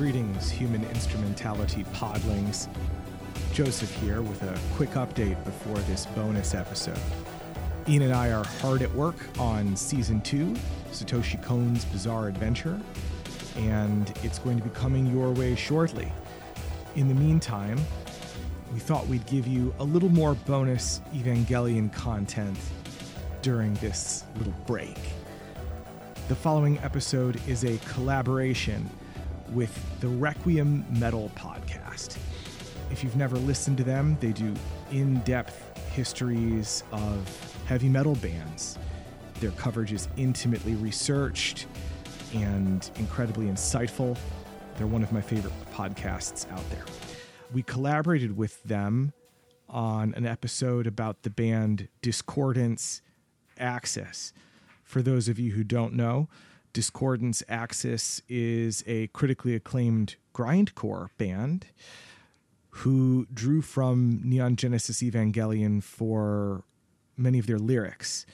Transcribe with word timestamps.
Greetings, 0.00 0.50
human 0.50 0.82
instrumentality 0.86 1.84
podlings. 1.92 2.68
Joseph 3.52 3.94
here 3.96 4.22
with 4.22 4.42
a 4.42 4.58
quick 4.74 4.92
update 4.92 5.44
before 5.44 5.76
this 5.80 6.06
bonus 6.06 6.54
episode. 6.54 6.98
Ian 7.86 8.04
and 8.04 8.14
I 8.14 8.32
are 8.32 8.42
hard 8.62 8.80
at 8.80 8.90
work 8.94 9.16
on 9.38 9.76
season 9.76 10.22
two, 10.22 10.56
Satoshi 10.90 11.42
Kon's 11.42 11.84
Bizarre 11.84 12.28
Adventure, 12.28 12.80
and 13.58 14.10
it's 14.22 14.38
going 14.38 14.56
to 14.56 14.64
be 14.64 14.70
coming 14.70 15.06
your 15.06 15.32
way 15.32 15.54
shortly. 15.54 16.10
In 16.96 17.06
the 17.06 17.14
meantime, 17.14 17.78
we 18.72 18.78
thought 18.80 19.06
we'd 19.06 19.26
give 19.26 19.46
you 19.46 19.74
a 19.80 19.84
little 19.84 20.08
more 20.08 20.32
bonus 20.32 21.02
Evangelion 21.12 21.92
content 21.92 22.56
during 23.42 23.74
this 23.74 24.24
little 24.38 24.54
break. 24.66 24.96
The 26.28 26.36
following 26.36 26.78
episode 26.78 27.38
is 27.46 27.64
a 27.64 27.76
collaboration 27.92 28.88
with 29.52 30.00
the 30.00 30.08
Requiem 30.08 30.84
Metal 30.90 31.30
podcast. 31.34 32.16
If 32.90 33.04
you've 33.04 33.16
never 33.16 33.36
listened 33.36 33.76
to 33.78 33.84
them, 33.84 34.16
they 34.20 34.32
do 34.32 34.54
in 34.90 35.20
depth 35.20 35.76
histories 35.90 36.82
of 36.92 37.62
heavy 37.66 37.88
metal 37.88 38.14
bands. 38.16 38.78
Their 39.40 39.52
coverage 39.52 39.92
is 39.92 40.08
intimately 40.16 40.74
researched 40.74 41.66
and 42.34 42.90
incredibly 42.96 43.46
insightful. 43.46 44.16
They're 44.76 44.86
one 44.86 45.02
of 45.02 45.12
my 45.12 45.20
favorite 45.20 45.54
podcasts 45.72 46.50
out 46.50 46.68
there. 46.70 46.84
We 47.52 47.62
collaborated 47.62 48.36
with 48.36 48.62
them 48.62 49.12
on 49.68 50.14
an 50.14 50.26
episode 50.26 50.86
about 50.86 51.22
the 51.22 51.30
band 51.30 51.88
Discordance 52.02 53.02
Axis. 53.58 54.32
For 54.84 55.02
those 55.02 55.28
of 55.28 55.38
you 55.38 55.52
who 55.52 55.62
don't 55.62 55.94
know, 55.94 56.28
Discordance 56.72 57.42
Axis 57.48 58.22
is 58.28 58.84
a 58.86 59.08
critically 59.08 59.54
acclaimed 59.54 60.16
grindcore 60.34 61.08
band 61.18 61.66
who 62.70 63.26
drew 63.32 63.60
from 63.62 64.20
Neon 64.22 64.56
Genesis 64.56 65.02
Evangelion 65.02 65.82
for 65.82 66.64
many 67.16 67.38
of 67.38 67.46
their 67.46 67.58
lyrics. 67.58 68.24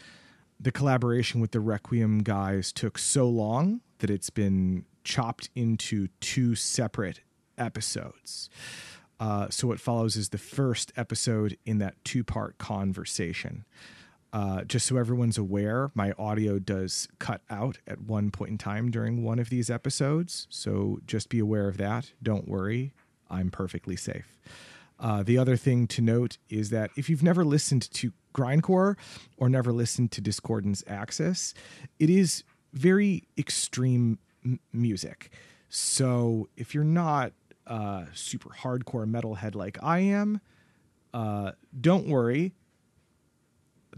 The 0.61 0.73
collaboration 0.73 1.41
with 1.41 1.53
the 1.53 1.61
Requiem 1.61 2.23
guys 2.23 2.73
took 2.73 2.98
so 2.98 3.28
long 3.28 3.81
that 3.98 4.11
it's 4.11 4.31
been 4.31 4.84
chopped 5.05 5.50
into 5.55 6.09
two 6.21 6.55
separate 6.55 7.21
episodes. 7.56 8.50
Uh, 9.19 9.48
so 9.48 9.67
what 9.67 9.81
follows 9.81 10.17
is 10.17 10.28
the 10.28 10.39
first 10.39 10.93
episode 10.97 11.56
in 11.65 11.78
that 11.78 11.95
two 12.05 12.23
part 12.23 12.59
conversation. 12.59 13.65
Uh, 14.37 14.65
just 14.65 14.87
so 14.87 14.98
everyone's 14.98 15.39
aware, 15.39 15.91
my 15.95 16.12
audio 16.19 16.59
does 16.59 17.09
cut 17.19 17.41
out 17.48 17.79
at 17.87 18.03
one 18.03 18.31
point 18.31 18.51
in 18.51 18.59
time 18.59 18.91
during 18.91 19.25
one 19.25 19.39
of 19.39 19.48
these 19.48 19.70
episodes. 19.70 20.47
So 20.51 21.01
just 21.06 21.31
be 21.31 21.39
aware 21.39 21.69
of 21.69 21.78
that. 21.78 22.12
Don't 22.23 22.47
worry, 22.47 22.93
I'm 23.31 23.51
perfectly 23.51 23.97
safe. 23.97 24.37
Uh, 25.01 25.23
the 25.23 25.39
other 25.39 25.56
thing 25.56 25.87
to 25.87 26.03
note 26.03 26.37
is 26.51 26.69
that 26.69 26.91
if 26.98 27.09
you've 27.09 27.23
never 27.23 27.47
listened 27.47 27.91
to 27.93 28.12
grindcore 28.34 28.97
or 29.39 29.48
never 29.48 29.73
listened 29.73 30.12
to 30.12 30.20
Discordance 30.20 30.84
Axis, 30.87 31.55
it 31.98 32.11
is 32.11 32.45
very 32.75 33.27
extreme 33.39 34.19
m- 34.45 34.61
music. 34.71 35.31
So 35.71 36.50
if 36.59 36.75
you're 36.75 36.84
not 36.84 37.33
uh, 37.66 38.05
super 38.12 38.50
hardcore 38.50 39.11
metalhead 39.11 39.55
like 39.55 39.82
I 39.82 40.00
am, 40.00 40.43
uh, 41.15 41.53
don't 41.81 42.06
worry. 42.06 42.53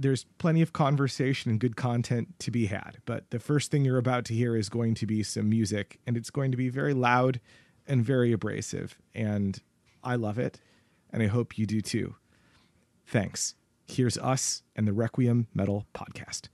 There's 0.00 0.24
plenty 0.38 0.62
of 0.62 0.72
conversation 0.72 1.50
and 1.50 1.58
good 1.58 1.74
content 1.74 2.38
to 2.38 2.52
be 2.52 2.66
had. 2.66 2.98
But 3.04 3.30
the 3.30 3.40
first 3.40 3.72
thing 3.72 3.84
you're 3.84 3.98
about 3.98 4.24
to 4.26 4.34
hear 4.34 4.54
is 4.56 4.68
going 4.68 4.94
to 4.94 5.06
be 5.06 5.24
some 5.24 5.50
music, 5.50 5.98
and 6.06 6.16
it's 6.16 6.30
going 6.30 6.52
to 6.52 6.56
be 6.56 6.68
very 6.68 6.94
loud 6.94 7.40
and 7.86 8.04
very 8.04 8.30
abrasive. 8.32 8.96
And 9.12 9.60
I 10.04 10.14
love 10.14 10.38
it, 10.38 10.60
and 11.10 11.20
I 11.20 11.26
hope 11.26 11.58
you 11.58 11.66
do 11.66 11.80
too. 11.80 12.14
Thanks. 13.06 13.56
Here's 13.86 14.16
us 14.18 14.62
and 14.76 14.86
the 14.86 14.92
Requiem 14.92 15.48
Metal 15.52 15.86
Podcast. 15.94 16.48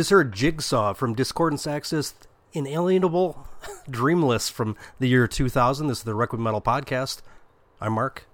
Just 0.00 0.08
heard 0.08 0.32
Jigsaw 0.32 0.94
from 0.94 1.12
Discordance 1.14 1.66
Axis, 1.66 2.14
Inalienable, 2.54 3.46
Dreamless 3.90 4.48
from 4.48 4.74
the 4.98 5.06
year 5.06 5.28
2000. 5.28 5.88
This 5.88 5.98
is 5.98 6.04
the 6.04 6.14
Requiem 6.14 6.42
Metal 6.42 6.62
Podcast. 6.62 7.20
I'm 7.82 7.92
Mark. 7.92 8.24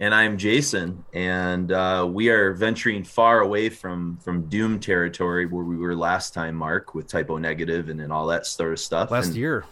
and 0.00 0.12
I'm 0.12 0.36
Jason, 0.36 1.04
and 1.12 1.70
uh, 1.70 2.08
we 2.10 2.28
are 2.28 2.52
venturing 2.54 3.04
far 3.04 3.38
away 3.38 3.68
from 3.68 4.16
from 4.16 4.48
Doom 4.48 4.80
territory 4.80 5.46
where 5.46 5.62
we 5.62 5.76
were 5.76 5.94
last 5.94 6.34
time, 6.34 6.56
Mark, 6.56 6.92
with 6.92 7.06
Type 7.06 7.30
O 7.30 7.38
Negative 7.38 7.88
and, 7.88 8.00
and 8.00 8.12
all 8.12 8.26
that 8.26 8.44
sort 8.44 8.72
of 8.72 8.80
stuff. 8.80 9.12
Last 9.12 9.26
And- 9.26 9.36
year. 9.36 9.64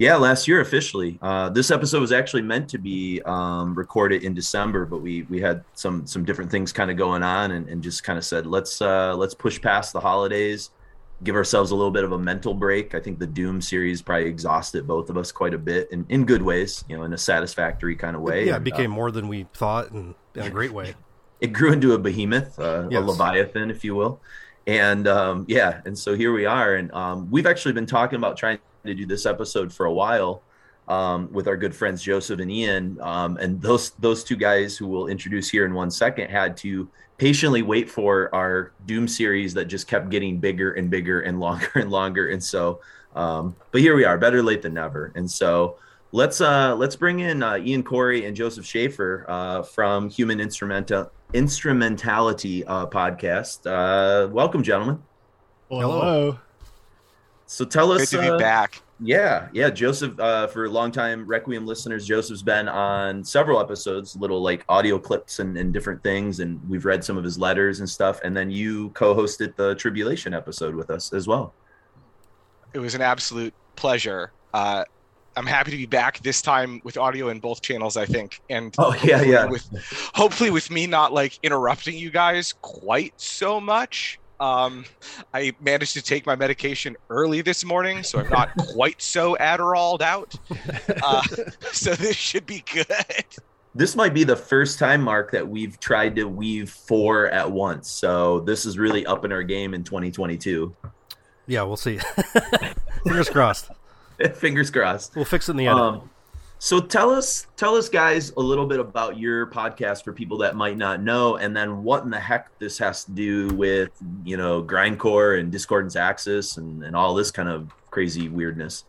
Yeah, 0.00 0.16
last 0.16 0.48
year 0.48 0.62
officially. 0.62 1.18
Uh, 1.20 1.50
this 1.50 1.70
episode 1.70 2.00
was 2.00 2.10
actually 2.10 2.40
meant 2.40 2.70
to 2.70 2.78
be 2.78 3.20
um, 3.26 3.74
recorded 3.74 4.24
in 4.24 4.32
December, 4.32 4.86
but 4.86 5.02
we 5.02 5.24
we 5.24 5.42
had 5.42 5.62
some 5.74 6.06
some 6.06 6.24
different 6.24 6.50
things 6.50 6.72
kind 6.72 6.90
of 6.90 6.96
going 6.96 7.22
on, 7.22 7.50
and, 7.50 7.68
and 7.68 7.82
just 7.82 8.02
kind 8.02 8.18
of 8.18 8.24
said 8.24 8.46
let's 8.46 8.80
uh, 8.80 9.14
let's 9.14 9.34
push 9.34 9.60
past 9.60 9.92
the 9.92 10.00
holidays, 10.00 10.70
give 11.22 11.36
ourselves 11.36 11.70
a 11.70 11.74
little 11.74 11.90
bit 11.90 12.04
of 12.04 12.12
a 12.12 12.18
mental 12.18 12.54
break. 12.54 12.94
I 12.94 13.00
think 13.00 13.18
the 13.18 13.26
Doom 13.26 13.60
series 13.60 14.00
probably 14.00 14.26
exhausted 14.26 14.86
both 14.86 15.10
of 15.10 15.18
us 15.18 15.30
quite 15.30 15.52
a 15.52 15.58
bit, 15.58 15.92
in, 15.92 16.06
in 16.08 16.24
good 16.24 16.40
ways, 16.40 16.82
you 16.88 16.96
know, 16.96 17.02
in 17.02 17.12
a 17.12 17.18
satisfactory 17.18 17.94
kind 17.94 18.16
of 18.16 18.22
way. 18.22 18.46
Yeah, 18.46 18.54
it 18.54 18.56
And, 18.56 18.66
uh, 18.68 18.70
became 18.70 18.90
more 18.90 19.10
than 19.10 19.28
we 19.28 19.48
thought 19.52 19.90
and 19.90 20.14
in 20.34 20.44
a 20.44 20.50
great 20.50 20.72
way. 20.72 20.94
it 21.42 21.52
grew 21.52 21.74
into 21.74 21.92
a 21.92 21.98
behemoth, 21.98 22.58
uh, 22.58 22.88
yes. 22.90 23.02
a 23.02 23.04
leviathan, 23.04 23.70
if 23.70 23.84
you 23.84 23.94
will. 23.94 24.18
And 24.66 25.06
um, 25.06 25.44
yeah, 25.46 25.82
and 25.84 25.98
so 25.98 26.14
here 26.14 26.32
we 26.32 26.46
are, 26.46 26.74
and 26.74 26.90
um, 26.92 27.30
we've 27.30 27.46
actually 27.46 27.72
been 27.72 27.86
talking 27.86 28.16
about 28.16 28.38
trying 28.38 28.60
to 28.86 28.94
do 28.94 29.06
this 29.06 29.26
episode 29.26 29.72
for 29.72 29.86
a 29.86 29.92
while 29.92 30.42
um, 30.88 31.32
with 31.32 31.46
our 31.46 31.56
good 31.56 31.74
friends 31.74 32.02
Joseph 32.02 32.40
and 32.40 32.50
Ian, 32.50 32.98
um, 33.00 33.36
and 33.36 33.62
those 33.62 33.90
those 34.00 34.24
two 34.24 34.36
guys 34.36 34.76
who 34.76 34.88
we'll 34.88 35.06
introduce 35.06 35.48
here 35.48 35.64
in 35.64 35.72
one 35.72 35.90
second 35.90 36.30
had 36.30 36.56
to 36.58 36.88
patiently 37.16 37.62
wait 37.62 37.88
for 37.88 38.34
our 38.34 38.72
Doom 38.86 39.06
series 39.06 39.54
that 39.54 39.66
just 39.66 39.86
kept 39.86 40.10
getting 40.10 40.38
bigger 40.38 40.72
and 40.72 40.90
bigger 40.90 41.20
and 41.20 41.38
longer 41.40 41.70
and 41.76 41.90
longer, 41.90 42.28
and 42.30 42.42
so. 42.42 42.80
Um, 43.14 43.56
but 43.72 43.80
here 43.80 43.96
we 43.96 44.04
are, 44.04 44.16
better 44.18 44.40
late 44.40 44.62
than 44.62 44.74
never, 44.74 45.12
and 45.16 45.28
so 45.28 45.76
let's 46.12 46.40
uh 46.40 46.74
let's 46.76 46.96
bring 46.96 47.20
in 47.20 47.42
uh, 47.42 47.56
Ian 47.56 47.82
Corey 47.82 48.24
and 48.24 48.36
Joseph 48.36 48.64
Schaefer 48.64 49.24
uh, 49.28 49.62
from 49.62 50.08
Human 50.10 50.40
Instrumental 50.40 51.10
Instrumentality 51.32 52.64
uh, 52.66 52.86
podcast. 52.86 53.66
Uh, 53.66 54.28
welcome, 54.28 54.62
gentlemen. 54.62 55.00
Hello. 55.68 56.38
So 57.50 57.64
tell 57.64 57.90
us. 57.90 58.10
Good 58.10 58.18
to 58.18 58.22
be 58.22 58.30
uh, 58.30 58.38
back. 58.38 58.80
Yeah, 59.00 59.48
yeah. 59.52 59.70
Joseph, 59.70 60.18
uh, 60.20 60.46
for 60.46 60.68
longtime 60.68 61.26
Requiem 61.26 61.66
listeners, 61.66 62.06
Joseph's 62.06 62.42
been 62.42 62.68
on 62.68 63.24
several 63.24 63.58
episodes, 63.58 64.14
little 64.14 64.40
like 64.40 64.64
audio 64.68 65.00
clips 65.00 65.40
and, 65.40 65.56
and 65.56 65.72
different 65.72 66.00
things, 66.04 66.38
and 66.38 66.60
we've 66.70 66.84
read 66.84 67.02
some 67.02 67.18
of 67.18 67.24
his 67.24 67.38
letters 67.38 67.80
and 67.80 67.90
stuff. 67.90 68.20
And 68.22 68.36
then 68.36 68.52
you 68.52 68.90
co-hosted 68.90 69.56
the 69.56 69.74
Tribulation 69.74 70.32
episode 70.32 70.76
with 70.76 70.90
us 70.90 71.12
as 71.12 71.26
well. 71.26 71.52
It 72.72 72.78
was 72.78 72.94
an 72.94 73.02
absolute 73.02 73.52
pleasure. 73.74 74.30
Uh, 74.54 74.84
I'm 75.34 75.46
happy 75.46 75.72
to 75.72 75.76
be 75.76 75.86
back 75.86 76.20
this 76.20 76.40
time 76.40 76.80
with 76.84 76.96
audio 76.96 77.30
in 77.30 77.40
both 77.40 77.62
channels, 77.62 77.96
I 77.96 78.06
think. 78.06 78.40
And 78.48 78.72
oh 78.78 78.94
yeah, 79.02 79.22
yeah. 79.22 79.46
With 79.46 79.68
hopefully 80.14 80.50
with 80.50 80.70
me 80.70 80.86
not 80.86 81.12
like 81.12 81.36
interrupting 81.42 81.98
you 81.98 82.10
guys 82.10 82.54
quite 82.62 83.20
so 83.20 83.60
much. 83.60 84.19
Um, 84.40 84.86
I 85.34 85.52
managed 85.60 85.92
to 85.92 86.02
take 86.02 86.24
my 86.26 86.34
medication 86.34 86.96
early 87.10 87.42
this 87.42 87.64
morning, 87.64 88.02
so 88.02 88.18
I'm 88.18 88.30
not 88.30 88.56
quite 88.72 89.00
so 89.00 89.36
Adderalled 89.38 90.00
out. 90.00 90.34
Uh, 91.02 91.22
so 91.72 91.94
this 91.94 92.16
should 92.16 92.46
be 92.46 92.64
good. 92.72 92.86
This 93.74 93.94
might 93.94 94.14
be 94.14 94.24
the 94.24 94.36
first 94.36 94.78
time, 94.78 95.02
Mark, 95.02 95.30
that 95.30 95.46
we've 95.46 95.78
tried 95.78 96.16
to 96.16 96.24
weave 96.24 96.70
four 96.70 97.28
at 97.28 97.50
once. 97.50 97.88
So 97.88 98.40
this 98.40 98.66
is 98.66 98.78
really 98.78 99.06
up 99.06 99.24
in 99.24 99.30
our 99.30 99.44
game 99.44 99.74
in 99.74 99.84
2022. 99.84 100.74
Yeah, 101.46 101.62
we'll 101.62 101.76
see. 101.76 101.98
Fingers 103.04 103.30
crossed. 103.30 103.70
Fingers 104.34 104.70
crossed. 104.70 105.14
We'll 105.14 105.24
fix 105.24 105.48
it 105.48 105.52
in 105.52 105.56
the 105.58 105.66
end. 105.68 105.78
Um, 105.78 106.09
so 106.62 106.78
tell 106.78 107.08
us, 107.08 107.46
tell 107.56 107.74
us, 107.74 107.88
guys, 107.88 108.32
a 108.36 108.40
little 108.40 108.66
bit 108.66 108.80
about 108.80 109.18
your 109.18 109.46
podcast 109.46 110.04
for 110.04 110.12
people 110.12 110.36
that 110.38 110.54
might 110.54 110.76
not 110.76 111.02
know, 111.02 111.36
and 111.36 111.56
then 111.56 111.82
what 111.82 112.04
in 112.04 112.10
the 112.10 112.20
heck 112.20 112.56
this 112.58 112.76
has 112.76 113.04
to 113.04 113.12
do 113.12 113.48
with 113.48 113.90
you 114.26 114.36
know 114.36 114.62
grindcore 114.62 115.40
and 115.40 115.50
Discordance 115.50 115.96
Axis 115.96 116.58
and 116.58 116.84
and 116.84 116.94
all 116.94 117.14
this 117.14 117.30
kind 117.30 117.48
of 117.48 117.72
crazy 117.90 118.28
weirdness. 118.28 118.84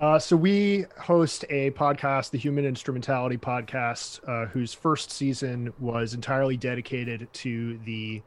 Uh, 0.00 0.20
so 0.20 0.36
we 0.36 0.86
host 1.00 1.44
a 1.50 1.72
podcast, 1.72 2.30
the 2.30 2.38
Human 2.38 2.64
Instrumentality 2.64 3.36
Podcast, 3.36 4.20
uh, 4.28 4.46
whose 4.46 4.72
first 4.72 5.10
season 5.10 5.72
was 5.80 6.14
entirely 6.14 6.56
dedicated 6.56 7.28
to 7.32 7.76
the 7.84 8.22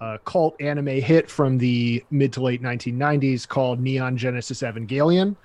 uh, 0.00 0.16
cult 0.24 0.56
anime 0.58 0.86
hit 0.86 1.28
from 1.28 1.58
the 1.58 2.02
mid 2.10 2.32
to 2.32 2.40
late 2.40 2.62
1990s 2.62 3.46
called 3.46 3.78
Neon 3.78 4.16
Genesis 4.16 4.62
Evangelion, 4.62 5.36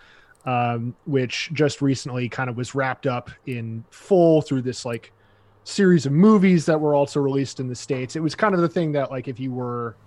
um, 0.48 0.96
which 1.06 1.50
just 1.52 1.82
recently 1.82 2.30
kind 2.30 2.50
of 2.50 2.56
was 2.56 2.74
wrapped 2.74 3.06
up 3.06 3.30
in 3.46 3.84
full 3.92 4.42
through 4.42 4.62
this 4.62 4.86
like 4.86 5.12
series 5.66 6.06
of 6.06 6.14
movies 6.14 6.66
that 6.66 6.80
were 6.80 6.96
also 6.96 7.20
released 7.20 7.60
in 7.60 7.68
the 7.68 7.76
states. 7.76 8.16
It 8.16 8.22
was 8.22 8.34
kind 8.34 8.56
of 8.56 8.62
the 8.62 8.70
thing 8.70 8.94
that 8.94 9.12
like 9.12 9.28
if 9.28 9.42
you 9.42 9.52
were 9.52 9.98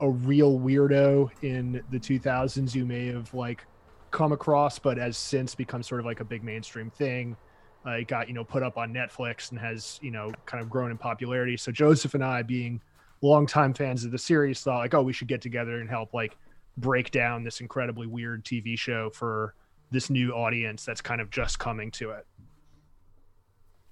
a 0.00 0.10
real 0.10 0.58
weirdo 0.58 1.30
in 1.42 1.80
the 1.90 1.98
2000s, 1.98 2.74
you 2.74 2.84
may 2.84 3.06
have 3.06 3.32
like 3.32 3.64
come 4.10 4.32
across, 4.32 4.80
but 4.80 4.98
has 4.98 5.16
since 5.16 5.54
become 5.54 5.84
sort 5.84 6.00
of 6.00 6.06
like 6.06 6.18
a 6.18 6.24
big 6.24 6.42
mainstream 6.42 6.90
thing. 6.90 7.36
Uh, 7.86 7.92
it 7.92 8.08
got 8.08 8.26
you 8.26 8.34
know 8.34 8.42
put 8.42 8.64
up 8.64 8.76
on 8.78 8.92
Netflix 8.92 9.52
and 9.52 9.60
has 9.60 10.00
you 10.02 10.10
know 10.10 10.32
kind 10.44 10.60
of 10.60 10.68
grown 10.68 10.90
in 10.90 10.98
popularity. 10.98 11.56
So 11.56 11.70
Joseph 11.70 12.14
and 12.14 12.24
I, 12.24 12.42
being 12.42 12.80
longtime 13.22 13.74
fans 13.74 14.04
of 14.04 14.10
the 14.10 14.18
series 14.18 14.60
thought 14.60 14.78
like, 14.78 14.94
oh, 14.94 15.02
we 15.02 15.12
should 15.12 15.28
get 15.28 15.40
together 15.40 15.80
and 15.80 15.88
help 15.88 16.12
like 16.12 16.36
break 16.76 17.12
down 17.12 17.44
this 17.44 17.60
incredibly 17.60 18.08
weird 18.08 18.44
TV 18.44 18.76
show 18.76 19.10
for 19.10 19.54
this 19.90 20.10
new 20.10 20.32
audience 20.32 20.84
that's 20.84 21.00
kind 21.00 21.20
of 21.20 21.30
just 21.30 21.58
coming 21.58 21.90
to 21.92 22.10
it. 22.10 22.26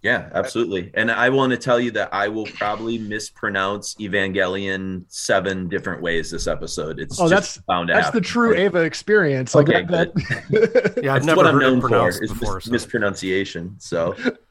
Yeah, 0.03 0.29
absolutely. 0.35 0.93
And 0.95 1.11
I 1.11 1.31
want 1.31 1.51
to 1.51 1.57
tell 1.57 1.81
you 1.81 1.91
that 1.93 2.11
I 2.13 2.29
will 2.29 2.47
probably 2.47 2.97
mispronounce 2.97 3.97
Evangelion 3.97 5.05
seven 5.09 5.69
different 5.69 6.01
ways 6.01 6.31
this 6.31 6.47
episode. 6.47 7.01
It's 7.01 7.19
oh, 7.19 7.29
that's 7.29 7.57
found 7.63 7.89
that's 7.89 8.11
the 8.11 8.21
true 8.21 8.55
Ava 8.55 8.83
experience. 8.83 9.57
Okay, 9.57 9.85
that, 9.85 10.15
that... 10.15 11.01
yeah, 11.03 11.15
I've 11.15 11.25
never 11.25 11.39
what 11.39 11.47
I'm 11.47 11.59
known 11.59 11.81
for 11.81 12.09
is 12.09 12.21
before, 12.21 12.57
mis- 12.57 12.65
so. 12.67 12.71
mispronunciation. 12.71 13.75
So 13.81 14.15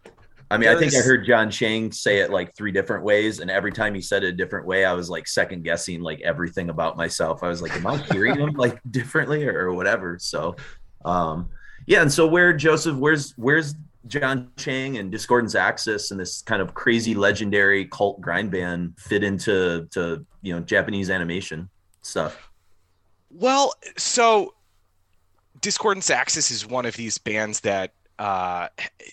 I 0.52 0.58
mean, 0.58 0.70
I 0.70 0.78
think 0.78 0.94
I 0.94 1.00
heard 1.00 1.26
Jon 1.26 1.50
Chang 1.50 1.92
say 1.92 2.20
it 2.20 2.30
like 2.30 2.56
three 2.56 2.72
different 2.72 3.04
ways, 3.04 3.40
and 3.40 3.50
every 3.50 3.72
time 3.72 3.96
he 3.96 4.02
said 4.02 4.24
it 4.24 4.28
a 4.28 4.32
different 4.32 4.68
way, 4.68 4.86
I 4.86 4.94
was 4.94 5.10
like 5.10 5.28
second 5.28 5.64
guessing 5.64 6.02
like 6.02 6.22
everything 6.22 6.70
about 6.70 6.98
myself. 6.98 7.42
I 7.42 7.48
was 7.48 7.62
like, 7.62 7.76
"Am 7.76 7.88
I 7.88 7.98
hearing 8.12 8.38
him 8.38 8.52
like 8.52 8.80
differently 8.92 9.48
or, 9.48 9.70
or 9.70 9.74
whatever?" 9.74 10.20
So, 10.20 10.56
um, 11.06 11.50
yeah. 11.88 12.02
And 12.02 12.12
so, 12.12 12.28
where 12.28 12.52
Joseph, 12.52 12.98
where's 12.98 13.34
where's 13.38 13.76
Jon 14.08 14.52
Chang 14.58 14.98
and 14.98 15.12
Discordance 15.12 15.56
Axis 15.56 16.12
and 16.12 16.20
this 16.20 16.42
kind 16.42 16.62
of 16.62 16.74
crazy 16.74 17.16
legendary 17.16 17.86
cult 17.86 18.20
grind 18.22 18.52
band 18.52 18.96
fit 18.98 19.24
into 19.24 19.88
to 19.92 20.26
you 20.42 20.54
know 20.54 20.60
Japanese 20.60 21.10
animation 21.10 21.70
stuff? 22.02 22.50
Well, 23.30 23.74
so 23.98 24.54
Discordance 25.62 26.10
Axis 26.10 26.52
is 26.52 26.66
one 26.66 26.86
of 26.86 26.96
these 26.96 27.18
bands 27.18 27.62
that 27.62 27.94
uh, 28.20 28.68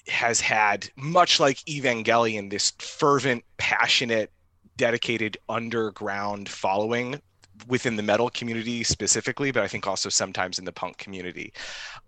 has 0.07 0.41
had, 0.41 0.89
much 0.97 1.41
like 1.41 1.59
Evangelion, 1.65 2.51
this 2.51 2.73
fervent, 2.79 3.45
passionate, 3.57 4.31
dedicated 4.77 5.37
underground 5.49 6.49
following 6.49 7.21
within 7.67 7.97
the 7.97 8.03
metal 8.03 8.31
community 8.31 8.85
specifically, 8.85 9.51
but 9.51 9.63
I 9.63 9.69
think 9.69 9.87
also 9.87 10.09
sometimes 10.09 10.59
in 10.59 10.65
the 10.65 10.73
punk 10.73 10.99
community. 10.99 11.53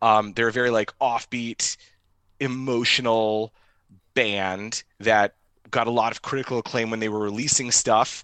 Um, 0.02 0.32
they're 0.32 0.48
a 0.48 0.52
very 0.52 0.70
like 0.70 0.92
offbeat, 1.00 1.76
emotional 2.40 3.52
band 4.14 4.82
that 5.00 5.34
got 5.70 5.86
a 5.86 5.90
lot 5.90 6.12
of 6.12 6.22
critical 6.22 6.58
acclaim 6.58 6.90
when 6.90 7.00
they 7.00 7.08
were 7.08 7.18
releasing 7.18 7.70
stuff. 7.70 8.22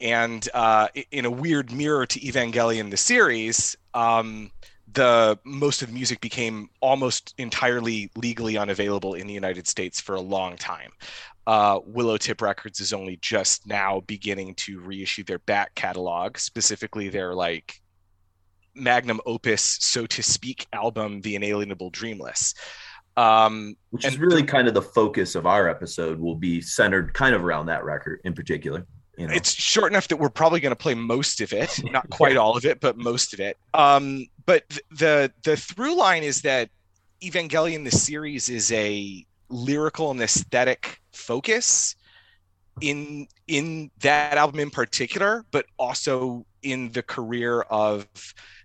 And 0.00 0.48
uh, 0.54 0.88
in 1.10 1.24
a 1.24 1.30
weird 1.30 1.72
mirror 1.72 2.06
to 2.06 2.20
Evangelion, 2.20 2.90
the 2.90 2.96
series, 2.96 3.76
um, 3.94 4.50
the 4.94 5.38
most 5.44 5.82
of 5.82 5.88
the 5.88 5.94
music 5.94 6.20
became 6.20 6.68
almost 6.80 7.34
entirely 7.38 8.10
legally 8.16 8.56
unavailable 8.56 9.14
in 9.14 9.26
the 9.26 9.34
United 9.34 9.66
States 9.66 10.00
for 10.00 10.14
a 10.14 10.20
long 10.20 10.56
time. 10.56 10.90
Uh, 11.46 11.80
Willow 11.84 12.16
Tip 12.16 12.40
Records 12.40 12.80
is 12.80 12.92
only 12.92 13.18
just 13.20 13.66
now 13.66 14.00
beginning 14.06 14.54
to 14.54 14.80
reissue 14.80 15.24
their 15.24 15.40
back 15.40 15.74
catalog, 15.74 16.38
specifically 16.38 17.08
their 17.08 17.34
like 17.34 17.80
magnum 18.74 19.20
opus, 19.26 19.62
so 19.62 20.06
to 20.06 20.22
speak, 20.22 20.66
album, 20.72 21.20
The 21.20 21.36
Inalienable 21.36 21.90
Dreamless. 21.90 22.54
Um, 23.16 23.76
Which 23.90 24.04
is 24.04 24.18
really 24.18 24.42
kind 24.42 24.66
of 24.66 24.74
the 24.74 24.82
focus 24.82 25.34
of 25.34 25.46
our 25.46 25.68
episode, 25.68 26.18
will 26.18 26.34
be 26.34 26.60
centered 26.60 27.14
kind 27.14 27.34
of 27.34 27.44
around 27.44 27.66
that 27.66 27.84
record 27.84 28.20
in 28.24 28.32
particular. 28.32 28.86
You 29.16 29.28
know? 29.28 29.34
It's 29.34 29.52
short 29.52 29.92
enough 29.92 30.08
that 30.08 30.16
we're 30.16 30.28
probably 30.28 30.60
going 30.60 30.72
to 30.72 30.76
play 30.76 30.94
most 30.94 31.40
of 31.40 31.52
it, 31.52 31.80
not 31.92 32.08
quite 32.10 32.36
all 32.36 32.56
of 32.56 32.64
it, 32.64 32.80
but 32.80 32.96
most 32.96 33.32
of 33.32 33.40
it. 33.40 33.56
Um, 33.72 34.26
but 34.46 34.68
th- 34.68 34.82
the 34.90 35.32
the 35.42 35.56
through 35.56 35.96
line 35.96 36.22
is 36.22 36.42
that 36.42 36.70
Evangelion, 37.22 37.84
the 37.84 37.90
series, 37.90 38.48
is 38.48 38.72
a 38.72 39.24
lyrical 39.48 40.10
and 40.10 40.20
aesthetic 40.20 41.00
focus 41.12 41.96
in 42.80 43.26
in 43.46 43.90
that 44.00 44.36
album 44.36 44.60
in 44.60 44.70
particular, 44.70 45.44
but 45.50 45.66
also 45.78 46.44
in 46.62 46.90
the 46.92 47.02
career 47.02 47.60
of 47.62 48.06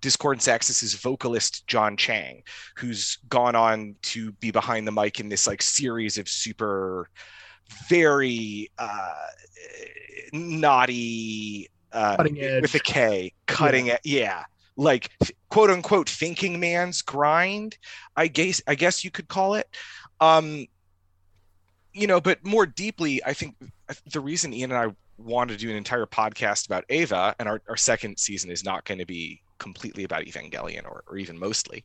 Discordance 0.01 0.47
Axis's 0.47 0.93
vocalist 0.95 1.67
Jon 1.67 1.97
Chang, 1.97 2.41
who's 2.77 3.17
gone 3.27 3.55
on 3.55 3.95
to 4.03 4.31
be 4.33 4.51
behind 4.51 4.87
the 4.87 4.91
mic 4.91 5.19
in 5.19 5.29
this 5.29 5.45
like 5.45 5.61
series 5.61 6.17
of 6.17 6.27
super 6.27 7.09
very 7.89 8.69
uh, 8.77 9.27
naughty 10.33 11.69
uh, 11.91 12.15
with 12.61 12.75
a 12.75 12.79
K, 12.79 13.33
cutting 13.45 13.87
yeah. 13.87 13.93
it, 13.93 14.01
yeah, 14.03 14.43
like 14.75 15.09
quote 15.49 15.69
unquote 15.69 16.09
thinking 16.09 16.59
man's 16.59 17.01
grind. 17.01 17.77
I 18.15 18.27
guess 18.27 18.61
I 18.67 18.75
guess 18.75 19.03
you 19.03 19.11
could 19.11 19.27
call 19.27 19.55
it. 19.55 19.67
Um, 20.19 20.67
you 21.93 22.07
know, 22.07 22.21
but 22.21 22.45
more 22.45 22.65
deeply, 22.65 23.23
I 23.25 23.33
think 23.33 23.55
the 24.11 24.19
reason 24.19 24.53
Ian 24.53 24.71
and 24.71 24.79
I 24.79 24.95
wanted 25.17 25.53
to 25.53 25.59
do 25.59 25.69
an 25.69 25.75
entire 25.75 26.05
podcast 26.05 26.65
about 26.65 26.85
Ava, 26.89 27.35
and 27.39 27.49
our, 27.49 27.61
our 27.67 27.77
second 27.77 28.17
season 28.17 28.51
is 28.51 28.63
not 28.63 28.85
going 28.85 28.99
to 28.99 29.05
be 29.05 29.41
completely 29.57 30.03
about 30.03 30.23
Evangelion 30.23 30.85
or, 30.85 31.03
or 31.07 31.17
even 31.17 31.37
mostly. 31.37 31.83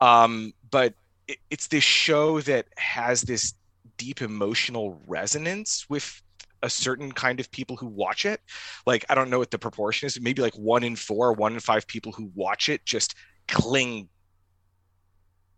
Um, 0.00 0.52
but 0.70 0.94
it, 1.26 1.38
it's 1.50 1.66
this 1.66 1.84
show 1.84 2.40
that 2.42 2.66
has 2.76 3.22
this 3.22 3.54
deep 3.98 4.22
emotional 4.22 5.00
resonance 5.06 5.84
with 5.90 6.22
a 6.62 6.70
certain 6.70 7.12
kind 7.12 7.40
of 7.40 7.50
people 7.50 7.76
who 7.76 7.86
watch 7.86 8.24
it. 8.24 8.40
Like 8.86 9.04
I 9.10 9.14
don't 9.14 9.30
know 9.30 9.38
what 9.38 9.50
the 9.50 9.58
proportion 9.58 10.06
is. 10.06 10.20
Maybe 10.20 10.42
like 10.42 10.54
one 10.54 10.82
in 10.82 10.96
four, 10.96 11.32
one 11.32 11.52
in 11.54 11.60
five 11.60 11.86
people 11.86 12.12
who 12.12 12.30
watch 12.34 12.68
it 12.68 12.84
just 12.86 13.14
cling 13.48 14.08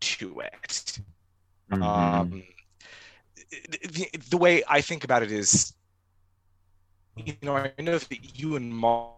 to 0.01 0.41
it. 0.41 1.01
Mhm. 1.71 1.83
Um, 1.83 2.43
the, 3.93 4.09
the 4.31 4.37
way 4.37 4.63
I 4.69 4.81
think 4.81 5.05
about 5.05 5.23
it 5.23 5.33
is, 5.33 5.73
you 7.17 7.35
know, 7.43 7.57
I 7.57 7.73
know 7.79 7.99
that 7.99 8.39
you 8.39 8.57
and 8.57 8.75
Mark 8.75 9.17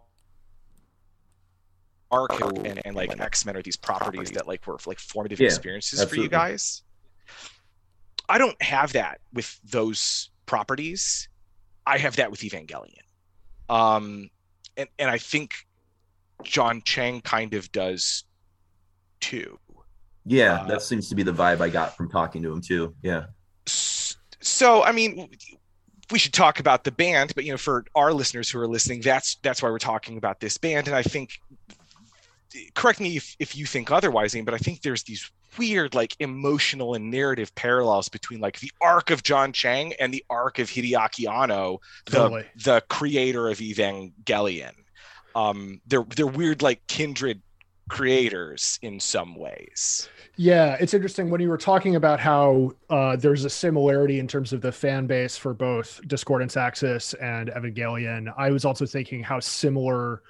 and, 2.64 2.80
and 2.84 2.94
like 2.96 3.20
X 3.20 3.44
Men 3.46 3.56
are 3.56 3.62
these 3.62 3.76
properties 3.76 4.30
that 4.32 4.46
like 4.46 4.66
were 4.66 4.78
like 4.86 4.98
formative 4.98 5.40
Yeah, 5.40 5.46
experiences 5.46 6.04
for 6.04 6.16
you 6.16 6.28
guys. 6.28 6.82
I 8.32 8.38
don't 8.38 8.60
have 8.62 8.94
that 8.94 9.20
with 9.34 9.60
those 9.62 10.30
properties. 10.46 11.28
I 11.86 11.98
have 11.98 12.16
that 12.16 12.30
with 12.30 12.40
Evangelion. 12.40 13.04
Um, 13.68 14.30
and, 14.78 14.88
and 14.98 15.10
I 15.10 15.18
think 15.18 15.54
Jon 16.42 16.80
Chang 16.82 17.20
kind 17.20 17.52
of 17.52 17.70
does 17.72 18.24
too. 19.20 19.58
yeah, 20.24 20.62
uh, 20.62 20.66
that 20.66 20.82
seems 20.82 21.10
to 21.10 21.14
be 21.14 21.22
the 21.22 21.32
vibe 21.32 21.60
I 21.60 21.68
got 21.68 21.94
from 21.94 22.08
talking 22.08 22.42
to 22.42 22.52
him 22.52 22.62
too. 22.62 22.94
Yeah. 23.02 23.24
So, 23.66 24.82
I 24.82 24.92
mean, 24.92 25.28
we 26.10 26.18
should 26.18 26.32
talk 26.32 26.58
about 26.58 26.84
the 26.84 26.92
band, 26.92 27.34
but 27.34 27.44
you 27.44 27.52
know, 27.52 27.58
for 27.58 27.84
our 27.94 28.14
listeners 28.14 28.50
who 28.50 28.58
are 28.60 28.66
listening, 28.66 29.02
that's 29.02 29.36
that's 29.42 29.62
why 29.62 29.68
we're 29.68 29.78
talking 29.78 30.16
about 30.16 30.40
this 30.40 30.56
band. 30.56 30.86
And 30.86 30.96
I 30.96 31.02
think, 31.02 31.32
correct 32.74 33.00
me 33.00 33.16
if, 33.16 33.36
if 33.38 33.56
you 33.56 33.66
think 33.66 33.90
otherwise, 33.90 34.34
Ian, 34.34 34.44
but 34.44 34.54
I 34.54 34.58
think 34.58 34.82
there's 34.82 35.02
these 35.02 35.30
weird, 35.58 35.94
like, 35.94 36.16
emotional 36.20 36.94
and 36.94 37.10
narrative 37.10 37.54
parallels 37.54 38.08
between 38.08 38.40
like 38.40 38.60
the 38.60 38.70
arc 38.80 39.10
of 39.10 39.22
Jon 39.22 39.52
Chang 39.52 39.92
and 40.00 40.12
the 40.12 40.24
arc 40.30 40.58
of 40.58 40.68
Hideaki 40.68 41.30
Anno, 41.30 41.80
the 42.06 42.12
Totally. 42.12 42.44
the 42.64 42.82
creator 42.88 43.48
of 43.48 43.58
Evangelion. 43.58 44.72
Um, 45.34 45.80
they're 45.86 46.04
they're 46.14 46.26
weird, 46.26 46.62
like 46.62 46.86
kindred 46.86 47.40
creators 47.88 48.78
in 48.82 48.98
some 49.00 49.34
ways. 49.34 50.08
Yeah, 50.36 50.76
it's 50.80 50.94
interesting 50.94 51.28
when 51.28 51.42
you 51.42 51.48
were 51.50 51.58
talking 51.58 51.96
about 51.96 52.20
how 52.20 52.72
uh, 52.88 53.16
there's 53.16 53.44
a 53.44 53.50
similarity 53.50 54.18
in 54.18 54.26
terms 54.26 54.52
of 54.54 54.62
the 54.62 54.72
fan 54.72 55.06
base 55.06 55.36
for 55.36 55.52
both 55.52 56.00
Discordance 56.06 56.56
Axis 56.56 57.12
and 57.14 57.50
Evangelion. 57.50 58.32
I 58.38 58.50
was 58.50 58.64
also 58.64 58.86
thinking 58.86 59.22
how 59.22 59.40
similar 59.40 60.22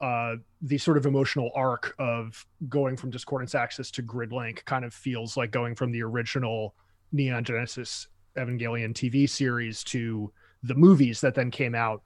uh, 0.00 0.36
the 0.62 0.78
sort 0.78 0.96
of 0.96 1.06
emotional 1.06 1.50
arc 1.54 1.94
of 1.98 2.46
going 2.68 2.96
from 2.96 3.10
Discordance 3.10 3.54
Axis 3.54 3.90
to 3.92 4.02
Gridlink 4.02 4.64
kind 4.64 4.84
of 4.84 4.94
feels 4.94 5.36
like 5.36 5.50
going 5.50 5.74
from 5.74 5.92
the 5.92 6.02
original 6.02 6.74
Neon 7.12 7.44
Genesis 7.44 8.08
Evangelion 8.36 8.94
TV 8.94 9.28
series 9.28 9.84
to 9.84 10.32
the 10.62 10.74
movies 10.74 11.20
that 11.20 11.34
then 11.34 11.50
came 11.50 11.74
out 11.74 12.02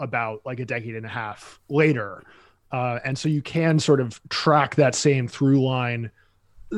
about 0.00 0.40
like 0.44 0.60
a 0.60 0.64
decade 0.64 0.96
and 0.96 1.06
a 1.06 1.10
half 1.10 1.60
later. 1.68 2.22
Uh, 2.72 2.98
and 3.04 3.16
so 3.16 3.28
you 3.28 3.42
can 3.42 3.78
sort 3.78 4.00
of 4.00 4.20
track 4.28 4.74
that 4.74 4.94
same 4.94 5.26
through 5.26 5.62
line 5.62 6.10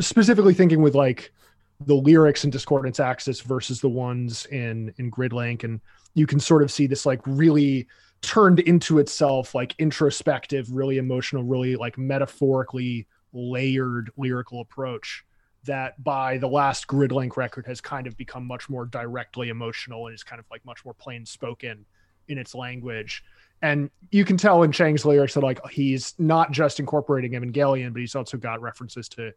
specifically 0.01 0.55
thinking 0.55 0.81
with 0.81 0.95
like 0.95 1.33
the 1.81 1.95
lyrics 1.95 2.45
in 2.45 2.51
discordance 2.51 3.01
axis 3.01 3.41
versus 3.41 3.81
the 3.81 3.89
ones 3.89 4.47
in 4.47 4.93
in 4.99 5.11
gridlink 5.11 5.65
and 5.65 5.81
you 6.15 6.27
can 6.27 6.41
sort 6.41 6.63
of 6.63 6.71
see 6.71 6.87
this 6.87 7.05
like 7.05 7.21
really 7.27 7.87
turned 8.23 8.61
into 8.61 8.99
itself 8.99 9.55
like 9.55 9.75
introspective 9.79 10.71
really 10.73 10.99
emotional 10.99 11.43
really 11.43 11.75
like 11.77 11.99
metaphorically 11.99 13.07
layered 13.33 14.11
lyrical 14.17 14.61
approach 14.61 15.25
that 15.65 16.03
by 16.03 16.39
the 16.39 16.47
last 16.47 16.87
gridlink 16.87 17.37
record 17.37 17.67
has 17.67 17.81
kind 17.81 18.07
of 18.07 18.17
become 18.17 18.47
much 18.47 18.71
more 18.71 18.87
directly 18.87 19.49
emotional 19.49 20.07
and 20.07 20.15
is 20.15 20.23
kind 20.23 20.39
of 20.39 20.47
like 20.51 20.65
much 20.65 20.85
more 20.85 20.95
plain 20.95 21.27
spoken 21.27 21.85
in 22.29 22.39
its 22.39 22.55
language 22.55 23.25
and 23.61 23.91
you 24.11 24.25
can 24.25 24.37
tell 24.37 24.65
in 24.65 24.73
Chang's 24.73 25.05
lyrics 25.05 25.35
that 25.35 25.43
like 25.43 25.61
he's 25.69 26.15
not 26.19 26.51
just 26.51 26.81
incorporating 26.81 27.33
Evangelion, 27.33 27.93
but 27.93 28.01
he's 28.01 28.17
also 28.17 28.37
got 28.37 28.61
references 28.61 29.09
to 29.11 29.33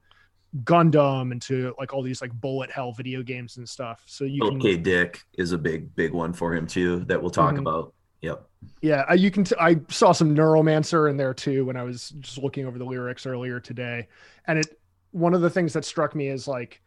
Gundam 0.63 1.31
and 1.31 1.39
to 1.43 1.75
like 1.77 1.93
all 1.93 2.01
these 2.01 2.23
like 2.23 2.33
bullet 2.41 2.71
hell 2.71 2.91
video 2.91 3.21
games 3.21 3.57
and 3.57 3.69
stuff. 3.69 4.01
So 4.07 4.23
you 4.25 4.41
can 4.41 4.57
Okay, 4.57 4.77
Dick 4.77 5.21
is 5.37 5.51
a 5.51 5.59
big, 5.59 5.95
big 5.95 6.11
one 6.11 6.33
for 6.33 6.55
him 6.55 6.65
too 6.65 7.05
that 7.05 7.21
we'll 7.21 7.29
talk 7.29 7.53
Mhm. 7.53 7.59
about. 7.59 7.93
Yep. 8.25 8.49
yeah, 8.81 9.13
you 9.13 9.29
can. 9.29 9.43
T- 9.43 9.55
I 9.59 9.79
saw 9.89 10.11
some 10.11 10.35
Neuromancer 10.35 11.09
in 11.09 11.17
there 11.17 11.33
too 11.33 11.65
when 11.65 11.77
I 11.77 11.83
was 11.83 12.09
just 12.19 12.37
looking 12.39 12.65
over 12.65 12.77
the 12.77 12.85
lyrics 12.85 13.25
earlier 13.25 13.59
today, 13.59 14.07
and 14.47 14.59
it. 14.59 14.79
One 15.11 15.33
of 15.33 15.39
the 15.39 15.49
things 15.49 15.71
that 15.73 15.85
struck 15.85 16.13
me 16.13 16.27
is 16.27 16.45
like 16.45 16.81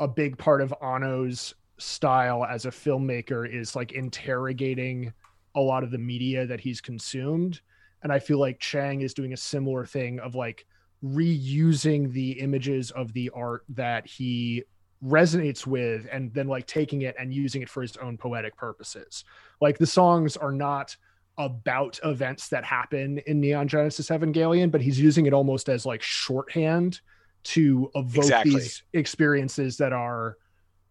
a 0.00 0.06
big 0.06 0.36
part 0.36 0.60
of 0.60 0.74
Anno's 0.82 1.54
style 1.78 2.44
as 2.44 2.66
a 2.66 2.70
filmmaker 2.70 3.48
is 3.50 3.74
like 3.74 3.92
interrogating 3.92 5.14
a 5.54 5.60
lot 5.60 5.82
of 5.82 5.90
the 5.90 5.98
media 5.98 6.46
that 6.46 6.60
he's 6.60 6.80
consumed, 6.80 7.60
and 8.02 8.12
I 8.12 8.18
feel 8.18 8.38
like 8.38 8.60
Chang 8.60 9.00
is 9.00 9.14
doing 9.14 9.32
a 9.32 9.36
similar 9.36 9.86
thing 9.86 10.20
of 10.20 10.34
like 10.34 10.66
reusing 11.02 12.12
the 12.12 12.32
images 12.32 12.90
of 12.90 13.12
the 13.14 13.30
art 13.30 13.64
that 13.70 14.06
he 14.06 14.64
resonates 15.04 15.66
with 15.66 16.06
and 16.12 16.32
then 16.34 16.46
like 16.46 16.66
taking 16.66 17.02
it 17.02 17.14
and 17.18 17.32
using 17.32 17.62
it 17.62 17.68
for 17.68 17.82
his 17.82 17.96
own 17.96 18.18
poetic 18.18 18.56
purposes. 18.56 19.24
Like 19.60 19.78
the 19.78 19.86
songs 19.86 20.36
are 20.36 20.52
not 20.52 20.96
about 21.38 21.98
events 22.04 22.48
that 22.48 22.64
happen 22.64 23.18
in 23.26 23.40
Neon 23.40 23.66
Genesis 23.66 24.10
Evangelion, 24.10 24.70
but 24.70 24.82
he's 24.82 25.00
using 25.00 25.26
it 25.26 25.32
almost 25.32 25.68
as 25.68 25.86
like 25.86 26.02
shorthand 26.02 27.00
to 27.42 27.90
evoke 27.94 28.24
Exactly. 28.24 28.52
these 28.52 28.82
experiences 28.92 29.78
that 29.78 29.92
are 29.92 30.36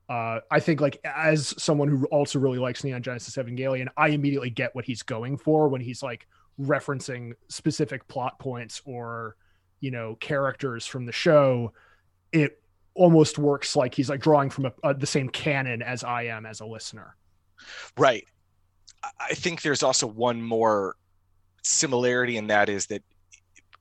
uh, 0.10 0.40
I 0.50 0.60
think 0.60 0.82
like 0.82 1.00
as 1.06 1.54
someone 1.62 1.88
who 1.88 2.06
also 2.06 2.40
really 2.40 2.58
likes 2.58 2.84
Neon 2.84 3.04
Genesis 3.04 3.36
Evangelion, 3.36 3.90
I 3.96 4.08
immediately 4.08 4.50
get 4.50 4.74
what 4.74 4.86
he's 4.86 5.04
going 5.04 5.38
for 5.38 5.70
when 5.70 5.82
he's 5.82 6.02
like 6.02 6.26
referencing 6.60 7.34
specific 7.48 8.08
plot 8.08 8.40
points 8.40 8.82
or 8.86 9.36
you 9.82 9.92
know 9.92 10.16
characters 10.20 10.88
from 10.88 11.06
the 11.06 11.12
show. 11.12 11.74
It 12.32 12.60
almost 13.00 13.40
works 13.40 13.76
like 13.78 13.96
he's 13.96 14.10
like 14.10 14.20
drawing 14.20 14.50
from 14.50 14.66
a, 14.66 14.74
a, 14.84 14.94
the 14.94 15.08
same 15.08 15.30
canon 15.30 15.82
as 15.82 16.04
I 16.04 16.24
am 16.24 16.46
as 16.46 16.60
a 16.60 16.66
listener. 16.66 17.16
Right. 17.98 18.26
I- 19.20 19.34
think 19.34 19.62
there's 19.62 19.84
also 19.84 20.06
one 20.06 20.42
more 20.42 20.96
similarity, 21.64 22.38
and 22.38 22.50
that 22.50 22.68
is 22.68 22.88
that 22.88 23.02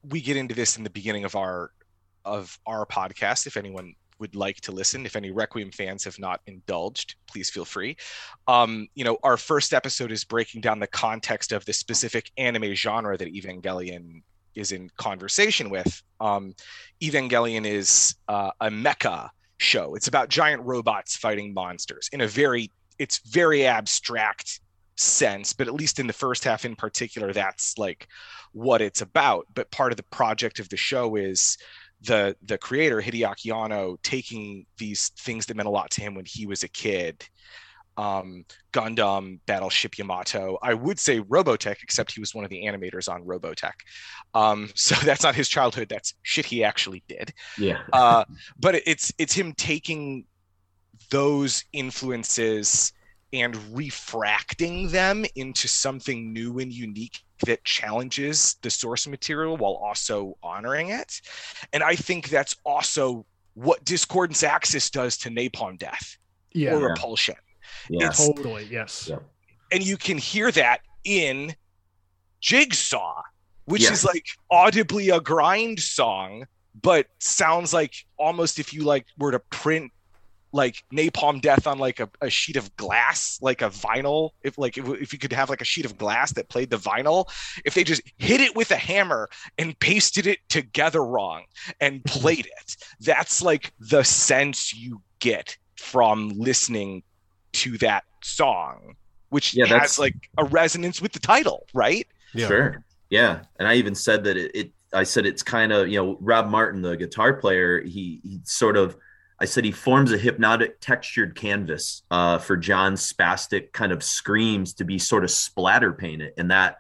we 0.09 0.21
get 0.21 0.37
into 0.37 0.55
this 0.55 0.77
in 0.77 0.85
the 0.85 0.91
beginning 0.91 1.25
of 1.25 1.35
our 1.35 1.73
of 2.25 2.57
our 2.67 2.87
podcast. 2.87 3.47
If 3.47 3.57
anyone 3.57 3.95
would 4.21 4.37
like 4.37 4.61
to 4.63 4.73
listen, 4.73 5.07
if 5.07 5.17
any 5.17 5.31
Requiem 5.31 5.73
fans 5.73 6.05
have 6.05 6.19
not 6.19 6.41
indulged, 6.47 7.17
please 7.27 7.51
feel 7.51 7.65
free. 7.65 7.97
Um, 8.47 8.87
you 8.95 9.05
know, 9.05 9.19
our 9.23 9.37
first 9.37 9.73
episode 9.73 10.13
is 10.13 10.25
breaking 10.25 10.61
down 10.61 10.79
the 10.79 10.87
context 10.87 11.53
of 11.53 11.65
the 11.65 11.73
specific 11.73 12.31
anime 12.37 12.75
genre 12.75 13.17
that 13.17 13.33
Evangelion 13.35 14.23
is 14.59 14.73
in 14.73 14.91
conversation 14.97 15.71
with. 15.71 16.03
Um, 16.21 16.55
Evangelion 17.03 17.65
is 17.65 18.17
uh, 18.29 18.51
a 18.61 18.71
mecha 18.71 19.31
show. 19.59 19.95
It's 19.95 20.09
about 20.09 20.29
giant 20.29 20.63
robots 20.63 21.17
fighting 21.17 21.55
monsters 21.55 22.09
in 22.13 22.21
a 22.21 22.27
very 22.27 22.71
it's 22.99 23.19
very 23.19 23.65
abstract 23.65 24.61
sense, 24.97 25.53
but 25.53 25.69
at 25.69 25.75
least 25.75 26.01
in 26.01 26.09
the 26.09 26.13
first 26.13 26.43
half 26.43 26.65
in 26.65 26.75
particular, 26.75 27.33
that's 27.33 27.79
like 27.79 28.09
what 28.53 28.83
it's 28.83 29.01
about. 29.01 29.47
But 29.55 29.71
part 29.71 29.93
of 29.93 29.97
the 29.97 30.03
project 30.05 30.59
of 30.59 30.69
the 30.69 30.77
show 30.77 31.17
is 31.17 31.57
the 32.01 32.37
the 32.43 32.59
creator 32.59 33.01
Hideaki 33.01 33.55
Anno 33.55 33.97
taking 34.03 34.67
these 34.77 35.11
things 35.21 35.47
that 35.47 35.57
meant 35.57 35.69
a 35.69 35.73
lot 35.73 35.91
to 35.93 36.01
him 36.01 36.15
when 36.15 36.25
he 36.27 36.47
was 36.47 36.63
a 36.63 36.69
kid. 36.69 37.25
Um, 37.99 38.45
Gundam, 38.73 39.41
Battleship 39.47 39.99
Yamato. 39.99 40.57
I 40.63 40.73
would 40.73 40.99
say 40.99 41.21
Robotech, 41.21 41.83
except 41.83 42.13
he 42.13 42.21
was 42.21 42.35
one 42.35 42.45
of 42.45 42.51
the 42.51 42.63
animators 42.65 43.13
on 43.13 43.25
Robotech. 43.25 43.73
Um, 44.35 44.71
so 44.75 44.95
that's 45.05 45.23
not 45.25 45.35
his 45.35 45.49
childhood. 45.49 45.89
That's 45.91 46.15
shit 46.23 46.47
he 46.47 46.63
actually 46.65 47.03
did 47.09 47.35
Yeah. 47.59 47.81
uh, 47.93 48.25
but 48.59 48.77
it's 48.87 49.13
it's 49.19 49.35
him 49.35 49.53
taking 49.55 50.25
those 51.11 51.65
influences 51.73 52.93
and 53.33 53.57
refracting 53.77 54.89
them 54.89 55.25
into 55.37 55.69
something 55.69 56.33
new 56.33 56.59
and 56.61 56.73
unique 56.73 57.19
that 57.47 57.63
challenges 57.65 58.57
the 58.63 58.71
source 58.71 59.07
material 59.07 59.57
while 59.57 59.75
also 59.75 60.37
honoring 60.43 60.89
it 60.91 61.21
and 61.73 61.83
i 61.83 61.95
think 61.95 62.29
that's 62.31 62.57
also 62.65 63.25
what 63.55 63.85
discordance 63.85 64.43
axis 64.43 64.91
does 64.91 65.17
to 65.17 65.29
napalm 65.31 65.79
death 65.79 66.17
Yeah, 66.53 66.75
or 66.75 66.89
repulsion 66.89 67.37
yeah. 67.89 68.07
it's- 68.07 68.27
totally. 68.27 68.67
Yes. 68.71 69.09
Yeah. 69.11 69.19
and 69.71 69.85
you 69.87 69.97
can 69.97 70.17
hear 70.19 70.51
that 70.53 70.81
in 71.05 71.55
Jigsaw, 72.41 73.23
which 73.67 73.83
Yeah. 73.83 73.93
is 73.93 74.05
like 74.05 74.27
audibly 74.51 75.11
a 75.11 75.21
grind 75.21 75.81
song, 75.81 76.47
but 76.81 77.07
sounds 77.19 77.73
like 77.73 77.95
almost 78.17 78.59
if 78.59 78.73
you 78.73 78.85
like 78.85 79.07
were 79.19 79.33
to 79.33 79.41
print 79.41 79.93
like 80.51 80.83
napalm 80.91 81.43
death 81.43 81.67
on 81.67 81.79
like 81.79 82.01
a, 82.01 82.09
a 82.23 82.31
sheet 82.31 82.57
of 82.57 82.75
glass 82.77 83.39
like 83.43 83.61
a 83.61 83.69
vinyl 83.69 84.31
if 84.43 84.57
like 84.57 84.79
if, 84.79 84.89
if 84.95 85.13
you 85.13 85.19
could 85.19 85.33
have 85.33 85.51
like 85.51 85.61
a 85.61 85.65
sheet 85.65 85.85
of 85.85 85.99
glass 85.99 86.33
that 86.33 86.49
played 86.49 86.71
the 86.71 86.79
vinyl 86.79 87.27
if 87.67 87.75
they 87.75 87.85
just 87.85 88.01
hit 88.17 88.41
it 88.41 88.57
with 88.57 88.71
a 88.71 88.77
hammer 88.77 89.29
and 89.59 89.79
pasted 89.79 90.27
it 90.27 90.39
together 90.49 91.05
wrong 91.05 91.45
and 91.83 92.03
played 92.07 92.47
it 92.47 92.77
that's 93.01 93.43
like 93.43 93.75
the 93.79 94.03
sense 94.03 94.73
you 94.75 95.03
get 95.19 95.59
from 95.77 96.31
listening 96.31 97.03
to 97.53 97.79
that 97.79 98.05
song 98.23 98.95
which 99.31 99.53
Yeah, 99.55 99.65
has 99.67 99.71
that's- 99.73 99.99
like 99.99 100.15
a 100.39 100.45
resonance 100.45 101.03
with 101.03 101.13
the 101.13 101.19
title, 101.19 101.67
right? 101.75 102.09
Yeah. 102.33 102.47
Sure. 102.49 102.85
Yeah. 103.11 103.41
And 103.59 103.69
I 103.69 103.75
even 103.75 103.95
said 103.95 104.25
that 104.25 104.39
it, 104.39 104.51
it 104.55 104.73
I 104.91 105.03
said 105.03 105.27
it's 105.27 105.43
kind 105.43 105.71
of, 105.71 105.87
you 105.89 105.99
know, 105.99 106.17
Rob 106.23 106.49
Martin, 106.49 106.81
the 106.81 106.97
guitar 106.97 107.35
player, 107.35 107.83
he 107.83 108.21
he 108.23 108.41
sort 108.45 108.79
of 108.79 108.97
I 109.39 109.45
said 109.45 109.67
he 109.67 109.71
forms 109.71 110.13
a 110.13 110.17
hypnotic 110.19 110.81
textured 110.81 111.35
canvas 111.35 112.03
uh, 112.11 112.39
for 112.39 112.57
Jon's 112.57 113.13
spastic 113.13 113.73
kind 113.73 113.93
of 113.93 114.03
screams 114.03 114.73
to 114.75 114.85
be 114.85 114.99
sort 114.99 115.25
of 115.25 115.31
splatter 115.31 115.93
painted. 115.93 116.33
And 116.39 116.51
that 116.51 116.79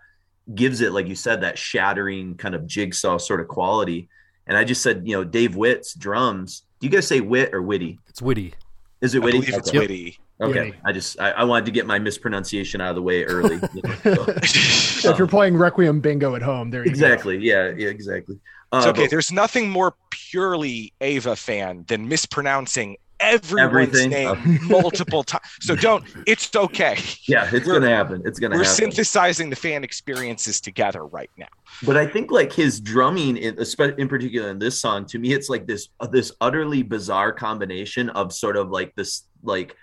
gives 0.54 0.80
it, 0.80 0.92
like 0.92 1.06
you 1.06 1.14
said, 1.16 1.42
that 1.42 1.58
shattering 1.58 2.34
kind 2.36 2.54
of 2.54 2.66
jigsaw 2.66 3.18
sort 3.18 3.40
of 3.42 3.48
quality. 3.48 4.08
And 4.46 4.56
I 4.56 4.64
just 4.64 4.82
said, 4.82 5.02
you 5.06 5.14
know, 5.14 5.22
Dave 5.22 5.54
Witte's 5.54 5.92
drums. 5.92 6.62
Do 6.80 6.86
you 6.86 6.90
guys 6.90 7.06
say 7.06 7.20
wit 7.20 7.52
or 7.54 7.60
witty? 7.60 7.98
It's 8.08 8.22
witty. 8.22 8.54
Is 9.02 9.14
it 9.14 9.20
I 9.20 9.24
witty? 9.26 9.38
believe 9.40 9.54
it's 9.54 9.68
Okay. 9.68 9.78
witty. 9.80 10.18
Okay. 10.40 10.66
Witty. 10.66 10.74
I 10.84 10.92
just 10.92 11.20
I, 11.20 11.30
I 11.32 11.44
wanted 11.44 11.66
to 11.66 11.72
get 11.72 11.86
my 11.86 11.98
mispronunciation 11.98 12.80
out 12.80 12.90
of 12.90 12.96
the 12.96 13.02
way 13.02 13.24
early. 13.24 13.56
you 13.74 13.82
know, 13.82 14.26
so. 14.44 15.10
if 15.10 15.18
you're 15.18 15.26
playing 15.26 15.56
Requiem 15.56 16.00
Bingo 16.00 16.34
at 16.36 16.42
home, 16.42 16.70
there 16.70 16.84
you 16.84 16.90
Exactly. 16.90 17.38
Yeah. 17.38 17.72
Yeah. 17.76 17.88
Exactly. 17.88 18.36
It's 18.72 18.86
Uh, 18.86 18.90
okay. 18.90 19.02
but- 19.02 19.10
There's 19.10 19.32
nothing 19.32 19.68
more 19.70 19.94
purely 20.10 20.92
Ava 21.00 21.34
fan 21.36 21.84
than 21.88 22.06
mispronouncing 22.08 22.96
everyone's 23.20 23.88
Everything. 23.98 24.10
name 24.10 24.60
multiple 24.68 25.24
times. 25.24 25.42
So 25.60 25.74
don't. 25.74 26.04
It's 26.26 26.54
okay. 26.54 26.98
yeah, 27.26 27.50
it's 27.52 27.66
we're- 27.66 27.80
gonna 27.80 27.90
happen. 27.92 28.22
It's 28.24 28.38
gonna 28.38 28.54
We're 28.54 28.62
happen. 28.62 28.76
synthesizing 28.76 29.50
the 29.50 29.56
fan 29.56 29.82
experiences 29.82 30.60
together 30.60 31.04
right 31.04 31.30
now. 31.36 31.48
but 31.82 31.96
I 31.96 32.06
think 32.06 32.30
like 32.30 32.52
his 32.52 32.78
drumming, 32.80 33.36
in, 33.38 33.58
in 33.98 34.08
particular 34.08 34.50
in 34.50 34.60
this 34.60 34.80
song, 34.80 35.04
to 35.06 35.18
me, 35.18 35.32
it's 35.32 35.48
like 35.48 35.66
this 35.66 35.88
uh, 35.98 36.06
this 36.06 36.30
utterly 36.40 36.84
bizarre 36.84 37.32
combination 37.32 38.08
of 38.10 38.32
sort 38.32 38.56
of 38.56 38.70
like 38.70 38.94
this 38.94 39.24
like 39.42 39.74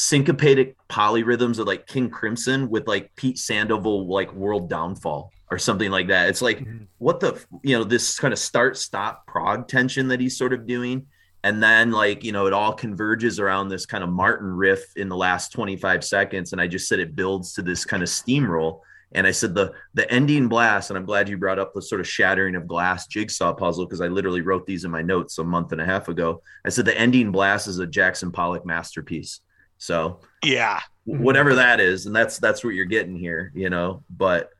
syncopated 0.00 0.74
polyrhythms 0.90 1.58
of 1.58 1.66
like 1.66 1.86
King 1.86 2.10
Crimson 2.10 2.68
with 2.68 2.86
like 2.86 3.10
Pete 3.16 3.38
Sandoval 3.38 4.06
like 4.06 4.30
World 4.34 4.68
Downfall 4.68 5.32
or 5.50 5.56
something 5.56 5.90
like 5.90 6.08
that. 6.08 6.28
It's 6.28 6.42
like 6.42 6.58
Mhm. 6.58 6.86
what 6.98 7.18
the 7.20 7.42
you 7.62 7.78
know 7.78 7.82
this 7.82 8.18
kind 8.18 8.34
of 8.34 8.38
start 8.38 8.76
stop 8.76 9.26
prog 9.26 9.68
tension 9.68 10.08
that 10.08 10.20
he's 10.20 10.36
sort 10.36 10.52
of 10.52 10.66
doing 10.66 11.06
and 11.44 11.62
then 11.62 11.92
like 11.92 12.22
you 12.24 12.32
know 12.32 12.46
it 12.46 12.52
all 12.52 12.74
converges 12.74 13.40
around 13.40 13.68
this 13.70 13.86
kind 13.86 14.04
of 14.04 14.10
martin 14.10 14.48
riff 14.48 14.84
in 14.96 15.08
the 15.08 15.16
last 15.16 15.50
25 15.52 16.04
seconds 16.04 16.52
and 16.52 16.60
i 16.60 16.66
just 16.66 16.88
said 16.88 16.98
it 16.98 17.16
builds 17.16 17.54
to 17.54 17.62
this 17.62 17.84
kind 17.86 18.02
of 18.02 18.08
steamroll 18.08 18.80
and 19.12 19.26
i 19.26 19.30
said 19.30 19.54
the 19.54 19.72
the 19.94 20.10
ending 20.10 20.48
blast 20.48 20.90
and 20.90 20.98
i'm 20.98 21.04
glad 21.06 21.28
you 21.28 21.36
brought 21.38 21.58
up 21.58 21.72
the 21.72 21.80
sort 21.80 22.00
of 22.00 22.08
shattering 22.08 22.54
of 22.56 22.66
glass 22.66 23.06
jigsaw 23.06 23.52
puzzle 23.54 23.86
because 23.86 24.00
i 24.00 24.08
literally 24.08 24.40
wrote 24.42 24.66
these 24.66 24.84
in 24.84 24.90
my 24.90 25.02
notes 25.02 25.38
a 25.38 25.44
month 25.44 25.72
and 25.72 25.80
a 25.80 25.84
half 25.86 26.08
ago 26.08 26.42
i 26.66 26.68
said 26.68 26.84
the 26.84 26.98
ending 26.98 27.30
blast 27.30 27.66
is 27.68 27.78
a 27.78 27.86
jackson 27.86 28.30
pollock 28.32 28.66
masterpiece 28.66 29.40
so 29.78 30.20
Yeah. 30.42 30.80
Whatever 31.04 31.54
that 31.54 31.78
is 31.80 32.06
and 32.06 32.16
that's 32.16 32.38
that's 32.38 32.64
what 32.64 32.74
you're 32.74 32.84
getting 32.84 33.16
here 33.16 33.52
you 33.54 33.70
know 33.70 34.02
but 34.10 34.50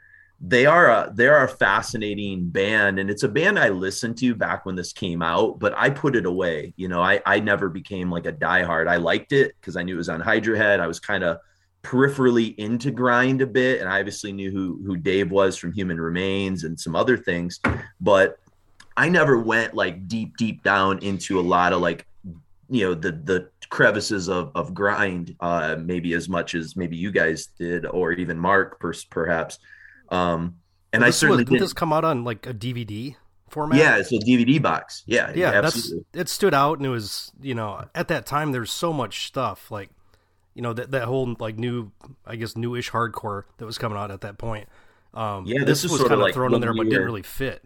they 0.41 0.67
are 0.67 0.91
a 0.91 1.13
they 1.15 1.27
are 1.27 1.45
a 1.45 1.49
fascinating 1.49 2.49
band 2.49 2.99
and 2.99 3.09
it's 3.09 3.23
a 3.23 3.29
band 3.29 3.59
i 3.59 3.71
listened 3.71 4.19
to 4.19 4.35
back 4.35 4.67
when 4.67 4.77
this 4.77 4.93
came 4.93 5.23
out 5.23 5.59
but 5.59 5.73
i 5.77 5.89
put 5.89 6.15
it 6.15 6.27
away 6.27 6.75
you 6.77 6.89
know 6.89 7.01
i 7.01 7.21
i 7.25 7.41
never 7.41 7.71
became 7.71 8.11
like 8.11 8.27
a 8.27 8.33
diehard 8.33 8.87
i 8.87 8.97
liked 8.97 9.33
it 9.33 9.55
because 9.59 9.77
i 9.77 9.83
knew 9.83 9.95
it 9.95 9.99
was 9.99 10.11
on 10.11 10.21
hydra 10.21 10.57
head 10.57 10.79
i 10.79 10.87
was 10.87 11.01
kind 11.01 11.25
of 11.25 11.39
peripherally 11.83 12.55
into 12.57 12.91
grind 12.91 13.41
a 13.41 13.47
bit 13.47 13.81
and 13.81 13.89
i 13.89 13.99
obviously 13.99 14.31
knew 14.31 14.51
who 14.51 14.79
who 14.85 14.97
dave 14.97 15.31
was 15.31 15.57
from 15.57 15.73
human 15.73 15.99
remains 15.99 16.65
and 16.65 16.79
some 16.79 16.95
other 16.95 17.17
things 17.17 17.59
but 18.01 18.39
i 18.97 19.09
never 19.09 19.39
went 19.39 19.73
like 19.73 20.07
deep 20.07 20.37
deep 20.37 20.63
down 20.63 20.99
into 20.99 21.41
a 21.41 21.43
lot 21.43 21.73
of 21.73 21.81
like 21.81 22.07
you 22.69 22.85
know 22.85 22.95
the 22.95 23.13
the 23.13 23.49
crevices 23.71 24.29
of 24.29 24.51
of 24.55 24.73
grind 24.75 25.35
uh 25.41 25.77
maybe 25.79 26.15
as 26.15 26.29
much 26.29 26.55
as 26.55 26.77
maybe 26.77 26.97
you 26.97 27.11
guys 27.11 27.47
did 27.59 27.87
or 27.87 28.13
even 28.13 28.39
mark 28.39 28.79
per, 28.81 28.93
perhaps 29.11 29.59
um 30.11 30.57
and 30.93 31.03
i 31.05 31.09
This 31.09 31.15
was- 31.15 31.19
certainly 31.21 31.45
didn't 31.45 31.61
this 31.61 31.73
come 31.73 31.93
out 31.93 32.05
on 32.05 32.25
like 32.25 32.47
a 32.47 32.55
DVD 32.55 33.17
format? 33.49 33.79
yeah 33.79 33.97
it's 33.99 34.13
a 34.13 34.19
dvd 34.19 34.61
box 34.63 35.03
yeah 35.07 35.33
yeah, 35.35 35.51
absolutely 35.53 36.05
that's 36.13 36.31
it. 36.31 36.35
Stood 36.35 36.55
out, 36.55 36.79
and 36.79 36.87
it 36.87 36.91
was 36.91 37.33
you 37.41 37.55
know 37.55 37.85
at 37.95 38.09
that 38.09 38.27
time 38.27 38.53
there's 38.53 38.71
so 38.73 38.93
much 38.93 39.27
stuff 39.27 39.71
like 39.71 39.91
you 40.55 40.63
know 40.63 40.73
that 40.73 40.91
that 40.93 41.05
whole 41.05 41.35
like 41.39 41.59
new 41.59 41.93
I 42.27 42.37
guess 42.37 42.57
newish 42.57 42.91
hardcore 42.91 43.45
that 43.59 43.67
was 43.67 43.79
coming 43.79 43.99
out 43.99 44.11
at 44.11 44.23
that 44.23 44.39
point. 44.39 44.69
Um, 45.15 45.45
Yeah, 45.47 45.61
this, 45.61 45.83
this 45.83 45.85
is 45.85 45.91
was 45.93 46.01
sorta 46.01 46.09
kind 46.11 46.21
of 46.21 46.25
like 46.27 46.35
thrown 46.35 46.55
in 46.55 46.61
there, 46.61 46.73
we 46.73 46.79
but 46.81 46.85
didn't 46.91 47.05
really 47.05 47.23
fit. 47.23 47.63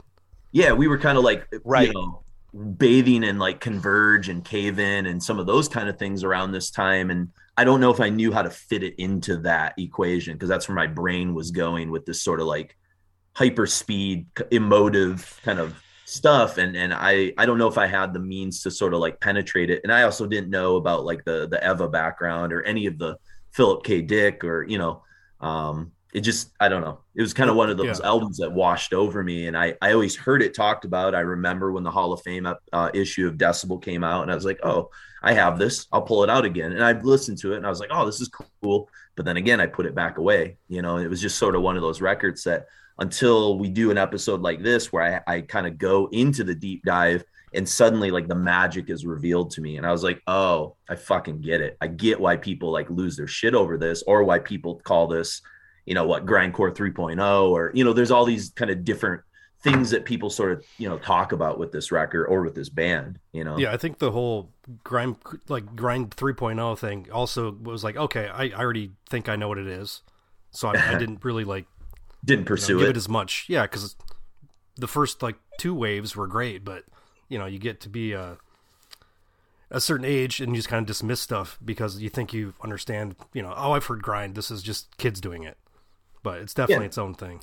yeah 0.52 0.72
we 0.72 0.86
were 0.88 0.98
kind 0.98 1.16
of 1.18 1.24
like 1.24 1.46
Right. 1.64 1.88
you 1.88 1.94
know 1.94 2.22
bathing 2.52 3.22
in 3.22 3.38
like 3.38 3.60
converge 3.60 4.28
and 4.28 4.44
cave 4.44 4.78
in 4.78 5.06
and 5.06 5.22
some 5.22 5.38
of 5.38 5.46
those 5.46 5.68
kind 5.68 5.88
of 5.88 5.98
things 5.98 6.24
around 6.24 6.50
this 6.50 6.70
time 6.70 7.10
and 7.10 7.28
i 7.56 7.62
don't 7.62 7.80
know 7.80 7.92
if 7.92 8.00
i 8.00 8.08
knew 8.08 8.32
how 8.32 8.42
to 8.42 8.50
fit 8.50 8.82
it 8.82 8.94
into 8.98 9.36
that 9.36 9.72
equation 9.78 10.32
because 10.32 10.48
that's 10.48 10.68
where 10.68 10.74
my 10.74 10.86
brain 10.86 11.32
was 11.32 11.52
going 11.52 11.90
with 11.90 12.04
this 12.06 12.22
sort 12.22 12.40
of 12.40 12.46
like 12.46 12.76
hyper 13.34 13.66
speed 13.66 14.26
emotive 14.50 15.38
kind 15.44 15.60
of 15.60 15.80
stuff 16.06 16.58
and 16.58 16.76
and 16.76 16.92
i 16.92 17.32
i 17.38 17.46
don't 17.46 17.58
know 17.58 17.68
if 17.68 17.78
i 17.78 17.86
had 17.86 18.12
the 18.12 18.18
means 18.18 18.62
to 18.62 18.70
sort 18.70 18.94
of 18.94 19.00
like 19.00 19.20
penetrate 19.20 19.70
it 19.70 19.80
and 19.84 19.92
i 19.92 20.02
also 20.02 20.26
didn't 20.26 20.50
know 20.50 20.74
about 20.74 21.04
like 21.04 21.24
the 21.24 21.46
the 21.48 21.70
eva 21.70 21.88
background 21.88 22.52
or 22.52 22.62
any 22.62 22.86
of 22.86 22.98
the 22.98 23.16
philip 23.52 23.84
k. 23.84 24.02
Dick 24.02 24.42
or 24.42 24.64
you 24.64 24.78
know 24.78 25.04
um 25.40 25.92
it 26.12 26.20
just 26.22 26.52
i 26.60 26.68
don't 26.68 26.80
know. 26.82 26.98
It 27.14 27.22
was 27.22 27.32
kind 27.34 27.50
of 27.50 27.56
one 27.56 27.70
of 27.70 27.76
those 27.76 28.00
Yeah. 28.00 28.06
albums 28.06 28.38
that 28.38 28.50
washed 28.52 28.92
over 28.92 29.22
me 29.22 29.46
and 29.46 29.56
i 29.56 29.74
i 29.80 29.92
always 29.92 30.16
heard 30.16 30.42
it 30.42 30.54
talked 30.54 30.84
about. 30.84 31.14
I 31.14 31.20
remember 31.20 31.70
when 31.72 31.84
the 31.84 31.90
hall 31.90 32.12
of 32.12 32.22
fame 32.22 32.46
uh, 32.72 32.90
issue 32.94 33.26
of 33.28 33.36
decibel 33.36 33.80
came 33.82 34.02
out 34.04 34.22
and 34.22 34.30
i 34.32 34.34
was 34.34 34.44
like 34.44 34.60
oh 34.64 34.90
i 35.22 35.32
have 35.32 35.58
this. 35.58 35.86
I'll 35.92 36.02
pull 36.02 36.24
it 36.24 36.30
out 36.30 36.44
again. 36.44 36.72
And 36.72 36.82
i 36.84 36.92
listened 36.92 37.38
to 37.38 37.52
it 37.52 37.56
and 37.58 37.66
i 37.66 37.70
was 37.70 37.80
like 37.80 37.90
oh 37.92 38.06
this 38.06 38.20
is 38.20 38.28
cool. 38.62 38.88
But 39.16 39.24
then 39.26 39.36
again 39.36 39.60
i 39.60 39.66
put 39.66 39.86
it 39.86 39.94
back 39.94 40.18
away 40.18 40.56
you 40.68 40.82
know 40.82 40.96
it 40.98 41.08
was 41.08 41.20
just 41.20 41.38
sort 41.38 41.54
of 41.54 41.62
one 41.62 41.76
of 41.76 41.82
those 41.82 42.00
records 42.00 42.42
that 42.44 42.66
until 42.98 43.58
we 43.58 43.68
do 43.70 43.90
an 43.90 43.98
episode 43.98 44.40
like 44.42 44.62
this 44.62 44.92
where 44.92 45.22
i, 45.28 45.36
I 45.36 45.40
kind 45.42 45.66
of 45.66 45.78
go 45.78 46.08
into 46.12 46.42
the 46.44 46.54
deep 46.54 46.82
dive 46.84 47.24
and 47.54 47.68
suddenly 47.68 48.10
like 48.10 48.28
the 48.28 48.34
magic 48.34 48.90
is 48.90 49.04
revealed 49.06 49.50
to 49.52 49.60
me 49.60 49.76
and 49.76 49.86
i 49.86 49.92
was 49.92 50.02
like 50.04 50.20
oh 50.26 50.76
i 50.88 50.94
fucking 50.96 51.40
get 51.40 51.60
it. 51.60 51.76
I 51.80 51.86
get 51.88 52.20
why 52.20 52.36
people 52.36 52.70
like 52.72 52.88
lose 52.90 53.16
their 53.16 53.26
shit 53.26 53.54
over 53.54 53.76
this 53.78 54.02
or 54.06 54.22
why 54.24 54.38
people 54.38 54.76
call 54.84 55.06
this 55.08 55.42
you 55.90 55.94
know 55.94 56.05
what 56.05 56.24
grindcore 56.24 56.72
3.0 56.72 57.50
or 57.50 57.72
you 57.74 57.83
know 57.83 57.92
there's 57.92 58.12
all 58.12 58.24
these 58.24 58.50
kind 58.50 58.70
of 58.70 58.85
different 58.85 59.22
things 59.61 59.90
that 59.90 60.05
people 60.05 60.31
sort 60.31 60.53
of 60.53 60.64
you 60.79 60.88
know 60.88 60.98
talk 60.98 61.33
about 61.33 61.59
with 61.59 61.72
this 61.72 61.90
record 61.90 62.26
or 62.26 62.42
with 62.42 62.55
this 62.55 62.68
band 62.68 63.18
you 63.33 63.42
know 63.42 63.59
Yeah, 63.59 63.72
I 63.72 63.76
think 63.76 63.98
the 63.98 64.12
whole 64.12 64.53
grind 64.85 65.16
like 65.48 65.74
grind 65.74 66.12
3.0 66.12 66.79
thing 66.79 67.09
also 67.12 67.50
was 67.61 67.83
like 67.83 67.96
okay, 67.96 68.29
I, 68.29 68.44
I 68.44 68.53
already 68.53 68.92
think 69.09 69.29
I 69.29 69.35
know 69.35 69.48
what 69.48 69.59
it 69.59 69.66
is, 69.66 70.03
so 70.53 70.68
I, 70.68 70.94
I 70.94 70.98
didn't 70.98 71.24
really 71.24 71.42
like 71.42 71.66
didn't 72.24 72.42
you 72.42 72.44
know, 72.44 72.48
pursue 72.48 72.79
give 72.79 72.87
it 72.87 72.90
it 72.90 72.96
as 72.96 73.09
much. 73.09 73.46
Yeah, 73.48 73.62
because 73.62 73.96
the 74.76 74.87
first 74.87 75.24
like 75.24 75.38
two 75.59 75.74
waves 75.74 76.14
were 76.14 76.29
great, 76.29 76.64
but 76.64 76.85
you 77.29 77.37
know 77.37 77.46
you 77.46 77.59
get 77.59 77.81
to 77.81 77.88
be 77.88 78.12
a 78.12 78.38
a 79.72 79.81
certain 79.81 80.07
age 80.07 80.40
and 80.40 80.53
you 80.53 80.57
just 80.57 80.68
kind 80.68 80.83
of 80.83 80.87
dismiss 80.87 81.20
stuff 81.20 81.59
because 81.64 82.00
you 82.00 82.09
think 82.11 82.33
you 82.33 82.55
understand. 82.62 83.16
You 83.33 83.42
know, 83.42 83.53
oh, 83.57 83.72
I've 83.72 83.87
heard 83.87 84.05
grind. 84.05 84.37
This 84.37 84.53
is 84.53 84.62
just 84.62 84.96
kids 84.98 85.20
doing 85.20 85.42
it, 85.42 85.59
but 86.22 86.40
it's 86.40 86.54
definitely 86.54 86.85
Yeah. 86.85 86.88
its 86.88 86.98
own 86.98 87.14
thing. 87.14 87.40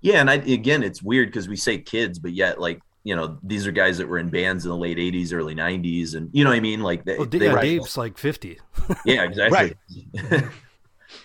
Yeah, 0.00 0.20
and 0.20 0.28
I 0.30 0.34
again, 0.34 0.82
it's 0.82 1.02
weird 1.02 1.28
because 1.28 1.48
we 1.48 1.56
say 1.56 1.78
kids, 1.78 2.18
but 2.18 2.32
yet 2.32 2.60
like 2.60 2.80
you 3.04 3.14
know 3.16 3.38
these 3.42 3.66
are 3.66 3.72
guys 3.72 3.98
that 3.98 4.08
were 4.08 4.18
in 4.18 4.28
bands 4.28 4.64
in 4.64 4.70
the 4.70 4.76
late 4.76 4.98
'80s, 4.98 5.32
early 5.32 5.54
'90s, 5.54 6.14
and 6.14 6.28
you 6.32 6.44
know 6.44 6.50
what 6.50 6.56
I 6.56 6.60
mean. 6.60 6.80
Like 6.80 7.04
they, 7.04 7.16
Oh, 7.16 7.24
D- 7.24 7.38
they 7.38 7.46
yeah, 7.46 7.54
were- 7.54 7.60
Dave's 7.60 7.96
like 7.96 8.18
fifty. 8.18 8.58
yeah, 9.06 9.24
exactly. 9.24 9.74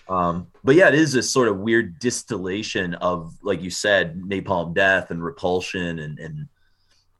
um, 0.08 0.46
but 0.64 0.74
yeah, 0.74 0.88
it 0.88 0.94
is 0.94 1.12
this 1.12 1.30
sort 1.30 1.48
of 1.48 1.58
weird 1.58 1.98
distillation 1.98 2.94
of, 2.94 3.34
like 3.42 3.62
you 3.62 3.70
said, 3.70 4.20
napalm 4.22 4.74
death 4.74 5.10
and 5.10 5.22
repulsion, 5.22 5.98
and 5.98 6.18
and 6.18 6.48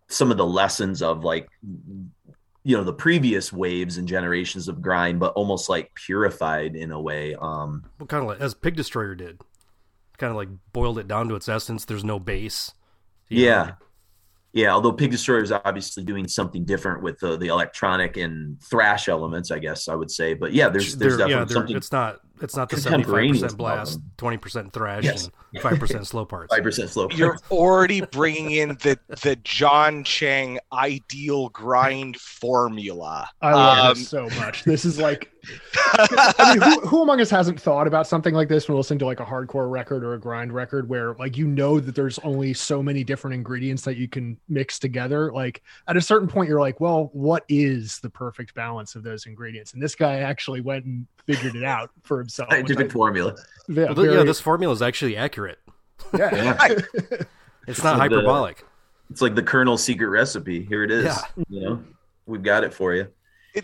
some 0.08 0.30
of 0.30 0.36
the 0.36 0.46
lessons 0.46 1.02
of 1.02 1.24
like 1.24 1.48
you 2.62 2.76
know 2.76 2.84
the 2.84 2.92
previous 2.92 3.52
waves 3.52 3.96
and 3.96 4.06
generations 4.08 4.68
of 4.68 4.82
grind, 4.82 5.20
but 5.20 5.32
almost 5.34 5.68
like 5.68 5.90
purified 5.94 6.74
in 6.76 6.90
a 6.92 7.00
way. 7.00 7.34
Um, 7.34 7.84
Well, 7.98 8.06
kind 8.06 8.22
of 8.22 8.28
like 8.28 8.40
as 8.40 8.54
Pig 8.54 8.76
Destroyer 8.76 9.14
did, 9.14 9.40
kind 10.20 10.30
of 10.30 10.36
like 10.36 10.48
boiled 10.72 10.98
it 10.98 11.08
down 11.08 11.28
to 11.30 11.34
its 11.34 11.48
essence. 11.48 11.84
There's 11.84 12.04
no 12.04 12.18
bass. 12.20 12.72
you 13.28 13.38
know. 13.38 13.50
Yeah. 13.50 13.72
Yeah, 14.52 14.70
although 14.74 14.90
Pig 14.90 15.12
Destroyer 15.12 15.44
is 15.44 15.52
obviously 15.52 16.02
doing 16.02 16.26
something 16.26 16.64
different 16.64 17.04
with 17.04 17.20
the, 17.20 17.36
the 17.36 17.46
electronic 17.46 18.16
and 18.16 18.60
thrash 18.60 19.08
elements, 19.08 19.52
I 19.52 19.60
guess 19.60 19.86
I 19.88 19.94
would 19.94 20.10
say. 20.10 20.34
But 20.34 20.52
yeah, 20.52 20.68
there's 20.68 20.96
there's 20.96 21.16
There- 21.16 21.28
definitely 21.28 21.52
yeah, 21.54 21.54
something 21.60 21.76
it's 21.76 21.92
not 21.92 22.16
it's 22.42 22.56
not 22.56 22.68
the 22.68 22.76
seventy 22.80 23.04
five 23.04 23.28
percent 23.30 23.56
blast, 23.56 24.00
twenty 24.16 24.38
percent 24.38 24.72
thrash, 24.72 25.04
Yes. 25.04 25.30
and 25.54 25.62
five 25.62 25.78
percent 25.78 26.04
slow 26.08 26.24
parts. 26.24 26.52
five 26.52 26.64
percent 26.64 26.90
slow. 26.90 27.04
Parts. 27.06 27.16
You're 27.20 27.38
already 27.52 28.00
bringing 28.00 28.50
in 28.50 28.70
the 28.70 28.98
the 29.22 29.36
Jon 29.44 30.02
Chang 30.02 30.58
ideal 30.72 31.50
grind 31.50 32.16
formula. 32.16 33.28
I 33.40 33.52
love 33.54 33.78
Um, 33.78 33.94
this 33.98 34.08
so 34.08 34.28
much. 34.40 34.64
This 34.64 34.84
is 34.84 34.98
like 34.98 35.29
I 35.74 36.54
mean, 36.54 36.62
who, 36.62 36.80
who, 36.86 37.02
among 37.02 37.20
us 37.20 37.30
hasn't 37.30 37.60
thought 37.60 37.86
about 37.86 38.06
something 38.06 38.34
like 38.34 38.48
this 38.48 38.68
when 38.68 38.76
listening 38.76 38.98
to 39.00 39.06
like 39.06 39.20
a 39.20 39.24
hardcore 39.24 39.70
record 39.70 40.04
or 40.04 40.14
a 40.14 40.20
grind 40.20 40.52
record 40.52 40.88
where 40.88 41.14
like 41.14 41.36
you 41.36 41.46
know 41.46 41.80
that 41.80 41.94
there's 41.94 42.18
only 42.20 42.52
so 42.52 42.82
many 42.82 43.04
different 43.04 43.34
ingredients 43.34 43.82
that 43.82 43.96
you 43.96 44.08
can 44.08 44.38
mix 44.48 44.78
together? 44.78 45.32
Like 45.32 45.62
at 45.86 45.96
a 45.96 46.00
certain 46.00 46.28
point, 46.28 46.48
you're 46.48 46.60
like, 46.60 46.80
well, 46.80 47.10
what 47.12 47.44
is 47.48 47.98
the 48.00 48.10
perfect 48.10 48.54
balance 48.54 48.94
of 48.94 49.02
those 49.02 49.26
ingredients? 49.26 49.72
And 49.72 49.82
this 49.82 49.94
guy 49.94 50.20
actually 50.20 50.60
went 50.60 50.84
and 50.84 51.06
figured 51.26 51.56
it 51.56 51.64
out 51.64 51.90
for 52.02 52.18
himself. 52.18 52.48
Scientific 52.52 52.92
formula. 52.92 53.34
Yeah, 53.68 53.86
well, 53.86 53.94
very, 53.94 54.14
yeah, 54.14 54.24
this 54.24 54.40
formula 54.40 54.72
is 54.72 54.82
actually 54.82 55.16
accurate. 55.16 55.58
Yeah, 56.16 56.34
yeah. 56.34 56.52
it's 57.66 57.82
not 57.82 57.94
it's 57.94 58.00
hyperbolic. 58.00 58.58
The, 58.58 58.64
it's 59.10 59.22
like 59.22 59.34
the 59.34 59.42
Colonel's 59.42 59.82
secret 59.82 60.08
recipe. 60.08 60.64
Here 60.64 60.84
it 60.84 60.90
is. 60.90 61.04
Yeah. 61.04 61.20
You 61.48 61.60
know, 61.60 61.84
we've 62.26 62.42
got 62.42 62.64
it 62.64 62.72
for 62.72 62.94
you. 62.94 63.08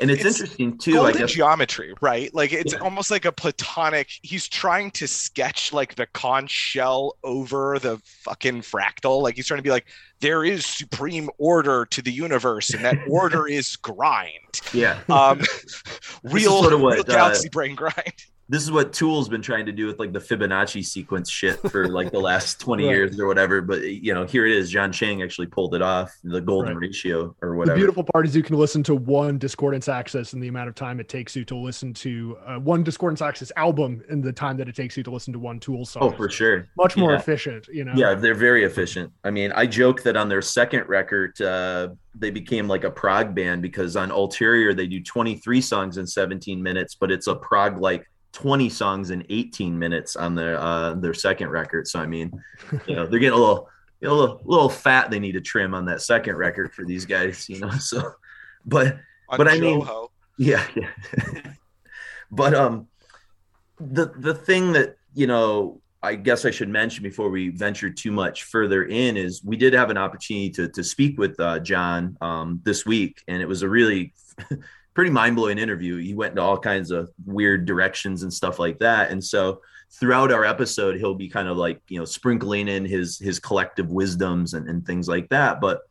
And 0.00 0.10
it's, 0.10 0.24
it's, 0.24 0.40
interesting 0.40 0.78
too. 0.78 0.94
Golden 0.94 1.16
I 1.16 1.18
guess. 1.18 1.32
geometry, 1.32 1.94
right? 2.00 2.34
Like 2.34 2.52
it's 2.52 2.72
yeah. 2.72 2.80
almost 2.80 3.10
like 3.10 3.24
a 3.24 3.32
platonic. 3.32 4.08
He's 4.22 4.48
trying 4.48 4.90
to 4.92 5.06
sketch 5.06 5.72
like 5.72 5.94
the 5.94 6.06
conch 6.06 6.50
shell 6.50 7.16
over 7.22 7.78
the 7.78 7.98
fucking 8.04 8.62
fractal. 8.62 9.22
Like 9.22 9.36
he's 9.36 9.46
trying 9.46 9.58
to 9.58 9.62
be 9.62 9.70
like, 9.70 9.86
there 10.20 10.44
is 10.44 10.66
supreme 10.66 11.30
order 11.38 11.86
to 11.86 12.02
the 12.02 12.12
universe, 12.12 12.70
and 12.70 12.84
that 12.84 12.98
order 13.08 13.46
is 13.48 13.76
grind. 13.76 14.60
Yeah. 14.72 14.98
Um, 15.08 15.40
real, 16.24 16.62
sort 16.62 16.72
of 16.72 16.80
what, 16.80 16.94
real 16.94 17.04
galaxy 17.04 17.48
uh, 17.48 17.52
brain 17.52 17.74
grind 17.74 18.14
this 18.48 18.62
is 18.62 18.70
what 18.70 18.92
Tool's 18.92 19.28
been 19.28 19.42
trying 19.42 19.66
to 19.66 19.72
do 19.72 19.86
with 19.86 19.98
like 19.98 20.12
the 20.12 20.20
Fibonacci 20.20 20.84
sequence 20.84 21.28
shit 21.30 21.58
for 21.70 21.88
like 21.88 22.12
the 22.12 22.20
last 22.20 22.60
20 22.60 22.84
right. 22.84 22.90
years 22.90 23.18
or 23.18 23.26
whatever. 23.26 23.60
But 23.60 23.82
you 23.82 24.14
know, 24.14 24.24
here 24.24 24.46
it 24.46 24.52
is. 24.52 24.70
Jon 24.70 24.92
Chang 24.92 25.22
actually 25.22 25.48
pulled 25.48 25.74
it 25.74 25.82
off, 25.82 26.12
the 26.22 26.40
golden 26.40 26.76
right. 26.76 26.88
ratio 26.88 27.34
or 27.42 27.56
whatever. 27.56 27.74
The 27.74 27.80
beautiful 27.80 28.04
part 28.04 28.26
is 28.26 28.36
you 28.36 28.44
can 28.44 28.56
listen 28.56 28.82
to 28.84 28.94
one 28.94 29.38
discordance 29.38 29.88
axis 29.88 30.32
in 30.32 30.40
the 30.40 30.48
amount 30.48 30.68
of 30.68 30.76
time 30.76 31.00
it 31.00 31.08
takes 31.08 31.34
you 31.34 31.44
to 31.46 31.56
listen 31.56 31.92
to 31.94 32.38
uh, 32.46 32.58
one 32.58 32.84
discordance 32.84 33.20
axis 33.20 33.50
album 33.56 34.02
in 34.08 34.20
the 34.20 34.32
time 34.32 34.56
that 34.58 34.68
it 34.68 34.76
takes 34.76 34.96
you 34.96 35.02
to 35.02 35.10
listen 35.10 35.32
to 35.32 35.38
one 35.38 35.58
Tool 35.58 35.84
song. 35.84 36.04
Oh, 36.04 36.10
for 36.10 36.28
sure. 36.28 36.68
Much 36.76 36.96
more 36.96 37.12
yeah. 37.12 37.18
efficient, 37.18 37.66
you 37.68 37.84
know. 37.84 37.94
Yeah, 37.96 38.14
they're 38.14 38.34
very 38.34 38.64
efficient. 38.64 39.12
I 39.24 39.30
mean, 39.30 39.50
I 39.52 39.66
joke 39.66 40.02
that 40.02 40.16
on 40.16 40.28
their 40.28 40.42
second 40.42 40.86
record, 40.88 41.40
uh, 41.40 41.88
they 42.14 42.30
became 42.30 42.68
like 42.68 42.84
a 42.84 42.90
prog 42.90 43.34
band 43.34 43.62
because 43.62 43.96
on 43.96 44.10
Ulterior 44.10 44.74
they 44.74 44.86
do 44.86 45.02
23 45.02 45.60
songs 45.60 45.98
in 45.98 46.06
17 46.06 46.62
minutes, 46.62 46.94
but 46.94 47.10
it's 47.10 47.26
a 47.26 47.34
prog 47.34 47.80
like 47.80 48.06
20 48.36 48.68
songs 48.68 49.10
in 49.10 49.24
18 49.30 49.78
minutes 49.78 50.14
on 50.14 50.34
their 50.34 50.58
uh, 50.58 50.92
their 50.92 51.14
second 51.14 51.48
record. 51.48 51.88
So 51.88 51.98
I 51.98 52.06
mean, 52.06 52.30
you 52.86 52.94
know, 52.94 53.06
they're 53.06 53.18
getting 53.18 53.38
a 53.38 53.40
little 53.40 53.70
a 54.02 54.12
little, 54.12 54.42
little 54.44 54.68
fat 54.68 55.10
they 55.10 55.18
need 55.18 55.32
to 55.32 55.40
trim 55.40 55.72
on 55.72 55.86
that 55.86 56.02
second 56.02 56.36
record 56.36 56.74
for 56.74 56.84
these 56.84 57.06
guys, 57.06 57.48
you 57.48 57.60
know. 57.60 57.70
So 57.70 58.12
but 58.66 58.98
on 59.30 59.38
but 59.38 59.48
I 59.48 59.58
mean 59.58 59.82
yeah, 60.36 60.66
yeah. 60.76 60.90
but 62.30 62.52
um 62.52 62.88
the 63.80 64.12
the 64.18 64.34
thing 64.34 64.72
that, 64.72 64.96
you 65.14 65.26
know, 65.26 65.80
I 66.02 66.14
guess 66.14 66.44
I 66.44 66.50
should 66.50 66.68
mention 66.68 67.02
before 67.02 67.30
we 67.30 67.48
venture 67.48 67.88
too 67.88 68.12
much 68.12 68.44
further 68.44 68.84
in 68.84 69.16
is 69.16 69.42
we 69.42 69.56
did 69.56 69.72
have 69.72 69.88
an 69.88 69.96
opportunity 69.96 70.50
to 70.50 70.68
to 70.68 70.84
speak 70.84 71.18
with 71.18 71.40
uh, 71.40 71.58
Jon 71.60 72.18
um, 72.20 72.60
this 72.64 72.84
week, 72.84 73.22
and 73.28 73.40
it 73.40 73.46
was 73.46 73.62
a 73.62 73.68
really 73.68 74.12
pretty 74.96 75.10
mind 75.10 75.36
blowing 75.36 75.58
interview. 75.58 75.98
He 75.98 76.14
went 76.14 76.30
into 76.30 76.42
all 76.42 76.58
kinds 76.58 76.90
of 76.90 77.10
weird 77.26 77.66
directions 77.66 78.22
and 78.22 78.32
stuff 78.32 78.58
like 78.58 78.78
that. 78.78 79.10
And 79.10 79.22
so 79.22 79.60
throughout 79.92 80.32
our 80.32 80.46
episode, 80.46 80.96
he'll 80.96 81.14
be 81.14 81.28
kind 81.28 81.48
of 81.48 81.58
like, 81.58 81.82
you 81.88 81.98
know, 81.98 82.06
sprinkling 82.06 82.66
in 82.66 82.86
his, 82.86 83.18
his 83.18 83.38
collective 83.38 83.90
wisdoms 83.92 84.54
and, 84.54 84.66
and 84.70 84.86
things 84.86 85.06
like 85.06 85.28
that. 85.28 85.60
But, 85.60 85.82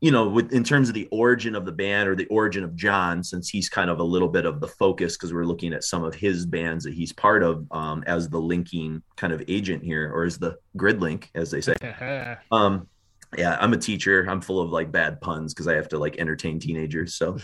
you 0.00 0.10
know, 0.10 0.30
with, 0.30 0.50
in 0.50 0.64
terms 0.64 0.88
of 0.88 0.94
the 0.94 1.06
origin 1.12 1.54
of 1.54 1.66
the 1.66 1.72
band 1.72 2.08
or 2.08 2.16
the 2.16 2.24
origin 2.28 2.64
of 2.64 2.74
Jon, 2.74 3.22
since 3.22 3.50
he's 3.50 3.68
kind 3.68 3.90
of 3.90 4.00
a 4.00 4.04
little 4.04 4.28
bit 4.28 4.46
of 4.46 4.60
the 4.60 4.68
focus, 4.68 5.18
because 5.18 5.34
we're 5.34 5.44
looking 5.44 5.74
at 5.74 5.84
some 5.84 6.02
of 6.02 6.14
his 6.14 6.46
bands 6.46 6.84
that 6.84 6.94
he's 6.94 7.12
part 7.12 7.42
of 7.42 7.66
um, 7.70 8.02
as 8.06 8.30
the 8.30 8.40
linking 8.40 9.02
kind 9.16 9.34
of 9.34 9.42
agent 9.46 9.84
here, 9.84 10.10
or 10.10 10.24
as 10.24 10.38
the 10.38 10.56
grid 10.74 11.02
link, 11.02 11.30
as 11.34 11.50
they 11.50 11.60
say. 11.60 11.74
um, 12.50 12.88
yeah, 13.36 13.58
I'm 13.60 13.72
a 13.72 13.76
teacher. 13.76 14.26
I'm 14.28 14.40
full 14.40 14.60
of 14.60 14.70
like 14.70 14.90
bad 14.90 15.20
puns 15.20 15.52
because 15.52 15.68
I 15.68 15.74
have 15.74 15.88
to 15.90 15.98
like 15.98 16.18
entertain 16.18 16.58
teenagers. 16.58 17.14
So, 17.14 17.38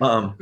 um, 0.00 0.36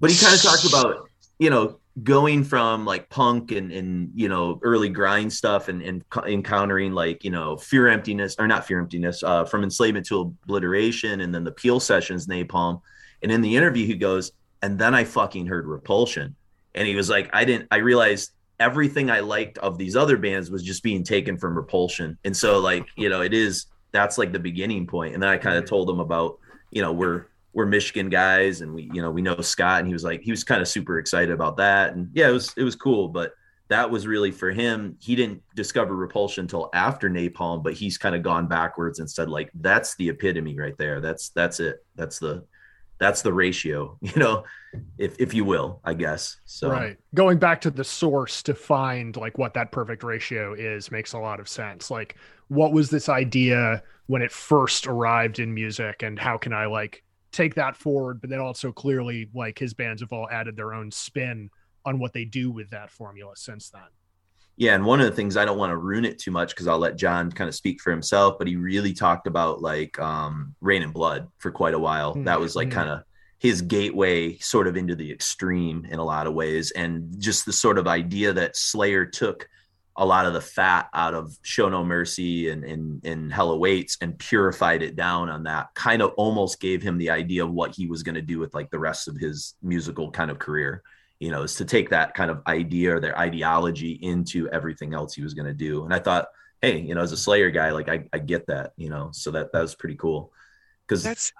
but 0.00 0.10
he 0.10 0.16
kind 0.16 0.34
of 0.34 0.42
talked 0.42 0.64
about, 0.64 1.08
you 1.38 1.50
know, 1.50 1.80
going 2.02 2.44
from 2.44 2.84
like 2.84 3.10
punk 3.10 3.50
and, 3.50 3.72
and 3.72 4.10
you 4.14 4.28
know, 4.28 4.60
early 4.62 4.88
grind 4.88 5.32
stuff 5.32 5.68
and, 5.68 5.82
and 5.82 6.04
encountering 6.26 6.92
like, 6.92 7.24
you 7.24 7.30
know, 7.30 7.56
fear 7.56 7.88
emptiness 7.88 8.36
or 8.38 8.46
not 8.46 8.66
fear 8.66 8.78
emptiness, 8.78 9.22
uh, 9.22 9.44
from 9.44 9.64
enslavement 9.64 10.06
to 10.06 10.20
obliteration 10.20 11.20
and 11.20 11.34
then 11.34 11.44
the 11.44 11.50
peel 11.50 11.80
sessions, 11.80 12.26
napalm. 12.26 12.80
And 13.22 13.32
in 13.32 13.40
the 13.40 13.56
interview, 13.56 13.84
he 13.84 13.96
goes, 13.96 14.30
and 14.62 14.78
then 14.78 14.94
I 14.94 15.04
fucking 15.04 15.46
heard 15.46 15.66
repulsion. 15.66 16.36
And 16.74 16.86
he 16.86 16.94
was 16.94 17.10
like, 17.10 17.30
I 17.32 17.44
didn't, 17.44 17.66
I 17.72 17.78
realized 17.78 18.30
everything 18.60 19.10
I 19.10 19.20
liked 19.20 19.58
of 19.58 19.76
these 19.76 19.96
other 19.96 20.16
bands 20.16 20.50
was 20.50 20.62
just 20.62 20.82
being 20.82 21.02
taken 21.02 21.36
from 21.36 21.56
repulsion. 21.56 22.16
And 22.24 22.36
so, 22.36 22.60
like, 22.60 22.86
you 22.96 23.08
know, 23.08 23.22
it 23.22 23.34
is, 23.34 23.66
that's 23.92 24.18
like 24.18 24.32
the 24.32 24.38
beginning 24.38 24.86
point. 24.86 25.14
And 25.14 25.22
then 25.22 25.30
I 25.30 25.36
kind 25.36 25.56
of 25.56 25.64
mm-hmm. 25.64 25.70
told 25.70 25.90
him 25.90 26.00
about, 26.00 26.38
you 26.70 26.82
know, 26.82 26.92
we're, 26.92 27.26
we're 27.54 27.66
Michigan 27.66 28.08
guys 28.08 28.60
and 28.60 28.74
we, 28.74 28.90
you 28.92 29.00
know, 29.00 29.10
we 29.10 29.22
know 29.22 29.40
Scott 29.40 29.80
and 29.80 29.86
he 29.86 29.92
was 29.92 30.04
like, 30.04 30.20
he 30.20 30.30
was 30.30 30.44
kind 30.44 30.60
of 30.60 30.68
super 30.68 30.98
excited 30.98 31.30
about 31.30 31.56
that. 31.56 31.94
And 31.94 32.10
yeah, 32.12 32.28
it 32.28 32.32
was, 32.32 32.52
it 32.56 32.62
was 32.62 32.76
cool, 32.76 33.08
but 33.08 33.32
that 33.68 33.90
was 33.90 34.06
really 34.06 34.30
for 34.30 34.50
him. 34.50 34.96
He 35.00 35.16
didn't 35.16 35.42
discover 35.54 35.96
repulsion 35.96 36.42
until 36.42 36.70
after 36.72 37.10
napalm, 37.10 37.62
but 37.62 37.74
he's 37.74 37.98
kind 37.98 38.14
of 38.14 38.22
gone 38.22 38.46
backwards 38.46 38.98
and 38.98 39.10
said 39.10 39.28
like, 39.28 39.50
that's 39.54 39.96
the 39.96 40.08
epitome 40.08 40.58
right 40.58 40.76
there. 40.78 41.00
That's, 41.00 41.30
that's 41.30 41.60
it. 41.60 41.84
That's 41.96 42.18
the, 42.18 42.44
that's 42.98 43.22
the 43.22 43.32
ratio, 43.32 43.96
you 44.02 44.16
know, 44.16 44.44
if, 44.98 45.16
if 45.18 45.34
you 45.34 45.44
will, 45.44 45.80
I 45.84 45.94
guess. 45.94 46.36
So, 46.44 46.70
right. 46.70 46.96
Going 47.14 47.38
back 47.38 47.60
to 47.62 47.70
the 47.70 47.84
source 47.84 48.42
to 48.44 48.54
find 48.54 49.16
like 49.16 49.38
what 49.38 49.54
that 49.54 49.72
perfect 49.72 50.02
ratio 50.02 50.54
is 50.54 50.90
makes 50.90 51.12
a 51.12 51.18
lot 51.18 51.40
of 51.40 51.48
sense. 51.48 51.90
Like, 51.90 52.16
what 52.48 52.72
was 52.72 52.90
this 52.90 53.08
idea 53.08 53.82
when 54.06 54.22
it 54.22 54.32
first 54.32 54.86
arrived 54.86 55.38
in 55.38 55.52
music 55.52 56.02
and 56.02 56.18
how 56.18 56.38
can 56.38 56.52
I 56.52 56.66
like 56.66 57.04
take 57.30 57.54
that 57.54 57.76
forward, 57.76 58.20
but 58.20 58.30
then 58.30 58.40
also 58.40 58.72
clearly 58.72 59.28
like 59.34 59.58
his 59.58 59.74
bands 59.74 60.00
have 60.00 60.12
all 60.12 60.28
added 60.30 60.56
their 60.56 60.72
own 60.72 60.90
spin 60.90 61.50
on 61.84 61.98
what 61.98 62.12
they 62.12 62.24
do 62.24 62.50
with 62.50 62.70
that 62.70 62.90
formula 62.90 63.32
since 63.36 63.70
then. 63.70 63.82
Yeah, 64.58 64.74
and 64.74 64.84
one 64.84 65.00
of 65.00 65.06
the 65.06 65.12
things 65.12 65.36
I 65.36 65.44
don't 65.44 65.56
want 65.56 65.70
to 65.70 65.76
ruin 65.76 66.04
it 66.04 66.18
too 66.18 66.32
much 66.32 66.50
because 66.50 66.66
I'll 66.66 66.80
let 66.80 66.96
Jon 66.96 67.30
kind 67.30 67.46
of 67.46 67.54
speak 67.54 67.80
for 67.80 67.92
himself, 67.92 68.38
but 68.38 68.48
he 68.48 68.56
really 68.56 68.92
talked 68.92 69.28
about 69.28 69.62
like 69.62 69.98
um 70.00 70.54
Reign 70.60 70.82
in 70.82 70.90
Blood 70.90 71.28
for 71.38 71.52
quite 71.52 71.74
a 71.74 71.78
while. 71.78 72.12
Mm-hmm. 72.12 72.24
That 72.24 72.40
was 72.40 72.56
like 72.56 72.70
kind 72.70 72.90
of 72.90 73.02
his 73.38 73.62
gateway 73.62 74.36
sort 74.38 74.66
of 74.66 74.76
into 74.76 74.96
the 74.96 75.12
extreme 75.12 75.86
in 75.88 76.00
a 76.00 76.04
lot 76.04 76.26
of 76.26 76.34
ways 76.34 76.72
and 76.72 77.14
just 77.20 77.46
the 77.46 77.52
sort 77.52 77.78
of 77.78 77.86
idea 77.86 78.32
that 78.32 78.56
Slayer 78.56 79.06
took 79.06 79.48
a 79.96 80.04
lot 80.04 80.26
of 80.26 80.32
the 80.32 80.40
fat 80.40 80.88
out 80.92 81.14
of 81.14 81.36
Show 81.42 81.68
No 81.68 81.84
Mercy 81.84 82.50
and, 82.50 82.64
and, 82.64 83.04
and 83.04 83.32
Hell 83.32 83.50
Awaits 83.50 83.96
and 84.00 84.18
purified 84.18 84.82
it 84.82 84.96
down 84.96 85.28
on 85.28 85.44
that 85.44 85.68
kind 85.74 86.02
of 86.02 86.12
almost 86.16 86.60
gave 86.60 86.82
him 86.82 86.98
the 86.98 87.10
idea 87.10 87.44
of 87.44 87.52
what 87.52 87.74
he 87.74 87.86
was 87.86 88.02
going 88.02 88.16
to 88.16 88.22
do 88.22 88.40
with 88.40 88.54
like 88.54 88.70
the 88.70 88.78
rest 88.78 89.06
of 89.06 89.16
his 89.16 89.54
musical 89.62 90.10
kind 90.10 90.30
of 90.32 90.38
career, 90.40 90.82
you 91.20 91.30
know, 91.30 91.42
is 91.42 91.56
to 91.56 91.64
take 91.64 91.90
that 91.90 92.14
kind 92.14 92.30
of 92.30 92.42
idea 92.46 92.96
or 92.96 93.00
their 93.00 93.18
ideology 93.18 93.92
into 94.02 94.48
everything 94.50 94.94
else 94.94 95.14
he 95.14 95.22
was 95.22 95.34
going 95.34 95.46
to 95.46 95.54
do. 95.54 95.84
And 95.84 95.92
I 95.92 95.98
thought, 95.98 96.28
hey, 96.62 96.78
you 96.80 96.94
know, 96.94 97.00
as 97.00 97.12
a 97.12 97.16
Slayer 97.16 97.50
guy, 97.50 97.70
like 97.70 97.88
I, 97.88 98.04
I 98.12 98.18
get 98.18 98.46
that, 98.46 98.72
you 98.76 98.88
know, 98.88 99.10
so 99.12 99.30
that, 99.32 99.52
that 99.52 99.60
was 99.60 99.74
pretty 99.74 99.96
cool. 99.96 100.32
Cause 100.86 101.02
that's, 101.02 101.32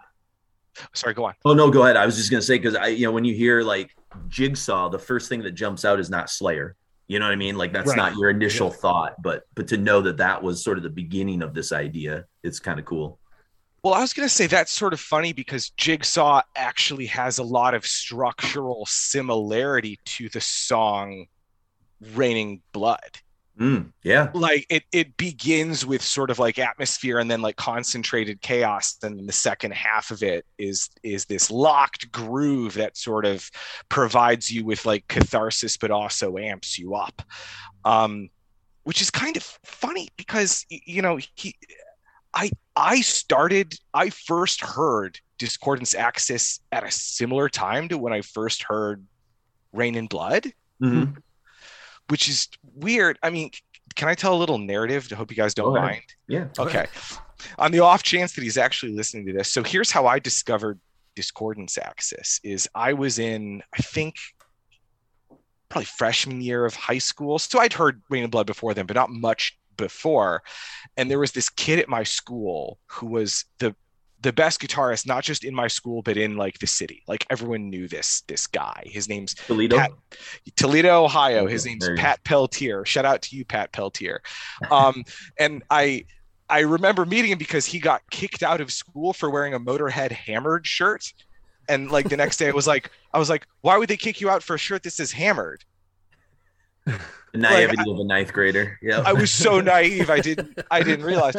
sorry, 0.93 1.15
go 1.15 1.25
on. 1.25 1.35
Oh 1.45 1.55
no, 1.55 1.71
go 1.71 1.85
ahead. 1.85 1.97
I 1.97 2.07
was 2.07 2.17
just 2.17 2.31
going 2.31 2.41
to 2.41 2.47
say, 2.47 2.59
cause 2.59 2.75
I, 2.75 2.89
you 2.89 3.07
know, 3.07 3.13
when 3.13 3.25
you 3.25 3.35
hear 3.35 3.63
like 3.63 3.97
Jigsaw, 4.29 4.91
the 4.91 4.99
first 4.99 5.29
thing 5.29 5.43
that 5.43 5.53
jumps 5.53 5.85
out 5.85 6.01
is 6.01 6.11
not 6.11 6.29
Slayer 6.29 6.77
you 7.09 7.19
know 7.19 7.25
what 7.25 7.33
I 7.33 7.37
mean? 7.37 7.57
Like 7.57 7.73
that's 7.73 7.89
right. 7.89 7.97
not 7.97 8.17
your 8.17 8.29
initial 8.29 8.69
yeah. 8.69 8.77
thought, 8.77 9.23
but 9.23 9.45
but 9.55 9.67
to 9.69 9.79
know 9.79 10.03
that 10.03 10.19
that 10.19 10.43
was 10.43 10.63
sort 10.63 10.77
of 10.77 10.85
the 10.85 10.91
beginning 10.91 11.43
of 11.43 11.55
this 11.55 11.73
idea, 11.73 12.27
it's 12.43 12.61
kind 12.61 12.79
of 12.79 12.85
cool. 12.85 13.19
Well, 13.83 13.95
I 13.95 14.01
was 14.01 14.13
going 14.13 14.29
to 14.29 14.35
say 14.35 14.47
that's 14.47 14.73
sort 14.73 14.93
of 14.93 15.01
funny 15.01 15.33
because 15.33 15.71
Jigsaw 15.71 16.43
actually 16.57 17.07
has 17.07 17.39
a 17.39 17.45
lot 17.45 17.75
of 17.75 17.87
structural 17.87 18.87
similarity 18.87 20.01
to 20.05 20.29
the 20.29 20.41
song 20.41 21.27
Raining 22.01 22.61
Blood. 22.73 23.21
Mm, 23.59 23.93
yeah. 24.05 24.31
Like 24.35 24.67
it 24.71 24.85
it 24.93 25.17
begins 25.17 25.85
with 25.85 26.01
sort 26.01 26.31
of 26.31 26.39
like 26.39 26.61
atmosphere 26.61 27.19
and 27.19 27.29
then 27.29 27.43
like 27.43 27.57
concentrated 27.57 28.41
chaos. 28.41 28.97
And 29.03 29.19
then 29.19 29.27
the 29.27 29.33
second 29.33 29.73
half 29.73 30.13
of 30.13 30.23
it 30.23 30.47
is 30.59 30.89
is 31.03 31.25
this 31.25 31.51
locked 31.51 32.13
groove 32.13 32.75
that 32.75 32.97
sort 32.97 33.27
of 33.27 33.51
provides 33.89 34.51
you 34.51 34.65
with 34.65 34.87
like 34.87 35.09
catharsis, 35.09 35.77
but 35.77 35.91
also 35.91 36.39
amps 36.39 36.79
you 36.79 36.95
up. 36.95 37.21
Um, 37.85 38.31
which 38.85 39.03
is 39.03 39.11
kind 39.11 39.37
of 39.37 39.43
funny 39.65 40.09
because 40.17 40.65
you 40.71 41.03
know, 41.03 41.19
he 41.35 41.57
I 42.35 42.51
I 42.79 43.01
started 43.01 43.75
I 43.93 44.11
first 44.11 44.63
heard 44.63 45.19
Discordance 45.37 45.95
Axis 45.95 46.61
at 46.73 46.85
a 46.85 46.91
similar 46.91 47.49
time 47.49 47.89
to 47.89 47.99
when 47.99 48.13
I 48.13 48.23
first 48.23 48.63
heard 48.63 49.05
Reign 49.73 49.97
in 49.97 50.07
Blood. 50.07 50.53
Mm-hmm 50.83 51.19
which 52.09 52.29
is 52.29 52.49
weird. 52.75 53.19
I 53.23 53.31
mean, 53.31 53.51
can 53.95 54.09
I 54.09 54.15
tell 54.15 54.35
a 54.35 54.37
little 54.37 54.59
narrative? 54.59 55.09
I 55.13 55.15
hope 55.15 55.31
you 55.31 55.37
guys 55.37 55.55
don't 55.55 55.75
mind. 55.75 56.03
Yeah. 56.27 56.47
Okay. 56.59 56.87
On 57.59 57.71
the 57.71 57.81
off 57.81 58.03
chance 58.03 58.35
that 58.35 58.43
he's 58.43 58.59
actually 58.59 58.93
listening 58.93 59.27
to 59.27 59.33
this, 59.33 59.51
so 59.51 59.63
here's 59.63 59.91
how 59.91 60.07
I 60.07 60.19
discovered 60.19 60.81
Discordance 61.15 61.79
Axis: 61.79 62.41
is 62.43 62.69
I 62.75 62.93
was 62.93 63.19
in, 63.19 63.63
I 63.75 63.83
think, 63.83 64.17
probably 65.69 65.85
freshman 65.85 66.41
year 66.41 66.65
of 66.65 66.75
high 66.75 66.99
school. 66.99 67.39
So 67.39 67.61
I'd 67.61 67.73
heard 67.73 68.03
Reign 68.11 68.25
in 68.25 68.31
Blood 68.31 68.47
before 68.47 68.75
then, 68.75 68.87
but 68.87 68.97
not 68.97 69.11
much 69.11 69.57
before. 69.79 70.43
And 70.99 71.11
there 71.11 71.19
was 71.19 71.33
this 71.33 71.49
kid 71.49 71.79
at 71.79 71.89
my 71.89 72.03
school 72.03 72.79
who 72.87 73.07
was 73.07 73.47
the 73.59 73.75
the 74.21 74.33
best 74.33 74.61
guitarist, 74.61 75.07
not 75.07 75.23
just 75.23 75.45
in 75.45 75.55
my 75.55 75.69
school, 75.69 76.03
but 76.03 76.17
in 76.17 76.37
like 76.37 76.59
the 76.59 76.67
city. 76.67 77.03
Like 77.07 77.25
everyone 77.31 77.71
knew 77.71 77.89
this 77.89 78.23
this 78.27 78.47
guy. 78.47 78.83
His 78.85 79.09
name's 79.09 79.35
Toledo. 79.35 79.77
Pat, 79.77 79.93
Toledo, 80.57 81.05
Ohio. 81.05 81.47
His 81.47 81.65
name's 81.65 81.87
there. 81.87 81.97
Pat 81.97 82.23
Peltier. 82.25 82.85
Shout 82.85 83.05
out 83.05 83.23
to 83.23 83.37
you, 83.37 83.45
Pat 83.45 83.73
Peltier. 83.73 84.21
Um, 84.71 85.05
and 85.39 85.63
I 85.71 86.05
I 86.49 86.61
remember 86.61 87.05
meeting 87.05 87.31
him 87.31 87.39
because 87.39 87.67
he 87.67 87.79
got 87.79 88.03
kicked 88.11 88.43
out 88.43 88.61
of 88.61 88.73
school 88.73 89.13
for 89.13 89.31
wearing 89.31 89.55
a 89.55 89.61
Motorhead 89.61 90.11
Hammered 90.11 90.67
shirt. 90.67 91.13
And 91.69 91.91
like 91.91 92.09
the 92.09 92.17
next 92.17 92.39
day, 92.39 92.49
it 92.49 92.55
was 92.55 92.67
like 92.67 92.91
I 93.13 93.19
was 93.19 93.31
like, 93.31 93.47
why 93.61 93.77
would 93.77 93.89
they 93.89 93.97
kick 93.97 94.21
you 94.21 94.31
out 94.31 94.43
for 94.43 94.55
a 94.55 94.59
shirt 94.59 94.83
that 94.83 94.91
says 94.91 95.13
Hammered? 95.13 95.65
The 97.33 97.39
naivety 97.39 97.91
of 97.91 97.99
a 97.99 98.05
ninth 98.05 98.33
grader. 98.33 98.79
Yeah. 98.83 99.03
I 99.05 99.13
was 99.13 99.31
so 99.33 99.61
naive. 99.61 100.11
I 100.11 100.21
didn't 100.21 100.59
I 100.71 100.83
didn't 100.83 101.05
realize. 101.05 101.35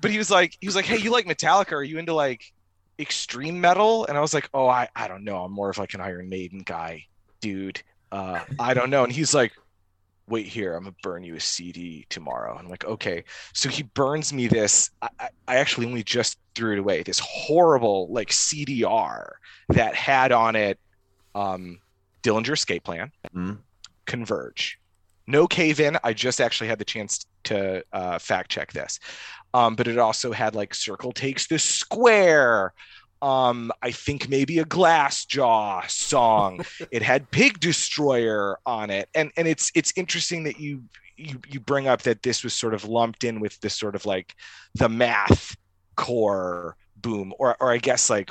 But 0.00 0.10
he 0.10 0.18
was 0.18 0.30
like 0.30 0.56
he 0.60 0.66
was 0.66 0.76
like, 0.76 0.84
hey, 0.86 0.96
you 0.98 1.10
like 1.10 1.26
Metallica? 1.26 1.72
Are 1.72 1.82
you 1.82 1.98
into 1.98 2.14
like 2.14 2.52
extreme 2.98 3.60
metal? 3.60 4.06
And 4.06 4.18
I 4.18 4.20
was 4.20 4.34
like, 4.34 4.48
oh, 4.52 4.66
I 4.68 4.88
I 4.96 5.08
don't 5.08 5.24
know. 5.24 5.44
I'm 5.44 5.52
more 5.52 5.70
of 5.70 5.78
like 5.78 5.94
an 5.94 6.00
Iron 6.00 6.28
Maiden 6.28 6.60
guy, 6.64 7.06
dude. 7.40 7.80
Uh, 8.10 8.40
I 8.58 8.74
don't 8.74 8.90
know. 8.90 9.04
And 9.04 9.12
he's 9.12 9.34
like, 9.34 9.52
wait 10.28 10.46
here, 10.46 10.74
I'm 10.74 10.84
gonna 10.84 10.96
burn 11.02 11.22
you 11.24 11.34
a 11.36 11.40
CD 11.40 12.06
tomorrow. 12.08 12.52
And 12.56 12.60
I'm 12.66 12.70
like, 12.70 12.84
okay. 12.84 13.24
So 13.54 13.68
he 13.68 13.82
burns 13.84 14.32
me 14.32 14.48
this. 14.48 14.90
I, 15.02 15.08
I- 15.20 15.56
actually 15.56 15.86
only 15.86 16.02
just 16.02 16.38
threw 16.54 16.72
it 16.72 16.78
away. 16.78 17.02
This 17.02 17.18
horrible 17.20 18.08
like 18.10 18.30
CDR 18.30 19.30
that 19.70 19.94
had 19.94 20.32
on 20.32 20.56
it 20.56 20.78
um 21.34 21.78
Dillinger 22.24 22.52
Escape 22.54 22.82
Plan, 22.82 23.12
Mhm. 23.34 23.58
Converge. 24.08 24.80
No 25.28 25.46
cave 25.46 25.78
in. 25.78 25.98
I 26.02 26.14
just 26.14 26.40
actually 26.40 26.68
had 26.68 26.78
the 26.78 26.84
chance 26.84 27.26
to 27.44 27.84
uh, 27.92 28.18
fact 28.18 28.50
check 28.50 28.72
this. 28.72 28.98
Um, 29.54 29.76
but 29.76 29.86
it 29.86 29.98
also 29.98 30.32
had 30.32 30.54
like 30.54 30.74
Circle 30.74 31.12
Takes 31.12 31.46
the 31.46 31.58
Square. 31.58 32.72
Um, 33.20 33.70
I 33.82 33.90
think 33.90 34.28
maybe 34.28 34.58
a 34.58 34.64
Glassjaw 34.64 35.88
song. 35.88 36.64
it 36.90 37.02
had 37.02 37.30
Pig 37.30 37.60
Destroyer 37.60 38.58
on 38.64 38.90
it, 38.90 39.08
and 39.14 39.30
and 39.36 39.46
it's 39.46 39.70
it's 39.74 39.92
interesting 39.96 40.44
that 40.44 40.58
you 40.58 40.84
you 41.16 41.40
you 41.48 41.60
bring 41.60 41.88
up 41.88 42.02
that 42.02 42.22
this 42.22 42.42
was 42.42 42.54
sort 42.54 42.74
of 42.74 42.88
lumped 42.88 43.24
in 43.24 43.38
with 43.40 43.60
this 43.60 43.74
sort 43.74 43.94
of 43.94 44.06
like 44.06 44.34
the 44.76 44.88
math 44.88 45.56
core 45.96 46.76
boom, 46.96 47.34
or 47.38 47.56
or 47.60 47.70
I 47.72 47.78
guess 47.78 48.08
like 48.08 48.30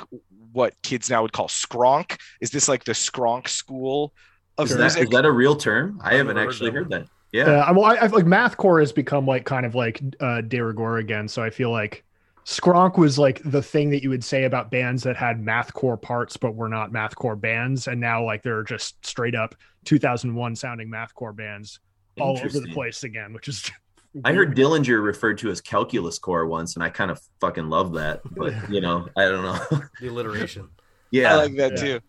what 0.52 0.74
kids 0.82 1.10
now 1.10 1.22
would 1.22 1.32
call 1.32 1.48
skronk. 1.48 2.18
Is 2.40 2.50
this 2.50 2.68
like 2.68 2.84
the 2.84 2.92
skronk 2.92 3.48
school 3.48 4.12
Is 4.58 4.70
that, 4.70 4.78
music? 4.78 5.02
is 5.04 5.08
that 5.10 5.24
a 5.24 5.32
real 5.32 5.56
term? 5.56 6.00
I 6.02 6.10
I've 6.10 6.18
haven't 6.18 6.36
heard 6.36 6.48
actually 6.48 6.70
heard 6.72 6.90
that. 6.90 7.06
Yeah. 7.32 7.46
Yeah, 7.50 7.64
I'm, 7.64 7.78
I, 7.78 7.96
I 7.96 8.06
like 8.06 8.24
mathcore 8.24 8.80
has 8.80 8.92
become 8.92 9.26
like 9.26 9.44
kind 9.44 9.66
of 9.66 9.74
like 9.74 10.00
uh, 10.20 10.40
de 10.40 10.60
rigueur 10.60 10.98
again. 10.98 11.28
So 11.28 11.42
I 11.42 11.50
feel 11.50 11.70
like 11.70 12.04
Skronk 12.46 12.96
was 12.96 13.18
like 13.18 13.42
the 13.44 13.62
thing 13.62 13.90
that 13.90 14.02
you 14.02 14.08
would 14.08 14.24
say 14.24 14.44
about 14.44 14.70
bands 14.70 15.02
that 15.02 15.16
had 15.16 15.38
mathcore 15.42 16.00
parts 16.00 16.36
but 16.38 16.54
were 16.54 16.68
not 16.68 16.90
mathcore 16.90 17.38
bands, 17.38 17.86
and 17.86 18.00
now 18.00 18.24
like 18.24 18.42
they're 18.42 18.64
just 18.64 19.04
straight 19.04 19.34
up 19.34 19.54
2001 19.84 20.56
sounding 20.56 20.90
mathcore 20.90 21.36
bands 21.36 21.80
all 22.18 22.38
over 22.38 22.48
the 22.58 22.68
place 22.72 23.04
again, 23.04 23.32
which 23.32 23.48
is. 23.48 23.70
I 24.24 24.32
heard 24.32 24.56
Dillinger 24.56 25.04
referred 25.04 25.36
to 25.38 25.50
as 25.50 25.60
calculus 25.60 26.18
core 26.18 26.46
once, 26.46 26.74
and 26.76 26.82
I 26.82 26.88
kind 26.88 27.10
of 27.10 27.20
fucking 27.40 27.68
love 27.68 27.92
that. 27.92 28.22
But 28.30 28.54
you 28.70 28.80
know, 28.80 29.06
I 29.16 29.24
don't 29.28 29.42
know. 29.42 29.82
The 30.00 30.08
alliteration. 30.08 30.70
yeah, 31.10 31.34
I 31.34 31.36
like 31.36 31.56
that 31.56 31.72
Yeah. 31.72 31.80
too. 31.80 32.00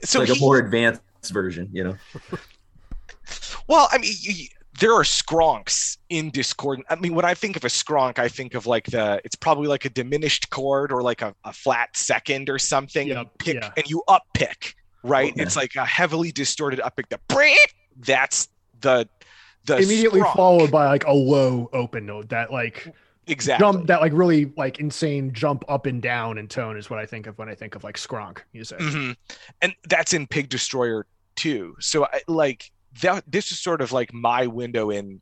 it's 0.00 0.12
So 0.12 0.20
like 0.20 0.28
a 0.28 0.38
more 0.38 0.58
advanced 0.58 1.00
version. 1.30 1.68
You 1.72 1.84
know, 1.84 1.96
Well, 3.68 3.88
I 3.92 3.98
mean, 3.98 4.12
y- 4.26 4.34
y- 4.40 4.48
there 4.80 4.92
are 4.94 5.02
skronks 5.04 5.98
in 6.08 6.30
Discord. 6.30 6.82
I 6.88 6.96
mean, 6.96 7.14
when 7.14 7.24
I 7.24 7.34
think 7.34 7.56
of 7.56 7.64
a 7.64 7.68
skronk, 7.68 8.18
I 8.18 8.28
think 8.28 8.54
of 8.54 8.66
like 8.66 8.86
the 8.86 9.20
it's 9.24 9.36
probably 9.36 9.68
like 9.68 9.84
a 9.84 9.90
diminished 9.90 10.50
chord 10.50 10.90
or 10.92 11.02
like 11.02 11.22
a, 11.22 11.34
a 11.44 11.52
flat 11.52 11.96
second 11.96 12.48
or 12.50 12.58
something. 12.58 13.10
and 13.10 13.18
you 13.18 13.24
Yep, 13.24 13.38
pick 13.38 13.54
yeah. 13.54 13.70
and 13.76 13.86
you 13.88 14.02
up 14.08 14.22
pick, 14.34 14.74
right? 15.04 15.32
Okay. 15.32 15.42
It's 15.42 15.56
like 15.56 15.76
a 15.76 15.84
heavily 15.84 16.32
distorted 16.32 16.80
up 16.80 16.96
pick. 16.96 17.08
The 17.10 17.20
break. 17.28 17.74
That's 17.98 18.48
the 18.80 19.08
the 19.66 19.76
immediately 19.76 20.20
skronk. 20.22 20.34
followed 20.36 20.70
by 20.70 20.86
like 20.86 21.04
a 21.06 21.12
low 21.12 21.68
open 21.72 22.06
note 22.06 22.30
that 22.30 22.50
like 22.50 22.92
exactly. 23.28 23.62
jump 23.62 23.86
that 23.86 24.00
like 24.00 24.12
really 24.14 24.46
like 24.56 24.80
insane 24.80 25.32
jump 25.32 25.64
up 25.68 25.86
and 25.86 26.02
down 26.02 26.38
in 26.38 26.48
tone 26.48 26.76
is 26.76 26.90
what 26.90 26.98
I 26.98 27.06
think 27.06 27.26
of 27.28 27.38
when 27.38 27.48
I 27.48 27.54
think 27.54 27.76
of 27.76 27.84
like 27.84 27.96
Skronk 27.96 28.38
music. 28.54 28.78
Mhm. 28.80 29.14
And 29.60 29.74
that's 29.88 30.14
in 30.14 30.26
Pig 30.26 30.48
Destroyer 30.48 31.06
too. 31.36 31.76
So 31.80 32.04
I 32.06 32.20
like 32.28 32.70
that 33.02 33.24
this 33.26 33.52
is 33.52 33.58
sort 33.58 33.80
of 33.80 33.92
like 33.92 34.12
my 34.12 34.46
window 34.46 34.90
in 34.90 35.20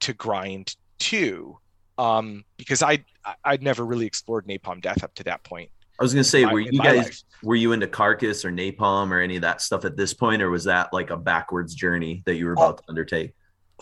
to 0.00 0.12
grind 0.12 0.74
too. 0.98 1.58
Um, 1.98 2.44
because 2.56 2.82
I 2.82 3.04
I'd 3.44 3.62
never 3.62 3.84
really 3.84 4.06
explored 4.06 4.46
Napalm 4.46 4.80
Death 4.80 5.02
up 5.02 5.14
to 5.16 5.24
that 5.24 5.42
point. 5.44 5.70
I 5.98 6.02
was 6.04 6.12
gonna 6.12 6.24
say, 6.24 6.44
my- 6.44 6.52
were 6.52 6.60
you 6.60 6.78
guys 6.78 6.96
life. 6.98 7.22
were 7.42 7.54
you 7.56 7.72
into 7.72 7.86
Carcass 7.86 8.44
or 8.44 8.50
Napalm 8.50 9.10
or 9.10 9.20
any 9.20 9.36
of 9.36 9.42
that 9.42 9.62
stuff 9.62 9.84
at 9.86 9.96
this 9.96 10.12
point, 10.12 10.42
or 10.42 10.50
was 10.50 10.64
that 10.64 10.92
like 10.92 11.10
a 11.10 11.16
backwards 11.16 11.74
journey 11.74 12.22
that 12.26 12.34
you 12.36 12.46
were 12.46 12.52
about 12.52 12.78
to 12.78 12.84
undertake? 12.88 13.32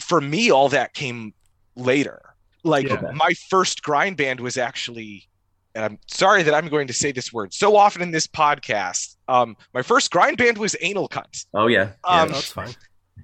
For 0.00 0.20
me, 0.20 0.50
all 0.50 0.68
that 0.70 0.94
came 0.94 1.34
later. 1.76 2.20
Like 2.62 2.88
Yeah. 2.88 3.10
my 3.14 3.34
first 3.50 3.82
grind 3.82 4.16
band 4.16 4.40
was 4.40 4.56
actually 4.56 5.28
and 5.74 5.84
I'm 5.84 5.98
sorry 6.06 6.42
that 6.44 6.54
I'm 6.54 6.68
going 6.68 6.86
to 6.86 6.92
say 6.92 7.12
this 7.12 7.32
word 7.32 7.52
so 7.52 7.76
often 7.76 8.02
in 8.02 8.10
this 8.10 8.26
podcast. 8.26 9.16
Um, 9.28 9.56
my 9.72 9.82
first 9.82 10.10
grind 10.10 10.36
band 10.36 10.58
was 10.58 10.76
Anal 10.80 11.08
Cunt. 11.08 11.46
Oh 11.54 11.66
yeah, 11.66 11.90
Um, 12.04 12.28
that's 12.30 12.50
fine. 12.52 12.74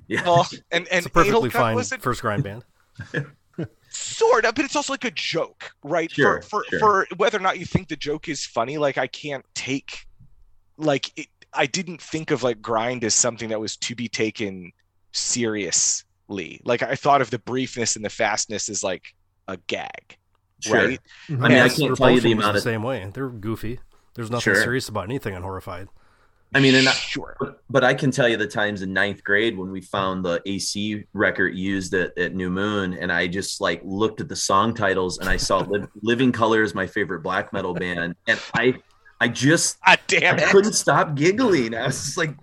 yeah. 0.09 0.23
Well, 0.25 0.47
and 0.71 0.87
and 0.89 0.99
It's 0.99 1.07
a 1.07 1.11
perfectly 1.11 1.39
Anal 1.39 1.51
fine 1.51 1.77
was 1.77 1.93
a 1.93 1.99
first 1.99 2.21
grind 2.23 2.45
band. 2.45 2.65
sort 3.93 4.45
of 4.45 4.55
but 4.55 4.65
it's 4.65 4.77
also 4.77 4.93
like 4.93 5.05
a 5.05 5.11
joke 5.11 5.73
right 5.83 6.11
Sure, 6.13 6.41
for 6.43 6.63
for, 6.63 6.65
sure. 6.71 6.79
for 6.79 7.07
whether 7.17 7.37
or 7.39 7.41
not 7.41 7.59
you 7.59 7.67
think 7.67 7.89
the 7.89 7.97
joke 7.97 8.29
is 8.29 8.47
funny 8.47 8.79
like 8.79 8.99
i 8.99 9.07
can't 9.09 9.45
take 9.55 10.07
like 10.77 11.11
it, 11.19 11.27
i 11.55 11.67
didn't 11.67 12.01
think 12.01 12.31
of 12.31 12.45
like 12.45 12.63
grind 12.63 13.03
as 13.03 13.15
something 13.17 13.49
that 13.49 13.59
was 13.61 13.77
to 13.79 13.97
be 13.97 14.09
taken 14.09 14.71
seriously 15.13 16.61
like 16.65 16.83
i 16.83 16.95
thought 16.95 17.21
of 17.21 17.31
the 17.31 17.39
briefness 17.41 17.97
and 17.97 18.05
the 18.05 18.11
fastness 18.11 18.69
as 18.69 18.85
like 18.85 19.13
a 19.49 19.57
gag 19.67 20.17
sure. 20.61 20.77
right 20.89 21.01
I 21.29 21.33
mean, 21.33 21.59
I 21.59 21.69
can't 21.69 21.97
tell 21.97 22.11
you 22.11 22.21
the 22.21 22.31
Repulsion 22.31 22.37
was 22.37 22.45
amount 22.45 22.53
the 22.55 22.59
of. 22.59 22.63
same 22.63 22.83
way. 22.83 23.11
They're 23.13 23.29
goofy. 23.29 23.81
There's 24.15 24.31
nothing 24.31 24.55
Sure. 24.55 24.63
serious 24.63 24.89
about 24.89 25.05
anything 25.05 25.35
on 25.35 25.43
Horrified. 25.43 25.89
I 26.53 26.59
mean, 26.59 26.75
and 26.75 26.89
I, 26.89 26.93
sure 26.93 27.37
But, 27.39 27.63
but 27.71 27.85
I 27.85 27.95
can 27.95 28.11
tell 28.11 28.29
you 28.29 28.37
the 28.37 28.47
times 28.47 28.83
in 28.83 28.93
ninth 28.93 29.23
grade 29.23 29.57
when 29.57 29.71
we 29.71 29.81
found 29.81 30.25
the 30.25 30.43
AC 30.47 31.05
record 31.13 31.55
used 31.57 31.95
at, 31.95 32.19
at 32.19 32.35
New 32.35 32.51
Moon, 32.51 32.95
and 32.95 33.13
I 33.13 33.29
just 33.29 33.61
like 33.61 33.81
looked 33.85 34.21
at 34.21 34.29
the 34.29 34.35
song 34.35 34.75
titles 34.75 35.19
and 35.19 35.29
I 35.29 35.37
saw 35.37 35.59
Liv- 35.69 35.87
Living 36.03 36.33
is 36.35 36.75
my 36.75 36.89
favorite 36.89 37.23
black 37.23 37.53
metal 37.53 37.73
band, 37.73 38.17
and 38.27 38.41
I, 38.55 38.75
I 39.21 39.29
just 39.29 39.79
ah 39.87 39.97
damn 40.09 40.41
I 40.41 40.43
it 40.43 40.49
couldn't 40.49 40.73
stop 40.73 41.15
giggling. 41.15 41.73
I 41.75 41.87
was 41.87 42.05
just 42.05 42.17
like, 42.19 42.35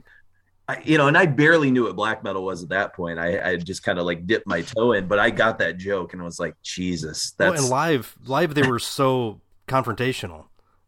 I, 0.69 0.81
you 0.83 0.97
know, 0.97 1.07
and 1.07 1.17
I 1.17 1.25
barely 1.25 1.71
knew 1.71 1.83
what 1.85 1.95
black 1.95 2.23
metal 2.23 2.43
was 2.43 2.61
at 2.61 2.69
that 2.69 2.93
point. 2.93 3.19
I, 3.19 3.51
I 3.51 3.55
just 3.57 3.83
kind 3.83 3.97
of 3.99 4.05
like 4.05 4.27
dipped 4.27 4.45
my 4.47 4.61
toe 4.61 4.91
in, 4.91 5.07
but 5.07 5.17
I 5.17 5.29
got 5.29 5.59
that 5.59 5.77
joke 5.77 6.11
and 6.13 6.21
I 6.21 6.25
was 6.25 6.39
like, 6.39 6.55
Jesus, 6.61 7.33
Well, 7.39 7.53
and 7.53 7.69
live, 7.69 8.17
live 8.25 8.53
they 8.53 8.67
were 8.67 8.79
so 8.79 9.39
confrontational. 9.67 10.45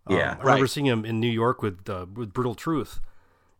Um, 0.07 0.17
Yeah. 0.17 0.31
I 0.31 0.41
remember 0.43 0.61
Right. 0.63 0.69
seeing 0.69 0.85
him 0.85 1.05
in 1.05 1.19
New 1.21 1.29
York 1.31 1.61
with 1.61 1.89
uh, 1.89 2.05
with 2.13 2.33
Brutal 2.33 2.55
Truth, 2.55 2.99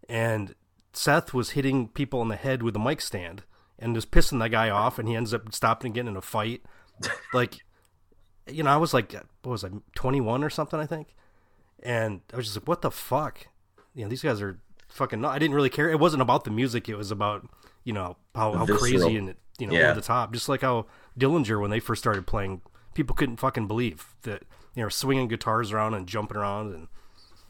and 0.10 0.56
Seth 0.92 1.34
was 1.34 1.52
hitting 1.52 1.88
people 1.88 2.22
in 2.22 2.28
the 2.28 2.36
head 2.36 2.64
with 2.64 2.76
a 2.76 2.80
mic 2.80 3.00
stand 3.00 3.44
and 3.78 3.96
just 3.96 4.12
pissing 4.12 4.40
that 4.40 4.50
guy 4.50 4.70
off, 4.70 5.00
and 5.00 5.08
he 5.08 5.16
ends 5.16 5.34
up 5.34 5.54
stopping 5.54 5.88
and 5.90 5.96
getting 5.96 6.12
in 6.12 6.18
a 6.18 6.22
fight. 6.22 6.64
like, 7.34 7.60
you 8.46 8.64
know, 8.64 8.72
I 8.72 8.78
was 8.78 8.94
like, 8.94 9.14
what 9.14 9.52
was 9.52 9.64
I, 9.64 9.70
twenty 9.96 10.20
one 10.20 10.44
or 10.44 10.50
something, 10.50 10.80
I 10.80 10.86
think, 10.86 11.16
and 11.82 12.22
I 12.34 12.38
was 12.38 12.48
just 12.48 12.58
like, 12.58 12.68
what 12.68 12.82
the 12.82 12.92
fuck? 12.92 13.48
You 13.96 14.04
know, 14.04 14.10
these 14.10 14.22
guys 14.24 14.42
are 14.42 14.60
fucking. 14.90 15.24
I 15.26 15.40
didn't 15.40 15.56
really 15.56 15.70
care. 15.70 15.90
It 15.90 16.00
wasn't 16.00 16.22
about 16.22 16.44
the 16.44 16.52
music. 16.52 16.90
It 16.90 16.96
was 16.96 17.12
about 17.12 17.48
you 17.84 17.94
know 17.94 18.18
how, 18.36 18.54
how 18.54 18.66
crazy 18.66 19.16
and 19.16 19.36
you 19.58 19.68
know 19.68 19.74
Yeah. 19.74 19.92
over 19.92 19.96
the 20.02 20.06
top. 20.06 20.34
Just 20.34 20.50
like 20.50 20.62
how 20.62 20.86
Dillinger 21.18 21.60
when 21.62 21.72
they 21.72 21.80
first 21.80 22.02
started 22.02 22.28
playing, 22.28 22.62
people 22.94 23.16
couldn't 23.16 23.38
fucking 23.38 23.68
believe 23.68 24.16
that 24.24 24.44
you 24.76 24.84
know 24.84 24.90
swinging 24.90 25.28
guitars 25.28 25.72
around 25.72 25.94
and 25.94 26.08
jumping 26.08 26.38
around 26.38 26.74
and 26.74 26.88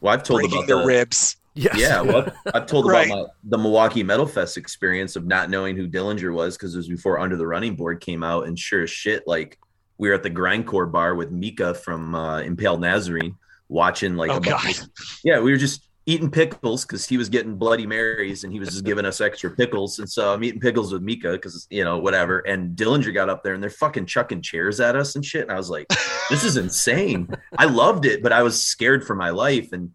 well, 0.00 0.14
I've 0.14 0.22
told 0.22 0.44
about 0.44 0.66
the 0.66 0.76
the, 0.78 0.86
ribs 0.86 1.36
yes. 1.54 1.76
Yeah, 1.78 2.00
well, 2.00 2.32
I've 2.54 2.64
told 2.72 2.86
Right. 2.86 3.06
about 3.08 3.26
my, 3.26 3.32
the 3.44 3.58
Milwaukee 3.58 4.02
Metal 4.02 4.26
Fest 4.26 4.56
experience 4.56 5.14
of 5.16 5.26
not 5.26 5.50
knowing 5.50 5.76
who 5.76 5.86
Dillinger 5.86 6.32
was 6.32 6.56
because 6.56 6.74
it 6.74 6.78
was 6.78 6.88
before 6.88 7.18
Under 7.18 7.36
the 7.36 7.46
Running 7.46 7.76
Board 7.76 8.00
came 8.00 8.22
out, 8.22 8.46
and 8.46 8.58
sure 8.58 8.84
as 8.84 8.90
shit, 8.90 9.26
like 9.26 9.58
we 9.98 10.08
were 10.08 10.14
at 10.14 10.22
the 10.22 10.30
Grindcore 10.30 10.90
bar 10.90 11.14
with 11.16 11.30
Mika 11.30 11.74
from 11.74 12.14
uh, 12.14 12.40
Impaled 12.40 12.80
Nazarene 12.80 13.36
watching 13.68 14.16
like 14.16 14.30
Oh, 14.30 14.36
a 14.36 14.40
bunch 14.40 14.78
God. 14.78 14.84
of- 14.84 14.90
yeah, 15.22 15.38
we 15.40 15.50
were 15.50 15.58
just 15.58 15.82
eating 16.06 16.30
pickles 16.30 16.84
because 16.84 17.06
he 17.06 17.16
was 17.16 17.28
getting 17.28 17.56
Bloody 17.56 17.86
Marys 17.86 18.44
and 18.44 18.52
he 18.52 18.58
was 18.58 18.70
just 18.70 18.84
giving 18.84 19.04
us 19.04 19.20
extra 19.20 19.50
pickles, 19.50 19.98
and 19.98 20.10
so 20.10 20.32
I'm 20.32 20.42
eating 20.44 20.60
pickles 20.60 20.92
with 20.92 21.02
Mika 21.02 21.32
because 21.32 21.66
you 21.70 21.84
know 21.84 21.98
whatever, 21.98 22.40
and 22.40 22.76
Dillinger 22.76 23.12
got 23.14 23.28
up 23.28 23.42
there 23.42 23.54
and 23.54 23.62
they're 23.62 23.70
fucking 23.70 24.06
chucking 24.06 24.42
chairs 24.42 24.80
at 24.80 24.96
us 24.96 25.14
and 25.14 25.24
shit, 25.24 25.42
and 25.42 25.52
I 25.52 25.56
was 25.56 25.70
like, 25.70 25.88
this 26.30 26.44
is 26.44 26.56
insane. 26.56 27.28
I 27.58 27.66
loved 27.66 28.06
it, 28.06 28.22
but 28.22 28.32
I 28.32 28.42
was 28.42 28.64
scared 28.64 29.06
for 29.06 29.14
my 29.14 29.30
life 29.30 29.72
and. 29.72 29.92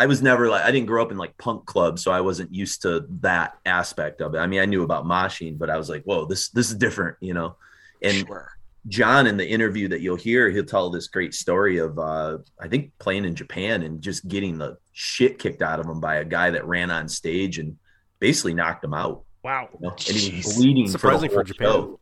I 0.00 0.06
was 0.06 0.22
never 0.22 0.48
like 0.48 0.62
I 0.62 0.70
didn't 0.70 0.86
grow 0.86 1.02
up 1.02 1.10
in 1.10 1.16
like 1.18 1.36
punk 1.38 1.66
clubs, 1.66 2.04
so 2.04 2.12
I 2.12 2.20
wasn't 2.20 2.54
used 2.54 2.82
to 2.82 3.04
that 3.22 3.58
aspect 3.66 4.20
of 4.20 4.32
it. 4.36 4.38
I 4.38 4.46
mean, 4.46 4.60
I 4.60 4.64
knew 4.64 4.84
about 4.84 5.06
moshing, 5.06 5.58
but 5.58 5.70
I 5.70 5.76
was 5.76 5.90
like, 5.90 6.04
whoa, 6.04 6.24
this 6.24 6.50
this 6.50 6.70
is 6.70 6.76
different, 6.76 7.16
you 7.18 7.34
know. 7.34 7.56
And 8.00 8.24
Sure. 8.24 8.57
Jon 8.86 9.26
in 9.26 9.36
the 9.36 9.46
interview 9.46 9.88
that 9.88 10.00
you'll 10.00 10.16
hear, 10.16 10.48
he'll 10.50 10.64
tell 10.64 10.88
this 10.90 11.08
great 11.08 11.34
story 11.34 11.78
of 11.78 11.98
uh 11.98 12.38
I 12.60 12.68
think 12.68 12.92
playing 12.98 13.24
in 13.24 13.34
Japan 13.34 13.82
and 13.82 14.00
just 14.00 14.26
getting 14.28 14.56
the 14.58 14.78
shit 14.92 15.38
kicked 15.38 15.62
out 15.62 15.80
of 15.80 15.86
him 15.86 16.00
by 16.00 16.16
a 16.16 16.24
guy 16.24 16.50
that 16.50 16.64
ran 16.66 16.90
on 16.90 17.08
stage 17.08 17.58
and 17.58 17.76
basically 18.20 18.54
knocked 18.54 18.84
him 18.84 18.94
out. 18.94 19.24
Wow. 19.42 19.68
You 19.74 19.78
know? 19.88 19.90
And 19.90 20.00
he 20.16 20.36
was 20.38 20.56
bleeding 20.56 20.88
Surprising 20.88 21.28
for, 21.30 21.36
for 21.36 21.44
Japan. 21.44 21.66
show. 21.66 22.00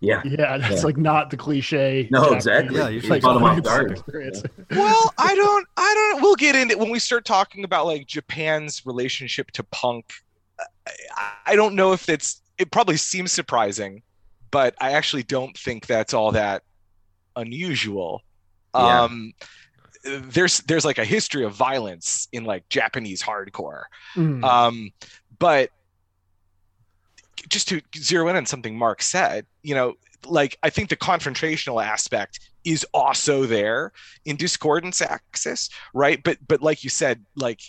Yeah. 0.00 0.20
Yeah, 0.26 0.58
that's 0.58 0.76
Yeah. 0.76 0.82
like 0.82 0.96
not 0.98 1.30
the 1.30 1.38
cliche. 1.38 2.06
No, 2.10 2.20
Japanese, 2.20 2.36
exactly. 2.46 2.78
Yeah, 2.78 2.88
you 2.88 3.00
He 3.00 3.06
should 3.08 3.22
caught 3.22 3.36
him 3.36 3.44
off 3.44 3.58
experience- 3.58 4.42
guard. 4.42 4.50
well 4.70 5.14
i 5.16 5.34
don't 5.34 5.66
i 5.78 5.94
don't 6.12 6.22
we'll 6.22 6.34
get 6.34 6.54
into 6.54 6.76
when 6.76 6.90
we 6.90 6.98
start 6.98 7.24
talking 7.24 7.64
about 7.64 7.86
like 7.86 8.06
japan's 8.06 8.84
relationship 8.84 9.50
to 9.52 9.62
punk 9.64 10.12
I, 11.16 11.32
I 11.46 11.56
don't 11.56 11.74
know 11.74 11.92
if 11.92 12.08
it's 12.08 12.42
it 12.58 12.70
probably 12.70 12.96
seems 12.98 13.32
surprising 13.32 14.02
but 14.56 14.74
i 14.80 14.92
actually 14.92 15.22
don't 15.22 15.54
think 15.58 15.86
that's 15.86 16.14
all 16.14 16.32
that 16.32 16.62
unusual 17.36 18.22
Yeah. 18.74 19.02
um 19.02 19.34
there's 20.04 20.60
there's 20.60 20.84
like 20.90 20.96
a 20.98 21.04
history 21.04 21.44
of 21.44 21.52
violence 21.52 22.26
in 22.32 22.44
like 22.44 22.66
japanese 22.70 23.22
hardcore 23.22 23.82
Mm. 24.14 24.42
um 24.44 24.90
but 25.38 25.68
just 27.50 27.68
to 27.68 27.82
zero 27.96 28.28
in 28.28 28.36
on 28.36 28.46
something 28.46 28.76
mark 28.78 29.02
said 29.02 29.44
you 29.62 29.74
know 29.74 29.92
like 30.24 30.56
i 30.62 30.70
think 30.70 30.88
the 30.88 30.96
confrontational 30.96 31.84
aspect 31.84 32.40
is 32.64 32.84
also 32.94 33.44
there 33.44 33.92
in 34.24 34.36
discordance 34.36 35.02
axis 35.02 35.68
right 35.92 36.22
but 36.24 36.38
but 36.48 36.62
like 36.62 36.82
you 36.82 36.88
said 36.90 37.16
like 37.36 37.60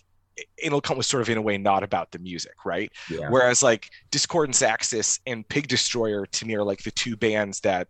anal 0.63 0.81
cunt 0.81 0.97
was 0.97 1.07
sort 1.07 1.21
of 1.21 1.29
in 1.29 1.37
a 1.37 1.41
way 1.41 1.57
not 1.57 1.83
about 1.83 2.11
the 2.11 2.19
music 2.19 2.53
right? 2.65 2.91
Yeah. 3.09 3.29
whereas 3.29 3.61
like 3.63 3.89
discordance 4.11 4.61
axis 4.61 5.19
and 5.25 5.47
pig 5.47 5.67
destroyer 5.67 6.25
to 6.25 6.45
me 6.45 6.55
are 6.55 6.63
like 6.63 6.83
the 6.83 6.91
two 6.91 7.15
bands 7.17 7.59
that 7.61 7.87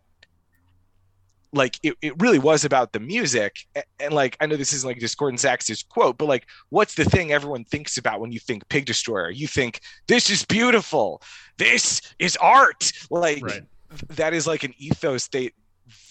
like 1.53 1.79
it, 1.81 1.95
it 2.01 2.13
really 2.21 2.39
was 2.39 2.65
about 2.65 2.91
the 2.91 2.99
music. 2.99 3.55
A- 3.75 3.83
and, 4.01 4.13
like 4.13 4.36
i 4.41 4.45
know 4.45 4.55
this 4.57 4.73
isn't 4.73 4.88
like 4.88 4.99
discordance 4.99 5.45
axis 5.45 5.81
quote 5.81 6.17
but 6.17 6.25
like 6.27 6.45
what's 6.69 6.95
the 6.95 7.05
thing 7.05 7.31
everyone 7.31 7.63
thinks 7.63 7.97
about 7.97 8.19
when 8.19 8.31
you 8.31 8.39
think 8.39 8.67
pig 8.69 8.86
destroyer? 8.86 9.29
You 9.29 9.47
think 9.47 9.79
this 10.07 10.29
is 10.29 10.43
beautiful. 10.45 11.21
This 11.57 12.01
is 12.19 12.36
art. 12.38 12.91
Like 13.10 13.43
Right. 13.43 13.62
that 14.10 14.33
is 14.33 14.45
like 14.45 14.63
an 14.63 14.73
ethos 14.77 15.27
they 15.29 15.51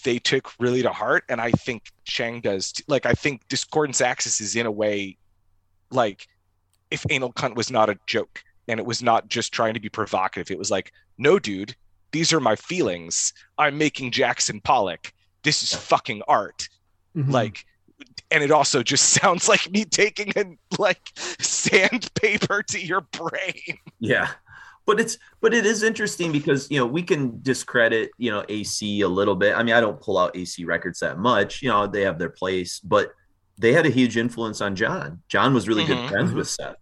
they 0.03 0.17
took 0.17 0.51
really 0.59 0.81
to 0.81 0.89
heart 0.89 1.23
and 1.29 1.39
i 1.39 1.51
think 1.51 1.91
chang 2.03 2.41
does 2.41 2.73
like 2.87 3.05
i 3.05 3.13
think 3.13 3.47
discordance 3.47 4.01
axis 4.01 4.41
is 4.41 4.55
in 4.55 4.65
a 4.65 4.71
way 4.71 5.15
like 5.91 6.27
if 6.91 7.05
anal 7.09 7.33
cunt 7.33 7.55
was 7.55 7.69
not 7.71 7.89
a 7.89 7.97
joke 8.07 8.43
and 8.67 8.79
it 8.79 8.85
was 8.85 9.01
not 9.03 9.27
just 9.27 9.51
trying 9.53 9.73
to 9.73 9.79
be 9.79 9.89
provocative 9.89 10.51
it 10.51 10.57
was 10.59 10.71
like 10.71 10.91
no 11.17 11.39
dude 11.39 11.75
these 12.11 12.31
are 12.33 12.39
my 12.39 12.55
feelings 12.55 13.33
i'm 13.57 13.77
making 13.77 14.11
jackson 14.11 14.59
pollock 14.61 15.13
this 15.43 15.63
is 15.63 15.73
fucking 15.73 16.21
art 16.27 16.67
Mhm. 17.15 17.31
like 17.31 17.65
and 18.29 18.43
it 18.43 18.51
also 18.51 18.83
just 18.83 19.09
sounds 19.21 19.47
like 19.49 19.71
me 19.71 19.83
taking 19.85 20.31
a 20.35 20.45
like 20.77 21.11
sandpaper 21.39 22.61
to 22.69 22.79
your 22.79 23.01
brain 23.01 23.77
Yeah. 23.99 24.29
But 24.85 25.01
it's 25.01 25.17
but 25.41 25.53
it 25.53 25.65
is 25.65 25.83
interesting 25.83 26.31
because 26.31 26.71
you 26.71 26.79
know 26.79 26.85
we 26.85 27.03
can 27.03 27.41
discredit 27.41 28.11
you 28.17 28.31
know 28.31 28.45
AC 28.47 29.01
a 29.01 29.07
little 29.07 29.35
bit. 29.35 29.53
I 29.53 29.61
mean 29.63 29.75
I 29.75 29.81
don't 29.81 29.99
pull 29.99 30.17
out 30.17 30.37
AC 30.37 30.63
records 30.63 30.99
that 30.99 31.17
much. 31.19 31.61
You 31.61 31.67
know 31.69 31.87
they 31.87 32.03
have 32.03 32.17
their 32.17 32.29
place, 32.29 32.79
but 32.79 33.11
they 33.57 33.73
had 33.73 33.85
a 33.85 33.89
huge 33.89 34.17
influence 34.17 34.61
on 34.61 34.75
Jon. 34.75 35.21
Jon 35.29 35.53
was 35.53 35.67
really 35.67 35.83
Mhm. 35.83 35.87
good 35.87 36.09
friends 36.09 36.31
with 36.33 36.47
Seth, 36.47 36.75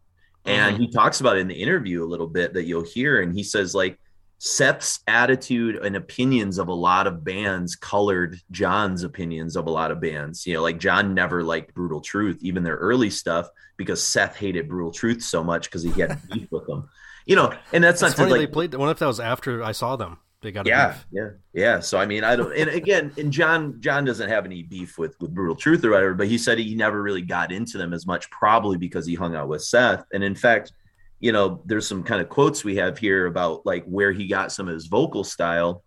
and 0.45 0.77
he 0.77 0.89
talks 0.91 1.19
about 1.21 1.37
it 1.37 1.41
in 1.41 1.47
the 1.47 1.55
interview 1.61 2.03
a 2.03 2.05
little 2.05 2.27
bit 2.27 2.53
that 2.53 2.65
you'll 2.65 2.83
hear, 2.83 3.21
and 3.21 3.33
he 3.33 3.43
says 3.43 3.73
like 3.73 3.99
Seth's 4.37 4.99
attitude 5.07 5.77
and 5.77 5.95
opinions 5.95 6.57
of 6.59 6.67
a 6.67 6.73
lot 6.73 7.07
of 7.07 7.23
bands 7.23 7.75
colored 7.75 8.37
Jon's 8.51 9.03
opinions 9.03 9.55
of 9.55 9.65
a 9.65 9.71
lot 9.71 9.91
of 9.91 10.01
bands. 10.01 10.45
You 10.45 10.53
know, 10.55 10.61
like 10.61 10.77
Jon 10.77 11.13
never 11.13 11.41
liked 11.43 11.73
Brutal 11.73 12.01
Truth, 12.01 12.39
even 12.41 12.61
their 12.63 12.75
early 12.75 13.09
stuff, 13.09 13.47
because 13.77 14.03
Seth 14.03 14.35
hated 14.35 14.67
Brutal 14.67 14.91
Truth 14.91 15.23
so 15.23 15.43
much 15.43 15.65
because 15.65 15.83
he 15.83 15.91
had 15.91 16.19
beef 16.31 16.51
with 16.51 16.67
them. 16.67 16.89
You 17.25 17.37
know, 17.37 17.53
and 17.71 17.83
that's 17.83 18.01
It's 18.01 18.01
not 18.01 18.09
to 18.11 18.15
funny 18.17 18.31
like 18.31 18.39
they 18.41 18.47
played. 18.47 18.75
What 18.75 18.89
if 18.89 18.99
that 18.99 19.07
was 19.07 19.19
after 19.21 19.63
I 19.63 19.71
saw 19.71 19.95
them? 19.95 20.17
They 20.45 20.51
got 20.51 20.67
yeah, 20.67 20.91
beef. 20.91 21.05
yeah, 21.11 21.29
yeah. 21.55 21.79
So 21.79 21.97
I 21.97 22.05
mean, 22.05 22.23
I 22.23 22.35
don't. 22.35 22.55
And 22.55 22.69
again, 22.69 23.11
and 23.17 23.33
Jon, 23.33 23.81
Jon 23.81 24.05
doesn't 24.05 24.29
have 24.29 24.45
any 24.45 24.61
beef 24.61 24.95
with 24.95 25.19
with 25.19 25.33
Brutal 25.33 25.55
Truth 25.55 25.83
or 25.83 25.89
whatever, 25.89 26.13
but 26.13 26.27
he 26.27 26.37
said 26.37 26.59
he 26.59 26.75
never 26.75 27.01
really 27.01 27.23
got 27.23 27.51
into 27.51 27.79
them 27.79 27.93
as 27.93 28.05
much, 28.05 28.29
probably 28.29 28.77
because 28.77 29.07
he 29.07 29.15
hung 29.15 29.35
out 29.35 29.47
with 29.47 29.63
Seth. 29.63 30.05
And 30.13 30.23
in 30.23 30.35
fact, 30.35 30.71
you 31.19 31.31
know, 31.31 31.63
there's 31.65 31.87
some 31.87 32.03
kind 32.03 32.21
of 32.21 32.29
quotes 32.29 32.63
we 32.63 32.75
have 32.75 32.99
here 32.99 33.25
about 33.25 33.65
like 33.65 33.85
where 33.85 34.11
he 34.11 34.27
got 34.27 34.51
some 34.51 34.67
of 34.67 34.75
his 34.75 34.85
vocal 34.85 35.23
style. 35.23 35.83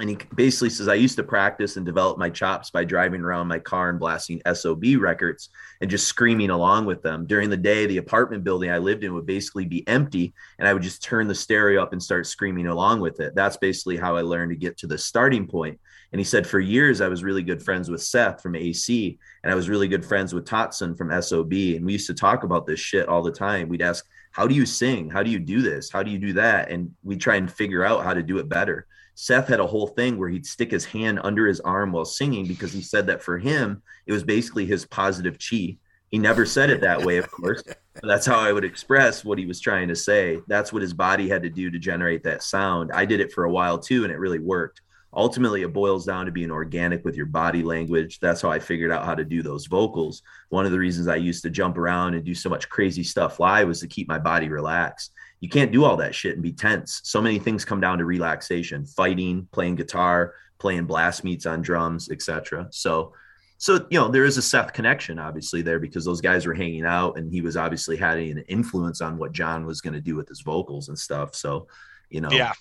And 0.00 0.10
he 0.10 0.18
basically 0.34 0.70
says, 0.70 0.88
I 0.88 0.94
used 0.94 1.14
to 1.16 1.22
practice 1.22 1.76
and 1.76 1.86
develop 1.86 2.18
my 2.18 2.28
chops 2.28 2.68
by 2.68 2.82
driving 2.82 3.20
around 3.20 3.46
my 3.46 3.60
car 3.60 3.90
and 3.90 3.98
blasting 3.98 4.42
SOB 4.52 4.82
records 4.98 5.50
and 5.80 5.88
just 5.88 6.08
screaming 6.08 6.50
along 6.50 6.86
with 6.86 7.00
them. 7.00 7.26
During 7.26 7.48
the 7.48 7.56
day, 7.56 7.86
the 7.86 7.98
apartment 7.98 8.42
building 8.42 8.72
I 8.72 8.78
lived 8.78 9.04
in 9.04 9.14
would 9.14 9.24
basically 9.24 9.66
be 9.66 9.86
empty, 9.86 10.34
and 10.58 10.66
I 10.66 10.72
would 10.72 10.82
just 10.82 11.04
turn 11.04 11.28
the 11.28 11.34
stereo 11.34 11.80
up 11.80 11.92
and 11.92 12.02
start 12.02 12.26
screaming 12.26 12.66
along 12.66 13.02
with 13.02 13.20
it. 13.20 13.36
That's 13.36 13.56
basically 13.56 13.96
how 13.96 14.16
I 14.16 14.22
learned 14.22 14.50
to 14.50 14.56
get 14.56 14.76
to 14.78 14.88
the 14.88 14.98
starting 14.98 15.46
point. 15.46 15.78
And 16.10 16.18
he 16.18 16.24
said, 16.24 16.44
for 16.44 16.58
years, 16.58 17.00
I 17.00 17.06
was 17.06 17.22
really 17.22 17.42
good 17.44 17.62
friends 17.62 17.88
with 17.88 18.02
Seth 18.02 18.42
from 18.42 18.56
AC, 18.56 19.16
and 19.44 19.52
I 19.52 19.54
was 19.54 19.68
really 19.68 19.86
good 19.86 20.04
friends 20.04 20.34
with 20.34 20.44
Totson 20.44 20.98
from 20.98 21.22
SOB. 21.22 21.52
And 21.52 21.86
we 21.86 21.92
used 21.92 22.08
to 22.08 22.14
talk 22.14 22.42
about 22.42 22.66
this 22.66 22.80
shit 22.80 23.08
all 23.08 23.22
the 23.22 23.30
time. 23.30 23.68
We'd 23.68 23.82
ask, 23.82 24.04
How 24.32 24.48
do 24.48 24.56
you 24.56 24.66
sing? 24.66 25.08
How 25.08 25.22
do 25.22 25.30
you 25.30 25.38
do 25.38 25.62
this? 25.62 25.88
How 25.88 26.02
do 26.02 26.10
you 26.10 26.18
do 26.18 26.32
that? 26.32 26.68
And 26.68 26.92
we 27.04 27.16
try 27.16 27.36
and 27.36 27.50
figure 27.50 27.84
out 27.84 28.04
how 28.04 28.12
to 28.12 28.24
do 28.24 28.38
it 28.38 28.48
better. 28.48 28.88
Seth 29.14 29.48
had 29.48 29.60
a 29.60 29.66
whole 29.66 29.86
thing 29.86 30.18
where 30.18 30.28
he'd 30.28 30.46
stick 30.46 30.70
his 30.70 30.84
hand 30.84 31.20
under 31.22 31.46
his 31.46 31.60
arm 31.60 31.92
while 31.92 32.04
singing 32.04 32.46
because 32.46 32.72
he 32.72 32.82
said 32.82 33.06
that 33.06 33.22
for 33.22 33.38
him, 33.38 33.82
it 34.06 34.12
was 34.12 34.24
basically 34.24 34.66
his 34.66 34.84
positive 34.86 35.38
chi. 35.38 35.76
He 36.10 36.18
never 36.18 36.46
said 36.46 36.70
it 36.70 36.80
that 36.80 37.02
way, 37.02 37.16
of 37.16 37.30
course. 37.30 37.62
that's 38.02 38.26
how 38.26 38.38
I 38.38 38.52
would 38.52 38.64
express 38.64 39.24
what 39.24 39.38
he 39.38 39.46
was 39.46 39.60
trying 39.60 39.88
to 39.88 39.96
say. 39.96 40.40
That's 40.48 40.72
what 40.72 40.82
his 40.82 40.92
body 40.92 41.28
had 41.28 41.42
to 41.42 41.50
do 41.50 41.70
to 41.70 41.78
generate 41.78 42.22
that 42.24 42.42
sound. 42.42 42.90
I 42.92 43.04
did 43.04 43.20
it 43.20 43.32
for 43.32 43.44
a 43.44 43.50
while 43.50 43.78
too, 43.78 44.04
and 44.04 44.12
it 44.12 44.18
really 44.18 44.38
worked. 44.40 44.80
Ultimately, 45.16 45.62
it 45.62 45.72
boils 45.72 46.04
down 46.04 46.26
to 46.26 46.32
being 46.32 46.50
organic 46.50 47.04
with 47.04 47.14
your 47.14 47.26
body 47.26 47.62
language. 47.62 48.18
That's 48.18 48.42
how 48.42 48.50
I 48.50 48.58
figured 48.58 48.90
out 48.90 49.04
how 49.04 49.14
to 49.14 49.24
do 49.24 49.42
those 49.42 49.66
vocals. 49.66 50.22
One 50.48 50.66
of 50.66 50.72
the 50.72 50.78
reasons 50.78 51.06
I 51.06 51.16
used 51.16 51.42
to 51.44 51.50
jump 51.50 51.78
around 51.78 52.14
and 52.14 52.24
do 52.24 52.34
so 52.34 52.50
much 52.50 52.68
crazy 52.68 53.04
stuff 53.04 53.38
live 53.38 53.68
was 53.68 53.80
to 53.80 53.86
keep 53.86 54.08
my 54.08 54.18
body 54.18 54.48
relaxed 54.48 55.12
you 55.44 55.50
can't 55.50 55.70
do 55.70 55.84
all 55.84 55.94
that 55.98 56.14
shit 56.14 56.32
and 56.32 56.42
be 56.42 56.52
tense. 56.52 57.02
So 57.04 57.20
many 57.20 57.38
things 57.38 57.66
come 57.66 57.78
down 57.78 57.98
to 57.98 58.06
relaxation, 58.06 58.86
fighting, 58.86 59.46
playing 59.52 59.74
guitar, 59.74 60.32
playing 60.58 60.86
blast 60.86 61.22
beats 61.22 61.44
on 61.44 61.60
drums, 61.60 62.10
etc. 62.10 62.66
So 62.70 63.12
so 63.58 63.86
you 63.90 64.00
know 64.00 64.08
there 64.08 64.24
is 64.24 64.38
a 64.38 64.42
Seth 64.42 64.72
connection 64.72 65.18
obviously 65.18 65.60
there 65.60 65.78
because 65.78 66.02
those 66.02 66.22
guys 66.22 66.46
were 66.46 66.54
hanging 66.54 66.86
out 66.86 67.18
and 67.18 67.30
he 67.30 67.42
was 67.42 67.58
obviously 67.58 67.98
having 67.98 68.30
an 68.30 68.44
influence 68.48 69.02
on 69.02 69.18
what 69.18 69.32
Jon 69.32 69.66
was 69.66 69.82
going 69.82 69.92
to 69.92 70.00
do 70.00 70.16
with 70.16 70.30
his 70.30 70.40
vocals 70.40 70.88
and 70.88 70.98
stuff. 70.98 71.34
So 71.34 71.66
you 72.08 72.22
know 72.22 72.30
yeah 72.30 72.52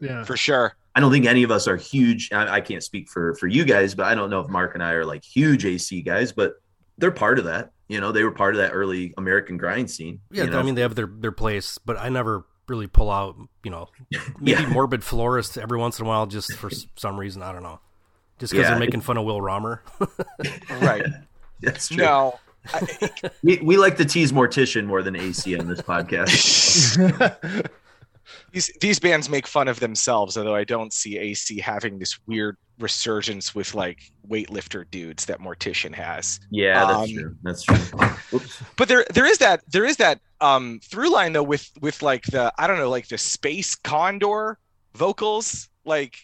yeah. 0.00 0.24
for 0.24 0.36
sure 0.36 0.74
I 0.96 1.00
don't 1.00 1.12
think 1.12 1.26
any 1.26 1.44
of 1.44 1.52
us 1.52 1.68
are 1.68 1.76
huge. 1.76 2.32
I, 2.32 2.56
I 2.56 2.60
can't 2.60 2.82
speak 2.82 3.08
for 3.08 3.36
for 3.36 3.46
you 3.46 3.64
guys, 3.64 3.94
but 3.94 4.06
I 4.06 4.16
don't 4.16 4.30
know 4.30 4.40
if 4.40 4.48
Mark 4.48 4.74
and 4.74 4.82
I 4.82 4.92
are 4.92 5.04
like 5.04 5.24
huge 5.24 5.64
AC 5.64 6.02
guys, 6.02 6.32
but 6.32 6.54
they're 6.98 7.10
part 7.10 7.38
of 7.38 7.44
that. 7.46 7.72
You 7.88 8.00
know, 8.00 8.10
they 8.12 8.24
were 8.24 8.30
part 8.30 8.54
of 8.54 8.60
that 8.60 8.70
early 8.70 9.12
American 9.18 9.56
grind 9.58 9.90
scene. 9.90 10.20
Yeah, 10.30 10.44
you 10.44 10.50
know? 10.50 10.58
I 10.58 10.62
mean 10.62 10.74
they 10.74 10.82
have 10.82 10.94
their 10.94 11.06
their 11.06 11.32
place, 11.32 11.78
but 11.78 11.98
I 11.98 12.08
never 12.08 12.44
really 12.68 12.86
pull 12.86 13.10
out. 13.10 13.36
You 13.64 13.70
know, 13.70 13.88
maybe 14.40 14.62
Yeah. 14.62 14.68
morbid 14.68 15.04
florist 15.04 15.58
every 15.58 15.78
once 15.78 15.98
in 15.98 16.06
a 16.06 16.08
while, 16.08 16.26
just 16.26 16.54
for 16.56 16.70
some 16.96 17.18
reason. 17.20 17.42
I 17.42 17.52
don't 17.52 17.62
know. 17.62 17.80
Just 18.38 18.52
because 18.52 18.64
Yeah, 18.64 18.70
they're 18.70 18.78
making 18.80 19.02
fun 19.02 19.18
of 19.18 19.24
Will 19.24 19.40
Rahmer. 19.40 19.80
right 20.82 21.04
that's 21.60 21.88
true. 21.88 21.98
no 21.98 22.38
I, 22.72 22.86
We, 23.42 23.58
we 23.58 23.76
like 23.76 23.96
to 23.98 24.04
tease 24.04 24.32
Mortician 24.32 24.86
more 24.86 25.02
than 25.02 25.14
AC 25.16 25.56
on 25.58 25.66
this 25.68 25.80
podcast. 25.82 27.68
These 28.52 28.70
these 28.80 28.98
bands 28.98 29.28
make 29.28 29.46
fun 29.46 29.68
of 29.68 29.80
themselves 29.80 30.36
although 30.36 30.54
i 30.54 30.64
don't 30.64 30.92
see 30.92 31.18
ac 31.18 31.60
having 31.60 31.98
this 31.98 32.18
weird 32.26 32.56
resurgence 32.78 33.54
with 33.54 33.74
like 33.74 34.00
weightlifter 34.28 34.84
dudes 34.90 35.24
that 35.26 35.38
mortician 35.40 35.94
has 35.94 36.40
Yeah, 36.50 36.84
that's 36.86 37.10
Um, 37.10 37.14
true. 37.14 37.36
That's 37.42 37.62
true. 37.62 37.76
But 38.76 38.88
there 38.88 39.04
there 39.12 39.26
is 39.26 39.38
that 39.38 39.62
there 39.68 39.84
is 39.84 39.96
that 39.98 40.18
um 40.40 40.80
through 40.84 41.10
line 41.12 41.32
though 41.32 41.42
with 41.42 41.70
with 41.80 42.02
like 42.02 42.24
the 42.24 42.52
i 42.58 42.66
don't 42.66 42.78
know 42.78 42.90
like 42.90 43.08
the 43.08 43.18
space 43.18 43.74
condor 43.76 44.58
vocals 44.94 45.68
like 45.84 46.16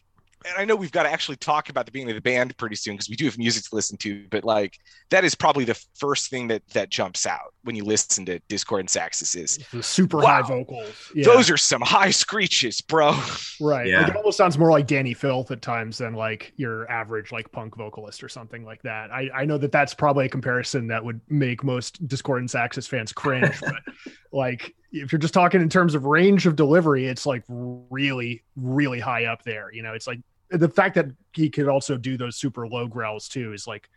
and 0.47 0.55
I 0.57 0.65
know 0.65 0.77
we've 0.77 0.93
got 0.93 1.03
to 1.03 1.11
actually 1.11 1.37
talk 1.37 1.69
about 1.69 1.85
the 1.85 1.91
beginning 1.91 2.17
of 2.17 2.23
the 2.23 2.31
band 2.31 2.57
pretty 2.57 2.77
soon 2.77 2.95
because 2.95 3.09
we 3.09 3.17
do 3.17 3.25
have 3.25 3.37
music 3.39 3.65
to 3.65 3.75
listen 3.75 3.97
to, 3.99 4.25
but 4.31 4.45
like 4.45 4.79
that 5.11 5.25
is 5.25 5.35
probably 5.35 5.65
the 5.65 5.79
first 5.97 6.31
thing 6.31 6.47
that 6.49 6.63
that 6.75 6.91
jumps 6.91 7.27
out 7.27 7.53
when 7.69 7.77
you 7.77 7.85
listen 7.85 8.25
to 8.25 8.39
Discordance 8.49 8.97
Axis 8.97 9.35
is 9.35 9.59
The 9.73 9.83
super 9.83 10.17
Wow. 10.17 10.43
high 10.43 10.49
vocals. 10.49 11.13
Yeah. 11.15 11.27
those 11.27 11.51
are 11.51 11.59
some 11.59 11.83
high 11.83 12.11
screeches, 12.11 12.81
bro. 12.81 13.13
right. 13.61 13.87
Yeah. 13.87 14.01
Like 14.01 14.09
it 14.13 14.17
almost 14.17 14.39
sounds 14.39 14.57
more 14.57 14.71
like 14.71 14.87
Dani 14.89 15.15
Filth 15.15 15.51
at 15.51 15.61
times 15.61 15.99
than 15.99 16.15
like 16.15 16.55
your 16.57 16.91
average 16.91 17.31
like 17.31 17.53
punk 17.53 17.77
vocalist 17.77 18.25
or 18.25 18.29
something 18.31 18.65
like 18.65 18.81
that. 18.85 19.11
I, 19.11 19.29
I 19.35 19.45
know 19.45 19.59
that 19.59 19.71
that's 19.71 19.93
probably 19.93 20.25
a 20.25 20.29
comparison 20.31 20.87
that 20.87 21.05
would 21.05 21.21
make 21.29 21.63
most 21.63 22.09
Discordance 22.09 22.55
Axis 22.55 22.87
fans 22.87 23.13
cringe, 23.13 23.61
but 23.61 23.75
like 24.33 24.75
if 24.91 25.13
you're 25.13 25.19
just 25.19 25.35
talking 25.35 25.61
in 25.61 25.69
terms 25.69 25.95
of 25.95 26.07
range 26.07 26.47
of 26.47 26.57
delivery, 26.57 27.05
it's 27.05 27.27
like 27.27 27.45
really, 27.49 28.43
really 28.57 28.99
high 28.99 29.27
up 29.27 29.43
there. 29.45 29.71
You 29.71 29.83
know, 29.83 29.93
it's 29.93 30.07
like 30.07 30.21
the 30.51 30.71
fact 30.71 30.95
that 30.95 31.05
he 31.35 31.51
could 31.51 31.69
also 31.69 31.99
do 31.99 32.17
those 32.17 32.37
super 32.37 32.67
low 32.67 32.87
growls 32.87 33.29
too 33.29 33.53
is 33.53 33.67
like, 33.67 33.91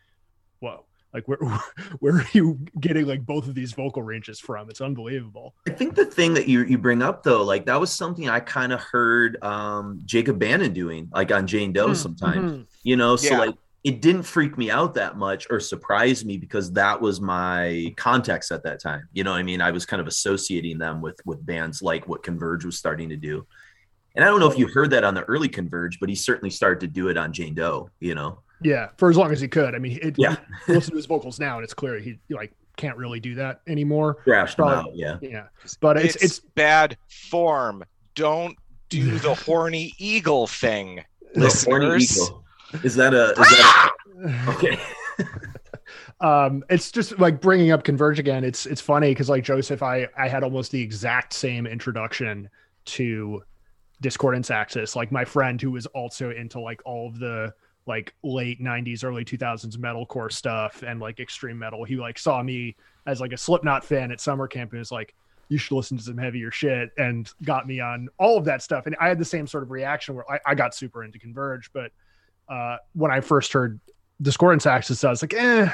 whoa. 0.59 0.83
Like 1.13 1.27
where 1.27 1.37
where 1.99 2.15
are 2.17 2.25
you 2.33 2.59
getting 2.79 3.05
like 3.05 3.25
both 3.25 3.47
of 3.47 3.55
these 3.55 3.73
vocal 3.73 4.01
ranges 4.03 4.39
from? 4.39 4.69
It's 4.69 4.81
unbelievable. 4.81 5.55
I 5.67 5.71
think 5.71 5.95
the 5.95 6.05
thing 6.05 6.33
that 6.35 6.47
you 6.47 6.63
you 6.63 6.77
bring 6.77 7.01
up 7.01 7.23
though, 7.23 7.43
like 7.43 7.65
that 7.65 7.79
was 7.79 7.91
something 7.91 8.29
I 8.29 8.39
kind 8.39 8.71
of 8.73 8.81
heard 8.81 9.41
um 9.43 10.01
Jacob 10.05 10.39
Bannon 10.39 10.73
doing, 10.73 11.09
like 11.13 11.31
on 11.31 11.47
Jane 11.47 11.73
Doe 11.73 11.89
Mm, 11.89 11.95
sometimes. 11.95 12.51
mhm. 12.51 12.65
You 12.83 12.95
know, 12.95 13.15
so 13.15 13.33
Yeah. 13.33 13.39
like 13.39 13.55
it 13.83 13.99
didn't 13.99 14.23
freak 14.23 14.59
me 14.59 14.69
out 14.69 14.93
that 14.93 15.17
much 15.17 15.47
or 15.49 15.59
surprise 15.59 16.23
me 16.23 16.37
because 16.37 16.71
that 16.73 17.01
was 17.01 17.19
my 17.19 17.91
context 17.97 18.51
at 18.51 18.61
that 18.63 18.79
time. 18.79 19.09
You 19.11 19.23
know 19.23 19.31
what 19.31 19.39
I 19.39 19.43
mean? 19.43 19.59
I 19.59 19.71
was 19.71 19.87
kind 19.87 19.99
of 19.99 20.05
associating 20.07 20.77
them 20.77 21.01
with 21.01 21.19
with 21.25 21.43
bands 21.45 21.81
like 21.81 22.07
what 22.07 22.21
Converge 22.23 22.63
was 22.63 22.77
starting 22.77 23.09
to 23.09 23.17
do. 23.17 23.45
And 24.15 24.23
I 24.23 24.27
don't 24.27 24.39
know 24.39 24.51
if 24.51 24.57
you 24.57 24.67
heard 24.67 24.91
that 24.91 25.03
on 25.03 25.13
the 25.15 25.23
early 25.23 25.49
Converge, 25.49 25.99
but 25.99 26.09
he 26.09 26.15
certainly 26.15 26.49
started 26.51 26.81
to 26.81 26.87
do 26.87 27.07
it 27.07 27.17
on 27.17 27.33
Jane 27.33 27.55
Doe, 27.55 27.89
you 27.99 28.13
know. 28.13 28.39
Yeah, 28.63 28.89
for 28.97 29.09
as 29.09 29.17
long 29.17 29.31
as 29.31 29.41
he 29.41 29.47
could. 29.47 29.73
I 29.75 29.79
mean, 29.79 29.99
it, 30.01 30.15
Yeah. 30.17 30.35
listen 30.67 30.91
to 30.91 30.97
his 30.97 31.05
vocals 31.05 31.39
now, 31.39 31.55
and 31.57 31.63
it's 31.63 31.73
clear 31.73 31.97
he 31.99 32.19
like 32.29 32.53
can't 32.77 32.97
really 32.97 33.19
do 33.19 33.35
that 33.35 33.61
anymore. 33.67 34.17
Thrashed 34.23 34.57
Probably- 34.57 34.91
out, 35.05 35.19
yeah. 35.21 35.29
Yeah, 35.29 35.47
but 35.79 35.97
it's 35.97 36.15
it's, 36.15 36.23
it's, 36.23 36.39
bad 36.39 36.97
form. 37.29 37.83
Don't 38.15 38.55
do 38.89 39.17
the 39.19 39.33
horny 39.33 39.93
eagle 39.97 40.47
thing. 40.47 41.03
The 41.33 41.47
horny 41.65 41.85
Listeners. 41.87 42.27
eagle. 42.27 42.43
Is 42.83 42.95
that 42.95 43.13
a 43.13 43.31
is 43.31 43.35
that 43.37 43.91
a, 44.47 44.49
okay? 44.51 44.79
um 46.21 46.63
it's 46.69 46.91
just 46.91 47.19
like 47.19 47.41
bringing 47.41 47.71
up 47.71 47.83
converge 47.83 48.19
again 48.19 48.43
it's 48.43 48.65
it's 48.65 48.81
funny 48.81 49.09
because 49.09 49.29
like 49.29 49.43
joseph 49.43 49.81
i 49.83 50.07
i 50.17 50.27
had 50.27 50.43
almost 50.43 50.71
the 50.71 50.81
exact 50.81 51.33
same 51.33 51.65
introduction 51.67 52.49
to 52.85 53.41
discordance 54.01 54.49
axis 54.51 54.95
like 54.95 55.11
my 55.11 55.25
friend 55.25 55.61
who 55.61 55.71
was 55.71 55.85
also 55.87 56.29
into 56.31 56.59
like 56.59 56.81
all 56.85 57.07
of 57.07 57.19
the 57.19 57.53
like 57.91 58.13
late 58.23 58.61
90s 58.61 59.03
early 59.03 59.25
2000s 59.25 59.75
metalcore 59.75 60.31
stuff 60.31 60.81
and 60.81 61.01
like 61.01 61.19
extreme 61.19 61.59
metal. 61.59 61.83
He 61.83 61.97
like 61.97 62.17
saw 62.17 62.41
me 62.41 62.77
as 63.05 63.19
like 63.19 63.33
a 63.33 63.37
slipknot 63.37 63.83
fan 63.83 64.13
at 64.13 64.21
summer 64.21 64.47
camp 64.47 64.71
and 64.71 64.79
was 64.79 64.93
like 64.93 65.13
you 65.49 65.57
should 65.57 65.75
listen 65.75 65.97
to 65.97 66.03
some 66.03 66.17
heavier 66.17 66.51
shit 66.51 66.91
and 66.97 67.29
got 67.43 67.67
me 67.67 67.81
on 67.81 68.07
all 68.17 68.37
of 68.37 68.45
that 68.45 68.61
stuff. 68.61 68.85
And 68.85 68.95
i 69.01 69.09
had 69.09 69.19
the 69.19 69.25
same 69.25 69.45
sort 69.45 69.63
of 69.63 69.71
reaction 69.71 70.15
where 70.15 70.31
i, 70.31 70.39
I 70.45 70.55
got 70.55 70.73
super 70.73 71.03
into 71.03 71.19
converge 71.19 71.69
but 71.73 71.91
uh 72.47 72.77
when 72.93 73.11
i 73.11 73.19
first 73.19 73.51
heard 73.51 73.79
discordance 74.21 74.65
axis 74.65 75.03
i 75.03 75.09
was 75.09 75.21
like 75.21 75.33
eh 75.33 75.69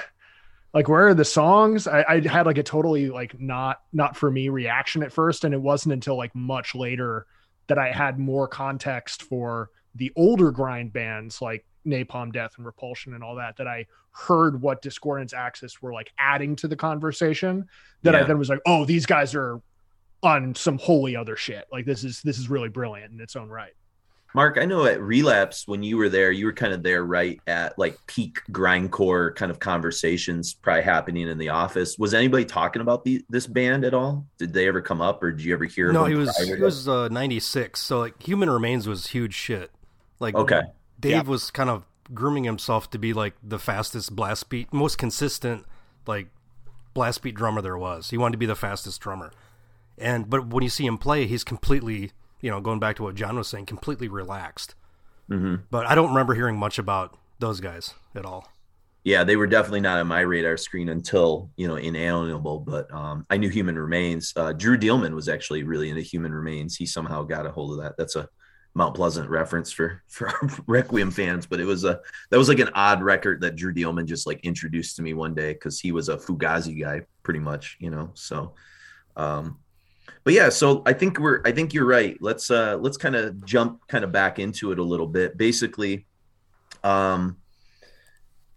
like 0.74 0.89
where 0.89 1.07
are 1.07 1.13
the 1.13 1.26
songs? 1.26 1.88
I, 1.88 2.05
I 2.07 2.28
had 2.28 2.45
like 2.45 2.57
a 2.57 2.63
totally 2.63 3.09
like 3.09 3.39
not 3.39 3.82
not 3.93 4.18
for 4.18 4.30
me 4.30 4.49
reaction 4.49 5.03
at 5.03 5.11
first 5.11 5.43
and 5.43 5.53
it 5.53 5.61
wasn't 5.61 5.93
until 5.93 6.18
like 6.18 6.34
much 6.36 6.76
later 6.76 7.26
that 7.68 7.78
i 7.78 7.91
had 7.91 8.18
more 8.20 8.47
context 8.47 9.24
for 9.24 9.70
the 9.98 10.12
older 10.16 10.52
grind 10.52 10.93
bands 10.93 11.41
like 11.41 11.66
napalm 11.86 12.32
death 12.32 12.54
and 12.58 12.66
repulsion 12.66 13.14
and 13.14 13.24
all 13.24 13.36
that 13.36 13.56
that 13.58 13.68
i 13.68 13.86
heard 14.12 14.62
what 14.62 14.82
discordance 14.82 15.34
axis 15.34 15.82
were 15.82 15.93
like 15.93 16.12
adding 16.18 16.56
to 16.56 16.68
the 16.68 16.76
conversation 16.76 17.66
that 18.04 18.16
i 18.16 18.24
then 18.24 18.38
was 18.38 18.50
like 18.50 18.60
oh 18.66 18.86
these 18.86 19.06
guys 19.06 19.36
are 19.36 19.62
on 20.24 20.54
some 20.56 20.78
wholly 20.80 21.16
other 21.16 21.36
shit 21.36 21.66
like 21.72 21.86
this 21.86 22.04
is 22.04 22.22
this 22.24 22.39
is 22.39 22.50
really 22.50 22.70
brilliant 22.70 23.14
in 23.14 23.20
its 23.20 23.36
own 23.36 23.50
right 23.50 23.74
Mark, 24.34 24.58
I 24.60 24.66
know 24.66 24.86
at 24.86 25.02
Relapse 25.02 25.68
when 25.68 25.84
you 25.84 25.98
were 25.98 26.10
there, 26.10 26.32
you 26.32 26.45
were 26.45 26.54
kind 26.54 26.74
of 26.74 26.84
there 26.84 27.04
right 27.04 27.39
at 27.48 27.78
like 27.80 27.98
peak 28.08 28.39
grindcore 28.52 29.34
kind 29.36 29.50
of 29.50 29.60
conversations 29.60 30.54
probably 30.54 30.84
happening 30.84 31.28
in 31.28 31.38
the 31.38 31.50
office. 31.50 31.98
Was 31.98 32.14
anybody 32.14 32.45
talking 32.45 32.82
about 32.82 33.04
the 33.04 33.24
this 33.30 33.48
band 33.48 33.86
at 33.86 33.93
all? 33.93 34.28
Did 34.38 34.54
they 34.54 34.68
ever 34.68 34.82
come 34.82 35.02
up 35.02 35.24
or 35.24 35.32
did 35.32 35.43
you 35.43 35.54
ever 35.54 35.66
hear? 35.66 35.88
of 35.88 35.93
No, 35.93 36.06
he 36.06 36.16
was 36.16 36.36
prior 36.36 36.56
he 36.56 36.62
was 36.62 36.88
uh, 36.88 37.08
96. 37.08 37.80
So 37.82 38.00
like 38.00 38.22
Human 38.22 38.50
Remains 38.50 38.88
was 38.88 39.08
huge 39.08 39.34
shit. 39.34 39.72
Like 40.20 40.36
Okay. 40.36 40.61
Dave 40.99 41.11
Yeah. 41.11 41.22
was 41.24 41.51
kind 41.51 41.70
of 41.70 41.86
grooming 42.13 42.43
himself 42.45 42.89
to 42.91 42.97
be 42.97 43.13
like 43.13 43.36
the 43.43 43.59
fastest 43.59 44.15
blast 44.15 44.49
beat, 44.49 44.72
most 44.74 44.97
consistent 44.97 45.65
like 46.05 46.28
blast 46.93 47.22
beat 47.22 47.36
drummer 47.36 47.61
there 47.61 47.78
was. 47.78 48.09
He 48.09 48.18
wanted 48.18 48.34
to 48.34 48.38
be 48.38 48.45
the 48.45 48.55
fastest 48.55 49.01
drummer. 49.01 49.32
And 49.97 50.30
but 50.30 50.47
when 50.47 50.63
you 50.63 50.70
see 50.70 50.86
him 50.86 50.97
play, 50.97 51.28
he's 51.28 51.43
completely, 51.43 52.11
you 52.41 52.49
know, 52.49 52.61
going 52.61 52.80
back 52.80 52.95
to 52.97 53.03
what 53.03 53.15
Jon 53.15 53.36
was 53.38 53.47
saying, 53.47 53.65
completely 53.65 54.07
relaxed. 54.07 54.76
Mhm. 55.30 55.63
But 55.70 55.86
I 55.86 55.95
don't 55.95 56.09
remember 56.09 56.34
hearing 56.34 56.57
much 56.57 56.80
about 56.80 57.18
those 57.39 57.59
guys 57.59 57.93
at 58.15 58.26
all. 58.26 58.47
Yeah, 59.03 59.24
they 59.24 59.36
were 59.38 59.47
definitely 59.47 59.80
not 59.82 59.99
on 59.99 60.07
my 60.07 60.20
radar 60.22 60.57
screen 60.57 60.89
until 60.89 61.49
you 61.57 61.68
know 61.68 61.76
inalienable. 61.76 62.59
But 62.61 62.91
um, 62.93 63.26
I 63.30 63.38
knew 63.38 63.49
Human 63.49 63.78
Remains. 63.78 64.34
Uh, 64.36 64.53
Drew 64.53 64.78
Dealman 64.78 65.13
was 65.13 65.30
actually 65.30 65.63
really 65.63 65.89
into 65.89 66.01
Human 66.01 66.34
Remains. 66.34 66.76
He 66.76 66.86
somehow 66.86 67.24
got 67.24 67.45
a 67.45 67.51
hold 67.51 67.72
of 67.72 67.84
that. 67.84 67.95
That's 67.97 68.15
a 68.15 68.28
Mount 68.78 68.95
Pleasant 68.95 69.30
reference 69.30 69.71
for 69.71 70.01
for 70.07 70.30
our 70.30 70.49
Requiem 70.67 71.11
fans. 71.11 71.45
But 71.45 71.59
it 71.59 71.65
was 71.65 71.84
a 71.84 71.99
that 72.30 72.38
was 72.38 72.49
like 72.49 72.59
an 72.59 72.69
odd 72.73 73.01
record 73.01 73.41
that 73.41 73.55
Drew 73.55 73.73
Dealman 73.73 74.05
just 74.05 74.28
like 74.28 74.39
introduced 74.41 74.95
to 74.97 75.01
me 75.01 75.13
one 75.13 75.34
day 75.34 75.53
because 75.53 75.80
he 75.80 75.91
was 75.91 76.09
a 76.09 76.17
Fugazi 76.17 76.80
guy, 76.80 77.01
pretty 77.23 77.39
much, 77.39 77.78
you 77.80 77.89
know. 77.89 78.11
So, 78.13 78.53
um, 79.15 79.59
but 80.23 80.34
yeah, 80.34 80.49
so 80.49 80.84
I 80.86 80.93
think 80.93 81.19
we're 81.19 81.41
I 81.45 81.51
think 81.51 81.73
you're 81.73 81.86
right. 81.86 82.17
Let's 82.21 82.49
uh 82.49 82.78
let's 82.80 82.97
kind 82.97 83.15
of 83.15 83.43
jump 83.45 83.88
kind 83.88 84.03
of 84.03 84.11
back 84.11 84.39
into 84.39 84.71
it 84.71 84.80
a 84.80 84.84
little 84.84 85.07
bit. 85.07 85.38
Basically, 85.38 86.05
um 86.84 87.38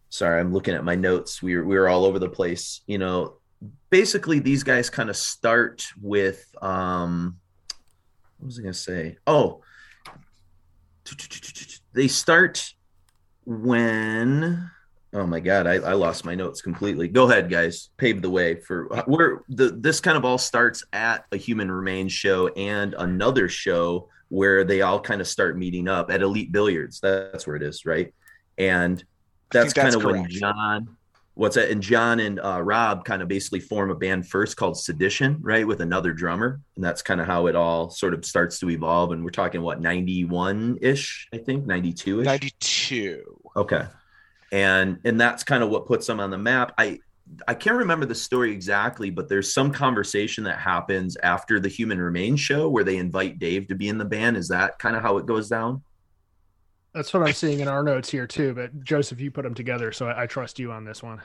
sorry 0.08 0.40
i'm 0.40 0.52
looking 0.52 0.74
at 0.74 0.84
my 0.84 0.94
notes 0.94 1.42
we 1.42 1.56
were, 1.56 1.64
we 1.64 1.78
were 1.78 1.88
all 1.88 2.04
over 2.04 2.18
the 2.18 2.28
place 2.28 2.80
you 2.86 2.98
know 2.98 3.36
basically 3.90 4.38
these 4.38 4.62
guys 4.62 4.90
kind 4.90 5.08
of 5.08 5.16
start 5.16 5.86
with 6.00 6.44
um 6.62 7.36
what 8.38 8.46
was 8.46 8.58
i 8.58 8.62
to 8.62 8.74
say 8.74 9.16
oh 9.26 9.62
they 11.92 12.08
start 12.08 12.72
when 13.44 14.70
oh 15.12 15.26
my 15.26 15.40
god 15.40 15.66
I, 15.66 15.74
I 15.74 15.92
lost 15.94 16.24
my 16.24 16.34
notes 16.34 16.62
completely. 16.62 17.08
Go 17.08 17.30
ahead 17.30 17.50
guys. 17.50 17.90
Pave 17.96 18.22
the 18.22 18.30
way 18.30 18.56
for 18.56 18.86
where 19.06 19.42
the 19.48 19.70
this 19.70 20.00
kind 20.00 20.16
of 20.16 20.24
all 20.24 20.38
starts 20.38 20.84
at 20.92 21.24
a 21.32 21.36
human 21.36 21.70
remains 21.70 22.12
show 22.12 22.48
and 22.48 22.94
another 22.98 23.48
show 23.48 24.08
where 24.28 24.62
they 24.64 24.82
all 24.82 25.00
kind 25.00 25.20
of 25.20 25.26
start 25.26 25.58
meeting 25.58 25.88
up 25.88 26.10
at 26.10 26.22
elite 26.22 26.52
billiards. 26.52 27.00
That's 27.00 27.46
where 27.46 27.56
it 27.56 27.62
is 27.62 27.84
right? 27.84 28.14
And 28.56 29.02
that's 29.50 29.72
kind 29.72 29.94
of 29.94 30.04
when. 30.04 30.28
Jon, 30.28 30.96
what's 31.34 31.56
that? 31.56 31.70
And 31.70 31.82
Jon 31.82 32.20
and 32.20 32.40
uh, 32.40 32.60
Rob 32.62 33.04
kind 33.04 33.22
of 33.22 33.28
basically 33.28 33.60
form 33.60 33.90
a 33.90 33.94
band 33.94 34.28
first 34.28 34.56
called 34.56 34.78
Sedition, 34.78 35.38
right, 35.40 35.66
with 35.66 35.80
another 35.80 36.12
drummer, 36.12 36.60
and 36.76 36.84
that's 36.84 37.02
kind 37.02 37.20
of 37.20 37.26
how 37.26 37.46
it 37.46 37.56
all 37.56 37.90
sort 37.90 38.14
of 38.14 38.24
starts 38.24 38.58
to 38.60 38.70
evolve. 38.70 39.12
And 39.12 39.24
we're 39.24 39.30
talking 39.30 39.62
what 39.62 39.80
ninety 39.80 40.24
one 40.24 40.78
ish, 40.80 41.28
I 41.32 41.38
think, 41.38 41.66
ninety 41.66 41.92
two 41.92 42.20
ish. 42.20 42.26
92. 42.26 43.22
Okay, 43.56 43.86
and 44.52 44.98
and 45.04 45.20
that's 45.20 45.44
kind 45.44 45.62
of 45.62 45.70
what 45.70 45.86
puts 45.86 46.06
them 46.06 46.20
on 46.20 46.30
the 46.30 46.38
map. 46.38 46.74
I 46.78 47.00
I 47.46 47.54
can't 47.54 47.76
remember 47.76 48.06
the 48.06 48.14
story 48.14 48.52
exactly, 48.52 49.10
but 49.10 49.28
there's 49.28 49.52
some 49.52 49.72
conversation 49.72 50.44
that 50.44 50.58
happens 50.58 51.16
after 51.22 51.60
the 51.60 51.68
Human 51.68 52.00
Remains 52.00 52.40
show 52.40 52.68
where 52.68 52.84
they 52.84 52.96
invite 52.96 53.38
Dave 53.38 53.68
to 53.68 53.74
be 53.74 53.88
in 53.88 53.98
the 53.98 54.04
band. 54.04 54.36
Is 54.36 54.48
that 54.48 54.78
kind 54.78 54.96
of 54.96 55.02
how 55.02 55.18
it 55.18 55.26
goes 55.26 55.48
down? 55.48 55.82
That's 56.92 57.12
what 57.12 57.22
i'm 57.26 57.32
seeing 57.32 57.60
in 57.60 57.68
our 57.68 57.82
notes 57.82 58.10
here 58.10 58.26
too 58.26 58.54
but 58.54 58.82
joseph 58.82 59.20
you 59.20 59.30
put 59.30 59.42
them 59.42 59.54
together 59.54 59.92
so 59.92 60.06
i, 60.06 60.22
I 60.22 60.26
trust 60.26 60.58
you 60.58 60.72
on 60.72 60.84
this 60.84 61.02
one 61.02 61.20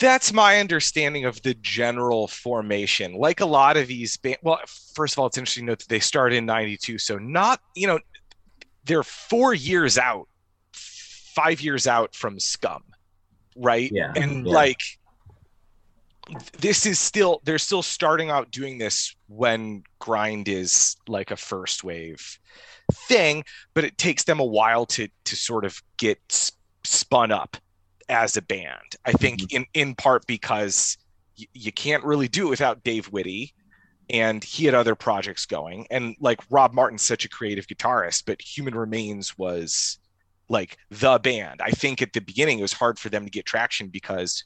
That's 0.00 0.32
my 0.34 0.58
understanding 0.60 1.24
of 1.24 1.40
the 1.40 1.54
general 1.62 2.28
formation. 2.28 3.14
Like 3.14 3.40
a 3.40 3.46
lot 3.46 3.78
of 3.78 3.86
these, 3.88 4.18
ba- 4.18 4.36
well, 4.42 4.60
first 4.94 5.14
of 5.14 5.18
all, 5.18 5.26
it's 5.28 5.38
interesting 5.38 5.64
to 5.64 5.70
note 5.72 5.78
that 5.78 5.88
they 5.88 5.98
started 5.98 6.36
in 6.36 6.44
92. 6.44 6.98
So, 6.98 7.16
not, 7.16 7.58
you 7.74 7.86
know, 7.86 7.98
they're 8.84 9.02
four 9.02 9.54
years 9.54 9.96
out, 9.96 10.28
five 10.74 11.62
years 11.62 11.86
out 11.86 12.14
from 12.14 12.38
Scum, 12.38 12.82
right? 13.56 13.90
Yeah, 13.90 14.12
And 14.14 14.46
yeah. 14.46 14.52
like, 14.52 14.80
this 16.58 16.84
is 16.84 17.00
still, 17.00 17.40
they're 17.44 17.58
still 17.58 17.82
starting 17.82 18.28
out 18.28 18.50
doing 18.50 18.76
this 18.76 19.16
when 19.26 19.84
grind 19.98 20.48
is 20.48 20.96
like 21.08 21.30
a 21.30 21.36
first 21.36 21.82
wave 21.82 22.38
thing, 22.92 23.44
but 23.74 23.84
it 23.84 23.98
takes 23.98 24.24
them 24.24 24.40
a 24.40 24.44
while 24.44 24.86
to 24.86 25.08
to 25.24 25.36
sort 25.36 25.64
of 25.64 25.82
get 25.96 26.18
spun 26.84 27.30
up 27.30 27.56
as 28.08 28.36
a 28.36 28.42
band. 28.42 28.96
I 29.04 29.12
think 29.12 29.40
mm-hmm. 29.40 29.56
in 29.56 29.66
in 29.74 29.94
part 29.94 30.26
because 30.26 30.96
y- 31.38 31.46
you 31.52 31.72
can't 31.72 32.04
really 32.04 32.28
do 32.28 32.46
it 32.46 32.50
without 32.50 32.84
Dave 32.84 33.10
Witte, 33.12 33.52
and 34.10 34.42
he 34.42 34.64
had 34.64 34.74
other 34.74 34.94
projects 34.94 35.46
going. 35.46 35.86
And 35.90 36.16
like 36.20 36.40
Rob 36.50 36.72
Martin's 36.72 37.02
such 37.02 37.24
a 37.24 37.28
creative 37.28 37.66
guitarist, 37.66 38.24
but 38.26 38.40
Human 38.40 38.74
Remains 38.74 39.36
was 39.36 39.98
like 40.48 40.78
the 40.90 41.18
band. 41.18 41.60
I 41.62 41.70
think 41.70 42.00
at 42.00 42.12
the 42.12 42.20
beginning 42.20 42.58
it 42.58 42.62
was 42.62 42.72
hard 42.72 42.98
for 42.98 43.10
them 43.10 43.24
to 43.24 43.30
get 43.30 43.44
traction 43.44 43.88
because 43.88 44.44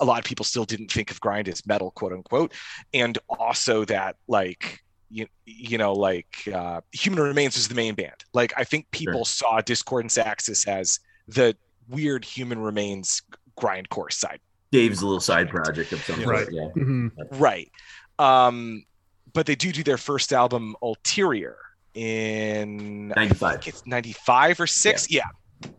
a 0.00 0.04
lot 0.04 0.18
of 0.18 0.24
people 0.24 0.44
still 0.44 0.64
didn't 0.64 0.90
think 0.90 1.10
of 1.10 1.20
grind 1.20 1.48
as 1.48 1.66
metal, 1.66 1.90
quote 1.92 2.12
unquote, 2.12 2.52
and 2.92 3.18
also 3.28 3.84
that 3.86 4.16
like 4.28 4.80
you, 5.10 5.26
you 5.44 5.78
know 5.78 5.92
like 5.92 6.48
uh, 6.52 6.80
Human 6.92 7.22
Remains 7.22 7.56
was 7.56 7.68
the 7.68 7.74
main 7.74 7.94
band. 7.94 8.24
Like 8.32 8.52
I 8.56 8.64
think 8.64 8.90
people 8.90 9.24
sure. 9.24 9.48
saw 9.50 9.60
Discordance 9.60 10.18
Axis 10.18 10.66
as 10.66 11.00
the 11.28 11.56
weird 11.88 12.24
Human 12.24 12.58
Remains 12.58 13.22
grindcore 13.58 14.12
side. 14.12 14.40
Dave's 14.72 15.00
a 15.02 15.06
little 15.06 15.20
side 15.20 15.48
project 15.48 15.92
of 15.92 16.02
some 16.02 16.22
right. 16.24 16.48
Yeah. 16.50 16.68
Mm-hmm. 16.76 17.08
Right. 17.38 17.70
Um, 18.18 18.84
but 19.32 19.46
they 19.46 19.54
do 19.54 19.72
do 19.72 19.82
their 19.82 19.98
first 19.98 20.32
album, 20.32 20.74
Ulterior, 20.82 21.56
in 21.94 23.08
95. 23.08 23.66
it's 23.66 23.86
95 23.86 24.60
or 24.60 24.66
6. 24.66 25.10
Yeah. 25.10 25.22
yeah. 25.62 25.70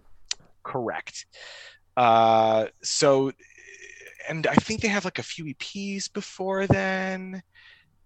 Correct. 0.63 1.25
Uh, 1.95 2.67
so, 2.83 3.31
and 4.29 4.45
I 4.47 4.55
think 4.55 4.81
they 4.81 4.87
have 4.87 5.05
like 5.05 5.19
a 5.19 5.23
few 5.23 5.45
EPs 5.45 6.11
before 6.11 6.67
then. 6.67 7.41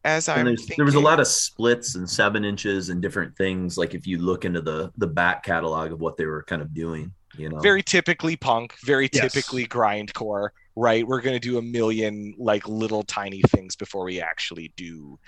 As 0.03 0.27
I 0.27 0.43
there 0.75 0.85
was 0.85 0.95
a 0.95 0.99
lot 0.99 1.19
of 1.19 1.27
splits 1.27 1.95
and 1.95 2.09
seven 2.09 2.43
inches 2.43 2.89
and 2.89 3.01
different 3.01 3.35
things. 3.37 3.77
Like 3.77 3.93
if 3.93 4.07
you 4.07 4.17
look 4.17 4.45
into 4.45 4.61
the 4.61 4.91
the 4.97 5.07
back 5.07 5.43
catalog 5.43 5.91
of 5.91 6.01
what 6.01 6.17
they 6.17 6.25
were 6.25 6.43
kind 6.43 6.61
of 6.61 6.73
doing, 6.73 7.13
you 7.37 7.49
know, 7.49 7.59
very 7.59 7.83
typically 7.83 8.35
punk, 8.35 8.73
very 8.83 9.09
yes. 9.13 9.31
typically 9.31 9.67
grindcore 9.67 10.49
right? 10.75 11.05
We're 11.05 11.21
going 11.21 11.39
to 11.39 11.39
do 11.39 11.57
a 11.57 11.61
million 11.61 12.33
like 12.37 12.67
little 12.67 13.03
tiny 13.03 13.41
things 13.49 13.75
before 13.75 14.05
we 14.05 14.21
actually 14.21 14.73
do 14.75 15.19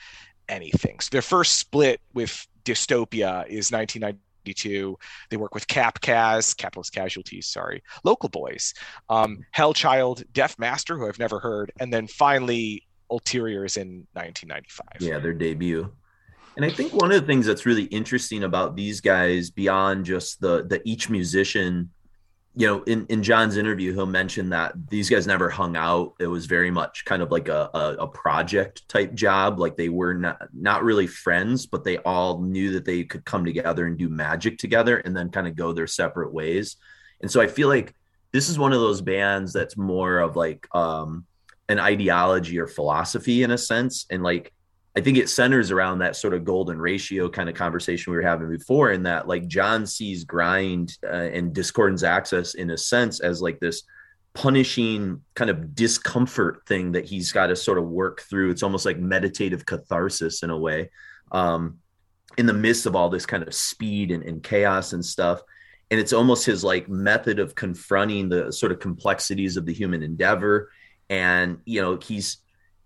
anything. 0.49 0.99
So 0.99 1.09
their 1.11 1.21
first 1.21 1.59
split 1.59 2.01
with 2.13 2.47
Dystopia 2.65 3.45
is 3.47 3.71
1992. 3.71 4.97
They 5.29 5.37
work 5.37 5.53
with 5.53 5.67
Capcaz, 5.67 6.55
Capitalist 6.55 6.93
Casualties, 6.93 7.47
sorry, 7.47 7.83
Local 8.03 8.29
Boys, 8.29 8.73
um, 9.09 9.39
Hellchild, 9.55 10.23
Deaf 10.33 10.57
Master, 10.59 10.97
who 10.97 11.07
I've 11.07 11.19
never 11.19 11.39
heard, 11.39 11.71
and 11.79 11.91
then 11.91 12.07
finally 12.07 12.83
Ulteriors 13.13 13.77
in 13.77 14.07
1995. 14.13 14.87
Yeah, 14.99 15.19
their 15.19 15.33
debut. 15.33 15.91
And 16.55 16.65
I 16.65 16.69
think 16.69 16.93
one 16.93 17.11
of 17.11 17.19
the 17.19 17.27
things 17.27 17.45
that's 17.45 17.65
really 17.65 17.85
interesting 17.85 18.43
about 18.43 18.75
these 18.75 19.01
guys, 19.01 19.49
beyond 19.49 20.05
just 20.05 20.39
the 20.39 20.63
the 20.63 20.81
each 20.85 21.09
musician 21.09 21.89
you 22.55 22.67
know, 22.67 22.83
in, 22.83 23.05
in 23.07 23.23
Jon's 23.23 23.57
interview, 23.57 23.93
he'll 23.93 24.05
mention 24.05 24.49
that 24.49 24.73
these 24.89 25.09
guys 25.09 25.25
never 25.25 25.49
hung 25.49 25.75
out. 25.75 26.13
It 26.19 26.27
was 26.27 26.45
very 26.45 26.69
much 26.69 27.03
kind 27.03 27.23
of 27.23 27.31
like 27.31 27.47
a, 27.47 27.69
a, 27.73 27.95
a, 28.01 28.07
project 28.07 28.87
type 28.87 29.15
job. 29.15 29.59
Like 29.59 29.75
they 29.75 29.89
were 29.89 30.13
not, 30.13 30.49
not 30.53 30.83
really 30.83 31.07
friends, 31.07 31.65
but 31.65 31.83
they 31.83 31.97
all 31.99 32.41
knew 32.41 32.71
that 32.73 32.85
they 32.85 33.05
could 33.05 33.25
come 33.25 33.43
together 33.43 33.87
and 33.87 33.97
do 33.97 34.07
magic 34.07 34.59
together 34.59 34.97
and 34.97 35.17
then 35.17 35.31
kind 35.31 35.47
of 35.47 35.55
go 35.55 35.73
their 35.73 35.87
separate 35.87 36.31
ways. 36.31 36.75
And 37.21 37.31
so 37.31 37.41
I 37.41 37.47
feel 37.47 37.69
like 37.69 37.95
this 38.31 38.49
is 38.49 38.59
one 38.59 38.73
of 38.73 38.79
those 38.79 39.01
bands 39.01 39.51
that's 39.51 39.75
more 39.75 40.19
of 40.19 40.35
like 40.35 40.67
um, 40.75 41.25
an 41.69 41.79
ideology 41.79 42.59
or 42.59 42.67
philosophy 42.67 43.43
in 43.43 43.51
a 43.51 43.57
sense. 43.57 44.05
And 44.09 44.23
like, 44.23 44.53
I 44.95 45.01
think 45.01 45.17
it 45.17 45.29
centers 45.29 45.71
around 45.71 45.99
that 45.99 46.15
sort 46.15 46.35
of 46.35 46.45
golden 46.45 46.77
ratio 46.77 47.27
kind 47.29 47.49
of 47.49 47.55
conversation 47.55 48.11
we 48.11 48.17
were 48.17 48.23
having 48.23 48.49
before, 48.49 48.91
in 48.91 49.03
that 49.03 49.27
like 49.27 49.47
Jon 49.47 49.87
sees 49.87 50.23
grind 50.23 50.97
uh, 51.03 51.29
and 51.33 51.53
discordance 51.53 52.03
axis 52.03 52.53
in 52.53 52.69
a 52.69 52.77
sense 52.77 53.19
as 53.19 53.41
like 53.41 53.59
this 53.59 53.83
punishing 54.35 55.21
kind 55.35 55.49
of 55.49 55.73
discomfort 55.75 56.61
thing 56.67 56.91
that 56.91 57.05
he's 57.05 57.31
got 57.31 57.47
to 57.47 57.55
sort 57.55 57.77
of 57.77 57.85
work 57.85 58.21
through. 58.21 58.51
It's 58.51 58.63
almost 58.63 58.85
like 58.85 58.99
meditative 58.99 59.65
catharsis 59.65 60.43
in 60.43 60.49
a 60.49 60.57
way, 60.57 60.91
um, 61.31 61.79
in 62.37 62.45
the 62.45 62.53
midst 62.53 62.85
of 62.85 62.95
all 62.95 63.09
this 63.09 63.25
kind 63.25 63.43
of 63.43 63.53
speed 63.53 64.11
and, 64.11 64.23
and 64.23 64.43
chaos 64.43 64.93
and 64.93 65.03
stuff. 65.03 65.41
And 65.89 65.99
it's 65.99 66.13
almost 66.13 66.45
his 66.45 66.63
like 66.63 66.89
method 66.89 67.39
of 67.39 67.55
confronting 67.55 68.29
the 68.29 68.51
sort 68.51 68.71
of 68.71 68.79
complexities 68.79 69.57
of 69.57 69.65
the 69.65 69.73
human 69.73 70.01
endeavor. 70.03 70.69
And 71.09 71.59
you 71.65 71.81
know, 71.81 71.97
he's 72.01 72.37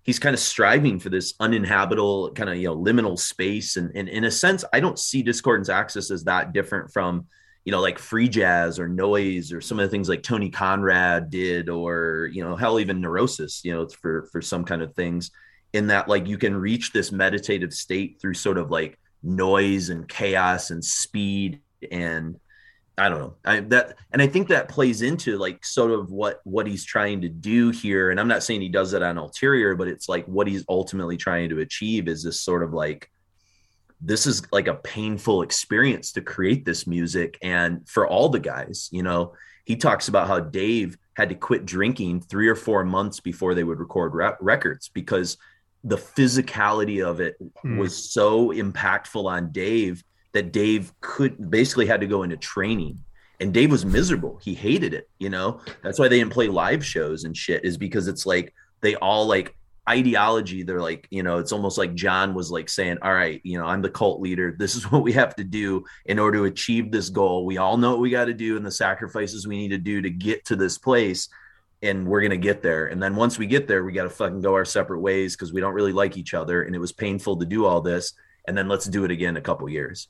he's 0.07 0.20
kind 0.20 0.34
of 0.34 0.39
striving 0.39 0.99
for 0.99 1.09
this 1.09 1.34
uninhabitable 1.39 2.32
kind 2.32 2.49
of 2.49 2.55
you 2.55 2.68
know 2.68 2.78
liminal 2.78 3.20
space. 3.20 3.76
And, 3.76 3.91
and 3.95 4.09
in 4.09 4.24
a 4.24 4.32
sense 4.32 4.63
i 4.74 4.80
don't 4.80 4.97
see 4.97 5.22
discordance 5.22 5.70
axis 5.70 6.09
as 6.09 6.24
that 6.24 6.53
different 6.53 6.91
from 6.91 7.28
you 7.65 7.72
know 7.72 7.82
like 7.82 7.99
free 7.99 8.30
jazz 8.30 8.80
or 8.80 8.88
noise 8.88 9.51
or 9.51 9.59
some 9.59 9.78
of 9.78 9.84
the 9.84 9.89
things 9.89 10.07
like 10.07 10.24
tony 10.24 10.49
conrad 10.49 11.30
did 11.30 11.68
or 11.68 12.30
you 12.32 12.41
know 12.41 12.55
hell 12.55 12.80
even 12.80 13.01
neurosis 13.01 13.61
you 13.65 13.74
know 13.74 13.86
for 13.88 14.30
for 14.32 14.41
some 14.41 14.63
kind 14.63 14.82
of 14.82 14.95
things 14.95 15.32
in 15.74 15.88
that 15.88 16.07
like 16.07 16.28
you 16.28 16.38
can 16.38 16.55
reach 16.55 16.93
this 16.93 17.11
meditative 17.11 17.74
state 17.74 18.20
through 18.22 18.34
sort 18.34 18.57
of 18.57 18.72
like 18.72 18.97
noise 19.22 19.89
and 19.89 20.07
chaos 20.07 20.72
and 20.72 20.84
speed 20.84 21.59
and 21.91 22.39
I 22.98 23.10
don't 23.10 23.20
know. 23.20 23.36
I 23.45 23.60
that 23.60 23.95
and 24.12 24.22
I 24.22 24.28
think 24.28 24.48
that 24.48 24.70
plays 24.70 25.04
into 25.04 25.38
like 25.38 25.64
sort 25.64 25.91
of 25.91 26.12
what 26.12 26.41
what 26.45 26.66
he's 26.66 26.84
trying 26.84 27.22
to 27.22 27.30
do 27.30 27.70
here. 27.70 28.10
And 28.10 28.20
I'm 28.20 28.28
not 28.28 28.41
saying 28.41 28.62
he 28.62 28.70
does 28.70 28.93
it 28.93 29.04
on 29.04 29.18
ulterior, 29.20 29.76
but 29.76 29.88
it's 29.88 30.10
like 30.10 30.26
what 30.26 30.48
he's 30.48 30.66
ultimately 30.68 31.16
trying 31.16 31.50
to 31.50 31.60
achieve 31.60 32.08
is 32.08 32.24
this 32.24 32.41
sort 32.41 32.64
of 32.64 32.74
like 32.74 33.10
this 34.02 34.26
is 34.26 34.43
like 34.52 34.68
a 34.68 34.76
painful 34.76 35.43
experience 35.43 36.12
to 36.14 36.22
create 36.22 36.66
this 36.66 36.88
music. 36.88 37.38
And 37.41 37.88
for 37.88 38.08
all 38.08 38.30
the 38.30 38.39
guys, 38.39 38.89
you 38.91 39.04
know, 39.04 39.34
he 39.66 39.76
talks 39.76 40.08
about 40.08 40.28
how 40.28 40.39
Dave 40.39 40.98
had 41.16 41.30
to 41.30 41.36
quit 41.36 41.66
drinking 41.66 42.22
three 42.22 42.48
or 42.48 42.56
four 42.56 42.84
months 42.84 43.20
before 43.20 43.54
they 43.54 43.64
would 43.64 43.80
record 43.80 44.14
records 44.39 44.89
because 44.89 45.38
the 45.84 45.98
physicality 45.98 47.06
of 47.06 47.20
it 47.22 47.38
hmm. 47.62 47.78
was 47.78 48.12
so 48.12 48.50
impactful 48.50 49.26
on 49.26 49.52
Dave 49.52 50.04
that 50.34 50.52
Dave 50.52 50.94
could 51.02 51.50
basically 51.50 51.86
had 51.86 52.02
to 52.02 52.08
go 52.08 52.24
into 52.24 52.38
training. 52.38 53.00
And 53.40 53.54
Dave 53.54 53.72
was 53.72 53.86
miserable. 53.86 54.40
He 54.42 54.54
hated 54.54 54.94
it, 54.94 55.10
you 55.20 55.30
know. 55.30 55.62
That's 55.84 56.00
why 56.00 56.08
they 56.08 56.20
didn't 56.20 56.34
play 56.34 56.48
live 56.48 56.84
shows 56.84 57.24
and 57.24 57.38
shit, 57.38 57.64
is 57.64 57.78
because 57.78 58.08
it's 58.08 58.26
like 58.26 58.54
they 58.82 58.96
all 58.96 59.28
like 59.28 59.56
ideology. 59.88 60.64
They're 60.64 60.82
like, 60.82 61.08
you 61.12 61.24
know, 61.24 61.38
it's 61.38 61.52
almost 61.52 61.78
like 61.78 61.94
Jon 61.94 62.34
was 62.34 62.52
like 62.52 62.68
saying, 62.68 62.98
All 63.02 63.14
right, 63.14 63.40
you 63.44 63.60
know, 63.60 63.66
I'm 63.66 63.82
the 63.82 63.90
cult 63.90 64.22
leader. 64.22 64.56
This 64.58 64.76
is 64.76 64.84
what 64.92 65.04
we 65.04 65.12
have 65.14 65.36
to 65.36 65.44
do 65.44 65.86
in 66.06 66.20
order 66.20 66.40
to 66.40 66.44
achieve 66.46 66.92
this 66.92 67.10
goal. 67.10 67.46
We 67.46 67.58
all 67.58 67.78
know 67.78 67.92
what 67.92 68.00
we 68.00 68.10
got 68.10 68.26
to 68.26 68.34
do 68.34 68.58
and 68.58 68.66
the 68.66 68.72
sacrifices 68.72 69.48
we 69.48 69.58
need 69.58 69.70
to 69.70 69.78
do 69.78 70.02
to 70.02 70.10
get 70.10 70.46
to 70.46 70.56
this 70.56 70.78
place 70.78 71.30
and 71.84 72.08
we're 72.08 72.22
going 72.22 72.32
to 72.32 72.38
get 72.38 72.64
there. 72.64 72.88
And 72.88 73.02
then 73.02 73.16
once 73.16 73.38
we 73.38 73.46
get 73.46 73.68
there, 73.68 73.84
we 73.84 73.92
got 73.92 74.04
to 74.04 74.10
fucking 74.10 74.42
go 74.42 74.56
our 74.56 74.66
separate 74.66 75.00
ways 75.00 75.36
because 75.36 75.54
we 75.54 75.62
don't 75.62 75.76
really 75.76 75.94
like 75.94 76.18
each 76.18 76.34
other. 76.34 76.64
And 76.64 76.76
it 76.76 76.80
was 76.80 76.92
painful 76.92 77.38
to 77.38 77.46
do 77.46 77.66
all 77.66 77.82
this. 77.82 78.14
And 78.48 78.58
then 78.58 78.68
let's 78.68 78.86
do 78.86 79.04
it 79.04 79.12
again 79.12 79.30
in 79.30 79.38
a 79.38 79.42
couple 79.42 79.70
years 79.70 80.08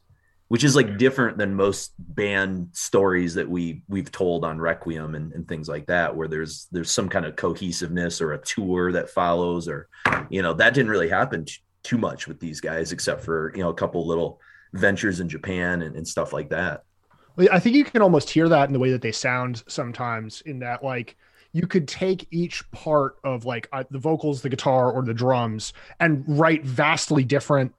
which 0.49 0.63
is 0.63 0.75
like 0.75 0.97
different 0.97 1.37
than 1.37 1.53
most 1.53 1.93
band 1.99 2.69
stories 2.71 3.33
that 3.33 3.49
we 3.49 3.83
we've 3.87 4.11
told 4.11 4.45
on 4.45 4.59
Requiem 4.59 5.15
and, 5.15 5.33
and 5.33 5.47
things 5.47 5.67
like 5.67 5.87
that, 5.87 6.15
where 6.15 6.27
there's 6.27 6.67
there's 6.71 6.91
some 6.91 7.09
kind 7.09 7.25
of 7.25 7.35
cohesiveness 7.35 8.21
or 8.21 8.33
a 8.33 8.41
tour 8.41 8.91
that 8.93 9.09
follows, 9.09 9.67
or 9.67 9.89
you 10.29 10.41
know 10.41 10.53
that 10.53 10.73
didn't 10.73 10.91
really 10.91 11.09
happen 11.09 11.45
t- 11.45 11.55
too 11.83 11.97
much 11.97 12.27
with 12.27 12.39
these 12.39 12.61
guys, 12.61 12.91
except 12.91 13.23
for 13.23 13.51
you 13.55 13.61
know 13.61 13.69
a 13.69 13.73
couple 13.73 14.07
little 14.07 14.39
ventures 14.73 15.19
in 15.19 15.27
Japan 15.27 15.81
and, 15.81 15.95
and 15.95 16.07
stuff 16.07 16.31
like 16.31 16.49
that. 16.49 16.83
I 17.51 17.59
think 17.59 17.75
you 17.75 17.83
can 17.83 18.01
almost 18.01 18.29
hear 18.29 18.49
that 18.49 18.67
in 18.67 18.73
the 18.73 18.79
way 18.79 18.91
that 18.91 19.01
they 19.01 19.11
sound 19.11 19.63
sometimes. 19.67 20.41
In 20.41 20.59
that, 20.59 20.83
like 20.83 21.17
you 21.51 21.67
could 21.67 21.87
take 21.87 22.27
each 22.31 22.69
part 22.71 23.17
of 23.23 23.45
like 23.45 23.67
uh, 23.73 23.83
the 23.91 23.99
vocals, 23.99 24.41
the 24.41 24.49
guitar, 24.49 24.91
or 24.91 25.03
the 25.03 25.13
drums, 25.13 25.73
and 25.99 26.23
write 26.27 26.63
vastly 26.63 27.23
different 27.23 27.73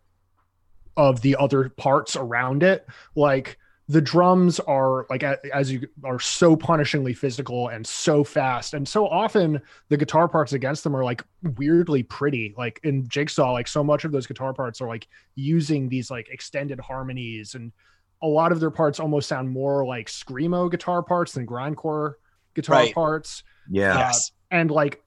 of 0.98 1.22
the 1.22 1.36
other 1.36 1.70
parts 1.70 2.16
around 2.16 2.62
it. 2.62 2.86
Like 3.14 3.56
the 3.88 4.02
drums 4.02 4.60
are 4.60 5.06
like 5.08 5.22
as 5.22 5.72
you 5.72 5.88
are 6.04 6.18
so 6.18 6.54
punishingly 6.56 7.16
physical 7.16 7.68
and 7.68 7.86
so 7.86 8.22
fast. 8.22 8.74
And 8.74 8.86
so 8.86 9.06
often 9.06 9.62
the 9.88 9.96
guitar 9.96 10.28
parts 10.28 10.52
against 10.52 10.84
them 10.84 10.94
are 10.94 11.04
like 11.04 11.24
weirdly 11.56 12.02
pretty. 12.02 12.52
Like 12.58 12.80
in 12.82 13.08
jigsaw 13.08 13.52
like 13.52 13.68
so 13.68 13.82
much 13.82 14.04
of 14.04 14.12
those 14.12 14.26
guitar 14.26 14.52
parts 14.52 14.82
are 14.82 14.88
like 14.88 15.06
using 15.36 15.88
these 15.88 16.10
like 16.10 16.28
extended 16.28 16.80
harmonies. 16.80 17.54
And 17.54 17.72
a 18.20 18.26
lot 18.26 18.50
of 18.50 18.58
their 18.58 18.72
parts 18.72 18.98
almost 18.98 19.28
sound 19.28 19.48
more 19.48 19.86
like 19.86 20.08
screamo 20.08 20.68
guitar 20.68 21.02
parts 21.02 21.32
than 21.32 21.46
grindcore 21.46 22.14
guitar 22.54 22.76
right. 22.80 22.94
parts. 22.94 23.44
Yeah 23.70 23.94
uh, 23.94 23.98
yes. 23.98 24.32
and 24.50 24.70
like 24.70 25.02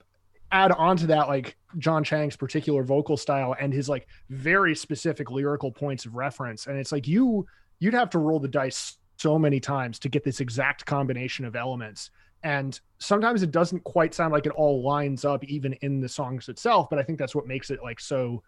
add 0.52 0.72
on 0.72 0.96
to 0.98 1.06
that 1.08 1.28
like 1.28 1.56
Jon 1.78 2.04
Chang's 2.04 2.36
particular 2.36 2.82
vocal 2.82 3.16
style 3.16 3.56
and 3.58 3.72
his 3.72 3.88
like 3.88 4.06
very 4.30 4.74
specific 4.76 5.30
lyrical 5.30 5.72
points 5.72 6.04
of 6.06 6.14
reference. 6.14 6.66
And 6.66 6.78
it's 6.78 6.92
like 6.92 7.08
you 7.08 7.46
you'd 7.80 7.94
have 7.94 8.10
to 8.10 8.18
roll 8.18 8.38
the 8.38 8.48
dice 8.48 8.98
so 9.16 9.38
many 9.38 9.58
times 9.58 9.98
to 10.00 10.08
get 10.08 10.24
this 10.24 10.40
exact 10.40 10.86
combination 10.86 11.44
of 11.44 11.56
elements. 11.56 12.10
And 12.44 12.78
sometimes 12.98 13.42
it 13.42 13.50
doesn't 13.50 13.84
quite 13.84 14.14
sound 14.14 14.32
like 14.32 14.46
it 14.46 14.52
all 14.52 14.82
lines 14.82 15.24
up 15.24 15.44
even 15.44 15.72
in 15.74 16.00
the 16.00 16.08
songs 16.08 16.48
itself 16.48 16.88
but 16.90 16.98
I 16.98 17.02
think 17.02 17.18
that's 17.18 17.34
what 17.34 17.46
makes 17.46 17.70
it 17.70 17.80
like 17.82 18.00
so 18.00 18.42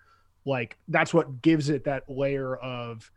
like 0.45 0.77
that's 0.89 1.15
what 1.15 1.43
gives 1.43 1.71
it 1.71 1.85
that 1.85 2.05
layer 2.09 2.57
of 2.57 3.11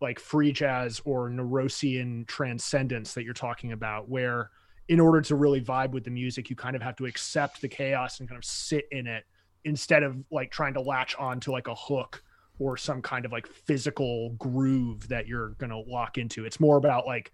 like 0.00 0.20
free 0.20 0.52
jazz 0.52 1.00
or 1.04 1.28
neurosian 1.28 2.26
transcendence 2.26 3.14
that 3.14 3.24
you're 3.24 3.34
talking 3.34 3.72
about 3.72 4.08
where 4.08 4.50
in 4.88 5.00
order 5.00 5.20
to 5.20 5.34
really 5.34 5.60
vibe 5.60 5.90
with 5.90 6.04
the 6.04 6.10
music, 6.10 6.50
you 6.50 6.56
kind 6.56 6.74
of 6.74 6.82
have 6.82 6.96
to 6.96 7.06
accept 7.06 7.60
the 7.60 7.68
chaos 7.68 8.20
and 8.20 8.28
kind 8.28 8.38
of 8.38 8.44
sit 8.44 8.86
in 8.90 9.06
it 9.06 9.24
instead 9.64 10.02
of 10.02 10.16
like 10.30 10.50
trying 10.50 10.74
to 10.74 10.80
latch 10.80 11.14
on 11.16 11.40
to 11.40 11.52
like 11.52 11.68
a 11.68 11.74
hook 11.74 12.22
or 12.58 12.76
some 12.76 13.02
kind 13.02 13.24
of 13.24 13.32
like 13.32 13.46
physical 13.46 14.30
groove 14.30 15.08
that 15.08 15.26
you're 15.26 15.50
going 15.50 15.70
to 15.70 15.78
lock 15.78 16.18
into. 16.18 16.44
It's 16.44 16.58
more 16.58 16.76
about 16.76 17.06
like 17.06 17.32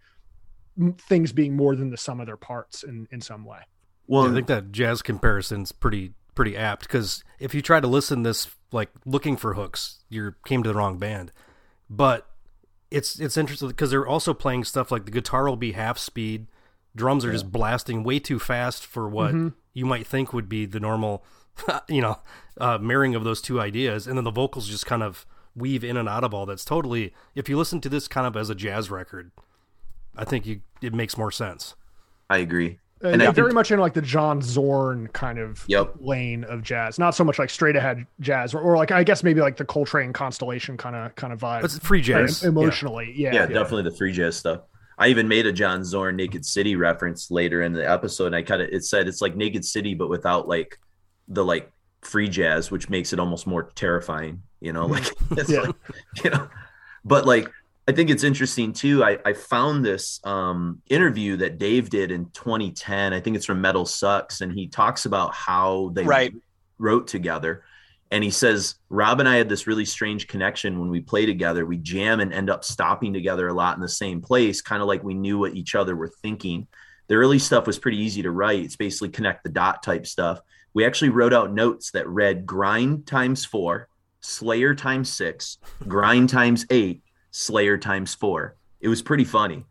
things 0.98 1.32
being 1.32 1.57
more 1.57 1.76
than 1.76 1.90
the 1.90 1.96
sum 1.96 2.20
of 2.20 2.26
their 2.26 2.36
parts 2.36 2.82
in 2.82 3.07
in 3.11 3.20
some 3.20 3.44
way. 3.44 3.61
Well, 4.07 4.24
Yeah, 4.24 4.32
I 4.32 4.34
think 4.34 4.46
that 4.48 4.72
jazz 4.72 5.02
comparison's 5.02 5.72
pretty 5.72 6.12
pretty 6.34 6.57
apt 6.57 6.82
because 6.82 7.22
if 7.38 7.55
you 7.55 7.62
try 7.62 7.80
to 7.80 7.86
listen 7.86 8.22
this 8.22 8.48
like 8.72 8.90
looking 9.07 9.36
for 9.36 9.55
hooks, 9.55 10.00
you 10.09 10.34
came 10.44 10.62
to 10.62 10.68
the 10.68 10.74
wrong 10.74 10.98
band. 10.98 11.32
But 11.88 12.28
it's 12.90 13.18
it's 13.20 13.36
interesting 13.36 13.68
because 13.68 13.90
they're 13.90 14.07
also 14.07 14.34
playing 14.34 14.64
stuff 14.64 14.90
like 14.90 15.05
the 15.05 15.11
guitar 15.11 15.48
will 15.48 15.57
be 15.57 15.72
half 15.72 15.98
speed, 15.98 16.46
drums 16.97 17.24
are 17.24 17.32
just 17.32 17.51
blasting 17.51 18.05
way 18.05 18.18
too 18.18 18.38
fast 18.38 18.86
for 18.86 19.09
what 19.09 19.30
Mm-hmm. 19.34 19.49
you 19.72 19.86
might 19.86 20.07
think 20.07 20.32
would 20.32 20.49
be 20.49 20.66
the 20.66 20.80
normal, 20.80 21.24
you 21.88 22.01
know, 22.01 22.18
uh, 22.59 22.78
marrying 22.78 23.14
of 23.14 23.24
those 23.24 23.40
two 23.40 23.61
ideas, 23.61 24.07
and 24.07 24.16
then 24.16 24.24
the 24.24 24.30
vocals 24.30 24.68
just 24.68 24.86
kind 24.86 25.03
of 25.03 25.26
weave 25.57 25.84
in 25.84 25.97
and 25.97 26.09
out 26.09 26.24
of 26.24 26.34
all 26.34 26.47
that's 26.47 26.64
totally. 26.64 27.12
If 27.34 27.49
you 27.49 27.57
listen 27.57 27.80
to 27.82 27.88
this 27.88 28.09
kind 28.09 28.26
of 28.26 28.36
as 28.36 28.51
a 28.51 28.55
jazz 28.55 28.90
record, 28.90 29.30
I 30.16 30.24
think 30.24 30.47
you 30.47 30.61
it 30.82 30.95
makes 30.95 31.16
more 31.16 31.30
sense. 31.30 31.74
I 32.30 32.38
agree. 32.38 32.78
Uh, 33.03 33.09
And 33.09 33.20
I 33.22 33.24
yeah, 33.24 33.28
think- 33.30 33.36
very 33.36 33.53
much 33.53 33.70
in 33.72 33.78
like 33.80 33.95
the 33.95 34.01
John 34.03 34.40
Zorn 34.40 35.09
kind 35.09 35.38
of 35.38 35.64
Yep. 35.68 35.97
lane 36.01 36.45
of 36.45 36.62
jazz, 36.62 36.99
not 36.99 37.14
so 37.14 37.22
much 37.24 37.38
like 37.38 37.51
straight 37.51 37.76
ahead 37.76 38.07
jazz, 38.20 38.55
or, 38.55 38.61
or 38.61 38.76
like 38.76 38.92
I 38.92 39.03
guess 39.05 39.22
maybe 39.22 39.40
like 39.40 39.57
the 39.57 39.64
Coltrane 39.64 40.12
Constellation 40.12 40.76
kind 40.76 40.95
of 40.97 41.14
kind 41.16 41.32
of 41.32 41.40
vibe. 41.40 41.64
It's 41.64 41.78
free 41.80 41.99
Right, 41.99 42.05
jazz. 42.05 42.42
Yeah. 42.42 42.49
emotionally, 42.51 43.12
yeah, 43.16 43.34
yeah, 43.34 43.47
definitely 43.47 43.82
the 43.82 43.97
free 43.97 44.12
jazz 44.12 44.36
stuff. 44.36 44.61
I 44.99 45.09
even 45.09 45.26
made 45.28 45.47
a 45.47 45.53
John 45.53 45.84
Zorn 45.84 46.16
Naked 46.16 46.45
City 46.47 46.76
reference 46.76 47.30
later 47.30 47.62
in 47.62 47.72
the 47.72 47.88
episode, 47.88 48.26
and 48.26 48.36
I 48.36 48.42
kind 48.42 48.62
of 48.62 48.68
it 48.70 48.84
said 48.84 49.09
it's 49.09 49.20
like 49.20 49.36
Naked 49.36 49.64
City, 49.64 49.95
but 49.95 50.09
without 50.09 50.47
like 50.49 50.78
the 51.28 51.45
like 51.45 51.70
free 52.03 52.28
jazz, 52.28 52.70
which 52.70 52.88
makes 52.88 53.12
it 53.12 53.18
almost 53.18 53.47
more 53.47 53.64
terrifying. 53.74 54.42
You 54.61 54.72
know, 54.72 54.86
like 54.86 55.05
it's 55.32 55.51
Yeah. 55.51 55.61
like 55.62 55.76
you 56.24 56.30
know, 56.30 56.49
but 57.05 57.26
like 57.26 57.49
I 57.86 57.92
think 57.92 58.09
it's 58.09 58.24
interesting 58.24 58.72
too. 58.72 59.05
I, 59.05 59.18
I 59.26 59.32
found 59.34 59.84
this 59.84 60.18
um, 60.24 60.80
interview 60.88 61.36
that 61.38 61.59
Dave 61.59 61.90
did 61.90 62.11
in 62.11 62.26
2010. 62.30 63.12
I 63.12 63.20
think 63.20 63.36
it's 63.36 63.45
from 63.45 63.61
Metal 63.61 63.84
Sucks, 63.84 64.40
and 64.40 64.51
he 64.53 64.68
talks 64.68 65.05
about 65.05 65.34
how 65.34 65.90
they 65.92 66.05
Right. 66.05 66.32
wrote 66.78 67.07
together. 67.09 67.62
And 68.14 68.22
he 68.22 68.30
says, 68.30 68.76
Rob 68.90 69.18
and 69.18 69.28
I 69.28 69.34
had 69.34 69.48
this 69.48 69.66
really 69.66 69.84
strange 69.84 70.28
connection 70.28 70.78
when 70.78 70.88
we 70.88 71.00
play 71.00 71.26
together. 71.26 71.66
We 71.66 71.78
jam 71.78 72.20
and 72.20 72.32
end 72.32 72.48
up 72.48 72.62
stopping 72.62 73.12
together 73.12 73.48
a 73.48 73.52
lot 73.52 73.76
in 73.76 73.82
the 73.82 73.88
same 73.88 74.20
place, 74.20 74.62
kind 74.62 74.80
of 74.80 74.86
like 74.86 75.02
we 75.02 75.14
knew 75.14 75.36
what 75.36 75.56
each 75.56 75.74
other 75.74 75.96
were 75.96 76.12
thinking. 76.22 76.68
The 77.08 77.16
early 77.16 77.40
stuff 77.40 77.66
was 77.66 77.76
pretty 77.76 77.98
easy 77.98 78.22
to 78.22 78.30
write. 78.30 78.62
It's 78.62 78.76
basically 78.76 79.08
connect 79.08 79.42
the 79.42 79.50
dot 79.50 79.82
type 79.82 80.06
stuff. 80.06 80.38
We 80.74 80.84
actually 80.84 81.08
wrote 81.08 81.34
out 81.34 81.52
notes 81.52 81.90
that 81.90 82.06
read 82.06 82.46
grind 82.46 83.08
times 83.08 83.44
four, 83.44 83.88
Slayer 84.20 84.76
times 84.76 85.12
six, 85.12 85.58
grind 85.88 86.28
times 86.28 86.66
eight, 86.70 87.02
Slayer 87.32 87.78
times 87.78 88.14
four. 88.14 88.54
It 88.80 88.86
was 88.86 89.02
pretty 89.02 89.24
funny. 89.24 89.66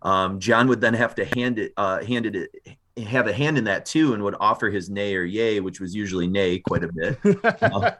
Um, 0.00 0.40
Jon 0.40 0.68
would 0.68 0.80
then 0.80 0.94
have 0.94 1.16
to 1.16 1.26
hand 1.26 1.58
it, 1.58 1.74
uh, 1.76 2.02
handed 2.02 2.34
it, 2.34 2.78
have 2.96 3.26
a 3.26 3.32
hand 3.32 3.58
in 3.58 3.64
that 3.64 3.86
too, 3.86 4.14
and 4.14 4.22
would 4.22 4.36
offer 4.40 4.70
his 4.70 4.88
nay 4.88 5.16
or 5.16 5.24
yay, 5.24 5.60
which 5.60 5.80
was 5.80 5.94
usually 5.94 6.26
nay 6.28 6.58
quite 6.60 6.84
a 6.84 6.92
bit. 6.92 7.18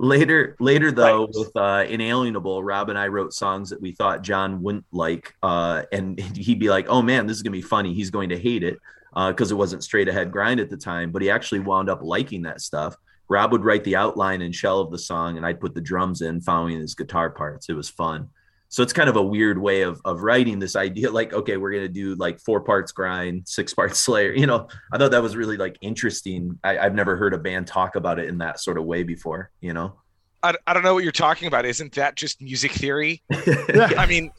Later, 0.00 0.54
later 0.60 0.92
though, 0.92 1.24
Right. 1.24 1.34
with 1.34 1.56
uh, 1.56 1.84
Inalienable, 1.88 2.62
Rob 2.62 2.88
and 2.88 2.96
I 2.96 3.08
wrote 3.08 3.32
songs 3.34 3.70
that 3.70 3.80
we 3.80 3.90
thought 3.92 4.22
Jon 4.22 4.62
wouldn't 4.62 4.84
like, 4.92 5.34
uh, 5.42 5.82
and 5.90 6.20
he'd 6.36 6.60
be 6.60 6.70
like, 6.70 6.86
"Oh 6.88 7.02
man, 7.02 7.26
this 7.26 7.36
is 7.36 7.42
gonna 7.42 7.50
be 7.52 7.62
funny." 7.62 7.92
He's 7.94 8.10
going 8.10 8.28
to 8.28 8.38
hate 8.38 8.62
it 8.62 8.78
because 9.12 9.50
it 9.50 9.56
wasn't 9.56 9.82
straight 9.82 10.06
ahead 10.08 10.30
grind 10.30 10.60
at 10.60 10.70
the 10.70 10.76
time, 10.76 11.10
but 11.10 11.20
he 11.20 11.30
actually 11.30 11.58
wound 11.60 11.90
up 11.90 12.00
liking 12.02 12.42
that 12.42 12.60
stuff. 12.60 12.94
Rob 13.28 13.50
would 13.50 13.64
write 13.64 13.82
the 13.82 13.96
outline 13.96 14.42
and 14.42 14.54
shell 14.54 14.78
of 14.78 14.92
the 14.92 14.98
song, 14.98 15.36
and 15.36 15.44
I'd 15.44 15.58
put 15.60 15.74
the 15.74 15.80
drums 15.80 16.22
in, 16.22 16.40
following 16.40 16.78
his 16.78 16.94
guitar 16.94 17.28
parts. 17.28 17.68
It 17.68 17.74
was 17.74 17.88
fun. 17.88 18.28
So 18.68 18.82
it's 18.82 18.92
kind 18.92 19.08
of 19.08 19.16
a 19.16 19.22
weird 19.22 19.60
way 19.60 19.82
of 19.82 20.00
of 20.04 20.22
writing 20.22 20.58
this 20.58 20.76
idea, 20.76 21.10
like, 21.12 21.32
okay, 21.32 21.56
we're 21.56 21.72
gonna 21.72 21.88
do 21.88 22.14
like 22.14 22.40
four 22.40 22.60
parts 22.60 22.92
grind, 22.92 23.46
six 23.46 23.74
parts 23.74 24.00
Slayer. 24.08 24.32
You 24.32 24.46
know, 24.46 24.68
I 24.92 24.98
thought 24.98 25.10
that 25.12 25.22
was 25.22 25.36
really 25.36 25.56
like 25.56 25.76
interesting. 25.80 26.58
I, 26.62 26.78
I've 26.78 26.94
never 26.94 27.16
heard 27.16 27.34
a 27.34 27.38
band 27.38 27.66
talk 27.66 27.96
about 27.96 28.18
it 28.18 28.28
in 28.28 28.38
that 28.38 28.60
sort 28.60 28.78
of 28.78 28.84
way 28.84 29.02
before. 29.02 29.50
You 29.60 29.72
know. 29.72 30.00
I, 30.42 30.54
I 30.66 30.72
don't 30.74 30.82
know 30.84 30.94
what 30.94 31.02
you're 31.02 31.12
talking 31.12 31.48
about. 31.48 31.64
Isn't 31.66 31.92
that 31.94 32.14
just 32.14 32.40
music 32.40 32.70
theory? 32.72 33.22
I 33.32 34.06
mean, 34.08 34.30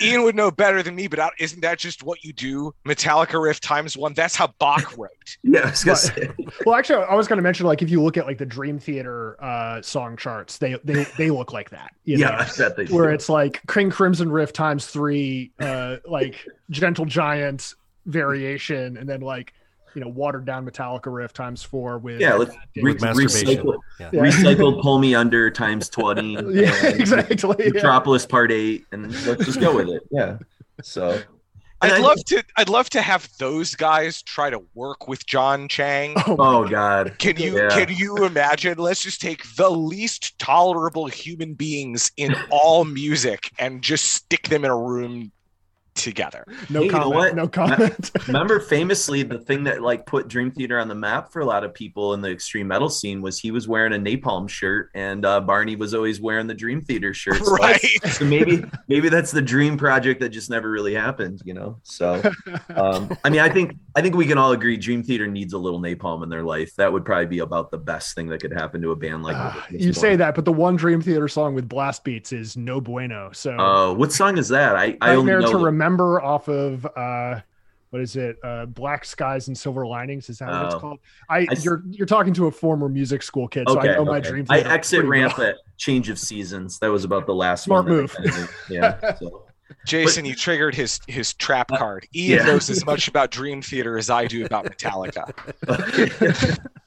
Ian 0.00 0.22
would 0.24 0.34
know 0.36 0.50
better 0.50 0.82
than 0.82 0.94
me, 0.94 1.06
but 1.08 1.32
isn't 1.38 1.60
that 1.62 1.78
just 1.78 2.02
what 2.02 2.22
you 2.24 2.32
do? 2.32 2.74
Metallica 2.86 3.42
riff 3.42 3.58
times 3.60 3.96
one. 3.96 4.12
That's 4.14 4.36
how 4.36 4.48
Bach 4.58 4.94
wrote. 4.98 5.10
Yeah, 5.42 5.60
I 5.86 5.90
was 5.90 6.10
But- 6.10 6.34
well, 6.66 6.74
actually, 6.74 7.04
I 7.04 7.14
was 7.14 7.26
going 7.28 7.38
to 7.38 7.42
mention 7.42 7.64
like 7.66 7.80
if 7.82 7.88
you 7.90 8.02
look 8.02 8.16
at 8.16 8.26
like 8.26 8.38
the 8.38 8.46
Dream 8.46 8.78
Theater 8.78 9.42
uh, 9.42 9.80
song 9.82 10.16
charts, 10.16 10.58
they 10.58 10.76
they 10.84 11.04
they 11.16 11.30
look 11.30 11.52
like 11.52 11.70
that. 11.70 11.92
You 12.04 12.18
Yeah, 12.18 12.30
know? 12.30 12.36
I 12.38 12.48
bet 12.58 12.76
they 12.76 12.84
where 12.86 13.08
do. 13.08 13.14
it's 13.14 13.28
like 13.28 13.60
King 13.66 13.90
Crimson 13.90 14.30
Riff 14.30 14.52
times 14.52 14.86
three, 14.86 15.52
uh, 15.60 15.96
like 16.06 16.36
Gentle 16.70 17.04
Giant 17.06 17.74
variation, 18.06 18.96
and 18.96 19.08
then 19.08 19.20
like 19.20 19.52
you 19.94 20.00
know 20.00 20.08
watered 20.08 20.44
down 20.44 20.64
Metallica 20.68 21.12
riff 21.12 21.32
times 21.32 21.62
four 21.62 21.98
with 21.98 22.20
Yeah, 22.20 22.34
let's 22.34 22.54
re- 22.76 22.92
With 22.92 23.00
recycle, 23.00 23.78
Yeah. 23.98 24.10
Yeah. 24.12 24.20
recycled 24.22 24.82
pull 24.82 24.98
me 24.98 25.14
under 25.14 25.50
times 25.50 25.88
20 25.88 26.32
yeah, 26.54 26.74
and 26.86 27.00
exactly. 27.00 27.72
Yeah. 27.74 27.98
part 28.28 28.52
eight 28.52 28.84
and 28.92 29.10
let's 29.26 29.44
just 29.44 29.60
go 29.60 29.74
with 29.76 29.88
it 29.88 30.02
yeah 30.10 30.38
so 30.82 31.20
I'd 31.82 31.92
I- 31.92 31.98
love 32.00 32.22
to. 32.26 32.42
I'd 32.58 32.68
love 32.68 32.90
to 32.90 33.00
have 33.00 33.26
those 33.38 33.74
guys 33.74 34.20
try 34.20 34.50
to 34.50 34.62
work 34.74 35.08
with 35.08 35.24
Jon 35.26 35.66
Chang. 35.66 36.12
Oh, 36.26 36.36
oh 36.38 36.68
god 36.68 37.18
Can 37.18 37.38
you 37.38 37.56
Yeah. 37.56 37.70
can 37.70 37.88
you 37.96 38.16
imagine? 38.26 38.76
Let's 38.76 39.02
just 39.02 39.22
take 39.22 39.42
the 39.56 39.70
least 39.70 40.38
tolerable 40.38 41.06
human 41.06 41.54
beings 41.54 42.12
in 42.18 42.36
all 42.50 42.84
music 42.84 43.50
and 43.58 43.80
just 43.80 44.12
stick 44.12 44.48
them 44.48 44.66
in 44.66 44.70
a 44.70 44.76
room 44.76 45.32
together. 45.94 46.44
no 46.68 46.80
Hey, 46.80 46.86
you 46.86 46.92
know 46.92 46.98
comment. 46.98 47.34
No 47.34 47.48
comment. 47.48 48.10
remember 48.26 48.60
famously 48.60 49.22
the 49.22 49.38
thing 49.38 49.64
that 49.64 49.82
like 49.82 50.06
put 50.06 50.28
dream 50.28 50.50
theater 50.50 50.78
on 50.78 50.88
the 50.88 50.94
map 50.94 51.32
for 51.32 51.40
a 51.40 51.44
lot 51.44 51.64
of 51.64 51.74
people 51.74 52.14
in 52.14 52.20
the 52.20 52.30
extreme 52.30 52.68
metal 52.68 52.88
scene 52.88 53.20
was 53.20 53.38
he 53.38 53.50
was 53.50 53.68
wearing 53.68 53.92
a 53.92 53.98
napalm 53.98 54.48
shirt 54.48 54.90
and 54.94 55.24
uh, 55.24 55.40
barney 55.40 55.76
was 55.76 55.94
always 55.94 56.20
wearing 56.20 56.46
the 56.46 56.54
dream 56.54 56.82
theater 56.82 57.12
shirt 57.12 57.36
so, 57.36 57.52
Right. 57.56 57.84
so 58.10 58.24
maybe 58.24 58.64
maybe 58.88 59.08
that's 59.08 59.30
the 59.30 59.42
dream 59.42 59.76
project 59.76 60.20
that 60.20 60.30
just 60.30 60.50
never 60.50 60.70
really 60.70 60.94
happened 60.94 61.40
you 61.44 61.54
know 61.54 61.78
so 61.82 62.22
um, 62.76 63.16
i 63.24 63.30
mean 63.30 63.40
i 63.40 63.48
think 63.48 63.76
i 63.96 64.00
think 64.00 64.14
we 64.14 64.26
can 64.26 64.38
all 64.38 64.52
agree 64.52 64.76
dream 64.76 65.02
theater 65.02 65.26
needs 65.26 65.52
a 65.52 65.58
little 65.58 65.80
napalm 65.80 66.22
in 66.22 66.28
their 66.28 66.44
life 66.44 66.74
that 66.76 66.92
would 66.92 67.04
probably 67.04 67.26
be 67.26 67.40
about 67.40 67.70
the 67.70 67.78
best 67.78 68.14
thing 68.14 68.28
that 68.28 68.40
could 68.40 68.52
happen 68.52 68.80
to 68.80 68.92
a 68.92 68.96
band 68.96 69.22
like 69.22 69.36
this 69.70 69.82
you 69.90 69.92
say 69.92 70.16
that, 70.16 70.34
but 70.34 70.44
the 70.44 70.52
one 70.52 70.76
Dream 70.76 71.00
Theater 71.00 71.28
song 71.28 71.54
with 71.54 71.68
blast 71.68 72.04
beats 72.04 72.32
is 72.32 72.56
no 72.56 72.80
bueno. 72.80 73.30
So 73.32 73.58
uh, 73.58 73.92
what 73.94 74.12
song 74.12 74.38
is 74.38 74.48
that 74.48 74.76
i 74.76 74.96
i 75.00 75.14
only 75.14 75.32
Nightmare 75.32 75.40
know 75.40 75.52
to 75.80 75.84
the- 75.84 75.90
Remember 75.90 76.22
off 76.22 76.48
of 76.48 76.86
uh 76.96 77.40
what 77.90 78.00
is 78.02 78.14
it? 78.16 78.36
Uh 78.44 78.66
Black 78.66 79.04
Skies 79.04 79.48
and 79.48 79.58
Silver 79.58 79.86
Linings. 79.86 80.28
Is 80.30 80.38
that 80.38 80.48
what 80.48 80.66
it's 80.66 80.74
Oh. 80.76 80.78
called? 80.80 80.98
I, 81.28 81.46
you're 81.62 81.82
you're 81.90 82.06
talking 82.06 82.32
to 82.34 82.46
a 82.46 82.50
former 82.52 82.88
music 82.88 83.22
school 83.22 83.48
kid, 83.48 83.64
so 83.68 83.80
I 83.80 83.86
know 83.96 84.04
my 84.04 84.18
okay. 84.18 84.28
dream 84.30 84.46
I 84.48 84.60
exit 84.60 85.04
ramp 85.04 85.38
well. 85.38 85.48
at 85.48 85.56
change 85.76 86.08
of 86.08 86.18
seasons. 86.18 86.78
That 86.78 86.90
was 86.92 87.04
about 87.04 87.26
the 87.26 87.34
last 87.34 87.64
Smart 87.64 87.86
one 87.86 87.94
move. 87.96 88.14
kinda. 88.16 88.48
Yeah. 88.68 89.14
So. 89.16 89.46
Jason, 89.86 90.24
you 90.24 90.34
triggered 90.34 90.74
his 90.74 91.00
his 91.08 91.32
trap 91.34 91.68
card. 91.68 92.06
Ian 92.14 92.40
Uh, 92.40 92.42
yeah. 92.42 92.48
knows 92.52 92.70
as 92.70 92.84
much 92.92 93.08
about 93.08 93.30
Dream 93.30 93.62
Theater 93.62 93.98
as 93.98 94.10
I 94.10 94.26
do 94.26 94.44
about 94.44 94.66
Metallica. 94.66 95.32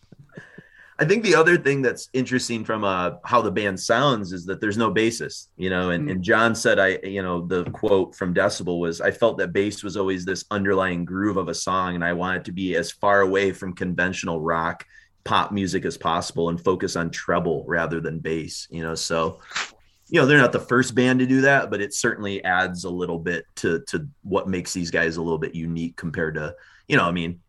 I 1.00 1.06
think 1.06 1.24
the 1.24 1.36
other 1.36 1.58
thing 1.58 1.82
that's 1.82 2.10
interesting 2.14 2.64
from 2.64 2.84
uh, 2.84 3.12
how 3.26 3.42
the 3.42 3.52
band 3.52 3.80
sounds 3.80 4.32
is 4.32 4.46
that 4.46 4.62
there's 4.62 4.78
no 4.78 4.94
bassist, 4.94 5.48
you 5.58 5.70
know. 5.70 5.90
And, 5.90 6.10
and 6.10 6.24
Jon 6.24 6.54
said, 6.54 6.78
"I, 6.78 7.00
you 7.04 7.24
know, 7.24 7.46
the 7.46 7.66
quote 7.66 8.16
from 8.16 8.34
Decibel 8.34 8.80
was, 8.80 9.02
I 9.02 9.12
felt 9.12 9.38
that 9.40 9.54
bass 9.54 9.84
was 9.84 9.98
always 9.98 10.24
this 10.24 10.46
underlying 10.52 11.04
groove 11.04 11.38
of 11.38 11.50
a 11.50 11.56
song, 11.56 11.96
and 11.96 12.04
I 12.04 12.14
wanted 12.14 12.46
to 12.46 12.52
be 12.52 12.76
as 12.76 12.92
far 12.92 13.22
away 13.22 13.52
from 13.52 13.74
conventional 13.74 14.40
rock 14.40 14.86
pop 15.24 15.52
music 15.52 15.86
as 15.86 15.98
possible 15.98 16.50
and 16.50 16.64
focus 16.64 16.96
on 16.96 17.10
treble 17.10 17.64
rather 17.68 18.00
than 18.00 18.20
bass, 18.20 18.68
you 18.70 18.84
know. 18.84 18.96
So, 18.96 19.40
you 20.08 20.20
know, 20.20 20.28
they're 20.28 20.38
not 20.38 20.52
the 20.52 20.60
first 20.60 20.96
band 20.96 21.20
to 21.20 21.26
do 21.26 21.42
that, 21.42 21.72
but 21.72 21.82
it 21.82 21.94
certainly 21.94 22.44
adds 22.44 22.84
a 22.84 22.90
little 22.90 23.20
bit 23.20 23.46
to 23.58 23.80
to 23.88 24.08
what 24.22 24.48
makes 24.48 24.74
these 24.74 24.92
guys 24.92 25.18
a 25.18 25.22
little 25.22 25.40
bit 25.40 25.56
unique 25.56 25.96
compared 25.96 26.36
to, 26.36 26.56
you 26.88 26.98
know, 26.98 27.06
I 27.06 27.12
mean, 27.12 27.40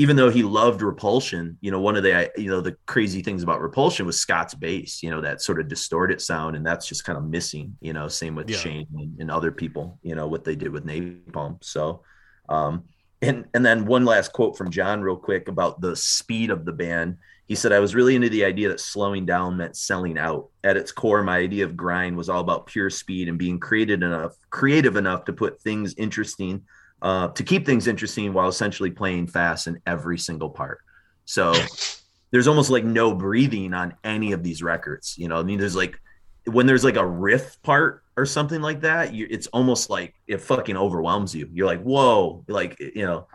even 0.00 0.16
though 0.16 0.30
he 0.30 0.42
loved 0.42 0.80
Repulsion, 0.80 1.58
you 1.60 1.70
know, 1.70 1.78
one 1.78 1.94
of 1.94 2.02
the 2.02 2.32
you 2.34 2.48
know 2.48 2.62
the 2.62 2.74
crazy 2.86 3.20
things 3.20 3.42
about 3.42 3.60
Repulsion 3.60 4.06
was 4.06 4.18
Scott's 4.18 4.54
bass, 4.54 5.02
you 5.02 5.10
know, 5.10 5.20
that 5.20 5.42
sort 5.42 5.60
of 5.60 5.68
distorted 5.68 6.22
sound, 6.22 6.56
and 6.56 6.64
that's 6.64 6.86
just 6.88 7.04
kind 7.04 7.18
of 7.18 7.24
missing. 7.24 7.76
You 7.82 7.92
know, 7.92 8.08
same 8.08 8.34
with 8.34 8.48
Yeah. 8.48 8.56
Shane 8.56 8.86
and, 8.94 9.20
and 9.20 9.30
other 9.30 9.52
people, 9.52 9.98
you 10.02 10.14
know, 10.14 10.26
what 10.26 10.42
they 10.42 10.56
did 10.56 10.72
with 10.72 10.86
Napalm. 10.86 11.62
So, 11.62 12.00
um, 12.48 12.84
and 13.20 13.44
and 13.52 13.62
then 13.62 13.84
one 13.84 14.06
last 14.06 14.32
quote 14.32 14.56
from 14.56 14.70
Jon, 14.70 15.02
real 15.02 15.16
quick, 15.16 15.48
about 15.48 15.82
the 15.82 15.94
speed 15.94 16.48
of 16.48 16.64
the 16.64 16.72
band. 16.72 17.18
He 17.46 17.54
said, 17.54 17.70
"I 17.70 17.80
was 17.80 17.94
really 17.94 18.16
into 18.16 18.30
the 18.30 18.46
idea 18.46 18.70
that 18.70 18.80
slowing 18.80 19.26
down 19.26 19.58
meant 19.58 19.76
selling 19.76 20.16
out. 20.16 20.48
At 20.64 20.78
its 20.78 20.92
core, 20.92 21.22
my 21.22 21.36
idea 21.36 21.66
of 21.66 21.76
grind 21.76 22.16
was 22.16 22.30
all 22.30 22.40
about 22.40 22.64
pure 22.64 22.88
speed 22.88 23.28
and 23.28 23.36
being 23.36 23.60
creative 23.60 24.00
enough, 24.00 24.32
creative 24.48 24.96
enough 24.96 25.26
to 25.26 25.34
put 25.34 25.60
things 25.60 25.94
interesting." 25.98 26.62
Uh, 27.02 27.28
to 27.28 27.42
keep 27.42 27.64
things 27.64 27.86
interesting 27.86 28.32
while 28.32 28.48
essentially 28.48 28.90
playing 28.90 29.26
fast 29.26 29.66
in 29.66 29.80
every 29.86 30.18
single 30.18 30.50
part. 30.50 30.80
So 31.24 31.54
there's 32.30 32.46
almost 32.46 32.70
like 32.70 32.84
no 32.84 33.14
breathing 33.14 33.72
on 33.74 33.94
any 34.04 34.32
of 34.32 34.42
these 34.42 34.62
records. 34.62 35.16
You 35.16 35.28
know, 35.28 35.36
I 35.36 35.42
mean, 35.42 35.58
there's 35.58 35.76
like 35.76 35.98
when 36.46 36.66
there's 36.66 36.84
like 36.84 36.96
a 36.96 37.06
riff 37.06 37.60
part 37.62 38.02
or 38.16 38.26
something 38.26 38.60
like 38.60 38.80
that, 38.82 39.14
you, 39.14 39.26
it's 39.30 39.46
almost 39.48 39.90
like 39.90 40.14
it 40.26 40.40
fucking 40.40 40.76
overwhelms 40.76 41.34
you. 41.34 41.48
You're 41.52 41.66
like, 41.66 41.82
whoa, 41.82 42.44
like 42.48 42.78
you 42.78 43.06
know, 43.06 43.26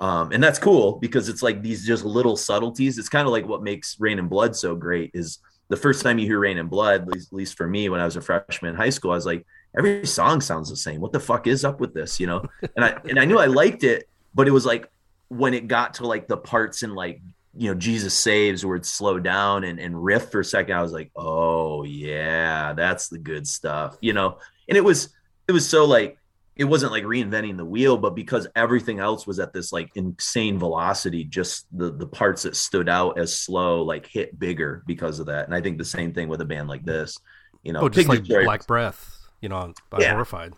um, 0.00 0.32
and 0.32 0.42
that's 0.42 0.58
cool 0.58 0.98
because 0.98 1.28
it's 1.28 1.42
like 1.42 1.62
these 1.62 1.86
just 1.86 2.04
little 2.04 2.36
subtleties. 2.36 2.98
It's 2.98 3.08
kind 3.08 3.26
of 3.26 3.32
like 3.32 3.46
what 3.46 3.62
makes 3.62 3.98
Reign 4.00 4.18
in 4.18 4.28
Blood 4.28 4.56
so 4.56 4.74
great 4.74 5.10
is 5.14 5.38
the 5.68 5.76
first 5.76 6.02
time 6.02 6.18
you 6.18 6.26
hear 6.26 6.40
Reign 6.40 6.58
in 6.58 6.68
Blood, 6.68 7.02
at 7.02 7.08
least, 7.08 7.32
at 7.32 7.36
least 7.36 7.56
for 7.56 7.66
me 7.66 7.88
when 7.88 8.00
I 8.00 8.04
was 8.04 8.16
a 8.16 8.20
freshman 8.20 8.70
in 8.70 8.76
high 8.76 8.90
school, 8.90 9.12
I 9.12 9.14
was 9.14 9.26
like, 9.26 9.46
every 9.76 10.06
song 10.06 10.40
sounds 10.40 10.70
the 10.70 10.76
same. 10.76 11.00
What 11.00 11.12
the 11.12 11.20
fuck 11.20 11.46
is 11.46 11.64
up 11.64 11.80
with 11.80 11.94
this? 11.94 12.20
You 12.20 12.26
know? 12.26 12.44
And 12.76 12.84
I 12.84 13.00
and 13.08 13.18
I 13.18 13.24
knew 13.24 13.38
I 13.38 13.46
liked 13.46 13.84
it, 13.84 14.08
but 14.34 14.48
it 14.48 14.52
was 14.52 14.66
like 14.66 14.90
when 15.28 15.54
it 15.54 15.68
got 15.68 15.94
to 15.94 16.06
like 16.06 16.28
the 16.28 16.36
parts 16.36 16.82
in 16.82 16.94
like 16.94 17.20
you 17.56 17.68
know 17.68 17.74
Jesus 17.74 18.14
saves 18.14 18.64
where 18.64 18.76
it 18.76 18.86
slowed 18.86 19.24
down 19.24 19.64
and, 19.64 19.78
and 19.78 20.02
riff 20.02 20.30
for 20.30 20.40
a 20.40 20.44
second, 20.44 20.76
I 20.76 20.82
was 20.82 20.92
like, 20.92 21.10
oh 21.16 21.84
yeah, 21.84 22.72
that's 22.72 23.08
the 23.08 23.18
good 23.18 23.46
stuff, 23.46 23.96
you 24.00 24.12
know. 24.12 24.38
And 24.68 24.76
it 24.76 24.84
was 24.84 25.10
it 25.48 25.52
was 25.52 25.68
so 25.68 25.84
like 25.84 26.18
it 26.56 26.64
wasn't 26.64 26.92
like 26.92 27.02
reinventing 27.04 27.56
the 27.56 27.64
wheel, 27.64 27.98
but 27.98 28.14
because 28.14 28.46
everything 28.54 29.00
else 29.00 29.26
was 29.26 29.40
at 29.40 29.52
this 29.52 29.72
like 29.72 29.90
insane 29.96 30.58
velocity, 30.58 31.24
just 31.24 31.66
the 31.76 31.90
the 31.90 32.06
parts 32.06 32.42
that 32.44 32.56
stood 32.56 32.88
out 32.88 33.18
as 33.18 33.36
slow 33.36 33.82
like 33.82 34.06
hit 34.06 34.38
bigger 34.38 34.82
because 34.86 35.18
of 35.18 35.26
that. 35.26 35.46
And 35.46 35.54
I 35.54 35.60
think 35.60 35.78
the 35.78 35.84
same 35.84 36.12
thing 36.12 36.28
with 36.28 36.40
a 36.40 36.44
band 36.44 36.68
like 36.68 36.84
this, 36.84 37.18
you 37.62 37.72
know, 37.72 37.80
Oh, 37.80 37.88
just 37.88 38.08
like 38.08 38.24
Black 38.24 38.66
Breath, 38.66 39.13
you 39.40 39.48
know, 39.48 39.56
I'm 39.56 39.74
Yeah. 40.00 40.12
horrified. 40.12 40.54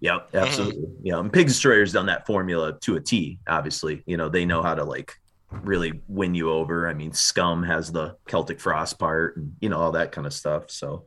Yep, 0.00 0.30
absolutely. 0.34 0.88
Yeah, 1.02 1.18
and 1.18 1.30
Pig 1.32 1.46
Destroyer's 1.48 1.92
done 1.92 2.06
that 2.06 2.26
formula 2.26 2.78
to 2.80 2.96
a 2.96 3.00
T. 3.00 3.38
Obviously, 3.46 4.02
you 4.06 4.16
know 4.16 4.28
they 4.30 4.46
know 4.46 4.62
how 4.62 4.74
to 4.74 4.82
like 4.84 5.14
really 5.50 6.00
win 6.08 6.34
you 6.34 6.50
over. 6.50 6.88
I 6.88 6.94
mean, 6.94 7.12
Scum 7.12 7.62
has 7.64 7.92
the 7.92 8.16
Celtic 8.26 8.60
Frost 8.60 8.98
part, 8.98 9.36
and 9.36 9.54
you 9.60 9.68
know 9.68 9.78
all 9.78 9.92
that 9.92 10.12
kind 10.12 10.26
of 10.26 10.32
stuff. 10.32 10.70
So, 10.70 11.04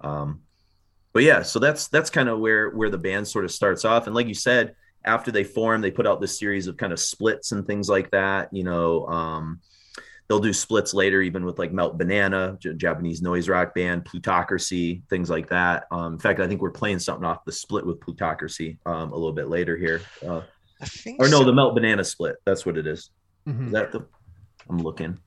um, 0.00 0.42
but 1.12 1.24
yeah, 1.24 1.42
so 1.42 1.58
that's 1.58 1.88
that's 1.88 2.08
kind 2.10 2.28
of 2.28 2.38
where 2.38 2.70
where 2.70 2.90
the 2.90 2.98
band 2.98 3.26
sort 3.26 3.44
of 3.44 3.50
starts 3.50 3.84
off. 3.84 4.06
And 4.06 4.14
like 4.14 4.28
you 4.28 4.34
said, 4.34 4.76
after 5.04 5.32
they 5.32 5.42
form, 5.42 5.80
they 5.80 5.90
put 5.90 6.06
out 6.06 6.20
this 6.20 6.38
series 6.38 6.68
of 6.68 6.76
kind 6.76 6.92
of 6.92 7.00
splits 7.00 7.50
and 7.50 7.66
things 7.66 7.88
like 7.88 8.12
that. 8.12 8.50
You 8.52 8.62
know, 8.62 9.06
um, 9.08 9.60
they'll 10.28 10.40
do 10.40 10.52
splits 10.52 10.92
later, 10.94 11.20
even 11.22 11.44
with 11.44 11.58
like 11.58 11.72
Melt 11.72 11.98
Banana, 11.98 12.56
J- 12.60 12.74
Japanese 12.74 13.22
noise 13.22 13.48
rock 13.48 13.74
band, 13.74 14.04
Plutocracy, 14.04 15.02
things 15.08 15.30
like 15.30 15.48
that. 15.50 15.86
Um, 15.90 16.14
in 16.14 16.18
fact, 16.18 16.40
I 16.40 16.48
think 16.48 16.60
we're 16.60 16.70
playing 16.70 16.98
something 16.98 17.24
off 17.24 17.44
the 17.44 17.52
split 17.52 17.86
with 17.86 18.00
Plutocracy 18.00 18.78
um, 18.86 19.12
a 19.12 19.14
little 19.14 19.32
bit 19.32 19.48
later 19.48 19.76
here. 19.76 20.02
Uh, 20.26 20.42
I 20.80 20.86
think 20.86 21.22
or 21.22 21.28
no, 21.28 21.38
so. 21.38 21.44
the 21.44 21.52
Melt 21.52 21.74
Banana 21.74 22.04
split. 22.04 22.36
That's 22.44 22.66
what 22.66 22.76
it 22.76 22.86
is. 22.86 23.10
Mhm. 23.46 23.66
Is 23.66 23.72
that 23.72 23.92
the? 23.92 24.06
I'm 24.68 24.78
looking. 24.78 25.18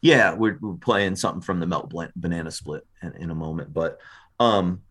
Yeah, 0.00 0.34
we're, 0.34 0.58
we're 0.60 0.74
playing 0.74 1.16
something 1.16 1.40
from 1.40 1.60
the 1.60 1.66
Melt 1.66 1.92
Banana 2.16 2.50
split 2.50 2.86
in, 3.02 3.12
in 3.16 3.30
a 3.30 3.34
moment, 3.34 3.72
but 3.72 4.00
um, 4.38 4.82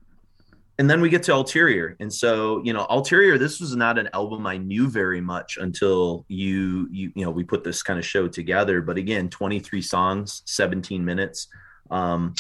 and 0.80 0.89
then 0.89 1.01
we 1.01 1.09
get 1.09 1.24
to 1.24 1.34
Ulterior, 1.34 1.95
and 1.99 2.11
so 2.11 2.61
you 2.63 2.74
know, 2.74 2.88
Ulterior. 2.89 3.38
This 3.38 3.59
was 3.59 3.76
not 3.76 3.99
an 3.99 4.09
album 4.13 4.47
I 4.47 4.57
knew 4.57 4.89
very 4.89 5.21
much 5.21 5.57
until 5.57 6.26
you 6.28 6.88
you 6.91 7.11
you 7.15 7.24
know 7.24 7.32
we 7.32 7.43
put 7.43 7.63
this 7.63 7.84
kind 7.84 7.99
of 7.99 8.05
show 8.05 8.28
together. 8.28 8.82
But 8.82 8.97
again, 8.97 9.30
23 9.30 9.82
songs, 9.82 10.41
17 10.45 11.05
minutes. 11.05 11.47
Um, 11.91 12.34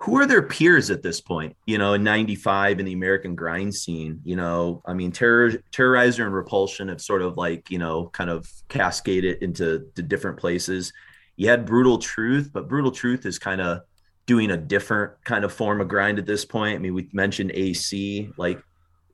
who 0.00 0.16
are 0.16 0.26
their 0.26 0.42
peers 0.42 0.90
at 0.90 1.02
this 1.02 1.20
point? 1.20 1.56
You 1.66 1.78
know, 1.78 1.94
in 1.94 2.04
'95 2.04 2.78
in 2.78 2.86
the 2.86 2.92
American 2.92 3.34
grind 3.34 3.74
scene. 3.74 4.20
You 4.22 4.36
know, 4.36 4.80
I 4.86 4.94
mean, 4.94 5.10
Terror, 5.10 5.52
Terrorizer 5.72 6.24
and 6.24 6.34
Repulsion 6.34 6.88
have 6.88 7.00
sort 7.00 7.22
of 7.22 7.36
like 7.36 7.68
you 7.70 7.78
know, 7.78 8.08
kind 8.10 8.30
of 8.30 8.48
cascaded 8.68 9.42
into 9.42 9.90
to 9.96 10.02
different 10.02 10.38
places. 10.38 10.92
You 11.36 11.48
had 11.48 11.66
Brutal 11.66 11.98
Truth, 11.98 12.50
but 12.52 12.68
Brutal 12.68 12.92
Truth 12.92 13.26
is 13.26 13.38
kind 13.38 13.60
of 13.60 13.80
doing 14.28 14.50
a 14.50 14.56
different 14.58 15.12
kind 15.24 15.42
of 15.42 15.52
form 15.52 15.80
of 15.80 15.88
grind 15.88 16.18
at 16.18 16.26
this 16.26 16.44
point. 16.44 16.76
I 16.76 16.78
mean, 16.78 16.92
we 16.94 17.08
mentioned 17.14 17.50
AC. 17.54 18.30
Like, 18.36 18.62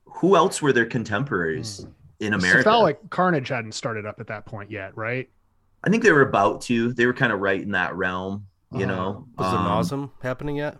who 0.03 0.35
else 0.35 0.61
were 0.61 0.73
their 0.73 0.85
contemporaries 0.85 1.87
in 2.19 2.33
America? 2.33 2.59
It 2.59 2.63
felt 2.63 2.83
like 2.83 3.09
Carnage 3.09 3.47
hadn't 3.47 3.71
started 3.71 4.05
up 4.05 4.19
at 4.19 4.27
that 4.27 4.45
point 4.45 4.69
yet, 4.69 4.95
right? 4.97 5.29
I 5.85 5.89
think 5.89 6.03
they 6.03 6.11
were 6.11 6.21
about 6.27 6.61
to. 6.63 6.91
They 6.93 7.05
were 7.05 7.13
kind 7.13 7.31
of 7.31 7.39
right 7.39 7.61
in 7.61 7.71
that 7.71 7.95
realm. 7.95 8.45
You 8.71 8.85
Uh-huh. 8.85 8.85
know, 8.87 9.27
Was 9.37 9.51
the 9.51 9.57
Um, 9.57 9.65
Nasum 9.65 10.11
happening 10.21 10.57
yet? 10.57 10.75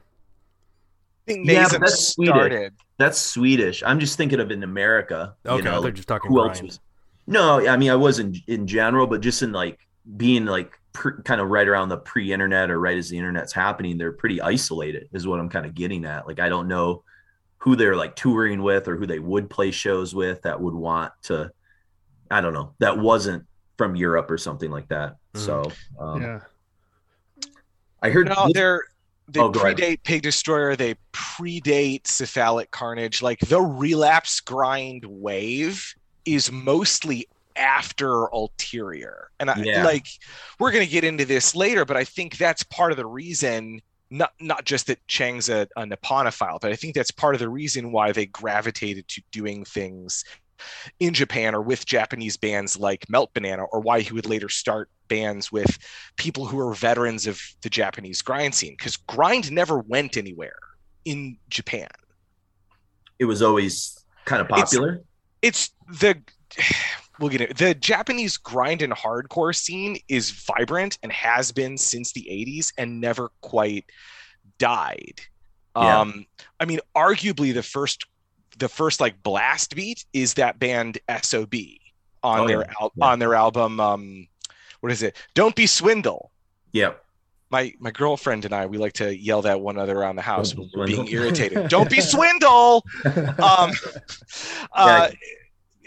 I 1.28 1.32
think 1.32 1.48
Yeah, 1.50 1.68
but 1.72 1.80
that's 1.80 2.10
Swedish. 2.14 2.36
started. 2.36 2.74
That's 2.98 3.20
Swedish. 3.20 3.84
I'm 3.86 4.00
just 4.00 4.18
thinking 4.18 4.40
of 4.42 4.52
in 4.52 4.64
America. 4.64 5.36
Okay, 5.46 5.58
you 5.58 5.64
know, 5.64 5.82
they're 5.82 5.92
just 5.92 6.08
talking 6.08 6.30
who 6.30 6.36
grind. 6.36 6.52
else 6.52 6.62
was? 6.62 6.80
No, 7.26 7.66
I 7.68 7.78
mean 7.78 7.90
I 7.90 7.96
wasn't 7.96 8.38
in 8.48 8.68
general, 8.68 9.08
but 9.08 9.22
just 9.22 9.42
in 9.42 9.52
like 9.54 9.80
being 10.18 10.46
like 10.46 10.78
pr- 10.96 11.22
kind 11.22 11.40
of 11.40 11.50
right 11.50 11.68
around 11.68 11.90
the 11.90 11.98
pre-internet 11.98 12.72
or 12.72 12.80
right 12.80 12.98
as 12.98 13.10
the 13.10 13.18
internet's 13.18 13.54
happening, 13.54 13.98
they're 13.98 14.14
pretty 14.14 14.42
isolated. 14.42 15.08
Is 15.12 15.28
what 15.28 15.40
I'm 15.40 15.50
kind 15.50 15.66
of 15.66 15.76
getting 15.76 16.06
at. 16.06 16.26
Like 16.26 16.40
I 16.40 16.50
don't 16.50 16.68
know 16.68 17.04
who 17.58 17.76
they're 17.76 17.96
like 17.96 18.16
touring 18.16 18.64
with 18.64 18.88
or 18.88 18.96
who 18.96 19.06
they 19.06 19.20
would 19.20 19.50
play 19.50 19.72
shows 19.72 20.16
with 20.16 20.42
that 20.44 20.60
would 20.60 20.74
want 20.74 21.14
to. 21.24 21.52
I 22.32 22.42
don't 22.42 22.54
know. 22.54 22.74
That 22.80 22.98
wasn't 22.98 23.46
from 23.78 23.96
Europe 23.96 24.32
or 24.32 24.38
something 24.38 24.72
like 24.72 24.88
that. 24.88 25.18
Mhm. 25.36 25.40
So 25.40 25.72
um, 26.00 26.22
yeah. 26.22 26.40
I 28.02 28.10
heard. 28.10 28.30
No, 28.30 28.50
they're 28.54 28.82
they 29.28 29.40
Oh, 29.40 29.52
predate 29.52 30.04
Pig 30.04 30.22
Destroyer. 30.22 30.76
They 30.76 30.96
predate 31.12 32.08
Cephalic 32.08 32.72
Carnage. 32.72 33.22
Like 33.22 33.40
the 33.40 33.62
relapse 33.62 34.40
grind 34.40 35.04
wave 35.06 35.94
is 36.26 36.52
mostly 36.52 37.28
after 37.56 38.28
Ulterior, 38.34 39.30
and 39.40 39.50
I, 39.50 39.56
Yeah. 39.62 39.84
like 39.84 40.08
we're 40.60 40.72
gonna 40.72 40.86
get 40.86 41.04
into 41.04 41.26
this 41.26 41.56
later, 41.56 41.86
but 41.86 41.98
I 41.98 42.04
think 42.04 42.38
that's 42.38 42.64
part 42.64 42.92
of 42.92 42.98
the 42.98 43.06
reason. 43.06 43.82
Not 44.12 44.34
not 44.40 44.66
just 44.66 44.88
that 44.88 45.06
Chang's 45.08 45.50
a, 45.50 45.68
a 45.76 45.84
Nipponophile, 45.84 46.60
but 46.62 46.72
I 46.72 46.76
think 46.76 46.94
that's 46.96 47.12
part 47.12 47.34
of 47.36 47.40
the 47.40 47.50
reason 47.50 47.92
why 47.92 48.12
they 48.12 48.28
gravitated 48.28 49.08
to 49.10 49.22
doing 49.32 49.66
things 49.66 50.24
in 51.00 51.14
Japan 51.14 51.54
or 51.56 51.62
with 51.62 51.86
Japanese 51.86 52.38
bands 52.38 52.78
like 52.78 53.10
Melt 53.10 53.34
Banana, 53.34 53.64
or 53.64 53.80
why 53.82 54.02
he 54.02 54.14
would 54.14 54.26
later 54.28 54.48
start 54.48 54.90
bands 55.08 55.52
with 55.52 55.78
people 56.18 56.46
who 56.46 56.60
are 56.60 56.74
veterans 56.74 57.28
of 57.28 57.42
the 57.62 57.70
Japanese 57.70 58.22
grind 58.22 58.54
scene. 58.56 58.74
Because 58.78 58.96
grind 58.96 59.52
never 59.52 59.80
went 59.80 60.18
anywhere 60.18 60.58
in 61.04 61.38
Japan. 61.50 61.90
it 63.20 63.26
was 63.26 63.42
always 63.42 63.98
kind 64.26 64.42
of 64.42 64.48
It's- 64.48 64.62
popular. 64.62 65.02
It's 65.42 65.72
the 66.00 66.22
we'll 67.20 67.30
get 67.30 67.42
it. 67.42 67.58
The 67.58 67.74
Japanese 67.76 68.38
grind 68.38 68.82
and 68.82 68.94
hardcore 68.94 69.56
scene 69.56 69.98
is 70.08 70.32
vibrant 70.32 70.98
and 71.04 71.12
has 71.12 71.52
been 71.52 71.78
since 71.78 72.12
the 72.14 72.28
80s 72.30 72.72
and 72.78 73.00
never 73.02 73.32
quite 73.42 73.86
died. 74.58 75.22
Yeah. 75.76 76.00
Um, 76.02 76.26
I 76.60 76.66
mean, 76.66 76.80
arguably 76.96 77.54
the 77.54 77.64
first 77.64 78.06
the 78.58 78.70
first 78.70 79.02
like 79.02 79.22
blast 79.22 79.76
beat 79.76 80.06
is 80.14 80.36
that 80.36 80.60
band 80.60 80.98
SOB 81.22 81.54
on 82.24 82.40
Oh, 82.40 82.48
their 82.48 82.60
yeah. 82.62 82.74
al- 82.80 82.92
Yeah. 82.96 83.06
on 83.06 83.20
their 83.20 83.36
album 83.36 83.80
um 83.82 84.28
what 84.80 84.92
is 84.94 85.04
it? 85.04 85.18
Don't 85.34 85.56
be 85.56 85.68
swindle. 85.68 86.32
Yep. 86.72 87.04
My 87.50 87.74
my 87.80 87.92
girlfriend 87.92 88.46
and 88.46 88.54
I 88.56 88.66
we 88.66 88.78
like 88.78 88.94
to 88.94 89.14
yell 89.18 89.42
that 89.42 89.60
one 89.60 89.78
other 89.78 89.98
around 89.98 90.16
the 90.16 90.22
house 90.22 90.56
when 90.56 90.70
we're 90.74 90.88
being 90.88 91.08
irritated. 91.10 91.68
Don't 91.70 91.90
be 91.90 92.00
swindle. 92.00 92.86
Um 93.40 93.72
uh 94.74 95.10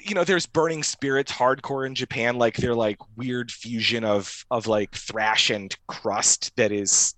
you 0.09 0.15
know 0.15 0.25
there's 0.25 0.47
burning 0.47 0.83
spirits 0.83 1.31
hardcore 1.33 1.87
in 1.87 1.95
japan 1.95 2.37
like 2.37 2.57
they're 2.57 2.75
like 2.75 2.99
weird 3.17 3.51
fusion 3.51 4.05
of 4.05 4.45
of 4.51 4.67
like 4.67 4.93
thrash 4.95 5.51
and 5.51 5.77
crust 5.87 6.55
that 6.57 6.73
is 6.73 7.15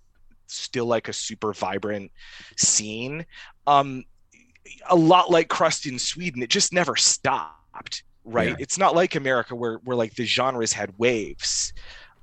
still 0.46 0.86
like 0.86 1.08
a 1.08 1.12
super 1.12 1.52
vibrant 1.52 2.10
scene. 2.56 3.24
Um 3.66 4.04
a 4.88 4.96
lot 4.96 5.30
like 5.30 5.48
crust 5.48 5.86
in 5.86 5.98
sweden 5.98 6.42
it 6.42 6.50
just 6.50 6.72
never 6.72 6.96
stopped 6.96 8.02
right? 8.24 8.50
Yeah. 8.50 8.56
it's 8.58 8.78
not 8.78 8.94
like 8.94 9.14
america 9.14 9.54
where 9.54 9.76
where 9.84 9.96
like 9.96 10.14
the 10.14 10.24
genres 10.24 10.72
had 10.72 10.92
waves. 10.98 11.72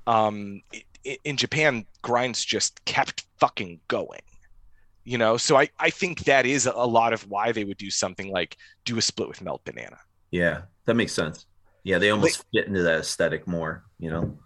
Um 0.06 0.62
i 0.74 0.82
i- 1.06 1.18
in 1.24 1.36
japan 1.36 1.86
grinds 2.02 2.44
just 2.44 2.84
kept 2.84 3.24
fucking 3.40 3.80
going 3.88 4.20
you 5.04 5.16
know? 5.16 5.38
So 5.38 5.56
i 5.56 5.68
i 5.78 5.88
think 5.90 6.24
that 6.24 6.44
is 6.46 6.66
a 6.66 6.72
lot 6.72 7.12
of 7.14 7.22
why 7.30 7.52
they 7.52 7.64
would 7.64 7.78
do 7.78 7.90
something 7.90 8.30
like 8.30 8.56
do 8.84 8.98
a 8.98 9.02
split 9.02 9.28
with 9.28 9.40
melt 9.42 9.64
banana 9.64 9.98
Yeah, 10.30 10.62
that 10.86 10.94
makes 10.94 11.12
sense. 11.12 11.46
Yeah, 11.84 11.98
they 11.98 12.10
almost 12.10 12.44
fit 12.52 12.66
into 12.66 12.82
that 12.82 13.00
aesthetic 13.00 13.46
more, 13.46 13.84
you 13.98 14.10
know. 14.10 14.38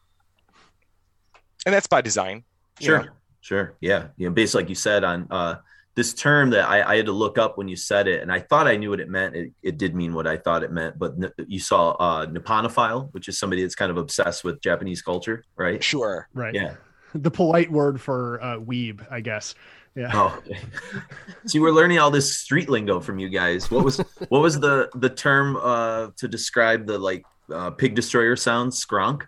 and 1.66 1.74
that's 1.74 1.86
by 1.86 2.00
design. 2.00 2.44
you 2.80 2.86
Sure, 2.86 3.02
know. 3.04 3.10
sure. 3.40 3.74
Yeah, 3.80 4.08
you 4.16 4.28
know, 4.28 4.32
based 4.34 4.54
like 4.54 4.68
you 4.68 4.74
said 4.74 5.02
on 5.04 5.26
uh, 5.30 5.56
this 5.94 6.14
term 6.14 6.50
that 6.50 6.68
I, 6.68 6.82
I 6.92 6.96
had 6.96 7.06
to 7.06 7.12
look 7.12 7.38
up 7.38 7.58
when 7.58 7.68
you 7.68 7.76
said 7.76 8.06
it, 8.08 8.22
and 8.22 8.30
I 8.30 8.40
thought 8.40 8.66
I 8.66 8.76
knew 8.76 8.90
what 8.90 9.00
it 9.00 9.08
meant. 9.08 9.34
It, 9.34 9.52
it 9.62 9.76
did 9.78 9.94
mean 9.94 10.14
what 10.14 10.26
I 10.26 10.36
thought 10.36 10.62
it 10.62 10.70
meant, 10.72 10.98
but 10.98 11.12
n- 11.20 11.32
you 11.48 11.58
saw 11.58 11.90
uh, 11.92 12.26
Nipponophile, 12.26 13.12
which 13.12 13.28
is 13.28 13.38
somebody 13.38 13.62
that's 13.62 13.74
kind 13.74 13.90
of 13.90 13.96
obsessed 13.96 14.44
with 14.44 14.60
Japanese 14.60 15.02
culture, 15.02 15.44
right? 15.56 15.82
Sure. 15.82 16.28
Right. 16.34 16.54
Yeah. 16.54 16.74
The 17.14 17.30
polite 17.30 17.70
word 17.70 18.00
for 18.00 18.42
uh, 18.42 18.56
weeb, 18.58 19.04
I 19.10 19.20
guess. 19.20 19.54
Yeah. 19.94 20.10
Oh, 20.14 20.34
okay. 20.38 20.58
see, 21.46 21.60
we're 21.60 21.70
learning 21.72 21.98
all 21.98 22.10
this 22.10 22.36
street 22.38 22.68
lingo 22.70 23.00
from 23.00 23.18
you 23.18 23.28
guys. 23.28 23.70
What 23.70 23.84
was 23.84 23.98
what 24.28 24.40
was 24.40 24.58
the 24.58 24.88
the 24.94 25.10
term 25.10 25.56
uh, 25.60 26.08
to 26.16 26.28
describe 26.28 26.86
the 26.86 26.98
like 26.98 27.24
uh, 27.52 27.70
pig 27.70 27.94
destroyer 27.94 28.36
sound? 28.36 28.72
Skronk. 28.72 29.22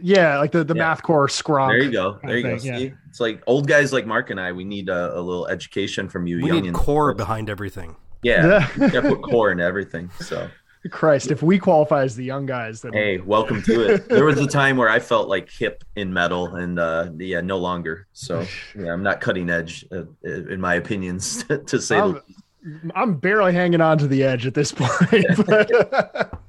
Yeah, 0.00 0.38
like 0.38 0.52
the 0.52 0.64
the 0.64 0.74
Yeah. 0.74 0.94
mathcore 0.94 1.30
scrum. 1.30 1.68
There 1.68 1.82
you 1.82 1.90
go. 1.90 2.18
There 2.22 2.36
you 2.36 2.42
go. 2.42 2.58
thing, 2.58 2.74
yeah. 2.80 2.90
It's 3.08 3.20
like 3.20 3.42
old 3.46 3.66
guys 3.66 3.92
like 3.92 4.06
Mark 4.06 4.30
and 4.30 4.40
I. 4.40 4.52
We 4.52 4.64
need 4.64 4.88
a, 4.88 5.18
a 5.18 5.20
little 5.20 5.46
education 5.48 6.08
from 6.08 6.26
you, 6.26 6.36
We 6.36 6.48
young 6.48 6.62
need 6.62 6.74
core 6.74 7.14
behind 7.14 7.48
everything. 7.50 7.96
Yeah, 8.22 8.68
you 8.76 8.90
gotta 8.90 9.08
put 9.08 9.22
core 9.22 9.50
into 9.50 9.64
everything. 9.64 10.10
So 10.20 10.48
Christ, 10.88 11.30
if 11.30 11.42
we 11.42 11.58
qualify 11.58 12.04
as 12.04 12.16
the 12.16 12.24
young 12.24 12.46
guys, 12.46 12.80
then 12.80 12.94
hey, 12.94 13.18
welcome 13.18 13.62
to 13.62 13.82
it. 13.82 14.08
There 14.08 14.24
was 14.24 14.38
a 14.38 14.46
time 14.48 14.78
where 14.78 14.88
I 14.88 14.98
felt 14.98 15.28
like 15.28 15.50
hip 15.50 15.84
in 15.94 16.12
metal, 16.12 16.56
and 16.56 16.78
uh, 16.78 17.10
yeah, 17.18 17.42
no 17.42 17.58
longer. 17.58 18.06
So 18.12 18.46
yeah, 18.78 18.92
I'm 18.92 19.02
not 19.02 19.20
cutting 19.20 19.50
edge 19.50 19.84
uh, 19.92 20.04
in 20.24 20.60
my 20.60 20.76
opinions, 20.76 21.44
to 21.66 21.80
say. 21.80 21.98
I'm, 21.98 22.14
the 22.14 22.92
I'm 22.94 23.14
barely 23.14 23.52
hanging 23.52 23.80
on 23.80 23.98
to 23.98 24.06
the 24.06 24.22
edge 24.22 24.46
at 24.46 24.54
this 24.54 24.72
point. 24.72 25.26
But 25.46 26.39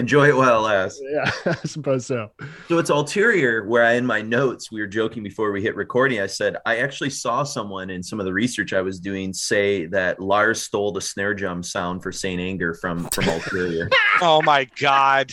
Enjoy 0.00 0.28
it 0.28 0.34
while 0.36 0.56
it 0.64 0.66
lasts. 0.66 1.00
yeah, 1.10 1.30
I 1.46 1.54
suppose 1.66 2.06
so. 2.06 2.30
So 2.68 2.78
it's 2.78 2.88
ulterior 2.90 3.66
where 3.66 3.84
I 3.84 3.92
in 3.92 4.06
my 4.06 4.22
notes 4.22 4.72
we 4.72 4.80
were 4.80 4.86
joking 4.86 5.22
before 5.22 5.52
we 5.52 5.60
hit 5.62 5.76
recording. 5.76 6.20
I 6.20 6.26
said 6.26 6.56
I 6.64 6.78
actually 6.78 7.10
saw 7.10 7.42
someone 7.42 7.90
in 7.90 8.02
some 8.02 8.18
of 8.18 8.24
the 8.24 8.32
research 8.32 8.72
I 8.72 8.80
was 8.80 8.98
doing 8.98 9.34
say 9.34 9.84
that 9.86 10.18
Lars 10.18 10.62
stole 10.62 10.90
the 10.90 11.02
snare 11.02 11.34
drum 11.34 11.62
sound 11.62 12.02
for 12.02 12.12
Saint 12.12 12.40
Anger 12.40 12.72
from 12.74 13.04
from 13.10 13.28
ulterior. 13.28 13.90
Oh 14.22 14.42
my 14.42 14.64
god. 14.78 15.32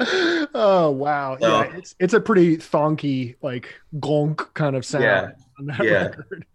Oh 0.00 0.90
wow, 0.90 1.36
So- 1.40 1.48
yeah, 1.62 1.76
it's 1.76 1.94
it's 2.00 2.14
a 2.14 2.20
pretty 2.20 2.56
thonky 2.56 3.36
like 3.42 3.74
gonk 4.00 4.52
kind 4.54 4.74
of 4.74 4.84
sound 4.84 5.04
Yeah, 5.04 5.30
on 5.58 5.66
that 5.66 5.84
yeah. 5.84 6.02
record. 6.06 6.46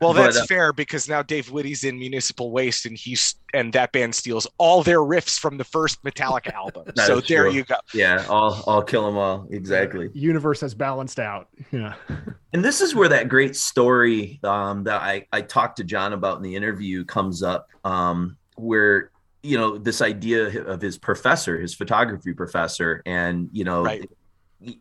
Well, 0.00 0.14
But, 0.14 0.22
that's 0.22 0.38
uh, 0.38 0.46
fair 0.46 0.72
because 0.72 1.08
now 1.08 1.22
Dave 1.22 1.50
Witte's 1.50 1.82
in 1.84 1.98
Municipal 1.98 2.52
Waste, 2.52 2.86
and 2.86 2.96
he's 2.96 3.34
and 3.52 3.72
that 3.72 3.90
band 3.92 4.14
steals 4.14 4.46
all 4.58 4.82
their 4.82 5.00
riffs 5.00 5.38
from 5.38 5.58
the 5.58 5.64
first 5.64 6.02
Metallica 6.04 6.52
album. 6.54 6.84
So 6.96 7.20
there 7.20 7.44
true. 7.44 7.52
you 7.52 7.64
go. 7.64 7.76
yeah, 7.92 8.24
I'll 8.28 8.62
I'll 8.66 8.82
kill 8.82 9.06
them 9.06 9.16
all 9.16 9.46
exactly. 9.50 10.10
Universe 10.14 10.60
has 10.60 10.74
balanced 10.74 11.18
out. 11.18 11.48
Yeah, 11.72 11.94
And 12.52 12.64
this 12.64 12.80
is 12.80 12.94
where 12.94 13.08
that 13.08 13.28
great 13.28 13.56
story 13.56 14.40
um, 14.42 14.84
that 14.84 15.02
I, 15.02 15.26
I 15.32 15.42
talked 15.42 15.76
to 15.78 15.84
Jon 15.84 16.12
about 16.12 16.36
in 16.38 16.42
the 16.42 16.54
interview 16.54 17.04
comes 17.04 17.42
up, 17.42 17.68
um, 17.84 18.36
where 18.56 19.10
you 19.42 19.58
know 19.58 19.78
this 19.78 20.00
idea 20.00 20.62
of 20.64 20.80
his 20.80 20.96
professor, 20.96 21.60
his 21.60 21.74
photography 21.74 22.32
professor, 22.32 23.02
and 23.04 23.48
you 23.52 23.64
know, 23.64 23.82
Right. 23.82 24.08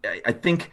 I, 0.06 0.22
I 0.28 0.32
think 0.32 0.72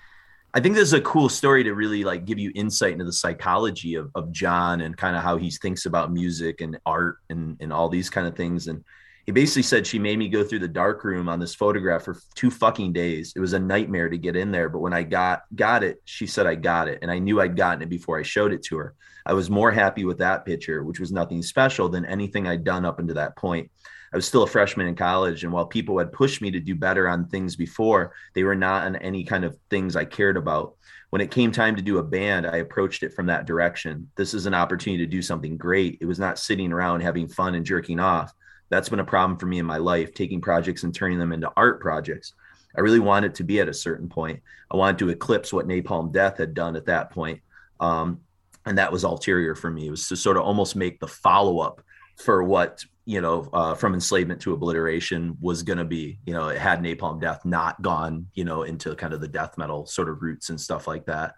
I 0.56 0.60
think 0.60 0.76
this 0.76 0.84
is 0.84 0.92
a 0.92 1.00
cool 1.00 1.28
story 1.28 1.64
to 1.64 1.74
really 1.74 2.04
like 2.04 2.24
give 2.24 2.38
you 2.38 2.52
insight 2.54 2.92
into 2.92 3.04
the 3.04 3.12
psychology 3.12 3.96
of, 3.96 4.12
of 4.14 4.30
Jon 4.30 4.82
and 4.82 4.96
kind 4.96 5.16
of 5.16 5.22
how 5.22 5.36
he 5.36 5.50
thinks 5.50 5.84
about 5.84 6.12
music 6.12 6.60
and 6.60 6.78
art 6.86 7.18
and 7.28 7.56
and 7.60 7.72
all 7.72 7.88
these 7.88 8.08
kind 8.08 8.28
of 8.28 8.36
things. 8.36 8.68
And 8.68 8.84
he 9.26 9.32
basically 9.32 9.62
said 9.62 9.84
she 9.84 9.98
made 9.98 10.16
me 10.16 10.28
go 10.28 10.44
through 10.44 10.60
the 10.60 10.68
dark 10.68 11.02
room 11.02 11.28
on 11.28 11.40
this 11.40 11.56
photograph 11.56 12.04
for 12.04 12.20
two 12.36 12.52
fucking 12.52 12.92
days. 12.92 13.32
It 13.34 13.40
was 13.40 13.52
a 13.52 13.58
nightmare 13.58 14.08
to 14.08 14.16
get 14.16 14.36
in 14.36 14.52
there, 14.52 14.68
but 14.68 14.78
when 14.78 14.92
I 14.92 15.02
got 15.02 15.42
got 15.56 15.82
it, 15.82 16.00
she 16.04 16.26
said 16.26 16.46
I 16.46 16.54
got 16.54 16.86
it, 16.86 17.00
and 17.02 17.10
I 17.10 17.18
knew 17.18 17.40
I'd 17.40 17.56
gotten 17.56 17.82
it 17.82 17.88
before 17.88 18.16
I 18.16 18.22
showed 18.22 18.52
it 18.52 18.62
to 18.66 18.76
her. 18.76 18.94
I 19.26 19.32
was 19.32 19.50
more 19.50 19.72
happy 19.72 20.04
with 20.04 20.18
that 20.18 20.44
picture, 20.44 20.84
which 20.84 21.00
was 21.00 21.10
nothing 21.10 21.42
special 21.42 21.88
than 21.88 22.04
anything 22.04 22.46
I'd 22.46 22.62
done 22.62 22.84
up 22.84 23.00
until 23.00 23.16
that 23.16 23.36
point. 23.36 23.72
I 24.14 24.16
was 24.16 24.28
still 24.28 24.44
a 24.44 24.46
freshman 24.46 24.86
in 24.86 24.94
college, 24.94 25.42
and 25.42 25.52
while 25.52 25.66
people 25.66 25.98
had 25.98 26.12
pushed 26.12 26.40
me 26.40 26.52
to 26.52 26.60
do 26.60 26.76
better 26.76 27.08
on 27.08 27.26
things 27.26 27.56
before, 27.56 28.14
they 28.36 28.44
were 28.44 28.54
not 28.54 28.84
on 28.84 28.94
any 28.94 29.24
kind 29.24 29.44
of 29.44 29.58
things 29.70 29.96
I 29.96 30.04
cared 30.04 30.36
about. 30.36 30.76
When 31.10 31.20
it 31.20 31.32
came 31.32 31.50
time 31.50 31.74
to 31.74 31.82
do 31.82 31.98
a 31.98 32.02
band, 32.04 32.46
I 32.46 32.58
approached 32.58 33.02
it 33.02 33.12
from 33.12 33.26
that 33.26 33.44
direction. 33.44 34.08
This 34.14 34.32
is 34.32 34.46
an 34.46 34.54
opportunity 34.54 35.04
to 35.04 35.10
do 35.10 35.20
something 35.20 35.56
great. 35.56 35.98
It 36.00 36.06
was 36.06 36.20
not 36.20 36.38
sitting 36.38 36.72
around 36.72 37.00
having 37.00 37.26
fun 37.26 37.56
and 37.56 37.66
jerking 37.66 37.98
off. 37.98 38.32
That's 38.68 38.88
been 38.88 39.00
a 39.00 39.04
problem 39.04 39.36
for 39.36 39.46
me 39.46 39.58
in 39.58 39.66
my 39.66 39.78
life, 39.78 40.14
taking 40.14 40.40
projects 40.40 40.84
and 40.84 40.94
turning 40.94 41.18
them 41.18 41.32
into 41.32 41.50
art 41.56 41.80
projects. 41.80 42.34
I 42.76 42.82
really 42.82 43.00
wanted 43.00 43.34
to 43.34 43.44
be 43.44 43.58
at 43.58 43.68
a 43.68 43.74
certain 43.74 44.08
point. 44.08 44.40
I 44.70 44.76
wanted 44.76 44.98
to 44.98 45.08
eclipse 45.08 45.52
what 45.52 45.66
Napalm 45.66 46.12
Death 46.12 46.38
had 46.38 46.54
done 46.54 46.76
at 46.76 46.86
that 46.86 47.10
point. 47.10 47.40
Um, 47.80 48.20
and 48.64 48.78
that 48.78 48.92
was 48.92 49.02
ulterior 49.02 49.56
for 49.56 49.72
me. 49.72 49.88
It 49.88 49.90
was 49.90 50.06
to 50.06 50.16
sort 50.16 50.36
of 50.36 50.44
almost 50.44 50.76
make 50.76 51.00
the 51.00 51.08
follow 51.08 51.58
up 51.58 51.82
for 52.16 52.44
what 52.44 52.84
you 53.04 53.20
know 53.20 53.48
uh, 53.52 53.74
from 53.74 53.94
enslavement 53.94 54.40
to 54.42 54.52
obliteration 54.52 55.36
was 55.40 55.62
going 55.62 55.78
to 55.78 55.84
be. 55.84 56.18
You 56.26 56.34
know, 56.34 56.48
it 56.48 56.58
had 56.58 56.80
Napalm 56.80 57.20
Death 57.20 57.44
not 57.44 57.80
gone, 57.82 58.28
you 58.34 58.44
know, 58.44 58.62
into 58.62 58.94
kind 58.94 59.12
of 59.12 59.20
the 59.20 59.28
death 59.28 59.58
metal 59.58 59.86
sort 59.86 60.08
of 60.08 60.22
roots 60.22 60.50
and 60.50 60.60
stuff 60.60 60.86
like 60.86 61.06
that. 61.06 61.34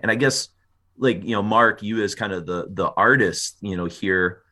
And 0.00 0.10
I 0.10 0.14
guess 0.14 0.48
like 0.96 1.24
you 1.24 1.32
know, 1.32 1.42
Mark, 1.42 1.82
you 1.82 2.02
as 2.02 2.14
kind 2.14 2.32
of 2.32 2.46
the 2.46 2.68
the 2.70 2.90
artist, 2.96 3.58
you 3.60 3.76
know, 3.76 3.86
here 3.86 4.42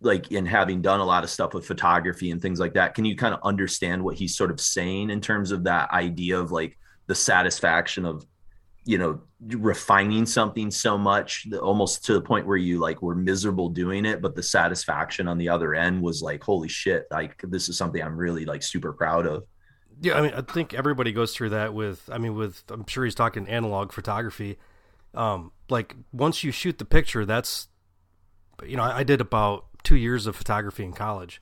like 0.00 0.30
in 0.30 0.46
having 0.46 0.82
done 0.82 1.00
a 1.00 1.04
lot 1.04 1.24
of 1.24 1.30
stuff 1.30 1.54
with 1.54 1.66
photography 1.66 2.30
and 2.30 2.42
things 2.42 2.60
like 2.60 2.74
that 2.74 2.94
can 2.94 3.06
you 3.06 3.16
kind 3.16 3.32
of 3.32 3.40
understand 3.42 4.02
what 4.02 4.16
he's 4.16 4.36
sort 4.36 4.50
of 4.50 4.60
saying 4.60 5.08
in 5.08 5.18
terms 5.20 5.50
of 5.50 5.64
that 5.64 5.90
idea 5.92 6.38
of 6.38 6.52
like 6.52 6.76
the 7.06 7.14
satisfaction 7.14 8.04
of 8.04 8.24
you 8.84 8.98
know 8.98 9.20
refining 9.40 10.26
something 10.26 10.70
so 10.70 10.98
much 10.98 11.46
almost 11.62 12.04
to 12.04 12.12
the 12.12 12.20
point 12.20 12.46
where 12.46 12.56
you 12.56 12.78
like 12.78 13.00
were 13.00 13.14
miserable 13.14 13.68
doing 13.68 14.04
it 14.04 14.20
but 14.20 14.34
the 14.34 14.42
satisfaction 14.42 15.26
on 15.26 15.38
the 15.38 15.48
other 15.48 15.74
end 15.74 16.02
was 16.02 16.22
like 16.22 16.42
holy 16.42 16.68
shit 16.68 17.06
like 17.10 17.40
this 17.44 17.68
is 17.68 17.78
something 17.78 18.02
i'm 18.02 18.16
really 18.16 18.44
like 18.44 18.62
super 18.62 18.92
proud 18.92 19.26
of 19.26 19.44
Yeah, 20.00 20.18
I 20.18 20.22
mean, 20.22 20.34
I 20.34 20.40
think 20.40 20.74
everybody 20.74 21.12
goes 21.12 21.34
through 21.34 21.50
that 21.50 21.74
with. 21.74 22.08
I 22.10 22.18
mean, 22.18 22.34
with 22.34 22.64
I'm 22.68 22.86
sure 22.86 23.04
he's 23.04 23.14
talking 23.14 23.46
analog 23.48 23.92
photography. 23.92 24.58
Um, 25.14 25.52
like 25.68 25.94
once 26.12 26.42
you 26.42 26.50
shoot 26.50 26.78
the 26.78 26.84
picture, 26.84 27.24
that's, 27.24 27.68
you 28.66 28.76
know, 28.76 28.82
I, 28.82 28.98
I 28.98 29.02
did 29.04 29.20
about 29.20 29.66
two 29.84 29.96
years 29.96 30.26
of 30.26 30.34
photography 30.34 30.84
in 30.84 30.92
college, 30.92 31.40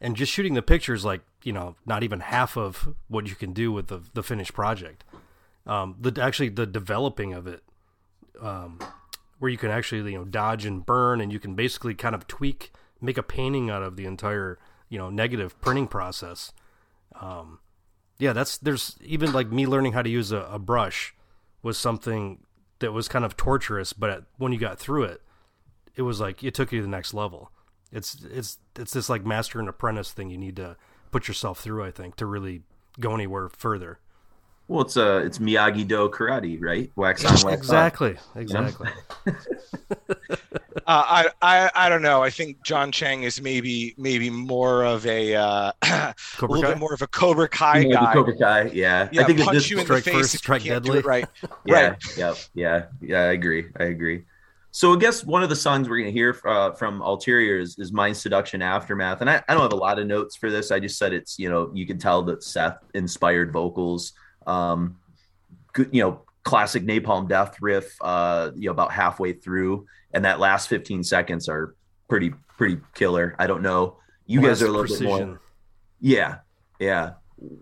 and 0.00 0.16
just 0.16 0.32
shooting 0.32 0.54
the 0.54 0.62
pictures, 0.62 1.04
like 1.04 1.22
you 1.42 1.52
know, 1.52 1.76
not 1.86 2.02
even 2.02 2.20
half 2.20 2.56
of 2.56 2.94
what 3.08 3.28
you 3.28 3.34
can 3.34 3.52
do 3.52 3.72
with 3.72 3.86
the 3.86 4.02
the 4.14 4.22
finished 4.22 4.52
project. 4.52 5.04
Um, 5.68 5.96
the 6.00 6.20
actually 6.20 6.48
the 6.48 6.66
developing 6.66 7.34
of 7.34 7.46
it, 7.46 7.62
um, 8.40 8.80
where 9.38 9.50
you 9.50 9.58
can 9.58 9.70
actually 9.70 10.10
you 10.10 10.18
know 10.18 10.24
dodge 10.24 10.64
and 10.64 10.84
burn, 10.84 11.20
and 11.20 11.32
you 11.32 11.38
can 11.38 11.54
basically 11.54 11.94
kind 11.94 12.14
of 12.14 12.26
tweak, 12.26 12.72
make 13.00 13.18
a 13.18 13.22
painting 13.22 13.70
out 13.70 13.82
of 13.82 13.96
the 13.96 14.06
entire 14.06 14.58
you 14.88 14.98
know 14.98 15.10
negative 15.10 15.60
printing 15.60 15.86
process. 15.86 16.52
Um, 17.20 17.60
yeah, 18.18 18.32
that's 18.32 18.56
there's 18.58 18.96
even 19.04 19.32
like 19.32 19.52
me 19.52 19.66
learning 19.66 19.92
how 19.92 20.02
to 20.02 20.10
use 20.10 20.32
a, 20.32 20.48
a 20.50 20.58
brush 20.58 21.14
was 21.62 21.76
something 21.76 22.38
that 22.78 22.92
was 22.92 23.08
kind 23.08 23.24
of 23.24 23.36
torturous, 23.36 23.92
but 23.92 24.24
when 24.38 24.52
you 24.52 24.58
got 24.58 24.78
through 24.78 25.04
it, 25.04 25.20
it 25.96 26.02
was 26.02 26.20
like 26.20 26.42
it 26.42 26.54
took 26.54 26.72
you 26.72 26.78
to 26.78 26.82
the 26.82 26.88
next 26.88 27.12
level. 27.12 27.52
It's 27.92 28.24
it's 28.30 28.58
it's 28.78 28.92
this 28.92 29.08
like 29.08 29.24
master 29.26 29.60
and 29.60 29.68
apprentice 29.68 30.12
thing 30.12 30.30
you 30.30 30.38
need 30.38 30.56
to 30.56 30.76
put 31.10 31.28
yourself 31.28 31.60
through, 31.60 31.84
I 31.84 31.90
think, 31.90 32.16
to 32.16 32.26
really 32.26 32.62
go 33.00 33.14
anywhere 33.14 33.48
further. 33.48 33.98
Well 34.68 34.82
it's 34.82 34.96
uh 34.98 35.22
it's 35.24 35.38
miyagi 35.38 35.88
do 35.88 36.08
karate 36.10 36.60
right 36.60 36.92
wax 36.94 37.24
on 37.24 37.32
wax 37.32 37.46
off. 37.46 37.54
Exactly, 37.58 38.16
exactly. 38.36 38.88
Uh, 40.86 41.02
I, 41.06 41.28
I 41.42 41.70
I 41.74 41.88
don't 41.90 42.00
know. 42.00 42.22
I 42.22 42.30
think 42.30 42.62
Jon 42.64 42.90
Chang 42.90 43.22
is 43.22 43.42
maybe 43.42 43.94
maybe 43.98 44.30
more 44.30 44.84
of 44.84 45.04
a 45.06 45.34
uh, 45.34 45.72
a 45.82 46.14
little 46.40 46.62
Kai? 46.62 46.68
bit 46.70 46.78
more 46.78 46.94
of 46.94 47.02
a 47.02 47.06
Cobra 47.06 47.46
Kai 47.46 47.80
Maybe 47.80 47.92
guy. 47.92 48.12
Cobra 48.14 48.34
Kai, 48.38 48.62
yeah. 48.72 49.06
yeah, 49.12 49.20
I 49.20 49.24
think 49.24 49.38
that 49.38 49.44
punch 49.46 49.54
this, 49.56 49.70
you 49.70 49.78
in 49.80 49.84
Strike 49.84 50.04
the 50.04 50.10
face 50.12 50.20
first, 50.20 50.34
if 50.36 50.38
strike 50.40 50.64
you 50.64 50.70
can't 50.72 50.84
do 50.84 50.92
deadly. 50.92 51.00
it 51.00 51.04
right. 51.06 51.28
yeah, 51.66 51.88
Right. 51.90 52.16
yeah, 52.16 52.34
yeah, 52.54 52.84
yeah. 53.02 53.18
I 53.20 53.32
agree. 53.32 53.66
I 53.78 53.84
agree. 53.84 54.24
So 54.70 54.94
I 54.94 54.98
guess 54.98 55.24
one 55.24 55.42
of 55.42 55.50
the 55.50 55.56
songs 55.56 55.90
we're 55.90 55.98
gonna 55.98 56.10
hear 56.10 56.40
uh, 56.46 56.72
from 56.72 57.02
Ulterior 57.02 57.58
is, 57.58 57.78
is 57.78 57.92
"Mind 57.92 58.16
Seduction 58.16 58.62
Aftermath," 58.62 59.20
and 59.20 59.28
I, 59.28 59.42
I 59.46 59.52
don't 59.54 59.62
have 59.62 59.72
a 59.74 59.76
lot 59.76 59.98
of 59.98 60.06
notes 60.06 60.36
for 60.36 60.50
this. 60.50 60.70
I 60.70 60.78
just 60.80 60.96
said 60.96 61.12
it's 61.12 61.38
you 61.38 61.50
know 61.50 61.70
you 61.74 61.86
can 61.86 61.98
tell 61.98 62.22
that 62.22 62.42
Seth 62.42 62.78
inspired 62.94 63.52
vocals. 63.52 64.14
Um, 64.48 64.96
good, 65.72 65.90
you 65.92 66.02
know, 66.02 66.22
classic 66.44 66.84
Napalm 66.84 67.28
Death 67.28 67.56
riff. 67.60 67.94
Uh, 68.00 68.50
you 68.56 68.66
know, 68.66 68.72
about 68.72 68.92
halfway 68.92 69.34
through, 69.34 69.86
and 70.12 70.24
that 70.24 70.40
last 70.40 70.68
15 70.68 71.04
seconds 71.04 71.48
are 71.48 71.74
pretty 72.08 72.32
pretty 72.56 72.80
killer. 72.94 73.36
I 73.38 73.46
don't 73.46 73.62
know. 73.62 73.98
You 74.26 74.40
guys 74.42 74.62
are 74.62 74.66
a 74.66 74.70
little 74.70 74.96
bit 74.96 75.02
more. 75.06 75.40
Yeah, 76.00 76.38
yeah. 76.80 77.12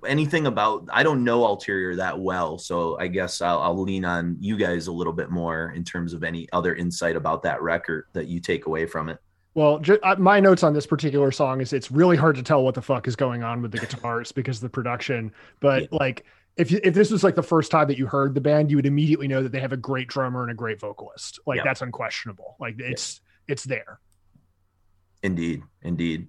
Anything 0.07 0.47
about 0.47 0.89
I 0.91 1.03
don't 1.03 1.23
know 1.23 1.45
Ulterior 1.45 1.97
that 1.97 2.19
well, 2.19 2.57
so 2.59 2.99
I 2.99 3.09
guess 3.09 3.43
I'll, 3.43 3.61
I'll 3.61 3.83
lean 3.83 4.05
on 4.07 4.37
you 4.41 4.57
guys 4.57 4.87
a 4.87 4.93
little 4.93 5.13
bit 5.13 5.31
more 5.31 5.73
in 5.77 5.85
terms 5.85 6.15
of 6.15 6.25
any 6.25 6.49
other 6.53 6.75
insight 6.75 7.15
about 7.15 7.43
that 7.43 7.61
record 7.61 8.07
that 8.15 8.27
you 8.27 8.41
take 8.41 8.67
away 8.67 8.87
from 8.87 9.11
it. 9.11 9.19
Well, 9.55 9.79
ju- 9.79 9.99
uh, 10.03 10.17
my 10.19 10.41
notes 10.41 10.63
on 10.63 10.73
this 10.75 10.87
particular 10.87 11.31
song 11.31 11.61
is 11.61 11.73
it's 11.73 11.91
really 11.91 12.17
hard 12.17 12.37
to 12.37 12.43
tell 12.43 12.63
what 12.63 12.75
the 12.75 12.83
fuck 12.83 13.07
is 13.09 13.17
going 13.17 13.43
on 13.43 13.61
with 13.63 13.73
the 13.73 13.79
guitars 13.79 14.33
because 14.33 14.59
of 14.59 14.63
the 14.63 14.69
production. 14.71 15.33
But 15.61 15.83
Yeah. 15.83 15.89
like, 15.93 16.25
if 16.57 16.71
you, 16.71 16.81
if 16.83 16.95
this 16.95 17.11
was 17.11 17.23
like 17.23 17.35
the 17.35 17.43
first 17.43 17.71
time 17.71 17.89
that 17.89 17.99
you 17.99 18.07
heard 18.07 18.35
the 18.35 18.41
band, 18.41 18.71
you 18.71 18.77
would 18.77 18.87
immediately 18.87 19.29
know 19.29 19.43
that 19.43 19.53
they 19.53 19.61
have 19.61 19.73
a 19.73 19.77
great 19.77 20.09
drummer 20.09 20.43
and 20.43 20.51
a 20.51 20.55
great 20.55 20.81
vocalist. 20.81 21.39
Like 21.47 21.63
that's 21.63 21.83
unquestionable. 21.83 22.57
Like 22.59 22.77
it's 22.79 23.21
it's 23.47 23.65
there. 23.65 24.01
Indeed, 25.23 25.63
indeed. 25.83 26.29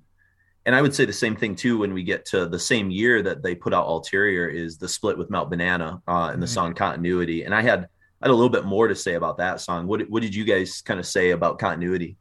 And 0.65 0.75
I 0.75 0.81
would 0.81 0.93
say 0.93 1.05
the 1.05 1.13
same 1.13 1.35
thing 1.35 1.55
too 1.55 1.77
when 1.77 1.93
we 1.93 2.03
get 2.03 2.25
to 2.27 2.45
the 2.45 2.59
same 2.59 2.91
year 2.91 3.21
that 3.21 3.41
they 3.41 3.55
put 3.55 3.73
out 3.73 3.87
Ulterior 3.87 4.47
is 4.49 4.77
the 4.77 4.87
split 4.89 5.17
with 5.17 5.29
Melt 5.29 5.49
Banana 5.49 6.01
uh, 6.07 6.29
and 6.33 6.41
the 6.41 6.45
Mhm. 6.47 6.53
song 6.53 6.73
Continuity. 6.73 7.43
And 7.43 7.55
I 7.55 7.61
had 7.61 7.87
I 8.21 8.25
had 8.25 8.31
a 8.31 8.35
little 8.35 8.49
bit 8.49 8.65
more 8.65 8.87
to 8.87 8.95
say 8.95 9.13
about 9.13 9.37
that 9.37 9.61
song. 9.61 9.87
What 9.87 10.09
what 10.09 10.21
did 10.21 10.35
you 10.35 10.43
guys 10.43 10.81
kind 10.81 10.99
of 10.99 11.05
say 11.05 11.31
about 11.31 11.59
continuity? 11.59 12.17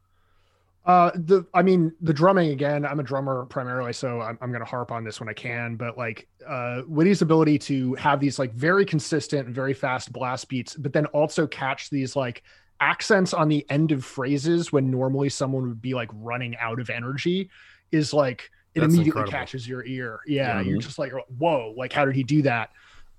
Uh, 0.87 1.11
the 1.15 1.45
I 1.53 1.61
mean 1.63 1.91
the 1.99 2.13
drumming 2.13 2.51
again. 2.51 2.85
I'm 2.85 3.01
a 3.01 3.03
drummer 3.03 3.45
primarily, 3.45 3.91
so 3.91 4.21
I'm, 4.21 4.37
I'm 4.41 4.51
going 4.51 4.63
to 4.63 4.69
harp 4.69 4.89
on 4.89 5.03
this 5.03 5.19
when 5.19 5.27
I 5.27 5.33
can. 5.33 5.75
But 5.75 5.97
like 5.97 6.29
uh, 6.47 6.83
Witte's 6.87 7.21
ability 7.21 7.59
to 7.59 7.93
have 7.95 8.21
these 8.21 8.39
like 8.39 8.53
very 8.53 8.85
consistent, 8.85 9.49
very 9.49 9.73
fast 9.73 10.13
blast 10.13 10.47
beats, 10.47 10.77
but 10.77 10.93
then 10.93 11.05
also 11.07 11.45
catch 11.45 11.89
these 11.89 12.15
like 12.15 12.41
accents 12.79 13.33
on 13.33 13.49
the 13.49 13.65
end 13.69 13.91
of 13.91 14.05
phrases 14.05 14.71
when 14.71 14.89
normally 14.89 15.27
someone 15.27 15.67
would 15.67 15.81
be 15.81 15.93
like 15.93 16.09
running 16.13 16.55
out 16.57 16.79
of 16.79 16.89
energy, 16.89 17.49
is 17.91 18.13
like 18.13 18.49
it 18.73 18.79
That's 18.79 18.93
immediately 18.93 19.23
incredible. 19.23 19.39
catches 19.39 19.67
your 19.67 19.85
ear. 19.85 20.21
Yeah, 20.25 20.61
you're 20.61 20.79
just 20.79 20.99
like, 20.99 21.11
whoa, 21.37 21.73
like 21.75 21.91
how 21.91 22.05
did 22.05 22.15
he 22.15 22.23
do 22.23 22.43
that? 22.43 22.69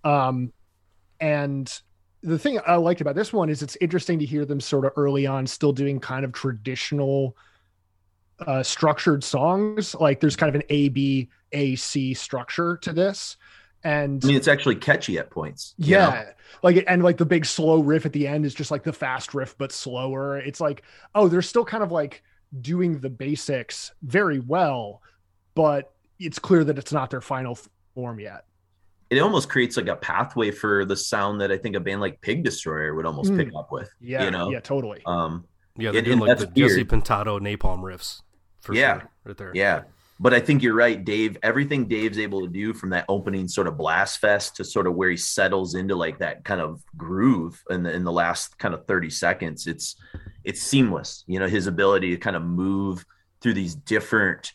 Um, 0.05 0.55
and 1.21 1.71
the 2.23 2.39
thing 2.39 2.61
I 2.67 2.77
liked 2.77 3.03
about 3.03 3.15
this 3.15 3.31
one 3.31 3.51
is 3.51 3.61
it's 3.63 3.77
interesting 3.83 4.19
to 4.21 4.25
hear 4.25 4.47
them 4.47 4.59
sort 4.59 4.87
of 4.87 4.93
early 4.97 5.27
on 5.27 5.47
still 5.47 5.73
doing 5.73 6.01
kind 6.01 6.25
of 6.25 6.33
traditional 6.33 7.37
uh 8.47 8.63
structured 8.63 9.23
songs 9.25 9.95
like 9.97 10.21
there's 10.21 10.37
kind 10.37 10.49
of 10.49 10.55
an 10.55 10.67
a 10.71 10.89
b 10.91 11.29
a 11.53 11.75
c 11.77 12.15
structure 12.15 12.77
to 12.79 12.93
this 12.93 13.37
and 13.85 14.25
I 14.25 14.29
mean, 14.29 14.37
it's 14.37 14.49
actually 14.49 14.75
catchy 14.77 15.19
at 15.19 15.31
points. 15.31 15.75
you 15.79 15.95
know? 15.97 16.09
yeah 16.09 16.31
like 16.63 16.85
and 16.87 17.03
like 17.03 17.17
the 17.17 17.27
big 17.27 17.45
slow 17.47 17.81
riff 17.81 18.07
at 18.07 18.13
the 18.13 18.27
end 18.27 18.45
is 18.45 18.55
just 18.55 18.71
like 18.71 18.83
the 18.85 18.93
fast 18.93 19.35
riff 19.35 19.57
but 19.59 19.73
slower 19.73 20.39
it's 20.39 20.61
like 20.61 20.83
oh 21.15 21.29
they're 21.29 21.43
still 21.43 21.65
kind 21.65 21.83
of 21.83 21.91
like 21.93 22.23
doing 22.61 22.99
the 23.01 23.11
basics 23.11 23.93
very 24.03 24.39
well 24.41 25.03
but 25.55 25.93
it's 26.19 26.39
clear 26.39 26.65
that 26.65 26.79
it's 26.79 26.93
not 26.93 27.11
their 27.11 27.21
final 27.21 27.59
form 27.95 28.19
yet 28.21 28.45
it 29.11 29.19
almost 29.21 29.49
creates 29.49 29.77
like 29.77 29.89
a 29.89 29.97
pathway 29.97 30.51
for 30.51 30.85
the 30.85 30.95
sound 30.97 31.41
that 31.41 31.51
I 31.51 31.57
think 31.57 31.75
a 31.77 31.81
band 31.81 32.01
like 32.03 32.21
Pig 32.21 32.45
Destroyer 32.45 32.95
would 32.95 33.07
almost 33.07 33.33
Mm. 33.33 33.39
pick 33.39 33.49
up 33.57 33.73
with. 33.73 33.89
yeah 34.01 34.25
you 34.25 34.31
know, 34.31 34.51
yeah 34.51 34.61
totally 34.61 35.01
um, 35.07 35.45
Yeah, 35.79 35.91
they're 35.93 35.99
And- 36.01 36.07
doing 36.07 36.19
like 36.19 36.39
the 36.39 36.45
that's 36.47 36.57
Jesse 36.57 36.75
weird. 36.77 36.89
Pintado 36.89 37.41
napalm 37.41 37.81
riffs. 37.81 38.21
For 38.61 38.75
Yeah. 38.75 39.01
sure, 39.01 39.11
right 39.25 39.37
there. 39.37 39.53
yeah. 39.55 39.83
But 40.21 40.35
I 40.35 40.41
think 40.41 40.65
you're 40.65 40.75
right, 40.75 41.05
Dave. 41.05 41.37
Everything 41.45 41.87
Dave's 41.87 42.19
able 42.19 42.41
to 42.45 42.49
do 42.53 42.75
from 42.75 42.91
that 42.91 43.05
opening 43.09 43.47
sort 43.47 43.69
of 43.69 43.77
blast 43.79 44.19
fest 44.19 44.57
to 44.57 44.65
sort 44.65 44.89
of 44.89 44.95
where 44.97 45.11
he 45.11 45.17
settles 45.17 45.77
into 45.77 45.95
like 45.95 46.19
that 46.19 46.45
kind 46.45 46.61
of 46.61 46.83
groove 46.97 47.63
in 47.71 47.85
the 47.85 47.93
in 47.93 48.03
the 48.03 48.11
last 48.11 48.59
kind 48.59 48.75
of 48.75 48.85
30 48.87 49.11
seconds, 49.11 49.69
it's 49.69 49.95
it's 50.43 50.61
seamless. 50.61 51.23
You 51.29 51.39
know, 51.39 51.47
his 51.47 51.69
ability 51.69 52.11
to 52.11 52.17
kind 52.17 52.35
of 52.35 52.43
move 52.43 53.05
through 53.41 53.55
these 53.55 53.77
different 53.77 54.53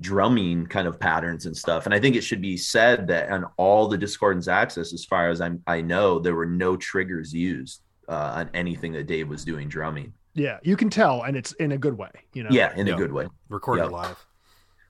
drumming 0.00 0.66
kind 0.66 0.88
of 0.88 0.98
patterns 0.98 1.44
and 1.44 1.54
stuff. 1.54 1.84
And 1.84 1.94
I 1.94 2.00
think 2.00 2.16
it 2.16 2.22
should 2.22 2.40
be 2.40 2.56
said 2.56 3.06
that 3.08 3.30
on 3.30 3.44
all 3.58 3.88
the 3.88 3.98
Discordance 3.98 4.48
Axis, 4.48 4.94
as 4.94 5.04
far 5.04 5.28
as 5.28 5.42
I'm 5.42 5.62
I 5.66 5.82
know, 5.82 6.18
there 6.20 6.34
were 6.34 6.46
no 6.46 6.74
triggers 6.76 7.34
used 7.34 7.82
uh, 8.08 8.32
on 8.36 8.50
anything 8.54 8.92
that 8.92 9.06
Dave 9.06 9.28
was 9.28 9.44
doing 9.44 9.68
drumming. 9.68 10.14
Yeah 10.34 10.58
you 10.62 10.76
can 10.76 10.90
tell 10.90 11.22
and 11.22 11.36
it's 11.36 11.52
in 11.52 11.72
a 11.72 11.78
good 11.78 11.96
way 11.98 12.10
you 12.32 12.42
know 12.42 12.50
Yeah, 12.50 12.74
in 12.76 12.86
Yeah. 12.86 12.94
a 12.94 12.96
good 12.96 13.12
way. 13.12 13.26
Recorded 13.48 13.84
Yeah. 13.84 13.88
live. 13.90 14.26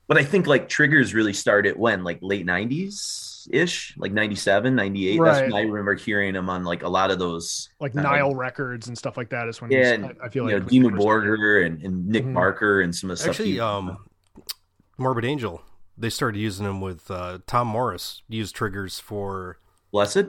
But 0.07 0.17
I 0.17 0.23
think 0.25 0.47
like 0.47 0.67
triggers 0.67 1.13
really 1.13 1.31
started 1.33 1.77
when 1.77 2.03
like 2.03 2.19
late 2.21 2.45
90s 2.45 3.47
ish, 3.51 3.93
like 3.97 4.11
97, 4.11 4.75
98. 4.75 5.19
That's 5.23 5.41
when 5.41 5.53
I 5.53 5.61
remember 5.61 5.95
hearing 5.95 6.33
them 6.33 6.49
on 6.49 6.63
like 6.65 6.83
a 6.83 6.89
lot 6.89 7.09
of 7.09 7.19
those. 7.19 7.69
like 7.79 7.95
uh, 7.95 8.01
Nile 8.01 8.35
Records 8.35 8.87
and 8.89 8.97
stuff 8.97 9.15
like 9.17 9.29
that 9.29 9.47
is 9.47 9.61
when 9.61 9.71
Yeah, 9.71 9.93
and, 9.93 10.05
I, 10.05 10.25
I 10.25 10.29
feel 10.29 10.49
you 10.49 10.59
like 10.59 10.71
know, 10.71 10.89
when 10.89 10.93
Dima. 10.97 10.99
Borger 10.99 11.65
and, 11.65 11.81
and 11.83 12.07
Nick 12.07 12.25
Mhm. 12.25 12.33
Barker 12.33 12.81
and 12.81 12.93
some 12.93 13.09
of 13.11 13.17
the 13.17 13.23
stuff. 13.23 13.31
Actually, 13.35 13.51
he- 13.53 13.59
um, 13.61 13.97
Morbid 14.97 15.25
Angel, 15.25 15.61
they 15.97 16.09
started 16.09 16.37
using 16.39 16.65
them 16.65 16.81
with 16.81 17.09
uh, 17.09 17.39
Tom 17.47 17.67
Morris 17.67 18.23
used 18.27 18.55
triggers 18.55 18.99
for 18.99 19.57
Blessed? 19.91 20.25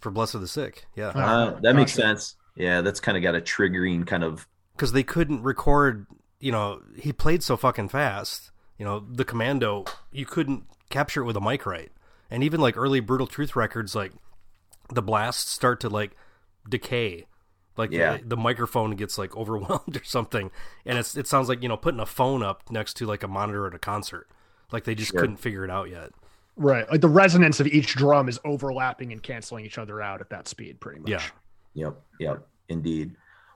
for 0.00 0.10
Blessed 0.10 0.34
Are 0.34 0.38
the 0.38 0.48
Sick. 0.48 0.84
Yeah, 0.96 1.08
Uh, 1.08 1.58
that 1.60 1.74
makes 1.74 1.92
sense. 1.92 2.36
Yeah, 2.56 2.82
that's 2.82 3.00
kind 3.00 3.16
of 3.16 3.22
got 3.22 3.34
a 3.34 3.40
triggering 3.40 4.06
kind 4.06 4.22
of. 4.22 4.46
Because 4.76 4.92
they 4.92 5.02
couldn't 5.02 5.42
record. 5.42 6.06
You 6.40 6.52
know, 6.52 6.82
he 6.96 7.12
played 7.12 7.42
so 7.42 7.56
fucking 7.56 7.88
fast. 7.88 8.50
You 8.78 8.84
know, 8.84 9.00
the 9.00 9.24
Commando, 9.24 9.84
you 10.12 10.26
couldn't 10.26 10.64
capture 10.90 11.22
it 11.22 11.24
with 11.24 11.36
a 11.36 11.40
mic 11.40 11.64
right. 11.64 11.90
And 12.30 12.42
even 12.42 12.60
like 12.60 12.76
early 12.76 13.00
Brutal 13.00 13.26
Truth 13.26 13.54
records, 13.56 13.94
like 13.94 14.12
the 14.92 15.02
blasts 15.02 15.50
start 15.50 15.80
to 15.80 15.88
like 15.88 16.16
decay. 16.68 17.26
Like 17.76 17.90
Yeah. 17.92 18.18
the, 18.18 18.24
the 18.28 18.36
microphone 18.36 18.92
gets 18.96 19.16
like 19.18 19.36
overwhelmed 19.36 19.96
or 19.96 20.04
something, 20.04 20.50
and 20.84 20.98
it's 20.98 21.16
it 21.16 21.26
sounds 21.26 21.48
like 21.48 21.62
you 21.62 21.68
know 21.68 21.76
putting 21.76 22.00
a 22.00 22.06
phone 22.06 22.42
up 22.42 22.70
next 22.70 22.94
to 22.98 23.06
like 23.06 23.22
a 23.22 23.28
monitor 23.28 23.66
at 23.66 23.74
a 23.74 23.78
concert. 23.78 24.28
Like 24.72 24.84
they 24.84 24.94
just 24.94 25.12
Sure. 25.12 25.20
couldn't 25.20 25.36
figure 25.36 25.64
it 25.64 25.70
out 25.70 25.88
yet. 25.90 26.10
right 26.56 26.88
like 26.90 27.00
the 27.00 27.08
resonance 27.08 27.58
of 27.60 27.66
each 27.66 27.94
drum 27.94 28.28
is 28.28 28.38
overlapping 28.44 29.12
and 29.12 29.22
canceling 29.22 29.64
each 29.64 29.76
other 29.78 30.00
out 30.00 30.20
at 30.20 30.30
that 30.30 30.46
speed 30.48 30.78
pretty 30.80 31.00
much 31.00 31.10
Yeah. 31.10 31.22
Yep, 31.74 32.02
yep, 32.20 32.46
indeed. 32.68 33.14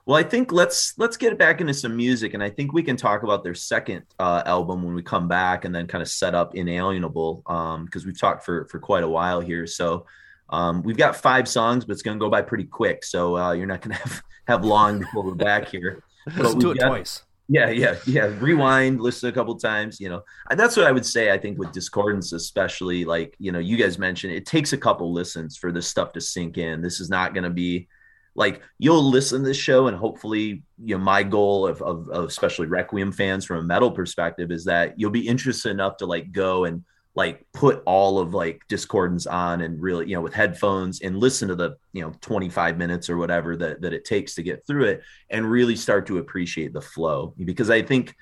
Well, 0.09 0.17
I 0.17 0.23
think 0.23 0.51
let's 0.51 0.97
let's 0.97 1.17
get 1.17 1.37
back 1.37 1.61
into 1.61 1.75
some 1.75 1.95
music, 1.95 2.33
and 2.33 2.41
I 2.41 2.49
think 2.49 2.73
we 2.73 2.81
can 2.81 2.97
talk 2.97 3.21
about 3.21 3.43
their 3.43 3.53
second 3.53 4.05
uh, 4.17 4.41
album 4.43 4.81
when 4.81 4.95
we 4.95 5.03
come 5.03 5.27
back, 5.27 5.65
and 5.65 5.75
then 5.75 5.85
kind 5.85 6.01
of 6.01 6.07
set 6.07 6.33
up 6.33 6.55
Inalienable 6.55 7.43
because 7.85 8.07
we've 8.07 8.19
talked 8.19 8.43
for 8.43 8.65
for 8.71 8.79
quite 8.79 9.03
a 9.03 9.07
while 9.07 9.39
here. 9.39 9.67
So 9.67 10.07
um, 10.49 10.81
we've 10.81 10.97
got 10.97 11.15
five 11.15 11.47
songs, 11.47 11.85
but 11.85 11.93
it's 11.93 12.01
going 12.01 12.17
to 12.17 12.19
go 12.19 12.27
by 12.27 12.41
pretty 12.41 12.63
quick. 12.63 13.03
So 13.03 13.37
uh, 13.37 13.51
you're 13.51 13.67
not 13.67 13.81
going 13.81 13.95
to 13.97 14.01
have 14.01 14.23
have 14.47 14.65
long 14.65 14.97
before 14.97 15.23
we're 15.23 15.35
back 15.35 15.69
here. 15.69 16.01
Let's 16.35 16.55
do 16.55 16.71
it 16.71 16.79
got- 16.79 16.87
twice. 16.87 17.21
Yeah, 17.47 17.69
yeah, 17.69 17.95
yeah. 18.07 18.31
Rewind, 18.39 19.01
listen 19.01 19.29
a 19.29 19.31
couple 19.31 19.55
times. 19.59 19.99
You 19.99 20.09
know, 20.09 20.23
and 20.49 20.59
that's 20.59 20.75
what 20.75 20.87
I 20.87 20.91
would 20.91 21.05
say. 21.05 21.31
I 21.31 21.37
think 21.37 21.59
with 21.59 21.71
Discordance, 21.71 22.33
especially, 22.33 23.05
like 23.05 23.35
you 23.37 23.51
know, 23.51 23.59
you 23.59 23.77
guys 23.77 23.99
mentioned, 23.99 24.33
it 24.33 24.47
takes 24.47 24.73
a 24.73 24.77
couple 24.77 25.13
listens 25.13 25.55
for 25.55 25.71
this 25.71 25.87
stuff 25.87 26.13
to 26.13 26.21
sink 26.21 26.57
in. 26.57 26.81
This 26.81 26.99
is 26.99 27.11
not 27.11 27.35
going 27.35 27.43
to 27.43 27.51
be 27.51 27.87
like 28.35 28.61
you'll 28.77 29.03
listen 29.03 29.41
to 29.41 29.47
this 29.47 29.57
show, 29.57 29.87
and 29.87 29.97
hopefully, 29.97 30.63
you 30.83 30.97
know, 30.97 31.03
my 31.03 31.23
goal 31.23 31.67
of, 31.67 31.81
of 31.81 32.09
of 32.09 32.25
especially 32.25 32.67
Requiem 32.67 33.11
fans 33.11 33.45
from 33.45 33.57
a 33.57 33.63
metal 33.63 33.91
perspective 33.91 34.51
is 34.51 34.65
that 34.65 34.93
you'll 34.97 35.11
be 35.11 35.27
interested 35.27 35.69
enough 35.69 35.97
to 35.97 36.05
like 36.05 36.31
go 36.31 36.65
and 36.65 36.83
like 37.15 37.45
put 37.53 37.81
all 37.85 38.19
of 38.19 38.33
like 38.33 38.61
discordance 38.69 39.25
on 39.25 39.61
and 39.61 39.81
really 39.81 40.07
you 40.07 40.15
know 40.15 40.21
with 40.21 40.33
headphones 40.33 41.01
and 41.01 41.17
listen 41.17 41.49
to 41.49 41.55
the 41.55 41.75
you 41.91 42.01
know 42.01 42.13
25 42.21 42.77
minutes 42.77 43.09
or 43.09 43.17
whatever 43.17 43.57
that 43.57 43.81
that 43.81 43.93
it 43.93 44.05
takes 44.05 44.35
to 44.35 44.43
get 44.43 44.65
through 44.65 44.85
it 44.85 45.01
and 45.29 45.49
really 45.49 45.75
start 45.75 46.05
to 46.05 46.19
appreciate 46.19 46.71
the 46.71 46.81
flow 46.81 47.33
because 47.43 47.69
I 47.69 47.81
think 47.81 48.15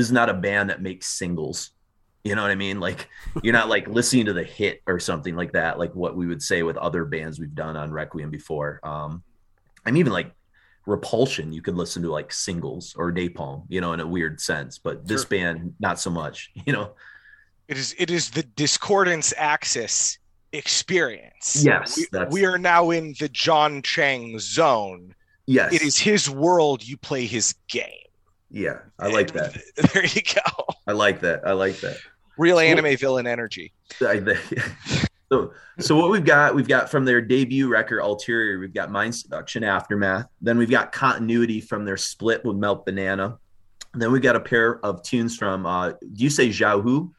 this 0.00 0.06
is 0.06 0.12
not 0.12 0.30
a 0.30 0.34
band 0.34 0.70
that 0.70 0.82
makes 0.82 1.06
singles. 1.06 1.70
You 2.24 2.34
know 2.34 2.42
what 2.42 2.50
I 2.50 2.54
mean? 2.54 2.80
Like 2.80 3.08
you're 3.42 3.52
not 3.52 3.68
like 3.68 3.88
listening 3.88 4.26
to 4.26 4.32
the 4.32 4.44
hit 4.44 4.82
or 4.86 4.98
something 4.98 5.36
like 5.36 5.52
that, 5.52 5.78
like 5.78 5.94
what 5.94 6.16
we 6.16 6.26
would 6.26 6.42
say 6.42 6.62
with 6.62 6.76
other 6.76 7.04
bands 7.04 7.38
we've 7.38 7.54
done 7.54 7.76
on 7.76 7.90
Requiem 7.90 8.30
before. 8.30 8.80
Um, 8.82 9.22
I'm 9.90 9.96
even 9.96 10.12
like 10.12 10.30
Repulsion, 10.86 11.52
you 11.52 11.62
could 11.62 11.74
listen 11.74 12.02
to 12.04 12.12
like 12.12 12.32
singles 12.32 12.94
or 12.96 13.12
Napalm, 13.12 13.64
you 13.68 13.80
know, 13.80 13.92
in 13.92 13.98
a 13.98 14.06
weird 14.06 14.40
sense, 14.40 14.78
but 14.78 15.04
this 15.06 15.22
Sure. 15.22 15.28
band 15.30 15.74
not 15.80 15.98
so 15.98 16.10
much. 16.10 16.50
You 16.66 16.72
know, 16.72 16.92
It 17.66 17.76
is 17.76 17.94
it 17.98 18.08
is 18.10 18.30
the 18.30 18.44
discordance 18.44 19.34
axis 19.36 20.18
experience. 20.52 21.62
Yes, 21.64 21.98
we, 22.12 22.24
we 22.30 22.44
are 22.44 22.56
now 22.58 22.90
in 22.90 23.14
the 23.18 23.28
Jon 23.28 23.82
Chang 23.82 24.38
zone. 24.38 25.12
yes, 25.46 25.72
It 25.74 25.82
is 25.82 25.98
his 25.98 26.30
world. 26.30 26.86
You 26.86 26.96
play 26.96 27.26
his 27.26 27.54
game. 27.68 28.06
Yeah, 28.48 28.78
I 28.98 29.08
like 29.08 29.32
that. 29.32 29.56
There 29.92 30.04
you 30.06 30.22
go. 30.22 30.64
I 30.86 30.92
like 30.92 31.20
that. 31.20 31.46
I 31.46 31.52
like 31.52 31.80
that. 31.80 31.98
Real 32.38 32.58
anime 32.60 32.96
villain 32.96 33.26
energy. 33.26 33.72
I- 34.00 34.36
so, 35.30 35.52
so 35.78 35.96
what 35.96 36.10
we've 36.10 36.24
got, 36.24 36.54
we've 36.54 36.68
got 36.68 36.90
from 36.90 37.04
their 37.04 37.20
debut 37.20 37.68
record 37.68 38.00
Ulterior, 38.00 38.58
we've 38.58 38.74
got 38.74 38.90
Mind 38.90 39.14
Seduction 39.14 39.62
Aftermath. 39.62 40.26
Then 40.40 40.58
we've 40.58 40.70
got 40.70 40.92
Continuity 40.92 41.60
from 41.60 41.84
their 41.84 41.96
split 41.96 42.44
with 42.44 42.56
Melt 42.56 42.84
Banana. 42.84 43.38
then 43.94 44.10
we've 44.10 44.22
got 44.22 44.36
a 44.36 44.40
pair 44.40 44.84
of 44.84 45.02
tunes 45.02 45.36
from, 45.36 45.66
uh, 45.66 45.90
do 45.90 46.24
you 46.24 46.30
say 46.30 46.48
Jahu? 46.48 47.10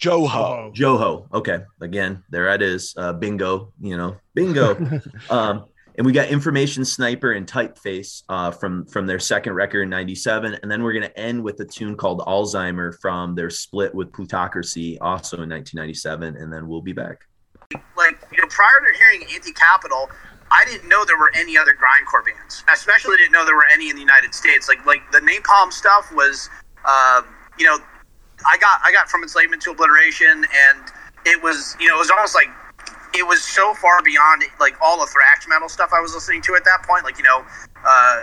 Jouhou. 0.00 0.28
Oh, 0.34 0.72
Jouhou. 0.74 1.32
Okay. 1.32 1.60
Again, 1.80 2.22
there 2.30 2.52
it 2.52 2.62
is. 2.62 2.94
Uh, 2.96 3.12
bingo, 3.12 3.72
you 3.80 3.96
know, 3.96 4.16
bingo. 4.34 4.76
um, 5.30 5.66
and 5.96 6.04
we 6.04 6.12
got 6.12 6.28
Information 6.28 6.84
Sniper 6.84 7.32
and 7.32 7.46
Typeface 7.46 8.22
uh, 8.28 8.50
from 8.50 8.84
from 8.86 9.06
their 9.06 9.18
second 9.18 9.54
record 9.54 9.82
in 9.82 9.88
'97, 9.88 10.58
and 10.62 10.70
then 10.70 10.82
we're 10.82 10.92
going 10.92 11.04
to 11.04 11.18
end 11.18 11.42
with 11.42 11.58
a 11.60 11.64
tune 11.64 11.96
called 11.96 12.20
Alzheimer 12.20 12.98
from 13.00 13.34
their 13.34 13.48
split 13.48 13.94
with 13.94 14.12
Plutocracy, 14.12 14.98
also 14.98 15.36
in 15.36 15.48
1997, 15.48 16.36
and 16.36 16.52
then 16.52 16.68
we'll 16.68 16.82
be 16.82 16.92
back. 16.92 17.24
Like 17.96 18.20
you 18.32 18.40
know 18.40 18.48
prior 18.48 18.80
to 18.80 18.98
hearing 18.98 19.26
anti-capital 19.34 20.10
i 20.50 20.64
didn't 20.64 20.88
know 20.88 21.04
there 21.04 21.18
were 21.18 21.32
any 21.34 21.56
other 21.58 21.72
grindcore 21.72 22.24
bands. 22.24 22.62
I 22.68 22.74
especially 22.74 23.16
didn't 23.16 23.32
know 23.32 23.44
there 23.44 23.56
were 23.56 23.66
any 23.72 23.90
in 23.90 23.96
the 23.96 24.02
united 24.02 24.34
states. 24.34 24.68
Like 24.68 24.84
like 24.86 25.10
the 25.12 25.18
napalm 25.18 25.72
stuff 25.72 26.12
was 26.14 26.48
uh, 26.84 27.22
you 27.58 27.66
know 27.66 27.78
i 28.46 28.56
got 28.58 28.80
i 28.84 28.92
got 28.92 29.08
from 29.08 29.22
enslavement 29.22 29.62
to 29.62 29.70
obliteration 29.70 30.44
and 30.44 30.92
it 31.24 31.42
was 31.42 31.74
you 31.80 31.88
know 31.88 31.96
it 31.96 31.98
was 31.98 32.10
almost 32.10 32.34
like 32.34 32.48
it 33.14 33.26
was 33.26 33.42
so 33.42 33.74
far 33.74 34.02
beyond 34.02 34.44
like 34.60 34.76
all 34.82 35.00
the 35.00 35.06
thrash 35.06 35.48
metal 35.48 35.68
stuff 35.68 35.90
i 35.92 36.00
was 36.00 36.14
listening 36.14 36.42
to 36.42 36.54
at 36.54 36.64
that 36.64 36.84
point. 36.86 37.02
Like 37.02 37.18
you 37.18 37.24
know 37.24 37.44
uh, 37.84 38.20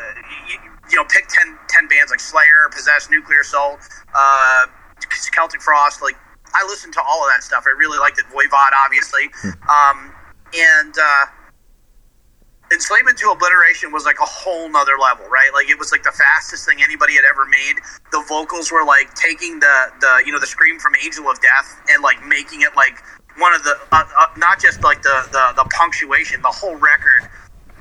you, 0.50 0.60
you 0.92 0.96
know 0.96 1.06
pick 1.10 1.28
10, 1.28 1.58
10 1.68 1.88
bands 1.88 2.12
like 2.12 2.20
slayer 2.20 2.70
possessed 2.72 3.10
nuclear 3.10 3.42
assault 3.42 3.80
uh, 4.14 4.68
celtic 5.34 5.62
frost 5.62 6.02
like 6.02 6.16
I 6.54 6.66
listened 6.68 6.94
to 6.94 7.02
all 7.02 7.24
of 7.24 7.30
that 7.34 7.44
stuff. 7.44 7.66
I 7.66 7.78
really 7.78 7.98
liked 7.98 8.20
it. 8.20 8.26
Voivod, 8.26 8.72
obviously, 8.86 9.30
um, 9.70 10.14
and 10.54 10.94
uh, 10.98 11.26
enslavement 12.72 13.18
to 13.20 13.30
obliteration 13.30 13.92
was 13.92 14.06
like 14.06 14.18
a 14.22 14.26
whole 14.26 14.70
nother 14.70 14.98
level 15.00 15.26
right 15.30 15.52
like 15.54 15.70
it 15.70 15.78
was 15.78 15.92
like 15.92 16.02
the 16.04 16.12
fastest 16.12 16.68
thing 16.68 16.82
anybody 16.82 17.14
had 17.14 17.24
ever 17.26 17.46
made 17.46 17.76
the 18.12 18.24
vocals 18.28 18.72
were 18.72 18.84
like 18.84 19.14
taking 19.14 19.60
the 19.60 19.92
the 20.02 20.24
you 20.26 20.32
know 20.32 20.40
the 20.40 20.48
scream 20.48 20.80
from 20.80 20.94
angel 21.04 21.30
of 21.30 21.40
death 21.42 21.80
and 21.90 22.02
like 22.02 22.26
making 22.26 22.62
it 22.62 22.76
like 22.76 22.98
one 23.38 23.54
of 23.54 23.64
the 23.64 23.78
uh, 23.92 24.04
uh, 24.18 24.28
not 24.38 24.60
just 24.60 24.84
like 24.84 25.02
the, 25.04 25.28
the 25.32 25.64
the 25.64 25.70
punctuation 25.70 26.42
the 26.42 26.48
whole 26.48 26.76
record 26.76 27.30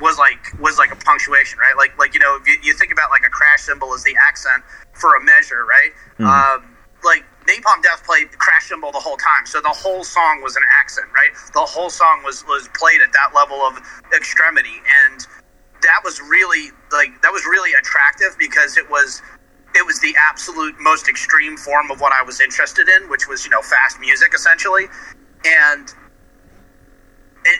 was 0.00 0.18
like 0.18 0.40
was 0.60 0.78
like 0.78 0.92
a 0.92 0.96
punctuation 0.96 1.58
right 1.58 1.76
like 1.76 1.96
like 1.98 2.12
you 2.12 2.20
know 2.20 2.38
you, 2.46 2.56
you 2.62 2.74
think 2.74 2.92
about 2.92 3.10
like 3.10 3.24
a 3.26 3.30
crash 3.30 3.62
cymbal 3.62 3.94
as 3.94 4.02
the 4.04 4.14
accent 4.28 4.62
for 4.92 5.16
a 5.16 5.22
measure 5.22 5.64
right 5.64 5.92
mm. 6.18 6.26
um, 6.26 6.76
like 7.04 7.24
Napalm 7.46 7.82
Death 7.82 8.04
played 8.04 8.36
crash 8.38 8.68
cymbal 8.68 8.92
the 8.92 9.00
whole 9.00 9.16
time, 9.16 9.46
so 9.46 9.60
the 9.60 9.68
whole 9.68 10.04
song 10.04 10.42
was 10.42 10.56
an 10.56 10.62
accent, 10.70 11.08
right? 11.14 11.30
The 11.54 11.60
whole 11.60 11.90
song 11.90 12.22
was 12.24 12.44
was 12.46 12.68
played 12.74 13.02
at 13.02 13.12
that 13.12 13.34
level 13.34 13.60
of 13.62 13.78
extremity, 14.14 14.80
and 15.06 15.26
that 15.82 16.00
was 16.04 16.20
really 16.20 16.70
like 16.92 17.20
that 17.22 17.32
was 17.32 17.44
really 17.44 17.72
attractive 17.74 18.36
because 18.38 18.76
it 18.76 18.88
was 18.88 19.22
it 19.74 19.84
was 19.84 20.00
the 20.00 20.14
absolute 20.18 20.74
most 20.78 21.08
extreme 21.08 21.56
form 21.56 21.90
of 21.90 22.00
what 22.00 22.12
I 22.12 22.22
was 22.22 22.40
interested 22.40 22.88
in, 22.88 23.08
which 23.08 23.28
was 23.28 23.44
you 23.44 23.50
know 23.50 23.62
fast 23.62 23.98
music 24.00 24.32
essentially, 24.34 24.86
and 25.44 25.92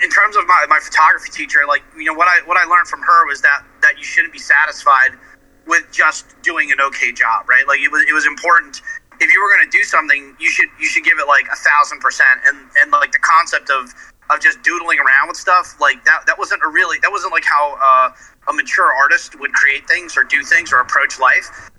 in, 0.03 0.11
terms 0.11 0.37
of 0.37 0.47
my, 0.47 0.65
my 0.69 0.79
photography 0.79 1.31
teacher, 1.31 1.61
like 1.67 1.83
you 1.97 2.05
know 2.05 2.15
what 2.15 2.29
I 2.29 2.47
what 2.47 2.57
I 2.57 2.65
learned 2.65 2.87
from 2.87 3.01
her 3.03 3.27
was 3.27 3.41
that 3.43 3.65
that 3.81 3.99
you 3.99 4.05
shouldn't 4.05 4.33
be 4.33 4.39
satisfied 4.39 5.11
with 5.67 5.85
just 5.93 6.41
doing 6.43 6.71
an 6.73 6.81
okay 6.81 7.13
job, 7.13 7.49
right? 7.49 7.67
Like 7.67 7.81
it 7.81 7.91
was 7.91 8.05
it 8.09 8.13
was 8.13 8.27
important 8.27 8.81
if 9.23 9.33
you 9.33 9.41
were 9.41 9.55
going 9.55 9.71
to 9.71 9.71
do 9.71 9.85
something, 9.85 10.37
you 10.41 10.51
should 10.51 10.69
you 10.79 10.87
should 10.87 11.05
give 11.05 11.19
it 11.19 11.27
like 11.27 11.47
a 11.47 11.57
thousand 11.57 12.01
percent. 12.01 12.41
And 12.47 12.59
and 12.81 12.91
like 12.91 13.13
the 13.13 13.23
concept 13.23 13.71
of 13.71 13.95
of 14.31 14.41
just 14.41 14.63
doodling 14.63 14.99
around 14.99 15.29
with 15.29 15.37
stuff 15.37 15.79
like 15.81 16.05
that 16.05 16.27
that 16.27 16.39
wasn't 16.39 16.61
a 16.65 16.69
really 16.69 16.99
that 17.03 17.11
wasn't 17.11 17.33
like 17.33 17.45
how 17.45 17.77
uh, 17.81 18.11
a 18.51 18.53
mature 18.53 18.93
artist 18.93 19.39
would 19.39 19.53
create 19.53 19.87
things 19.87 20.17
or 20.17 20.25
do 20.25 20.43
things 20.43 20.73
or 20.73 20.81
approach 20.81 21.19
life 21.19 21.71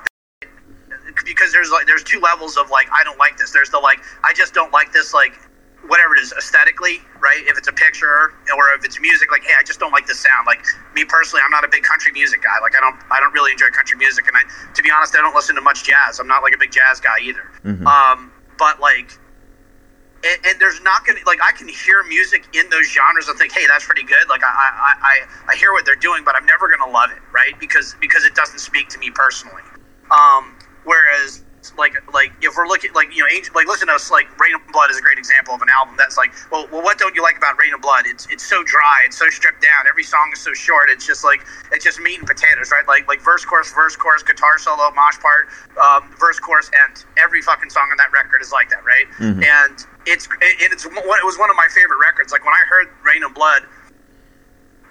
because 1.26 1.52
there's 1.52 1.70
like 1.70 1.86
there's 1.86 2.04
two 2.04 2.20
levels 2.20 2.58
of 2.58 2.70
like 2.70 2.88
I 2.91 3.04
don't 3.04 3.20
like 3.20 3.38
this. 3.38 3.52
There's 3.52 3.70
the 3.70 3.80
like 3.80 4.00
I 4.24 4.34
just 4.34 4.54
don't 4.54 4.72
like 4.72 4.91
this 4.94 5.14
like 5.14 5.34
whatever 5.88 6.16
it 6.16 6.22
is 6.22 6.34
aesthetically, 6.34 7.00
right? 7.20 7.44
If 7.46 7.58
it's 7.58 7.68
a 7.68 7.74
picture 7.74 8.34
or 8.56 8.74
if 8.76 8.86
it's 8.86 9.00
music, 9.00 9.32
like, 9.32 9.44
hey, 9.44 9.54
I 9.60 9.64
just 9.64 9.80
don't 9.80 9.92
like 9.92 10.08
the 10.08 10.16
sound. 10.16 10.46
Like 10.46 10.64
me 10.96 11.04
personally, 11.06 11.42
I'm 11.44 11.52
not 11.52 11.64
a 11.64 11.68
big 11.68 11.84
country 11.84 12.12
music 12.12 12.42
guy. 12.42 12.56
Like 12.62 12.76
I 12.76 12.80
don't, 12.80 12.96
I 13.12 13.20
don't 13.20 13.34
really 13.34 13.52
enjoy 13.52 13.68
country 13.68 13.98
music, 13.98 14.28
and 14.28 14.38
I, 14.38 14.44
to 14.74 14.82
be 14.82 14.90
honest, 14.92 15.16
I 15.16 15.20
don't 15.20 15.36
listen 15.36 15.56
to 15.56 15.62
much 15.62 15.84
jazz. 15.84 16.20
I'm 16.20 16.28
not 16.28 16.42
like 16.42 16.54
a 16.56 16.58
big 16.58 16.72
jazz 16.72 17.00
guy 17.00 17.20
either. 17.22 17.52
Mm-hmm. 17.66 17.88
Um, 17.88 18.32
but 18.58 18.80
like, 18.80 19.12
and, 20.24 20.40
and, 20.46 20.62
there's 20.62 20.82
not 20.82 21.06
gonna 21.06 21.20
like 21.26 21.40
I 21.44 21.52
can 21.52 21.68
hear 21.68 22.04
music 22.04 22.48
in 22.54 22.70
those 22.70 22.88
genres 22.88 23.28
and 23.28 23.38
think, 23.38 23.52
hey, 23.52 23.68
that's 23.68 23.86
pretty 23.86 24.04
good. 24.04 24.30
Like 24.30 24.44
I, 24.44 24.48
I, 24.48 24.94
I, 25.02 25.52
I 25.52 25.56
hear 25.56 25.74
what 25.74 25.86
they're 25.86 25.96
doing, 25.96 26.24
but 26.24 26.36
I'm 26.36 26.46
never 26.46 26.70
gonna 26.70 26.92
love 26.92 27.12
it, 27.12 27.22
right? 27.34 27.60
Because 27.60 27.96
because 28.00 28.24
it 28.24 28.36
doesn't 28.36 28.60
speak 28.60 28.88
to 28.90 29.00
me 29.00 29.12
personally. 29.12 29.64
Um, 30.12 30.56
whereas 30.86 31.44
like 31.78 31.95
like 32.14 32.32
if 32.41 32.55
we're 32.57 32.68
looking 32.68 32.91
like 32.93 33.14
you 33.16 33.24
know 33.24 33.30
angel, 33.32 33.53
like 33.55 33.68
listen 33.68 33.88
to 33.88 33.93
us 33.93 34.11
like 34.11 34.28
Reign 34.39 34.53
in 34.53 34.72
Blood 34.72 34.91
is 34.91 34.97
a 34.97 35.01
great 35.01 35.18
example 35.18 35.53
of 35.53 35.61
an 35.61 35.70
album 35.70 35.95
that's 35.97 36.18
like 36.18 36.34
well 36.51 36.68
well 36.72 36.84
what 36.84 36.97
don't 36.97 37.16
you 37.16 37.22
like 37.22 37.38
about 37.38 37.57
Reign 37.57 37.74
in 37.74 37.80
Blood? 37.80 38.05
It's 38.05 38.28
it's 38.30 38.43
so 38.43 38.64
dry 38.64 39.03
it's 39.05 39.18
so 39.18 39.30
stripped 39.30 39.61
down 39.61 39.88
every 39.88 40.03
song 40.03 40.32
is 40.34 40.41
so 40.41 40.53
short 40.53 40.89
it's 40.89 41.05
just 41.05 41.24
like 41.24 41.45
it's 41.72 41.84
just 41.84 41.99
meat 41.99 42.20
and 42.20 42.28
potatoes 42.28 42.72
right? 42.72 42.88
Like 42.88 43.07
like 43.07 43.22
verse 43.22 43.45
chorus 43.45 43.72
verse 43.72 43.95
chorus 43.95 44.24
guitar 44.24 44.57
solo 44.57 44.91
mosh 44.91 45.20
part 45.20 45.47
um, 45.80 46.11
verse 46.20 46.39
chorus 46.39 46.70
end. 46.84 47.05
Every 47.18 47.41
fucking 47.41 47.70
song 47.70 47.88
on 47.91 47.97
that 47.97 48.11
record 48.11 48.41
is 48.41 48.51
like 48.51 48.70
that 48.70 48.84
right? 48.84 49.07
Mm-hmm. 49.20 49.43
and 49.43 49.86
it's 50.05 50.28
and 50.28 50.72
it's 50.74 50.86
it 50.86 51.26
was 51.26 51.38
one 51.39 51.49
of 51.49 51.55
my 51.55 51.68
favorite 51.72 51.99
records. 52.01 52.32
Like 52.32 52.43
when 52.43 52.53
I 52.53 52.64
heard 52.68 52.89
Reign 53.05 53.24
in 53.24 53.32
Blood 53.34 53.64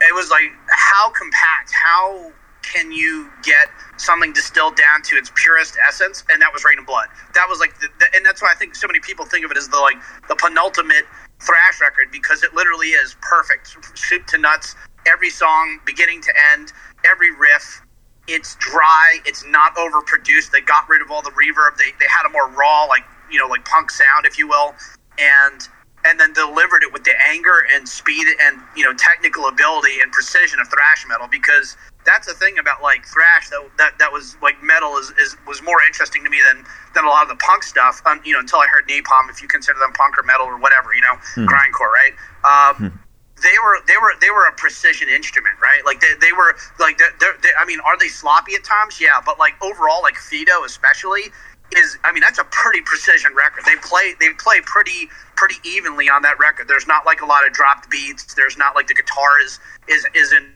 it 0.03 0.15
was 0.15 0.31
like 0.31 0.51
how 0.69 1.11
compact 1.11 1.71
how 1.73 2.33
can 2.63 2.93
you 2.93 3.31
get 3.43 3.69
something 3.97 4.33
distilled 4.33 4.77
down 4.77 5.03
to 5.03 5.17
its 5.17 5.31
purest 5.35 5.77
essence? 5.87 6.25
And 6.31 6.41
that 6.41 6.53
was 6.53 6.65
Reign 6.65 6.79
in 6.79 6.85
Blood. 6.85 7.09
That 7.35 7.47
was 7.49 7.61
like, 7.61 7.79
the, 7.81 7.89
the, 7.99 8.07
and 8.15 8.25
that's 8.25 8.41
why 8.41 8.51
I 8.51 8.55
think 8.55 8.75
so 8.75 8.87
many 8.87 9.01
people 9.01 9.25
think 9.25 9.45
of 9.45 9.51
it 9.51 9.57
as 9.57 9.69
the 9.69 9.79
like 9.79 9.97
the 10.29 10.37
penultimate 10.37 11.05
thrash 11.41 11.81
record 11.81 12.11
because 12.11 12.43
it 12.43 12.55
literally 12.55 12.89
is 12.89 13.17
perfect, 13.21 13.77
soup 13.95 14.27
to 14.29 14.39
nuts. 14.39 14.75
Every 15.07 15.31
song, 15.31 15.81
beginning 15.85 16.23
to 16.23 16.33
end, 16.53 16.73
every 17.05 17.35
riff. 17.35 17.83
It's 18.29 18.55
dry. 18.57 19.19
It's 19.27 19.45
not 19.45 19.75
overproduced. 19.75 20.53
They 20.53 20.61
got 20.61 20.89
rid 20.89 21.03
of 21.03 21.11
all 21.11 21.23
the 21.23 21.33
reverb. 21.33 21.77
They 21.77 21.91
they 21.99 22.07
had 22.09 22.25
a 22.25 22.31
more 22.31 22.49
raw, 22.49 22.85
like 22.85 23.03
you 23.31 23.39
know, 23.39 23.49
like 23.49 23.65
punk 23.65 23.91
sound, 23.91 24.27
if 24.27 24.39
you 24.39 24.47
will, 24.47 24.75
and 25.19 25.69
and 26.05 26.19
then 26.19 26.33
delivered 26.33 26.83
it 26.83 26.93
with 26.93 27.05
the 27.05 27.13
anger 27.29 27.65
and 27.75 27.89
speed 27.89 28.27
and 28.43 28.59
you 28.77 28.85
know 28.85 28.93
technical 28.95 29.47
ability 29.47 30.01
and 30.03 30.11
precision 30.13 30.61
of 30.61 30.69
thrash 30.69 31.07
metal 31.09 31.29
because 31.31 31.77
that's 32.05 32.27
the 32.27 32.35
thing 32.35 32.59
about 32.59 32.83
like 32.83 33.07
thrash 33.07 33.49
that 33.51 33.63
that, 33.79 33.99
that 33.99 34.13
was 34.13 34.37
like 34.43 34.63
metal 34.63 34.97
is, 34.99 35.13
is 35.19 35.37
was 35.47 35.63
more 35.63 35.83
interesting 35.87 36.25
to 36.25 36.31
me 36.31 36.39
than 36.49 36.65
than 36.95 37.05
a 37.05 37.09
lot 37.09 37.23
of 37.23 37.29
the 37.29 37.37
punk 37.37 37.63
stuff. 37.63 38.03
Um, 38.07 38.21
you 38.25 38.33
know, 38.33 38.41
until 38.41 38.59
I 38.59 38.67
heard 38.67 38.89
Napalm, 38.89 39.31
if 39.31 39.41
you 39.41 39.49
consider 39.49 39.79
them 39.79 39.93
punk 39.93 40.19
or 40.19 40.23
metal 40.23 40.47
or 40.47 40.59
whatever, 40.59 40.95
you 40.95 41.03
know, 41.03 41.17
hmm. 41.35 41.47
grindcore, 41.47 41.91
right? 41.91 42.13
Um, 42.45 42.91
hmm. 42.91 42.97
They 43.43 43.55
were 43.65 43.79
they 43.87 43.97
were 44.01 44.15
they 44.21 44.31
were 44.31 44.47
a 44.47 44.53
precision 44.53 45.09
instrument, 45.09 45.57
right? 45.61 45.85
Like 45.85 46.01
they, 46.01 46.15
they 46.21 46.33
were 46.33 46.55
like 46.79 46.99
they 46.99 47.07
they 47.43 47.51
I 47.59 47.65
mean, 47.65 47.81
are 47.81 47.99
they 47.99 48.09
sloppy 48.09 48.55
at 48.55 48.63
times? 48.63 49.01
Yeah, 49.01 49.21
but 49.25 49.39
like 49.39 49.55
overall, 49.63 50.03
like 50.03 50.15
FETO 50.15 50.65
especially 50.65 51.33
is 51.77 51.99
I 52.05 52.13
mean 52.13 52.21
that's 52.21 52.39
a 52.39 52.45
pretty 52.45 52.81
precision 52.83 53.35
record. 53.35 53.65
They 53.65 53.77
play 53.77 54.15
they 54.21 54.31
play 54.39 54.61
pretty 54.65 55.09
pretty 55.37 55.57
evenly 55.65 56.09
on 56.09 56.23
that 56.23 56.39
record. 56.39 56.69
There's 56.69 56.87
not 56.87 57.07
like 57.07 57.21
a 57.21 57.27
lot 57.27 57.47
of 57.47 57.53
dropped 57.53 57.91
beats. 57.91 58.35
There's 58.35 58.57
not 58.57 58.75
like 58.75 58.87
the 58.87 58.95
guitar 58.95 59.41
is 59.41 59.59
is 59.89 60.07
isn't 60.15 60.47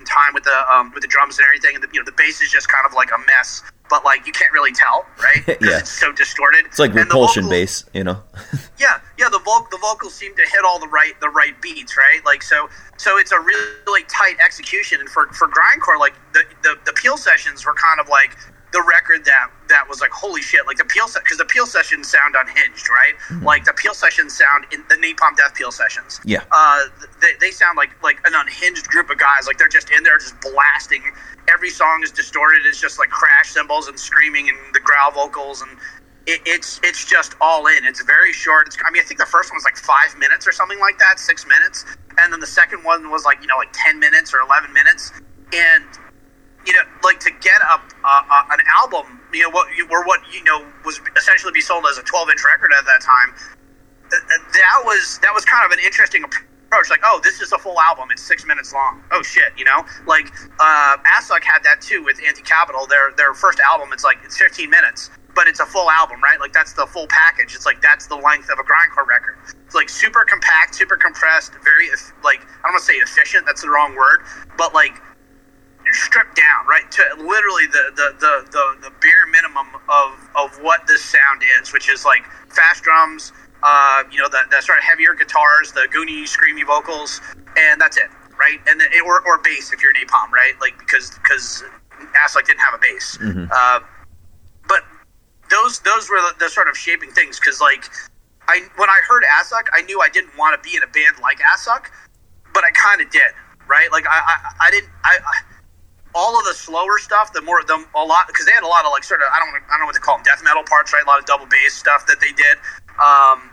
in 0.00 0.06
time 0.06 0.34
with 0.34 0.44
the 0.44 0.72
um, 0.72 0.92
with 0.92 1.02
the 1.02 1.08
drums 1.08 1.38
and 1.38 1.46
everything, 1.46 1.74
and 1.74 1.82
the, 1.82 1.88
you 1.92 2.00
know 2.00 2.04
the 2.04 2.12
bass 2.12 2.40
is 2.40 2.50
just 2.50 2.68
kind 2.68 2.86
of 2.86 2.92
like 2.92 3.10
a 3.10 3.18
mess. 3.26 3.62
But 3.90 4.04
like 4.04 4.26
you 4.26 4.32
can't 4.32 4.52
really 4.52 4.72
tell, 4.72 5.06
right? 5.18 5.46
yeah, 5.62 5.78
it's 5.78 5.90
so 5.90 6.12
distorted. 6.12 6.66
It's 6.66 6.78
like 6.78 6.92
repulsion 6.92 7.44
vocal, 7.44 7.56
bass, 7.56 7.84
you 7.94 8.04
know. 8.04 8.22
yeah, 8.78 9.00
yeah. 9.18 9.28
The 9.30 9.38
vocal 9.38 9.66
the 9.70 9.78
vocals 9.78 10.14
seem 10.14 10.36
to 10.36 10.42
hit 10.42 10.60
all 10.64 10.78
the 10.78 10.88
right 10.88 11.18
the 11.20 11.30
right 11.30 11.60
beats, 11.62 11.96
right? 11.96 12.20
Like 12.24 12.42
so 12.42 12.68
so 12.98 13.16
it's 13.16 13.32
a 13.32 13.40
really, 13.40 13.66
really 13.86 14.04
tight 14.04 14.36
execution. 14.44 15.00
And 15.00 15.08
for 15.08 15.26
for 15.28 15.48
grindcore, 15.48 15.98
like 15.98 16.14
the, 16.34 16.42
the 16.62 16.76
the 16.84 16.92
Peel 16.92 17.16
sessions 17.16 17.64
were 17.64 17.74
kind 17.74 17.98
of 17.98 18.08
like 18.08 18.36
the 18.72 18.82
record 18.82 19.24
that 19.24 19.50
that 19.68 19.88
was 19.88 20.00
like 20.00 20.10
holy 20.10 20.42
shit 20.42 20.66
like 20.66 20.76
the 20.76 20.84
peel 20.84 21.06
because 21.14 21.38
the 21.38 21.44
peel 21.44 21.66
sessions 21.66 22.08
sound 22.08 22.34
unhinged 22.38 22.88
right? 22.88 23.14
Mm-hmm. 23.28 23.44
like 23.44 23.64
the 23.64 23.72
peel 23.72 23.94
sessions 23.94 24.36
sound 24.36 24.66
in 24.72 24.84
the 24.88 24.96
napalm 24.96 25.36
death 25.36 25.54
peel 25.54 25.72
sessions. 25.72 26.20
Yeah. 26.24 26.44
Uh 26.52 26.84
they, 27.20 27.32
they 27.40 27.50
sound 27.50 27.76
like 27.76 27.90
like 28.02 28.20
an 28.26 28.32
unhinged 28.34 28.88
group 28.88 29.10
of 29.10 29.18
guys 29.18 29.46
like 29.46 29.58
they're 29.58 29.68
just 29.68 29.90
in 29.90 30.02
there 30.02 30.18
just 30.18 30.40
blasting. 30.40 31.02
Every 31.48 31.70
song 31.70 32.02
is 32.02 32.10
distorted. 32.10 32.66
It's 32.66 32.80
just 32.80 32.98
like 32.98 33.08
crash 33.08 33.50
cymbals 33.50 33.88
and 33.88 33.98
screaming 33.98 34.48
and 34.48 34.58
the 34.74 34.80
growl 34.80 35.12
vocals 35.12 35.62
and 35.62 35.70
it, 36.26 36.42
it's 36.44 36.78
it's 36.82 37.06
just 37.06 37.34
all 37.40 37.66
in. 37.66 37.84
It's 37.84 38.02
very 38.02 38.32
short. 38.32 38.66
It's, 38.66 38.76
i 38.84 38.90
mean 38.90 39.02
i 39.02 39.04
think 39.04 39.18
the 39.18 39.26
first 39.26 39.50
one 39.50 39.56
was 39.56 39.64
like 39.64 39.76
five 39.76 40.16
minutes 40.18 40.46
or 40.46 40.52
something 40.52 40.78
like 40.78 40.98
that 40.98 41.18
six 41.18 41.46
minutes. 41.46 41.84
And 42.18 42.32
then 42.32 42.40
the 42.40 42.46
second 42.46 42.84
one 42.84 43.10
was 43.10 43.24
like 43.24 43.40
you 43.40 43.46
know 43.46 43.56
like 43.56 43.72
10 43.72 43.98
minutes 43.98 44.34
or 44.34 44.40
11 44.40 44.72
minutes. 44.72 45.12
And 45.54 45.84
you 46.66 46.72
know, 46.72 46.82
like 47.02 47.20
to 47.20 47.30
get 47.40 47.60
a, 47.62 47.80
a, 48.06 48.46
an 48.50 48.60
album, 48.80 49.20
you 49.32 49.42
know, 49.42 49.50
what 49.50 49.68
or 49.90 50.04
what 50.04 50.20
you 50.32 50.42
know 50.44 50.64
was 50.84 51.00
essentially 51.16 51.52
be 51.52 51.60
sold 51.60 51.84
as 51.90 51.98
a 51.98 52.02
12 52.02 52.30
inch 52.30 52.44
record 52.44 52.72
at 52.78 52.84
that 52.84 53.00
time. 53.00 53.34
That 54.10 54.82
was 54.84 55.18
that 55.22 55.32
was 55.34 55.44
kind 55.44 55.64
of 55.66 55.72
an 55.72 55.84
interesting 55.84 56.24
approach. 56.24 56.90
Like, 56.90 57.00
oh, 57.04 57.20
this 57.22 57.40
is 57.40 57.52
a 57.52 57.58
full 57.58 57.80
album; 57.80 58.08
it's 58.10 58.22
six 58.22 58.44
minutes 58.46 58.72
long. 58.72 59.02
Oh 59.12 59.22
shit, 59.22 59.52
you 59.56 59.64
know, 59.64 59.84
like 60.06 60.32
uh, 60.60 60.96
Assuck 61.18 61.42
had 61.44 61.62
that 61.64 61.80
too 61.80 62.02
with 62.04 62.20
Anti 62.26 62.42
Capital. 62.42 62.86
Their 62.86 63.12
their 63.16 63.34
first 63.34 63.60
album, 63.60 63.90
it's 63.92 64.04
like 64.04 64.18
it's 64.24 64.38
15 64.38 64.68
minutes, 64.68 65.10
but 65.34 65.46
it's 65.46 65.60
a 65.60 65.66
full 65.66 65.90
album, 65.90 66.22
right? 66.22 66.40
Like 66.40 66.52
that's 66.52 66.72
the 66.72 66.86
full 66.86 67.06
package. 67.08 67.54
It's 67.54 67.66
like 67.66 67.80
that's 67.80 68.06
the 68.06 68.16
length 68.16 68.50
of 68.50 68.58
a 68.58 68.64
grindcore 68.64 69.06
record. 69.06 69.36
It's 69.66 69.74
like 69.74 69.88
super 69.88 70.24
compact, 70.24 70.74
super 70.74 70.96
compressed, 70.96 71.52
very 71.62 71.88
like 72.24 72.40
I 72.40 72.68
don't 72.68 72.72
want 72.72 72.84
to 72.84 72.92
say 72.92 72.94
efficient. 72.94 73.46
That's 73.46 73.62
the 73.62 73.70
wrong 73.70 73.94
word, 73.94 74.20
but 74.56 74.74
like 74.74 75.00
stripped 75.92 76.36
down, 76.36 76.66
right, 76.66 76.90
to 76.92 77.02
literally 77.18 77.66
the 77.66 77.92
the, 77.94 78.14
the, 78.18 78.48
the, 78.50 78.88
the 78.88 78.90
bare 79.00 79.26
minimum 79.30 79.66
of, 79.88 80.12
of 80.36 80.56
what 80.62 80.86
this 80.86 81.04
sound 81.04 81.42
is, 81.60 81.72
which 81.72 81.88
is 81.90 82.04
like 82.04 82.24
fast 82.50 82.82
drums, 82.82 83.32
uh, 83.62 84.04
you 84.10 84.18
know, 84.18 84.28
the, 84.28 84.38
the 84.50 84.60
sort 84.60 84.78
of 84.78 84.84
heavier 84.84 85.14
guitars, 85.14 85.72
the 85.72 85.88
goony, 85.92 86.22
screamy 86.24 86.66
vocals, 86.66 87.20
and 87.56 87.80
that's 87.80 87.96
it, 87.96 88.08
right? 88.38 88.58
And 88.66 88.80
then, 88.80 88.88
or, 89.04 89.26
or 89.26 89.38
bass 89.38 89.72
if 89.72 89.82
you're 89.82 89.92
Napalm, 89.92 90.30
right? 90.30 90.54
Like 90.60 90.78
because 90.78 91.10
because 91.22 91.64
Assuck 92.26 92.46
didn't 92.46 92.60
have 92.60 92.74
a 92.74 92.78
bass, 92.78 93.18
mm-hmm. 93.20 93.46
uh, 93.50 93.80
but 94.68 94.82
those 95.50 95.80
those 95.80 96.08
were 96.08 96.20
the, 96.20 96.34
the 96.38 96.48
sort 96.48 96.68
of 96.68 96.76
shaping 96.76 97.10
things 97.10 97.40
because 97.40 97.60
like 97.60 97.84
I 98.46 98.62
when 98.76 98.88
I 98.88 99.00
heard 99.08 99.24
Assuck, 99.40 99.66
I 99.72 99.82
knew 99.82 100.00
I 100.00 100.08
didn't 100.08 100.36
want 100.38 100.60
to 100.60 100.68
be 100.68 100.76
in 100.76 100.82
a 100.82 100.86
band 100.86 101.16
like 101.20 101.40
Assuck, 101.54 101.90
but 102.54 102.64
I 102.64 102.70
kind 102.70 103.00
of 103.00 103.10
did, 103.10 103.32
right? 103.66 103.90
Like 103.90 104.06
I 104.06 104.18
I, 104.18 104.66
I 104.66 104.70
didn't 104.70 104.90
I, 105.04 105.18
I 105.24 105.47
all 106.14 106.38
of 106.38 106.44
the 106.44 106.54
slower 106.54 106.98
stuff, 106.98 107.32
the 107.32 107.42
more 107.42 107.62
the 107.64 107.84
a 107.94 108.04
lot 108.04 108.26
because 108.26 108.46
they 108.46 108.52
had 108.52 108.62
a 108.62 108.68
lot 108.68 108.84
of 108.84 108.92
like 108.92 109.04
sort 109.04 109.20
of 109.20 109.28
I 109.32 109.38
don't 109.38 109.50
I 109.54 109.76
don't 109.76 109.80
know 109.80 109.86
what 109.86 109.94
to 109.94 110.00
call 110.00 110.16
them 110.16 110.24
death 110.24 110.42
metal 110.42 110.62
parts, 110.64 110.92
right? 110.92 111.02
A 111.04 111.06
lot 111.06 111.18
of 111.18 111.26
double 111.26 111.46
bass 111.46 111.74
stuff 111.74 112.06
that 112.06 112.20
they 112.20 112.32
did. 112.32 112.56
Um, 112.98 113.50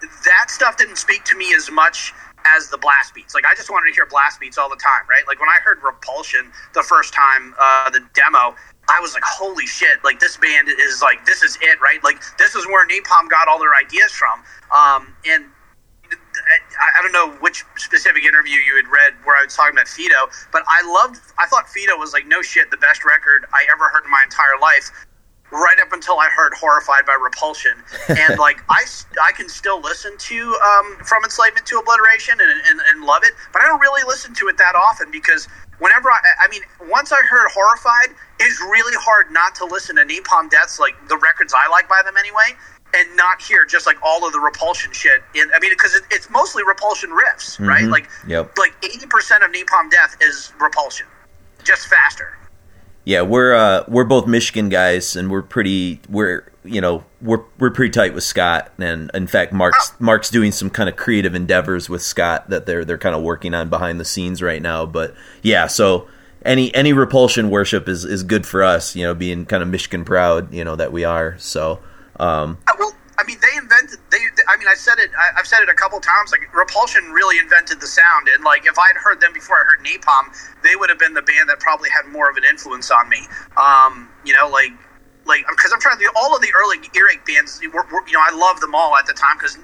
that 0.00 0.50
stuff 0.50 0.76
didn't 0.76 0.96
speak 0.96 1.24
to 1.24 1.36
me 1.36 1.54
as 1.54 1.70
much 1.70 2.12
as 2.44 2.68
the 2.68 2.78
blast 2.78 3.14
beats. 3.14 3.34
Like 3.34 3.44
I 3.46 3.54
just 3.54 3.70
wanted 3.70 3.90
to 3.90 3.94
hear 3.94 4.06
blast 4.06 4.40
beats 4.40 4.58
all 4.58 4.68
the 4.68 4.76
time, 4.76 5.02
right? 5.08 5.26
Like 5.26 5.40
when 5.40 5.48
I 5.48 5.58
heard 5.64 5.78
Repulsion 5.82 6.52
the 6.74 6.82
first 6.82 7.12
time, 7.12 7.54
uh, 7.58 7.90
the 7.90 8.00
demo, 8.14 8.54
I 8.88 9.00
was 9.00 9.14
like, 9.14 9.24
holy 9.24 9.66
shit! 9.66 10.02
Like 10.04 10.20
this 10.20 10.36
band 10.36 10.68
is 10.68 11.02
like 11.02 11.24
this 11.26 11.42
is 11.42 11.58
it, 11.60 11.80
right? 11.80 12.02
Like 12.04 12.22
this 12.38 12.54
is 12.54 12.66
where 12.66 12.86
Napalm 12.86 13.28
got 13.28 13.48
all 13.48 13.58
their 13.58 13.74
ideas 13.74 14.12
from. 14.12 14.42
Um, 14.70 15.14
and 15.26 15.46
I, 16.46 16.98
I 16.98 17.02
don't 17.02 17.12
know 17.12 17.36
which 17.40 17.64
specific 17.76 18.24
interview 18.24 18.58
you 18.60 18.76
had 18.76 18.88
read 18.88 19.14
where 19.24 19.36
I 19.36 19.44
was 19.44 19.54
talking 19.54 19.74
about 19.74 19.86
FETO, 19.86 20.30
but 20.52 20.62
I 20.68 20.82
loved. 20.86 21.20
I 21.38 21.46
thought 21.46 21.66
FETO 21.66 21.98
was 21.98 22.12
like 22.12 22.26
no 22.26 22.42
shit, 22.42 22.70
the 22.70 22.76
best 22.76 23.04
record 23.04 23.46
I 23.52 23.66
ever 23.72 23.88
heard 23.88 24.04
in 24.04 24.10
my 24.10 24.22
entire 24.24 24.58
life 24.60 24.90
right 25.52 25.78
up 25.80 25.92
until 25.92 26.18
I 26.18 26.28
heard 26.28 26.52
"Horrified" 26.54 27.06
by 27.06 27.16
Repulsion, 27.20 27.74
and 28.08 28.38
like 28.38 28.62
I, 28.68 28.84
I 29.22 29.32
can 29.32 29.48
still 29.48 29.80
listen 29.80 30.16
to 30.18 30.58
um, 30.62 30.96
"From 31.04 31.24
Enslavement 31.24 31.66
to 31.66 31.78
Obliteration" 31.78 32.38
and, 32.40 32.50
and, 32.66 32.80
and 32.88 33.04
love 33.04 33.22
it, 33.24 33.34
but 33.52 33.62
I 33.62 33.66
don't 33.66 33.80
really 33.80 34.02
listen 34.06 34.34
to 34.34 34.48
it 34.48 34.58
that 34.58 34.74
often 34.74 35.10
because 35.10 35.48
whenever 35.78 36.10
I, 36.10 36.20
I 36.40 36.48
mean, 36.48 36.62
once 36.88 37.12
I 37.12 37.20
heard 37.22 37.48
"Horrified," 37.52 38.14
it's 38.40 38.60
really 38.60 38.96
hard 38.98 39.30
not 39.30 39.54
to 39.56 39.64
listen 39.64 39.96
to 39.96 40.04
Napalm 40.04 40.50
Death's 40.50 40.78
like 40.78 40.94
the 41.08 41.18
records 41.18 41.54
I 41.56 41.68
like 41.68 41.88
by 41.88 42.02
them 42.04 42.16
anyway. 42.16 42.56
And 42.94 43.16
not 43.16 43.42
hear 43.42 43.66
just 43.66 43.84
like 43.86 43.96
all 44.02 44.26
of 44.26 44.32
the 44.32 44.40
repulsion 44.40 44.90
shit. 44.92 45.22
In 45.34 45.50
I 45.54 45.58
mean, 45.60 45.70
because 45.72 45.94
it, 45.94 46.02
it's 46.10 46.30
mostly 46.30 46.62
repulsion 46.66 47.10
riffs, 47.10 47.58
right? 47.60 47.84
Mhm. 47.84 47.90
Like, 47.90 48.08
Yep. 48.26 48.56
like 48.56 48.74
eighty 48.82 49.06
percent 49.06 49.42
of 49.44 49.50
Napalm 49.50 49.90
Death 49.90 50.16
is 50.22 50.52
repulsion, 50.60 51.06
just 51.62 51.88
faster. 51.88 52.38
Yeah, 53.04 53.20
we're 53.22 53.54
uh, 53.54 53.84
we're 53.86 54.04
both 54.04 54.26
Michigan 54.26 54.68
guys, 54.70 55.14
and 55.14 55.30
we're 55.30 55.42
pretty 55.42 56.00
we're 56.08 56.50
you 56.64 56.80
know 56.80 57.04
we're 57.20 57.40
we're 57.58 57.70
pretty 57.70 57.90
tight 57.90 58.14
with 58.14 58.24
Scott, 58.24 58.72
and 58.78 59.10
in 59.12 59.26
fact, 59.26 59.52
Mark's 59.52 59.92
Mark's 59.98 60.30
doing 60.30 60.50
some 60.50 60.70
kind 60.70 60.88
of 60.88 60.96
creative 60.96 61.34
endeavors 61.34 61.90
with 61.90 62.00
Scott 62.02 62.48
that 62.48 62.64
they're 62.66 62.84
they're 62.84 62.96
kind 62.98 63.14
of 63.14 63.22
working 63.22 63.52
on 63.52 63.68
behind 63.68 64.00
the 64.00 64.04
scenes 64.06 64.40
right 64.42 64.62
now. 64.62 64.86
But 64.86 65.14
yeah, 65.42 65.66
so 65.66 66.08
any 66.46 66.74
any 66.74 66.92
repulsion 66.94 67.50
worship 67.50 67.88
is 67.88 68.04
is 68.06 68.22
good 68.22 68.46
for 68.46 68.62
us, 68.64 68.96
you 68.96 69.02
know, 69.04 69.12
being 69.14 69.44
kind 69.44 69.62
of 69.62 69.68
Michigan 69.68 70.04
proud, 70.04 70.52
you 70.54 70.64
know 70.64 70.76
that 70.76 70.92
we 70.92 71.04
are. 71.04 71.36
So 71.38 71.78
um, 72.20 72.58
Well, 72.78 72.92
I 73.18 73.24
mean, 73.24 73.38
they 73.40 73.56
invented. 73.56 73.98
They, 74.10 74.18
I 74.48 74.56
mean, 74.56 74.68
I 74.68 74.74
said 74.74 74.98
it. 74.98 75.10
I, 75.18 75.38
I've 75.38 75.46
said 75.46 75.62
it 75.62 75.68
a 75.68 75.74
couple 75.74 75.98
times. 76.00 76.32
Like 76.32 76.52
Repulsion 76.54 77.10
really 77.12 77.38
invented 77.38 77.80
the 77.80 77.86
sound, 77.86 78.28
and 78.28 78.44
like 78.44 78.66
if 78.66 78.78
I 78.78 78.88
had 78.88 78.96
heard 78.96 79.20
them 79.20 79.32
before 79.32 79.56
I 79.56 79.64
heard 79.64 79.84
Napalm, 79.84 80.36
they 80.62 80.76
would 80.76 80.90
have 80.90 80.98
been 80.98 81.14
the 81.14 81.22
band 81.22 81.48
that 81.48 81.60
probably 81.60 81.88
had 81.90 82.10
more 82.12 82.28
of 82.28 82.36
an 82.36 82.44
influence 82.44 82.90
on 82.90 83.08
me. 83.08 83.20
Um, 83.56 84.08
you 84.24 84.34
know, 84.34 84.48
like 84.48 84.72
like 85.24 85.44
because 85.48 85.72
I'm 85.72 85.80
trying 85.80 85.98
to 85.98 86.12
all 86.14 86.36
of 86.36 86.42
the 86.42 86.52
early 86.54 86.76
earache 86.94 87.24
bands. 87.26 87.60
Were, 87.72 87.86
were, 87.90 88.06
you 88.06 88.12
know, 88.12 88.22
I 88.22 88.36
loved 88.36 88.60
them 88.60 88.74
all 88.74 88.96
at 88.96 89.06
the 89.06 89.14
time 89.14 89.36
because 89.38 89.58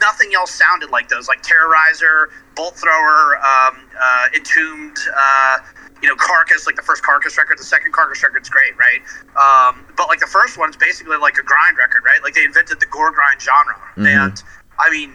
nothing 0.00 0.30
else 0.34 0.52
sounded 0.52 0.90
like 0.90 1.08
those. 1.08 1.26
Like 1.26 1.42
Terrorizer, 1.42 2.26
Bolt 2.54 2.76
Thrower, 2.76 3.36
um, 3.38 3.90
uh, 3.98 4.26
Entombed. 4.34 4.96
Uh, 5.10 5.58
you 6.02 6.08
know, 6.08 6.16
Carcass, 6.16 6.66
like 6.66 6.76
the 6.76 6.82
first 6.82 7.02
Carcass 7.02 7.38
record, 7.38 7.58
the 7.58 7.64
second 7.64 7.92
Carcass 7.92 8.22
record's 8.22 8.48
great, 8.48 8.76
right? 8.76 9.00
Um, 9.38 9.86
but 9.96 10.08
like 10.08 10.18
the 10.18 10.26
first 10.26 10.58
one's 10.58 10.76
basically 10.76 11.16
like 11.16 11.38
a 11.38 11.42
grind 11.42 11.78
record, 11.78 12.02
right? 12.04 12.22
Like 12.22 12.34
they 12.34 12.44
invented 12.44 12.80
the 12.80 12.86
gore 12.86 13.12
grind 13.12 13.40
genre, 13.40 13.78
and 13.96 14.42
I 14.78 14.90
mean, 14.90 15.14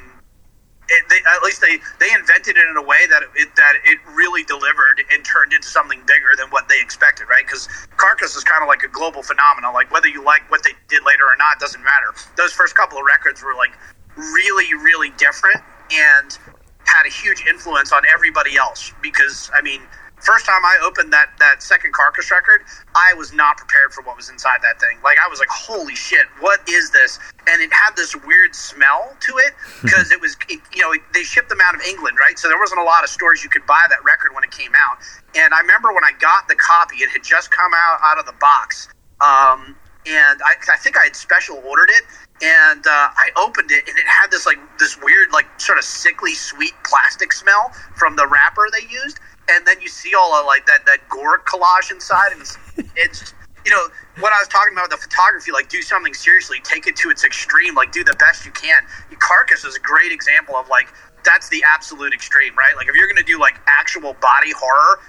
it, 0.89 1.03
they, 1.09 1.17
at 1.17 1.43
least 1.43 1.59
they 1.59 1.79
they 1.99 2.13
invented 2.13 2.55
it 2.57 2.65
in 2.67 2.77
a 2.77 2.81
way 2.81 3.05
that 3.09 3.23
it 3.35 3.53
that 3.55 3.73
it 3.83 3.99
really 4.15 4.43
delivered 4.43 5.03
and 5.11 5.25
turned 5.25 5.51
into 5.51 5.67
something 5.67 5.99
bigger 6.07 6.35
than 6.37 6.47
what 6.49 6.69
they 6.69 6.79
expected, 6.79 7.27
right? 7.27 7.45
Because 7.45 7.67
Carcass 7.97 8.35
is 8.35 8.43
kind 8.43 8.63
of 8.63 8.67
like 8.67 8.83
a 8.83 8.87
global 8.87 9.21
phenomenon. 9.21 9.73
Like 9.73 9.91
whether 9.91 10.07
you 10.07 10.23
like 10.23 10.49
what 10.49 10.63
they 10.63 10.71
did 10.87 11.03
later 11.05 11.23
or 11.23 11.35
not 11.37 11.59
doesn't 11.59 11.83
matter. 11.83 12.15
Those 12.37 12.53
first 12.53 12.75
couple 12.75 12.97
of 12.97 13.03
records 13.05 13.43
were 13.43 13.55
like 13.55 13.75
really, 14.15 14.73
really 14.75 15.11
different 15.17 15.59
and 15.91 16.37
had 16.85 17.05
a 17.05 17.11
huge 17.11 17.43
influence 17.45 17.91
on 17.91 18.03
everybody 18.07 18.55
else. 18.55 18.93
Because 19.01 19.51
I 19.53 19.61
mean, 19.61 19.81
first 20.19 20.45
time 20.45 20.63
I 20.65 20.79
opened 20.83 21.13
that 21.13 21.29
that 21.39 21.61
second 21.61 21.93
Carcass 21.93 22.31
record, 22.31 22.61
I 22.95 23.13
was 23.13 23.33
not 23.33 23.57
prepared 23.57 23.93
for 23.93 24.01
what 24.03 24.17
was 24.17 24.29
inside 24.29 24.61
that 24.63 24.79
thing. 24.79 24.97
Like 25.03 25.17
I 25.23 25.27
was 25.29 25.39
like, 25.39 25.49
"Holy 25.49 25.95
shit, 25.95 26.27
what 26.39 26.59
is 26.67 26.91
this?" 26.91 27.19
And 27.47 27.61
it 27.61 27.71
had 27.71 27.95
this 27.95 28.15
weird 28.15 28.55
smell 28.55 29.15
to 29.19 29.37
it 29.37 29.53
because 29.81 30.11
it 30.11 30.19
was, 30.19 30.35
it, 30.49 30.59
you 30.73 30.81
know, 30.81 30.93
they 31.13 31.23
shipped 31.23 31.49
them 31.49 31.59
out 31.63 31.75
of 31.75 31.81
England, 31.81 32.17
right? 32.19 32.37
So 32.37 32.47
there 32.47 32.59
wasn't 32.59 32.81
a 32.81 32.83
lot 32.83 33.03
of 33.03 33.09
stores 33.09 33.43
you 33.43 33.49
could 33.49 33.65
buy 33.65 33.85
that 33.89 34.03
record 34.03 34.33
when 34.33 34.43
it 34.43 34.51
came 34.51 34.71
out. 34.75 34.97
And 35.35 35.53
I 35.53 35.59
remember 35.61 35.93
when 35.93 36.03
I 36.03 36.11
got 36.19 36.47
the 36.47 36.55
copy, 36.55 36.97
it 36.97 37.09
had 37.09 37.23
just 37.23 37.51
come 37.51 37.71
out 37.75 37.99
out 38.03 38.19
of 38.19 38.25
the 38.25 38.35
box. 38.39 38.89
Um, 39.21 39.75
and 40.07 40.39
I, 40.43 40.55
I 40.71 40.77
think 40.77 40.97
I 40.97 41.03
had 41.03 41.15
special 41.15 41.61
ordered 41.67 41.89
it, 41.89 42.03
and 42.41 42.85
uh, 42.85 43.09
I 43.11 43.29
opened 43.35 43.71
it, 43.71 43.87
and 43.87 43.97
it 43.97 44.07
had 44.07 44.31
this 44.31 44.45
like 44.45 44.57
this 44.79 44.97
weird, 45.01 45.31
like 45.31 45.47
sort 45.59 45.77
of 45.77 45.83
sickly 45.83 46.33
sweet 46.33 46.73
plastic 46.83 47.33
smell 47.33 47.71
from 47.95 48.15
the 48.15 48.25
wrapper 48.27 48.67
they 48.71 48.87
used. 48.87 49.19
And 49.49 49.65
then 49.65 49.79
you 49.81 49.87
see 49.87 50.13
all 50.13 50.33
of 50.33 50.45
like 50.45 50.65
that 50.65 50.85
that 50.85 51.07
gore 51.09 51.39
collage 51.39 51.91
inside, 51.91 52.31
and 52.33 52.41
it's, 52.41 52.57
it's 52.95 53.33
you 53.65 53.71
know 53.71 53.87
what 54.19 54.33
I 54.33 54.39
was 54.39 54.47
talking 54.47 54.73
about 54.73 54.89
with 54.89 54.99
the 54.99 55.07
photography. 55.07 55.51
Like, 55.51 55.69
do 55.69 55.81
something 55.81 56.13
seriously, 56.13 56.59
take 56.63 56.87
it 56.87 56.95
to 56.97 57.09
its 57.09 57.23
extreme. 57.23 57.75
Like, 57.75 57.91
do 57.91 58.03
the 58.03 58.15
best 58.19 58.45
you 58.45 58.51
can. 58.51 58.83
Carcass 59.19 59.63
is 59.63 59.75
a 59.75 59.79
great 59.79 60.11
example 60.11 60.55
of 60.55 60.67
like 60.69 60.87
that's 61.23 61.49
the 61.49 61.63
absolute 61.67 62.13
extreme, 62.13 62.55
right? 62.55 62.75
Like, 62.75 62.87
if 62.87 62.95
you're 62.95 63.07
gonna 63.07 63.23
do 63.23 63.39
like 63.39 63.59
actual 63.67 64.13
body 64.21 64.51
horror, 64.51 64.99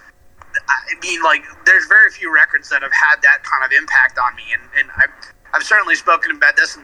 I 0.68 0.94
mean, 1.02 1.22
like, 1.22 1.44
there's 1.66 1.86
very 1.86 2.10
few 2.10 2.34
records 2.34 2.68
that 2.70 2.82
have 2.82 2.92
had 2.92 3.22
that 3.22 3.42
kind 3.44 3.64
of 3.64 3.72
impact 3.72 4.18
on 4.18 4.34
me, 4.36 4.44
and 4.52 4.62
and 4.78 4.90
I. 4.96 5.06
I've 5.54 5.62
certainly 5.62 5.94
spoken 5.94 6.30
about 6.30 6.56
this 6.56 6.76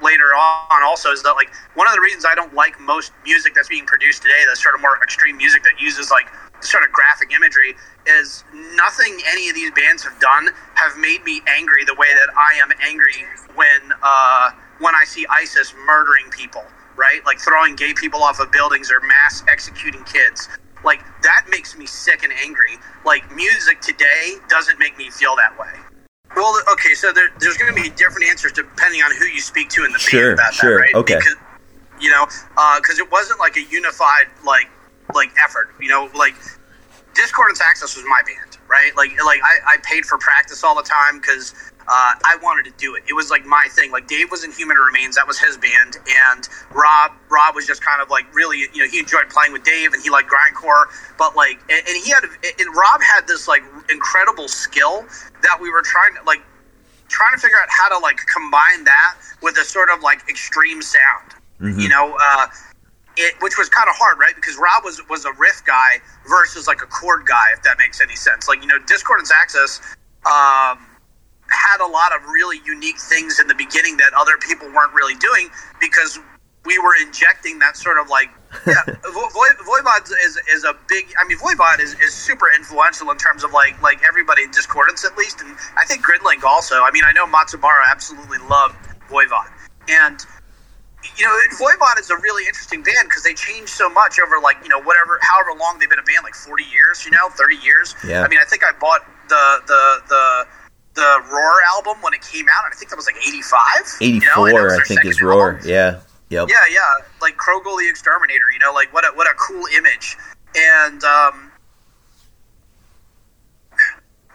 later 0.00 0.26
on. 0.32 0.82
Also, 0.84 1.10
is 1.10 1.24
that 1.24 1.32
like 1.32 1.52
one 1.74 1.88
of 1.88 1.94
the 1.94 2.00
reasons 2.00 2.24
I 2.24 2.36
don't 2.36 2.54
like 2.54 2.78
most 2.78 3.10
music 3.24 3.52
that's 3.52 3.66
being 3.66 3.84
produced 3.84 4.22
today, 4.22 4.38
that's 4.46 4.62
sort 4.62 4.76
of 4.76 4.80
more 4.80 4.96
extreme 5.02 5.36
music 5.36 5.64
that 5.64 5.80
uses 5.80 6.08
like 6.12 6.28
sort 6.62 6.84
of 6.84 6.92
graphic 6.92 7.32
imagery, 7.32 7.74
is 8.06 8.44
nothing 8.74 9.18
any 9.28 9.48
of 9.48 9.54
these 9.54 9.70
bands 9.72 10.02
have 10.02 10.18
done 10.20 10.48
have 10.74 10.96
made 10.98 11.22
me 11.24 11.40
angry 11.46 11.84
the 11.84 11.94
way 11.94 12.08
that 12.14 12.28
I 12.36 12.54
am 12.58 12.70
angry 12.82 13.24
when 13.54 13.80
uh, 14.02 14.50
when 14.80 14.94
I 14.94 15.04
see 15.04 15.26
ISIS 15.30 15.74
murdering 15.86 16.30
people, 16.30 16.64
right? 16.96 17.24
Like 17.24 17.38
throwing 17.38 17.76
gay 17.76 17.92
people 17.94 18.22
off 18.22 18.40
of 18.40 18.50
buildings 18.50 18.90
or 18.90 19.00
mass 19.06 19.44
executing 19.48 20.02
kids. 20.04 20.48
Like 20.84 21.00
that 21.22 21.46
makes 21.48 21.76
me 21.76 21.86
sick 21.86 22.24
and 22.24 22.32
angry. 22.44 22.78
Like 23.04 23.22
music 23.34 23.80
today 23.80 24.34
doesn't 24.48 24.78
make 24.78 24.98
me 24.98 25.10
feel 25.10 25.36
that 25.36 25.56
way. 25.58 25.70
Well, 26.34 26.60
okay, 26.72 26.94
so 26.94 27.12
there, 27.12 27.28
there's 27.40 27.58
going 27.58 27.72
to 27.74 27.80
be 27.80 27.90
different 27.90 28.26
answers 28.28 28.52
depending 28.52 29.02
on 29.02 29.14
who 29.16 29.26
you 29.26 29.40
speak 29.40 29.68
to 29.70 29.84
in 29.84 29.92
the 29.92 29.98
Sure, 29.98 30.30
band 30.30 30.40
about 30.40 30.54
sure, 30.54 30.76
that, 30.76 30.80
right? 30.80 30.94
okay. 30.94 31.16
Because, 31.16 31.36
you 32.00 32.10
know, 32.10 32.26
because 32.80 32.98
it 32.98 33.10
wasn't 33.12 33.38
like 33.38 33.56
a 33.56 33.62
unified 33.64 34.26
like 34.44 34.68
like 35.14 35.32
effort. 35.42 35.68
You 35.80 35.88
know, 35.88 36.10
like 36.14 36.34
Discordance 37.14 37.60
Axis 37.60 37.96
was 37.96 38.04
my 38.08 38.22
band, 38.22 38.58
right? 38.68 38.94
Like 38.96 39.10
like 39.24 39.40
I, 39.42 39.74
I 39.74 39.76
paid 39.82 40.04
for 40.04 40.18
practice 40.18 40.64
all 40.64 40.74
the 40.74 40.82
time 40.82 41.20
because 41.20 41.54
uh, 41.88 42.14
I 42.24 42.38
wanted 42.42 42.64
to 42.70 42.76
do 42.78 42.94
it. 42.94 43.02
It 43.08 43.14
was 43.14 43.30
like 43.30 43.44
my 43.44 43.66
thing. 43.70 43.90
Like 43.90 44.06
Dave 44.06 44.30
was 44.30 44.44
in 44.44 44.52
Human 44.52 44.76
Remains, 44.76 45.16
that 45.16 45.26
was 45.26 45.38
his 45.38 45.56
band, 45.56 45.98
and 46.06 46.48
Rob 46.70 47.12
Rob 47.28 47.54
was 47.54 47.66
just 47.66 47.84
kind 47.84 48.00
of 48.00 48.10
like 48.10 48.32
really, 48.34 48.60
you 48.72 48.78
know, 48.78 48.88
he 48.88 48.98
enjoyed 48.98 49.28
playing 49.30 49.52
with 49.52 49.64
Dave 49.64 49.92
and 49.92 50.02
he 50.02 50.10
liked 50.10 50.30
grindcore, 50.30 50.84
but 51.18 51.34
like, 51.36 51.58
and, 51.68 51.82
and 51.86 52.04
he 52.04 52.10
had, 52.10 52.24
and 52.24 52.76
Rob 52.76 53.00
had 53.02 53.26
this 53.26 53.48
like 53.48 53.62
incredible 53.90 54.48
skill 54.48 55.04
that 55.42 55.58
we 55.60 55.70
were 55.70 55.82
trying 55.82 56.14
to 56.14 56.22
like 56.22 56.42
trying 57.08 57.34
to 57.34 57.40
figure 57.40 57.58
out 57.60 57.68
how 57.68 57.88
to 57.88 57.98
like 57.98 58.18
combine 58.32 58.84
that 58.84 59.16
with 59.42 59.58
a 59.58 59.64
sort 59.64 59.90
of 59.90 60.02
like 60.02 60.28
extreme 60.28 60.82
sound. 60.82 61.32
You 61.80 61.88
know, 61.88 62.16
uh, 62.20 62.46
it 63.16 63.34
which 63.40 63.58
was 63.58 63.68
kind 63.68 63.88
of 63.88 63.94
hard, 63.96 64.18
right? 64.18 64.34
Because 64.34 64.56
Rob 64.56 64.84
was 64.84 65.00
was 65.08 65.24
a 65.24 65.32
riff 65.38 65.62
guy 65.64 65.98
versus 66.28 66.66
like 66.66 66.82
a 66.82 66.86
chord 66.86 67.26
guy, 67.26 67.52
if 67.52 67.62
that 67.62 67.78
makes 67.78 68.00
any 68.00 68.16
sense. 68.16 68.48
Like 68.48 68.60
you 68.62 68.68
know, 68.68 68.78
Discordance 68.86 69.32
Axis 69.32 69.80
um, 70.26 70.78
had 71.48 71.80
a 71.80 71.86
lot 71.86 72.14
of 72.14 72.24
really 72.26 72.60
unique 72.64 72.98
things 73.00 73.38
in 73.40 73.46
the 73.46 73.54
beginning 73.54 73.96
that 73.98 74.12
other 74.16 74.36
people 74.38 74.68
weren't 74.72 74.94
really 74.94 75.14
doing 75.16 75.48
because 75.80 76.18
we 76.64 76.78
were 76.78 76.94
injecting 77.04 77.58
that 77.58 77.76
sort 77.76 77.98
of 77.98 78.08
like 78.08 78.30
yeah, 78.66 78.84
Vo- 78.86 79.28
Vo- 79.28 79.64
Voivod 79.64 80.10
is 80.24 80.38
is 80.50 80.64
a 80.64 80.74
big. 80.88 81.06
I 81.18 81.26
mean, 81.26 81.38
Voivod 81.38 81.80
is, 81.80 81.94
is 82.00 82.12
super 82.12 82.50
influential 82.54 83.10
in 83.10 83.16
terms 83.16 83.44
of 83.44 83.52
like 83.52 83.80
like 83.82 84.00
everybody 84.06 84.42
in 84.42 84.50
Discordance 84.50 85.04
at 85.04 85.16
least, 85.16 85.40
and 85.40 85.56
I 85.76 85.84
think 85.86 86.04
Gridlink 86.04 86.44
also. 86.44 86.82
I 86.82 86.90
mean, 86.92 87.02
I 87.04 87.12
know 87.12 87.26
Matsubara 87.26 87.90
absolutely 87.90 88.38
loved 88.48 88.76
Voivod, 89.08 89.48
and 89.88 90.20
you 91.16 91.24
know, 91.26 91.34
Voivod 91.58 91.98
is 91.98 92.10
a 92.10 92.16
really 92.16 92.46
interesting 92.46 92.82
band 92.82 93.08
because 93.08 93.22
they 93.22 93.34
changed 93.34 93.70
so 93.70 93.88
much 93.88 94.18
over 94.18 94.38
like 94.40 94.56
you 94.62 94.68
know 94.68 94.80
whatever 94.80 95.18
however 95.22 95.58
long 95.58 95.78
they've 95.78 95.90
been 95.90 95.98
a 95.98 96.04
band, 96.04 96.22
like 96.22 96.34
forty 96.34 96.64
years, 96.64 97.04
you 97.04 97.10
know, 97.10 97.28
thirty 97.30 97.56
years. 97.56 97.94
Yeah. 98.06 98.22
I 98.22 98.28
mean, 98.28 98.38
I 98.40 98.44
think 98.44 98.64
I 98.64 98.72
bought 98.78 99.04
the 99.28 99.60
the 99.66 100.02
the 100.08 100.46
the 100.94 101.22
Roar 101.30 101.62
album 101.74 102.02
when 102.02 102.14
it 102.14 102.22
came 102.22 102.46
out, 102.54 102.64
and 102.64 102.72
I 102.72 102.76
think 102.76 102.90
that 102.90 102.96
was 102.96 103.06
like 103.06 103.16
eighty 103.26 103.42
five. 103.42 103.84
eighty 104.00 104.20
four, 104.20 104.74
I 104.74 104.84
think, 104.84 105.04
is 105.04 105.20
Roar. 105.22 105.60
Yeah, 105.64 106.00
yep. 106.28 106.48
Yeah, 106.48 106.56
yeah, 106.70 106.80
like 107.20 107.36
Korgull 107.36 107.78
the 107.78 107.88
Exterminator. 107.88 108.50
You 108.52 108.58
know, 108.58 108.72
like 108.72 108.92
what 108.92 109.04
a 109.04 109.08
what 109.16 109.26
a 109.26 109.34
cool 109.34 109.64
image. 109.76 110.16
And 110.54 111.02
um, 111.02 111.50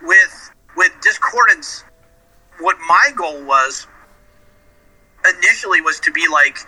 with 0.01 0.51
with 0.75 0.91
Discordance, 1.01 1.83
what 2.59 2.77
my 2.87 3.11
goal 3.15 3.45
was 3.45 3.87
initially 5.35 5.81
was 5.81 5.99
to 6.01 6.11
be 6.11 6.27
like 6.31 6.59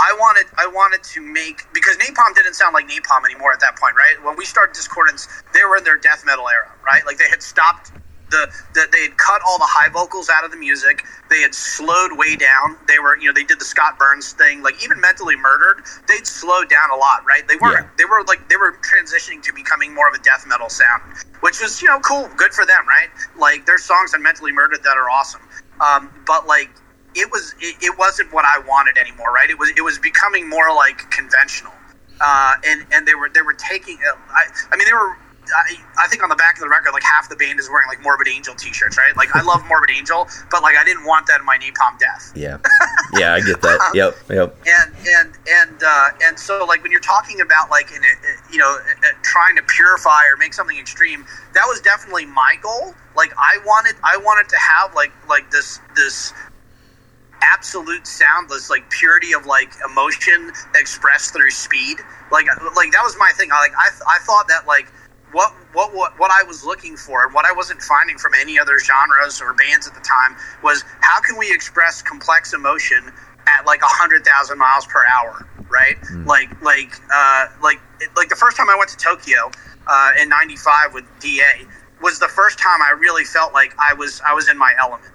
I 0.00 0.14
wanted 0.18 0.46
I 0.58 0.66
wanted 0.66 1.02
to 1.14 1.20
make 1.22 1.62
because 1.74 1.96
Napalm 1.98 2.34
didn't 2.34 2.54
sound 2.54 2.74
like 2.74 2.88
Napalm 2.88 3.24
anymore 3.24 3.52
at 3.52 3.60
that 3.60 3.76
point, 3.78 3.96
right? 3.96 4.14
When 4.24 4.36
we 4.36 4.44
started 4.44 4.74
Discordance, 4.74 5.28
they 5.54 5.64
were 5.64 5.78
in 5.78 5.84
their 5.84 5.98
death 5.98 6.24
metal 6.26 6.48
era, 6.48 6.68
right? 6.86 7.02
Like 7.06 7.18
they 7.18 7.28
had 7.28 7.42
stopped 7.42 7.92
the, 8.30 8.48
the 8.74 8.86
they 8.92 9.02
had 9.02 9.16
cut 9.18 9.40
all 9.46 9.58
the 9.58 9.66
high 9.68 9.88
vocals 9.90 10.28
out 10.28 10.44
of 10.44 10.50
the 10.52 10.56
music. 10.58 11.04
They 11.30 11.40
had 11.42 11.54
slowed 11.54 12.18
way 12.18 12.36
down. 12.36 12.76
They 12.88 12.98
were 13.00 13.16
you 13.18 13.26
know 13.26 13.32
they 13.34 13.44
did 13.44 13.60
the 13.60 13.64
Scott 13.64 13.98
Burns 13.98 14.32
thing. 14.34 14.62
Like 14.62 14.82
even 14.84 15.00
mentally 15.00 15.36
murdered, 15.36 15.82
they'd 16.08 16.26
slowed 16.26 16.68
down 16.70 16.90
a 16.90 16.96
lot, 16.96 17.24
right? 17.26 17.46
They 17.48 17.56
were 17.56 17.72
Yeah. 17.72 17.88
they 17.98 18.04
were 18.04 18.22
like 18.28 18.48
they 18.50 18.56
were 18.56 18.78
transitioning 18.84 19.42
to 19.44 19.52
becoming 19.54 19.94
more 19.94 20.08
of 20.08 20.14
a 20.14 20.20
death 20.22 20.44
metal 20.46 20.68
sound, 20.68 21.02
which 21.40 21.60
was 21.62 21.82
you 21.82 21.88
know 21.88 22.00
cool, 22.00 22.28
good 22.36 22.52
for 22.54 22.66
them, 22.66 22.86
right? 22.88 23.08
Like 23.38 23.66
there's 23.66 23.84
songs 23.84 24.14
on 24.14 24.22
Mentally 24.22 24.52
Murdered 24.52 24.84
that 24.84 24.96
are 24.96 25.10
awesome, 25.10 25.42
um, 25.80 26.10
but 26.26 26.46
like 26.46 26.70
it 27.14 27.30
was 27.30 27.54
it, 27.60 27.76
it 27.82 27.98
wasn't 27.98 28.32
what 28.32 28.44
I 28.44 28.58
wanted 28.66 28.98
anymore, 28.98 29.32
right? 29.32 29.50
It 29.50 29.58
was 29.58 29.70
it 29.76 29.82
was 29.82 29.98
becoming 29.98 30.48
more 30.48 30.74
like 30.74 31.10
conventional, 31.10 31.72
uh, 32.20 32.54
and 32.66 32.86
and 32.92 33.06
they 33.06 33.14
were 33.14 33.30
they 33.32 33.42
were 33.42 33.54
taking. 33.54 33.98
I 34.30 34.44
I 34.72 34.76
mean 34.76 34.86
they 34.86 34.94
were. 34.94 35.16
I, 35.48 36.04
I 36.04 36.08
think 36.08 36.22
on 36.22 36.28
the 36.28 36.36
back 36.36 36.56
of 36.56 36.60
the 36.60 36.68
record, 36.68 36.92
like 36.92 37.02
half 37.02 37.30
the 37.30 37.36
band 37.36 37.58
is 37.58 37.70
wearing 37.70 37.88
like 37.88 38.02
Morbid 38.02 38.28
Angel 38.28 38.54
T-shirts, 38.54 38.98
right? 38.98 39.16
Like 39.16 39.34
I 39.34 39.40
love 39.40 39.64
Morbid 39.66 39.90
Angel, 39.90 40.28
but 40.50 40.62
like 40.62 40.76
I 40.76 40.84
didn't 40.84 41.06
want 41.06 41.26
that 41.28 41.40
in 41.40 41.46
my 41.46 41.56
Napalm 41.56 41.98
Death 41.98 42.32
Yeah, 42.36 42.58
yeah, 43.18 43.32
I 43.32 43.40
get 43.40 43.62
that. 43.62 43.92
Yep, 43.94 44.14
yep. 44.28 44.58
and 44.66 44.94
and 45.08 45.38
and 45.48 45.82
uh, 45.82 46.10
and 46.22 46.38
so 46.38 46.66
like 46.66 46.82
when 46.82 46.92
you're 46.92 47.00
talking 47.00 47.40
about 47.40 47.70
like 47.70 47.90
in 47.92 48.02
a, 48.04 48.52
you 48.52 48.58
know 48.58 48.76
uh, 48.76 48.90
uh, 48.90 49.12
trying 49.22 49.56
to 49.56 49.62
purify 49.62 50.20
or 50.30 50.36
make 50.36 50.52
something 50.52 50.76
extreme 50.76 51.24
that 51.54 51.64
was 51.66 51.80
definitely 51.80 52.26
my 52.26 52.56
goal 52.62 52.94
like 53.16 53.32
i 53.36 53.58
wanted 53.64 53.94
i 54.04 54.16
wanted 54.16 54.48
to 54.48 54.56
have 54.56 54.94
like 54.94 55.12
like 55.28 55.50
this 55.50 55.80
this 55.96 56.32
absolute 57.42 58.06
soundless 58.06 58.70
like 58.70 58.88
purity 58.90 59.32
of 59.32 59.46
like 59.46 59.70
emotion 59.88 60.50
expressed 60.74 61.32
through 61.32 61.50
speed 61.50 61.98
like 62.32 62.46
like 62.76 62.90
that 62.92 63.02
was 63.02 63.16
my 63.18 63.30
thing 63.36 63.50
I, 63.52 63.60
like 63.60 63.72
i, 63.78 63.88
I 64.16 64.18
thought 64.20 64.48
that 64.48 64.66
like 64.66 64.88
what, 65.32 65.52
what 65.72 65.94
what 65.94 66.18
what 66.18 66.30
I 66.30 66.42
was 66.44 66.64
looking 66.64 66.96
for 66.96 67.24
and 67.24 67.34
what 67.34 67.44
I 67.44 67.52
wasn't 67.52 67.82
finding 67.82 68.16
from 68.18 68.32
any 68.34 68.58
other 68.58 68.78
genres 68.78 69.40
or 69.40 69.52
bands 69.54 69.86
at 69.86 69.94
the 69.94 70.00
time 70.00 70.36
was 70.62 70.84
how 71.00 71.20
can 71.20 71.36
we 71.36 71.52
express 71.52 72.02
complex 72.02 72.54
emotion 72.54 73.12
at 73.46 73.66
like 73.66 73.82
a 73.82 73.88
hundred 73.88 74.24
thousand 74.24 74.58
miles 74.58 74.86
per 74.86 75.04
hour, 75.06 75.46
right? 75.70 75.96
Like 76.24 76.48
like 76.62 76.92
uh, 77.14 77.46
like 77.62 77.80
like 78.16 78.28
the 78.28 78.36
first 78.36 78.56
time 78.56 78.70
I 78.70 78.76
went 78.76 78.90
to 78.90 78.96
Tokyo 78.96 79.50
uh, 79.86 80.12
in 80.20 80.28
'95 80.28 80.94
with 80.94 81.04
Da 81.20 81.66
was 82.00 82.18
the 82.18 82.28
first 82.28 82.58
time 82.58 82.80
I 82.82 82.94
really 82.98 83.24
felt 83.24 83.52
like 83.52 83.74
I 83.78 83.94
was 83.94 84.20
I 84.26 84.34
was 84.34 84.48
in 84.48 84.56
my 84.56 84.72
element. 84.80 85.12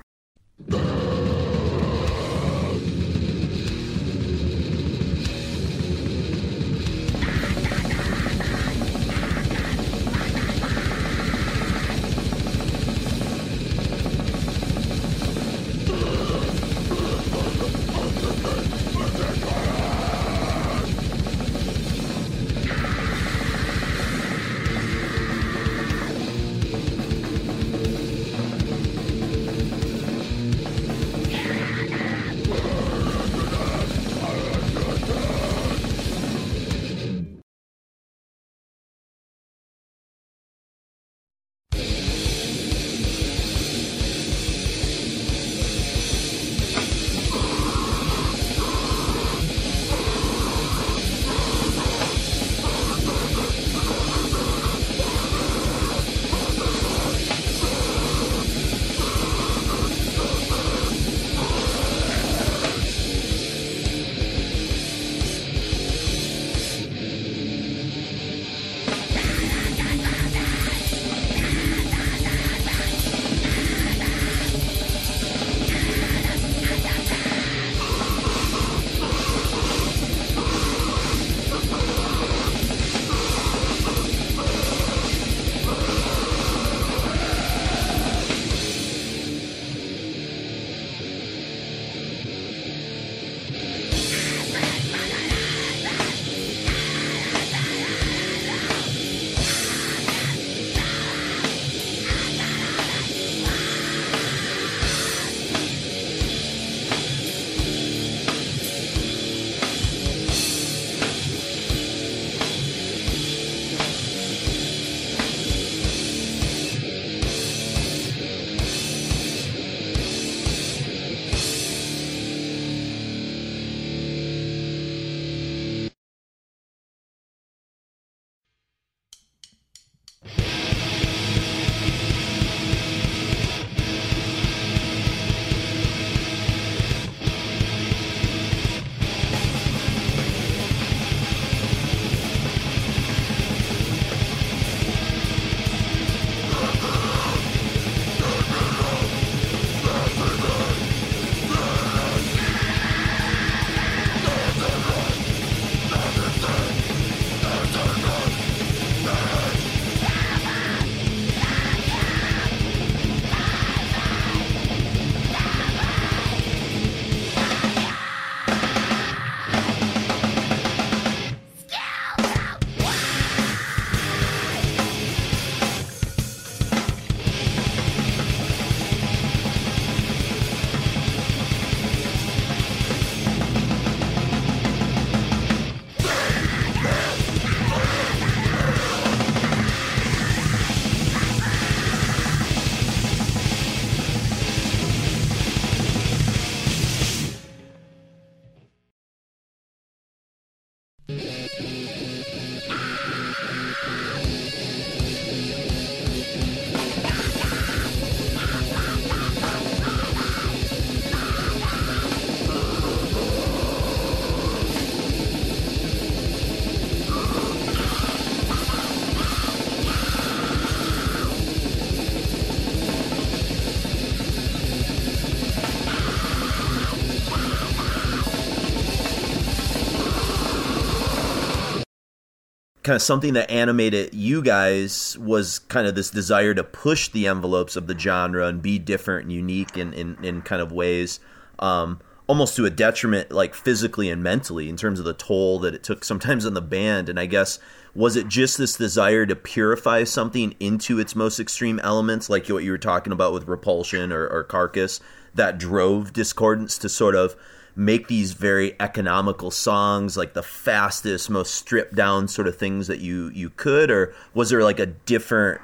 Kind 232.94 233.02
of 233.02 233.06
something 233.08 233.34
that 233.34 233.50
animated 233.50 234.14
you 234.14 234.40
guys 234.44 235.18
was 235.18 235.58
kind 235.58 235.88
of 235.88 235.96
this 235.96 236.12
desire 236.12 236.54
to 236.54 236.64
push 236.64 237.08
the 237.08 237.26
envelopes 237.26 237.76
of 237.76 237.88
the 237.88 237.98
genre 237.98 238.46
and 238.46 238.62
be 238.62 238.78
different 238.78 239.24
and 239.24 239.34
unique 239.34 239.76
in, 239.76 239.92
in, 239.94 240.16
in 240.24 240.44
kind 240.44 240.62
of 240.62 240.72
ways, 240.72 241.20
um, 241.58 242.00
almost 242.28 242.56
to 242.56 242.66
a 242.66 242.70
detriment, 242.70 243.32
like 243.32 243.56
physically 243.56 244.12
and 244.12 244.22
mentally, 244.22 244.70
in 244.70 244.78
terms 244.78 245.00
of 245.00 245.06
the 245.06 245.14
toll 245.16 245.58
that 245.58 245.74
it 245.74 245.82
took 245.82 246.06
sometimes 246.06 246.46
on 246.46 246.54
the 246.54 246.62
band. 246.62 247.10
And 247.10 247.20
I 247.20 247.26
guess, 247.26 247.58
was 247.96 248.16
it 248.16 248.28
just 248.28 248.60
this 248.60 248.78
desire 248.78 249.26
to 249.26 249.36
purify 249.36 250.04
something 250.04 250.54
into 250.60 251.00
its 251.00 251.16
most 251.16 251.40
extreme 251.40 251.80
elements, 251.80 252.30
like 252.30 252.48
what 252.48 252.64
you 252.64 252.70
were 252.70 252.78
talking 252.78 253.12
about 253.12 253.34
with 253.34 253.48
Repulsion 253.48 254.12
or, 254.12 254.28
or 254.28 254.44
Carcass, 254.44 255.00
that 255.34 255.58
drove 255.58 256.14
Discordance 256.14 256.78
to 256.78 256.90
sort 256.90 257.16
of 257.16 257.36
make 257.76 258.08
these 258.08 258.34
very 258.34 258.76
economical 258.80 259.50
songs 259.50 260.16
like 260.16 260.34
the 260.34 260.44
fastest 260.44 261.30
most 261.30 261.56
stripped 261.56 261.96
down 261.96 262.28
sort 262.28 262.48
of 262.48 262.58
things 262.58 262.88
that 262.88 263.00
you 263.00 263.30
you 263.30 263.50
could? 263.50 263.90
Or 263.90 264.14
was 264.34 264.50
there 264.50 264.64
like 264.64 264.80
a 264.80 264.86
different 264.86 265.62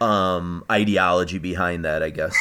um 0.00 0.64
ideology 0.70 1.38
behind 1.38 1.84
that 1.84 2.02
i 2.02 2.10
guess? 2.10 2.36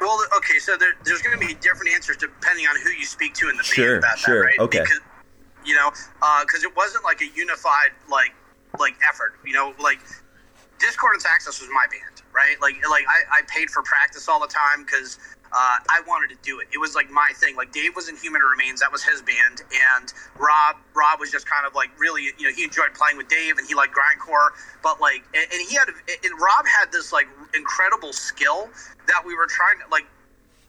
Well 0.00 0.18
okay 0.36 0.58
so 0.58 0.76
there, 0.76 0.92
there's 1.04 1.22
going 1.22 1.38
to 1.38 1.46
be 1.46 1.54
different 1.54 1.92
answers 1.92 2.16
depending 2.16 2.66
on 2.66 2.76
who 2.82 2.90
you 2.90 3.04
speak 3.04 3.34
to 3.34 3.48
in 3.48 3.56
the 3.56 3.62
sure, 3.62 4.00
band 4.00 4.04
about 4.04 4.18
sure 4.18 4.40
that 4.40 4.46
right? 4.46 4.58
okay. 4.58 4.80
Because, 4.80 5.00
you 5.64 5.74
know 5.74 5.90
because 5.90 6.64
uh, 6.64 6.68
it 6.68 6.76
wasn't 6.76 7.04
like 7.04 7.20
a 7.20 7.28
unified 7.36 7.90
like 8.08 8.34
like 8.78 8.94
effort 9.08 9.34
you 9.44 9.52
know? 9.52 9.74
Like 9.78 10.00
discordance 10.78 11.26
axis 11.26 11.60
was 11.60 11.68
my 11.72 11.86
band 11.90 12.22
right? 12.32 12.60
Like 12.60 12.76
like 12.88 13.04
i, 13.08 13.38
I 13.38 13.42
paid 13.48 13.70
for 13.70 13.82
practice 13.82 14.28
all 14.28 14.40
the 14.40 14.46
time 14.46 14.84
because 14.84 15.18
uh, 15.52 15.78
I 15.90 16.00
wanted 16.06 16.30
to 16.30 16.38
do 16.42 16.60
it. 16.60 16.68
It 16.72 16.78
was 16.78 16.94
like 16.94 17.10
my 17.10 17.32
thing. 17.34 17.56
Like 17.56 17.72
Dave 17.72 17.96
was 17.96 18.08
in 18.08 18.16
Human 18.16 18.40
Remains, 18.40 18.80
that 18.80 18.92
was 18.92 19.02
his 19.02 19.20
band, 19.22 19.62
and 19.98 20.12
Rob 20.38 20.76
Rob 20.94 21.18
was 21.18 21.30
just 21.30 21.48
kind 21.48 21.66
of 21.66 21.74
like 21.74 21.90
really, 21.98 22.30
you 22.38 22.48
know, 22.48 22.54
he 22.54 22.62
enjoyed 22.62 22.94
playing 22.94 23.16
with 23.16 23.28
Dave 23.28 23.58
and 23.58 23.66
he 23.66 23.74
liked 23.74 23.94
grindcore, 23.94 24.50
but 24.82 25.00
like, 25.00 25.22
and, 25.34 25.46
and 25.52 25.68
he 25.68 25.74
had, 25.74 25.88
and 25.88 26.40
Rob 26.40 26.66
had 26.66 26.92
this 26.92 27.12
like 27.12 27.26
incredible 27.54 28.12
skill 28.12 28.70
that 29.06 29.22
we 29.24 29.34
were 29.34 29.46
trying 29.46 29.78
to 29.78 29.90
like 29.90 30.06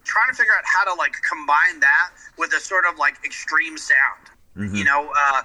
trying 0.03 0.29
to 0.29 0.35
figure 0.35 0.53
out 0.53 0.63
how 0.65 0.83
to 0.83 0.93
like 0.97 1.13
combine 1.21 1.79
that 1.79 2.09
with 2.37 2.53
a 2.53 2.59
sort 2.59 2.85
of 2.89 2.97
like 2.97 3.15
extreme 3.23 3.77
sound, 3.77 4.33
mm-hmm. 4.57 4.75
you 4.75 4.83
know. 4.83 5.11
Uh, 5.15 5.41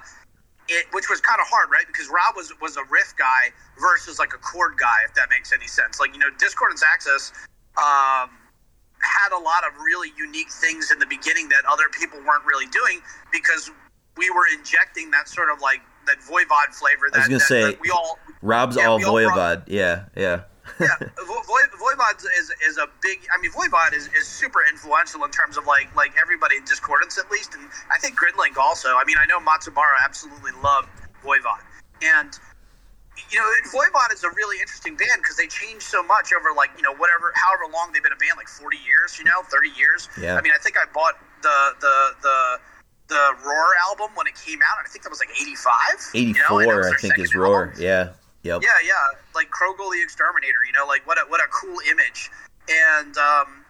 it, 0.69 0.85
which 0.91 1.09
was 1.09 1.21
kind 1.21 1.39
of 1.39 1.47
hard, 1.47 1.71
right? 1.71 1.87
Because 1.87 2.09
Rob 2.09 2.35
was 2.35 2.51
was 2.59 2.75
a 2.75 2.83
riff 2.91 3.13
guy 3.17 3.55
versus 3.79 4.19
like 4.19 4.33
a 4.33 4.37
chord 4.37 4.77
guy, 4.77 5.05
if 5.05 5.13
that 5.15 5.29
makes 5.29 5.53
any 5.53 5.67
sense. 5.67 5.99
Like 5.99 6.11
you 6.13 6.19
know, 6.19 6.27
Discordance 6.37 6.83
Axis, 6.83 7.31
um, 7.77 8.29
had 9.01 9.31
a 9.31 9.41
lot 9.41 9.63
of 9.67 9.77
really 9.79 10.11
unique 10.17 10.51
things 10.51 10.91
in 10.91 10.99
the 10.99 11.05
beginning 11.05 11.49
that 11.49 11.63
other 11.69 11.89
people 11.89 12.19
weren't 12.19 12.45
really 12.45 12.67
doing 12.67 13.01
because 13.31 13.71
we 14.17 14.29
were 14.31 14.45
injecting 14.57 15.11
that 15.11 15.27
sort 15.27 15.49
of 15.49 15.61
like 15.61 15.81
that 16.07 16.17
voivod 16.19 16.73
flavor. 16.73 17.07
That, 17.11 17.17
I 17.17 17.19
was 17.19 17.27
gonna 17.27 17.39
that, 17.39 17.45
say 17.45 17.63
that 17.71 17.81
we 17.81 17.89
all 17.89 18.17
Rob's 18.41 18.75
yeah, 18.75 18.87
all 18.87 18.99
voivod. 18.99 19.63
yeah, 19.67 20.05
yeah. 20.15 20.43
yeah, 20.81 20.97
Vo- 20.99 21.43
Voivod 21.79 22.19
is 22.37 22.51
is 22.67 22.77
a 22.77 22.87
big. 23.01 23.19
I 23.33 23.41
mean, 23.41 23.51
Voivod 23.51 23.93
is, 23.93 24.09
is 24.13 24.27
super 24.27 24.59
influential 24.69 25.23
in 25.23 25.31
terms 25.31 25.55
of 25.55 25.65
like 25.65 25.95
like 25.95 26.11
everybody 26.21 26.57
in 26.57 26.65
Discordance 26.65 27.17
at 27.17 27.31
least, 27.31 27.53
and 27.55 27.63
I 27.89 27.97
think 27.99 28.19
Gridlink 28.19 28.57
also. 28.57 28.89
I 28.89 29.03
mean, 29.05 29.15
I 29.17 29.25
know 29.25 29.39
Matsubara 29.39 29.95
absolutely 30.03 30.51
loved 30.61 30.89
Voivod, 31.23 31.61
and 32.01 32.37
you 33.31 33.39
know, 33.39 33.47
Voivod 33.73 34.13
is 34.13 34.23
a 34.23 34.29
really 34.31 34.59
interesting 34.59 34.95
band 34.95 35.21
because 35.21 35.37
they 35.37 35.47
changed 35.47 35.83
so 35.83 36.03
much 36.03 36.31
over 36.33 36.55
like 36.55 36.69
you 36.77 36.83
know 36.83 36.93
whatever, 36.95 37.33
however 37.35 37.71
long 37.71 37.91
they've 37.93 38.03
been 38.03 38.13
a 38.13 38.21
band, 38.21 38.37
like 38.37 38.47
forty 38.47 38.77
years, 38.85 39.17
you 39.17 39.25
know, 39.25 39.43
thirty 39.49 39.71
years. 39.77 40.09
Yeah. 40.19 40.35
I 40.35 40.41
mean, 40.41 40.53
I 40.53 40.61
think 40.61 40.77
I 40.77 40.85
bought 40.93 41.17
the 41.41 41.57
the 41.81 41.95
the 42.21 42.37
the 43.09 43.23
Roar 43.45 43.71
album 43.89 44.15
when 44.15 44.27
it 44.27 44.35
came 44.35 44.59
out, 44.61 44.77
and 44.79 44.85
I 44.85 44.89
think 44.89 45.03
that 45.03 45.09
was 45.09 45.19
like 45.19 45.33
eighty 45.41 45.55
five. 45.55 45.97
Eighty 46.13 46.33
four, 46.47 46.61
you 46.61 46.67
know, 46.67 46.89
I 46.89 46.97
think, 46.99 47.17
is 47.19 47.35
Roar. 47.35 47.69
Album. 47.69 47.81
Yeah. 47.81 48.09
Yep. 48.43 48.61
Yeah, 48.63 48.69
yeah, 48.85 48.93
like 49.35 49.49
Korgull 49.49 49.91
the 49.91 50.01
Exterminator. 50.01 50.63
You 50.65 50.71
know, 50.71 50.85
like 50.87 51.05
what 51.05 51.17
a 51.17 51.21
what 51.27 51.41
a 51.41 51.47
cool 51.51 51.77
image. 51.89 52.29
And 52.69 53.17
um, 53.17 53.65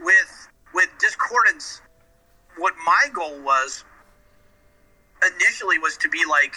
with 0.00 0.48
with 0.74 0.88
Discordance, 0.98 1.80
what 2.58 2.74
my 2.84 3.08
goal 3.14 3.40
was 3.42 3.84
initially 5.24 5.78
was 5.78 5.96
to 5.98 6.08
be 6.08 6.24
like 6.28 6.56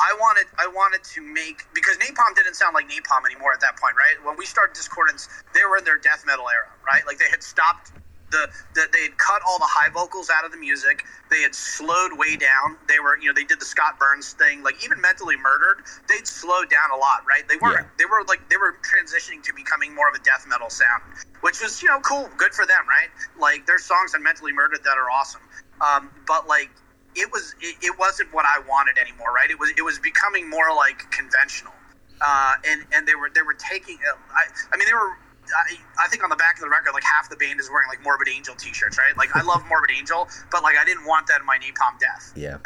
I 0.00 0.14
wanted 0.20 0.46
I 0.58 0.68
wanted 0.68 1.04
to 1.16 1.22
make 1.22 1.64
because 1.74 1.96
Napalm 1.98 2.36
didn't 2.36 2.54
sound 2.54 2.74
like 2.74 2.88
Napalm 2.88 3.24
anymore 3.26 3.52
at 3.54 3.60
that 3.60 3.76
point, 3.80 3.96
right? 3.96 4.16
When 4.24 4.36
we 4.38 4.46
started 4.46 4.74
Discordance, 4.74 5.28
they 5.54 5.62
were 5.68 5.78
in 5.78 5.84
their 5.84 5.98
death 5.98 6.24
metal 6.26 6.46
era, 6.48 6.68
right? 6.86 7.02
Like 7.06 7.18
they 7.18 7.30
had 7.30 7.42
stopped 7.42 7.92
the, 8.32 8.48
the 8.74 8.88
they 8.92 9.02
had 9.08 9.18
cut 9.18 9.40
all 9.48 9.58
the 9.58 9.70
high 9.70 9.88
vocals 9.90 10.28
out 10.28 10.44
of 10.44 10.52
the 10.52 10.58
music. 10.58 11.04
They 11.30 11.42
had 11.42 11.54
slowed 11.54 12.18
way 12.18 12.36
down. 12.36 12.76
They 12.88 13.00
were 13.00 13.16
you 13.18 13.28
know 13.28 13.34
they 13.34 13.44
did 13.48 13.60
the 13.60 13.66
Scott 13.68 13.98
Burns 13.98 14.34
thing, 14.34 14.62
like 14.62 14.84
even 14.84 15.00
mentally 15.00 15.36
murdered. 15.38 15.82
They'd 16.08 16.26
slowed 16.28 16.68
down 16.70 16.92
a 16.92 16.98
lot, 17.00 17.24
right? 17.28 17.48
They 17.48 17.56
were 17.56 17.72
Yeah. 17.72 17.88
they 17.98 18.06
were 18.06 18.24
like 18.28 18.44
they 18.50 18.58
were 18.58 18.76
transitioning 18.84 19.42
to 19.48 19.52
becoming 19.56 19.94
more 19.96 20.08
of 20.08 20.14
a 20.14 20.22
death 20.24 20.44
metal 20.48 20.70
sound, 20.70 21.02
which 21.40 21.62
was 21.62 21.82
you 21.82 21.88
know 21.88 22.00
cool, 22.00 22.28
good 22.36 22.52
for 22.52 22.66
them, 22.66 22.84
right? 22.88 23.08
Like 23.40 23.66
there's 23.66 23.84
songs 23.84 24.14
on 24.14 24.22
Mentally 24.22 24.52
Murdered 24.52 24.84
that 24.84 24.98
are 25.00 25.08
awesome, 25.10 25.42
um, 25.80 26.12
but 26.28 26.46
like 26.48 26.70
it 27.16 27.30
was 27.32 27.54
it, 27.60 27.76
it 27.82 27.98
wasn't 27.98 28.32
what 28.32 28.44
I 28.46 28.60
wanted 28.68 28.98
anymore, 28.98 29.32
right? 29.34 29.50
It 29.50 29.58
was 29.58 29.70
it 29.76 29.82
was 29.82 29.98
becoming 29.98 30.48
more 30.48 30.74
like 30.74 31.10
conventional, 31.10 31.72
uh, 32.20 32.54
and 32.66 32.84
and 32.92 33.06
they 33.06 33.14
were 33.14 33.30
they 33.34 33.42
were 33.42 33.54
taking. 33.54 33.98
uh, 34.06 34.16
I 34.34 34.44
I 34.72 34.76
mean 34.76 34.86
they 34.86 34.94
were. 34.94 35.16
I, 35.50 36.04
I 36.04 36.06
think 36.06 36.22
on 36.22 36.30
the 36.30 36.36
back 36.36 36.54
of 36.54 36.60
the 36.60 36.68
record, 36.68 36.92
like 36.92 37.02
half 37.02 37.28
the 37.28 37.34
band 37.34 37.58
is 37.58 37.68
wearing 37.68 37.88
like 37.88 38.00
Morbid 38.04 38.28
Angel 38.28 38.54
T-shirts, 38.54 38.96
right? 38.98 39.16
Like 39.16 39.34
I 39.34 39.42
love 39.42 39.64
Morbid 39.68 39.90
Angel, 39.90 40.28
but 40.52 40.62
like 40.62 40.76
I 40.78 40.84
didn't 40.84 41.04
want 41.06 41.26
that 41.26 41.40
in 41.40 41.46
my 41.46 41.58
Napalm 41.58 41.98
Death. 41.98 42.32
Yeah. 42.36 42.58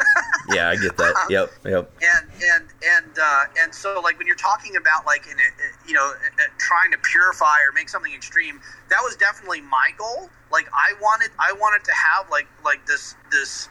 Yeah, 0.53 0.69
I 0.69 0.75
get 0.75 0.95
that. 0.97 1.15
Yep. 1.29 1.49
Yep. 1.65 1.91
And 2.03 2.29
and 2.53 2.65
and 2.85 3.17
uh, 3.17 3.43
and 3.59 3.73
so 3.73 3.99
like 4.01 4.19
when 4.19 4.27
you're 4.27 4.35
talking 4.35 4.75
about 4.75 5.03
like 5.07 5.25
in 5.25 5.33
a, 5.33 5.87
you 5.87 5.95
know 5.95 6.13
trying 6.59 6.91
to 6.91 6.99
purify 6.99 7.57
or 7.67 7.73
make 7.73 7.89
something 7.89 8.13
extreme, 8.13 8.61
that 8.89 8.99
was 9.01 9.15
definitely 9.15 9.61
my 9.61 9.89
goal. 9.97 10.29
Like 10.51 10.67
I 10.71 10.93
wanted 11.01 11.31
I 11.39 11.53
wanted 11.53 11.83
to 11.85 11.91
have 11.93 12.29
like 12.29 12.47
like 12.63 12.85
this 12.85 13.15
this 13.31 13.67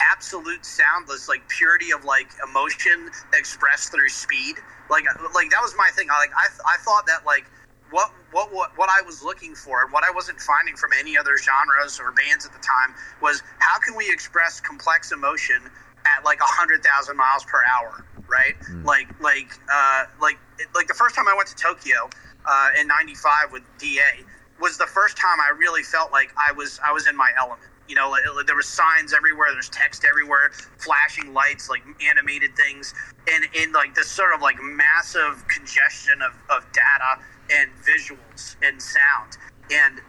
absolute 0.00 0.64
soundless 0.64 1.28
like 1.28 1.46
purity 1.48 1.90
of 1.92 2.04
like 2.04 2.28
emotion 2.48 3.10
expressed 3.34 3.92
through 3.92 4.08
speed. 4.08 4.56
Like 4.90 5.04
like 5.34 5.50
that 5.50 5.62
was 5.62 5.74
my 5.76 5.90
thing. 5.94 6.08
I 6.10 6.18
like 6.18 6.32
I 6.36 6.46
I 6.66 6.76
thought 6.84 7.06
that 7.06 7.26
like 7.26 7.44
what 7.90 8.12
what 8.32 8.52
what 8.52 8.76
what 8.76 8.88
I 8.90 9.02
was 9.06 9.22
looking 9.22 9.54
for 9.54 9.82
and 9.82 9.92
what 9.92 10.04
I 10.04 10.10
wasn't 10.10 10.40
finding 10.40 10.76
from 10.76 10.90
any 10.98 11.16
other 11.16 11.36
genres 11.38 12.00
or 12.00 12.12
bands 12.12 12.46
at 12.46 12.52
the 12.52 12.60
time 12.60 12.94
was 13.22 13.42
how 13.58 13.78
can 13.78 13.96
we 13.96 14.10
express 14.10 14.60
complex 14.60 15.12
emotion 15.12 15.62
at 16.06 16.24
like 16.24 16.40
a 16.40 16.50
hundred 16.50 16.82
thousand 16.84 17.16
miles 17.16 17.44
per 17.44 17.60
hour, 17.76 18.04
right? 18.28 18.54
Like 18.84 19.08
like 19.20 19.50
uh, 19.72 20.04
like 20.20 20.38
like 20.74 20.86
the 20.88 20.94
first 20.94 21.14
time 21.14 21.28
I 21.28 21.34
went 21.36 21.48
to 21.48 21.56
Tokyo 21.56 22.08
uh, 22.46 22.70
in 22.80 22.86
'95 22.86 23.52
with 23.52 23.62
DA 23.78 24.24
was 24.60 24.76
the 24.78 24.86
first 24.86 25.16
time 25.16 25.40
I 25.40 25.56
really 25.56 25.82
felt 25.82 26.12
like 26.12 26.30
I 26.36 26.52
was 26.52 26.80
I 26.86 26.92
was 26.92 27.06
in 27.06 27.16
my 27.16 27.30
element. 27.38 27.70
You 27.88 27.94
know, 27.94 28.10
like, 28.10 28.22
there 28.46 28.54
were 28.54 28.62
signs 28.62 29.14
everywhere, 29.14 29.48
there's 29.52 29.70
text 29.70 30.04
everywhere, 30.08 30.50
flashing 30.76 31.32
lights, 31.32 31.70
like 31.70 31.82
animated 32.06 32.54
things, 32.54 32.94
and 33.32 33.44
in 33.54 33.72
like 33.72 33.94
this 33.94 34.10
sort 34.10 34.34
of 34.34 34.42
like 34.42 34.56
massive 34.62 35.42
congestion 35.48 36.20
of, 36.22 36.32
of 36.50 36.70
data 36.72 37.22
and 37.50 37.70
visuals 37.82 38.56
and 38.62 38.80
sound. 38.80 39.38
And 39.70 40.00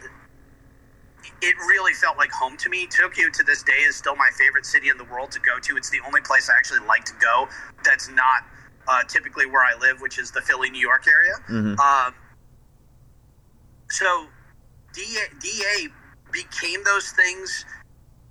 it 1.42 1.56
really 1.68 1.94
felt 1.94 2.18
like 2.18 2.32
home 2.32 2.58
to 2.58 2.70
me. 2.70 2.86
Tokyo 2.88 3.30
to 3.32 3.44
this 3.44 3.64
day 3.64 3.82
is 3.88 3.96
still 3.96 4.16
my 4.16 4.30
favorite 4.38 4.66
city 4.66 4.90
in 4.90 4.98
the 4.98 5.06
world 5.06 5.32
to 5.32 5.40
go 5.40 5.58
to. 5.60 5.78
It's 5.78 5.90
the 5.90 6.00
only 6.06 6.22
place 6.22 6.50
I 6.50 6.54
actually 6.58 6.86
like 6.86 7.06
to 7.06 7.14
go 7.22 7.48
that's 7.84 8.10
not 8.10 8.44
uh, 8.90 9.04
typically 9.04 9.46
where 9.46 9.64
I 9.64 9.78
live, 9.80 10.02
which 10.02 10.20
is 10.20 10.32
the 10.32 10.42
Philly, 10.42 10.70
New 10.70 10.82
York 10.82 11.06
area. 11.08 11.34
Mhm. 11.48 11.80
Um, 11.80 12.14
so 13.90 14.28
DA, 14.94 15.28
DA 15.40 15.88
became 16.32 16.84
those 16.84 17.12
things 17.12 17.66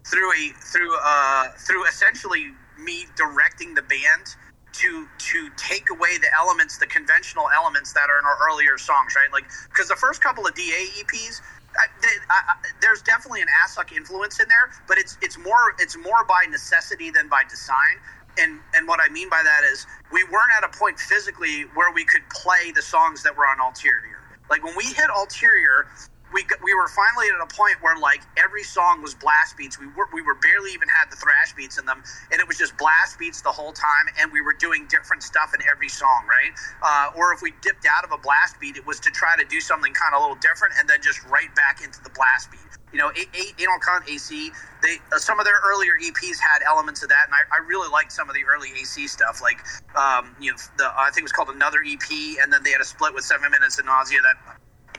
through 0.07 0.33
a 0.33 0.49
through 0.73 0.97
uh, 1.03 1.49
through 1.59 1.87
essentially 1.87 2.53
me 2.79 3.07
directing 3.17 3.75
the 3.75 3.83
band 3.83 4.37
to 4.73 5.07
to 5.19 5.51
take 5.57 5.91
away 5.91 6.19
the 6.19 6.29
elements, 6.39 6.79
the 6.79 6.87
conventional 6.87 7.47
elements 7.55 7.93
that 7.93 8.09
are 8.11 8.19
in 8.19 8.25
our 8.25 8.39
earlier 8.51 8.79
songs, 8.79 9.15
right? 9.17 9.33
Like 9.33 9.45
because 9.69 9.89
the 9.89 9.97
first 9.97 10.23
couple 10.23 10.47
of 10.47 10.55
DA 10.55 10.87
EPs. 11.01 11.41
I, 11.79 11.87
they, 12.03 12.09
I, 12.31 12.57
there's 12.81 13.03
definitely 13.03 13.43
an 13.43 13.49
Assuck 13.65 13.93
influence 13.93 14.41
in 14.41 14.49
there, 14.49 14.71
but 14.89 14.99
it's 14.99 15.19
it's 15.23 15.39
more 15.39 15.75
it's 15.79 15.97
more 15.97 16.25
by 16.27 16.45
necessity 16.51 17.11
than 17.11 17.29
by 17.29 17.43
design. 17.49 18.01
And 18.41 18.59
and 18.75 18.89
what 18.89 19.01
I 19.03 19.09
mean 19.11 19.29
by 19.29 19.43
that 19.45 19.63
is 19.71 19.87
we 20.13 20.25
weren't 20.25 20.51
at 20.57 20.65
a 20.65 20.77
point 20.77 20.99
physically 20.99 21.63
where 21.75 21.93
we 21.93 22.05
could 22.05 22.23
play 22.31 22.73
the 22.75 22.83
songs 22.83 23.23
that 23.23 23.37
were 23.37 23.47
on 23.47 23.61
Ulterior. 23.61 24.19
Like 24.51 24.65
when 24.65 24.77
we 24.77 24.87
hit 24.87 25.07
Ulterior, 25.15 25.87
we 26.33 26.45
we 26.63 26.75
were 26.75 26.89
finally 26.89 27.27
at 27.33 27.41
a 27.41 27.49
point 27.55 27.77
where 27.81 27.97
like 27.99 28.21
every 28.37 28.63
song 28.63 29.03
was 29.03 29.15
blast 29.15 29.57
beats. 29.57 29.79
We 29.79 29.87
were 29.89 30.09
we 30.13 30.23
were 30.23 30.35
barely 30.35 30.73
even 30.73 30.89
had 30.89 31.11
the 31.11 31.17
thrash 31.17 31.55
beats 31.55 31.79
in 31.79 31.87
them, 31.87 32.03
and 32.33 32.41
it 32.41 32.47
was 32.47 32.59
just 32.59 32.77
blast 32.77 33.19
beats 33.19 33.41
the 33.41 33.53
whole 33.53 33.73
time. 33.73 34.07
And 34.21 34.33
we 34.33 34.41
were 34.41 34.53
doing 34.53 34.87
different 34.89 35.23
stuff 35.23 35.55
in 35.55 35.61
every 35.71 35.89
song, 35.89 36.25
right? 36.29 36.53
Uh, 36.83 37.19
or 37.19 37.33
if 37.33 37.41
we 37.43 37.53
dipped 37.63 37.87
out 37.87 38.05
of 38.05 38.13
a 38.13 38.19
blast 38.19 38.61
beat, 38.61 38.77
it 38.77 38.87
was 38.87 39.01
to 39.01 39.11
try 39.11 39.37
to 39.37 39.45
do 39.45 39.61
something 39.61 39.93
kind 39.93 40.15
of 40.15 40.21
a 40.21 40.23
little 40.23 40.41
different, 40.41 40.75
and 40.79 40.89
then 40.89 41.01
just 41.03 41.25
right 41.27 41.53
back 41.55 41.83
into 41.83 42.03
the 42.03 42.11
blast 42.11 42.51
beat. 42.51 42.61
You 42.93 42.99
know, 42.99 43.13
Anal 43.13 43.81
Cunt 43.81 44.09
AC. 44.09 44.51
They 44.81 44.97
uh, 45.13 45.19
some 45.19 45.41
of 45.41 45.45
their 45.45 45.61
earlier 45.67 45.93
EPs 46.01 46.39
had 46.39 46.63
elements 46.67 47.03
of 47.03 47.09
that, 47.09 47.27
and 47.27 47.35
I, 47.35 47.43
I 47.57 47.67
really 47.67 47.89
liked 47.91 48.13
some 48.13 48.29
of 48.29 48.35
the 48.35 48.45
early 48.45 48.69
AC 48.81 49.09
stuff. 49.09 49.41
Like, 49.43 49.59
um, 49.97 50.37
you 50.41 50.53
know, 50.53 50.57
the 50.77 50.93
I 50.97 51.11
think 51.11 51.19
it 51.19 51.23
was 51.25 51.33
called 51.33 51.51
Another 51.51 51.79
EP, 51.87 52.09
and 52.41 52.53
then 52.53 52.63
they 52.63 52.71
had 52.71 52.81
a 52.81 52.85
split 52.85 53.13
with 53.13 53.25
Seven 53.25 53.51
Minutes 53.51 53.79
of 53.79 53.87
Nausea 53.87 54.21
that 54.23 54.58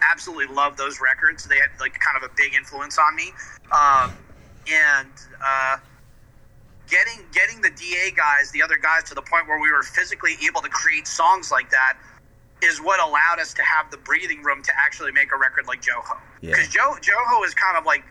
absolutely 0.10 0.54
love 0.54 0.78
those 0.78 1.00
records. 1.02 1.46
They 1.48 1.58
had 1.58 1.70
like 1.80 1.98
kind 2.00 2.18
of 2.18 2.24
a 2.24 2.34
big 2.36 2.54
influence 2.54 2.98
on 2.98 3.16
me. 3.16 3.32
Um, 3.72 4.14
and 4.72 5.12
uh, 5.44 5.78
getting 6.90 7.26
getting 7.32 7.62
the 7.62 7.72
DA 7.72 8.12
guys, 8.16 8.52
the 8.52 8.62
other 8.62 8.78
guys, 8.82 9.04
to 9.06 9.16
the 9.16 9.22
point 9.22 9.48
where 9.48 9.60
we 9.60 9.72
were 9.72 9.84
physically 9.84 10.36
able 10.46 10.62
to 10.62 10.70
create 10.70 11.08
songs 11.08 11.52
like 11.52 11.70
that 11.72 11.98
is 12.62 12.82
what 12.82 13.00
allowed 13.00 13.40
us 13.40 13.54
to 13.54 13.64
have 13.64 13.90
the 13.90 13.98
breathing 13.98 14.44
room 14.44 14.62
to 14.62 14.72
actually 14.78 15.12
make 15.12 15.32
a 15.32 15.38
record 15.38 15.66
like 15.68 15.82
Jouhou. 15.82 16.18
Because 16.42 16.74
yeah. 16.76 16.82
Joe 16.82 16.96
Jouhou 17.02 17.46
is 17.46 17.54
kind 17.54 17.78
of 17.78 17.86
like 17.86 18.04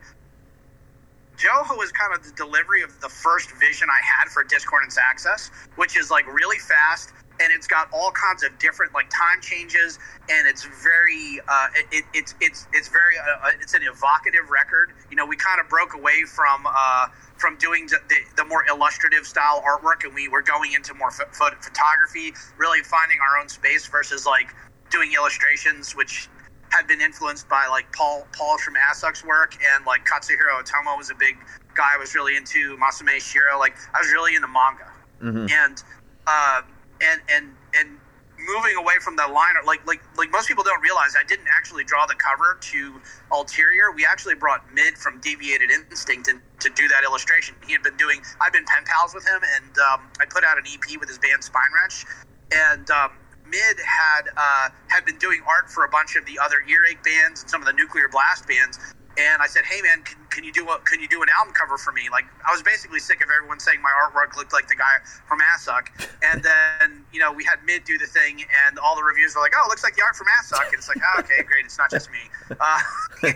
Jouhou 1.37 1.83
is 1.83 1.93
kind 1.93 2.15
of 2.15 2.25
the 2.25 2.33
delivery 2.33 2.83
of 2.83 2.99
the 3.01 3.09
first 3.09 3.51
vision 3.61 3.89
I 3.91 4.01
had 4.03 4.29
for 4.29 4.43
Discordance 4.43 4.99
Axis, 4.99 5.51
which 5.77 5.97
is 5.97 6.11
like 6.11 6.27
really 6.27 6.59
fast 6.59 7.13
and 7.41 7.53
it's 7.53 7.67
got 7.67 7.89
all 7.93 8.11
kinds 8.13 8.43
of 8.43 8.57
different 8.59 8.93
like 8.95 9.09
time 9.11 9.41
changes 9.41 9.99
and 10.31 10.47
it's 10.47 10.65
very 10.83 11.41
uh, 11.49 11.69
it, 11.93 12.05
it's 12.15 12.35
it's 12.41 12.67
it's 12.73 12.89
very 12.89 13.19
uh, 13.19 13.47
uh, 13.47 13.51
it's 13.61 13.75
an 13.75 13.83
evocative 13.83 14.51
record 14.51 14.93
you 15.11 15.17
know 15.17 15.27
we 15.27 15.37
kind 15.37 15.61
of 15.61 15.69
broke 15.69 15.95
away 15.95 16.25
from 16.25 16.67
uh, 16.67 17.07
from 17.37 17.57
doing 17.59 17.87
the, 17.87 17.99
the, 18.37 18.45
more 18.45 18.65
illustrative 18.69 19.25
style 19.25 19.63
artwork 19.63 20.05
and 20.05 20.13
we 20.13 20.27
were 20.27 20.43
going 20.43 20.73
into 20.73 20.93
more 20.95 21.11
ph- 21.11 21.29
photography 21.61 22.33
really 22.57 22.83
finding 22.83 23.19
our 23.21 23.41
own 23.41 23.49
space 23.49 23.87
versus 23.87 24.27
like 24.27 24.55
doing 24.91 25.13
illustrations 25.13 25.95
which 25.95 26.29
had 26.71 26.87
been 26.87 27.01
influenced 27.01 27.49
by 27.49 27.67
like 27.69 27.91
Paul 27.93 28.27
Paul 28.37 28.59
from 28.59 28.75
Assuck's 28.91 29.25
work 29.25 29.57
and 29.75 29.87
like 29.87 30.05
Katsuhiro 30.05 30.61
Otomo 30.61 30.99
was 30.99 31.11
a 31.11 31.15
big 31.15 31.37
guy 31.75 31.95
I 31.95 31.99
was 31.99 32.15
really 32.15 32.37
into 32.37 32.77
Masamune 32.77 33.17
Shirow 33.19 33.59
like 33.59 33.77
I 33.95 34.01
was 34.01 34.11
really 34.13 34.35
into 34.35 34.49
manga 34.49 34.91
mm-hmm. 35.23 35.47
and 35.51 35.83
uh, 36.27 36.63
and 37.03 37.21
and 37.31 37.55
and 37.75 37.99
moving 38.39 38.77
away 38.79 38.95
from 39.03 39.17
the 39.17 39.27
liner 39.27 39.61
like 39.67 39.85
like 39.87 40.01
like 40.17 40.31
most 40.31 40.49
people 40.49 40.63
don't 40.63 40.81
realize 40.81 41.15
I 41.19 41.27
didn't 41.27 41.49
actually 41.51 41.85
draw 41.85 42.07
the 42.07 42.15
cover 42.15 42.59
to 42.73 43.01
Ulterior. 43.33 43.91
We 43.95 44.07
actually 44.07 44.37
brought 44.37 44.63
Mid 44.73 44.97
from 44.97 45.21
Deviated 45.21 45.71
Instinct 45.71 46.29
in, 46.29 46.41
to 46.61 46.71
do 46.71 46.89
that 46.89 47.05
illustration. 47.05 47.55
He 47.67 47.73
had 47.73 47.83
been 47.83 47.97
doing 47.97 48.23
I've 48.41 48.53
been 48.53 48.65
pen 48.65 48.85
pals 48.87 49.15
with 49.15 49.27
him 49.27 49.41
and 49.43 49.73
um, 49.93 50.09
I 50.21 50.25
put 50.31 50.45
out 50.45 50.57
an 50.57 50.65
EP 50.67 50.99
with 51.01 51.09
his 51.09 51.19
band 51.19 51.43
Spine 51.43 51.73
Wrench 51.75 52.07
and 52.55 52.89
um, 52.91 53.11
Mid 53.51 53.77
had 53.81 54.29
uh, 54.37 54.69
had 54.89 55.05
been 55.05 55.19
doing 55.19 55.41
art 55.49 55.71
for 55.71 55.85
a 55.85 55.89
bunch 55.89 56.17
of 56.17 56.25
the 56.27 56.39
other 56.39 56.63
earache 56.69 57.03
bands 57.03 57.43
and 57.43 57.51
some 57.51 57.61
of 57.61 57.67
the 57.67 57.73
nuclear 57.73 58.09
blast 58.09 58.47
bands 58.47 58.79
and 59.19 59.43
I 59.43 59.47
said, 59.47 59.65
"Hey 59.65 59.83
man, 59.83 60.03
can, 60.03 60.17
can 60.31 60.45
you 60.45 60.53
do 60.53 60.69
a, 60.69 60.79
can 60.79 61.01
you 61.01 61.09
do 61.09 61.23
an 61.23 61.29
album 61.29 61.53
cover 61.53 61.77
for 61.77 61.93
me?" 61.93 62.09
Like 62.11 62.25
I 62.47 62.53
was 62.53 62.63
basically 62.63 63.01
sick 63.01 63.23
of 63.23 63.29
everyone 63.35 63.59
saying 63.59 63.83
my 63.83 63.91
artwork 63.91 64.37
looked 64.37 64.53
like 64.53 64.69
the 64.69 64.77
guy 64.77 65.03
from 65.27 65.41
Assuck. 65.41 65.91
And 66.23 66.43
then 66.43 67.05
you 67.13 67.19
know 67.19 67.33
we 67.33 67.45
had 67.45 67.59
Mid 67.67 67.85
do 67.85 67.99
the 67.99 68.07
thing, 68.07 68.45
and 68.67 68.79
all 68.79 68.95
the 68.95 69.03
reviews 69.03 69.35
were 69.35 69.43
like, 69.43 69.53
"Oh, 69.59 69.67
it 69.67 69.69
looks 69.69 69.83
like 69.83 69.97
the 69.97 70.03
art 70.03 70.15
from 70.15 70.29
Assuck." 70.41 70.67
And 70.67 70.75
it's 70.75 70.89
like, 70.89 71.03
oh, 71.03 71.21
"Okay, 71.21 71.43
great, 71.43 71.65
it's 71.65 71.79
not 71.79 71.91
just 71.91 72.09
me." 72.11 72.19
Uh, 72.51 72.81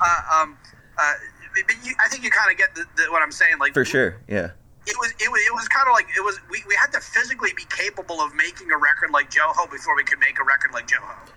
uh, 0.00 0.42
um, 0.42 0.58
uh, 0.98 1.12
but 1.66 1.76
you, 1.82 1.94
I 2.04 2.08
think 2.08 2.22
you 2.22 2.30
kind 2.30 2.52
of 2.52 2.58
get 2.58 2.74
the, 2.74 2.84
the, 2.96 3.10
what 3.10 3.22
I'm 3.22 3.32
saying. 3.32 3.58
Like 3.58 3.72
for 3.72 3.84
sure, 3.84 4.20
yeah. 4.28 4.50
It 4.86 4.94
was, 5.00 5.12
it 5.18 5.28
was 5.32 5.40
it 5.44 5.52
was 5.52 5.66
kind 5.66 5.88
of 5.88 5.94
like 5.94 6.06
it 6.16 6.20
was 6.20 6.38
we, 6.50 6.62
we 6.68 6.76
had 6.76 6.92
to 6.92 7.00
physically 7.00 7.50
be 7.56 7.64
capable 7.70 8.20
of 8.20 8.34
making 8.34 8.70
a 8.70 8.76
record 8.76 9.10
like 9.10 9.30
Jouhou 9.30 9.68
before 9.70 9.96
we 9.96 10.04
could 10.04 10.20
make 10.20 10.38
a 10.38 10.44
record 10.44 10.72
like 10.72 10.86
Jouhou. 10.86 11.30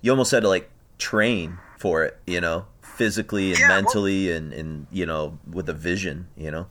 You 0.00 0.12
almost 0.12 0.30
had 0.30 0.42
to 0.44 0.48
like 0.48 0.70
train 0.96 1.58
for 1.76 2.04
it, 2.04 2.16
you 2.26 2.40
know 2.40 2.64
physically 2.96 3.50
and 3.50 3.60
yeah, 3.60 3.68
mentally 3.68 4.28
well, 4.28 4.36
and, 4.36 4.52
and 4.52 4.86
you 4.90 5.06
know 5.06 5.38
with 5.50 5.68
a 5.68 5.72
vision 5.72 6.26
you 6.36 6.50
know? 6.50 6.66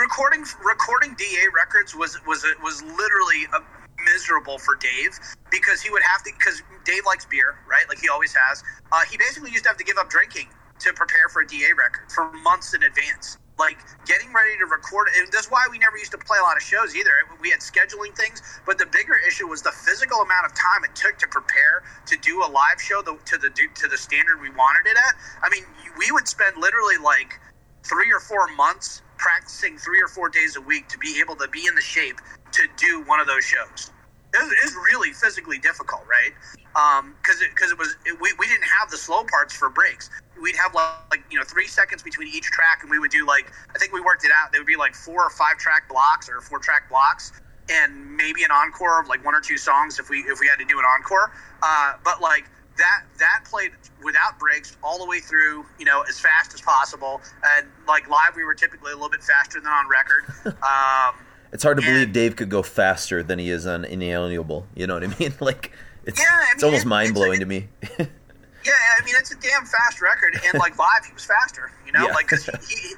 Recording 0.00 0.44
recording 0.64 1.14
da 1.16 1.26
records 1.54 1.94
was 1.94 2.18
was 2.26 2.44
was 2.62 2.82
literally 2.82 3.44
a, 3.54 3.60
miserable 4.04 4.58
for 4.58 4.74
dave 4.76 5.18
because 5.50 5.80
he 5.80 5.88
would 5.90 6.02
have 6.02 6.22
to 6.24 6.30
because 6.38 6.62
dave 6.84 7.02
likes 7.06 7.24
beer 7.26 7.56
right? 7.68 7.84
Like 7.88 7.98
he 7.98 8.08
always 8.08 8.34
has. 8.34 8.62
Uh, 8.92 9.00
he 9.10 9.16
basically 9.16 9.50
used 9.50 9.64
to 9.64 9.70
have 9.70 9.78
to 9.78 9.84
give 9.84 9.96
up 9.98 10.10
drinking 10.10 10.48
to 10.80 10.92
prepare 10.92 11.28
for 11.28 11.42
a 11.42 11.46
da 11.46 11.72
record 11.78 12.10
for 12.12 12.30
months 12.32 12.74
in 12.74 12.82
advance 12.82 13.38
like 13.58 13.78
getting 14.06 14.32
ready 14.32 14.58
to 14.58 14.66
record 14.66 15.06
and 15.16 15.30
that's 15.30 15.50
why 15.50 15.66
we 15.70 15.78
never 15.78 15.96
used 15.96 16.10
to 16.10 16.18
play 16.18 16.38
a 16.40 16.42
lot 16.42 16.56
of 16.56 16.62
shows 16.62 16.96
either. 16.96 17.10
We 17.40 17.50
had 17.50 17.60
scheduling 17.60 18.14
things 18.16 18.42
but 18.66 18.78
the 18.78 18.86
bigger 18.86 19.14
issue 19.26 19.46
was 19.46 19.62
the 19.62 19.70
physical 19.70 20.18
amount 20.18 20.46
of 20.46 20.54
time 20.54 20.82
it 20.82 20.94
took 20.96 21.18
to 21.18 21.28
prepare 21.28 21.86
to 22.06 22.16
do 22.18 22.42
a 22.42 22.48
live 22.50 22.80
show 22.82 23.02
to 23.02 23.38
the 23.38 23.50
to 23.50 23.88
the 23.88 23.96
standard 23.96 24.40
we 24.42 24.50
wanted 24.50 24.90
it 24.90 24.96
at. 24.98 25.14
I 25.42 25.48
mean 25.50 25.64
we 25.98 26.10
would 26.10 26.26
spend 26.26 26.56
literally 26.58 26.98
like 26.98 27.38
three 27.84 28.10
or 28.10 28.18
four 28.18 28.48
months 28.56 29.02
practicing 29.18 29.78
three 29.78 30.02
or 30.02 30.08
four 30.08 30.28
days 30.28 30.56
a 30.56 30.60
week 30.60 30.88
to 30.88 30.98
be 30.98 31.20
able 31.20 31.36
to 31.36 31.46
be 31.48 31.66
in 31.68 31.74
the 31.76 31.84
shape 31.84 32.18
to 32.52 32.66
do 32.76 33.04
one 33.06 33.20
of 33.20 33.26
those 33.26 33.44
shows. 33.44 33.92
It 34.34 34.42
was 34.42 34.74
really 34.90 35.12
physically 35.12 35.58
difficult 35.58 36.02
right? 36.10 36.34
Because 36.74 37.38
um, 37.38 37.48
because 37.54 37.70
it, 37.70 37.70
it, 37.70 37.78
was 37.78 37.94
it, 38.04 38.18
we, 38.20 38.34
we 38.40 38.48
didn't 38.48 38.66
have 38.80 38.90
the 38.90 38.98
slow 38.98 39.22
parts 39.30 39.54
for 39.54 39.70
breaks 39.70 40.10
we'd 40.44 40.56
have 40.56 40.74
like, 40.74 40.92
like 41.10 41.24
you 41.30 41.38
know 41.38 41.44
three 41.44 41.66
seconds 41.66 42.02
between 42.02 42.28
each 42.28 42.44
track, 42.44 42.80
and 42.82 42.90
we 42.90 42.98
would 42.98 43.10
do 43.10 43.26
like 43.26 43.50
I 43.74 43.78
think 43.78 43.92
we 43.92 44.00
worked 44.00 44.24
it 44.24 44.30
out. 44.30 44.52
They 44.52 44.58
would 44.58 44.66
be 44.66 44.76
like 44.76 44.94
four 44.94 45.24
or 45.24 45.30
five 45.30 45.56
track 45.56 45.88
blocks 45.88 46.28
or 46.28 46.42
four 46.42 46.58
track 46.58 46.88
blocks, 46.90 47.32
and 47.70 48.14
maybe 48.14 48.44
an 48.44 48.50
encore 48.50 49.00
of 49.00 49.08
like 49.08 49.24
one 49.24 49.34
or 49.34 49.40
two 49.40 49.56
songs 49.56 49.98
if 49.98 50.10
we 50.10 50.18
if 50.18 50.38
we 50.38 50.46
had 50.46 50.58
to 50.58 50.66
do 50.66 50.78
an 50.78 50.84
encore. 50.84 51.32
Uh, 51.62 51.94
but 52.04 52.20
like 52.20 52.44
that 52.76 53.04
that 53.18 53.40
played 53.48 53.72
without 54.04 54.38
breaks 54.38 54.76
all 54.82 54.98
the 54.98 55.06
way 55.08 55.18
through, 55.18 55.64
you 55.78 55.86
know, 55.86 56.04
as 56.08 56.20
fast 56.20 56.52
as 56.52 56.60
possible. 56.60 57.22
And 57.56 57.66
like 57.88 58.08
live, 58.08 58.36
we 58.36 58.44
were 58.44 58.54
typically 58.54 58.92
a 58.92 58.94
little 58.94 59.10
bit 59.10 59.22
faster 59.22 59.60
than 59.60 59.72
on 59.72 59.88
record. 59.88 60.24
Um, 60.64 61.14
it's 61.52 61.62
hard 61.62 61.78
to 61.78 61.86
and, 61.86 61.94
believe 61.94 62.12
Dave 62.12 62.36
could 62.36 62.48
go 62.48 62.62
faster 62.62 63.22
than 63.22 63.38
he 63.38 63.48
is 63.48 63.64
on 63.64 63.84
Inalienable. 63.84 64.66
You 64.74 64.88
know 64.88 64.94
what 64.94 65.04
I 65.04 65.18
mean? 65.18 65.32
Like 65.40 65.72
it's 66.04 66.20
yeah, 66.20 66.26
I 66.30 66.38
mean, 66.40 66.48
it's 66.54 66.64
almost 66.64 66.84
mind 66.84 67.14
blowing 67.14 67.40
to 67.40 67.46
me. 67.46 67.68
Yeah, 68.64 68.72
I 68.98 69.04
mean 69.04 69.14
it's 69.18 69.30
a 69.30 69.36
damn 69.36 69.64
fast 69.64 70.00
record, 70.00 70.40
and 70.44 70.58
like 70.58 70.78
live 70.78 71.04
he 71.06 71.12
was 71.12 71.24
faster. 71.24 71.70
You 71.86 71.92
know, 71.92 72.06
yeah. 72.08 72.14
like 72.14 72.28
because 72.28 72.46
he, 72.46 72.94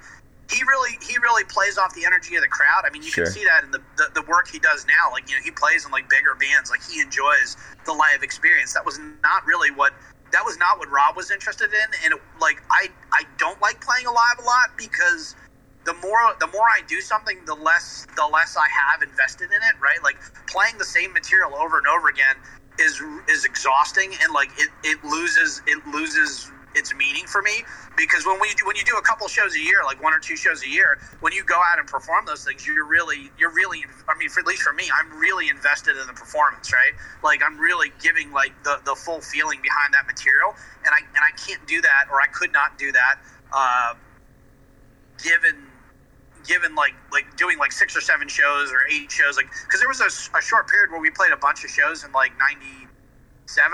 he 0.51 0.62
really 0.62 0.98
he 1.02 1.18
really 1.18 1.44
plays 1.44 1.76
off 1.78 1.94
the 1.94 2.05
energy 2.05 2.36
of 2.36 2.43
the 2.43 2.48
crowd. 2.48 2.84
I 2.84 2.90
mean, 2.90 3.02
you 3.02 3.10
sure. 3.10 3.24
can 3.24 3.32
see 3.32 3.44
that 3.44 3.64
in 3.64 3.70
the, 3.70 3.82
the, 3.97 4.10
the 4.14 4.22
work 4.22 4.48
he 4.48 4.59
does 4.59 4.86
now. 4.86 5.10
Like 5.10 5.28
you 5.28 5.36
know, 5.36 5.43
he 5.43 5.51
plays 5.51 5.84
in 5.84 5.90
like 5.90 6.09
bigger 6.09 6.34
bands. 6.34 6.70
Like 6.70 6.82
he 6.88 7.01
enjoys 7.01 7.56
the 7.84 7.93
live 7.93 8.22
experience. 8.22 8.72
That 8.74 8.84
was 8.84 8.98
not 9.22 9.44
really 9.44 9.70
what 9.70 9.93
that 10.32 10.44
was 10.44 10.56
not 10.59 10.78
what 10.78 10.90
Rob 10.90 11.16
was 11.16 11.30
interested 11.30 11.70
in. 11.72 11.88
And 12.05 12.14
it, 12.14 12.20
like 12.40 12.62
I 12.70 12.88
I 13.12 13.24
don't 13.38 13.60
like 13.60 13.80
playing 13.80 14.06
live 14.06 14.38
a 14.38 14.43
lot 14.43 14.70
because 14.76 15.34
the 15.84 15.94
more 15.94 16.18
the 16.38 16.48
more 16.48 16.66
I 16.70 16.82
do 16.86 17.01
something, 17.01 17.38
the 17.44 17.55
less 17.55 18.06
the 18.16 18.26
less 18.26 18.56
I 18.56 18.66
have 18.70 19.02
invested 19.02 19.51
in 19.51 19.59
it. 19.59 19.80
Right, 19.80 20.02
like 20.05 20.16
playing 20.47 20.78
the 20.78 20.84
same 20.84 21.12
material 21.12 21.55
over 21.55 21.78
and 21.78 21.86
over 21.88 22.09
again 22.09 22.36
is 22.80 23.00
is 23.28 23.44
exhausting 23.44 24.12
and 24.22 24.32
like 24.32 24.50
it, 24.58 24.70
it 24.84 25.04
loses 25.04 25.62
it 25.66 25.84
loses 25.86 26.50
its 26.76 26.94
meaning 26.94 27.26
for 27.26 27.42
me 27.42 27.64
because 27.96 28.26
when 28.26 28.38
we 28.40 28.52
do, 28.54 28.66
when 28.66 28.76
you 28.76 28.84
do 28.84 28.96
a 28.98 29.02
couple 29.02 29.26
shows 29.28 29.54
a 29.56 29.58
year, 29.58 29.80
like 29.84 30.02
one 30.02 30.12
or 30.12 30.18
two 30.18 30.36
shows 30.36 30.62
a 30.62 30.68
year, 30.68 30.98
when 31.20 31.32
you 31.32 31.42
go 31.44 31.56
out 31.56 31.78
and 31.78 31.88
perform 31.88 32.26
those 32.26 32.44
things, 32.44 32.66
you're 32.66 32.86
really 32.86 33.30
you're 33.38 33.52
really 33.52 33.80
I 34.08 34.18
mean, 34.18 34.28
for, 34.28 34.40
at 34.40 34.46
least 34.46 34.62
for 34.62 34.72
me, 34.72 34.84
I'm 34.92 35.18
really 35.18 35.48
invested 35.48 35.96
in 35.96 36.06
the 36.06 36.12
performance, 36.12 36.72
right? 36.72 36.92
Like 37.24 37.40
I'm 37.44 37.58
really 37.58 37.92
giving 38.02 38.32
like 38.32 38.52
the, 38.62 38.78
the 38.84 38.94
full 38.94 39.20
feeling 39.20 39.60
behind 39.62 39.94
that 39.94 40.06
material, 40.06 40.52
and 40.84 40.92
I 40.92 41.00
and 41.00 41.22
I 41.24 41.32
can't 41.40 41.66
do 41.66 41.80
that, 41.82 42.06
or 42.12 42.20
I 42.20 42.26
could 42.32 42.52
not 42.52 42.78
do 42.78 42.92
that, 42.92 43.16
uh, 43.52 43.94
given 45.22 45.56
given 46.47 46.74
like 46.74 46.94
like 47.12 47.36
doing 47.36 47.59
like 47.59 47.73
six 47.73 47.97
or 47.97 48.01
seven 48.01 48.28
shows 48.28 48.70
or 48.73 48.81
eight 48.93 49.10
shows 49.10 49.36
like 49.36 49.47
because 49.64 49.81
there 49.81 49.89
was 49.89 50.01
a, 50.01 50.39
a, 50.39 50.43
short 50.43 50.68
period 50.68 50.90
where 50.90 51.01
we 51.01 51.10
played 51.10 51.32
a 51.32 51.36
bunch 51.36 51.64
of 51.64 51.70
shows 51.70 52.05
in 52.05 52.12
like 52.12 52.32
97 52.39 52.89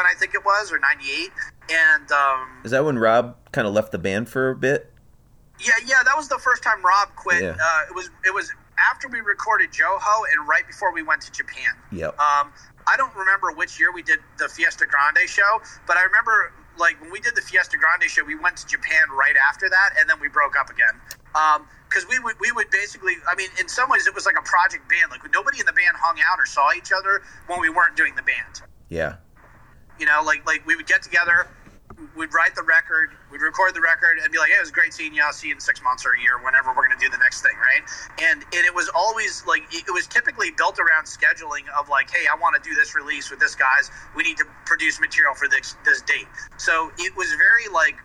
i 0.07 0.15
think 0.19 0.35
it 0.35 0.45
was 0.45 0.73
or 0.73 0.79
98 0.79 1.31
and 1.71 2.13
um, 2.13 2.49
is 2.65 2.71
that 2.71 2.85
when 2.85 2.99
rob 2.99 3.37
kind 3.53 3.67
of 3.67 3.75
left 3.75 3.93
the 3.93 3.99
band 3.99 4.29
for 4.29 4.51
a 4.51 4.57
bit 4.57 4.93
yeah 5.61 5.73
yeah 5.87 6.03
that 6.05 6.17
was 6.17 6.29
the 6.29 6.39
first 6.39 6.63
time 6.63 6.85
rob 6.85 7.09
quit 7.17 7.43
yeah. 7.43 7.57
uh, 7.63 7.83
it 7.89 7.95
was 7.95 8.11
it 8.25 8.35
was 8.35 8.53
after 8.91 9.09
we 9.09 9.21
recorded 9.21 9.71
jouhou 9.71 10.23
and 10.33 10.49
right 10.49 10.67
before 10.67 10.93
we 10.93 11.03
went 11.03 11.21
to 11.21 11.31
japan 11.33 11.75
yep. 11.91 12.19
um, 12.19 12.53
i 12.87 12.97
don't 12.97 13.15
remember 13.15 13.53
which 13.53 13.79
year 13.79 13.93
we 13.93 14.03
did 14.03 14.19
the 14.39 14.49
fiesta 14.49 14.87
grande 14.87 15.29
show 15.29 15.61
but 15.87 15.97
i 15.97 16.03
remember 16.03 16.53
like 16.79 16.99
when 17.03 17.13
we 17.13 17.21
did 17.21 17.35
the 17.37 17.43
fiesta 17.43 17.77
grande 17.77 18.11
show 18.11 18.25
we 18.25 18.35
went 18.35 18.57
to 18.57 18.67
japan 18.67 19.03
right 19.17 19.37
after 19.37 19.69
that 19.69 19.91
and 19.99 20.09
then 20.09 20.19
we 20.21 20.29
broke 20.29 20.57
up 20.59 20.71
again 20.71 20.99
um, 21.35 21.67
because 21.89 22.09
we 22.09 22.19
would 22.19 22.37
we 22.41 22.53
would 22.53 22.71
basically 22.71 23.15
I 23.31 23.35
mean 23.35 23.49
in 23.61 23.69
some 23.69 23.91
ways 23.91 24.07
it 24.07 24.15
was 24.15 24.27
like 24.27 24.39
a 24.39 24.43
project 24.43 24.89
band 24.89 25.11
like 25.11 25.21
nobody 25.33 25.61
in 25.61 25.67
the 25.67 25.73
band 25.73 25.97
hung 26.01 26.17
out 26.31 26.39
or 26.39 26.47
saw 26.47 26.73
each 26.77 26.93
other 26.93 27.23
when 27.47 27.61
we 27.61 27.69
weren't 27.69 27.97
doing 27.97 28.15
the 28.15 28.23
band 28.23 28.63
yeah 28.89 29.17
you 29.99 30.07
know 30.07 30.23
like 30.25 30.47
like 30.47 30.67
we 30.67 30.77
would 30.77 30.87
get 30.87 31.03
together 31.03 31.49
we'd 32.17 32.33
write 32.35 32.55
the 32.55 32.63
record, 32.63 33.11
we'd 33.31 33.41
record 33.41 33.75
the 33.75 33.81
record, 33.81 34.19
and 34.19 34.31
be 34.33 34.39
like, 34.39 34.51
"Hey, 34.51 34.57
it 34.57 34.61
was 34.61 34.71
great 34.71 34.93
seeing 34.93 35.15
you. 35.15 35.23
I'll 35.25 35.33
see 35.33 35.49
you 35.49 35.55
in 35.55 35.61
six 35.61 35.83
months 35.83 36.05
or 36.05 36.13
a 36.15 36.21
year, 36.21 36.39
whenever 36.43 36.71
we're 36.71 36.87
going 36.87 36.99
to 36.99 37.05
do 37.05 37.11
the 37.11 37.19
next 37.19 37.43
thing, 37.43 37.57
right?" 37.57 37.83
And 38.23 38.43
and 38.43 38.65
it 38.65 38.75
was 38.75 38.91
always 38.95 39.45
like 39.47 39.63
it 39.73 39.93
was 39.93 40.07
typically 40.07 40.51
built 40.51 40.79
around 40.79 41.05
scheduling 41.05 41.69
of 41.79 41.89
like, 41.89 42.11
"Hey, 42.11 42.27
I 42.31 42.37
want 42.39 42.57
to 42.57 42.63
do 42.69 42.75
this 42.75 42.95
release 42.95 43.31
with 43.31 43.41
this 43.41 43.55
guys. 43.55 43.91
We 44.17 44.23
need 44.23 44.37
to 44.39 44.47
produce 44.65 45.01
material 45.01 45.35
for 45.35 45.49
this 45.49 45.77
this 45.85 46.03
date." 46.03 46.27
So 46.57 46.93
it 46.99 47.17
was 47.17 47.33
very 47.35 47.69
like 47.73 47.97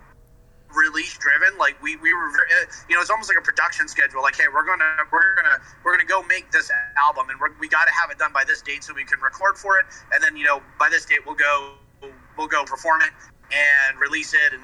release 0.77 1.17
driven 1.17 1.57
like 1.57 1.81
we, 1.81 1.95
we 1.97 2.13
were 2.13 2.29
uh, 2.29 2.65
you 2.87 2.95
know 2.95 3.01
it's 3.01 3.09
almost 3.09 3.29
like 3.29 3.37
a 3.37 3.41
production 3.41 3.87
schedule 3.87 4.21
like 4.21 4.35
hey 4.35 4.45
we're 4.53 4.65
gonna 4.65 4.85
we're 5.11 5.35
gonna 5.35 5.57
we're 5.83 5.91
gonna 5.91 6.07
go 6.07 6.21
make 6.23 6.51
this 6.51 6.69
album 6.97 7.29
and 7.29 7.39
we 7.59 7.67
got 7.67 7.85
to 7.85 7.93
have 7.93 8.11
it 8.11 8.17
done 8.17 8.31
by 8.31 8.43
this 8.45 8.61
date 8.61 8.83
so 8.83 8.93
we 8.93 9.03
can 9.03 9.19
record 9.19 9.57
for 9.57 9.79
it 9.79 9.85
and 10.13 10.23
then 10.23 10.37
you 10.37 10.45
know 10.45 10.61
by 10.79 10.87
this 10.89 11.05
date 11.05 11.19
we'll 11.25 11.35
go 11.35 11.73
we'll 12.37 12.47
go 12.47 12.63
perform 12.63 13.01
it 13.01 13.11
and 13.51 13.99
release 13.99 14.33
it 14.33 14.53
and 14.53 14.61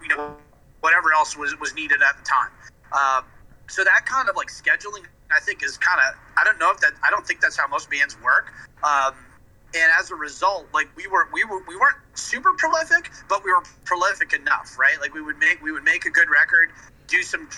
you 0.00 0.08
know 0.08 0.36
whatever 0.80 1.12
else 1.12 1.36
was 1.36 1.58
was 1.58 1.74
needed 1.74 2.00
at 2.02 2.16
the 2.16 2.24
time. 2.24 2.50
Uh, 2.92 3.22
so 3.68 3.82
that 3.82 4.06
kind 4.06 4.28
of 4.28 4.36
like 4.36 4.46
scheduling 4.46 5.04
i 5.32 5.40
think 5.40 5.60
is 5.64 5.76
kind 5.76 5.98
of 5.98 6.14
i 6.38 6.44
don't 6.44 6.58
know 6.60 6.70
if 6.70 6.78
that 6.78 6.92
i 7.02 7.10
don't 7.10 7.26
think 7.26 7.40
that's 7.40 7.56
how 7.56 7.66
most 7.66 7.90
bands 7.90 8.16
work. 8.22 8.52
Um, 8.84 9.14
and 9.74 9.90
as 9.98 10.10
a 10.10 10.14
result, 10.14 10.66
like 10.72 10.88
we 10.96 11.06
were, 11.06 11.28
we 11.32 11.44
were, 11.44 11.60
we 11.66 11.76
weren't 11.76 11.96
super 12.14 12.52
prolific, 12.54 13.10
but 13.28 13.44
we 13.44 13.50
were 13.52 13.62
prolific 13.84 14.32
enough, 14.32 14.76
right? 14.78 14.96
Like 15.00 15.14
we 15.14 15.22
would 15.22 15.38
make, 15.38 15.62
we 15.62 15.72
would 15.72 15.84
make 15.84 16.06
a 16.06 16.10
good 16.10 16.28
record, 16.30 16.70
do 17.08 17.22
some 17.22 17.48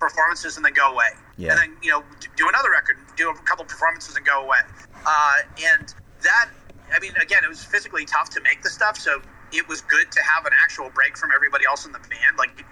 performances, 0.00 0.56
and 0.56 0.64
then 0.64 0.72
go 0.72 0.92
away, 0.92 1.10
Yeah. 1.36 1.52
and 1.52 1.60
then 1.60 1.76
you 1.82 1.90
know 1.90 2.02
do 2.36 2.48
another 2.48 2.70
record, 2.70 2.96
do 3.16 3.30
a 3.30 3.34
couple 3.44 3.64
performances, 3.64 4.16
and 4.16 4.26
go 4.26 4.42
away. 4.42 4.58
Uh, 5.06 5.36
and 5.76 5.94
that, 6.22 6.48
I 6.94 6.98
mean, 7.00 7.12
again, 7.22 7.42
it 7.44 7.48
was 7.48 7.64
physically 7.64 8.04
tough 8.04 8.30
to 8.30 8.40
make 8.40 8.62
the 8.62 8.70
stuff, 8.70 8.96
so 8.96 9.20
it 9.52 9.68
was 9.68 9.80
good 9.82 10.10
to 10.10 10.20
have 10.22 10.46
an 10.46 10.52
actual 10.64 10.90
break 10.90 11.16
from 11.16 11.30
everybody 11.34 11.64
else 11.66 11.86
in 11.86 11.92
the 11.92 11.98
band, 12.00 12.38
like. 12.38 12.64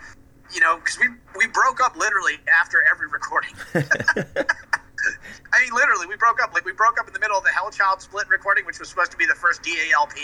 You 0.52 0.58
know, 0.58 0.78
because 0.78 0.98
we 0.98 1.06
we 1.38 1.46
broke 1.46 1.78
up 1.80 1.94
literally 1.96 2.32
after 2.60 2.82
every 2.90 3.06
recording. 3.06 3.54
I 5.52 5.62
mean, 5.62 5.74
literally, 5.74 6.06
we 6.06 6.16
broke 6.16 6.42
up. 6.42 6.52
Like, 6.52 6.64
we 6.64 6.72
broke 6.72 6.98
up 7.00 7.06
in 7.06 7.12
the 7.12 7.20
middle 7.20 7.36
of 7.38 7.44
the 7.44 7.50
Hellchild 7.50 8.00
split 8.00 8.28
recording, 8.28 8.64
which 8.66 8.78
was 8.78 8.88
supposed 8.88 9.10
to 9.12 9.16
be 9.16 9.26
the 9.26 9.34
first 9.34 9.62
DALP, 9.62 10.16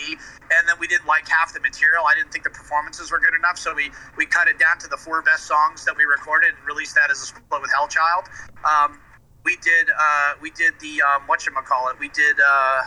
and 0.50 0.68
then 0.68 0.76
we 0.78 0.86
didn't 0.86 1.06
like 1.06 1.28
half 1.28 1.52
the 1.54 1.60
material. 1.60 2.04
I 2.06 2.14
didn't 2.14 2.32
think 2.32 2.44
the 2.44 2.50
performances 2.50 3.10
were 3.10 3.18
good 3.18 3.34
enough, 3.34 3.58
so 3.58 3.74
we 3.74 3.90
we 4.16 4.26
cut 4.26 4.48
it 4.48 4.58
down 4.58 4.78
to 4.80 4.88
the 4.88 4.96
four 4.96 5.22
best 5.22 5.44
songs 5.44 5.84
that 5.84 5.96
we 5.96 6.04
recorded 6.04 6.54
and 6.56 6.66
released 6.66 6.94
that 6.94 7.10
as 7.10 7.22
a 7.22 7.26
split 7.26 7.62
with 7.62 7.70
Hellchild. 7.70 8.28
Um, 8.64 9.00
we 9.44 9.56
did 9.62 9.88
uh, 9.90 10.34
we 10.40 10.50
did 10.50 10.74
the 10.80 11.02
um, 11.02 11.22
what 11.26 11.44
call 11.64 11.88
it? 11.88 11.98
We 11.98 12.08
did 12.08 12.36
uh, 12.40 12.82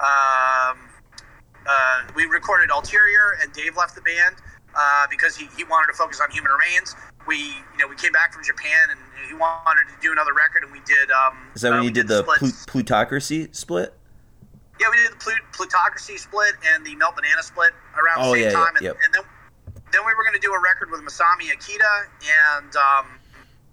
um, 0.00 0.78
uh, 1.66 2.02
we 2.14 2.24
recorded 2.24 2.70
Ulterior, 2.70 3.36
and 3.42 3.52
Dave 3.52 3.76
left 3.76 3.94
the 3.94 4.00
band 4.00 4.36
uh, 4.74 5.06
because 5.10 5.36
he, 5.36 5.48
he 5.56 5.64
wanted 5.64 5.92
to 5.92 5.98
focus 5.98 6.20
on 6.20 6.30
Human 6.30 6.50
Remains. 6.50 6.94
We 7.26 7.36
you 7.36 7.78
know 7.78 7.86
we 7.88 7.96
came 7.96 8.12
back 8.12 8.32
from 8.32 8.42
Japan 8.44 8.90
and 8.90 8.98
he 9.28 9.34
wanted 9.34 9.84
to 9.88 9.94
do 10.00 10.12
another 10.12 10.32
record, 10.32 10.62
and 10.64 10.72
we 10.72 10.80
did. 10.80 11.10
Um, 11.10 11.36
Is 11.54 11.62
that 11.62 11.68
uh, 11.68 11.72
when 11.72 11.80
we 11.80 11.86
you 11.86 11.92
did 11.92 12.08
the 12.08 12.22
split. 12.24 12.54
plutocracy 12.66 13.48
split? 13.52 13.94
Yeah, 14.80 14.88
we 14.90 14.96
did 14.96 15.12
the 15.12 15.16
Plut- 15.16 15.52
Plutocracy 15.52 16.16
split 16.16 16.54
and 16.72 16.84
the 16.86 16.96
Melt 16.96 17.14
Banana 17.14 17.42
split 17.42 17.72
around 18.00 18.24
Oh, 18.24 18.32
the 18.32 18.40
same 18.40 18.42
yeah, 18.44 18.48
yeah, 18.48 18.64
time, 18.64 18.76
and, 18.76 18.84
yep. 18.84 18.96
and 19.04 19.12
then 19.14 19.22
then 19.92 20.00
we 20.06 20.14
were 20.14 20.22
going 20.24 20.34
to 20.34 20.40
do 20.40 20.54
a 20.54 20.60
record 20.60 20.90
with 20.90 21.02
Masami 21.02 21.52
Akita, 21.52 22.06
and 22.24 22.74
um, 22.76 23.06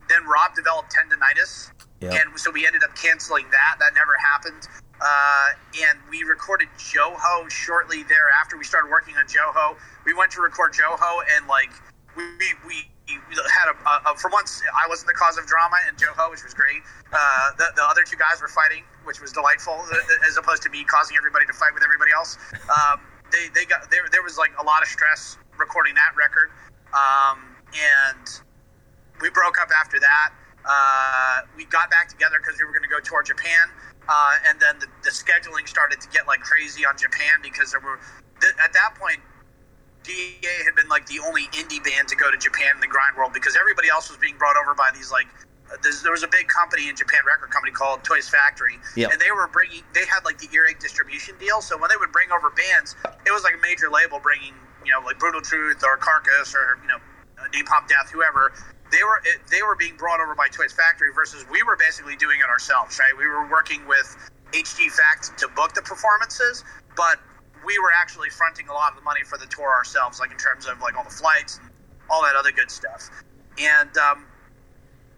then 0.09 0.25
Rob 0.27 0.53
developed 0.55 0.91
tendonitis, 0.93 1.71
Yeah. 2.01 2.11
and 2.19 2.37
so 2.37 2.51
we 2.51 2.65
ended 2.67 2.83
up 2.83 2.93
canceling 2.95 3.45
that. 3.51 3.75
That 3.79 3.93
never 3.95 4.15
happened. 4.19 4.67
Uh, 4.99 5.49
and 5.87 5.99
we 6.09 6.23
recorded 6.23 6.67
Jouhou 6.79 7.49
shortly 7.51 8.01
thereafter. 8.03 8.57
We 8.57 8.63
started 8.65 8.89
working 8.89 9.15
on 9.15 9.25
Jouhou. 9.27 9.77
We 10.05 10.13
went 10.13 10.31
to 10.31 10.41
record 10.41 10.73
Jouhou, 10.73 11.21
and 11.37 11.47
like 11.47 11.69
we 12.17 12.25
we, 12.67 12.89
had 13.07 13.71
a, 13.71 13.75
a, 13.87 14.11
a 14.11 14.17
for 14.17 14.29
once 14.29 14.61
I 14.75 14.87
wasn't 14.87 15.07
the 15.07 15.17
cause 15.17 15.37
of 15.37 15.47
drama 15.47 15.77
in 15.87 15.95
Jouhou, 15.95 16.31
which 16.31 16.43
was 16.43 16.53
great. 16.53 16.83
Uh, 17.11 17.51
the, 17.57 17.71
the 17.75 17.83
other 17.83 18.03
two 18.03 18.17
guys 18.17 18.41
were 18.41 18.51
fighting, 18.51 18.83
which 19.03 19.21
was 19.21 19.31
delightful, 19.31 19.79
as 20.27 20.37
opposed 20.37 20.63
to 20.63 20.69
me 20.69 20.83
causing 20.83 21.15
everybody 21.17 21.45
to 21.45 21.53
fight 21.53 21.73
with 21.73 21.83
everybody 21.83 22.11
else. 22.11 22.37
Um, 22.67 22.99
they 23.31 23.47
they 23.55 23.65
got 23.65 23.89
there 23.91 24.03
there 24.11 24.23
was 24.23 24.37
like 24.37 24.51
a 24.59 24.63
lot 24.63 24.81
of 24.81 24.87
stress 24.87 25.37
recording 25.57 25.95
that 25.95 26.11
record, 26.15 26.51
um, 26.93 27.55
and 27.71 28.27
we 29.21 29.29
broke 29.29 29.59
up 29.59 29.69
after 29.71 29.99
that. 29.99 30.29
Uh, 30.67 31.47
we 31.55 31.63
got 31.65 31.89
back 31.89 32.09
together 32.09 32.37
because 32.43 32.59
we 32.59 32.65
were 32.65 32.75
going 32.75 32.83
to 32.83 32.91
go 32.91 32.99
tour 32.99 33.23
Japan, 33.23 33.71
uh, 34.09 34.35
and 34.47 34.59
then 34.59 34.79
the, 34.79 34.87
the 35.03 35.11
scheduling 35.11 35.67
started 35.67 36.01
to 36.01 36.07
get 36.09 36.27
like 36.27 36.41
crazy 36.41 36.85
on 36.85 36.97
Japan 36.97 37.39
because 37.41 37.71
there 37.71 37.79
were 37.79 37.99
th- 38.41 38.53
at 38.59 38.73
that 38.73 38.91
point 38.99 39.19
DA 40.07 40.63
had 40.63 40.73
been 40.75 40.87
like 40.87 41.05
the 41.07 41.19
only 41.19 41.43
indie 41.51 41.83
band 41.83 42.07
to 42.07 42.15
go 42.15 42.31
to 42.31 42.37
Japan 42.37 42.71
in 42.75 42.81
the 42.81 42.87
grind 42.87 43.17
world 43.17 43.33
because 43.33 43.57
everybody 43.59 43.89
else 43.89 44.09
was 44.09 44.17
being 44.17 44.37
brought 44.37 44.55
over 44.57 44.73
by 44.73 44.89
these 44.95 45.11
like. 45.11 45.27
There 45.83 46.15
was 46.15 46.23
a 46.23 46.31
big 46.31 46.47
company 46.47 46.87
in 46.87 46.95
Japan, 46.95 47.19
record 47.27 47.51
company 47.51 47.73
called 47.75 48.01
Toys 48.01 48.29
Factory, 48.29 48.79
Yep. 48.95 49.11
and 49.11 49.19
they 49.19 49.31
were 49.35 49.49
bringing. 49.51 49.83
They 49.93 50.07
had 50.07 50.23
like 50.23 50.39
the 50.39 50.47
earache 50.55 50.79
distribution 50.79 51.35
deal, 51.43 51.59
so 51.59 51.77
when 51.77 51.89
they 51.91 51.97
would 51.99 52.13
bring 52.15 52.31
over 52.31 52.49
bands, 52.55 52.95
it 53.27 53.31
was 53.35 53.43
like 53.43 53.55
a 53.55 53.61
major 53.61 53.91
label 53.91 54.17
bringing, 54.23 54.55
you 54.87 54.95
know, 54.95 55.03
like 55.03 55.19
Brutal 55.19 55.41
Truth 55.41 55.83
or 55.83 55.97
Carcass 55.97 56.55
or 56.55 56.79
you 56.81 56.87
know, 56.87 57.03
Napalm 57.51 57.83
Death, 57.91 58.09
whoever. 58.15 58.53
They 58.95 59.03
were 59.03 59.19
it, 59.27 59.43
they 59.51 59.61
were 59.61 59.75
being 59.75 59.97
brought 59.97 60.21
over 60.23 60.35
by 60.35 60.47
Toys 60.47 60.71
Factory 60.71 61.11
versus 61.13 61.43
we 61.51 61.61
were 61.63 61.75
basically 61.75 62.15
doing 62.15 62.39
it 62.39 62.47
ourselves, 62.47 62.97
right? 62.97 63.11
We 63.19 63.27
were 63.27 63.51
working 63.51 63.85
with 63.91 64.07
HG 64.53 64.87
Fact 64.95 65.37
to 65.39 65.49
book 65.49 65.73
the 65.75 65.81
performances, 65.81 66.63
but 66.95 67.19
we 67.67 67.77
were 67.79 67.91
actually 67.91 68.29
fronting 68.29 68.69
a 68.69 68.73
lot 68.73 68.95
of 68.95 68.97
the 68.97 69.03
money 69.03 69.21
for 69.27 69.37
the 69.37 69.45
tour 69.45 69.67
ourselves, 69.67 70.19
like 70.23 70.31
in 70.31 70.37
terms 70.39 70.65
of 70.65 70.79
like 70.79 70.95
all 70.95 71.03
the 71.03 71.11
flights 71.11 71.59
and 71.59 71.69
all 72.09 72.23
that 72.23 72.35
other 72.39 72.55
good 72.55 72.71
stuff. 72.71 73.11
And 73.59 73.91
um, 73.99 74.23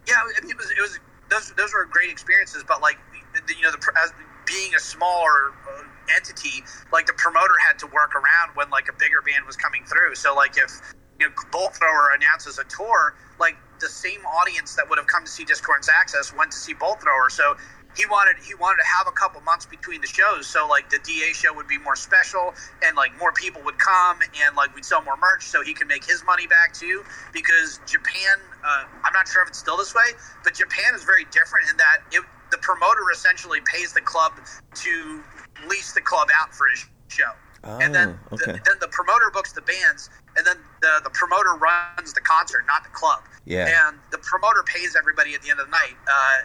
yeah, 0.10 0.18
I 0.18 0.42
mean, 0.42 0.50
it 0.50 0.58
was 0.58 0.72
it 0.72 0.82
was 0.82 1.00
those 1.30 1.54
those 1.54 1.72
were 1.72 1.86
great 1.86 2.10
experiences, 2.10 2.66
but 2.68 2.82
like 2.82 2.98
the, 3.46 3.54
you 3.54 3.62
know 3.62 3.72
the 3.72 3.80
as 4.02 4.12
being 4.50 4.74
a 4.74 4.80
smaller 4.80 5.54
uh, 5.70 5.86
entity, 6.18 6.66
like 6.92 7.06
the 7.06 7.14
promoter 7.14 7.54
had 7.62 7.78
to 7.78 7.88
work 7.94 8.18
around 8.18 8.58
when 8.58 8.68
like 8.72 8.90
a 8.90 8.94
bigger 8.98 9.22
band 9.22 9.46
was 9.46 9.56
coming 9.56 9.86
through. 9.86 10.16
So 10.16 10.34
like 10.34 10.58
if 10.58 10.82
you 11.20 11.30
know 11.30 11.34
Bolt 11.52 11.78
Thrower 11.78 12.18
announces 12.18 12.58
a 12.58 12.66
tour, 12.66 13.14
like 13.40 13.58
the 13.80 13.90
same 13.90 14.26
audience 14.26 14.74
that 14.74 14.90
would 14.90 14.98
have 14.98 15.08
come 15.08 15.24
to 15.24 15.32
see 15.32 15.46
Discordance 15.46 15.88
Axis 15.88 16.34
went 16.34 16.50
to 16.52 16.58
see 16.58 16.74
Bolt 16.74 17.02
Thrower. 17.02 17.30
So 17.30 17.56
he 17.98 18.06
wanted 18.06 18.36
he 18.46 18.54
wanted 18.56 18.78
to 18.82 18.88
have 18.88 19.08
a 19.08 19.12
couple 19.12 19.42
months 19.42 19.66
between 19.66 20.02
the 20.02 20.08
shows, 20.08 20.48
so 20.48 20.68
like 20.68 20.90
the 20.90 21.00
DA 21.04 21.34
show 21.34 21.54
would 21.54 21.68
be 21.68 21.78
more 21.78 21.96
special, 21.96 22.54
and 22.84 22.96
like 22.96 23.18
more 23.20 23.32
people 23.32 23.62
would 23.66 23.78
come, 23.80 24.20
and 24.46 24.56
like 24.56 24.74
we'd 24.76 24.86
sell 24.86 25.02
more 25.04 25.18
merch, 25.18 25.44
so 25.46 25.64
he 25.64 25.74
can 25.74 25.88
make 25.88 26.06
his 26.06 26.24
money 26.26 26.48
back 26.48 26.74
too. 26.74 27.04
Because 27.34 27.80
Japan, 27.88 28.38
uh, 28.64 28.84
I'm 29.04 29.14
not 29.14 29.28
sure 29.28 29.42
if 29.42 29.50
it's 29.50 29.60
still 29.60 29.78
this 29.78 29.94
way, 29.96 30.12
but 30.44 30.54
Japan 30.54 30.94
is 30.96 31.04
very 31.04 31.26
different 31.26 31.70
in 31.70 31.78
that 31.78 31.98
it, 32.12 32.24
the 32.52 32.58
promoter 32.60 33.02
essentially 33.12 33.60
pays 33.66 33.94
the 33.94 34.02
club 34.02 34.34
to 34.76 35.24
lease 35.68 35.94
the 35.94 36.02
club 36.02 36.30
out 36.40 36.54
for 36.54 36.68
his 36.70 36.86
show, 37.10 37.32
and 37.64 37.94
then 37.94 38.20
Oh, 38.32 38.38
the, 38.38 38.52
okay. 38.52 38.60
then 38.66 38.76
the 38.80 38.88
promoter 38.90 39.30
books 39.34 39.52
the 39.52 39.62
bands, 39.62 40.10
and 40.38 40.46
then 40.46 40.58
the 40.82 41.02
the 41.04 41.10
promoter 41.10 41.56
runs 41.56 42.14
the 42.14 42.22
concert, 42.22 42.66
not 42.68 42.84
the 42.84 42.90
club. 42.92 43.24
Yeah. 43.46 43.88
And 43.88 43.98
the 44.12 44.20
promoter 44.20 44.64
pays 44.64 44.96
everybody 44.96 45.34
at 45.34 45.42
the 45.42 45.50
end 45.50 45.60
of 45.60 45.66
the 45.66 45.72
night. 45.72 45.98
Uh, 46.08 46.42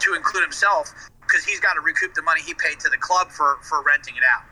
to 0.00 0.14
include 0.14 0.42
himself 0.42 0.92
because 1.22 1.44
he's 1.44 1.60
got 1.60 1.74
to 1.74 1.80
recoup 1.80 2.14
the 2.14 2.22
money 2.22 2.40
he 2.42 2.54
paid 2.54 2.80
to 2.80 2.88
the 2.88 2.96
club 2.96 3.30
for 3.30 3.58
for 3.62 3.82
renting 3.82 4.16
it 4.16 4.22
out. 4.34 4.44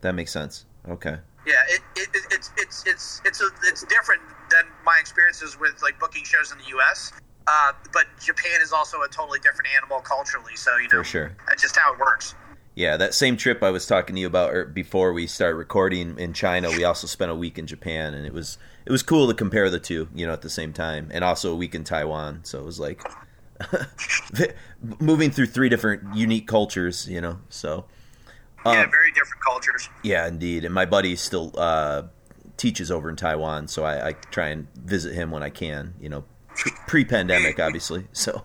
That 0.00 0.14
makes 0.14 0.32
sense. 0.32 0.66
Okay. 0.88 1.16
Yeah, 1.46 1.54
it, 1.68 1.80
it, 1.96 2.08
it 2.14 2.22
it's 2.30 2.50
it's 2.56 2.86
it's 2.86 3.22
it's 3.24 3.40
a, 3.40 3.48
it's 3.64 3.84
different 3.84 4.22
than 4.50 4.64
my 4.84 4.96
experiences 5.00 5.58
with 5.58 5.80
like 5.82 5.98
booking 5.98 6.24
shows 6.24 6.52
in 6.52 6.58
the 6.58 6.68
U.S. 6.68 7.12
Uh, 7.46 7.72
but 7.92 8.06
Japan 8.20 8.60
is 8.62 8.72
also 8.72 9.02
a 9.02 9.08
totally 9.08 9.40
different 9.40 9.68
animal 9.76 10.00
culturally, 10.00 10.54
so 10.54 10.76
you 10.76 10.84
know 10.84 11.02
For 11.02 11.04
sure. 11.04 11.36
that's 11.48 11.62
just 11.62 11.76
how 11.76 11.92
it 11.92 11.98
works. 11.98 12.34
Yeah, 12.74 12.96
that 12.96 13.12
same 13.12 13.36
trip 13.36 13.62
I 13.62 13.70
was 13.70 13.86
talking 13.86 14.14
to 14.14 14.20
you 14.20 14.26
about 14.26 14.54
er, 14.54 14.64
before 14.64 15.12
we 15.12 15.26
start 15.26 15.56
recording 15.56 16.18
in 16.18 16.32
China, 16.32 16.70
we 16.70 16.84
also 16.84 17.06
spent 17.06 17.30
a 17.30 17.34
week 17.34 17.58
in 17.58 17.66
Japan, 17.66 18.14
and 18.14 18.24
it 18.24 18.32
was 18.32 18.58
it 18.86 18.92
was 18.92 19.02
cool 19.02 19.28
to 19.28 19.34
compare 19.34 19.68
the 19.68 19.80
two, 19.80 20.08
you 20.14 20.26
know, 20.26 20.32
at 20.32 20.42
the 20.42 20.50
same 20.50 20.72
time, 20.72 21.08
and 21.12 21.22
also 21.24 21.52
a 21.52 21.56
week 21.56 21.74
in 21.74 21.84
Taiwan. 21.84 22.40
So 22.44 22.60
it 22.60 22.64
was 22.64 22.80
like 22.80 23.02
moving 25.00 25.30
through 25.30 25.46
three 25.46 25.68
different 25.68 26.14
unique 26.16 26.46
cultures, 26.46 27.08
you 27.08 27.20
know. 27.20 27.38
So 27.48 27.84
yeah, 28.64 28.82
Um, 28.82 28.90
very 28.90 29.12
different 29.12 29.42
cultures. 29.44 29.88
yeah, 30.02 30.26
indeed. 30.26 30.64
And 30.64 30.74
my 30.74 30.84
buddy 30.86 31.16
still 31.16 31.52
uh, 31.56 32.02
teaches 32.56 32.90
over 32.90 33.08
in 33.10 33.16
Taiwan, 33.16 33.68
so 33.68 33.84
I, 33.84 34.08
I 34.08 34.12
try 34.12 34.48
and 34.48 34.66
visit 34.74 35.14
him 35.14 35.30
when 35.30 35.42
I 35.42 35.50
can, 35.50 35.94
you 36.00 36.08
know, 36.08 36.24
pre 36.86 37.04
pandemic, 37.04 37.58
obviously. 37.60 38.06
So. 38.12 38.44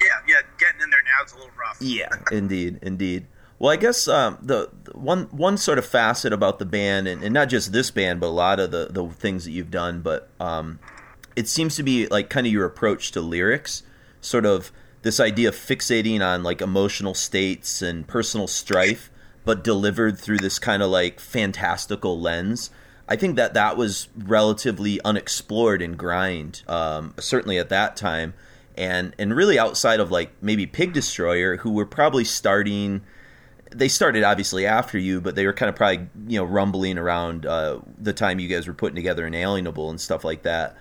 Yeah, 0.00 0.08
yeah, 0.28 0.42
getting 0.58 0.80
in 0.80 0.90
there 0.90 1.00
now 1.02 1.24
is 1.24 1.32
a 1.32 1.36
little 1.36 1.50
rough. 1.58 1.76
Yeah, 1.80 2.08
indeed, 2.30 2.78
indeed. 2.82 3.26
Well, 3.58 3.72
I 3.72 3.76
guess 3.76 4.06
um, 4.06 4.38
the, 4.40 4.70
the 4.84 4.96
one 4.96 5.24
one 5.32 5.56
sort 5.56 5.78
of 5.78 5.84
facet 5.84 6.32
about 6.32 6.60
the 6.60 6.64
band, 6.64 7.08
and, 7.08 7.24
and 7.24 7.34
not 7.34 7.48
just 7.48 7.72
this 7.72 7.90
band, 7.90 8.20
but 8.20 8.28
a 8.28 8.28
lot 8.28 8.60
of 8.60 8.70
the, 8.70 8.86
the 8.90 9.08
things 9.08 9.44
that 9.44 9.50
you've 9.50 9.72
done, 9.72 10.00
but 10.00 10.30
um, 10.38 10.78
it 11.34 11.48
seems 11.48 11.74
to 11.74 11.82
be 11.82 12.06
like 12.06 12.30
kind 12.30 12.46
of 12.46 12.52
your 12.52 12.64
approach 12.64 13.10
to 13.12 13.20
lyrics, 13.20 13.82
sort 14.20 14.46
of 14.46 14.72
this 15.02 15.20
idea 15.20 15.48
of 15.48 15.54
fixating 15.54 16.20
on 16.20 16.42
like 16.42 16.60
emotional 16.60 17.14
states 17.14 17.82
and 17.82 18.06
personal 18.06 18.46
strife, 18.46 19.10
but 19.44 19.64
delivered 19.64 20.18
through 20.18 20.38
this 20.38 20.58
kind 20.58 20.82
of 20.82 20.90
like 20.90 21.20
fantastical 21.20 22.20
lens. 22.20 22.70
I 23.08 23.16
think 23.16 23.36
that 23.36 23.54
that 23.54 23.76
was 23.76 24.08
relatively 24.14 25.00
unexplored 25.02 25.80
in 25.80 25.96
grind, 25.96 26.62
um, 26.68 27.14
certainly 27.18 27.56
at 27.56 27.70
that 27.70 27.96
time, 27.96 28.34
and 28.76 29.14
and 29.18 29.34
really 29.34 29.58
outside 29.58 29.98
of 30.00 30.10
like 30.10 30.30
maybe 30.42 30.66
Pig 30.66 30.92
Destroyer, 30.92 31.56
who 31.58 31.72
were 31.72 31.86
probably 31.86 32.24
starting. 32.24 33.02
They 33.70 33.88
started 33.88 34.24
obviously 34.24 34.66
after 34.66 34.98
you, 34.98 35.20
but 35.20 35.34
they 35.34 35.46
were 35.46 35.52
kind 35.52 35.68
of 35.68 35.76
probably 35.76 36.08
you 36.26 36.38
know 36.38 36.44
rumbling 36.44 36.98
around 36.98 37.46
uh, 37.46 37.80
the 37.98 38.12
time 38.12 38.38
you 38.38 38.48
guys 38.48 38.66
were 38.66 38.74
putting 38.74 38.96
together 38.96 39.26
Inalienable 39.26 39.88
and 39.88 40.00
stuff 40.00 40.24
like 40.24 40.42
that. 40.42 40.76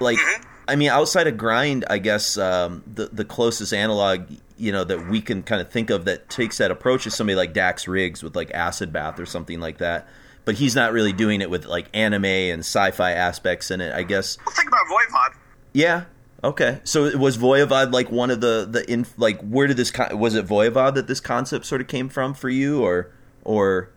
Like, 0.00 0.18
I 0.66 0.76
mean, 0.76 0.88
outside 0.88 1.26
of 1.26 1.36
grind, 1.36 1.84
I 1.90 1.98
guess 1.98 2.38
um, 2.38 2.82
the 2.86 3.06
the 3.06 3.24
closest 3.24 3.72
analog 3.72 4.26
you 4.56 4.72
know 4.72 4.84
that 4.84 5.08
we 5.08 5.20
can 5.20 5.42
kind 5.42 5.60
of 5.60 5.68
think 5.70 5.90
of 5.90 6.04
that 6.04 6.28
takes 6.28 6.58
that 6.58 6.70
approach 6.70 7.06
is 7.06 7.14
somebody 7.14 7.36
like 7.36 7.52
Dax 7.52 7.88
Riggs 7.88 8.22
with 8.22 8.36
like 8.36 8.52
Acid 8.52 8.92
Bath 8.92 9.18
or 9.18 9.26
something 9.26 9.60
like 9.60 9.78
that 9.78 10.06
but 10.44 10.56
he's 10.56 10.74
not 10.74 10.92
really 10.92 11.12
doing 11.12 11.40
it 11.40 11.50
with 11.50 11.66
like 11.66 11.86
anime 11.94 12.24
and 12.24 12.60
sci-fi 12.60 13.12
aspects 13.12 13.70
in 13.70 13.80
it. 13.80 13.94
I 13.94 14.02
guess. 14.02 14.38
Well, 14.44 14.54
think 14.54 14.68
about 14.68 14.86
Voivod. 14.86 15.36
Yeah. 15.72 16.04
Okay. 16.42 16.80
So 16.84 17.16
was 17.16 17.38
Voivod 17.38 17.92
like 17.92 18.10
one 18.10 18.30
of 18.30 18.40
the 18.40 18.66
the 18.70 18.90
in 18.90 19.06
like 19.16 19.40
where 19.40 19.66
did 19.66 19.76
this 19.76 19.90
con- 19.90 20.18
was 20.18 20.34
it 20.34 20.46
Voivod 20.46 20.94
that 20.94 21.06
this 21.06 21.20
concept 21.20 21.64
sort 21.64 21.80
of 21.80 21.86
came 21.86 22.08
from 22.08 22.34
for 22.34 22.48
you 22.48 22.82
or 22.82 23.10
or? 23.44 23.90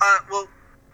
Uh, 0.00 0.18
well, 0.30 0.48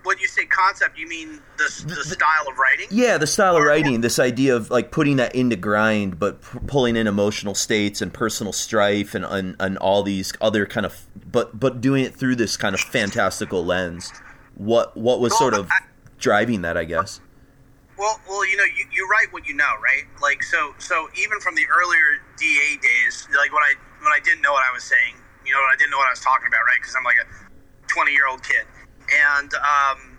when 0.05 0.19
you 0.19 0.27
say 0.29 0.45
concept, 0.47 0.99
you 0.99 1.09
mean 1.09 1.41
the, 1.59 1.85
the 1.87 2.05
style 2.05 2.49
of 2.49 2.59
writing? 2.59 2.87
Yeah, 2.91 3.19
the 3.19 3.27
style 3.27 3.57
of 3.57 3.62
Or- 3.62 3.66
writing. 3.66 4.01
This 4.01 4.19
idea 4.19 4.57
of 4.57 4.70
like 4.70 4.91
putting 4.91 5.16
that 5.16 5.35
into 5.35 5.57
grind, 5.57 6.19
but 6.19 6.43
p- 6.43 6.59
pulling 6.66 6.97
in 6.97 7.07
emotional 7.07 7.55
states 7.55 8.03
and 8.03 8.12
personal 8.12 8.53
strife 8.53 9.15
and, 9.15 9.24
and 9.24 9.57
and 9.61 9.79
all 9.79 10.03
these 10.03 10.33
other 10.41 10.66
kind 10.66 10.85
of, 10.87 11.07
but 11.31 11.59
but 11.59 11.81
doing 11.81 12.05
it 12.05 12.15
through 12.15 12.37
this 12.37 12.57
kind 12.57 12.74
of 12.74 12.81
fantastical 12.81 13.65
lens. 13.65 14.12
What 14.55 14.97
what 14.97 15.20
was 15.20 15.37
sort 15.39 15.55
of 15.55 15.70
driving 16.19 16.62
that? 16.62 16.77
I 16.77 16.85
guess. 16.85 17.20
Well, 17.99 18.19
well, 18.29 18.45
you 18.49 18.57
know, 18.57 18.65
you, 18.65 18.85
you 18.91 19.07
write 19.09 19.33
what 19.33 19.47
you 19.47 19.55
know, 19.55 19.70
right? 19.79 20.03
Like, 20.20 20.43
so, 20.43 20.74
so 20.79 21.09
even 21.15 21.39
from 21.39 21.55
the 21.55 21.62
earlier 21.70 22.19
DA 22.37 22.77
days, 22.83 23.29
like 23.37 23.53
when 23.53 23.62
I 23.62 23.74
when 24.01 24.11
I 24.12 24.19
didn't 24.24 24.41
know 24.43 24.51
what 24.51 24.65
I 24.69 24.73
was 24.74 24.83
saying, 24.83 25.15
you 25.47 25.53
know, 25.53 25.61
I 25.61 25.77
didn't 25.79 25.91
know 25.93 25.99
what 25.99 26.09
I 26.09 26.11
was 26.11 26.20
talking 26.20 26.49
about, 26.49 26.65
right? 26.66 26.81
Because 26.81 26.97
I'm 26.97 27.05
like 27.05 27.20
a 27.23 27.29
20 27.87 28.11
year 28.11 28.27
old 28.27 28.43
kid, 28.43 28.65
and 29.12 29.52
um, 29.55 30.18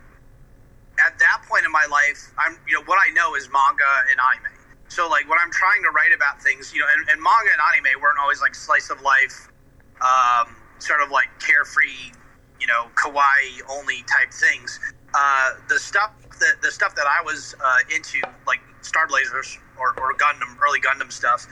at 1.06 1.18
that 1.20 1.42
point 1.50 1.66
in 1.66 1.72
my 1.72 1.86
life, 1.90 2.32
I'm, 2.38 2.58
you 2.68 2.76
know, 2.78 2.84
what 2.86 3.00
I 3.02 3.12
know 3.14 3.36
is 3.36 3.50
manga 3.52 3.92
and 4.12 4.20
anime. 4.20 4.54
So, 4.90 5.10
like, 5.10 5.28
when 5.28 5.40
I'm 5.42 5.52
trying 5.52 5.82
to 5.84 5.90
write 5.90 6.14
about 6.16 6.42
things, 6.42 6.74
you 6.74 6.80
know, 6.80 6.86
and, 6.94 7.10
and 7.10 7.22
manga 7.22 7.50
and 7.52 7.62
anime 7.74 8.02
weren't 8.02 8.20
always 8.22 8.42
like 8.42 8.54
slice 8.54 8.90
of 8.90 9.02
life, 9.02 9.50
um, 10.02 10.56
sort 10.80 11.02
of 11.02 11.10
like 11.10 11.28
carefree, 11.40 12.14
you 12.60 12.68
know, 12.68 12.88
kawaii 12.96 13.62
only 13.72 14.04
type 14.04 14.32
things. 14.32 14.80
Uh, 15.16 15.52
the 15.70 15.80
stuff 15.80 16.12
that 16.40 16.62
the 16.62 16.72
stuff 16.72 16.96
that 16.96 17.06
I 17.08 17.24
was 17.24 17.56
uh, 17.64 17.96
into, 17.96 18.20
like 18.46 18.60
Star 18.82 19.08
Blazers 19.08 19.58
or, 19.80 19.90
or 20.00 20.14
Gundam, 20.14 20.58
early 20.62 20.80
Gundam 20.82 21.12
stuff, 21.12 21.48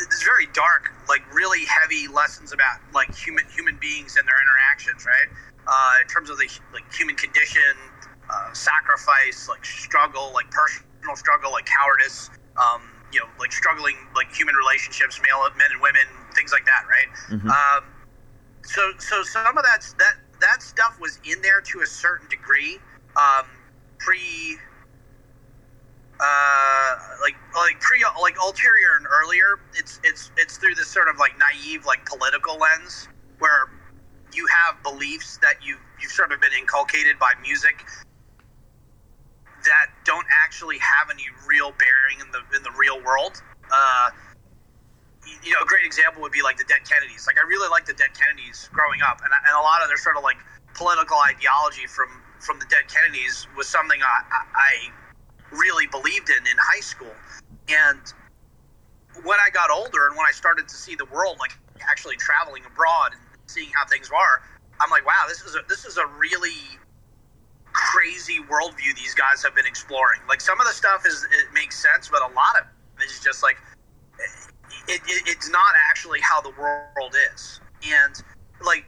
it's 0.00 0.22
very 0.22 0.46
dark, 0.54 0.92
like 1.08 1.22
really 1.34 1.64
heavy 1.66 2.06
lessons 2.06 2.52
about 2.52 2.78
like 2.94 3.12
human 3.16 3.44
human 3.54 3.76
beings 3.80 4.16
and 4.16 4.26
their 4.28 4.38
interactions, 4.40 5.04
right? 5.06 5.26
Uh, 5.68 6.00
in 6.00 6.08
terms 6.08 6.30
of 6.30 6.38
the 6.38 6.48
like 6.72 6.84
human 6.96 7.14
condition, 7.14 7.76
uh, 8.30 8.52
sacrifice, 8.54 9.48
like 9.48 9.64
struggle, 9.64 10.32
like 10.34 10.50
personal 10.50 11.14
struggle, 11.16 11.52
like 11.52 11.66
cowardice, 11.66 12.30
um, 12.56 12.82
you 13.12 13.20
know, 13.20 13.26
like 13.38 13.52
struggling, 13.52 13.96
like 14.16 14.32
human 14.34 14.54
relationships, 14.54 15.20
male 15.22 15.44
men 15.56 15.68
and 15.72 15.80
women, 15.82 16.04
things 16.34 16.52
like 16.52 16.64
that, 16.64 16.84
right? 16.88 17.08
Um, 17.52 17.84
so, 18.64 18.92
so 18.98 19.22
some 19.22 19.56
of 19.58 19.64
that 19.64 19.80
that 19.98 20.14
that 20.40 20.62
stuff 20.62 20.98
was 21.00 21.20
in 21.24 21.40
there 21.42 21.60
to 21.60 21.80
a 21.82 21.86
certain 21.86 22.28
degree, 22.28 22.78
um, 23.16 23.46
pre, 23.98 24.56
uh, 26.20 26.90
like 27.22 27.36
like 27.56 27.80
pre 27.80 28.04
like 28.22 28.36
ulterior 28.42 28.96
and 28.96 29.06
earlier. 29.06 29.60
It's 29.76 30.00
it's 30.04 30.30
it's 30.36 30.56
through 30.58 30.74
this 30.76 30.88
sort 30.88 31.08
of 31.08 31.18
like 31.18 31.32
naive 31.38 31.86
like 31.86 32.04
political 32.06 32.58
lens 32.58 33.08
where 33.38 33.70
you 34.32 34.46
have 34.46 34.82
beliefs 34.82 35.38
that 35.38 35.62
you 35.62 35.76
you've 36.00 36.12
sort 36.12 36.32
of 36.32 36.40
been 36.40 36.52
inculcated 36.58 37.18
by 37.18 37.32
music 37.42 37.84
that 39.64 39.90
don't 40.04 40.26
actually 40.44 40.78
have 40.78 41.10
any 41.10 41.26
real 41.46 41.74
bearing 41.76 42.20
in 42.20 42.30
the 42.30 42.40
in 42.56 42.62
the 42.62 42.72
real 42.78 43.02
world. 43.02 43.42
Uh, 43.72 44.10
you 45.44 45.52
know, 45.52 45.60
a 45.60 45.66
great 45.66 45.84
example 45.84 46.22
would 46.22 46.32
be 46.32 46.42
like 46.42 46.56
the 46.56 46.64
Dead 46.64 46.88
Kennedys. 46.88 47.26
Like, 47.26 47.36
I 47.36 47.44
really 47.46 47.68
liked 47.68 47.86
the 47.86 47.92
Dead 47.92 48.16
Kennedys 48.16 48.70
growing 48.72 49.02
up, 49.02 49.20
and, 49.20 49.28
and 49.28 49.54
a 49.56 49.60
lot 49.60 49.82
of 49.82 49.88
their 49.88 50.00
sort 50.00 50.16
of 50.16 50.22
like 50.22 50.38
political 50.74 51.18
ideology 51.18 51.86
from 51.86 52.08
from 52.40 52.58
the 52.58 52.66
Dead 52.70 52.86
Kennedys 52.88 53.46
was 53.56 53.66
something 53.66 54.00
I, 54.00 54.46
I, 54.54 54.72
really 55.50 55.86
believed 55.86 56.30
in 56.30 56.46
in 56.46 56.56
high 56.60 56.80
school. 56.80 57.12
And 57.68 58.00
when 59.24 59.38
I 59.40 59.50
got 59.50 59.70
older 59.70 60.06
and 60.06 60.16
when 60.16 60.26
I 60.28 60.32
started 60.32 60.68
to 60.68 60.74
see 60.74 60.94
the 60.94 61.06
world, 61.06 61.36
like 61.40 61.52
actually 61.80 62.16
traveling 62.16 62.62
abroad 62.64 63.12
and 63.12 63.20
seeing 63.48 63.70
how 63.74 63.86
things 63.86 64.10
are, 64.10 64.42
I'm 64.80 64.90
like, 64.90 65.04
wow, 65.04 65.24
this 65.26 65.42
is 65.42 65.56
a 65.56 65.60
this 65.68 65.84
is 65.84 65.96
a 65.96 66.06
really 66.06 66.78
crazy 67.72 68.38
worldview 68.50 68.94
these 68.96 69.14
guys 69.14 69.42
have 69.42 69.54
been 69.54 69.66
exploring. 69.66 70.20
Like 70.28 70.40
some 70.40 70.60
of 70.60 70.66
the 70.66 70.72
stuff 70.72 71.06
is 71.06 71.24
it 71.24 71.52
makes 71.52 71.80
sense, 71.80 72.08
but 72.08 72.22
a 72.22 72.32
lot 72.34 72.54
of 72.60 72.66
it 73.00 73.04
is 73.04 73.20
just 73.20 73.42
like 73.42 73.56
it, 74.88 75.00
it, 75.06 75.22
it's 75.26 75.50
not 75.50 75.74
actually 75.90 76.20
how 76.20 76.40
the 76.40 76.52
world 76.58 77.14
is. 77.34 77.60
And 77.86 78.14
like 78.64 78.84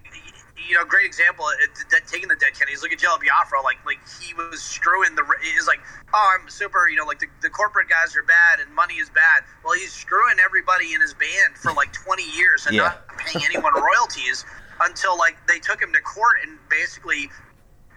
you 0.68 0.74
know, 0.76 0.84
great 0.84 1.06
example. 1.06 1.44
Uh, 1.44 1.64
it, 1.64 1.70
that, 1.90 2.06
taking 2.06 2.28
the 2.28 2.36
dead 2.36 2.54
Kennedys. 2.58 2.82
Look 2.82 2.92
at 2.92 2.98
Jello 2.98 3.18
Biafra. 3.18 3.62
Like 3.62 3.78
like 3.86 3.98
he 4.20 4.34
was 4.34 4.60
screwing 4.62 5.14
the. 5.14 5.24
He's 5.42 5.66
like, 5.66 5.80
oh, 6.14 6.36
I'm 6.38 6.48
super. 6.48 6.88
You 6.88 6.96
know, 6.96 7.04
like 7.04 7.18
the, 7.18 7.26
the 7.42 7.50
corporate 7.50 7.88
guys 7.88 8.16
are 8.16 8.22
bad 8.22 8.60
and 8.64 8.74
money 8.74 8.94
is 8.94 9.10
bad. 9.10 9.44
Well, 9.64 9.74
he's 9.74 9.92
screwing 9.92 10.36
everybody 10.42 10.92
in 10.94 11.00
his 11.00 11.14
band 11.14 11.56
for 11.56 11.72
like 11.72 11.92
20 11.92 12.22
years 12.36 12.66
and 12.66 12.74
Yeah. 12.76 12.94
not 12.94 13.08
paying 13.18 13.44
anyone 13.44 13.72
royalties 13.78 14.44
until 14.80 15.16
like 15.18 15.36
they 15.46 15.58
took 15.58 15.80
him 15.80 15.92
to 15.92 16.00
court 16.00 16.36
and 16.46 16.58
basically 16.68 17.28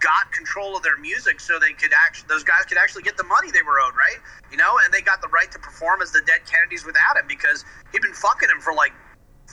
got 0.00 0.30
control 0.32 0.76
of 0.76 0.82
their 0.82 0.98
music 0.98 1.40
so 1.40 1.58
they 1.58 1.72
could 1.72 1.92
actually 2.04 2.26
those 2.28 2.44
guys 2.44 2.66
could 2.68 2.76
actually 2.76 3.02
get 3.02 3.16
the 3.16 3.24
money 3.24 3.50
they 3.50 3.62
were 3.62 3.80
owed 3.80 3.96
right 3.96 4.20
you 4.50 4.56
know 4.58 4.76
and 4.84 4.92
they 4.92 5.00
got 5.00 5.22
the 5.22 5.28
right 5.28 5.50
to 5.50 5.58
perform 5.58 6.02
as 6.02 6.12
the 6.12 6.20
dead 6.26 6.40
kennedys 6.44 6.84
without 6.84 7.16
him 7.16 7.24
because 7.26 7.64
he'd 7.90 8.02
been 8.02 8.12
fucking 8.12 8.50
him 8.50 8.60
for 8.60 8.74
like 8.74 8.92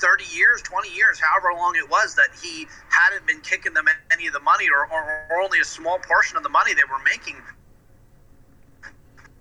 30 0.02 0.23
years 0.36 0.61
20 0.64 0.90
years 0.94 1.19
however 1.19 1.53
long 1.53 1.76
it 1.76 1.88
was 1.90 2.15
that 2.15 2.30
he 2.41 2.65
hadn't 2.90 3.26
been 3.28 3.40
kicking 3.41 3.73
them 3.73 3.86
any 4.11 4.26
of 4.26 4.34
the 4.34 4.40
money 4.40 4.65
or, 4.68 4.91
or, 4.91 5.28
or 5.30 5.41
only 5.41 5.60
a 5.60 5.64
small 5.64 5.99
portion 5.99 6.36
of 6.36 6.44
the 6.44 6.49
money 6.49 6.73
they 6.73 6.82
were 6.90 7.03
making 7.06 7.36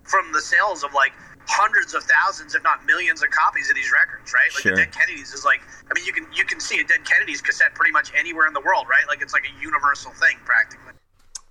from 0.03 0.31
the 0.33 0.41
sales 0.41 0.83
of 0.83 0.93
like 0.93 1.11
hundreds 1.47 1.95
of 1.95 2.03
thousands 2.03 2.53
if 2.53 2.63
not 2.63 2.85
millions 2.85 3.23
of 3.23 3.29
copies 3.31 3.69
of 3.69 3.75
these 3.75 3.91
records 3.91 4.31
right 4.33 4.49
like 4.53 4.61
Sure. 4.61 4.75
the 4.75 4.83
dead 4.83 4.91
kennedys 4.93 5.33
is 5.33 5.43
like 5.43 5.61
i 5.89 5.93
mean 5.95 6.05
you 6.05 6.13
can 6.13 6.27
you 6.31 6.45
can 6.45 6.59
see 6.59 6.79
a 6.79 6.83
dead 6.83 7.03
kennedys 7.03 7.41
cassette 7.41 7.73
pretty 7.73 7.91
much 7.91 8.11
anywhere 8.15 8.45
in 8.47 8.53
the 8.53 8.61
world 8.61 8.85
right 8.89 9.03
like 9.07 9.21
it's 9.21 9.33
like 9.33 9.43
a 9.45 9.61
universal 9.61 10.11
thing 10.11 10.37
practically 10.45 10.93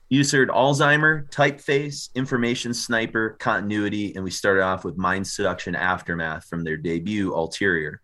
You 0.09 0.25
heard 0.25 0.49
Alzheimer, 0.49 1.31
Typeface, 1.31 2.13
Information 2.15 2.75
Sniper, 2.75 3.37
Continuity, 3.39 4.15
and 4.15 4.25
we 4.25 4.31
started 4.31 4.63
off 4.63 4.85
with 4.85 4.97
Mind 4.97 5.25
Seduction 5.27 5.77
Aftermath 5.77 6.47
from 6.47 6.65
their 6.65 6.77
debut 6.77 7.33
Ulterior. 7.33 8.01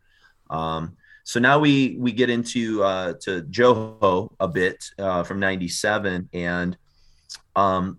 Um, 0.51 0.97
so 1.24 1.40
now 1.40 1.59
we 1.59 1.97
we 1.98 2.12
get 2.12 2.31
into 2.31 2.82
uh, 2.85 3.14
to 3.23 3.43
Jouhou 3.43 4.31
a 4.39 4.47
bit 4.48 4.85
uh, 4.98 5.24
from 5.24 5.40
'97, 5.40 6.28
and 6.32 6.77
um, 7.56 7.98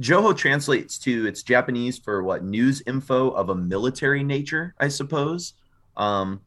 Jouhou 0.00 0.36
translates 0.36 0.98
to 1.00 1.26
it's 1.26 1.42
Japanese 1.42 1.98
for 1.98 2.22
what 2.22 2.42
news 2.42 2.82
info 2.86 3.30
of 3.30 3.50
a 3.50 3.54
military 3.54 4.24
nature, 4.24 4.74
I 4.80 4.88
suppose. 4.88 5.54
Um, 5.96 6.40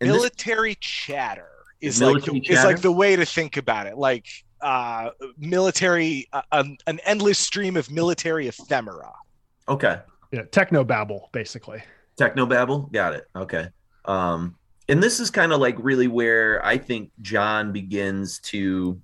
and 0.00 0.10
this- 0.10 0.16
military 0.16 0.76
chatter 0.80 1.48
is 1.80 2.00
Military 2.00 2.38
like 2.38 2.46
the, 2.48 2.52
is 2.54 2.64
like 2.64 2.80
the 2.80 2.92
way 2.92 3.14
to 3.14 3.26
think 3.26 3.56
about 3.56 3.86
it. 3.86 3.96
Like 3.98 4.26
uh, 4.60 5.10
military, 5.36 6.26
uh, 6.32 6.42
um, 6.50 6.76
an 6.86 6.98
endless 7.04 7.38
stream 7.38 7.76
of 7.76 7.90
military 7.90 8.48
ephemera. 8.48 9.12
okay, 9.68 10.00
Yeah, 10.32 10.42
techno 10.50 10.82
babble, 10.82 11.28
basically. 11.32 11.82
Technobabble, 12.18 12.90
got 12.90 13.14
it. 13.14 13.26
Okay. 13.36 13.68
Um, 14.06 14.56
and 14.88 15.02
this 15.02 15.20
is 15.20 15.30
kind 15.30 15.52
of 15.52 15.60
like 15.60 15.76
really 15.78 16.08
where 16.08 16.64
I 16.64 16.78
think 16.78 17.10
Jon 17.22 17.72
begins 17.72 18.38
to 18.40 19.00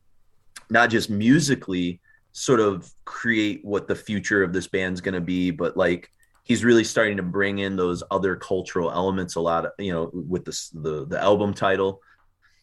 not 0.69 0.91
just 0.91 1.11
musically 1.11 2.01
sort 2.33 2.61
of 2.61 2.91
create 3.05 3.65
what 3.65 3.89
the 3.89 3.95
future 3.95 4.43
of 4.43 4.53
this 4.53 4.69
band's 4.69 5.01
going 5.01 5.15
to 5.15 5.21
be, 5.21 5.51
but 5.51 5.77
like 5.77 6.11
he's 6.45 6.65
really 6.65 6.85
starting 6.85 7.17
to 7.17 7.23
bring 7.23 7.59
in 7.61 7.77
those 7.77 8.03
other 8.11 8.37
cultural 8.37 8.91
elements 8.91 9.37
a 9.37 9.41
lot, 9.41 9.67
you 9.79 9.93
know, 9.93 10.11
with 10.13 10.45
this 10.45 10.69
the 10.71 11.07
the 11.07 11.21
album 11.21 11.55
title. 11.55 12.01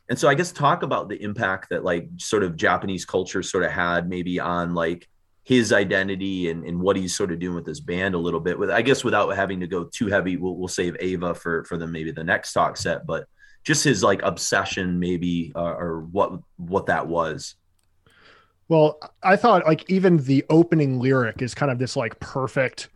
And 0.10 0.18
so 0.18 0.30
I 0.30 0.36
guess 0.36 0.52
talk 0.52 0.84
about 0.84 1.10
the 1.10 1.22
impact 1.22 1.70
that 1.72 1.84
like 1.84 2.08
sort 2.18 2.44
of 2.44 2.56
Japanese 2.56 3.04
culture 3.04 3.44
sort 3.44 3.64
of 3.64 3.72
had 3.72 4.08
maybe 4.08 4.40
on 4.40 4.74
like 4.74 5.10
his 5.48 5.72
identity 5.72 6.50
and, 6.50 6.66
and 6.66 6.78
what 6.78 6.98
he's 6.98 7.16
sort 7.16 7.32
of 7.32 7.40
doing 7.40 7.56
with 7.56 7.64
this 7.64 7.80
band 7.80 8.14
a 8.14 8.18
little 8.18 8.42
bit 8.42 8.60
with 8.60 8.70
I 8.70 8.82
guess 8.82 9.06
without 9.06 9.34
having 9.34 9.62
to 9.62 9.68
go 9.68 9.86
too 9.86 10.08
heavy 10.08 10.36
we'll, 10.36 10.58
we'll 10.58 10.68
save 10.68 10.98
Ava 11.00 11.34
for 11.34 11.64
for 11.64 11.78
the 11.78 11.88
maybe 11.88 12.12
the 12.12 12.24
next 12.24 12.52
talk 12.52 12.76
set 12.76 13.08
but 13.08 13.30
just 13.64 13.82
his 13.82 14.04
like 14.04 14.22
obsession 14.24 15.00
maybe 15.00 15.54
uh, 15.56 15.62
or 15.62 16.02
what 16.12 16.34
what 16.58 16.88
that 16.88 17.08
was 17.08 17.56
Well, 18.68 19.00
I 19.24 19.38
thought 19.38 19.66
like 19.66 19.90
even 19.90 20.18
the 20.18 20.44
opening 20.50 21.00
lyric 21.00 21.42
is 21.42 21.56
kind 21.56 21.72
of 21.72 21.80
this 21.80 21.96
like 21.96 22.20
perfect 22.20 22.90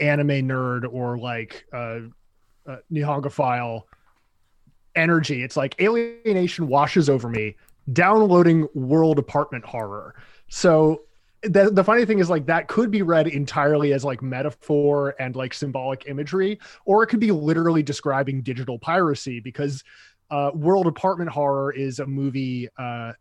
anime 0.00 0.48
nerd 0.48 0.92
or 0.92 1.16
like 1.16 1.66
uh, 1.72 2.00
uh 2.66 3.78
energy. 4.96 5.42
It's 5.44 5.56
like 5.56 5.80
alienation 5.80 6.66
washes 6.66 7.08
over 7.08 7.28
me, 7.28 7.54
downloading 7.92 8.66
world 8.74 9.20
apartment 9.20 9.64
horror. 9.64 10.16
So 10.48 11.02
the, 11.48 11.70
the 11.70 11.84
funny 11.84 12.04
thing 12.04 12.18
is 12.18 12.30
like 12.30 12.46
that 12.46 12.68
could 12.68 12.90
be 12.90 13.02
read 13.02 13.28
entirely 13.28 13.92
as 13.92 14.04
like 14.04 14.22
metaphor 14.22 15.14
and 15.18 15.36
like 15.36 15.54
symbolic 15.54 16.04
imagery, 16.06 16.58
or 16.84 17.02
it 17.02 17.06
could 17.06 17.20
be 17.20 17.32
literally 17.32 17.82
describing 17.82 18.42
digital 18.42 18.78
piracy 18.78 19.40
because 19.40 19.82
uh, 20.30 20.50
World 20.54 20.86
Apartment 20.86 21.30
Horror 21.30 21.72
is 21.72 21.98
a 21.98 22.06
movie 22.06 22.68
uh, 22.78 23.12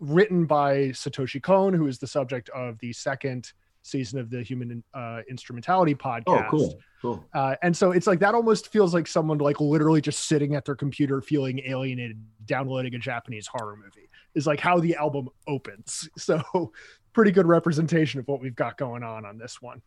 written 0.00 0.46
by 0.46 0.88
Satoshi 0.88 1.42
Kon, 1.42 1.72
who 1.72 1.86
is 1.86 1.98
the 1.98 2.06
subject 2.06 2.48
of 2.50 2.78
the 2.78 2.92
second 2.92 3.52
season 3.86 4.18
of 4.18 4.30
the 4.30 4.42
Human 4.42 4.82
uh, 4.92 5.20
Instrumentality 5.30 5.94
podcast. 5.94 6.46
Oh, 6.46 6.50
cool, 6.50 6.78
cool. 7.00 7.24
Uh, 7.32 7.54
and 7.62 7.74
so 7.74 7.92
it's 7.92 8.06
like 8.06 8.18
that 8.20 8.34
almost 8.34 8.68
feels 8.68 8.92
like 8.92 9.06
someone 9.06 9.38
like 9.38 9.60
literally 9.60 10.00
just 10.00 10.26
sitting 10.28 10.54
at 10.54 10.64
their 10.64 10.74
computer, 10.74 11.22
feeling 11.22 11.60
alienated, 11.64 12.22
downloading 12.44 12.94
a 12.94 12.98
Japanese 12.98 13.46
horror 13.46 13.76
movie. 13.76 14.08
Is 14.34 14.46
like 14.46 14.60
how 14.60 14.78
the 14.78 14.96
album 14.96 15.28
opens. 15.46 16.08
So 16.18 16.72
pretty 17.16 17.30
good 17.30 17.46
representation 17.46 18.20
of 18.20 18.28
what 18.28 18.42
we've 18.42 18.54
got 18.54 18.76
going 18.76 19.02
on 19.02 19.24
on 19.24 19.38
this 19.38 19.62
one. 19.62 19.80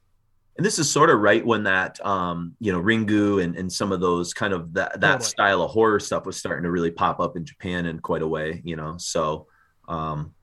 And 0.57 0.65
this 0.65 0.79
is 0.79 0.89
sort 0.89 1.11
of 1.11 1.19
right 1.19 1.45
when 1.45 1.61
that, 1.61 2.03
um, 2.03 2.55
you 2.59 2.71
know, 2.71 2.81
Ringu 2.81 3.43
and, 3.43 3.55
and 3.55 3.71
some 3.71 3.91
of 3.91 4.01
those 4.01 4.33
kind 4.33 4.51
of 4.51 4.73
that, 4.73 4.99
that 4.99 5.11
Totally. 5.11 5.29
style 5.29 5.61
of 5.61 5.69
horror 5.69 5.99
stuff 5.99 6.25
was 6.25 6.37
starting 6.37 6.63
to 6.63 6.71
really 6.71 6.89
pop 6.89 7.19
up 7.19 7.37
in 7.37 7.45
Japan 7.45 7.85
in 7.85 7.99
quite 7.99 8.23
a 8.23 8.27
way, 8.27 8.63
you 8.65 8.75
know? 8.75 8.97
So, 8.97 9.45
um, 9.87 10.33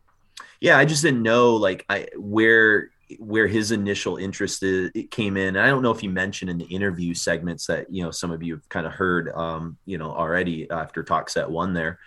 yeah, 0.61 0.79
I 0.79 0.85
just 0.85 1.03
didn't 1.03 1.25
know 1.25 1.57
like 1.57 1.85
I, 1.91 2.07
where, 2.17 2.93
where 3.19 3.49
his 3.49 3.73
initial 3.73 4.17
interest 4.17 4.63
is, 4.63 4.93
it 4.95 5.11
came 5.11 5.37
in. 5.37 5.57
And 5.57 5.61
I 5.61 5.67
don't 5.67 5.83
know 5.83 5.91
if 5.91 6.05
you 6.05 6.11
mentioned 6.11 6.53
in 6.53 6.59
the 6.59 6.67
interview 6.67 7.15
segments 7.15 7.67
that, 7.67 7.93
you 7.93 8.05
know, 8.05 8.13
some 8.13 8.31
of 8.31 8.45
you 8.45 8.55
have 8.55 8.69
kind 8.69 8.87
of 8.87 8.93
heard, 8.93 9.31
um, 9.35 9.77
you 9.87 9.99
know, 9.99 10.13
already 10.13 10.71
after 10.71 11.03
talk 11.03 11.31
set 11.31 11.51
one 11.51 11.75
there, 11.75 11.99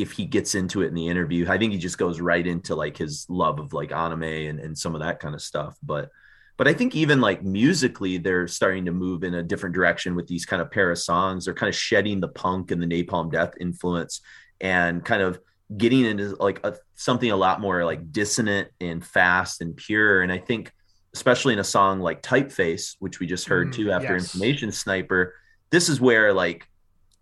if 0.00 0.12
he 0.12 0.24
gets 0.24 0.54
into 0.54 0.82
it 0.82 0.88
in 0.88 0.94
the 0.94 1.08
interview, 1.08 1.48
I 1.48 1.58
think 1.58 1.72
he 1.72 1.78
just 1.78 1.98
goes 1.98 2.20
right 2.20 2.46
into 2.46 2.74
like 2.74 2.96
his 2.96 3.26
love 3.28 3.58
of 3.58 3.72
like 3.72 3.92
anime 3.92 4.22
and, 4.22 4.60
and 4.60 4.76
some 4.76 4.94
of 4.94 5.00
that 5.00 5.20
kind 5.20 5.34
of 5.34 5.42
stuff. 5.42 5.76
But, 5.82 6.10
but 6.56 6.68
I 6.68 6.74
think 6.74 6.94
even 6.94 7.20
like 7.20 7.42
musically, 7.42 8.18
they're 8.18 8.48
starting 8.48 8.84
to 8.84 8.92
move 8.92 9.24
in 9.24 9.34
a 9.34 9.42
different 9.42 9.74
direction 9.74 10.14
with 10.14 10.26
these 10.26 10.44
kind 10.44 10.60
of 10.60 10.70
pair 10.70 10.90
of 10.90 10.98
songs. 10.98 11.44
They're 11.44 11.54
kind 11.54 11.68
of 11.68 11.74
shedding 11.74 12.20
the 12.20 12.28
punk 12.28 12.70
and 12.70 12.82
the 12.82 12.86
Napalm 12.86 13.32
Death 13.32 13.54
influence 13.60 14.20
and 14.60 15.04
kind 15.04 15.22
of 15.22 15.40
getting 15.76 16.04
into 16.04 16.36
like 16.36 16.64
a, 16.64 16.76
something 16.94 17.30
a 17.30 17.36
lot 17.36 17.60
more 17.60 17.84
like 17.84 18.12
dissonant 18.12 18.68
and 18.80 19.04
fast 19.04 19.60
and 19.60 19.76
pure. 19.76 20.22
And 20.22 20.32
I 20.32 20.38
think, 20.38 20.72
especially 21.14 21.54
in 21.54 21.58
a 21.58 21.64
song 21.64 22.00
like 22.00 22.22
Typeface, 22.22 22.96
which 22.98 23.20
we 23.20 23.26
just 23.26 23.48
heard 23.48 23.68
Mm, 23.68 23.74
too 23.74 23.90
after 23.90 24.14
yes. 24.14 24.34
Information 24.34 24.70
Sniper, 24.70 25.34
this 25.70 25.88
is 25.88 26.00
where 26.00 26.32
like, 26.32 26.68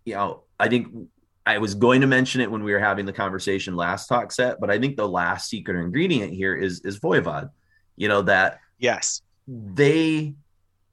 you 0.05 0.15
know, 0.15 0.43
I 0.59 0.67
think 0.67 0.87
I 1.49 1.57
was 1.57 1.73
going 1.73 2.01
to 2.01 2.07
mention 2.07 2.41
it 2.41 2.51
when 2.51 2.63
we 2.63 2.71
were 2.71 2.79
having 2.79 3.05
the 3.05 3.13
conversation 3.13 3.75
last 3.75 4.07
talk 4.07 4.31
set, 4.31 4.59
but 4.59 4.69
I 4.69 4.77
think 4.79 4.97
the 4.97 5.07
last 5.07 5.49
secret 5.49 5.81
ingredient 5.81 6.31
here 6.31 6.55
is 6.55 6.81
is 6.81 6.99
Voivod. 6.99 7.49
You 7.95 8.07
know 8.07 8.21
that 8.23 8.59
Yes. 8.77 9.21
they, 9.47 10.35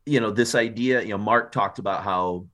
you 0.06 0.20
know, 0.20 0.30
this 0.30 0.54
idea. 0.54 1.02
You 1.02 1.10
know, 1.10 1.18
Mark 1.18 1.52
talked 1.52 1.78
about 1.78 2.02
how, 2.02 2.46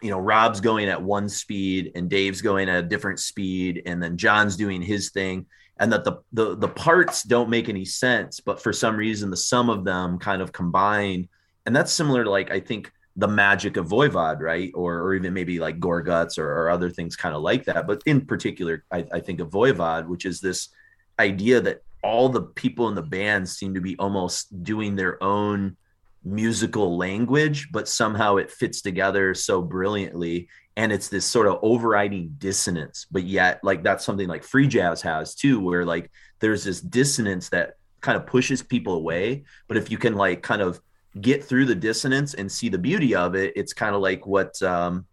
you 0.00 0.10
know, 0.10 0.18
Rob's 0.18 0.60
going 0.60 0.88
at 0.88 1.02
one 1.02 1.28
speed 1.28 1.92
and 1.94 2.08
Dave's 2.08 2.40
going 2.40 2.68
at 2.68 2.82
a 2.82 2.88
different 2.88 3.20
speed, 3.20 3.82
and 3.86 4.02
then 4.02 4.16
Jon's 4.16 4.56
doing 4.56 4.80
his 4.80 5.10
thing, 5.10 5.46
and 5.78 5.92
that 5.92 6.04
the 6.04 6.22
the 6.32 6.56
the 6.56 6.68
parts 6.68 7.22
don't 7.22 7.50
make 7.50 7.68
any 7.68 7.84
sense, 7.84 8.40
but 8.40 8.62
for 8.62 8.72
some 8.72 8.96
reason 8.96 9.28
the 9.28 9.36
sum 9.36 9.68
of 9.68 9.84
them 9.84 10.18
kind 10.18 10.40
of 10.40 10.52
combine, 10.52 11.28
and 11.66 11.76
that's 11.76 11.92
similar 11.92 12.24
to 12.24 12.30
like 12.30 12.50
I 12.50 12.60
think 12.60 12.90
the 13.16 13.28
magic 13.28 13.76
of 13.76 13.88
Voivod, 13.88 14.40
right? 14.40 14.72
Or, 14.74 15.00
or 15.00 15.14
even 15.14 15.32
maybe 15.32 15.60
like 15.60 15.78
Gorguts 15.78 16.38
or, 16.38 16.50
or 16.50 16.70
other 16.70 16.90
things 16.90 17.14
kind 17.14 17.34
of 17.34 17.42
like 17.42 17.64
that. 17.66 17.86
But 17.86 18.02
in 18.06 18.26
particular, 18.26 18.84
I, 18.90 19.04
I 19.12 19.20
think 19.20 19.40
of 19.40 19.50
Voivod, 19.50 20.08
which 20.08 20.26
is 20.26 20.40
this 20.40 20.70
idea 21.18 21.60
that 21.60 21.82
all 22.02 22.28
the 22.28 22.42
people 22.42 22.88
in 22.88 22.94
the 22.94 23.02
band 23.02 23.48
seem 23.48 23.74
to 23.74 23.80
be 23.80 23.96
almost 23.98 24.62
doing 24.62 24.96
their 24.96 25.22
own 25.22 25.76
musical 26.24 26.96
language, 26.96 27.68
but 27.70 27.88
somehow 27.88 28.36
it 28.36 28.50
fits 28.50 28.82
together 28.82 29.34
so 29.34 29.62
brilliantly. 29.62 30.48
And 30.76 30.90
it's 30.90 31.08
this 31.08 31.24
sort 31.24 31.46
of 31.46 31.60
overriding 31.62 32.34
dissonance, 32.38 33.06
but 33.12 33.22
yet, 33.22 33.60
like, 33.62 33.84
that's 33.84 34.04
something 34.04 34.26
like 34.26 34.42
free 34.42 34.66
jazz 34.66 35.02
has 35.02 35.36
too, 35.36 35.60
where 35.60 35.84
like 35.84 36.10
there's 36.40 36.64
this 36.64 36.80
dissonance 36.80 37.50
that 37.50 37.76
kind 38.00 38.16
of 38.16 38.26
pushes 38.26 38.60
people 38.60 38.94
away. 38.94 39.44
But 39.68 39.76
if 39.76 39.90
you 39.90 39.98
can, 39.98 40.14
like, 40.14 40.42
kind 40.42 40.62
of 40.62 40.80
get 41.20 41.44
through 41.44 41.66
the 41.66 41.74
dissonance 41.74 42.34
and 42.34 42.50
see 42.50 42.68
the 42.68 42.78
beauty 42.78 43.14
of 43.14 43.34
it, 43.34 43.52
it's 43.56 43.72
kind 43.72 43.94
of 43.94 44.00
like 44.00 44.26
what, 44.26 44.60
um, 44.62 45.06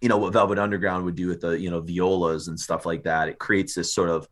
you 0.00 0.08
know, 0.08 0.18
what 0.18 0.32
Velvet 0.32 0.58
Underground 0.58 1.04
would 1.04 1.14
do 1.14 1.28
with 1.28 1.40
the, 1.40 1.58
you 1.58 1.70
know, 1.70 1.80
violas 1.80 2.48
and 2.48 2.58
stuff 2.58 2.84
like 2.84 3.04
that. 3.04 3.28
It 3.28 3.38
creates 3.38 3.74
this 3.74 3.94
sort 3.94 4.10
of 4.10 4.28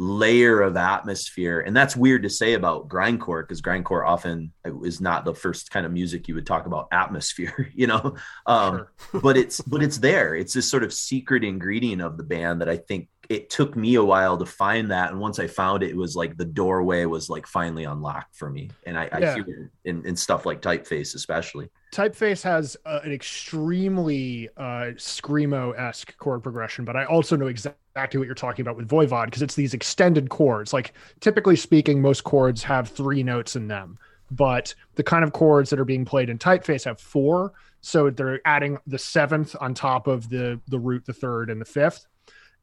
layer 0.00 0.62
of 0.62 0.76
atmosphere 0.76 1.58
and 1.58 1.76
that's 1.76 1.96
weird 1.96 2.22
to 2.22 2.30
say 2.30 2.54
about 2.54 2.88
grindcore 2.88 3.42
because 3.42 3.60
grindcore 3.60 4.06
often 4.06 4.52
is 4.84 5.00
not 5.00 5.24
the 5.24 5.34
first 5.34 5.72
kind 5.72 5.84
of 5.84 5.90
music 5.90 6.28
you 6.28 6.36
would 6.36 6.46
talk 6.46 6.66
about 6.66 6.86
atmosphere 6.92 7.68
you 7.74 7.88
know? 7.88 8.14
Um 8.46 8.86
but 9.12 9.36
it's 9.36 9.60
but 9.60 9.82
it's 9.82 9.98
there. 9.98 10.36
It's 10.36 10.54
this 10.54 10.70
sort 10.70 10.84
of 10.84 10.92
secret 10.92 11.42
ingredient 11.42 12.00
of 12.00 12.16
the 12.16 12.22
band 12.22 12.60
that 12.60 12.68
i 12.68 12.76
think 12.76 13.08
it 13.28 13.50
took 13.50 13.76
me 13.76 13.96
a 13.96 14.04
while 14.04 14.38
to 14.38 14.46
find 14.46 14.90
that 14.90 15.10
and 15.10 15.20
once 15.20 15.38
i 15.38 15.46
found 15.46 15.82
it 15.82 15.90
it 15.90 15.96
was 15.96 16.16
like 16.16 16.36
the 16.36 16.44
doorway 16.44 17.04
was 17.04 17.28
like 17.28 17.46
finally 17.46 17.84
unlocked 17.84 18.34
for 18.34 18.50
me 18.50 18.74
and 18.84 18.98
i, 18.98 19.08
I 19.12 19.20
Yeah. 19.20 19.34
hear 19.34 19.44
it 19.84 19.90
in, 19.90 20.06
in 20.06 20.16
stuff 20.16 20.46
like 20.46 20.62
typeface 20.62 21.14
especially 21.14 21.70
Typeface 21.90 22.42
has 22.42 22.76
uh, 22.84 23.00
an 23.02 23.12
extremely 23.12 24.48
uh, 24.58 24.92
screamo 24.96 25.78
esque 25.78 26.16
chord 26.18 26.42
progression, 26.42 26.84
but 26.84 26.96
I 26.96 27.04
also 27.06 27.34
know 27.34 27.46
exactly 27.46 28.18
what 28.18 28.26
you're 28.26 28.34
talking 28.34 28.62
about 28.62 28.76
with 28.76 28.88
Voivod 28.88 29.26
because 29.26 29.40
it's 29.40 29.54
these 29.54 29.72
extended 29.72 30.28
chords. 30.28 30.74
Like 30.74 30.92
typically 31.20 31.56
speaking, 31.56 32.02
most 32.02 32.24
chords 32.24 32.62
have 32.64 32.90
three 32.90 33.22
notes 33.22 33.56
in 33.56 33.68
them, 33.68 33.98
but 34.30 34.74
the 34.96 35.02
kind 35.02 35.24
of 35.24 35.32
chords 35.32 35.70
that 35.70 35.80
are 35.80 35.86
being 35.86 36.04
played 36.04 36.28
in 36.28 36.38
Typeface 36.38 36.84
have 36.84 37.00
four. 37.00 37.54
So 37.80 38.10
they're 38.10 38.42
adding 38.44 38.76
the 38.86 38.98
seventh 38.98 39.56
on 39.58 39.72
top 39.72 40.08
of 40.08 40.28
the 40.28 40.60
the 40.68 40.78
root, 40.78 41.06
the 41.06 41.14
third, 41.14 41.48
and 41.48 41.58
the 41.58 41.64
fifth, 41.64 42.04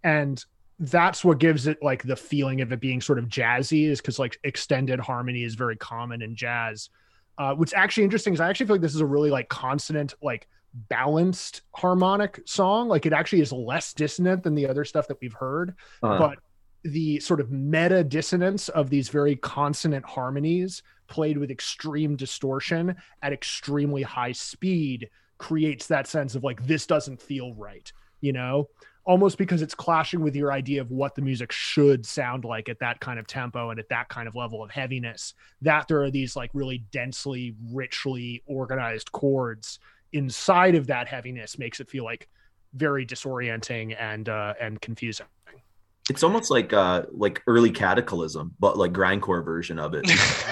and 0.04 0.44
that's 0.80 1.24
what 1.24 1.40
gives 1.40 1.68
it 1.68 1.78
like 1.82 2.04
the 2.04 2.16
feeling 2.16 2.62
of 2.62 2.72
it 2.72 2.80
being 2.80 3.00
sort 3.00 3.18
of 3.18 3.26
jazzy 3.26 3.88
is 3.88 4.02
because 4.02 4.20
like 4.20 4.38
extended 4.44 5.00
harmony 5.00 5.44
is 5.44 5.56
very 5.56 5.78
common 5.78 6.22
in 6.22 6.36
jazz 6.36 6.90
uh, 7.38 7.54
what's 7.54 7.74
actually 7.74 8.04
interesting 8.04 8.34
is 8.34 8.40
I 8.40 8.50
actually 8.50 8.68
feel 8.68 8.76
like 8.76 8.82
this 8.82 8.96
is 8.96 9.02
a 9.02 9.06
really 9.06 9.30
like 9.30 9.50
consonant, 9.50 10.14
like 10.22 10.48
balanced 10.90 11.62
harmonic 11.74 12.42
song. 12.46 12.88
Like 12.88 13.06
it 13.06 13.14
actually 13.14 13.42
is 13.42 13.52
less 13.52 13.94
dissonant 13.94 14.44
than 14.44 14.56
the 14.56 14.68
other 14.68 14.86
stuff 14.86 15.08
that 15.08 15.18
we've 15.22 15.34
heard, 15.34 15.76
Uh, 16.02 16.18
but 16.18 16.40
the 16.84 17.20
sort 17.20 17.40
of 17.40 17.52
meta 17.52 18.04
dissonance 18.04 18.70
of 18.70 18.90
these 18.90 19.10
very 19.10 19.36
consonant 19.36 20.06
harmonies 20.06 20.84
played 21.08 21.38
with 21.38 21.52
extreme 21.52 22.16
distortion 22.16 22.96
at 23.22 23.34
extremely 23.34 24.04
high 24.04 24.32
speed 24.32 25.10
creates 25.38 25.88
that 25.88 26.08
sense 26.08 26.36
of 26.36 26.44
like 26.44 26.66
this 26.66 26.86
doesn't 26.86 27.22
feel 27.22 27.54
right, 27.56 27.92
you 28.22 28.32
know? 28.32 28.70
Almost 29.06 29.38
because 29.38 29.62
it's 29.62 29.76
clashing 29.76 30.22
with 30.22 30.36
your 30.36 30.52
idea 30.52 30.82
of 30.82 30.90
what 30.90 31.14
the 31.14 31.22
music 31.22 31.52
should 31.52 32.06
sound 32.06 32.44
like 32.44 32.70
at 32.70 32.80
that 32.80 33.00
kind 33.00 33.20
of 33.20 33.28
tempo 33.28 33.70
and 33.70 33.80
at 33.80 33.88
that 33.90 34.10
kind 34.10 34.28
of 34.28 34.36
level 34.36 34.64
of 34.64 34.72
heaviness 34.72 35.36
that 35.62 35.88
there 35.88 36.02
are 36.02 36.10
these 36.10 36.36
like 36.36 36.50
really 36.54 36.80
densely, 36.92 37.56
richly 37.72 38.42
organized 38.48 39.12
chords 39.12 39.80
inside 40.14 40.76
of 40.76 40.88
that 40.88 41.08
heaviness 41.08 41.60
makes 41.60 41.80
it 41.80 41.90
feel 41.90 42.04
like 42.04 42.28
very 42.74 43.06
disorienting 43.06 43.96
and 44.00 44.28
uh 44.28 44.54
and 44.60 44.82
confusing. 44.82 45.28
It's 46.10 46.24
almost 46.24 46.52
like 46.52 46.72
uh 46.74 47.04
like 47.12 47.42
early 47.48 47.72
cataclysm 47.72 48.54
but 48.60 48.78
like 48.78 48.94
grindcore 48.94 49.44
version 49.44 49.80
of 49.80 49.94
it 49.96 50.06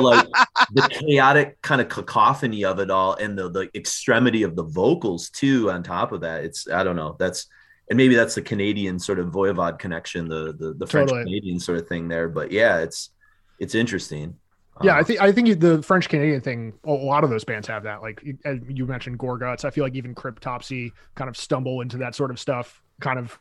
like 0.00 0.26
the 0.72 0.88
chaotic 0.90 1.60
kind 1.62 1.80
of 1.80 1.88
cacophony 1.88 2.64
of 2.64 2.78
it 2.80 2.90
all 2.90 3.14
and 3.14 3.38
the 3.38 3.50
the 3.50 3.68
extremity 3.74 4.42
of 4.42 4.56
the 4.56 4.62
vocals 4.64 5.30
too 5.30 5.70
on 5.70 5.82
top 5.82 6.12
of 6.12 6.20
that 6.22 6.44
it's 6.44 6.68
i 6.70 6.82
don't 6.82 6.96
know 6.96 7.16
that's 7.18 7.46
and 7.88 7.96
maybe 7.96 8.14
that's 8.14 8.34
the 8.34 8.42
canadian 8.42 8.98
sort 8.98 9.18
of 9.18 9.28
voivod 9.28 9.78
connection 9.78 10.28
the 10.28 10.54
the, 10.58 10.74
the 10.74 10.86
french 10.86 11.08
Totally. 11.10 11.24
canadian 11.24 11.58
sort 11.60 11.78
of 11.78 11.88
thing 11.88 12.08
there 12.08 12.28
but 12.28 12.50
yeah 12.52 12.78
it's 12.78 13.10
it's 13.58 13.74
interesting 13.74 14.34
Yeah, 14.82 14.94
I 14.96 15.00
Uh, 15.00 15.04
think 15.04 15.20
I 15.20 15.32
think 15.32 15.60
the 15.60 15.82
French 15.82 16.08
Canadian 16.08 16.40
thing. 16.40 16.72
A 16.84 16.90
lot 16.90 17.22
of 17.22 17.28
those 17.28 17.44
bands 17.44 17.68
have 17.68 17.82
that. 17.82 18.00
Like 18.00 18.22
you- 18.24 18.38
you 18.66 18.86
mentioned, 18.86 19.18
Gorguts. 19.18 19.66
I 19.66 19.70
feel 19.70 19.84
like 19.84 19.94
even 19.94 20.14
Cryptopsy 20.14 20.92
kind 21.14 21.28
of 21.28 21.36
stumble 21.36 21.82
into 21.82 21.98
that 21.98 22.14
sort 22.14 22.30
of 22.30 22.38
stuff, 22.40 22.80
kind 22.98 23.18
of 23.18 23.38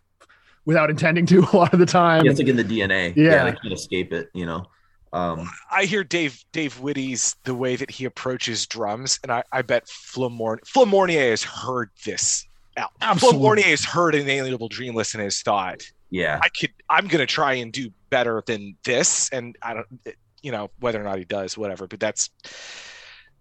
without 0.66 0.90
intending 0.90 1.26
to 1.28 1.40
a 1.54 1.56
lot 1.56 1.74
of 1.74 1.80
the 1.80 1.86
time. 1.86 2.26
yeah, 2.26 2.32
it's 2.32 2.40
like 2.40 2.50
in 2.50 2.56
the 2.56 2.64
dna 2.64 3.16
Yeah. 3.16 3.24
yeah 3.32 3.44
they 3.46 3.52
can't 3.58 3.74
escape 3.74 4.14
it 4.14 4.30
you 4.34 4.46
know 4.46 4.66
um 5.14 5.50
I 5.72 5.86
hear 5.86 6.04
Dave 6.04 6.44
Dave 6.52 6.80
Witte's 6.80 7.36
the 7.44 7.56
way 7.56 7.76
that 7.76 7.90
he 7.90 8.06
approaches 8.06 8.68
drums, 8.68 9.20
and 9.24 9.32
I, 9.32 9.44
I 9.52 9.64
bet 9.64 9.88
Flamorn 9.88 10.60
Flo 10.68 10.86
Mounier 10.86 11.32
has 11.32 11.42
heard 11.42 11.90
this. 12.06 12.46
Al- 12.78 12.92
Absolutely. 13.02 13.40
Flo 13.40 13.48
Mounier 13.50 13.66
has 13.70 13.84
heard 13.84 14.14
an 14.14 14.22
Inalienable 14.22 14.68
Dreamless 14.70 15.16
and 15.16 15.24
has 15.24 15.42
thought, 15.42 15.82
Yeah. 16.12 16.40
I 16.44 16.50
could 16.50 16.70
I'm 16.92 17.08
gonna 17.08 17.26
try 17.26 17.54
and 17.54 17.74
do 17.74 17.90
better 18.12 18.44
than 18.46 18.76
this, 18.84 19.30
and 19.30 19.56
I 19.64 19.74
don't 19.74 19.88
you 20.44 20.52
know 20.52 20.70
whether 20.80 21.02
or 21.02 21.04
not 21.04 21.18
he 21.18 21.26
does 21.26 21.58
whatever, 21.58 21.88
but 21.88 22.00
that's 22.00 22.30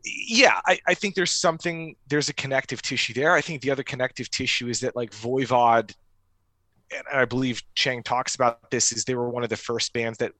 yeah, 0.04 0.60
I, 0.66 0.78
I 0.86 0.94
think 0.94 1.16
there's 1.16 1.32
something 1.32 1.96
there's 2.08 2.30
a 2.30 2.34
connective 2.34 2.80
tissue 2.80 3.12
there. 3.12 3.32
I 3.34 3.42
think 3.42 3.60
the 3.60 3.70
other 3.70 3.82
connective 3.82 4.30
tissue 4.30 4.68
is 4.68 4.80
that 4.80 4.96
like 4.96 5.10
Voivod 5.10 5.92
and 6.90 7.04
I 7.12 7.24
believe 7.24 7.62
Chang 7.74 8.02
talks 8.02 8.34
about 8.34 8.70
this 8.70 8.92
is 8.92 9.04
they 9.04 9.14
were 9.14 9.28
one 9.28 9.42
of 9.44 9.50
the 9.50 9.56
first 9.56 9.92
bands 9.92 10.18
that 10.18 10.32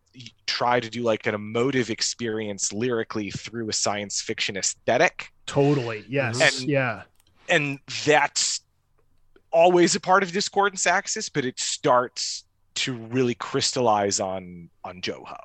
try 0.47 0.81
to 0.81 0.89
do 0.89 1.03
like 1.03 1.27
an 1.27 1.35
emotive 1.35 1.91
experience 1.91 2.73
lyrically 2.73 3.31
through 3.31 3.69
a 3.69 3.73
science 3.73 4.21
fiction 4.21 4.57
aesthetic. 4.57 5.31
Totally. 5.47 6.05
Yes. 6.09 6.41
And- 6.41 6.69
yeah. 6.69 7.03
And 7.51 7.79
that's 8.05 8.61
always 9.51 9.95
a 9.95 10.01
part 10.01 10.23
of 10.23 10.33
Discordance 10.33 10.87
Axis, 10.87 11.29
but 11.29 11.45
it 11.45 11.59
starts 11.59 12.45
to 12.75 12.95
really 12.95 13.35
crystallize 13.35 14.21
on 14.21 14.69
on 14.85 15.01
Jouhou. 15.01 15.37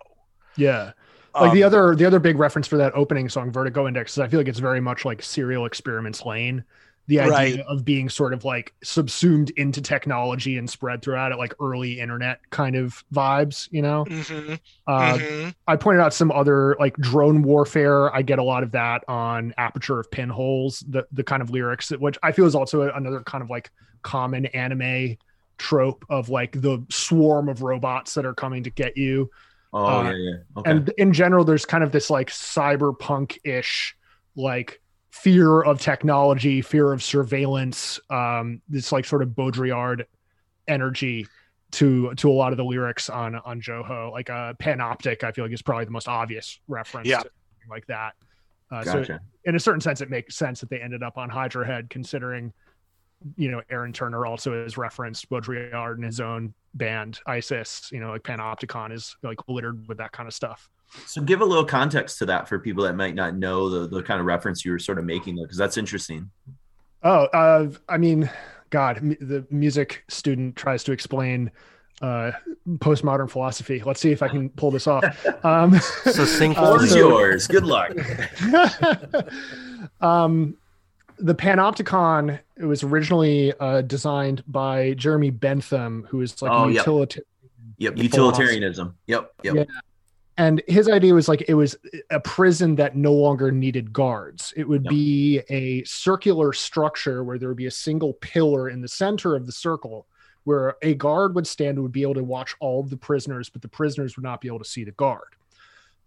Yeah. 0.58 0.92
Like 1.34 1.54
the 1.54 1.64
Um, 1.64 1.68
other 1.68 1.96
the 1.96 2.06
other 2.06 2.20
big 2.20 2.38
reference 2.38 2.68
for 2.68 2.78
that 2.78 2.92
opening 2.94 3.28
song, 3.30 3.52
Vertigo 3.52 3.88
Index, 3.88 4.12
is 4.14 4.20
I 4.20 4.28
feel 4.28 4.40
like 4.40 4.48
it's 4.48 4.60
very 4.60 4.82
much 4.82 5.04
like 5.06 5.24
Serial 5.24 5.66
Experiments 5.66 6.26
Lain. 6.26 6.64
The 7.08 7.20
idea 7.20 7.30
Right. 7.30 7.60
of 7.68 7.84
being 7.84 8.10
sort 8.10 8.34
of 8.34 8.46
like 8.46 8.74
subsumed 8.84 9.50
into 9.52 9.82
technology 9.82 10.58
and 10.58 10.70
spread 10.70 11.02
throughout 11.02 11.32
it, 11.34 11.38
like 11.38 11.54
early 11.62 12.00
internet 12.00 12.40
kind 12.50 12.76
of 12.76 13.04
vibes, 13.14 13.68
you 13.72 13.82
know. 13.82 14.10
mhm, 14.10 14.60
Uh, 14.88 15.20
mhm. 15.20 15.56
I 15.68 15.76
pointed 15.78 16.02
out 16.02 16.14
some 16.14 16.32
other 16.32 16.76
like 16.80 16.96
drone 16.98 17.44
warfare. 17.44 18.14
I 18.16 18.22
get 18.22 18.40
a 18.40 18.44
lot 18.44 18.64
of 18.64 18.72
that 18.72 19.04
on 19.08 19.54
Aperture 19.58 20.00
of 20.00 20.12
Pinholes, 20.12 20.84
the 20.88 21.08
the 21.12 21.24
kind 21.24 21.42
of 21.42 21.50
lyrics, 21.50 21.90
which 21.92 22.18
I 22.24 22.32
feel 22.34 22.46
is 22.46 22.56
also 22.56 22.90
another 22.92 23.22
kind 23.22 23.42
of 23.44 23.50
like 23.50 23.72
common 24.04 24.46
anime 24.48 25.18
trope 25.58 26.06
of 26.10 26.30
like 26.30 26.52
the 26.62 26.86
swarm 26.92 27.48
of 27.50 27.62
robots 27.62 28.14
that 28.16 28.26
are 28.26 28.34
coming 28.34 28.64
to 28.64 28.70
get 28.70 28.98
you. 28.98 29.30
Oh 29.74 30.00
Uh, 30.00 30.04
yeah, 30.04 30.14
yeah. 30.18 30.36
Okay. 30.58 30.72
And 30.72 30.90
in 30.98 31.14
general, 31.14 31.46
there's 31.46 31.66
kind 31.66 31.84
of 31.84 31.92
this 31.92 32.10
like 32.10 32.30
cyberpunk 32.30 33.38
ish 33.44 33.96
like 34.36 34.82
fear 35.14 35.62
of 35.62 35.80
technology, 35.80 36.60
fear 36.62 36.92
of 36.92 37.04
surveillance, 37.04 38.00
um, 38.10 38.62
this 38.68 38.92
like 38.92 39.06
sort 39.06 39.22
of 39.22 39.30
Baudrillard 39.30 40.06
energy 40.68 41.28
to 41.70 42.14
to 42.16 42.32
a 42.32 42.34
lot 42.34 42.52
of 42.52 42.58
the 42.58 42.64
lyrics 42.66 43.10
on 43.12 43.36
on 43.36 43.62
Jouhou. 43.62 44.12
Like 44.12 44.30
uh 44.32 44.54
Panoptic, 44.54 45.24
I 45.24 45.32
feel 45.32 45.46
like 45.46 45.54
is 45.54 45.62
probably 45.62 45.86
the 45.86 45.92
most 45.92 46.08
obvious 46.08 46.60
reference 46.68 47.08
Yeah. 47.08 47.22
like 47.70 47.86
that. 47.88 48.14
Uh, 48.72 48.84
So 48.84 49.06
in 49.46 49.56
a 49.56 49.60
certain 49.60 49.82
sense, 49.82 50.02
it 50.02 50.10
makes 50.10 50.36
sense 50.36 50.60
that 50.62 50.70
they 50.72 50.80
ended 50.82 51.04
up 51.04 51.18
on 51.18 51.30
Hydra 51.30 51.66
Head, 51.66 51.92
considering, 51.92 52.52
you 53.36 53.52
know, 53.52 53.62
Aaron 53.70 53.94
Turner 53.94 54.26
also 54.26 54.64
has 54.64 54.78
referenced 54.78 55.30
Baudrillard 55.30 55.98
in 55.98 56.04
his 56.04 56.20
own 56.20 56.56
band, 56.74 57.20
ISIS. 57.28 57.90
You 57.92 58.00
know, 58.00 58.10
like 58.10 58.24
Panopticon 58.24 58.92
is 58.92 59.16
like 59.22 59.38
littered 59.48 59.88
with 59.88 60.00
that 60.00 60.12
kind 60.12 60.28
of 60.28 60.34
stuff. 60.34 60.70
So 61.06 61.22
give 61.22 61.42
a 61.42 61.46
little 61.46 61.66
context 61.66 62.18
to 62.20 62.26
that 62.28 62.48
for 62.48 62.60
people 62.60 62.84
that 62.84 62.96
might 62.96 63.16
not 63.16 63.36
know 63.36 63.70
the, 63.70 63.88
the 63.88 64.04
kind 64.04 64.20
of 64.20 64.26
reference 64.26 64.64
you 64.66 64.72
were 64.72 64.80
sort 64.80 65.00
of 65.00 65.06
making 65.06 65.36
there, 65.36 65.46
because 65.46 65.58
that's 65.58 65.78
interesting. 65.78 66.30
Oh, 67.04 67.26
uh, 67.26 67.70
I 67.90 67.98
mean, 67.98 68.30
God, 68.70 68.98
m- 68.98 69.18
the 69.20 69.46
music 69.50 70.04
student 70.08 70.56
tries 70.56 70.84
to 70.86 70.92
explain 70.92 71.52
uh, 72.02 72.32
postmodern 72.78 73.30
philosophy. 73.30 73.82
Let's 73.86 74.00
see 74.02 74.12
if 74.12 74.22
I 74.24 74.28
can 74.28 74.50
pull 74.50 74.72
this 74.72 74.88
off. 74.88 75.04
Um, 75.44 75.78
Succinctly. 76.06 76.64
uh, 76.64 76.80
so- 76.80 76.96
yours. 76.96 77.48
Good 77.48 77.66
luck. 77.66 77.92
um, 80.02 80.56
the 81.20 81.36
Panopticon 81.36 82.40
it 82.58 82.66
was 82.66 82.84
originally 82.84 83.54
uh, 83.60 83.82
designed 83.82 84.44
by 84.48 84.94
Jeremy 84.94 85.30
Bentham, 85.32 86.08
who 86.10 86.22
is 86.22 86.42
like 86.42 86.52
Oh, 86.52 86.70
a 86.70 86.72
yep. 86.72 86.86
Yep. 87.78 87.98
Utilitarianism. 87.98 88.96
Yep. 89.08 89.32
Yep. 89.44 89.56
Yeah. 89.56 89.64
And 90.38 90.64
his 90.68 90.90
idea 90.90 91.14
was 91.14 91.28
like 91.28 91.44
it 91.48 91.54
was 91.54 91.76
a 92.10 92.20
prison 92.20 92.76
that 92.76 92.96
no 92.96 93.14
longer 93.14 93.52
needed 93.52 93.94
guards. 93.94 94.54
It 94.58 94.68
would 94.68 94.84
Yep. 94.86 94.90
be 94.90 95.42
a 95.50 95.84
circular 95.84 96.54
structure 96.54 97.24
where 97.24 97.38
there 97.38 97.50
would 97.50 97.58
be 97.58 97.68
a 97.68 97.72
single 97.72 98.14
pillar 98.14 98.70
in 98.70 98.82
the 98.82 98.88
center 98.88 99.36
of 99.36 99.46
the 99.46 99.52
circle 99.52 100.08
where 100.44 100.76
a 100.82 100.96
guard 100.96 101.36
would 101.36 101.48
stand 101.48 101.78
and 101.78 101.84
would 101.84 101.92
be 101.92 102.02
able 102.02 102.16
to 102.16 102.24
watch 102.24 102.56
all 102.60 102.80
of 102.82 102.90
the 102.90 102.98
prisoners, 102.98 103.48
but 103.50 103.62
the 103.62 103.68
prisoners 103.68 104.18
would 104.18 104.24
not 104.24 104.42
be 104.42 104.48
able 104.48 104.60
to 104.60 104.66
see 104.66 104.84
the 104.84 104.92
guard. 104.92 105.36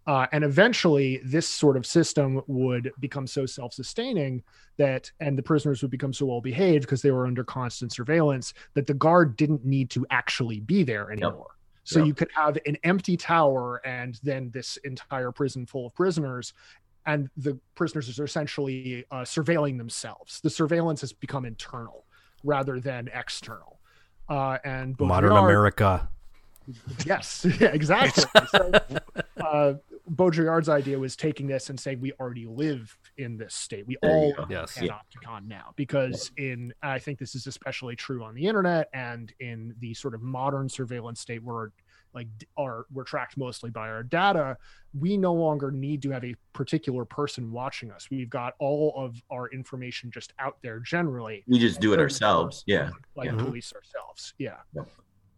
Uh, 0.05 0.25
and 0.31 0.43
eventually, 0.43 1.19
this 1.25 1.47
sort 1.47 1.75
of 1.75 1.85
system 1.85 2.41
would 2.47 2.91
become 2.99 3.27
so 3.27 3.45
self 3.45 3.73
sustaining 3.73 4.41
that, 4.77 5.11
and 5.19 5.37
the 5.37 5.43
prisoners 5.43 5.81
would 5.81 5.91
become 5.91 6.13
so 6.13 6.25
well 6.25 6.39
behaved 6.39 6.83
because 6.83 7.01
they 7.01 7.11
were 7.11 7.27
under 7.27 7.43
constant 7.43 7.91
surveillance 7.91 8.53
that 8.73 8.87
the 8.87 8.93
guard 8.93 9.35
didn't 9.35 9.65
need 9.65 9.89
to 9.89 10.05
actually 10.09 10.61
be 10.61 10.83
there 10.83 11.11
anymore. 11.11 11.56
So 11.87 11.99
Yep. 11.99 12.07
you 12.07 12.13
could 12.13 12.29
have 12.35 12.57
an 12.65 12.75
empty 12.83 13.15
tower 13.15 13.79
and 13.85 14.19
then 14.21 14.51
this 14.51 14.75
entire 14.83 15.31
prison 15.31 15.65
full 15.65 15.85
of 15.85 15.95
prisoners. 15.95 16.51
And 17.05 17.29
the 17.37 17.57
prisoners 17.75 18.19
are 18.19 18.25
essentially 18.25 19.05
uh, 19.09 19.21
surveilling 19.21 19.77
themselves. 19.77 20.41
The 20.41 20.49
surveillance 20.49 20.99
has 20.99 21.13
become 21.13 21.45
internal 21.45 22.05
rather 22.43 22.81
than 22.81 23.09
external. 23.13 23.79
Uh, 24.27 24.57
and 24.65 24.99
Modern 24.99 25.37
America. 25.37 26.09
Yes, 27.05 27.45
yeah, 27.57 27.67
exactly. 27.73 28.25
so, 28.49 28.71
uh, 29.41 29.73
Baudrillard's 30.09 30.69
idea 30.69 30.97
was 30.97 31.15
taking 31.15 31.47
this 31.47 31.69
and 31.69 31.79
saying 31.79 31.99
we 31.99 32.11
already 32.13 32.45
live 32.45 32.97
in 33.17 33.37
this 33.37 33.53
state. 33.53 33.85
We 33.85 33.97
There 34.01 34.11
you 34.11 34.17
all 34.37 34.45
go. 34.45 34.45
Yes. 34.49 34.77
panopticon 34.77 35.47
now 35.47 35.73
because 35.75 36.31
in 36.37 36.73
I 36.81 36.99
think 36.99 37.19
this 37.19 37.35
is 37.35 37.47
especially 37.47 37.95
true 37.95 38.23
on 38.23 38.33
the 38.35 38.45
internet 38.47 38.89
and 38.93 39.33
in 39.39 39.75
the 39.79 39.93
sort 39.93 40.15
of 40.15 40.21
modern 40.21 40.69
surveillance 40.69 41.19
state 41.19 41.43
where 41.43 41.71
like 42.13 42.27
d- 42.37 42.47
our 42.57 42.85
we're 42.91 43.03
tracked 43.03 43.37
mostly 43.37 43.69
by 43.69 43.89
our 43.89 44.01
data 44.01 44.55
we 44.97 45.17
no 45.17 45.33
longer 45.33 45.71
need 45.71 46.01
to 46.01 46.09
have 46.09 46.23
a 46.23 46.33
particular 46.53 47.03
person 47.03 47.51
watching 47.51 47.91
us 47.91 48.07
we've 48.09 48.29
got 48.29 48.53
all 48.59 48.93
of 48.95 49.21
our 49.29 49.49
information 49.49 50.09
just 50.09 50.31
out 50.39 50.57
there 50.63 50.79
generally 50.79 51.43
We 51.47 51.59
just 51.59 51.81
do 51.81 51.93
it 51.93 51.99
ourselves. 51.99 52.63
Yeah. 52.65 52.91
like 53.15 53.29
Yeah. 53.29 53.35
police 53.43 53.73
ourselves 53.73 54.33
yeah 54.39 54.55
Yep. 54.73 54.87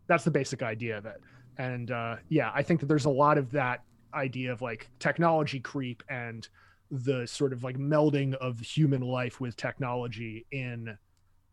that's 0.07 0.23
the 0.23 0.31
basic 0.31 0.61
idea 0.61 0.95
of 0.99 1.07
it 1.07 1.19
and 1.57 1.89
uh 1.89 2.17
yeah 2.29 2.51
i 2.53 2.61
think 2.61 2.79
that 2.81 2.85
there's 2.85 3.05
a 3.05 3.09
lot 3.09 3.39
of 3.39 3.49
that 3.51 3.81
idea 4.13 4.51
of 4.51 4.61
like 4.61 4.89
technology 4.99 5.59
creep 5.59 6.03
and 6.09 6.47
the 6.91 7.25
sort 7.27 7.53
of 7.53 7.63
like 7.63 7.77
melding 7.77 8.33
of 8.35 8.59
human 8.59 9.01
life 9.01 9.39
with 9.39 9.55
technology 9.55 10.45
in 10.51 10.97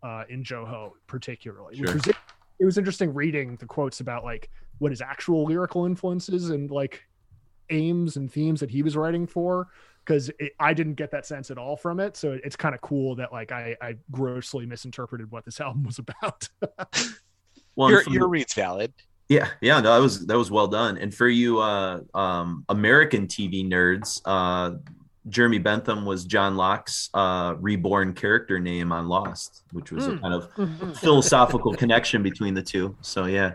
uh 0.03 0.25
in 0.29 0.43
jouhou 0.43 0.91
particularly 1.07 1.79
which 1.79 1.89
Sure. 1.89 1.95
was 1.95 2.07
it 2.59 2.65
was 2.65 2.79
interesting 2.79 3.13
reading 3.13 3.57
the 3.57 3.67
quotes 3.67 4.01
about 4.01 4.25
like 4.25 4.51
what 4.79 4.91
his 4.93 5.01
actual 5.01 5.45
lyrical 5.45 5.85
influences 5.85 6.51
and 6.51 6.71
like 6.71 7.03
aims 7.71 8.17
and 8.17 8.33
themes 8.33 8.61
that 8.61 8.71
he 8.71 8.83
was 8.83 8.97
writing 8.97 9.27
for 9.27 9.69
because 10.05 10.31
I 10.61 10.73
didn't 10.73 10.95
get 10.95 11.11
that 11.11 11.27
sense 11.27 11.51
at 11.51 11.59
all 11.59 11.77
from 11.77 11.99
it. 11.99 12.17
So 12.17 12.39
it's 12.45 12.55
kind 12.55 12.77
of 12.77 12.81
cool 12.81 13.17
that 13.17 13.33
like 13.33 13.51
I, 13.51 13.77
I 13.83 13.97
grossly 14.13 14.65
misinterpreted 14.65 15.33
what 15.33 15.45
this 15.45 15.61
album 15.67 15.83
was 15.83 15.99
about. 15.99 16.49
Well, 17.75 17.91
your 17.91 18.03
your 18.09 18.29
read's 18.29 18.55
valid. 18.55 18.93
Yeah, 19.29 19.49
yeah, 19.61 19.81
no, 19.81 19.95
that 19.95 20.03
was 20.03 20.27
that 20.27 20.39
was 20.39 20.51
well 20.51 20.69
done. 20.69 20.99
And 20.99 21.13
for 21.15 21.29
you 21.29 21.59
uh 21.59 22.01
um 22.15 22.65
American 22.69 23.27
TV 23.27 23.67
nerds, 23.67 24.21
uh 24.25 24.77
Jeremy 25.29 25.59
Bentham 25.59 26.05
was 26.07 26.25
John 26.25 26.57
Locke's 26.57 27.11
uh 27.13 27.55
reborn 27.59 28.13
character 28.15 28.61
name 28.61 28.93
on 28.93 29.09
Lost, 29.09 29.65
which 29.73 29.91
was 29.91 30.07
a 30.07 30.13
Hmm. 30.13 30.19
kind 30.19 30.35
of 30.35 30.99
philosophical 30.99 31.75
connection 31.75 32.23
between 32.23 32.55
the 32.55 32.63
two. 32.63 32.97
So 33.01 33.27
yeah. 33.27 33.53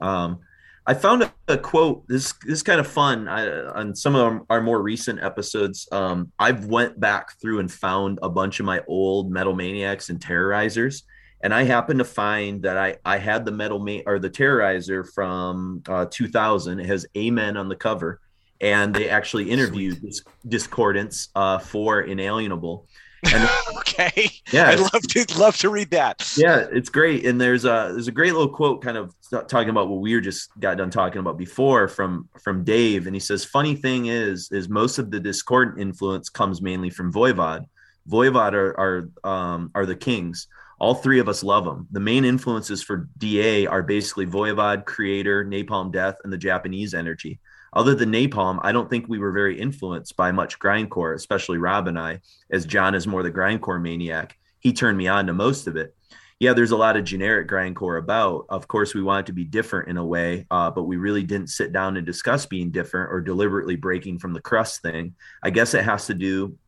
Um 0.00 0.40
I 0.84 0.94
found 0.94 1.22
a, 1.22 1.32
a 1.46 1.56
quote. 1.56 2.08
This, 2.08 2.32
this 2.44 2.54
is 2.54 2.62
kind 2.64 2.80
of 2.80 2.88
fun. 2.88 3.28
I, 3.28 3.48
on 3.68 3.94
some 3.94 4.16
of 4.16 4.20
our, 4.22 4.42
our 4.50 4.60
more 4.60 4.82
recent 4.82 5.22
episodes, 5.22 5.86
um, 5.92 6.32
I've 6.40 6.64
went 6.64 6.98
back 6.98 7.38
through 7.40 7.60
and 7.60 7.70
found 7.70 8.18
a 8.20 8.28
bunch 8.28 8.58
of 8.58 8.66
my 8.66 8.80
old 8.88 9.30
Metal 9.30 9.54
Maniacs 9.54 10.10
and 10.10 10.18
Terrorizers, 10.18 11.04
and 11.42 11.52
I 11.52 11.64
happened 11.64 11.98
to 11.98 12.04
find 12.04 12.62
that 12.62 12.78
I 12.78 12.96
I 13.04 13.18
had 13.18 13.44
the 13.44 13.52
Metal 13.52 13.78
Ma- 13.78 14.00
or 14.06 14.18
the 14.18 14.30
Terrorizer 14.30 15.10
from 15.12 15.82
uh, 15.88 16.06
2000. 16.10 16.80
It 16.80 16.86
has 16.86 17.06
Amen 17.16 17.56
on 17.56 17.68
the 17.68 17.76
cover, 17.76 18.20
and 18.60 18.94
they 18.94 19.08
actually 19.08 19.50
interviewed 19.50 20.00
this 20.00 20.22
Discordance 20.46 21.28
uh, 21.34 21.58
for 21.58 22.02
Inalienable. 22.02 22.86
And 23.24 23.48
okay. 23.78 24.30
yeah, 24.52 24.68
I'd 24.70 24.80
love 24.80 25.02
to 25.02 25.38
love 25.38 25.56
to 25.58 25.68
read 25.68 25.90
that. 25.90 26.32
yeah, 26.36 26.66
it's 26.72 26.88
great. 26.88 27.26
And 27.26 27.40
there's 27.40 27.64
a 27.64 27.90
there's 27.92 28.08
a 28.08 28.12
great 28.12 28.32
little 28.32 28.48
quote, 28.48 28.82
kind 28.82 28.96
of 28.96 29.14
talking 29.48 29.70
about 29.70 29.88
what 29.88 30.00
we 30.00 30.14
were 30.14 30.20
just 30.20 30.50
got 30.60 30.76
done 30.76 30.90
talking 30.90 31.18
about 31.18 31.38
before 31.38 31.88
from 31.88 32.28
from 32.40 32.64
Dave. 32.64 33.06
And 33.06 33.16
he 33.16 33.20
says, 33.20 33.44
"Funny 33.44 33.74
thing 33.74 34.06
is, 34.06 34.48
is 34.52 34.68
most 34.68 34.98
of 34.98 35.10
the 35.10 35.20
discordant 35.20 35.80
influence 35.80 36.28
comes 36.28 36.62
mainly 36.62 36.90
from 36.90 37.12
Voivod. 37.12 37.64
Voivod 38.08 38.52
are 38.54 38.78
are 38.78 39.08
um, 39.28 39.70
are 39.74 39.86
the 39.86 39.96
kings. 39.96 40.48
All 40.82 40.96
three 40.96 41.20
of 41.20 41.28
us 41.28 41.44
love 41.44 41.64
them. 41.64 41.86
The 41.92 42.00
main 42.00 42.24
influences 42.24 42.82
for 42.82 43.08
DA 43.16 43.66
are 43.68 43.84
basically 43.84 44.26
Voivod, 44.26 44.82
Kreator, 44.82 45.46
Napalm 45.46 45.92
Death, 45.92 46.16
and 46.24 46.32
the 46.32 46.36
Japanese 46.36 46.92
energy." 46.92 47.38
Other 47.72 47.94
than 47.94 48.10
Napalm, 48.10 48.58
I 48.62 48.72
don't 48.72 48.90
think 48.90 49.06
we 49.08 49.20
were 49.20 49.30
very 49.30 49.58
influenced 49.58 50.16
by 50.16 50.32
much 50.32 50.58
grindcore, 50.58 51.14
especially 51.14 51.58
Rob 51.58 51.86
and 51.86 51.96
I, 51.98 52.18
as 52.50 52.66
Jon 52.66 52.96
is 52.96 53.06
more 53.06 53.22
the 53.22 53.30
grindcore 53.30 53.80
maniac. 53.80 54.36
He 54.58 54.72
turned 54.72 54.98
me 54.98 55.06
on 55.06 55.28
to 55.28 55.32
most 55.32 55.68
of 55.68 55.76
it 55.76 55.94
yeah, 56.42 56.52
there's 56.52 56.72
a 56.72 56.76
lot 56.76 56.96
of 56.96 57.04
generic 57.04 57.46
grindcore 57.46 58.00
about. 58.00 58.46
Of 58.48 58.66
course, 58.66 58.94
we 58.94 59.02
wanted 59.02 59.26
to 59.26 59.32
be 59.32 59.44
different 59.44 59.88
in 59.88 59.96
a 59.96 60.04
way, 60.04 60.44
uh, 60.50 60.72
but 60.72 60.82
we 60.82 60.96
really 60.96 61.22
didn't 61.22 61.50
sit 61.50 61.72
down 61.72 61.96
and 61.96 62.04
discuss 62.04 62.46
being 62.46 62.72
different 62.72 63.12
or 63.12 63.20
deliberately 63.20 63.76
breaking 63.76 64.18
from 64.18 64.32
the 64.32 64.40
crust 64.40 64.82
thing. 64.82 65.14
I 65.40 65.50
guess 65.50 65.72
it 65.72 65.84
has 65.84 66.06
to 66.06 66.14
do 66.14 66.58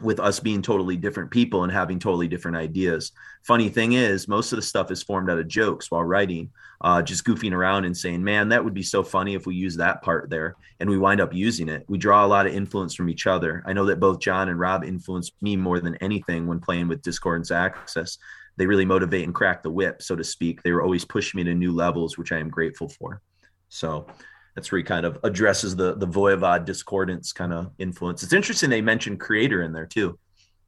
with 0.00 0.20
us 0.20 0.40
being 0.40 0.62
totally 0.62 0.96
different 0.96 1.30
people 1.30 1.64
and 1.64 1.72
having 1.72 1.98
totally 1.98 2.28
different 2.28 2.56
ideas. 2.56 3.12
Funny 3.42 3.68
thing 3.68 3.92
is, 3.92 4.28
most 4.28 4.52
of 4.52 4.56
the 4.56 4.62
stuff 4.62 4.90
is 4.90 5.02
formed 5.02 5.30
out 5.30 5.38
of 5.38 5.48
jokes 5.48 5.90
while 5.90 6.02
writing, 6.02 6.50
uh, 6.80 7.02
just 7.02 7.24
goofing 7.24 7.52
around 7.52 7.84
and 7.84 7.96
saying, 7.96 8.22
man, 8.22 8.48
that 8.48 8.64
would 8.64 8.74
be 8.74 8.82
so 8.82 9.02
funny 9.02 9.34
if 9.34 9.46
we 9.46 9.54
use 9.54 9.76
that 9.76 10.02
part 10.02 10.30
there. 10.30 10.56
And 10.78 10.88
we 10.88 10.98
wind 10.98 11.20
up 11.20 11.34
using 11.34 11.68
it. 11.68 11.84
We 11.88 11.98
draw 11.98 12.24
a 12.24 12.28
lot 12.28 12.46
of 12.46 12.54
influence 12.54 12.94
from 12.94 13.08
each 13.08 13.26
other. 13.26 13.62
I 13.66 13.72
know 13.72 13.84
that 13.86 14.00
both 14.00 14.20
Jon 14.20 14.48
and 14.48 14.58
Rob 14.58 14.84
influenced 14.84 15.34
me 15.42 15.56
more 15.56 15.80
than 15.80 15.96
anything 15.96 16.46
when 16.46 16.60
playing 16.60 16.88
with 16.88 17.02
Discordance 17.02 17.50
Axis. 17.50 18.18
They 18.56 18.66
really 18.66 18.84
motivate 18.84 19.24
and 19.24 19.34
crack 19.34 19.62
the 19.62 19.70
whip, 19.70 20.02
so 20.02 20.16
to 20.16 20.24
speak. 20.24 20.62
They 20.62 20.72
were 20.72 20.82
always 20.82 21.04
pushing 21.04 21.38
me 21.38 21.44
to 21.44 21.54
new 21.54 21.72
levels, 21.72 22.18
which 22.18 22.32
I 22.32 22.38
am 22.38 22.50
grateful 22.50 22.88
for. 22.88 23.22
So, 23.68 24.06
that's 24.54 24.70
where 24.70 24.78
he 24.78 24.84
kind 24.84 25.06
of 25.06 25.18
addresses 25.22 25.76
the 25.76 25.94
the 25.94 26.06
Voivod 26.06 26.64
discordance 26.64 27.32
kind 27.32 27.52
of 27.52 27.70
influence. 27.78 28.22
It's 28.22 28.32
interesting 28.32 28.70
they 28.70 28.80
mentioned 28.80 29.20
kreator 29.20 29.64
in 29.64 29.72
there 29.72 29.86
too. 29.86 30.18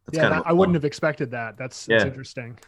That's 0.06 0.16
yeah, 0.16 0.28
kind 0.28 0.34
of 0.40 0.46
I 0.46 0.52
wouldn't 0.52 0.74
have 0.74 0.84
expected 0.84 1.30
that. 1.32 1.56
That's, 1.56 1.86
that's 1.86 2.04
interesting. 2.04 2.58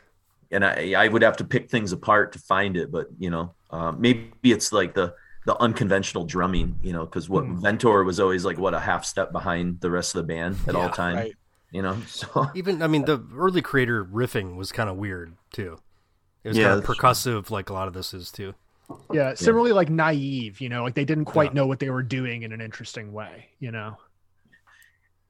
And 0.50 0.64
I 0.64 0.94
I 0.96 1.08
would 1.08 1.22
have 1.22 1.36
to 1.38 1.44
pick 1.44 1.70
things 1.70 1.92
apart 1.92 2.32
to 2.32 2.38
find 2.38 2.76
it, 2.76 2.90
but 2.90 3.08
you 3.18 3.30
know, 3.30 3.54
um, 3.70 4.00
maybe 4.00 4.30
it's 4.44 4.72
like 4.72 4.94
the 4.94 5.14
the 5.46 5.60
unconventional 5.60 6.24
drumming, 6.24 6.78
you 6.82 6.92
know, 6.92 7.04
because 7.04 7.28
what 7.28 7.44
mm. 7.44 7.60
Ventor 7.60 8.02
was 8.04 8.18
always 8.18 8.44
like 8.44 8.58
what 8.58 8.74
a 8.74 8.80
half 8.80 9.04
step 9.04 9.30
behind 9.30 9.80
the 9.80 9.90
rest 9.90 10.14
of 10.14 10.26
the 10.26 10.34
band 10.34 10.56
at 10.66 10.74
yeah, 10.74 10.80
all 10.80 10.88
time. 10.88 11.16
Right. 11.16 11.34
You 11.70 11.82
know, 11.82 11.96
so 12.06 12.50
even 12.54 12.82
I 12.82 12.86
mean 12.86 13.04
the 13.04 13.24
early 13.36 13.62
kreator 13.62 14.08
riffing 14.10 14.56
was 14.56 14.72
kind 14.72 14.88
of 14.88 14.96
weird 14.96 15.34
too. 15.52 15.78
It 16.44 16.48
was 16.48 16.58
yeah, 16.58 16.68
kind 16.68 16.78
of 16.78 16.84
percussive, 16.84 17.46
true. 17.46 17.54
like 17.54 17.70
a 17.70 17.72
lot 17.72 17.88
of 17.88 17.94
this 17.94 18.12
is 18.12 18.30
too. 18.30 18.54
Yeah, 19.12 19.34
similarly 19.34 19.70
yeah. 19.70 19.76
like 19.76 19.90
naive, 19.90 20.60
you 20.60 20.68
know, 20.68 20.82
like 20.82 20.94
they 20.94 21.04
didn't 21.04 21.24
quite 21.24 21.50
yeah. 21.50 21.60
know 21.60 21.66
what 21.66 21.78
they 21.78 21.90
were 21.90 22.02
doing 22.02 22.42
in 22.42 22.52
an 22.52 22.60
interesting 22.60 23.12
way, 23.12 23.46
you 23.58 23.70
know. 23.70 23.96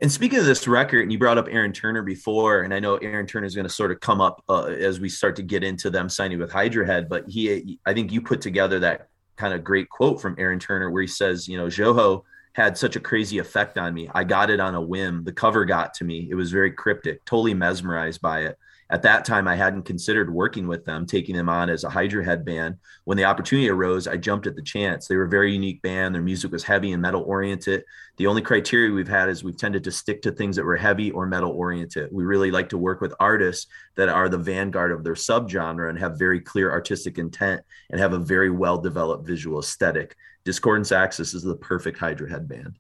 And 0.01 0.11
speaking 0.11 0.39
of 0.39 0.45
this 0.45 0.67
record, 0.67 1.03
and 1.03 1.13
you 1.13 1.19
brought 1.19 1.39
up 1.39 1.47
Aaron 1.49 1.73
Turner 1.73 2.03
before, 2.03 2.63
and 2.63 2.75
I 2.75 2.81
know 2.81 2.97
Aaron 2.97 3.27
Turner 3.27 3.47
is 3.47 3.55
going 3.55 3.67
to 3.67 3.73
sort 3.73 3.93
of 3.93 4.01
come 4.01 4.21
up 4.21 4.43
uh, 4.49 4.65
as 4.65 4.99
we 4.99 5.09
start 5.09 5.37
to 5.37 5.43
get 5.43 5.63
into 5.63 5.89
them 5.89 6.09
signing 6.09 6.39
with 6.39 6.51
Hydra 6.51 6.85
Head. 6.85 7.09
But 7.09 7.29
he, 7.29 7.79
I 7.87 7.95
think 7.95 8.13
you 8.13 8.21
put 8.21 8.41
together 8.41 8.81
that 8.81 9.09
kind 9.37 9.55
of 9.55 9.63
great 9.63 9.89
quote 9.89 10.21
from 10.21 10.35
Aaron 10.37 10.59
Turner 10.59 10.91
where 10.91 11.03
he 11.03 11.09
says, 11.09 11.49
you 11.49 11.57
know, 11.57 11.67
Jouhou 11.67 12.23
had 12.55 12.77
such 12.77 12.97
a 12.97 13.01
crazy 13.01 13.39
effect 13.39 13.79
on 13.79 13.95
me. 13.95 14.09
I 14.15 14.25
got 14.25 14.51
it 14.51 14.61
on 14.61 14.75
a 14.75 14.81
whim. 14.81 15.25
The 15.25 15.33
cover 15.33 15.65
got 15.65 15.95
to 15.95 16.05
me. 16.05 16.29
It 16.29 16.35
was 16.35 16.51
very 16.51 16.73
cryptic, 16.73 17.25
totally 17.25 17.55
mesmerized 17.55 18.21
by 18.21 18.43
it 18.43 18.59
at 18.95 19.03
that 19.03 19.25
time 19.25 19.47
i 19.47 19.57
hadn't 19.57 19.83
considered 19.83 20.33
working 20.33 20.66
with 20.66 20.85
them 20.85 21.05
taking 21.05 21.37
them 21.37 21.49
on 21.49 21.69
as 21.69 21.85
a 21.85 21.91
hydra 21.91 22.25
head 22.25 22.45
band 22.45 22.77
when 23.05 23.19
the 23.19 23.25
opportunity 23.25 23.69
arose 23.69 24.09
i 24.09 24.16
jumped 24.16 24.47
at 24.47 24.57
the 24.57 24.62
chance. 24.62 25.07
They 25.07 25.16
were 25.16 25.25
a 25.25 25.29
very 25.29 25.53
unique 25.53 25.83
band. 25.83 26.15
Their 26.15 26.23
music 26.23 26.51
was 26.51 26.65
heavy 26.65 26.93
and 26.93 27.03
metal 27.03 27.23
oriented. 27.23 27.85
The 28.16 28.27
only 28.27 28.43
criteria 28.43 28.93
we've 28.93 29.09
had 29.09 29.29
is 29.29 29.45
we've 29.45 29.57
tended 29.57 29.85
to 29.85 29.93
stick 29.93 30.23
to 30.23 30.33
things 30.33 30.57
that 30.57 30.65
were 30.65 30.77
heavy 30.77 31.11
or 31.11 31.27
metal 31.27 31.51
oriented. 31.51 32.11
We 32.12 32.25
really 32.25 32.51
like 32.51 32.69
to 32.71 32.79
work 32.79 33.01
with 33.01 33.15
artists 33.21 33.66
that 33.97 34.09
are 34.09 34.29
the 34.29 34.39
vanguard 34.39 34.93
of 34.93 35.05
their 35.05 35.15
subgenre 35.15 35.91
and 35.91 35.99
have 35.99 36.19
very 36.19 36.41
clear 36.41 36.71
artistic 36.71 37.19
intent 37.19 37.62
and 37.91 38.01
have 38.01 38.12
a 38.12 38.19
very 38.19 38.51
well 38.51 38.79
developed 38.79 39.27
visual 39.27 39.61
aesthetic. 39.61 40.16
Discordance 40.45 40.93
axis 40.93 41.35
is 41.35 41.43
the 41.43 41.57
perfect 41.57 41.99
hydra 41.99 42.31
head 42.31 42.49
band 42.49 42.79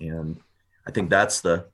and 0.00 0.40
i 0.88 0.90
think 0.90 1.08
that's 1.08 1.40
the 1.40 1.64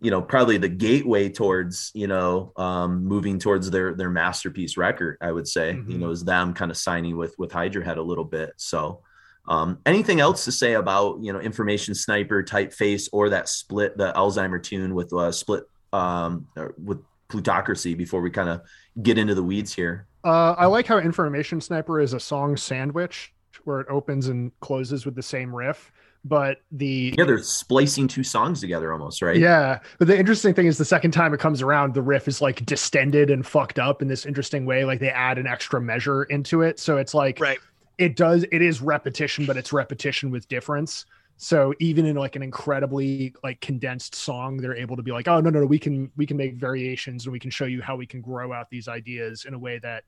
you 0.00 0.10
know 0.10 0.22
probably 0.22 0.56
the 0.56 0.68
gateway 0.68 1.28
towards 1.28 1.90
you 1.94 2.06
know 2.06 2.52
um, 2.56 3.04
moving 3.04 3.38
towards 3.38 3.70
their 3.70 3.94
their 3.94 4.10
masterpiece 4.10 4.76
record 4.76 5.16
i 5.20 5.30
would 5.30 5.46
say 5.46 5.74
mm-hmm. 5.74 5.90
you 5.90 5.98
know 5.98 6.10
is 6.10 6.24
them 6.24 6.54
kind 6.54 6.70
of 6.70 6.76
signing 6.76 7.16
with 7.16 7.34
with 7.38 7.52
hydra 7.52 7.84
head 7.84 7.98
a 7.98 8.02
little 8.02 8.24
bit. 8.24 8.52
So 8.56 9.02
um, 9.48 9.78
anything 9.86 10.20
else 10.20 10.44
to 10.44 10.52
say 10.52 10.74
about 10.74 11.22
you 11.22 11.32
know 11.32 11.40
information 11.40 11.94
sniper 11.94 12.42
typeface 12.42 13.08
or 13.12 13.30
that 13.30 13.48
split 13.48 13.96
the 13.96 14.12
alzheimer 14.12 14.62
tune 14.62 14.94
with 14.94 15.12
uh, 15.12 15.32
split 15.32 15.64
um, 15.92 16.46
with 16.82 16.98
plutocracy 17.28 17.94
before 17.94 18.20
we 18.20 18.30
kind 18.30 18.48
of 18.48 18.62
get 19.02 19.18
into 19.18 19.34
the 19.34 19.42
weeds 19.42 19.72
here? 19.74 20.06
Uh, 20.22 20.54
i 20.58 20.66
like 20.66 20.86
how 20.86 20.98
information 20.98 21.60
sniper 21.60 22.00
is 22.00 22.12
a 22.12 22.20
song 22.20 22.56
sandwich 22.56 23.32
where 23.64 23.80
it 23.80 23.86
opens 23.88 24.28
and 24.28 24.52
closes 24.60 25.06
with 25.06 25.14
the 25.14 25.22
same 25.22 25.54
riff 25.54 25.90
but 26.24 26.58
the 26.72 27.14
yeah 27.16 27.24
they're 27.24 27.42
splicing 27.42 28.06
two 28.06 28.22
songs 28.22 28.60
together 28.60 28.92
almost 28.92 29.22
right? 29.22 29.38
Yeah 29.38 29.78
but 29.98 30.08
the 30.08 30.18
interesting 30.18 30.54
thing 30.54 30.66
is 30.66 30.76
the 30.78 30.84
second 30.84 31.12
time 31.12 31.32
it 31.32 31.40
comes 31.40 31.62
around 31.62 31.94
the 31.94 32.02
riff 32.02 32.28
is 32.28 32.40
like 32.40 32.64
distended 32.66 33.30
and 33.30 33.46
fucked 33.46 33.78
up 33.78 34.02
in 34.02 34.08
this 34.08 34.26
interesting 34.26 34.66
way 34.66 34.84
like 34.84 35.00
they 35.00 35.10
add 35.10 35.38
an 35.38 35.46
extra 35.46 35.80
measure 35.80 36.24
into 36.24 36.62
it. 36.62 36.78
So 36.78 36.98
it's 36.98 37.14
like 37.14 37.40
right. 37.40 37.58
it 37.98 38.16
does 38.16 38.44
it 38.52 38.62
is 38.62 38.82
repetition 38.82 39.46
but 39.46 39.56
it's 39.56 39.72
repetition 39.72 40.30
with 40.30 40.46
difference. 40.48 41.06
So 41.38 41.72
even 41.78 42.04
in 42.04 42.16
like 42.16 42.36
an 42.36 42.42
incredibly 42.42 43.34
like 43.42 43.60
condensed 43.62 44.14
song 44.14 44.58
they're 44.58 44.76
able 44.76 44.96
to 44.96 45.02
be 45.02 45.12
like 45.12 45.26
oh 45.26 45.40
no 45.40 45.48
no 45.48 45.60
no 45.60 45.66
we 45.66 45.78
can 45.78 46.10
we 46.16 46.26
can 46.26 46.36
make 46.36 46.54
variations 46.54 47.24
and 47.24 47.32
we 47.32 47.40
can 47.40 47.50
show 47.50 47.64
you 47.64 47.80
how 47.80 47.96
we 47.96 48.06
can 48.06 48.20
grow 48.20 48.52
out 48.52 48.68
these 48.68 48.88
ideas 48.88 49.46
in 49.46 49.54
a 49.54 49.58
way 49.58 49.78
that 49.78 50.04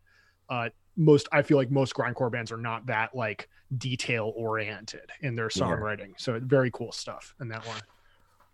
uh 0.51 0.69
most 0.97 1.29
I 1.33 1.43
feel 1.43 1.57
like 1.57 1.71
most 1.71 1.95
grindcore 1.95 2.31
bands 2.31 2.53
are 2.53 2.59
not 2.59 2.87
that 2.87 3.15
like 3.15 3.49
detail 3.79 4.33
oriented 4.37 5.11
in 5.21 5.35
their 5.35 5.49
songwriting. 5.49 6.09
Yeah. 6.09 6.15
So 6.19 6.41
very 6.41 6.71
cool 6.71 6.93
stuff 6.93 7.35
in 7.41 7.49
that 7.49 7.67
one. 7.67 7.81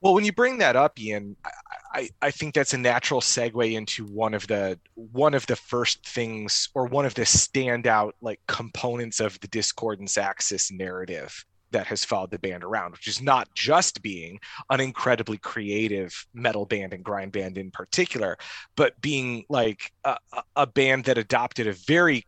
Well, 0.00 0.14
when 0.14 0.24
you 0.24 0.32
bring 0.32 0.58
that 0.58 0.76
up, 0.76 0.98
Ian, 1.00 1.34
I, 1.44 1.50
I, 1.92 2.08
I, 2.22 2.30
think 2.30 2.54
that's 2.54 2.72
a 2.72 2.78
natural 2.78 3.20
segue 3.20 3.72
into 3.72 4.04
one 4.04 4.32
of 4.32 4.46
the 4.46 4.78
one 4.94 5.34
of 5.34 5.44
the 5.46 5.56
first 5.56 6.06
things 6.06 6.68
or 6.74 6.86
one 6.86 7.04
of 7.04 7.14
the 7.14 7.22
standout 7.22 8.12
like 8.20 8.40
components 8.46 9.18
of 9.18 9.40
the 9.40 9.48
discordance 9.48 10.16
axis 10.16 10.70
narrative 10.70 11.44
that 11.70 11.86
has 11.86 12.04
followed 12.04 12.30
the 12.30 12.38
band 12.38 12.64
around, 12.64 12.92
which 12.92 13.08
is 13.08 13.20
not 13.20 13.52
just 13.54 14.02
being 14.02 14.40
an 14.70 14.80
incredibly 14.80 15.38
creative 15.38 16.26
metal 16.34 16.64
band 16.64 16.94
and 16.94 17.04
grind 17.04 17.32
band 17.32 17.58
in 17.58 17.70
particular, 17.70 18.36
but 18.76 19.00
being 19.00 19.44
like 19.48 19.92
a, 20.04 20.16
a 20.56 20.66
band 20.66 21.04
that 21.04 21.18
adopted 21.18 21.66
a 21.66 21.72
very 21.72 22.24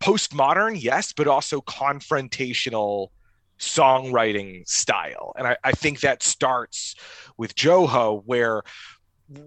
postmodern, 0.00 0.80
yes, 0.80 1.12
but 1.12 1.26
also 1.26 1.60
confrontational 1.60 3.08
songwriting 3.58 4.66
style. 4.66 5.32
And 5.36 5.46
I, 5.46 5.56
I 5.62 5.72
think 5.72 6.00
that 6.00 6.22
starts 6.22 6.94
with 7.36 7.54
Jouhou, 7.54 8.22
where 8.24 8.62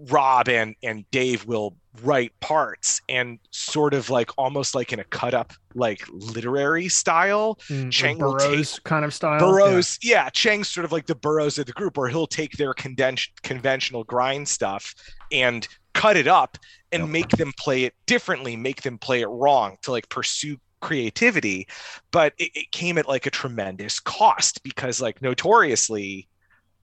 Rob 0.08 0.48
and 0.48 0.74
and 0.82 1.08
Dave 1.10 1.44
will 1.44 1.76
write 2.02 2.38
parts 2.40 3.00
and 3.08 3.38
sort 3.50 3.94
of 3.94 4.10
like 4.10 4.30
almost 4.36 4.74
like 4.74 4.92
in 4.92 4.98
a 4.98 5.04
cut 5.04 5.34
up 5.34 5.52
like 5.74 6.02
literary 6.10 6.88
style. 6.88 7.58
Mm, 7.68 7.90
Chang 7.90 8.18
Burroughs 8.18 8.74
take, 8.74 8.84
kind 8.84 9.04
of 9.04 9.12
style. 9.12 9.38
Burroughs, 9.38 9.98
yeah. 10.02 10.24
yeah, 10.24 10.30
Chang's 10.30 10.68
sort 10.68 10.84
of 10.84 10.92
like 10.92 11.06
the 11.06 11.14
Burroughs 11.14 11.58
of 11.58 11.66
the 11.66 11.72
group, 11.72 11.96
where 11.96 12.08
he'll 12.08 12.26
take 12.26 12.52
their 12.52 12.74
convention 12.74 13.32
conventional 13.42 14.04
grind 14.04 14.48
stuff 14.48 14.94
and 15.30 15.68
cut 15.92 16.16
it 16.16 16.26
up 16.26 16.58
and 16.90 17.04
yep. 17.04 17.10
make 17.10 17.28
them 17.30 17.52
play 17.58 17.84
it 17.84 17.94
differently, 18.06 18.56
make 18.56 18.82
them 18.82 18.98
play 18.98 19.20
it 19.20 19.28
wrong 19.28 19.76
to 19.82 19.90
like 19.90 20.08
pursue 20.08 20.56
creativity. 20.80 21.66
But 22.10 22.32
it, 22.38 22.50
it 22.54 22.72
came 22.72 22.98
at 22.98 23.08
like 23.08 23.26
a 23.26 23.30
tremendous 23.30 24.00
cost 24.00 24.62
because 24.62 25.00
like 25.00 25.20
notoriously, 25.20 26.28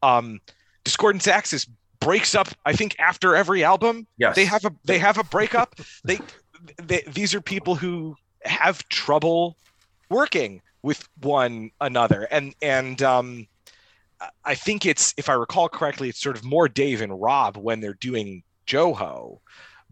um, 0.03 0.39
Discordance 0.83 1.27
Axis 1.27 1.67
breaks 2.01 2.35
up 2.35 2.49
i 2.65 2.73
think 2.73 2.99
after 2.99 3.35
every 3.35 3.63
album. 3.63 4.05
Yes. 4.17 4.35
they 4.35 4.45
have 4.45 4.65
a 4.65 4.71
they 4.83 4.99
have 4.99 5.17
a 5.17 5.23
breakup. 5.23 5.75
They, 6.03 6.19
they 6.77 7.03
these 7.07 7.33
are 7.33 7.41
people 7.41 7.75
who 7.75 8.15
have 8.43 8.87
trouble 8.89 9.55
working 10.09 10.61
with 10.83 11.07
one 11.21 11.71
another. 11.79 12.23
And 12.23 12.53
and 12.61 13.01
um 13.01 13.47
i 14.45 14.53
think 14.55 14.85
it's 14.85 15.13
if 15.17 15.29
i 15.29 15.33
recall 15.33 15.69
correctly 15.69 16.09
it's 16.09 16.21
sort 16.21 16.35
of 16.35 16.43
more 16.43 16.67
dave 16.67 17.01
and 17.01 17.21
rob 17.21 17.57
when 17.57 17.79
they're 17.79 17.95
doing 17.95 18.43
Jouhou 18.67 19.39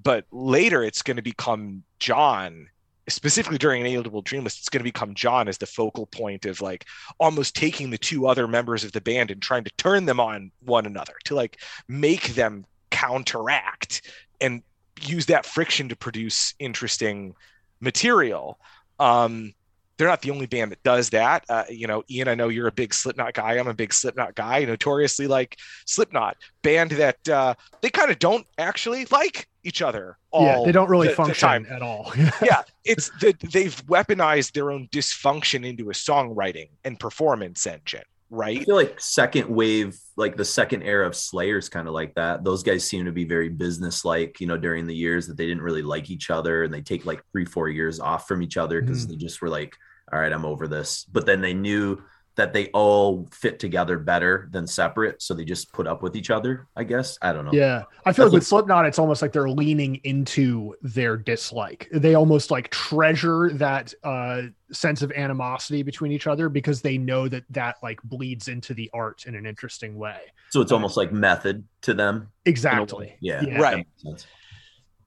but 0.02 0.26
later 0.32 0.84
it's 0.84 1.02
going 1.02 1.18
to 1.18 1.24
become 1.24 1.84
jon 2.00 2.68
specifically 3.10 3.58
during 3.58 3.82
Inalienable 3.82 4.22
Dreamless, 4.22 4.58
it's 4.60 4.70
going 4.70 4.80
to 4.80 4.84
become 4.84 5.14
Jon 5.14 5.48
as 5.48 5.58
the 5.58 5.66
focal 5.66 6.06
point 6.06 6.46
of 6.46 6.62
like 6.62 6.86
almost 7.20 7.56
taking 7.56 7.90
the 7.90 7.98
two 7.98 8.28
other 8.28 8.48
members 8.48 8.84
of 8.84 8.92
the 8.92 9.02
band 9.02 9.32
and 9.32 9.42
trying 9.42 9.64
to 9.64 9.72
turn 9.78 10.06
them 10.06 10.20
on 10.20 10.52
one 10.64 10.86
another 10.86 11.14
to 11.26 11.36
like 11.36 11.60
make 11.88 12.36
them 12.36 12.66
counteract 12.90 14.02
and 14.42 14.64
use 15.02 15.28
that 15.28 15.46
friction 15.46 15.90
to 15.90 15.96
produce 15.96 16.54
interesting 16.60 17.36
material. 17.80 18.60
Um, 19.00 19.54
they're 20.00 20.08
not 20.08 20.22
the 20.24 20.32
only 20.32 20.46
band 20.48 20.72
that 20.72 20.82
does 20.82 21.10
that. 21.12 21.44
Uh, 21.50 21.66
you 21.70 21.86
know, 21.86 22.04
Ian, 22.10 22.30
I 22.30 22.34
know 22.36 22.48
you're 22.48 22.68
a 22.68 22.72
big 22.72 22.94
Slipknot 22.94 23.34
guy. 23.34 23.58
I'm 23.60 23.68
a 23.68 23.74
big 23.74 23.94
Slipknot 23.94 24.34
guy. 24.34 24.64
Notoriously 24.64 25.28
like 25.28 25.58
Slipknot, 25.86 26.38
band 26.64 26.92
that 26.92 27.28
uh, 27.30 27.54
they 27.82 27.90
kind 27.90 28.10
of 28.10 28.18
don't 28.18 28.48
actually 28.58 29.06
like 29.12 29.48
each 29.66 29.82
other. 29.82 30.18
yeah, 30.34 30.62
they 30.66 30.72
don't 30.72 30.90
really 30.90 31.10
the, 31.10 31.14
function 31.16 31.64
the 31.64 31.74
at 31.76 31.82
all. 31.82 32.12
yeah, 32.42 32.62
it's 32.86 33.12
that 33.20 33.38
they've 33.42 33.76
weaponized 33.88 34.54
their 34.54 34.72
own 34.72 34.88
dysfunction 34.90 35.66
into 35.66 35.90
a 35.90 35.94
songwriting 35.94 36.70
and 36.86 36.98
performance 36.98 37.68
engine. 37.68 38.04
right? 38.30 38.62
I 38.62 38.64
feel 38.64 38.76
like 38.78 39.02
second 39.02 39.50
wave, 39.50 40.00
like 40.16 40.38
the 40.38 40.46
second 40.46 40.84
era 40.84 41.06
of 41.06 41.14
Slayers, 41.16 41.68
kind 41.68 41.88
of 41.90 41.94
like 41.94 42.16
that. 42.16 42.44
Those 42.46 42.64
guys 42.64 42.86
seem 42.86 43.04
to 43.04 43.12
be 43.12 43.26
very 43.26 43.50
business-like. 43.50 44.40
You 44.40 44.48
know, 44.48 44.56
during 44.58 44.88
the 44.88 44.96
years 44.96 45.28
that 45.28 45.36
they 45.36 45.46
didn't 45.46 45.64
really 45.64 45.82
like 45.82 46.10
each 46.10 46.30
other, 46.30 46.64
and 46.64 46.74
they 46.74 46.82
take 46.82 47.06
like 47.06 47.22
three, 47.34 47.46
four 47.46 47.68
years 47.68 48.00
off 48.00 48.28
from 48.30 48.42
each 48.42 48.56
other 48.56 48.82
because 48.82 49.06
Mhm. 49.06 49.10
they 49.10 49.16
just 49.18 49.42
were 49.42 49.50
like, 49.50 49.76
"All 50.12 50.20
right, 50.20 50.32
I'm 50.32 50.46
over 50.46 50.68
this." 50.68 51.06
But 51.12 51.26
then 51.26 51.42
they 51.42 51.54
knew 51.54 52.02
that 52.36 52.54
they 52.54 52.68
all 52.68 53.28
fit 53.34 53.60
together 53.60 54.00
better 54.00 54.48
than 54.52 54.66
separate, 54.66 55.22
so 55.22 55.34
they 55.34 55.44
just 55.44 55.74
put 55.74 55.86
up 55.88 56.02
with 56.02 56.16
each 56.16 56.30
other. 56.30 56.68
I 56.74 56.86
guess 56.86 57.18
I 57.22 57.34
don't 57.34 57.44
know. 57.44 57.52
Yeah, 57.52 57.84
I 58.06 58.14
feel 58.14 58.26
That's 58.26 58.34
like 58.34 58.40
with 58.40 58.48
Slipknot, 58.48 58.86
it's 58.86 58.98
almost 58.98 59.22
like 59.22 59.34
they're 59.34 59.50
leaning 59.50 59.96
into 60.06 60.74
their 60.82 61.18
dislike. 61.18 61.90
They 61.92 62.16
almost 62.16 62.50
like 62.50 62.70
treasure 62.70 63.50
that 63.56 63.94
uh, 64.06 64.44
sense 64.72 65.02
of 65.02 65.12
animosity 65.12 65.84
between 65.84 66.14
each 66.14 66.28
other 66.28 66.48
because 66.48 66.82
they 66.82 66.98
know 66.98 67.28
that 67.28 67.44
that 67.50 67.76
like 67.84 68.02
bleeds 68.04 68.48
into 68.48 68.74
the 68.74 68.90
art 68.94 69.26
in 69.26 69.36
an 69.36 69.46
interesting 69.46 69.98
way. 69.98 70.20
So 70.52 70.62
it's 70.62 70.72
almost 70.72 70.96
like 70.96 71.12
method 71.12 71.66
to 71.82 71.94
them. 71.94 72.16
in 72.16 72.22
a 72.22 72.24
way. 72.24 72.30
Exactly. 72.46 73.16
Yeah. 73.20 73.42
Yeah. 73.42 73.60
Right. 73.60 73.72
that 73.72 73.78
makes 73.78 74.02
sense. 74.02 74.28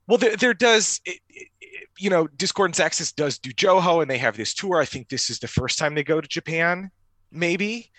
Well, 0.06 0.18
there, 0.18 0.36
there 0.36 0.54
does, 0.54 1.00
it, 1.06 1.10
it, 1.10 1.20
it- 1.30 1.48
you 1.98 2.10
know, 2.10 2.26
Discordance 2.26 2.80
Axis 2.80 3.12
does 3.12 3.38
do 3.38 3.50
Jouhou, 3.52 4.02
and 4.02 4.10
they 4.10 4.18
have 4.18 4.36
this 4.36 4.54
tour. 4.54 4.80
I 4.80 4.84
think 4.84 5.08
this 5.08 5.30
is 5.30 5.38
the 5.38 5.48
first 5.48 5.78
time 5.78 5.94
they 5.94 6.04
go 6.04 6.20
to 6.20 6.28
Japan, 6.28 6.90
maybe, 7.30 7.90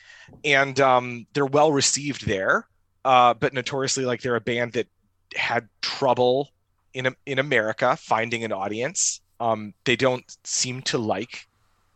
and 0.44 0.80
um, 0.80 1.26
they're 1.34 1.46
well 1.46 1.72
received 1.72 2.26
there. 2.28 2.68
Uh, 3.06 3.34
but 3.34 3.54
notoriously, 3.54 4.06
like 4.06 4.22
they're 4.22 4.36
a 4.36 4.42
band 4.42 4.74
that 4.74 4.88
had 5.36 5.68
trouble 5.82 6.50
in 6.94 7.14
in 7.26 7.40
America 7.40 7.98
finding 8.00 8.44
an 8.44 8.52
audience. 8.52 9.22
Um, 9.40 9.74
they 9.86 9.96
don't 9.96 10.24
seem 10.44 10.82
to 10.84 10.98
like 10.98 11.46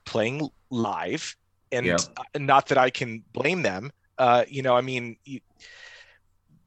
playing 0.05 0.49
live, 0.69 1.35
and 1.71 1.85
Yeah. 1.85 1.97
not 2.37 2.67
that 2.67 2.77
I 2.77 2.89
can 2.89 3.23
blame 3.33 3.61
them. 3.61 3.91
Uh, 4.17 4.43
you 4.47 4.63
know, 4.63 4.75
I 4.75 4.81
mean, 4.81 5.17
you, 5.25 5.39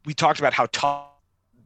we 0.06 0.14
talked 0.14 0.38
about 0.38 0.54
how 0.54 0.66
tough 0.72 1.09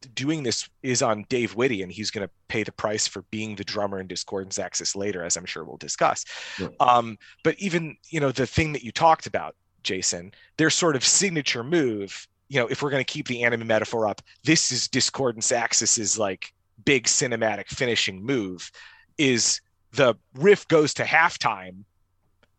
doing 0.05 0.43
this 0.43 0.69
is 0.83 1.03
on 1.03 1.25
Dave 1.29 1.55
Witte, 1.55 1.83
and 1.83 1.91
he's 1.91 2.11
going 2.11 2.27
to 2.27 2.33
pay 2.49 2.63
the 2.63 2.73
price 2.73 3.07
for 3.07 3.23
being 3.31 3.57
the 3.57 3.65
drummer 3.65 4.01
in 4.01 4.07
Discordance 4.07 4.59
Axis 4.59 4.95
later, 4.95 5.25
as 5.25 5.37
I'm 5.37 5.47
sure 5.47 5.65
we'll 5.65 5.77
discuss. 5.77 6.25
Yeah. 6.59 6.69
Um, 6.81 7.19
but 7.43 7.57
even 7.59 7.97
you 8.11 8.21
know 8.21 8.33
the 8.33 8.47
thing 8.47 8.73
that 8.73 8.83
you 8.83 8.93
talked 8.93 9.27
about, 9.27 9.57
Jason, 9.83 10.33
their 10.57 10.71
sort 10.71 10.97
of 10.97 11.05
signature 11.05 11.65
move. 11.65 12.27
You 12.49 12.61
know, 12.61 12.67
if 12.67 12.83
we're 12.83 12.91
going 12.91 13.05
to 13.05 13.13
keep 13.13 13.27
the 13.27 13.43
anime 13.43 13.67
metaphor 13.67 14.07
up, 14.07 14.21
this 14.45 14.71
is 14.71 14.87
Discordance 14.87 15.51
Axis's 15.51 16.19
like 16.19 16.53
big 16.85 17.05
cinematic 17.05 17.69
finishing 17.69 18.25
move. 18.25 18.71
Is 19.17 19.61
the 19.93 20.15
riff 20.35 20.67
goes 20.69 20.93
to 20.95 21.05
halftime, 21.05 21.85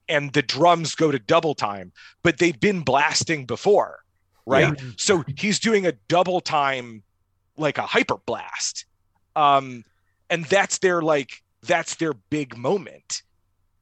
and 0.07 0.31
the 0.33 0.41
drums 0.41 0.95
go 0.95 1.11
to 1.11 1.19
double 1.19 1.53
time, 1.55 1.91
but 2.23 2.37
they've 2.37 2.59
been 2.59 2.81
blasting 2.81 3.45
before, 3.45 3.99
right? 4.45 4.79
So 4.97 5.23
he's 5.37 5.59
doing 5.59 5.85
a 5.85 5.93
double 6.07 6.41
time, 6.41 7.03
like 7.57 7.77
a 7.77 7.83
hyper 7.83 8.17
blast. 8.25 8.85
Um, 9.35 9.83
and 10.29 10.45
that's 10.45 10.79
their 10.79 11.01
like 11.01 11.43
that's 11.63 11.95
their 11.95 12.13
big 12.13 12.57
moment 12.57 13.23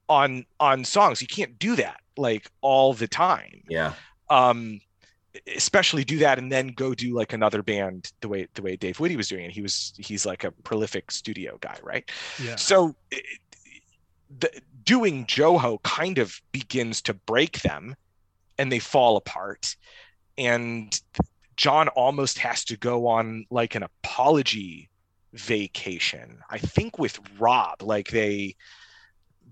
on 0.10 0.46
on 0.60 0.84
songs. 0.84 1.22
You 1.22 1.28
can't 1.28 1.58
do 1.60 1.76
that 1.76 2.00
like 2.18 2.50
all 2.62 2.94
the 2.94 3.08
time. 3.08 3.64
Yeah. 3.70 3.94
Um 4.30 4.80
especially 5.56 6.04
do 6.04 6.20
that 6.20 6.38
and 6.38 6.52
then 6.52 6.68
go 6.68 6.94
do 6.94 7.16
like 7.16 7.34
another 7.34 7.64
band 7.64 8.12
the 8.22 8.28
way 8.28 8.48
the 8.54 8.62
way 8.62 8.76
Dave 8.76 9.00
Witte 9.00 9.18
was 9.18 9.28
doing 9.28 9.46
it. 9.46 9.52
He 9.52 9.62
was 9.62 9.94
he's 9.98 10.26
like 10.26 10.44
a 10.44 10.52
prolific 10.52 11.12
studio 11.12 11.58
guy, 11.62 11.78
right? 11.82 12.10
Yeah. 12.42 12.56
So 12.56 12.96
it, 13.12 13.24
the, 14.40 14.52
doing 14.84 15.26
Jouhou 15.26 15.82
kind 15.84 16.18
of 16.18 16.40
begins 16.52 17.02
to 17.04 17.14
break 17.14 17.62
them 17.62 17.96
and 18.58 18.72
they 18.72 18.80
fall 18.80 19.18
apart. 19.18 19.76
And 20.38 21.00
Jon 21.56 21.88
almost 21.90 22.40
has 22.40 22.64
to 22.66 22.78
go 22.78 23.08
on 23.08 23.46
like 23.50 23.76
an 23.76 23.84
apology 23.84 24.90
vacation. 25.34 26.40
I 26.50 26.58
think 26.58 27.00
with 27.00 27.20
Rob, 27.40 27.82
like 27.82 28.10
they 28.10 28.56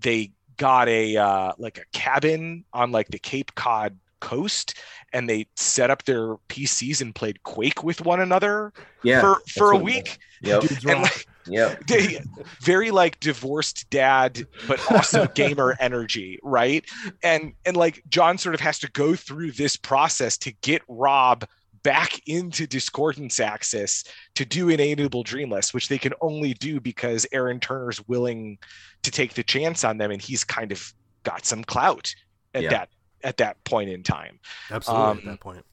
they 0.00 0.32
got 0.56 0.88
a 0.88 1.16
uh 1.16 1.52
like 1.58 1.78
a 1.78 1.84
cabin 1.92 2.64
on 2.72 2.92
like 2.92 3.08
the 3.08 3.18
Cape 3.18 3.54
Cod 3.54 3.98
coast 4.20 4.74
and 5.12 5.28
they 5.28 5.46
set 5.56 5.90
up 5.90 6.04
their 6.04 6.36
PCs 6.48 7.00
and 7.00 7.14
played 7.14 7.42
Quake 7.42 7.82
with 7.82 8.00
one 8.04 8.20
another 8.20 8.72
Yeah. 9.02 9.20
for 9.20 9.42
for 9.48 9.72
a 9.72 9.76
week. 9.76 10.18
Dudes 10.42 10.84
And 10.88 11.02
like, 11.02 11.26
Yep. 11.46 11.84
they 11.88 12.20
very 12.60 12.92
like 12.92 13.18
divorced 13.18 13.90
dad 13.90 14.46
but 14.68 14.78
also 14.92 15.26
gamer 15.34 15.76
energy 15.80 16.38
right 16.44 16.84
and 17.24 17.54
and 17.66 17.76
like 17.76 18.00
jon 18.08 18.38
sort 18.38 18.54
of 18.54 18.60
has 18.60 18.78
to 18.78 18.90
go 18.92 19.16
through 19.16 19.50
this 19.50 19.76
process 19.76 20.38
to 20.38 20.52
get 20.62 20.82
rob 20.86 21.44
back 21.82 22.20
into 22.28 22.66
discordance 22.66 23.40
axis 23.40 24.04
to 24.34 24.44
do 24.44 24.68
inalienable 24.68 25.22
dreamless 25.22 25.74
which 25.74 25.88
they 25.88 25.98
can 25.98 26.12
only 26.20 26.54
do 26.54 26.80
because 26.80 27.26
aaron 27.32 27.58
turner's 27.60 28.06
willing 28.08 28.56
to 29.02 29.10
take 29.10 29.34
the 29.34 29.42
chance 29.42 29.82
on 29.84 29.98
them 29.98 30.10
and 30.10 30.22
he's 30.22 30.44
kind 30.44 30.70
of 30.72 30.92
got 31.24 31.44
some 31.44 31.64
clout 31.64 32.14
at 32.54 32.62
Yeah. 32.62 32.70
that 32.70 32.88
at 33.24 33.36
that 33.38 33.62
point 33.64 33.90
in 33.90 34.02
time 34.02 34.38
Absolutely 34.70 35.10
Um, 35.10 35.18
at 35.18 35.24
that 35.24 35.40
point. 35.40 35.64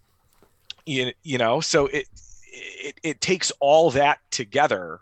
you, 0.85 1.11
you 1.23 1.37
know 1.37 1.61
so 1.61 1.87
it, 1.87 2.07
it 2.51 2.99
it 3.03 3.21
takes 3.21 3.51
all 3.59 3.91
that 3.91 4.19
together 4.31 4.99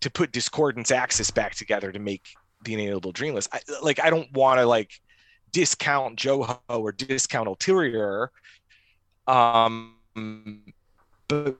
to 0.00 0.10
put 0.10 0.32
discordance 0.32 0.90
axis 0.90 1.30
back 1.30 1.54
together 1.54 1.92
to 1.92 1.98
make 1.98 2.28
the 2.64 2.74
inalienable 2.74 3.12
dreamless 3.12 3.48
I, 3.52 3.60
like 3.82 4.00
i 4.00 4.10
don't 4.10 4.32
want 4.32 4.58
to 4.60 4.66
like 4.66 4.90
discount 5.52 6.18
jouhou 6.18 6.58
or 6.68 6.92
discount 6.92 7.48
ulterior 7.48 8.30
um 9.26 9.96
but 11.28 11.56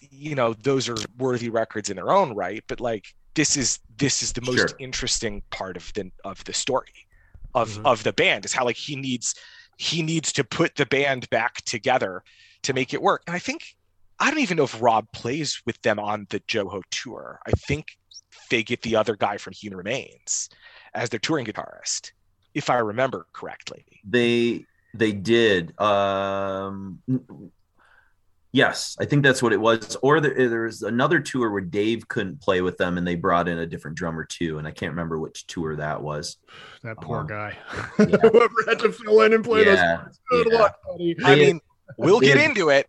you 0.00 0.34
know 0.34 0.54
those 0.54 0.88
are 0.88 1.06
worthy 1.18 1.48
records 1.50 1.90
in 1.90 1.96
their 1.96 2.10
own 2.10 2.34
right 2.34 2.62
but 2.68 2.80
like 2.80 3.06
this 3.34 3.56
is 3.56 3.78
this 3.96 4.22
is 4.22 4.32
the 4.32 4.40
most 4.40 4.54
Sure. 4.54 4.76
interesting 4.78 5.42
part 5.50 5.76
of 5.76 5.92
the 5.94 6.10
of 6.24 6.42
the 6.44 6.52
story 6.52 7.06
of 7.54 7.70
Mhm. 7.70 7.86
of 7.86 8.02
the 8.04 8.12
band 8.12 8.44
is 8.44 8.52
how 8.52 8.64
like 8.64 8.76
he 8.76 8.96
needs 8.96 9.34
he 9.76 10.02
needs 10.02 10.32
to 10.32 10.44
put 10.44 10.74
the 10.76 10.86
band 10.86 11.28
back 11.30 11.62
together 11.64 12.22
to 12.62 12.72
make 12.72 12.92
it 12.94 13.02
work 13.02 13.22
and 13.26 13.34
i 13.36 13.38
think 13.38 13.64
i 14.18 14.30
don't 14.30 14.40
even 14.40 14.56
know 14.56 14.64
if 14.64 14.80
rob 14.80 15.06
plays 15.12 15.60
with 15.66 15.80
them 15.82 15.98
on 15.98 16.26
the 16.30 16.40
jouhou 16.40 16.82
tour 16.90 17.40
i 17.46 17.50
think 17.52 17.86
they 18.50 18.62
get 18.62 18.82
the 18.82 18.96
other 18.96 19.16
guy 19.16 19.36
from 19.36 19.52
human 19.52 19.76
remains 19.76 20.48
as 20.94 21.10
their 21.10 21.20
touring 21.20 21.46
guitarist 21.46 22.12
if 22.54 22.70
i 22.70 22.78
remember 22.78 23.26
correctly 23.32 23.84
They 24.04 24.66
they 24.94 25.12
did. 25.12 25.78
Um 25.80 27.00
Yes, 28.50 28.96
I 28.98 29.04
think 29.04 29.22
that's 29.22 29.42
what 29.42 29.52
it 29.52 29.60
was. 29.60 29.98
Or 30.02 30.20
there, 30.22 30.48
there 30.48 30.62
was 30.62 30.80
another 30.82 31.20
tour 31.20 31.50
where 31.50 31.60
Dave 31.60 32.08
couldn't 32.08 32.40
play 32.40 32.62
with 32.62 32.78
them, 32.78 32.96
and 32.96 33.06
they 33.06 33.14
brought 33.14 33.46
in 33.46 33.58
a 33.58 33.66
different 33.66 33.98
drummer 33.98 34.24
too. 34.24 34.56
And 34.56 34.66
I 34.66 34.70
can't 34.70 34.90
remember 34.92 35.18
which 35.18 35.46
tour 35.46 35.76
that 35.76 36.02
was. 36.02 36.38
That 36.82 36.96
poor 36.96 37.18
Um, 37.20 37.26
guy. 37.26 37.58
yeah. 37.98 38.06
Whoever 38.06 38.54
had 38.66 38.78
to 38.78 38.90
fill 38.90 39.20
in 39.20 39.34
and 39.34 39.44
play 39.44 39.64
those 39.64 39.76
Yeah, 39.76 39.96
parts. 39.98 40.20
Good 40.30 40.48
yeah. 40.50 40.58
luck, 40.58 40.76
buddy. 40.90 41.16
i 41.24 41.34
mean 41.36 41.60
we'll 41.98 42.20
get 42.20 42.38
into 42.38 42.70
it 42.70 42.88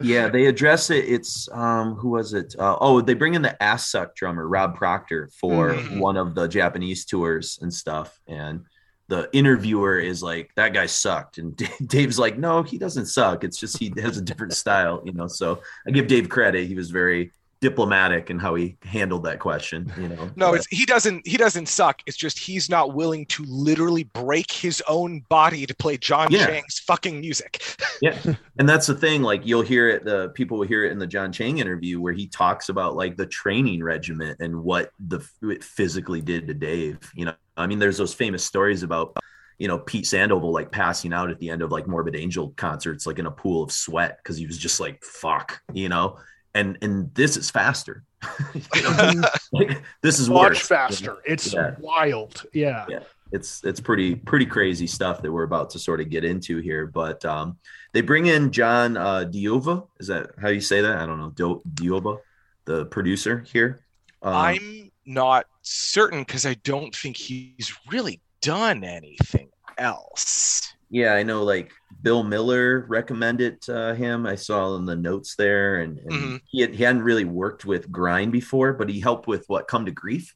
Yeah, 0.00 0.28
they 0.28 0.46
address 0.46 0.90
it. 0.90 1.04
It's 1.06 1.48
um, 1.52 1.94
who 1.94 2.10
was 2.10 2.34
it? 2.34 2.54
Uh, 2.58 2.76
oh, 2.80 3.00
they 3.00 3.14
bring 3.14 3.34
in 3.34 3.42
the 3.42 3.56
Assück 3.60 4.14
drummer 4.14 4.46
Rob 4.46 4.76
Proctor 4.76 5.28
for 5.40 5.70
Mhm. 5.74 5.98
one 5.98 6.16
of 6.16 6.34
the 6.34 6.46
Japanese 6.48 7.04
tours 7.04 7.58
and 7.62 7.72
stuff. 7.72 8.20
And 8.28 8.64
the 9.08 9.28
interviewer 9.32 9.98
is 9.98 10.22
like, 10.22 10.50
"That 10.56 10.72
guy 10.72 10.86
sucked," 10.86 11.38
and 11.38 11.56
Dave's 11.86 12.18
like, 12.18 12.38
"No, 12.38 12.62
he 12.62 12.78
doesn't 12.78 13.06
suck. 13.06 13.44
It's 13.44 13.58
just 13.58 13.78
he 13.78 13.92
has 14.00 14.16
a 14.16 14.22
different 14.22 14.54
style, 14.54 15.02
you 15.04 15.12
know." 15.12 15.26
So 15.26 15.60
I 15.86 15.90
give 15.90 16.06
Dave 16.06 16.28
credit. 16.28 16.66
He 16.66 16.74
was 16.74 16.90
very 16.90 17.32
diplomatic 17.64 18.28
in 18.28 18.38
how 18.38 18.54
he 18.54 18.76
handled 18.82 19.24
that 19.24 19.38
question. 19.40 19.90
You 19.98 20.08
know, 20.08 20.30
no 20.36 20.50
But- 20.50 20.56
it's 20.56 20.66
he 20.70 20.84
doesn't 20.84 21.26
he 21.26 21.38
doesn't 21.38 21.66
suck. 21.66 22.02
It's 22.06 22.16
just 22.16 22.38
he's 22.38 22.68
not 22.68 22.94
willing 22.94 23.24
to 23.26 23.42
literally 23.48 24.04
break 24.04 24.52
his 24.52 24.82
own 24.86 25.24
body 25.30 25.64
to 25.64 25.74
play 25.74 25.96
jon 25.96 26.28
Yeah. 26.30 26.46
chang's 26.46 26.78
fucking 26.80 27.20
music. 27.20 27.62
Yeah. 28.02 28.18
And 28.58 28.68
that's 28.68 28.86
the 28.86 28.94
thing 28.94 29.22
like 29.22 29.46
you'll 29.46 29.62
hear 29.62 29.88
it 29.88 30.04
the 30.04 30.28
people 30.30 30.58
will 30.58 30.66
hear 30.66 30.84
it 30.84 30.92
in 30.92 30.98
the 30.98 31.06
jon 31.06 31.32
chang 31.32 31.58
interview 31.58 32.00
where 32.00 32.12
he 32.12 32.26
talks 32.26 32.68
about 32.68 32.96
like 32.96 33.16
the 33.16 33.24
training 33.26 33.82
regiment 33.82 34.40
and 34.40 34.62
what 34.62 34.90
the 34.98 35.20
it 35.42 35.64
physically 35.64 36.20
did 36.20 36.46
to 36.48 36.54
dave 36.54 36.98
you 37.14 37.24
know? 37.24 37.34
I 37.56 37.66
mean 37.66 37.78
there's 37.78 37.96
those 37.96 38.12
famous 38.12 38.44
stories 38.44 38.82
about 38.82 39.16
you 39.58 39.68
know 39.68 39.78
pete 39.78 40.06
sandoval 40.06 40.52
like 40.52 40.70
passing 40.72 41.12
out 41.14 41.30
at 41.30 41.38
the 41.38 41.48
end 41.48 41.62
of 41.62 41.70
like 41.70 41.86
morbid 41.86 42.16
angel 42.16 42.52
concerts 42.56 43.06
like 43.06 43.18
in 43.20 43.26
a 43.26 43.30
pool 43.30 43.62
of 43.62 43.70
sweat 43.70 44.18
because 44.18 44.36
he 44.36 44.46
was 44.46 44.58
just 44.58 44.80
like 44.80 45.02
fuck 45.04 45.60
you 45.72 45.88
know 45.88 46.18
and 46.54 46.78
and 46.82 47.12
this 47.14 47.36
is 47.36 47.50
faster 47.50 48.04
You 48.74 48.82
know? 48.82 49.22
like 49.52 49.82
this 50.02 50.18
is 50.18 50.28
Much 50.30 50.38
worse. 50.50 50.66
faster. 50.66 51.16
It's 51.26 51.52
Yeah. 51.52 51.74
wild. 51.78 52.44
Yeah. 52.52 52.86
Yeah. 52.88 53.00
it's 53.32 53.62
it's 53.64 53.80
pretty 53.80 54.14
pretty 54.14 54.46
crazy 54.46 54.86
stuff 54.86 55.20
that 55.22 55.30
we're 55.32 55.42
about 55.44 55.70
to 55.70 55.78
sort 55.78 56.00
of 56.00 56.08
get 56.08 56.24
into 56.24 56.58
here. 56.58 56.86
But 56.86 57.24
um, 57.24 57.58
they 57.92 58.00
bring 58.00 58.26
in 58.26 58.50
John 58.50 58.96
uh, 58.96 59.24
Diova. 59.30 59.86
Is 60.00 60.06
that 60.06 60.30
how 60.40 60.48
you 60.48 60.60
say 60.60 60.80
that? 60.80 60.96
I 60.98 61.06
don't 61.06 61.18
know. 61.18 61.30
Do- 61.30 61.62
Diova, 61.74 62.18
the 62.64 62.86
producer 62.86 63.44
here. 63.52 63.80
Um, 64.22 64.34
i'm 64.34 64.90
not 65.04 65.44
certain 65.60 66.20
because 66.20 66.46
i 66.46 66.54
don't 66.64 66.94
think 66.96 67.14
he's 67.14 67.74
really 67.92 68.22
done 68.40 68.82
anything 68.84 69.50
else? 69.76 70.73
Yeah, 70.94 71.14
I 71.14 71.24
know. 71.24 71.42
Like 71.42 71.72
Bill 72.02 72.22
Miller 72.22 72.86
recommended 72.88 73.68
uh, 73.68 73.94
him. 73.94 74.26
I 74.26 74.36
saw 74.36 74.76
in 74.76 74.84
the 74.84 74.94
notes 74.94 75.34
there, 75.34 75.80
and, 75.80 75.98
and 75.98 76.12
Mhm. 76.12 76.40
he, 76.46 76.60
had, 76.60 76.72
he 76.72 76.84
hadn't 76.84 77.02
really 77.02 77.24
worked 77.24 77.64
with 77.64 77.90
Grind 77.90 78.30
before, 78.30 78.72
but 78.74 78.88
he 78.88 79.00
helped 79.00 79.26
with 79.26 79.44
what 79.48 79.66
Come 79.66 79.86
to 79.86 79.90
Grief. 79.90 80.32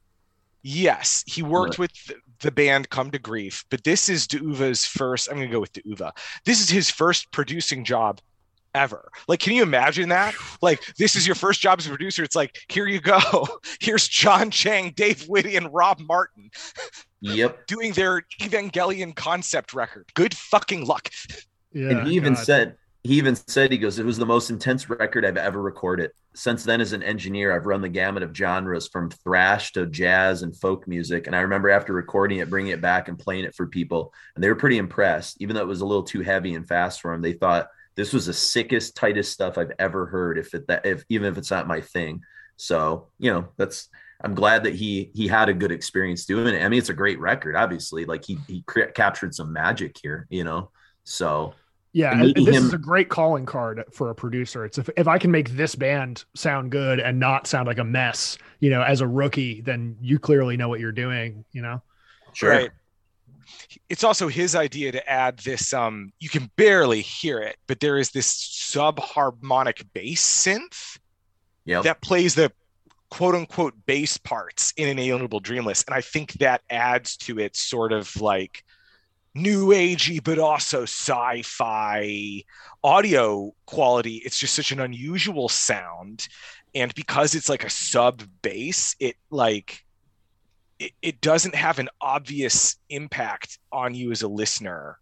Yes, 0.64 1.22
he 1.28 1.44
worked 1.44 1.78
Right. 1.78 1.88
with 1.90 2.12
the 2.40 2.50
band 2.50 2.90
Come 2.90 3.12
to 3.12 3.20
Grief, 3.20 3.64
but 3.70 3.84
this 3.84 4.08
is 4.08 4.26
Duva's 4.26 4.84
first. 4.84 5.28
I'm 5.28 5.36
going 5.36 5.48
to 5.48 5.52
go 5.52 5.60
with 5.60 5.72
Duva. 5.74 6.10
This 6.44 6.60
is 6.60 6.68
his 6.68 6.90
first 6.90 7.30
producing 7.30 7.84
job 7.84 8.20
ever. 8.78 9.10
Like, 9.26 9.40
can 9.40 9.54
you 9.54 9.62
imagine 9.62 10.08
that? 10.10 10.34
Like, 10.62 10.80
this 10.96 11.16
is 11.16 11.26
your 11.26 11.34
first 11.34 11.60
job 11.60 11.78
as 11.80 11.86
a 11.86 11.90
producer. 11.90 12.22
It's 12.22 12.36
like, 12.36 12.56
here 12.68 12.86
you 12.86 13.00
go. 13.00 13.18
Here's 13.80 14.06
Jon 14.08 14.50
Chang, 14.50 14.92
Dave 14.96 15.26
Witte, 15.28 15.54
and 15.56 15.72
Rob 15.74 15.98
Marton 16.00 16.50
Yep. 17.20 17.66
doing 17.66 17.92
their 17.92 18.22
Evangelion 18.40 19.14
concept 19.14 19.74
record. 19.74 20.06
Good 20.14 20.34
fucking 20.36 20.86
luck. 20.86 21.10
Yeah, 21.72 21.90
and 21.90 22.06
he 22.08 22.14
even 22.14 22.34
God. 22.34 22.44
said 22.44 22.76
he 23.04 23.14
even 23.14 23.34
said 23.36 23.70
he 23.70 23.78
goes 23.78 23.98
it 23.98 24.04
was 24.06 24.16
the 24.18 24.26
most 24.26 24.50
intense 24.50 24.90
record 24.90 25.24
i've 25.24 25.36
ever 25.36 25.62
recorded 25.62 26.10
since 26.34 26.64
then 26.64 26.80
as 26.80 26.92
an 26.92 27.02
engineer 27.02 27.54
i've 27.54 27.66
run 27.66 27.80
the 27.80 27.88
gamut 27.88 28.22
of 28.22 28.34
genres 28.36 28.88
from 28.88 29.08
thrash 29.10 29.72
to 29.72 29.86
jazz 29.86 30.42
and 30.42 30.56
folk 30.56 30.86
music 30.88 31.26
and 31.26 31.36
i 31.36 31.40
remember 31.40 31.70
after 31.70 31.92
recording 31.92 32.38
it 32.38 32.50
bringing 32.50 32.72
it 32.72 32.80
back 32.80 33.08
and 33.08 33.18
playing 33.18 33.44
it 33.44 33.54
for 33.54 33.66
people 33.66 34.12
and 34.34 34.42
they 34.42 34.48
were 34.48 34.56
pretty 34.56 34.78
impressed 34.78 35.40
even 35.40 35.54
though 35.54 35.62
it 35.62 35.68
was 35.68 35.80
a 35.80 35.86
little 35.86 36.02
too 36.02 36.22
heavy 36.22 36.54
and 36.54 36.66
fast 36.66 37.00
for 37.00 37.12
them 37.12 37.22
they 37.22 37.32
thought 37.34 37.68
this 37.98 38.12
was 38.14 38.24
the 38.26 38.32
sickest 38.32 38.96
tightest 38.96 39.32
stuff 39.32 39.58
i've 39.58 39.72
ever 39.78 40.06
heard 40.06 40.38
if 40.38 40.54
it 40.54 40.66
that 40.68 40.86
if 40.86 41.04
even 41.10 41.26
if 41.30 41.36
it's 41.36 41.50
not 41.50 41.66
my 41.68 41.80
thing 41.80 42.20
so 42.56 43.08
you 43.18 43.30
know 43.30 43.48
that's 43.58 43.88
i'm 44.24 44.34
glad 44.34 44.62
that 44.64 44.74
he 44.74 45.10
he 45.14 45.28
had 45.28 45.48
a 45.48 45.54
good 45.54 45.72
experience 45.72 46.24
doing 46.24 46.54
it 46.54 46.64
i 46.64 46.68
mean 46.68 46.78
it's 46.78 46.88
a 46.88 46.94
great 46.94 47.20
record 47.20 47.54
obviously 47.56 48.04
like 48.06 48.24
he 48.24 48.38
he 48.48 48.62
cre- 48.62 48.92
captured 48.94 49.34
some 49.34 49.52
magic 49.52 49.96
here 50.02 50.26
you 50.30 50.44
know 50.44 50.70
so 51.04 51.54
Yeah, 51.92 52.12
And 52.12 52.36
and, 52.36 52.46
this 52.46 52.56
him- 52.56 52.64
is 52.66 52.72
a 52.74 52.78
great 52.78 53.08
calling 53.08 53.46
card 53.46 53.82
for 53.92 54.10
a 54.10 54.14
producer. 54.14 54.64
It's 54.66 54.76
if, 54.78 54.90
if 54.96 55.08
I 55.08 55.18
can 55.18 55.30
make 55.30 55.50
this 55.56 55.74
band 55.74 56.24
sound 56.34 56.70
good 56.70 57.00
and 57.00 57.18
not 57.18 57.46
sound 57.46 57.66
like 57.66 57.78
a 57.78 57.84
mess, 57.84 58.36
you 58.60 58.68
know, 58.70 58.82
as 58.82 59.00
a 59.00 59.06
rookie, 59.08 59.62
then 59.62 59.96
you 60.02 60.18
clearly 60.18 60.56
know 60.58 60.68
what 60.68 60.80
you're 60.80 60.92
doing, 60.92 61.46
you 61.50 61.62
know? 61.62 61.80
Sure. 62.34 62.50
Right. 62.50 62.70
It's 63.88 64.04
also 64.04 64.28
his 64.28 64.54
idea 64.54 64.92
to 64.92 65.08
add 65.08 65.38
this. 65.40 65.72
Um, 65.72 66.12
you 66.20 66.28
can 66.28 66.50
barely 66.56 67.00
hear 67.00 67.40
it, 67.40 67.56
but 67.66 67.80
there 67.80 67.98
is 67.98 68.10
this 68.10 68.26
sub-harmonic 68.26 69.84
bass 69.92 70.22
synth 70.46 70.98
Yep. 71.64 71.84
that 71.84 72.00
plays 72.00 72.34
the 72.34 72.50
quote 73.10 73.34
unquote 73.34 73.74
bass 73.86 74.16
parts 74.16 74.72
in 74.76 74.88
Inalienable 74.88 75.40
Dreamless. 75.40 75.84
And 75.86 75.94
I 75.94 76.00
think 76.00 76.32
that 76.34 76.62
adds 76.70 77.16
to 77.18 77.38
its 77.38 77.60
sort 77.60 77.92
of 77.92 78.18
like 78.20 78.64
new 79.34 79.68
agey, 79.68 80.22
but 80.22 80.38
also 80.38 80.82
sci 80.82 81.42
fi 81.42 82.44
audio 82.82 83.52
quality. 83.66 84.16
It's 84.24 84.38
just 84.38 84.54
such 84.54 84.72
an 84.72 84.80
unusual 84.80 85.48
sound. 85.48 86.26
And 86.74 86.94
because 86.94 87.34
it's 87.34 87.48
like 87.48 87.64
a 87.64 87.70
sub 87.70 88.22
bass, 88.42 88.96
it 88.98 89.16
like, 89.30 89.84
it, 90.78 90.92
it 91.02 91.20
doesn't 91.20 91.54
have 91.54 91.78
an 91.78 91.88
obvious 92.00 92.76
impact 92.90 93.58
on 93.72 93.94
you 93.94 94.10
as 94.10 94.22
a 94.22 94.28
listener 94.28 94.98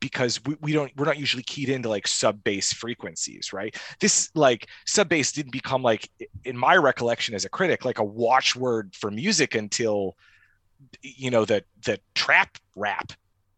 because 0.00 0.38
we, 0.44 0.56
we 0.60 0.72
don't 0.72 0.92
we're 0.96 1.06
not 1.06 1.18
usually 1.18 1.42
keyed 1.42 1.70
into 1.70 1.88
like 1.88 2.06
sub 2.06 2.44
bass 2.44 2.72
frequencies 2.72 3.52
right 3.52 3.74
this 4.00 4.30
like 4.34 4.68
sub 4.86 5.08
bass 5.08 5.32
didn't 5.32 5.52
become 5.52 5.82
like 5.82 6.10
in 6.44 6.56
my 6.56 6.76
recollection 6.76 7.34
as 7.34 7.44
a 7.46 7.48
critic 7.48 7.84
like 7.84 7.98
a 7.98 8.04
watchword 8.04 8.94
for 8.94 9.10
music 9.10 9.54
until 9.54 10.14
you 11.00 11.30
know 11.30 11.44
the 11.46 11.64
the 11.86 11.98
trap 12.14 12.58
rap 12.76 13.12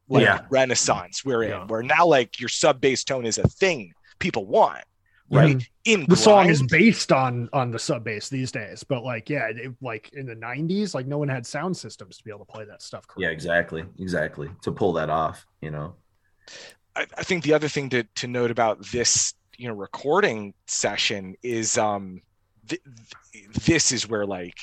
like 0.09 0.23
Yeah. 0.23 0.39
renaissance 0.51 1.25
we're 1.25 1.43
in 1.43 1.51
Yeah. 1.51 1.67
where 1.67 1.83
now 1.83 2.07
like 2.07 2.39
your 2.39 2.49
sub 2.49 2.81
bass 2.81 3.03
tone 3.03 3.27
is 3.27 3.39
a 3.39 3.49
thing 3.49 3.93
people 4.21 4.47
want 4.47 4.85
right 5.31 5.69
in 5.85 6.07
The 6.09 6.17
song 6.17 6.49
is 6.49 6.63
based 6.63 7.13
on 7.13 7.49
on 7.53 7.71
the 7.71 7.79
sub 7.79 8.05
bass 8.05 8.29
these 8.29 8.53
days, 8.53 8.85
but 8.85 9.03
like, 9.03 9.29
yeah, 9.29 9.49
it, 9.49 9.75
like 9.81 10.11
in 10.13 10.27
the 10.27 10.37
'90s, 10.37 10.95
like 10.95 11.07
no 11.07 11.19
one 11.19 11.29
had 11.29 11.47
sound 11.47 11.77
systems 11.77 12.19
to 12.19 12.25
be 12.25 12.31
able 12.31 12.45
to 12.45 12.53
play 12.53 12.65
that 12.65 12.83
stuff. 12.83 13.05
Yeah, 13.17 13.29
exactly. 13.29 13.85
Exactly. 13.99 14.51
To 14.63 14.73
pull 14.73 14.93
that 14.95 15.11
off, 15.11 15.47
you 15.61 15.71
know. 15.71 15.95
I, 16.95 17.07
I 17.17 17.23
think 17.23 17.45
the 17.45 17.55
other 17.55 17.69
thing 17.69 17.91
to, 17.91 18.05
to 18.05 18.27
note 18.27 18.51
about 18.51 18.85
this 18.87 19.35
you 19.59 19.69
know 19.69 19.75
recording 19.75 20.55
session 20.67 21.35
is 21.43 21.79
um 21.79 22.21
th- 22.69 22.83
th- 23.33 23.47
this 23.65 23.93
is 23.93 24.09
where 24.09 24.27
like 24.27 24.59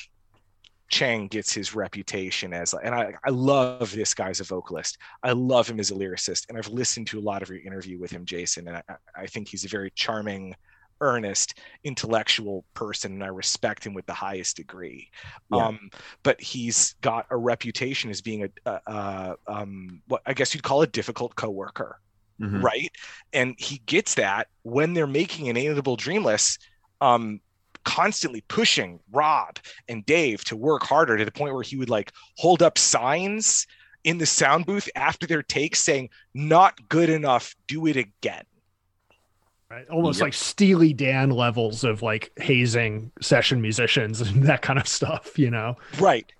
Chang 0.93 1.27
gets 1.27 1.51
his 1.51 1.73
reputation 1.73 2.53
as 2.53 2.75
and 2.75 2.93
I, 2.93 3.13
I 3.25 3.31
love 3.31 3.91
this 3.91 4.13
guy 4.13 4.29
as 4.29 4.41
a 4.41 4.43
vocalist. 4.43 4.99
I 5.23 5.31
love 5.31 5.67
him 5.67 5.79
as 5.79 5.89
a 5.89 5.95
lyricist 5.95 6.45
and 6.49 6.57
I've 6.57 6.67
listened 6.81 7.07
to 7.07 7.19
a 7.19 7.25
lot 7.31 7.41
of 7.41 7.49
your 7.49 7.61
interview 7.69 7.97
with 7.99 8.11
him 8.11 8.25
Jason 8.25 8.67
and 8.67 8.77
I, 8.77 8.83
I 9.23 9.25
think 9.25 9.47
he's 9.47 9.65
a 9.65 9.69
very 9.77 9.91
charming 9.95 10.55
earnest 11.01 11.57
intellectual 11.83 12.63
person 12.75 13.13
and 13.13 13.23
I 13.23 13.27
respect 13.27 13.83
him 13.85 13.95
with 13.95 14.05
the 14.05 14.13
highest 14.13 14.55
degree. 14.57 15.09
Yeah. 15.49 15.65
Um 15.67 15.89
but 16.21 16.39
he's 16.39 16.93
got 17.01 17.25
a 17.31 17.37
reputation 17.37 18.11
as 18.11 18.21
being 18.21 18.43
a, 18.43 18.49
a, 18.71 18.81
a 18.85 19.35
um 19.47 20.01
what 20.07 20.21
I 20.27 20.33
guess 20.35 20.53
you'd 20.53 20.63
call 20.69 20.83
a 20.83 20.87
difficult 20.87 21.35
coworker 21.35 21.99
Mhm. 22.41 22.63
right 22.63 22.91
and 23.31 23.55
he 23.59 23.75
gets 23.85 24.15
that 24.15 24.47
when 24.63 24.93
they're 24.93 25.07
making 25.21 25.45
inalienable 25.47 25.95
dreamless 25.95 26.57
um 26.99 27.39
constantly 27.83 28.41
pushing 28.47 28.99
rob 29.11 29.57
and 29.89 30.05
dave 30.05 30.43
to 30.45 30.55
work 30.55 30.83
harder 30.83 31.17
to 31.17 31.25
the 31.25 31.31
point 31.31 31.53
where 31.53 31.63
he 31.63 31.75
would 31.77 31.89
like 31.89 32.11
hold 32.37 32.61
up 32.63 32.77
signs 32.77 33.67
in 34.03 34.17
the 34.17 34.25
sound 34.25 34.65
booth 34.65 34.89
after 34.95 35.25
their 35.27 35.43
takes 35.43 35.79
saying 35.79 36.09
not 36.33 36.77
good 36.89 37.09
enough 37.09 37.55
do 37.67 37.85
it 37.87 37.95
again 37.97 38.43
Right? 39.71 39.89
Almost 39.89 40.19
Yep. 40.19 40.25
like 40.27 40.33
Steely 40.35 40.93
Dan 40.93 41.31
levels 41.31 41.83
of 41.83 42.03
like 42.03 42.31
hazing 42.37 43.11
session 43.21 43.59
musicians 43.59 44.21
and 44.21 44.43
that 44.43 44.61
kind 44.61 44.77
of 44.77 44.87
stuff, 44.87 45.39
you 45.39 45.49
know? 45.49 45.77
right 45.99 46.31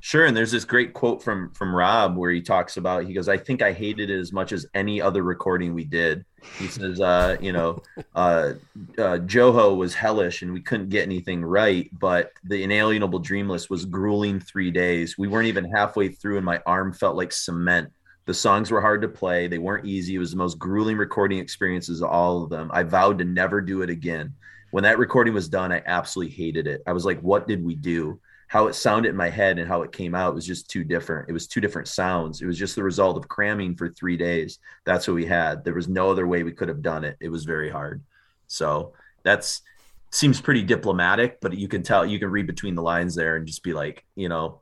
Sure. 0.00 0.26
And 0.26 0.36
there's 0.36 0.52
this 0.52 0.64
great 0.64 0.94
quote 0.94 1.22
from 1.22 1.50
from 1.52 1.74
Rob 1.74 2.16
where 2.16 2.30
he 2.30 2.40
talks 2.40 2.76
about 2.76 3.04
he 3.04 3.12
goes, 3.12 3.28
I 3.28 3.36
think 3.36 3.62
I 3.62 3.72
hated 3.72 4.10
it 4.10 4.18
as 4.18 4.32
much 4.32 4.52
as 4.52 4.66
any 4.72 5.00
other 5.00 5.22
recording 5.22 5.74
we 5.74 5.84
did. 5.84 6.24
He 6.56 6.68
says, 6.68 7.00
uh, 7.00 7.36
you 7.40 7.52
know, 7.52 7.82
uh, 8.14 8.52
uh 8.96 9.18
Jouhou 9.26 9.76
was 9.76 9.94
hellish 9.94 10.42
and 10.42 10.52
we 10.52 10.60
couldn't 10.60 10.90
get 10.90 11.02
anything 11.02 11.44
right, 11.44 11.90
but 11.98 12.32
the 12.44 12.62
inalienable 12.62 13.18
dreamless 13.18 13.68
was 13.68 13.84
grueling 13.84 14.38
three 14.38 14.70
days. 14.70 15.18
We 15.18 15.26
weren't 15.26 15.48
even 15.48 15.64
halfway 15.64 16.08
through, 16.08 16.36
and 16.36 16.46
my 16.46 16.60
arm 16.64 16.92
felt 16.92 17.16
like 17.16 17.32
cement. 17.32 17.90
The 18.26 18.34
songs 18.34 18.70
were 18.70 18.80
hard 18.80 19.02
to 19.02 19.08
play. 19.08 19.48
They 19.48 19.58
weren't 19.58 19.86
easy. 19.86 20.14
It 20.14 20.18
was 20.18 20.30
the 20.30 20.36
most 20.36 20.58
grueling 20.58 20.98
recording 20.98 21.38
experiences 21.38 22.02
of 22.02 22.10
all 22.10 22.44
of 22.44 22.50
them. 22.50 22.70
I 22.72 22.82
vowed 22.82 23.18
to 23.18 23.24
never 23.24 23.60
do 23.60 23.82
it 23.82 23.90
again. 23.90 24.34
When 24.70 24.84
that 24.84 24.98
recording 24.98 25.32
was 25.32 25.48
done, 25.48 25.72
I 25.72 25.82
absolutely 25.86 26.34
hated 26.34 26.66
it. 26.66 26.82
I 26.86 26.92
was 26.92 27.06
like, 27.06 27.20
what 27.20 27.48
did 27.48 27.64
we 27.64 27.74
do? 27.74 28.20
How 28.48 28.66
it 28.66 28.74
sounded 28.74 29.10
in 29.10 29.16
my 29.16 29.30
head 29.30 29.58
and 29.58 29.68
how 29.68 29.82
it 29.82 29.92
came 29.92 30.14
out 30.14 30.34
was 30.34 30.46
just 30.46 30.68
too 30.68 30.82
different. 30.82 31.28
It 31.28 31.32
was 31.32 31.46
two 31.46 31.60
different 31.60 31.86
sounds. 31.86 32.42
It 32.42 32.46
was 32.46 32.58
just 32.58 32.74
the 32.74 32.82
result 32.82 33.16
of 33.16 33.28
cramming 33.28 33.76
for 33.76 33.90
three 33.90 34.16
days. 34.16 34.58
That's 34.84 35.06
what 35.06 35.14
we 35.14 35.26
had. 35.26 35.64
There 35.64 35.74
was 35.74 35.88
no 35.88 36.10
other 36.10 36.26
way 36.26 36.42
we 36.42 36.52
could 36.52 36.68
have 36.68 36.82
done 36.82 37.04
it. 37.04 37.16
It 37.20 37.28
was 37.28 37.44
very 37.44 37.70
hard. 37.70 38.02
So 38.46 38.94
that's 39.22 39.62
seems 40.10 40.40
pretty 40.40 40.62
diplomatic, 40.62 41.40
but 41.40 41.56
you 41.56 41.68
can 41.68 41.82
tell 41.82 42.06
you 42.06 42.18
can 42.18 42.30
read 42.30 42.46
between 42.46 42.74
the 42.74 42.82
lines 42.82 43.14
there 43.14 43.36
and 43.36 43.46
just 43.46 43.62
be 43.62 43.72
like, 43.74 44.04
you 44.14 44.28
know, 44.28 44.60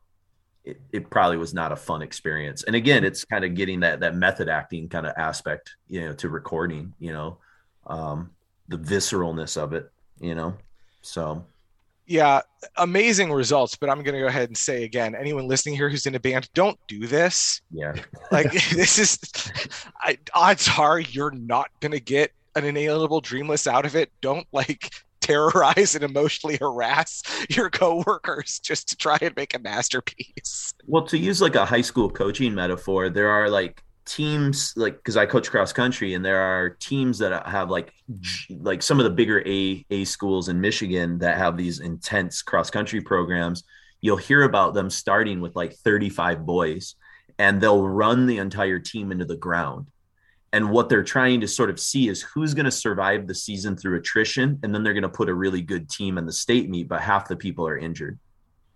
it, 0.64 0.80
it 0.92 1.10
probably 1.10 1.36
was 1.36 1.54
not 1.54 1.70
a 1.70 1.76
fun 1.76 2.02
experience. 2.02 2.64
And 2.64 2.74
again, 2.74 3.04
it's 3.04 3.24
kind 3.24 3.44
of 3.44 3.54
getting 3.54 3.80
that 3.80 4.00
that 4.00 4.16
method 4.16 4.48
acting 4.48 4.88
kind 4.88 5.06
of 5.06 5.14
aspect, 5.16 5.76
you 5.88 6.00
know, 6.00 6.12
to 6.14 6.28
recording, 6.28 6.92
you 6.98 7.12
know, 7.12 7.38
um, 7.86 8.30
the 8.68 8.78
visceralness 8.78 9.56
of 9.56 9.72
it, 9.72 9.90
you 10.20 10.34
know. 10.34 10.56
So 11.02 11.46
yeah 12.06 12.40
amazing 12.76 13.32
results 13.32 13.76
but 13.76 13.90
i'm 13.90 14.02
going 14.02 14.14
to 14.14 14.20
go 14.20 14.26
ahead 14.26 14.48
and 14.48 14.56
say 14.56 14.84
again 14.84 15.14
anyone 15.14 15.48
listening 15.48 15.74
here 15.74 15.88
who's 15.88 16.06
in 16.06 16.14
a 16.14 16.20
band 16.20 16.48
don't 16.54 16.78
do 16.88 17.06
this. 17.06 17.60
Yeah, 17.70 17.94
like 18.32 18.50
this 18.70 18.98
is 18.98 19.18
I, 20.00 20.18
odds 20.34 20.68
are 20.78 20.98
you're 20.98 21.30
not 21.30 21.70
going 21.80 21.92
to 21.92 22.00
get 22.00 22.32
an 22.54 22.64
inalienable 22.64 23.20
dreamless 23.20 23.66
out 23.66 23.84
of 23.84 23.94
it. 23.94 24.10
Don't 24.20 24.46
like 24.52 24.90
terrorize 25.20 25.94
and 25.94 26.04
emotionally 26.04 26.56
harass 26.56 27.22
your 27.50 27.68
coworkers 27.68 28.60
just 28.60 28.88
to 28.88 28.96
try 28.96 29.18
and 29.20 29.34
make 29.36 29.54
a 29.54 29.58
masterpiece. 29.58 30.72
Well, 30.86 31.04
to 31.06 31.18
use 31.18 31.40
like 31.42 31.56
a 31.56 31.64
high 31.64 31.80
school 31.80 32.08
coaching 32.08 32.54
metaphor, 32.54 33.10
there 33.10 33.28
are 33.28 33.50
like 33.50 33.82
teams 34.06 34.72
like 34.76 34.96
because 34.96 35.16
I 35.16 35.26
coach 35.26 35.50
cross 35.50 35.72
country, 35.72 36.14
and 36.14 36.24
there 36.24 36.40
are 36.40 36.70
teams 36.70 37.18
that 37.18 37.46
have 37.46 37.70
like 37.70 37.92
like 38.50 38.82
some 38.82 38.98
of 38.98 39.04
the 39.04 39.10
bigger 39.10 39.42
A 39.46 39.84
A 39.90 40.04
schools 40.04 40.48
in 40.48 40.60
Michigan 40.60 41.18
that 41.18 41.36
have 41.36 41.56
these 41.56 41.80
intense 41.80 42.42
cross 42.42 42.70
country 42.70 43.00
programs. 43.00 43.64
You'll 44.00 44.16
hear 44.16 44.42
about 44.42 44.74
them 44.74 44.88
starting 44.88 45.40
with 45.40 45.56
like 45.56 45.74
35 45.74 46.46
boys, 46.46 46.94
and 47.38 47.60
they'll 47.60 47.86
run 47.86 48.26
the 48.26 48.38
entire 48.38 48.78
team 48.78 49.12
into 49.12 49.24
the 49.24 49.36
ground. 49.36 49.88
And 50.52 50.70
what 50.70 50.88
they're 50.88 51.02
trying 51.02 51.40
to 51.40 51.48
sort 51.48 51.70
of 51.70 51.80
see 51.80 52.08
is 52.08 52.22
who's 52.22 52.54
going 52.54 52.64
to 52.64 52.70
survive 52.70 53.26
the 53.26 53.34
season 53.34 53.76
through 53.76 53.98
attrition, 53.98 54.60
and 54.62 54.74
then 54.74 54.82
they're 54.82 54.94
going 54.94 55.02
to 55.02 55.08
put 55.08 55.28
a 55.28 55.34
really 55.34 55.60
good 55.60 55.90
team 55.90 56.18
in 56.18 56.24
the 56.24 56.32
state 56.32 56.70
meet, 56.70 56.88
but 56.88 57.00
half 57.00 57.28
the 57.28 57.36
people 57.36 57.66
are 57.66 57.76
injured 57.76 58.18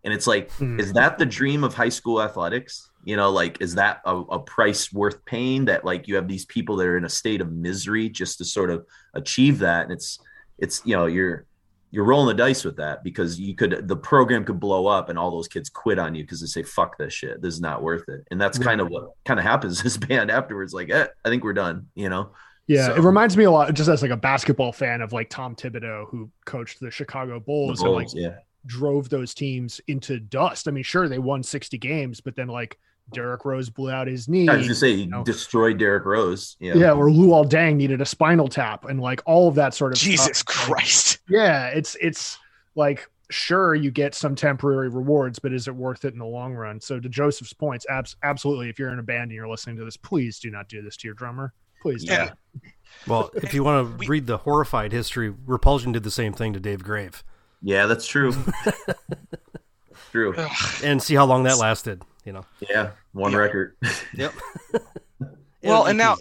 And 0.04 0.12
it's 0.14 0.26
like, 0.26 0.50
Hmm. 0.52 0.80
is 0.80 0.92
that 0.94 1.18
the 1.18 1.26
dream 1.26 1.62
of 1.64 1.74
high 1.74 1.88
school 1.90 2.22
athletics? 2.22 2.88
You 3.04 3.16
know, 3.16 3.30
like, 3.30 3.60
is 3.60 3.74
that 3.76 4.00
a, 4.04 4.16
a 4.16 4.38
price 4.38 4.92
worth 4.92 5.24
paying 5.24 5.66
that 5.66 5.84
like 5.84 6.08
you 6.08 6.14
have 6.16 6.28
these 6.28 6.44
people 6.46 6.76
that 6.76 6.86
are 6.86 6.96
in 6.98 7.04
a 7.04 7.08
state 7.08 7.40
of 7.40 7.50
misery 7.52 8.08
just 8.08 8.38
to 8.38 8.44
sort 8.44 8.70
of 8.70 8.86
achieve 9.14 9.58
that? 9.60 9.84
And 9.84 9.92
it's, 9.92 10.18
it's, 10.58 10.82
you 10.84 10.96
know, 10.96 11.06
you're, 11.06 11.46
you're 11.90 12.04
rolling 12.04 12.28
the 12.28 12.42
dice 12.42 12.64
with 12.64 12.76
that 12.76 13.02
because 13.02 13.38
you 13.40 13.54
could, 13.54 13.88
the 13.88 13.96
program 13.96 14.44
could 14.44 14.60
blow 14.60 14.86
up 14.86 15.08
and 15.08 15.18
all 15.18 15.30
those 15.30 15.48
kids 15.48 15.68
quit 15.68 15.98
on 15.98 16.14
you 16.14 16.22
because 16.22 16.40
they 16.40 16.46
say, 16.46 16.62
fuck 16.62 16.96
this 16.98 17.12
shit. 17.12 17.42
This 17.42 17.54
is 17.54 17.60
not 17.60 17.82
worth 17.82 18.08
it. 18.08 18.20
And 18.30 18.40
that's 18.40 18.58
kind 18.58 18.80
of 18.80 18.88
what 18.88 19.10
kind 19.24 19.40
of 19.40 19.44
happens 19.44 19.78
to 19.78 19.84
this 19.84 19.96
band 20.08 20.30
afterwards. 20.30 20.72
Like, 20.72 20.90
eh, 20.90 21.06
I 21.24 21.28
think 21.28 21.42
we're 21.42 21.52
done, 21.52 21.88
you 21.94 22.08
know? 22.08 22.30
Yeah, 22.68 22.86
So- 22.86 22.94
it 22.94 23.00
reminds 23.00 23.36
me 23.36 23.44
a 23.44 23.50
lot, 23.50 23.74
just 23.74 23.88
as 23.88 24.02
like 24.02 24.12
a 24.12 24.16
basketball 24.16 24.72
fan 24.72 25.00
of 25.00 25.12
like 25.12 25.28
Tom 25.30 25.56
Thibodeau, 25.56 26.08
who 26.10 26.30
coached 26.44 26.78
the 26.80 26.90
Chicago 26.90 27.34
The 27.34 27.40
Bulls, 27.40 27.82
and 27.82 27.90
like 27.92 28.06
yeah. 28.14 28.36
Drove 28.66 29.08
those 29.08 29.34
teams 29.34 29.80
into 29.86 30.18
dust. 30.20 30.68
I 30.68 30.70
mean, 30.70 30.84
sure 30.84 31.08
they 31.08 31.18
won 31.18 31.42
sixty 31.42 31.78
games, 31.78 32.20
but 32.20 32.36
then 32.36 32.48
like 32.48 32.78
Derrick 33.12 33.44
Rose 33.44 33.70
blew 33.70 33.90
out 33.90 34.06
his 34.06 34.28
knee. 34.28 34.48
I 34.48 34.56
was 34.56 34.66
gonna 34.66 34.74
say 34.74 34.94
he 34.96 35.06
know. 35.06 35.24
destroyed 35.24 35.78
Derrick 35.78 36.04
Rose. 36.04 36.56
Yeah. 36.60 36.74
yeah. 36.74 36.92
or 36.92 37.06
Luol 37.08 37.48
Deng 37.48 37.76
needed 37.76 38.00
a 38.00 38.06
spinal 38.06 38.48
tap, 38.48 38.84
and 38.84 39.00
like 39.00 39.22
all 39.26 39.48
of 39.48 39.54
that 39.56 39.74
sort 39.74 39.92
of 39.92 39.98
Jesus 39.98 40.38
stuff. 40.38 40.58
Like, 40.68 40.76
Christ. 40.76 41.18
yeah, 41.28 41.68
it's 41.68 41.96
it's 42.00 42.38
like 42.76 43.08
sure 43.30 43.74
you 43.76 43.90
get 43.92 44.14
some 44.14 44.34
temporary 44.34 44.88
rewards, 44.88 45.38
but 45.38 45.52
is 45.52 45.68
it 45.68 45.74
worth 45.74 46.04
it 46.04 46.12
in 46.12 46.18
the 46.18 46.24
long 46.26 46.52
run? 46.54 46.80
So 46.80 46.98
to 47.00 47.08
Joseph's 47.08 47.52
points, 47.52 47.86
abs- 47.88 48.16
absolutely. 48.24 48.68
If 48.68 48.78
you're 48.78 48.92
in 48.92 48.98
a 48.98 49.02
band 49.04 49.22
and 49.24 49.32
you're 49.32 49.48
listening 49.48 49.76
to 49.76 49.84
this, 49.84 49.96
please 49.96 50.38
do 50.40 50.50
not 50.50 50.68
do 50.68 50.82
this 50.82 50.96
to 50.98 51.08
your 51.08 51.14
drummer. 51.14 51.52
Please. 51.80 52.04
don't. 52.04 52.16
Yeah. 52.16 52.70
Well, 53.06 53.30
if 53.34 53.54
you 53.54 53.62
want 53.64 53.88
to 53.88 53.96
We- 53.98 54.06
read 54.08 54.26
the 54.26 54.38
horrified 54.38 54.90
history, 54.92 55.30
Repulsion 55.46 55.92
did 55.92 56.02
the 56.02 56.10
same 56.10 56.32
thing 56.32 56.52
to 56.54 56.60
Dave 56.60 56.82
Grave, 56.82 57.22
Yeah, 57.62 57.86
that's 57.86 58.06
true. 58.06 58.32
true. 60.12 60.34
and 60.82 61.02
see 61.02 61.14
how 61.14 61.24
long 61.26 61.44
that 61.44 61.58
lasted. 61.58 62.02
You 62.24 62.32
know. 62.32 62.44
Yeah. 62.68 62.90
One 63.12 63.32
Yeah. 63.32 63.38
record. 63.38 63.76
Yep. 64.14 64.34
Well, 65.62 65.84
and 65.84 65.98
now, 65.98 66.16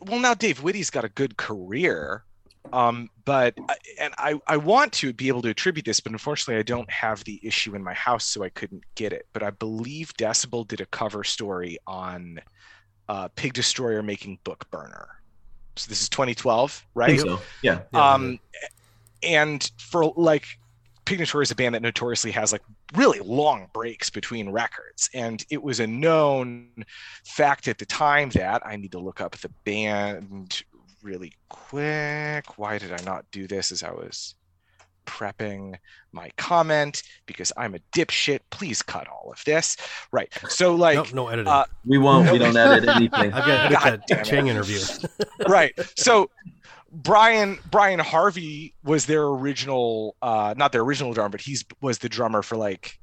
well, 0.00 0.18
now 0.18 0.32
Dave 0.32 0.62
Witte's 0.62 0.88
got 0.88 1.04
a 1.04 1.10
good 1.10 1.36
career, 1.36 2.24
um, 2.72 3.10
but 3.26 3.54
and 4.00 4.14
I 4.16 4.40
I 4.46 4.56
want 4.56 4.94
to 4.94 5.12
be 5.12 5.28
able 5.28 5.42
to 5.42 5.50
attribute 5.50 5.84
this, 5.84 6.00
but 6.00 6.12
unfortunately 6.12 6.58
I 6.58 6.62
don't 6.62 6.90
have 6.90 7.22
the 7.24 7.38
issue 7.42 7.74
in 7.74 7.84
my 7.84 7.92
house, 7.92 8.24
so 8.24 8.42
I 8.42 8.48
couldn't 8.48 8.82
get 8.94 9.12
it. 9.12 9.26
But 9.34 9.42
I 9.42 9.50
believe 9.50 10.14
Decibel 10.14 10.66
did 10.66 10.80
a 10.80 10.86
cover 10.86 11.22
story 11.22 11.76
on 11.86 12.40
uh, 13.10 13.28
Pig 13.36 13.52
Destroyer 13.52 14.02
making 14.02 14.38
Book 14.42 14.66
Burner. 14.70 15.06
So 15.76 15.90
this 15.90 16.00
is 16.00 16.08
2012, 16.08 16.86
I 16.86 16.98
right? 16.98 17.08
think 17.08 17.20
so. 17.20 17.38
Yeah. 17.60 17.80
Yeah. 17.92 18.12
um 18.14 18.38
and 19.22 19.70
for 19.78 20.12
like 20.16 20.46
Pig 21.04 21.18
Destroyer 21.18 21.42
is 21.42 21.50
a 21.52 21.54
band 21.54 21.74
that 21.76 21.82
notoriously 21.82 22.32
has 22.32 22.50
like 22.52 22.62
really 22.94 23.20
long 23.20 23.68
breaks 23.72 24.10
between 24.10 24.48
records 24.50 25.08
and 25.14 25.44
it 25.50 25.62
was 25.62 25.80
a 25.80 25.86
known 25.86 26.68
fact 27.24 27.68
at 27.68 27.78
the 27.78 27.86
time 27.86 28.30
that 28.30 28.64
i 28.66 28.76
need 28.76 28.92
to 28.92 28.98
look 28.98 29.20
up 29.20 29.36
the 29.38 29.48
band 29.64 30.62
really 31.02 31.32
quick 31.48 32.58
why 32.58 32.78
did 32.78 32.92
i 32.92 33.02
not 33.04 33.24
do 33.32 33.46
this 33.48 33.70
as 33.72 33.82
i 33.82 33.90
was 33.90 34.34
prepping 35.04 35.76
my 36.12 36.28
comment 36.36 37.02
because 37.26 37.52
i'm 37.56 37.74
a 37.74 37.78
dipshit 37.92 38.40
please 38.50 38.82
cut 38.82 39.06
all 39.08 39.30
of 39.32 39.42
this 39.44 39.76
right 40.12 40.32
so 40.48 40.74
like 40.74 40.96
no, 41.12 41.24
no 41.24 41.28
editing. 41.28 41.46
uh, 41.52 41.64
We 41.84 41.98
won't. 41.98 42.30
We 42.32 42.38
don't 42.44 42.56
edit 42.56 42.88
anything. 42.88 43.32
I've 43.32 43.46
got 43.46 43.68
to 43.68 43.86
edit 43.86 44.02
that 44.08 44.20
it. 44.20 44.24
Chang 44.24 44.48
interview. 44.48 44.80
right. 45.48 45.72
So 45.96 46.28
Brian 47.02 47.58
Brian 47.70 47.98
Harvey 47.98 48.74
was 48.82 49.06
their 49.06 49.24
original 49.24 50.16
uh 50.22 50.54
not 50.56 50.72
their 50.72 50.82
original 50.82 51.12
drummer, 51.12 51.28
but 51.30 51.40
he's 51.40 51.64
was 51.80 51.98
the 51.98 52.08
drummer 52.08 52.42
for 52.42 52.56
like 52.56 52.98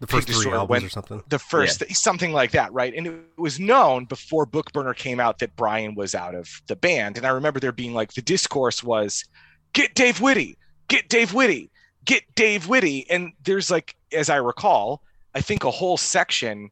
The 0.00 0.06
first 0.06 0.28
three 0.28 0.52
albums 0.52 0.68
went- 0.68 0.84
or 0.84 0.88
something. 0.90 1.22
the 1.28 1.38
first 1.38 1.82
something 1.94 2.32
like 2.32 2.50
that, 2.52 2.72
right? 2.72 2.92
And 2.94 3.06
it 3.06 3.14
was 3.38 3.58
known 3.58 4.04
before 4.04 4.44
Book 4.44 4.72
Burner 4.72 4.94
came 4.94 5.18
out 5.18 5.38
that 5.38 5.56
Brian 5.56 5.94
was 5.94 6.14
out 6.14 6.34
of 6.34 6.48
the 6.66 6.76
band. 6.76 7.16
And 7.16 7.26
I 7.26 7.30
remember 7.30 7.58
there 7.58 7.72
being 7.72 7.94
like 7.94 8.12
the 8.12 8.22
discourse 8.22 8.84
was 8.84 9.24
get 9.72 9.94
Dave 9.94 10.20
Witte, 10.20 10.56
get 10.88 11.08
Dave 11.08 11.32
Witte, 11.32 11.70
get 12.04 12.22
Dave 12.34 12.68
Witte. 12.68 13.06
And 13.10 13.32
there's 13.44 13.70
like, 13.70 13.96
as 14.12 14.28
I 14.30 14.36
recall, 14.36 15.02
I 15.34 15.40
think 15.40 15.64
a 15.64 15.70
whole 15.70 15.96
section 15.96 16.70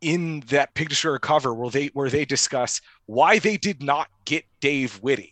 in 0.00 0.40
that 0.48 0.74
Pig 0.74 0.88
Destroyer 0.88 1.18
cover 1.18 1.54
where 1.54 1.70
they 1.70 1.86
where 1.88 2.10
they 2.10 2.24
discuss 2.24 2.80
why 3.06 3.38
they 3.38 3.56
did 3.56 3.82
not 3.82 4.08
get 4.24 4.44
Dave 4.60 4.98
Witte. 5.02 5.30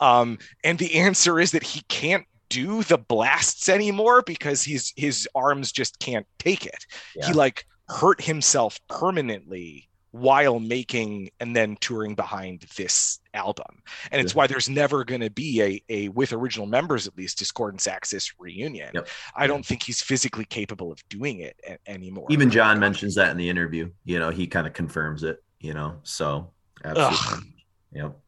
Um, 0.00 0.38
and 0.64 0.78
the 0.78 0.96
answer 0.98 1.40
is 1.40 1.52
that 1.52 1.62
he 1.62 1.82
can't 1.88 2.24
do 2.50 2.82
the 2.84 2.98
blasts 2.98 3.68
anymore 3.68 4.22
because 4.22 4.62
his 4.64 4.92
his 4.96 5.28
arms 5.34 5.70
just 5.72 5.98
can't 5.98 6.26
take 6.38 6.64
it. 6.64 6.86
Yeah. 7.14 7.26
He 7.26 7.32
like 7.34 7.66
hurt 7.88 8.20
himself 8.22 8.78
permanently 8.88 9.88
while 10.12 10.58
making 10.58 11.28
and 11.38 11.54
then 11.54 11.76
touring 11.82 12.14
behind 12.14 12.64
this 12.78 13.20
album. 13.34 13.82
And 14.10 14.22
it's 14.22 14.32
Yeah. 14.32 14.38
why 14.38 14.46
there's 14.46 14.68
never 14.68 15.04
going 15.04 15.20
to 15.20 15.28
be 15.30 15.60
a, 15.62 15.82
a 15.90 16.08
with 16.08 16.32
original 16.32 16.66
members 16.66 17.06
at 17.06 17.16
least 17.16 17.38
Discordance 17.38 17.86
Axis 17.86 18.32
reunion. 18.38 18.90
Yep. 18.94 19.08
I 19.36 19.46
don't 19.46 19.64
think 19.64 19.82
he's 19.82 20.00
physically 20.00 20.46
capable 20.46 20.90
of 20.90 21.06
doing 21.10 21.40
it 21.40 21.60
a- 21.68 21.78
anymore. 21.86 22.26
Even 22.30 22.50
Jon 22.50 22.80
mentions 22.80 23.14
that 23.16 23.30
in 23.30 23.36
the 23.36 23.50
interview. 23.50 23.90
You 24.04 24.18
know, 24.18 24.30
he 24.30 24.46
kind 24.46 24.66
of 24.66 24.72
confirms 24.72 25.22
it. 25.22 25.42
You 25.60 25.74
know, 25.74 25.96
so 26.04 26.52
absolutely. 26.84 27.64
Yep. 27.92 28.18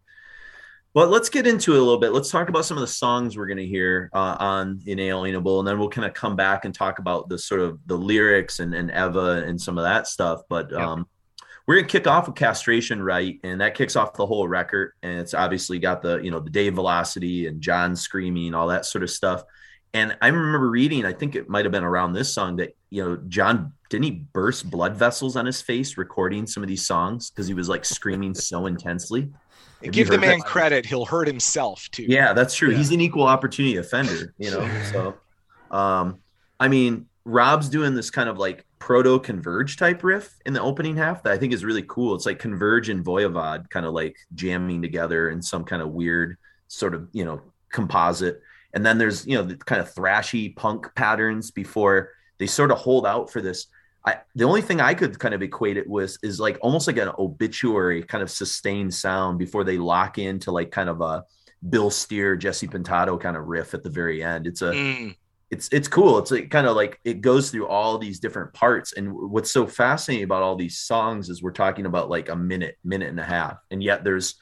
Well, 0.92 1.06
let's 1.06 1.28
get 1.28 1.46
into 1.46 1.74
it 1.74 1.78
a 1.78 1.82
little 1.82 2.00
bit. 2.00 2.12
Let's 2.12 2.30
talk 2.30 2.48
about 2.48 2.64
some 2.64 2.76
of 2.76 2.80
the 2.80 2.88
songs 2.88 3.36
we're 3.36 3.46
going 3.46 3.58
to 3.58 3.66
hear 3.66 4.10
uh, 4.12 4.36
on 4.40 4.80
Inalienable, 4.86 5.60
and 5.60 5.68
then 5.68 5.78
we'll 5.78 5.88
kind 5.88 6.04
of 6.04 6.14
come 6.14 6.34
back 6.34 6.64
and 6.64 6.74
talk 6.74 6.98
about 6.98 7.28
the 7.28 7.38
sort 7.38 7.60
of 7.60 7.78
the 7.86 7.96
lyrics 7.96 8.58
and, 8.58 8.74
and 8.74 8.90
Eva 8.90 9.44
and 9.46 9.60
some 9.60 9.78
of 9.78 9.84
that 9.84 10.08
stuff. 10.08 10.42
But 10.48 10.72
um, 10.72 11.06
we're 11.64 11.76
going 11.76 11.86
to 11.86 11.92
kick 11.92 12.08
off 12.08 12.26
with 12.26 12.34
Castration 12.34 13.00
Rite, 13.00 13.38
and 13.44 13.60
that 13.60 13.76
kicks 13.76 13.94
off 13.94 14.14
the 14.14 14.26
whole 14.26 14.48
record. 14.48 14.94
And 15.04 15.20
it's 15.20 15.32
obviously 15.32 15.78
got 15.78 16.02
the, 16.02 16.18
you 16.18 16.32
know, 16.32 16.40
the 16.40 16.50
Dave 16.50 16.74
Velocity 16.74 17.46
and 17.46 17.60
Jon 17.60 17.94
screaming, 17.94 18.52
all 18.52 18.66
that 18.66 18.84
sort 18.84 19.04
of 19.04 19.10
stuff. 19.10 19.44
And 19.94 20.16
I 20.20 20.26
remember 20.26 20.68
reading, 20.68 21.04
I 21.04 21.12
think 21.12 21.36
it 21.36 21.48
might 21.48 21.64
have 21.64 21.72
been 21.72 21.84
around 21.84 22.14
this 22.14 22.34
song 22.34 22.56
that, 22.56 22.76
you 22.90 23.04
know, 23.04 23.16
Jon 23.28 23.74
didn't 23.90 24.04
he 24.04 24.10
burst 24.32 24.70
blood 24.70 24.96
vessels 24.96 25.36
on 25.36 25.46
his 25.46 25.62
face 25.62 25.96
recording 25.96 26.46
some 26.46 26.64
of 26.64 26.68
these 26.68 26.86
songs 26.86 27.30
because 27.30 27.46
he 27.46 27.54
was 27.54 27.68
like 27.68 27.84
screaming 27.84 28.34
so 28.34 28.66
intensely. 28.66 29.30
Have 29.82 29.92
give 29.92 30.08
the 30.08 30.18
man 30.18 30.38
that? 30.38 30.46
credit, 30.46 30.86
he'll 30.86 31.06
hurt 31.06 31.26
himself 31.26 31.88
too. 31.90 32.04
Yeah, 32.04 32.32
that's 32.32 32.54
true. 32.54 32.70
Yeah. 32.70 32.78
He's 32.78 32.90
an 32.90 33.00
equal 33.00 33.24
opportunity 33.24 33.76
offender, 33.76 34.34
you 34.38 34.50
know. 34.50 34.68
so, 34.92 35.76
um, 35.76 36.18
I 36.58 36.68
mean, 36.68 37.06
Rob's 37.24 37.68
doing 37.68 37.94
this 37.94 38.10
kind 38.10 38.28
of 38.28 38.38
like 38.38 38.64
proto 38.78 39.18
converge 39.20 39.76
type 39.76 40.02
riff 40.02 40.36
in 40.46 40.52
the 40.52 40.60
opening 40.60 40.96
half 40.96 41.22
that 41.22 41.32
I 41.32 41.38
think 41.38 41.52
is 41.52 41.64
really 41.64 41.84
cool. 41.86 42.14
It's 42.14 42.26
like 42.26 42.38
converge 42.38 42.88
and 42.88 43.04
Voivod 43.04 43.70
kind 43.70 43.86
of 43.86 43.92
like 43.92 44.16
jamming 44.34 44.82
together 44.82 45.30
in 45.30 45.40
some 45.40 45.64
kind 45.64 45.82
of 45.82 45.90
weird 45.90 46.36
sort 46.68 46.94
of 46.94 47.08
you 47.12 47.24
know 47.24 47.40
composite. 47.70 48.42
And 48.72 48.84
then 48.84 48.98
there's 48.98 49.26
you 49.26 49.36
know 49.36 49.42
the 49.42 49.56
kind 49.56 49.80
of 49.80 49.92
thrashy 49.94 50.54
punk 50.54 50.94
patterns 50.94 51.50
before 51.50 52.10
they 52.38 52.46
sort 52.46 52.70
of 52.70 52.78
hold 52.78 53.06
out 53.06 53.30
for 53.30 53.40
this. 53.40 53.66
I, 54.06 54.16
the 54.34 54.44
only 54.44 54.62
thing 54.62 54.80
I 54.80 54.94
could 54.94 55.18
kind 55.18 55.34
of 55.34 55.42
equate 55.42 55.76
it 55.76 55.88
with 55.88 56.16
is 56.22 56.40
like 56.40 56.58
almost 56.62 56.86
like 56.86 56.96
an 56.96 57.10
obituary 57.18 58.02
kind 58.02 58.22
of 58.22 58.30
sustained 58.30 58.94
sound 58.94 59.38
before 59.38 59.62
they 59.62 59.76
lock 59.76 60.18
into 60.18 60.50
like 60.50 60.70
kind 60.70 60.88
of 60.88 61.00
a 61.02 61.24
Bill 61.68 61.90
Steer, 61.90 62.36
Jesse 62.36 62.66
Pintado 62.66 63.20
kind 63.20 63.36
of 63.36 63.46
riff 63.46 63.74
at 63.74 63.82
the 63.82 63.90
very 63.90 64.22
end. 64.22 64.46
It's 64.46 64.62
a 64.62 64.72
Mm, 64.72 65.16
it's 65.50 65.68
it's 65.72 65.88
cool. 65.88 66.18
It's 66.18 66.30
like 66.30 66.48
kind 66.48 66.66
of 66.66 66.76
like 66.76 67.00
it 67.04 67.20
goes 67.20 67.50
through 67.50 67.66
all 67.66 67.98
these 67.98 68.20
different 68.20 68.52
parts. 68.54 68.92
And 68.92 69.12
what's 69.12 69.50
so 69.50 69.66
fascinating 69.66 70.24
about 70.24 70.42
all 70.42 70.56
these 70.56 70.78
songs 70.78 71.28
is 71.28 71.42
we're 71.42 71.50
talking 71.50 71.86
about 71.86 72.08
like 72.08 72.28
a 72.28 72.36
minute, 72.36 72.78
minute 72.84 73.08
and 73.08 73.20
a 73.20 73.24
half, 73.24 73.58
and 73.70 73.82
yet 73.82 74.04
there's 74.04 74.36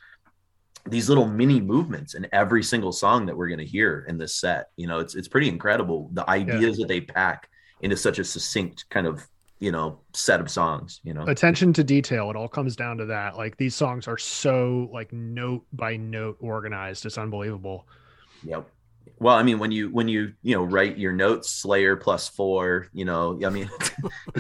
these 0.87 1.09
little 1.09 1.27
mini 1.27 1.61
movements 1.61 2.15
in 2.15 2.27
every 2.33 2.63
single 2.63 2.93
song 2.93 3.27
that 3.27 3.37
we're 3.37 3.49
going 3.49 3.59
to 3.59 3.65
hear 3.65 4.05
in 4.09 4.19
this 4.19 4.35
set. 4.35 4.69
You 4.77 4.87
know, 4.87 4.99
it's 4.99 5.15
it's 5.15 5.29
pretty 5.29 5.49
incredible 5.49 6.11
the 6.13 6.29
ideas 6.29 6.77
that 6.77 6.89
they 6.89 7.01
pack 7.01 7.49
into 7.81 7.97
such 7.97 8.19
a 8.19 8.25
succinct 8.25 8.85
kind 8.91 9.07
of 9.07 9.27
you 9.61 9.73
know 9.73 10.01
set 10.15 10.41
of 10.41 10.51
songs. 10.51 11.01
You 11.03 11.15
know, 11.15 11.25
attention 11.27 11.73
to 11.75 11.85
detail 11.85 12.31
it 12.31 12.37
all 12.37 12.49
comes 12.49 12.77
down 12.77 12.99
to 12.99 13.07
that 13.07 13.37
like 13.37 13.57
these 13.57 13.75
songs 13.75 14.07
are 14.09 14.19
so 14.19 14.89
like 14.93 15.13
note 15.13 15.65
by 15.73 15.97
note 15.97 16.37
organized 16.41 17.07
it's 17.07 17.19
unbelievable 17.19 17.87
Yep. 18.45 18.69
Well, 19.21 19.35
I 19.35 19.43
mean, 19.43 19.59
when 19.59 19.73
you 19.73 19.91
when 19.91 20.07
you 20.07 20.35
you 20.43 20.55
know 20.55 20.63
write 20.63 20.97
your 20.97 21.13
notes, 21.13 21.51
Slayer 21.51 21.97
plus 21.97 22.29
four, 22.29 22.87
you 22.93 23.05
know, 23.05 23.41
I 23.45 23.49
mean, 23.51 23.69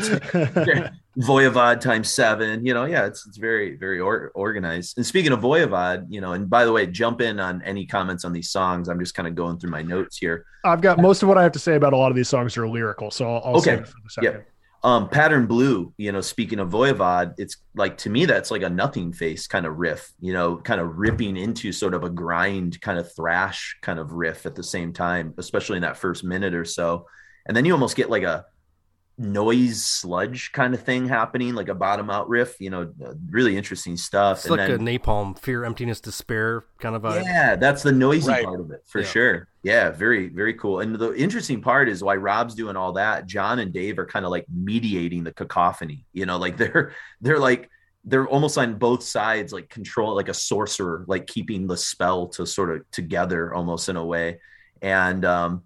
Voivod 1.18 1.80
times 1.80 2.14
seven, 2.14 2.64
you 2.64 2.74
know, 2.74 2.84
yeah, 2.84 3.06
it's 3.06 3.26
it's 3.26 3.38
very 3.38 3.76
very 3.76 3.98
or, 3.98 4.30
organized. 4.36 4.96
And 4.96 5.04
speaking 5.06 5.32
of 5.32 5.40
Voivod, 5.40 6.06
you 6.08 6.20
know, 6.20 6.32
and 6.32 6.48
by 6.48 6.64
the 6.64 6.72
way, 6.72 6.86
jump 6.86 7.20
in 7.20 7.40
on 7.40 7.60
any 7.62 7.86
comments 7.86 8.24
on 8.24 8.32
these 8.32 8.50
songs. 8.50 8.88
I'm 8.88 9.00
just 9.00 9.14
kind 9.14 9.26
of 9.26 9.34
going 9.34 9.58
through 9.58 9.70
my 9.70 9.82
notes 9.82 10.16
here. 10.18 10.44
i've 10.64 10.80
got 10.80 10.98
most 11.00 11.22
of 11.22 11.28
what 11.28 11.38
i 11.38 11.42
have 11.42 11.52
to 11.52 11.58
say 11.58 11.74
about 11.76 11.92
a 11.92 11.96
lot 11.96 12.10
of 12.10 12.16
these 12.16 12.28
songs 12.28 12.56
are 12.56 12.68
lyrical 12.68 13.10
so 13.10 13.24
i'll, 13.28 13.42
I'll 13.44 13.56
Okay. 13.56 13.70
save 13.70 13.78
it 13.80 13.86
for 13.88 13.94
the 14.04 14.10
second 14.10 14.32
Yep. 14.34 14.48
Um, 14.84 15.08
pattern 15.08 15.46
blue, 15.46 15.92
you 15.96 16.12
know, 16.12 16.20
speaking 16.20 16.60
of 16.60 16.70
Voivod, 16.70 17.34
it's 17.36 17.56
like 17.74 17.98
to 17.98 18.10
me 18.10 18.26
that's 18.26 18.52
like 18.52 18.62
a 18.62 18.66
Nothingface 18.66 19.48
kind 19.48 19.66
of 19.66 19.76
riff, 19.76 20.12
you 20.20 20.32
know, 20.32 20.56
kind 20.56 20.80
of 20.80 20.98
ripping 20.98 21.36
into 21.36 21.72
sort 21.72 21.94
of 21.94 22.04
a 22.04 22.10
grind 22.10 22.80
kind 22.80 22.96
of 22.96 23.12
thrash 23.14 23.76
kind 23.82 23.98
of 23.98 24.12
riff 24.12 24.46
at 24.46 24.54
the 24.54 24.62
same 24.62 24.92
time, 24.92 25.34
especially 25.36 25.76
in 25.76 25.82
that 25.82 25.96
first 25.96 26.22
minute 26.22 26.54
or 26.54 26.64
so. 26.64 27.06
And 27.46 27.56
then 27.56 27.64
you 27.64 27.72
almost 27.72 27.96
get 27.96 28.08
like 28.08 28.22
a 28.22 28.46
noise 29.18 29.84
sludge 29.84 30.52
kind 30.52 30.72
of 30.74 30.82
thing 30.82 31.08
happening, 31.08 31.54
like 31.54 31.68
a 31.68 31.74
bottom 31.74 32.08
out 32.08 32.28
riff. 32.28 32.60
You 32.60 32.70
know, 32.70 32.92
uh, 33.04 33.14
really 33.28 33.56
interesting 33.56 33.96
stuff. 33.96 34.38
It's 34.38 34.46
and 34.46 34.56
like 34.56 34.68
then, 34.68 34.86
a 34.86 34.98
napalm, 34.98 35.38
fear, 35.38 35.64
emptiness, 35.64 36.00
despair 36.00 36.64
kind 36.78 36.94
of 36.94 37.02
vibe. 37.02 37.24
Yeah, 37.24 37.56
that's 37.56 37.82
the 37.82 37.92
noisy 37.92 38.30
right. 38.30 38.44
part 38.44 38.60
of 38.60 38.70
it 38.70 38.82
for 38.86 39.00
yeah. 39.00 39.06
sure. 39.06 39.48
Yeah, 39.62 39.90
very 39.90 40.28
very 40.28 40.54
cool. 40.54 40.80
And 40.80 40.94
the 40.94 41.12
interesting 41.14 41.60
part 41.60 41.88
is 41.88 42.02
why 42.02 42.16
Rob's 42.16 42.54
doing 42.54 42.76
all 42.76 42.92
that. 42.92 43.26
Jon 43.26 43.58
and 43.58 43.72
Dave 43.72 43.98
are 43.98 44.06
kind 44.06 44.24
of 44.24 44.30
like 44.30 44.46
mediating 44.52 45.24
the 45.24 45.32
cacophony. 45.32 46.06
You 46.12 46.26
know, 46.26 46.38
like 46.38 46.56
they're 46.58 46.92
they're 47.20 47.40
like 47.40 47.68
they're 48.04 48.28
almost 48.28 48.56
on 48.56 48.78
both 48.78 49.02
sides, 49.02 49.52
like 49.52 49.68
control, 49.68 50.14
like 50.14 50.28
a 50.28 50.34
sorcerer, 50.34 51.04
like 51.08 51.26
keeping 51.26 51.66
the 51.66 51.76
spell 51.76 52.28
to 52.28 52.46
sort 52.46 52.74
of 52.74 52.90
together 52.90 53.52
almost 53.52 53.88
in 53.88 53.96
a 53.96 54.04
way. 54.04 54.40
And 54.80 55.24
um, 55.24 55.64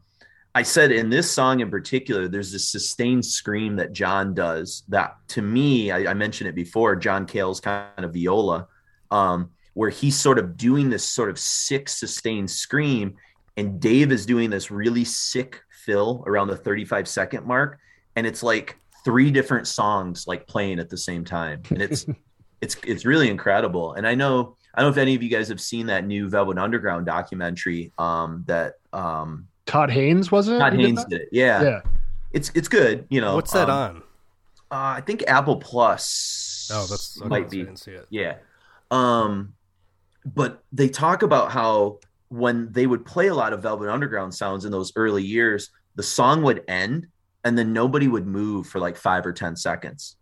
I 0.55 0.63
said 0.63 0.93
in 0.93 1.09
this 1.09 1.31
song 1.31 1.61
in 1.61 1.71
particular, 1.71 2.29
there's 2.29 2.53
this 2.53 2.69
sustained 2.69 3.25
scream 3.25 3.77
that 3.77 3.93
Jon 3.93 4.35
does 4.35 4.83
that 4.89 5.17
to 5.29 5.43
me, 5.43 5.91
I, 5.91 6.11
I 6.11 6.15
mentioned 6.15 6.49
it 6.49 6.55
before, 6.55 6.95
John 6.95 7.25
Cale's 7.25 7.61
kind 7.61 7.89
of 7.99 8.13
viola, 8.13 8.69
um, 9.11 9.51
where 9.73 9.89
he's 9.89 10.19
sort 10.19 10.39
of 10.39 10.59
doing 10.59 10.91
this 10.91 11.09
sort 11.09 11.31
of 11.31 11.39
sick 11.39 11.89
sustained 11.89 12.51
scream. 12.51 13.17
And 13.57 13.81
Dave 13.81 14.13
is 14.13 14.27
doing 14.27 14.51
this 14.51 14.71
really 14.71 15.05
sick 15.05 15.63
fill 15.71 16.23
around 16.27 16.49
the 16.49 16.57
35 16.57 17.09
second 17.09 17.47
mark. 17.47 17.79
And 18.17 18.27
it's 18.27 18.43
like 18.43 18.77
three 19.05 19.31
different 19.31 19.67
songs 19.67 20.27
like 20.27 20.47
playing 20.47 20.79
at 20.79 20.91
the 20.91 20.99
same 20.99 21.25
time. 21.25 21.63
And 21.71 21.81
it's, 21.81 22.05
it's, 22.61 22.77
it's 22.85 23.07
really 23.07 23.31
incredible. 23.31 23.95
And 23.95 24.07
I 24.07 24.15
know, 24.15 24.57
I 24.75 24.83
don't 24.83 24.91
know 24.91 24.93
if 24.93 24.99
any 24.99 25.15
of 25.15 25.23
you 25.23 25.31
guys 25.31 25.49
have 25.49 25.63
seen 25.63 25.87
that 25.87 26.07
new 26.07 26.29
Velvet 26.29 26.59
Underground 26.59 27.07
documentary 27.07 27.93
um, 27.97 28.45
that 28.47 28.75
um, 28.93 29.49
Todd 29.67 29.91
Haynes 29.91 30.31
was 30.31 30.49
it? 30.49 30.59
Todd 30.59 30.75
Haynes 30.75 31.05
did, 31.05 31.23
it. 31.23 31.29
Yeah. 31.33 31.63
Yeah. 31.63 31.81
It's 32.33 32.51
it's 32.55 32.69
good. 32.69 33.07
You 33.11 33.21
know. 33.21 33.35
What's 33.35 33.53
that 33.53 33.71
um, 33.71 33.79
on? 33.79 33.97
Uh, 34.71 34.97
I 34.97 35.03
think 35.03 35.25
Apple 35.27 35.57
Plus. 35.57 36.71
Oh, 36.73 36.87
that's 36.87 37.21
okay, 37.21 37.29
might 37.29 37.51
be. 37.51 37.67
Yeah. 38.11 38.37
Um, 38.91 39.55
but 40.25 40.63
they 40.73 40.89
talk 40.89 41.23
about 41.23 41.51
how 41.53 41.99
when 42.29 42.73
they 42.73 42.87
would 42.87 43.05
play 43.05 43.27
a 43.27 43.35
lot 43.35 43.53
of 43.53 43.63
Velvet 43.63 43.91
Underground 43.91 44.35
sounds 44.35 44.65
in 44.65 44.73
those 44.73 44.93
early 44.97 45.23
years, 45.23 45.71
the 45.97 46.03
song 46.03 46.43
would 46.43 46.65
end 46.69 47.07
and 47.45 47.59
then 47.59 47.73
nobody 47.73 48.09
would 48.09 48.27
move 48.27 48.67
for 48.67 48.79
like 48.79 48.97
five 48.97 49.27
or 49.27 49.33
ten 49.33 49.57
seconds 49.57 50.17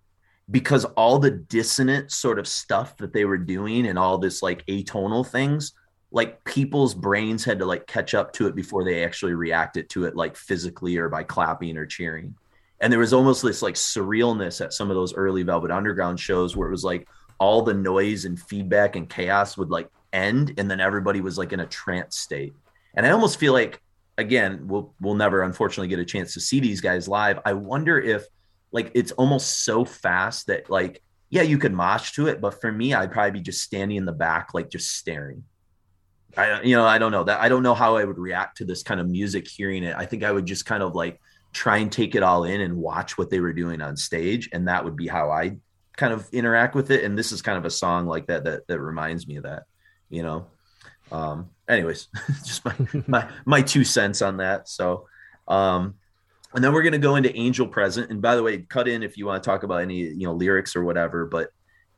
because 0.50 0.84
all 0.84 1.18
the 1.18 1.30
dissonant 1.30 2.10
sort 2.10 2.38
of 2.38 2.48
stuff 2.48 2.96
that 2.96 3.12
they 3.12 3.24
were 3.24 3.38
doing 3.38 3.86
and 3.86 3.98
all 3.98 4.18
this 4.18 4.42
like 4.42 4.66
atonal 4.66 5.26
things 5.26 5.72
like 6.12 6.42
people's 6.44 6.94
brains 6.94 7.44
had 7.44 7.58
to 7.60 7.66
like 7.66 7.86
catch 7.86 8.14
up 8.14 8.32
to 8.32 8.46
it 8.46 8.54
before 8.54 8.84
they 8.84 9.04
actually 9.04 9.34
reacted 9.34 9.88
to 9.90 10.04
it 10.04 10.16
like 10.16 10.36
physically 10.36 10.96
or 10.96 11.08
by 11.08 11.22
clapping 11.22 11.76
or 11.76 11.86
cheering. 11.86 12.34
And 12.80 12.92
there 12.92 13.00
was 13.00 13.12
almost 13.12 13.42
this 13.42 13.62
like 13.62 13.74
surrealness 13.74 14.60
at 14.60 14.72
some 14.72 14.90
of 14.90 14.96
those 14.96 15.14
early 15.14 15.42
velvet 15.42 15.70
underground 15.70 16.18
shows 16.18 16.56
where 16.56 16.68
it 16.68 16.72
was 16.72 16.84
like 16.84 17.08
all 17.38 17.62
the 17.62 17.74
noise 17.74 18.24
and 18.24 18.40
feedback 18.40 18.96
and 18.96 19.08
chaos 19.08 19.56
would 19.56 19.70
like 19.70 19.88
end 20.12 20.54
and 20.58 20.70
then 20.70 20.80
everybody 20.80 21.20
was 21.20 21.38
like 21.38 21.52
in 21.52 21.60
a 21.60 21.66
trance 21.66 22.18
state. 22.18 22.54
And 22.94 23.06
i 23.06 23.10
almost 23.10 23.38
feel 23.38 23.52
like 23.52 23.80
again 24.18 24.66
we'll 24.66 24.92
we'll 25.00 25.14
never 25.14 25.42
unfortunately 25.42 25.88
get 25.88 26.00
a 26.00 26.04
chance 26.04 26.34
to 26.34 26.40
see 26.40 26.60
these 26.60 26.80
guys 26.80 27.06
live. 27.06 27.38
I 27.44 27.52
wonder 27.52 28.00
if 28.00 28.26
like 28.72 28.90
it's 28.94 29.12
almost 29.12 29.64
so 29.64 29.84
fast 29.84 30.46
that 30.48 30.70
like 30.70 31.02
yeah 31.28 31.42
you 31.42 31.58
could 31.58 31.72
mosh 31.72 32.12
to 32.12 32.26
it 32.26 32.40
but 32.40 32.60
for 32.60 32.70
me 32.70 32.94
i'd 32.94 33.12
probably 33.12 33.32
be 33.32 33.40
just 33.40 33.62
standing 33.62 33.96
in 33.96 34.04
the 34.04 34.12
back 34.12 34.54
like 34.54 34.68
just 34.68 34.96
staring 34.96 35.42
I 36.36 36.62
you 36.62 36.76
know 36.76 36.84
I 36.84 36.98
don't 36.98 37.12
know 37.12 37.24
that 37.24 37.40
I 37.40 37.48
don't 37.48 37.62
know 37.62 37.74
how 37.74 37.96
I 37.96 38.04
would 38.04 38.18
react 38.18 38.58
to 38.58 38.64
this 38.64 38.82
kind 38.82 39.00
of 39.00 39.08
music 39.08 39.48
hearing 39.48 39.82
it. 39.82 39.94
I 39.96 40.06
think 40.06 40.22
I 40.22 40.32
would 40.32 40.46
just 40.46 40.66
kind 40.66 40.82
of 40.82 40.94
like 40.94 41.20
try 41.52 41.78
and 41.78 41.90
take 41.90 42.14
it 42.14 42.22
all 42.22 42.44
in 42.44 42.60
and 42.60 42.76
watch 42.76 43.18
what 43.18 43.30
they 43.30 43.40
were 43.40 43.52
doing 43.52 43.80
on 43.80 43.96
stage 43.96 44.48
and 44.52 44.68
that 44.68 44.84
would 44.84 44.96
be 44.96 45.08
how 45.08 45.30
I 45.30 45.56
kind 45.96 46.12
of 46.12 46.28
interact 46.32 46.74
with 46.74 46.90
it 46.90 47.04
and 47.04 47.18
this 47.18 47.32
is 47.32 47.42
kind 47.42 47.58
of 47.58 47.64
a 47.64 47.70
song 47.70 48.06
like 48.06 48.26
that 48.28 48.44
that 48.44 48.66
that 48.68 48.80
reminds 48.80 49.26
me 49.26 49.36
of 49.36 49.44
that, 49.44 49.64
you 50.08 50.22
know. 50.22 50.46
Um 51.10 51.50
anyways, 51.68 52.08
just 52.44 52.64
my 52.64 52.74
my 53.06 53.28
my 53.44 53.62
two 53.62 53.84
cents 53.84 54.22
on 54.22 54.36
that. 54.38 54.68
So 54.68 55.06
um 55.48 55.94
and 56.54 56.64
then 56.64 56.72
we're 56.72 56.82
to 56.82 56.98
go 56.98 57.14
into 57.16 57.34
Angel 57.36 57.66
Present 57.66 58.10
and 58.10 58.20
by 58.20 58.34
the 58.34 58.42
way, 58.42 58.58
cut 58.58 58.88
in 58.88 59.02
if 59.02 59.16
you 59.16 59.26
want 59.26 59.42
to 59.42 59.48
talk 59.48 59.62
about 59.62 59.82
any, 59.82 59.98
you 59.98 60.26
know, 60.26 60.32
lyrics 60.32 60.74
or 60.74 60.84
whatever, 60.84 61.26
but 61.26 61.50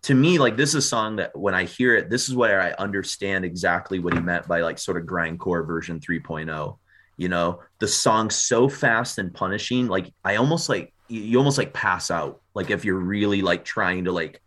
to 0.02 0.14
me, 0.14 0.38
like 0.38 0.56
this 0.56 0.70
is 0.70 0.74
a 0.76 0.82
song 0.82 1.16
that 1.16 1.36
when 1.38 1.54
I 1.54 1.64
hear 1.64 1.94
it, 1.94 2.10
this 2.10 2.28
is 2.28 2.34
where 2.34 2.60
I 2.60 2.72
understand 2.72 3.44
exactly 3.44 4.00
what 4.00 4.14
he 4.14 4.20
meant 4.20 4.48
by 4.48 4.60
like 4.60 4.78
sort 4.78 4.96
of 4.96 5.04
grindcore 5.04 5.66
version 5.66 6.00
3.0. 6.00 6.78
You 7.16 7.28
know, 7.28 7.60
the 7.78 7.86
song's 7.86 8.34
so 8.34 8.68
fast 8.68 9.18
and 9.18 9.32
punishing, 9.32 9.86
like 9.86 10.12
I 10.24 10.36
almost 10.36 10.68
like 10.68 10.92
you 11.08 11.38
almost 11.38 11.58
like 11.58 11.72
pass 11.72 12.10
out, 12.10 12.40
like 12.54 12.70
if 12.70 12.84
you're 12.84 12.98
really 12.98 13.42
like 13.42 13.64
trying 13.64 14.04
to 14.04 14.12
like 14.12 14.42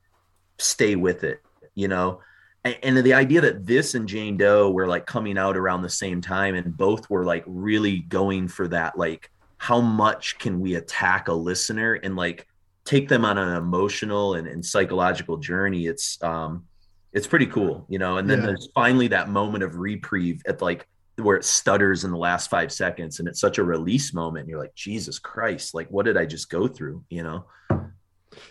stay 0.57 0.95
with 0.95 1.23
it, 1.23 1.41
you 1.73 1.87
know. 1.87 2.21
And, 2.65 2.77
and 2.83 2.97
the 2.97 3.13
idea 3.13 3.41
that 3.41 3.65
this 3.65 3.93
and 3.93 4.09
Jane 4.09 4.35
Doe 4.35 4.71
were 4.71 4.87
like 4.87 5.05
coming 5.05 5.37
out 5.37 5.55
around 5.55 5.83
the 5.83 5.89
same 5.89 6.19
time, 6.19 6.55
and 6.55 6.75
both 6.75 7.09
were 7.09 7.23
like 7.23 7.43
really 7.47 7.99
going 7.99 8.49
for 8.49 8.67
that, 8.69 8.97
like 8.97 9.31
how 9.57 9.79
much 9.79 10.37
can 10.37 10.59
we 10.59 10.75
attack 10.75 11.29
a 11.29 11.33
listener 11.33 11.93
and 11.93 12.15
like 12.15 12.45
take 12.85 13.09
them 13.09 13.25
on 13.25 13.37
an 13.37 13.57
emotional 13.57 14.35
and, 14.35 14.47
and 14.47 14.65
psychological 14.65 15.37
journey 15.37 15.87
it's 15.87 16.21
um 16.23 16.63
it's 17.11 17.27
pretty 17.27 17.47
cool 17.47 17.85
you 17.89 17.97
know? 17.97 18.17
And 18.17 18.29
then 18.29 18.39
yeah. 18.39 18.47
there's 18.47 18.69
finally 18.75 19.07
that 19.09 19.29
moment 19.29 19.63
of 19.63 19.77
reprieve 19.77 20.41
at 20.47 20.61
like 20.61 20.87
where 21.17 21.37
it 21.37 21.45
stutters 21.45 22.03
in 22.03 22.11
the 22.11 22.17
last 22.17 22.49
five 22.49 22.71
seconds 22.71 23.19
and 23.19 23.27
it's 23.27 23.39
such 23.39 23.57
a 23.57 23.63
release 23.63 24.13
moment 24.13 24.43
and 24.43 24.49
you're 24.49 24.59
like 24.59 24.75
jesus 24.75 25.17
christ 25.17 25.73
like 25.73 25.87
what 25.87 26.05
did 26.05 26.17
i 26.17 26.25
just 26.25 26.49
go 26.49 26.67
through? 26.67 27.03
You 27.09 27.23
know? 27.23 27.45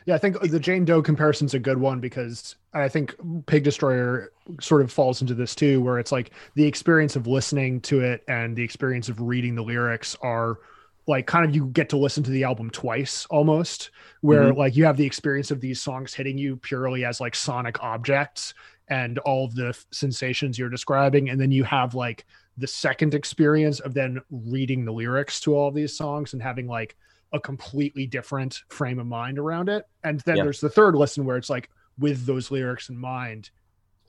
Yeah 0.07 0.15
i 0.15 0.19
think 0.19 0.41
the 0.41 0.59
jane 0.59 0.85
doe 0.85 1.03
comparison's 1.03 1.53
a 1.53 1.59
good 1.59 1.77
one 1.77 2.01
because 2.01 2.57
i 2.73 2.89
think 2.89 3.15
pig 3.47 3.65
destroyer 3.65 4.33
sort 4.61 4.81
of 4.81 4.91
falls 4.91 5.21
into 5.21 5.35
this 5.35 5.55
too 5.55 5.83
where 5.83 5.99
it's 5.99 6.11
like 6.11 6.31
the 6.55 6.65
experience 6.65 7.17
of 7.17 7.27
listening 7.27 7.81
to 7.83 8.01
it 8.01 8.25
and 8.29 8.57
the 8.57 8.63
experience 8.63 9.11
of 9.11 9.21
reading 9.21 9.55
the 9.55 9.63
lyrics 9.63 10.17
are 10.23 10.59
like 11.07 11.27
kind 11.27 11.45
of 11.45 11.55
you 11.55 11.67
get 11.67 11.89
to 11.91 11.97
listen 11.97 12.23
to 12.23 12.31
the 12.31 12.45
album 12.45 12.71
twice 12.71 13.27
almost 13.27 13.91
where 14.21 14.45
mm-hmm. 14.45 14.59
like 14.59 14.77
you 14.77 14.85
have 14.85 14.97
the 14.97 15.05
experience 15.05 15.51
of 15.51 15.61
these 15.61 15.81
songs 15.81 16.15
hitting 16.15 16.39
you 16.39 16.57
purely 16.57 17.05
as 17.05 17.21
like 17.21 17.35
sonic 17.35 17.83
objects 17.83 18.55
and 18.89 19.19
all 19.21 19.45
of 19.45 19.55
the 19.55 19.77
sensations 19.91 20.59
you're 20.59 20.69
describing 20.69 21.31
and 21.31 21.41
then 21.41 21.51
you 21.51 21.65
have 21.65 21.95
like 21.95 22.27
the 22.57 22.67
second 22.67 23.15
experience 23.15 23.81
of 23.81 23.95
then 23.95 24.21
reading 24.31 24.85
the 24.85 24.93
lyrics 24.93 25.41
to 25.41 25.55
all 25.55 25.71
these 25.71 25.97
songs 25.97 26.33
and 26.33 26.43
having 26.43 26.67
like 26.67 26.97
a 27.33 27.41
completely 27.41 28.07
different 28.07 28.63
frame 28.69 28.99
of 28.99 29.07
mind 29.07 29.39
around 29.39 29.69
it 29.69 29.87
and 30.05 30.21
then 30.21 30.37
yeah. 30.37 30.43
there's 30.43 30.61
the 30.61 30.69
third 30.69 30.95
listen 30.95 31.25
where 31.25 31.37
it's 31.37 31.51
like 31.51 31.69
with 31.99 32.25
those 32.27 32.51
lyrics 32.51 32.89
in 32.89 32.97
mind 32.97 33.51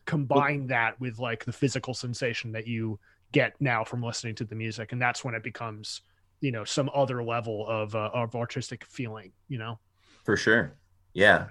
combine 0.06 0.68
that 0.68 1.00
with 1.00 1.18
like 1.18 1.44
the 1.46 1.52
physical 1.52 1.94
sensation 1.94 2.52
that 2.52 2.68
you 2.68 3.00
get 3.32 3.60
now 3.60 3.84
from 3.84 4.04
listening 4.04 4.36
to 4.36 4.46
the 4.46 4.56
music 4.56 4.92
and 4.92 5.02
that's 5.02 5.26
when 5.26 5.34
it 5.34 5.44
becomes 5.44 6.02
you 6.46 6.52
know 6.52 6.64
some 6.64 6.90
other 6.94 7.24
level 7.24 7.66
of 7.68 7.96
uh, 7.96 8.10
of 8.14 8.36
artistic 8.36 8.86
feeling 8.86 9.32
you 9.48 9.58
know? 9.58 9.80
For 10.24 10.38
sure. 10.38 10.76
Yeah. 11.14 11.48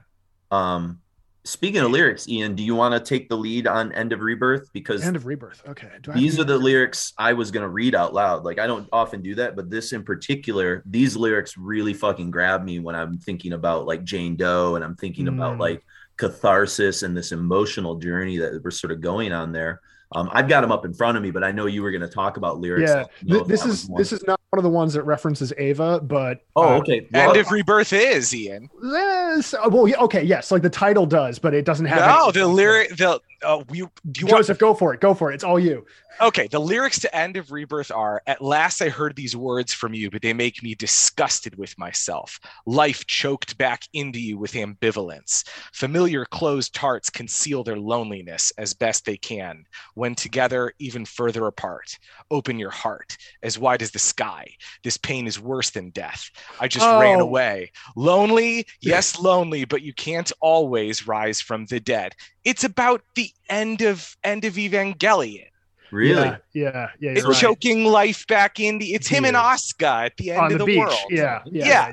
Um 0.51 1.01
speaking 1.47 1.83
of 1.83 1.91
lyrics 1.91 2.27
ian 2.27 2.55
do 2.55 2.63
you 2.65 2.75
want 2.75 2.95
to 2.95 3.01
take 3.01 3.29
the 3.29 3.37
lead 3.37 3.67
on 3.67 3.93
end 3.93 4.13
of 4.13 4.21
rebirth? 4.21 4.73
Because 4.73 5.05
end 5.05 5.17
of 5.17 5.27
rebirth 5.27 5.63
okay. 5.69 5.91
These 6.15 6.39
are 6.41 6.45
the 6.45 6.57
lyrics 6.57 7.13
i 7.19 7.35
was 7.35 7.51
going 7.51 7.65
to 7.65 7.69
read 7.69 7.95
out 7.95 8.15
loud. 8.15 8.45
Like 8.45 8.59
i 8.59 8.67
don't 8.67 8.89
often 8.93 9.21
do 9.21 9.35
that 9.35 9.55
but 9.55 9.69
this 9.69 9.93
in 9.93 10.05
particular 10.05 10.83
these 10.87 11.17
lyrics 11.17 11.59
really 11.59 11.93
fucking 11.93 12.31
grab 12.31 12.65
me 12.65 12.79
when 12.79 12.95
i'm 12.95 13.19
thinking 13.19 13.53
about 13.53 13.85
like 13.85 14.05
jane 14.05 14.37
doe 14.37 14.77
and 14.77 14.85
i'm 14.85 14.97
thinking 14.97 15.27
mm. 15.27 15.35
about 15.35 15.59
like 15.59 15.85
catharsis 16.17 17.03
and 17.03 17.17
this 17.17 17.33
emotional 17.33 17.97
journey 17.97 18.39
that 18.39 18.63
we're 18.63 18.71
sort 18.71 18.93
of 18.93 19.01
going 19.01 19.33
on 19.33 19.53
there. 19.53 19.81
Um, 20.13 20.31
I've 20.33 20.49
got 20.49 20.61
them 20.61 20.71
up 20.71 20.85
in 20.85 20.95
front 20.95 21.17
of 21.17 21.23
me, 21.23 21.31
but 21.31 21.43
I 21.43 21.51
know 21.51 21.67
you 21.67 21.83
were 21.83 21.91
going 21.91 22.03
to 22.03 22.09
talk 22.09 22.37
about 22.37 22.61
lyrics. 22.61 22.91
Yeah, 22.91 23.05
this 23.47 23.65
is 23.65 23.89
this 23.89 24.13
is 24.13 24.23
not 24.27 24.41
one 24.55 24.59
of 24.61 24.63
the 24.63 24.71
ones 24.71 24.95
that 24.95 25.03
references 25.03 25.53
Ava, 25.59 25.99
but 25.99 26.45
oh, 26.55 26.75
uh, 26.75 26.79
okay. 26.79 27.09
Well, 27.13 27.31
and 27.31 27.37
if 27.37 27.51
rebirth 27.51 27.93
is 27.93 28.33
Ian, 28.33 28.71
yes, 28.85 29.53
well, 29.69 29.89
yeah, 29.89 29.97
okay, 29.97 30.23
yes, 30.23 30.53
like 30.53 30.63
the 30.63 30.71
title 30.71 31.07
does, 31.07 31.41
but 31.41 31.55
it 31.55 31.65
doesn't 31.65 31.87
have. 31.87 31.99
No, 31.99 32.31
the 32.31 32.47
lyric, 32.47 32.91
the 32.91 33.21
uh, 33.45 33.65
we, 33.69 33.79
do 34.11 34.21
you 34.23 34.27
Joseph, 34.29 34.61
want... 34.61 34.61
go 34.61 34.75
for 34.75 34.95
it, 34.95 35.01
go 35.01 35.15
for 35.15 35.31
it. 35.31 35.35
It's 35.35 35.45
all 35.45 35.59
you. 35.59 35.85
Okay, 36.21 36.47
the 36.47 36.61
lyrics 36.61 37.01
to 37.01 37.17
End 37.17 37.37
of 37.37 37.51
Rebirth 37.51 37.91
are 37.91 38.23
At 38.29 38.41
last 38.41 38.81
I 38.81 38.89
heard 38.89 39.17
these 39.17 39.35
words 39.37 39.73
from 39.73 39.95
you, 39.95 40.11
but 40.11 40.23
they 40.23 40.33
make 40.33 40.63
me 40.63 40.77
disgusted 40.77 41.59
with 41.59 41.77
myself. 41.77 42.39
Life 42.67 43.05
choked 43.07 43.59
back 43.59 43.83
into 43.95 44.21
you 44.21 44.39
with 44.39 44.53
ambivalence. 44.53 45.45
Familiar 45.73 46.25
closed 46.25 46.77
hearts 46.77 47.11
conceal 47.11 47.65
their 47.65 47.79
loneliness 47.79 48.53
as 48.59 48.75
best 48.75 49.05
they 49.05 49.17
can. 49.17 49.65
When 49.95 50.15
together, 50.15 50.73
even 50.79 51.05
further 51.05 51.47
apart. 51.47 51.99
Open 52.31 52.61
your 52.61 52.71
heart, 52.71 53.17
as 53.43 53.59
wide 53.59 53.83
as 53.83 53.91
the 53.91 53.99
sky. 53.99 54.47
This 54.85 54.97
pain 54.97 55.27
is 55.27 55.41
worse 55.41 55.71
than 55.71 55.91
death. 55.91 56.31
I 56.61 56.69
just 56.69 56.87
oh. 56.87 57.01
ran 57.01 57.19
away. 57.19 57.73
Lonely, 57.97 58.67
yes, 58.81 59.19
lonely, 59.19 59.65
but 59.65 59.83
you 59.83 59.93
can't 59.93 60.31
always 60.41 61.09
rise 61.09 61.41
from 61.41 61.67
the 61.67 61.81
dead. 61.81 62.15
It's 62.45 62.65
about 62.65 63.03
the 63.15 63.31
end 63.49 63.81
of 63.83 64.17
end 64.23 64.45
of 64.45 64.55
Evangelion 64.55 65.47
Really? 65.95 66.23
Yeah, 66.23 66.39
yeah, 66.53 66.89
yeah. 66.99 67.11
It's 67.13 67.25
right. 67.25 67.37
choking 67.37 67.85
life 67.85 68.27
back 68.27 68.59
in 68.59 68.79
the. 68.79 68.95
It's 68.95 69.07
him 69.07 69.23
yeah. 69.23 69.29
and 69.29 69.37
Asuka 69.37 70.07
at 70.07 70.17
the 70.17 70.33
end 70.33 70.41
On 70.41 70.47
of 70.47 70.53
the, 70.53 70.59
the 70.59 70.65
beach. 70.65 70.79
world. 70.79 70.99
Yeah, 71.09 71.41
yeah, 71.47 71.65
yeah. 71.67 71.89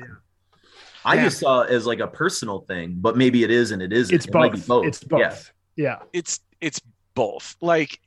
I 1.04 1.14
Yeah. 1.14 1.24
just 1.24 1.38
saw 1.38 1.60
it 1.62 1.70
as 1.70 1.86
like 1.86 2.00
a 2.00 2.08
personal 2.08 2.60
thing, 2.60 2.96
but 2.98 3.16
maybe 3.16 3.44
it 3.44 3.50
is 3.52 3.70
and 3.70 3.80
it 3.80 3.92
isn't. 3.92 4.14
It's 4.14 4.26
It 4.26 4.34
might 4.34 4.52
be 4.52 4.60
both. 4.60 4.86
It's 4.86 5.04
both. 5.04 5.20
Yeah. 5.20 5.36
Yeah. 5.76 5.98
it's 6.12 6.40
it's 6.60 6.80
both 7.14 7.56
like 7.60 8.00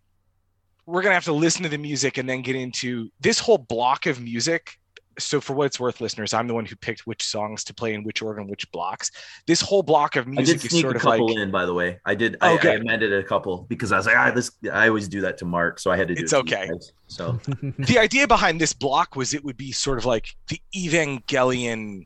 we're 0.86 1.02
gonna 1.02 1.14
have 1.16 1.26
to 1.26 1.34
listen 1.34 1.64
to 1.64 1.70
the 1.70 1.78
music 1.78 2.18
and 2.18 2.30
then 2.30 2.42
get 2.42 2.58
into 2.58 3.10
this 3.22 3.40
whole 3.40 3.58
block 3.58 4.06
of 4.06 4.22
music 4.22 4.78
so 5.18 5.40
for 5.42 5.54
what 5.54 5.66
it's 5.66 5.80
worth 5.80 6.02
listeners 6.02 6.34
i'm 6.34 6.48
the 6.48 6.54
one 6.54 6.66
who 6.66 6.76
picked 6.76 7.08
which 7.08 7.24
songs 7.24 7.64
to 7.64 7.74
play 7.74 7.94
in 7.94 8.04
which 8.04 8.22
order 8.22 8.40
and 8.40 8.50
which 8.50 8.70
blocks 8.72 9.12
this 9.48 9.62
whole 9.62 9.84
block 9.84 10.16
of 10.16 10.28
music 10.28 10.36
I 10.36 10.42
music 10.46 10.62
did 10.62 10.66
is 10.66 10.72
sneak 10.72 10.82
sort 10.82 10.96
a 10.96 10.98
of 10.98 11.02
couple 11.02 11.28
like 11.28 11.38
in, 11.38 11.52
by 11.52 11.66
the 11.66 11.74
way. 11.74 12.00
I 12.06 12.16
did. 12.16 12.38
I, 12.42 12.58
I 12.58 12.74
amended 12.74 13.14
a 13.14 13.24
couple 13.24 13.66
because 13.70 13.92
I 13.92 13.98
was 13.98 14.06
like, 14.06 14.16
ah, 14.18 14.32
this. 14.32 14.52
I 14.72 14.88
always 14.88 15.08
do 15.08 15.22
that 15.22 15.38
to 15.40 15.46
Mark, 15.46 15.80
so 15.80 15.92
I 15.92 15.98
had 15.98 16.08
to 16.10 16.16
do 16.16 16.24
It's 16.24 16.34
it. 16.34 16.46
to 16.46 16.50
you 16.50 16.58
okay. 16.58 16.68
guys. 16.68 16.92
So 17.08 17.40
the 17.80 18.00
idea 18.00 18.28
behind 18.28 18.60
this 18.60 18.74
block 18.74 19.16
was 19.16 19.34
it 19.34 19.44
would 19.44 19.58
be 19.58 19.72
sort 19.72 19.98
of 19.98 20.06
like 20.06 20.28
the 20.48 20.60
evangelion 20.76 22.06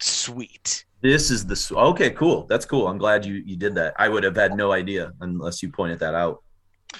suite 0.00 0.84
this 1.00 1.30
is 1.30 1.46
the 1.46 1.76
okay. 1.76 2.10
Cool. 2.10 2.46
That's 2.48 2.66
cool. 2.66 2.88
I'm 2.88 2.98
glad 2.98 3.24
you 3.24 3.34
you 3.34 3.56
did 3.56 3.74
that. 3.76 3.94
I 3.98 4.08
would 4.08 4.24
have 4.24 4.34
had 4.34 4.56
no 4.56 4.72
idea 4.72 5.12
unless 5.20 5.62
you 5.62 5.70
pointed 5.70 6.00
that 6.00 6.14
out. 6.14 6.42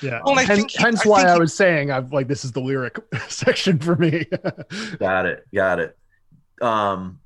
Yeah. 0.02 0.20
Well, 0.24 0.32
and 0.32 0.40
I 0.40 0.44
Hen- 0.44 0.56
think 0.58 0.70
he- 0.72 0.82
hence 0.82 1.04
I 1.04 1.08
why 1.08 1.18
think 1.20 1.28
I 1.30 1.34
he- 1.34 1.40
was 1.40 1.54
saying 1.54 1.90
I've 1.90 2.12
like 2.12 2.28
this 2.28 2.44
is 2.44 2.52
the 2.52 2.60
lyric 2.60 2.98
section 3.28 3.78
for 3.78 3.96
me. 3.96 4.26
Got 4.98 5.26
it. 5.26 5.44
Got 5.54 5.80
it. 5.80 5.96
Um, 6.60 7.20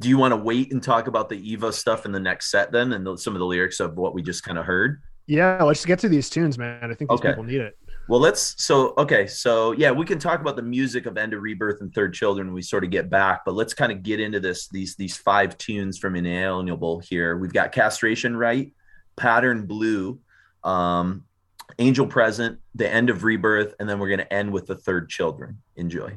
do 0.00 0.08
you 0.08 0.16
want 0.18 0.32
to 0.32 0.36
wait 0.36 0.72
and 0.72 0.82
talk 0.82 1.08
about 1.08 1.28
the 1.28 1.36
Eva 1.50 1.72
stuff 1.72 2.06
in 2.06 2.12
the 2.12 2.20
next 2.20 2.50
set 2.50 2.70
then, 2.72 2.92
and 2.92 3.04
the, 3.06 3.16
some 3.18 3.34
of 3.34 3.40
the 3.40 3.46
lyrics 3.46 3.80
of 3.80 3.96
what 3.96 4.14
we 4.14 4.22
just 4.22 4.42
kind 4.44 4.58
of 4.58 4.64
heard? 4.64 5.00
yeah, 5.30 5.62
let's 5.62 5.84
get 5.84 5.98
to 5.98 6.08
these 6.08 6.30
tunes, 6.30 6.56
man. 6.56 6.90
I 6.90 6.94
think 6.94 7.10
these 7.10 7.18
Okay. 7.18 7.28
people 7.28 7.44
need 7.44 7.60
it. 7.60 7.76
Well, 8.08 8.18
let's. 8.20 8.54
So, 8.64 8.94
okay. 8.96 9.26
So, 9.26 9.72
yeah, 9.72 9.90
we 9.90 10.06
can 10.06 10.18
talk 10.18 10.40
about 10.40 10.56
the 10.56 10.62
music 10.62 11.04
of 11.04 11.18
End 11.18 11.34
of 11.34 11.42
Rebirth 11.42 11.82
and 11.82 11.92
Third 11.94 12.14
Children 12.14 12.46
when 12.46 12.54
we 12.54 12.62
sort 12.62 12.82
of 12.84 12.88
get 12.90 13.10
back, 13.10 13.42
but 13.44 13.52
let's 13.54 13.74
kind 13.74 13.92
of 13.92 14.02
get 14.02 14.20
into 14.20 14.40
this. 14.40 14.68
These 14.68 14.96
these 14.96 15.16
five 15.18 15.58
tunes 15.58 15.98
from 15.98 16.16
Inalienable 16.16 17.00
here. 17.00 17.36
We've 17.36 17.52
got 17.52 17.72
Castration 17.72 18.34
Rite, 18.36 18.72
Pattern 19.16 19.66
Blue, 19.66 20.18
um, 20.64 21.24
Angel 21.78 22.06
Present, 22.06 22.58
The 22.74 22.88
End 22.92 23.10
of 23.10 23.24
Rebirth, 23.24 23.74
and 23.78 23.88
then 23.88 23.98
we're 23.98 24.08
going 24.08 24.18
to 24.20 24.32
end 24.32 24.52
with 24.52 24.66
the 24.66 24.74
Third 24.74 25.08
Children. 25.08 25.58
Enjoy. 25.76 26.12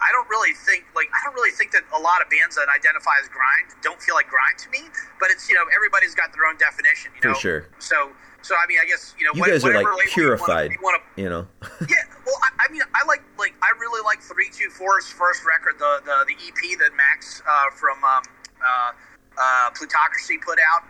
I 0.00 0.12
don't 0.12 0.28
really 0.28 0.54
think 0.54 0.84
like 0.94 1.08
I 1.10 1.18
don't 1.24 1.34
really 1.34 1.50
think 1.50 1.72
that 1.72 1.82
a 1.90 1.98
lot 1.98 2.22
of 2.22 2.30
bands 2.30 2.54
that 2.54 2.68
identify 2.70 3.18
as 3.20 3.28
grind 3.28 3.74
don't 3.82 4.00
feel 4.00 4.14
like 4.14 4.28
grind 4.28 4.56
to 4.58 4.70
me. 4.70 4.86
But 5.18 5.30
it's 5.32 5.48
you 5.48 5.56
know 5.56 5.64
everybody's 5.74 6.14
got 6.14 6.32
their 6.32 6.46
own 6.46 6.56
definition. 6.56 7.10
You 7.18 7.28
know? 7.28 7.34
For 7.34 7.40
sure. 7.40 7.66
So 7.80 8.12
so 8.40 8.54
I 8.54 8.64
mean 8.68 8.78
I 8.80 8.86
guess 8.86 9.14
you 9.18 9.24
know 9.26 9.32
You 9.34 9.40
what- 9.40 9.50
guys 9.50 9.64
are, 9.64 9.74
like, 9.74 9.82
label 9.82 9.90
you 9.90 9.96
wanna- 9.98 10.14
purified. 10.14 10.70
You 10.70 10.78
want 10.80 11.02
to 11.02 11.20
You 11.20 11.28
know. 11.28 11.46
yeah, 11.90 12.06
well, 12.24 12.38
I, 12.46 12.68
I 12.68 12.72
mean, 12.72 12.82
I 12.94 13.04
like 13.10 13.24
like 13.38 13.54
I 13.60 13.74
really 13.80 14.00
like 14.06 14.22
three 14.22 14.50
two 14.54 14.70
four's 14.70 15.08
first 15.08 15.42
record, 15.44 15.74
the 15.82 15.98
the, 16.06 16.30
the 16.30 16.36
EP 16.46 16.78
that 16.78 16.94
Max 16.94 17.42
uh, 17.42 17.74
from 17.74 17.98
um, 18.04 18.22
uh, 18.62 18.92
uh, 19.36 19.70
Plutocracy 19.74 20.38
put 20.38 20.58
out. 20.62 20.86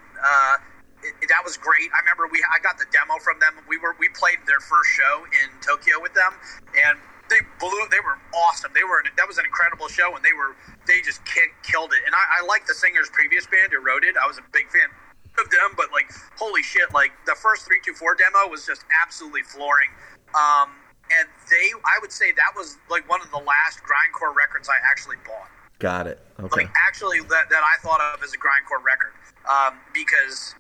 It, 1.03 1.15
that 1.29 1.43
was 1.47 1.57
great. 1.57 1.91
I 1.95 2.03
remember 2.03 2.27
we 2.27 2.43
I 2.51 2.59
got 2.59 2.79
the 2.79 2.87
demo 2.91 3.19
from 3.23 3.39
them. 3.39 3.55
We 3.69 3.79
were 3.79 3.95
we 3.99 4.09
played 4.11 4.43
their 4.47 4.61
first 4.61 4.91
show 4.91 5.25
in 5.31 5.47
Tokyo 5.63 6.03
with 6.03 6.15
them, 6.15 6.35
and 6.75 6.99
they 7.31 7.39
blew. 7.63 7.87
They 7.91 8.03
were 8.03 8.19
awesome. 8.35 8.75
They 8.75 8.83
were 8.83 9.05
that 9.05 9.29
was 9.29 9.39
an 9.39 9.47
incredible 9.47 9.87
show, 9.87 10.15
and 10.17 10.25
they 10.25 10.35
were 10.35 10.59
they 10.91 11.01
just 11.07 11.25
kick, 11.25 11.55
killed 11.63 11.95
it. 11.95 12.03
And 12.07 12.15
I, 12.15 12.43
I 12.43 12.47
like 12.47 12.67
the 12.67 12.75
singer's 12.75 13.11
previous 13.11 13.47
band 13.47 13.71
who 13.71 13.79
wrote 13.79 14.03
it. 14.03 14.19
I 14.19 14.27
was 14.27 14.39
a 14.39 14.47
big 14.51 14.67
fan 14.75 14.91
of 15.39 15.47
them, 15.51 15.79
but 15.79 15.95
like 15.95 16.11
holy 16.35 16.67
shit, 16.67 16.91
like 16.93 17.13
the 17.27 17.37
first 17.39 17.67
three 17.67 17.79
two 17.85 17.95
four 17.95 18.19
demo 18.19 18.51
was 18.51 18.67
just 18.67 18.83
absolutely 18.91 19.47
flooring. 19.47 19.95
Um, 20.35 20.75
and 21.09 21.29
they, 21.49 21.73
I 21.87 21.97
would 22.01 22.13
say 22.13 22.33
that 22.33 22.53
was 22.57 22.77
like 22.91 23.09
one 23.09 23.23
of 23.23 23.31
the 23.31 23.41
last 23.41 23.81
grindcore 23.81 24.35
records 24.35 24.69
I 24.69 24.77
actually 24.85 25.17
bought. 25.25 25.49
Got 25.79 26.07
it. 26.07 26.21
Okay. 26.41 26.65
Like 26.65 26.71
actually 26.87 27.21
that, 27.21 27.49
that 27.51 27.63
I 27.63 27.81
thought 27.83 28.01
of 28.13 28.23
as 28.23 28.35
a 28.35 28.39
grindcore 28.39 28.83
record 28.83 29.13
um, 29.49 29.79
because 29.95 30.55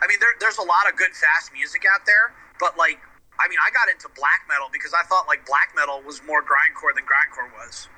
I 0.00 0.06
mean 0.06 0.18
there, 0.20 0.34
there's 0.40 0.58
a 0.58 0.66
lot 0.66 0.88
of 0.90 0.96
good 0.96 1.12
fast 1.14 1.52
music 1.52 1.84
out 1.88 2.04
there, 2.06 2.32
but 2.60 2.76
like 2.76 2.98
I 3.40 3.48
mean 3.48 3.58
I 3.62 3.70
got 3.70 3.88
into 3.88 4.08
black 4.16 4.44
metal 4.48 4.68
because 4.72 4.92
I 4.92 5.02
thought 5.06 5.26
like 5.26 5.46
black 5.46 5.72
metal 5.76 6.02
was 6.04 6.22
more 6.26 6.42
grindcore 6.42 6.94
than 6.94 7.04
grindcore 7.04 7.50
was. 7.54 7.88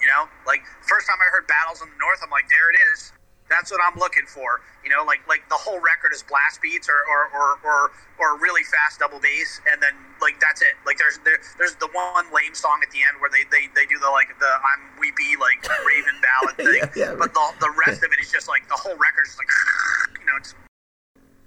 You 0.00 0.08
know, 0.10 0.26
like 0.46 0.62
first 0.82 1.06
time 1.06 1.18
I 1.22 1.30
heard 1.30 1.46
Battles 1.46 1.78
in 1.80 1.86
the 1.86 1.98
North, 2.02 2.18
I'm 2.24 2.30
like, 2.30 2.50
there 2.50 2.74
it 2.74 2.78
is. 2.90 3.12
That's 3.52 3.68
what 3.68 3.84
I'm 3.84 4.00
looking 4.00 4.24
for. 4.24 4.64
You 4.80 4.88
know, 4.88 5.04
like 5.04 5.20
like 5.28 5.44
the 5.52 5.60
whole 5.60 5.76
record 5.76 6.16
is 6.16 6.24
blast 6.24 6.64
beats 6.64 6.88
or 6.88 6.96
or 7.04 7.28
or 7.36 7.48
or, 7.60 7.80
or 8.16 8.28
really 8.40 8.64
fast 8.64 9.04
double 9.04 9.20
bass, 9.20 9.60
and 9.68 9.76
then 9.84 9.92
like 10.24 10.40
that's 10.40 10.64
it. 10.64 10.72
Like 10.88 10.96
there's 10.96 11.20
there, 11.28 11.36
there's 11.60 11.76
the 11.76 11.92
one 11.92 12.24
lame 12.32 12.56
song 12.56 12.80
at 12.80 12.88
the 12.88 13.04
end 13.04 13.20
where 13.20 13.28
they 13.28 13.44
they, 13.52 13.68
they 13.76 13.84
do 13.84 14.00
the 14.00 14.08
like 14.08 14.32
the 14.40 14.48
I'm 14.48 14.96
weepy 14.96 15.36
like 15.36 15.60
Raven 15.84 16.16
ballad 16.24 16.56
thing, 16.64 16.80
Yeah, 16.96 17.12
yeah. 17.12 17.20
but 17.20 17.36
the 17.36 17.44
the 17.60 17.72
rest 17.76 18.00
of 18.00 18.08
it 18.08 18.18
is 18.24 18.32
just 18.32 18.48
like 18.48 18.64
the 18.72 18.80
whole 18.80 18.96
record 18.96 19.28
is 19.28 19.36
like 19.36 19.52
you 20.20 20.24
know 20.24 20.40
it's 20.40 20.56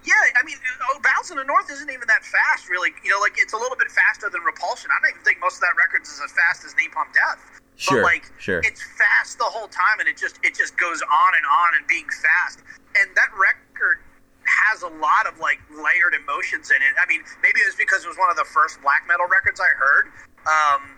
yeah, 0.05 0.13
I 0.37 0.45
mean, 0.45 0.53
oh, 0.93 1.01
Battles 1.01 1.33
in 1.33 1.37
the 1.41 1.43
North 1.49 1.65
isn't 1.73 1.89
even 1.89 2.05
that 2.07 2.21
fast, 2.21 2.69
really. 2.69 2.93
You 3.01 3.09
know, 3.09 3.17
like 3.17 3.41
it's 3.41 3.53
a 3.53 3.57
little 3.57 3.75
bit 3.75 3.89
faster 3.89 4.29
than 4.29 4.45
Repulsion. 4.45 4.93
I 4.93 5.01
don't 5.01 5.17
even 5.17 5.25
think 5.25 5.41
most 5.41 5.57
of 5.57 5.65
that 5.65 5.73
record 5.73 6.05
is 6.05 6.21
as 6.21 6.29
fast 6.29 6.61
as 6.61 6.77
Napalm 6.77 7.09
Death. 7.09 7.41
Sure, 7.75 8.01
but 8.01 8.07
like, 8.07 8.31
sure. 8.39 8.59
it's 8.63 8.81
fast 8.95 9.37
the 9.37 9.45
whole 9.47 9.67
time, 9.67 9.99
and 9.99 10.07
it 10.07 10.17
just 10.17 10.39
it 10.43 10.55
just 10.55 10.77
goes 10.77 11.01
on 11.01 11.31
and 11.35 11.45
on 11.45 11.75
and 11.75 11.83
being 11.87 12.07
fast. 12.07 12.63
And 12.95 13.11
that 13.15 13.29
record 13.35 13.99
has 14.47 14.81
a 14.83 14.91
lot 15.01 15.27
of 15.27 15.39
like 15.39 15.59
layered 15.73 16.15
emotions 16.15 16.71
in 16.71 16.79
it. 16.79 16.93
I 16.95 17.05
mean, 17.09 17.21
maybe 17.43 17.59
it 17.59 17.67
was 17.67 17.75
because 17.75 18.05
it 18.05 18.09
was 18.09 18.17
one 18.17 18.31
of 18.31 18.37
the 18.37 18.47
first 18.47 18.79
black 18.81 19.03
metal 19.07 19.27
records 19.27 19.59
I 19.59 19.71
heard. 19.75 20.07
Um, 20.47 20.95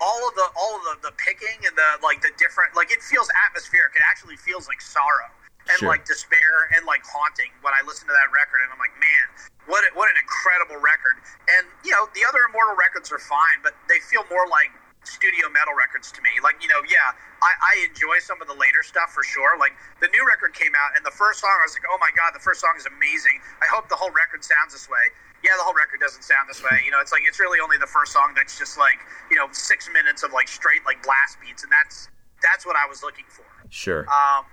all 0.00 0.20
of 0.28 0.34
the 0.34 0.48
all 0.56 0.76
of 0.76 0.82
the, 0.84 1.12
the 1.12 1.14
picking 1.16 1.60
and 1.64 1.76
the 1.76 1.90
like 2.04 2.20
the 2.20 2.32
different 2.36 2.76
like 2.76 2.92
it 2.92 3.00
feels 3.00 3.28
atmospheric. 3.48 3.96
It 3.96 4.04
actually 4.04 4.36
feels 4.36 4.68
like 4.68 4.80
sorrow 4.80 5.32
and 5.68 5.76
Sure. 5.78 5.92
like 5.92 6.04
despair 6.08 6.72
and 6.74 6.84
like 6.88 7.04
haunting 7.04 7.52
when 7.60 7.76
I 7.76 7.84
listen 7.84 8.08
to 8.08 8.14
that 8.16 8.32
record, 8.32 8.64
and 8.64 8.72
I'm 8.72 8.80
like, 8.80 8.96
man, 8.96 9.24
what 9.68 9.84
a, 9.84 9.92
what 9.92 10.08
an 10.08 10.16
incredible 10.16 10.80
record. 10.80 11.20
And 11.52 11.68
you 11.84 11.92
know, 11.92 12.08
the 12.16 12.24
other 12.24 12.40
Immortal 12.48 12.74
records 12.80 13.12
are 13.12 13.20
fine, 13.20 13.60
but 13.62 13.76
they 13.88 14.00
feel 14.08 14.24
more 14.32 14.48
like 14.48 14.72
studio 15.04 15.48
metal 15.48 15.72
records 15.72 16.12
to 16.12 16.20
me. 16.20 16.30
Like 16.42 16.60
you 16.60 16.68
know, 16.68 16.80
yeah, 16.88 17.16
I, 17.40 17.52
I 17.60 17.72
enjoy 17.88 18.20
some 18.20 18.40
of 18.40 18.48
the 18.48 18.56
later 18.56 18.84
stuff 18.84 19.12
for 19.12 19.24
sure. 19.24 19.56
Like 19.56 19.72
the 20.00 20.08
new 20.12 20.22
record 20.26 20.52
came 20.52 20.72
out, 20.76 20.96
and 20.96 21.04
the 21.04 21.14
first 21.14 21.40
song 21.40 21.52
I 21.56 21.64
was 21.64 21.74
like, 21.76 21.88
oh 21.88 21.98
my 22.00 22.12
god, 22.12 22.36
the 22.36 22.42
first 22.42 22.60
song 22.60 22.76
is 22.76 22.84
amazing. 22.84 23.40
I 23.60 23.68
hope 23.68 23.88
the 23.88 23.96
whole 23.96 24.12
record 24.12 24.44
sounds 24.44 24.72
this 24.72 24.88
way. 24.88 25.12
Yeah, 25.40 25.56
the 25.56 25.64
whole 25.64 25.76
record 25.76 26.04
doesn't 26.04 26.20
sound 26.20 26.52
this 26.52 26.60
way. 26.60 26.84
You 26.84 26.92
know, 26.92 27.00
it's 27.00 27.12
like 27.12 27.24
it's 27.24 27.40
really 27.40 27.60
only 27.64 27.80
the 27.80 27.88
first 27.88 28.12
song 28.12 28.36
that's 28.36 28.60
just 28.60 28.76
like 28.76 29.00
you 29.32 29.36
know 29.36 29.48
six 29.52 29.88
minutes 29.88 30.22
of 30.22 30.32
like 30.36 30.48
straight 30.48 30.84
like 30.84 31.00
blast 31.02 31.40
beats, 31.40 31.64
and 31.64 31.72
that's 31.72 32.12
that's 32.44 32.68
what 32.68 32.76
I 32.76 32.84
was 32.88 33.02
looking 33.02 33.28
for. 33.28 33.44
Sure. 33.68 34.04
Um, 34.08 34.44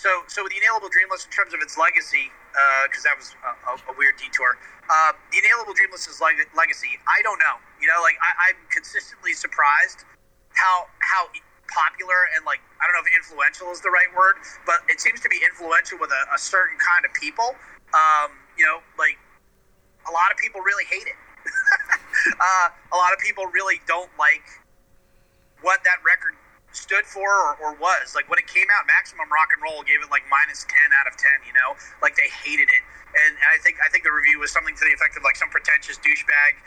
so, 0.00 0.24
so 0.32 0.48
the 0.48 0.56
Inalienable 0.56 0.88
Dreamless, 0.88 1.28
in 1.28 1.32
terms 1.32 1.52
of 1.52 1.60
its 1.60 1.76
legacy, 1.76 2.32
because 2.88 3.04
that 3.04 3.20
was 3.20 3.36
a, 3.44 3.52
a, 3.68 3.92
a 3.92 3.94
weird 4.00 4.16
detour. 4.16 4.56
Uh, 4.88 5.12
the 5.28 5.44
Inalienable 5.44 5.76
Dreamless's 5.76 6.24
leg- 6.24 6.40
legacy, 6.56 6.96
I 7.04 7.20
don't 7.20 7.36
know. 7.36 7.60
You 7.76 7.92
know, 7.92 8.00
like 8.00 8.16
I, 8.24 8.48
I'm 8.48 8.58
consistently 8.72 9.36
surprised 9.36 10.08
how 10.56 10.88
how 11.04 11.28
popular 11.68 12.32
and 12.32 12.48
like 12.48 12.64
I 12.80 12.88
don't 12.88 12.96
know 12.96 13.04
if 13.04 13.12
influential 13.12 13.68
is 13.76 13.84
the 13.84 13.92
right 13.92 14.08
word, 14.16 14.40
but 14.64 14.80
it 14.88 15.04
seems 15.04 15.20
to 15.20 15.28
be 15.28 15.36
influential 15.44 16.00
with 16.00 16.10
a, 16.10 16.22
a 16.32 16.40
certain 16.40 16.80
kind 16.80 17.04
of 17.04 17.12
people. 17.12 17.52
Um, 17.92 18.40
you 18.56 18.64
know, 18.64 18.80
like 18.96 19.20
a 20.08 20.12
lot 20.12 20.32
of 20.32 20.40
people 20.40 20.64
really 20.64 20.88
hate 20.88 21.06
it. 21.06 21.18
uh, 22.40 22.72
a 22.72 22.96
lot 22.96 23.12
of 23.12 23.20
people 23.20 23.52
really 23.52 23.84
don't 23.84 24.10
like 24.16 24.48
what 25.60 25.84
that 25.84 26.00
record 26.00 26.39
stood 26.72 27.06
for 27.06 27.26
or, 27.26 27.56
or 27.58 27.70
was. 27.78 28.14
Like 28.14 28.30
when 28.30 28.38
it 28.38 28.46
came 28.46 28.66
out, 28.74 28.86
Maximum 28.86 29.26
Rock 29.30 29.50
and 29.54 29.60
Roll 29.62 29.82
gave 29.82 30.02
it 30.02 30.10
like 30.10 30.22
minus 30.30 30.66
ten 30.66 30.88
out 30.94 31.06
of 31.10 31.18
ten. 31.18 31.42
You 31.46 31.54
know, 31.54 31.78
like 32.02 32.14
they 32.14 32.30
hated 32.30 32.70
it. 32.70 32.82
And, 33.10 33.34
and 33.34 33.48
I 33.50 33.58
think 33.62 33.78
I 33.82 33.88
think 33.90 34.06
the 34.06 34.14
review 34.14 34.38
was 34.38 34.54
something 34.54 34.74
to 34.74 34.84
the 34.86 34.94
effect 34.94 35.16
of 35.18 35.22
like 35.26 35.36
some 35.36 35.50
pretentious 35.50 35.98
douchebag 35.98 36.58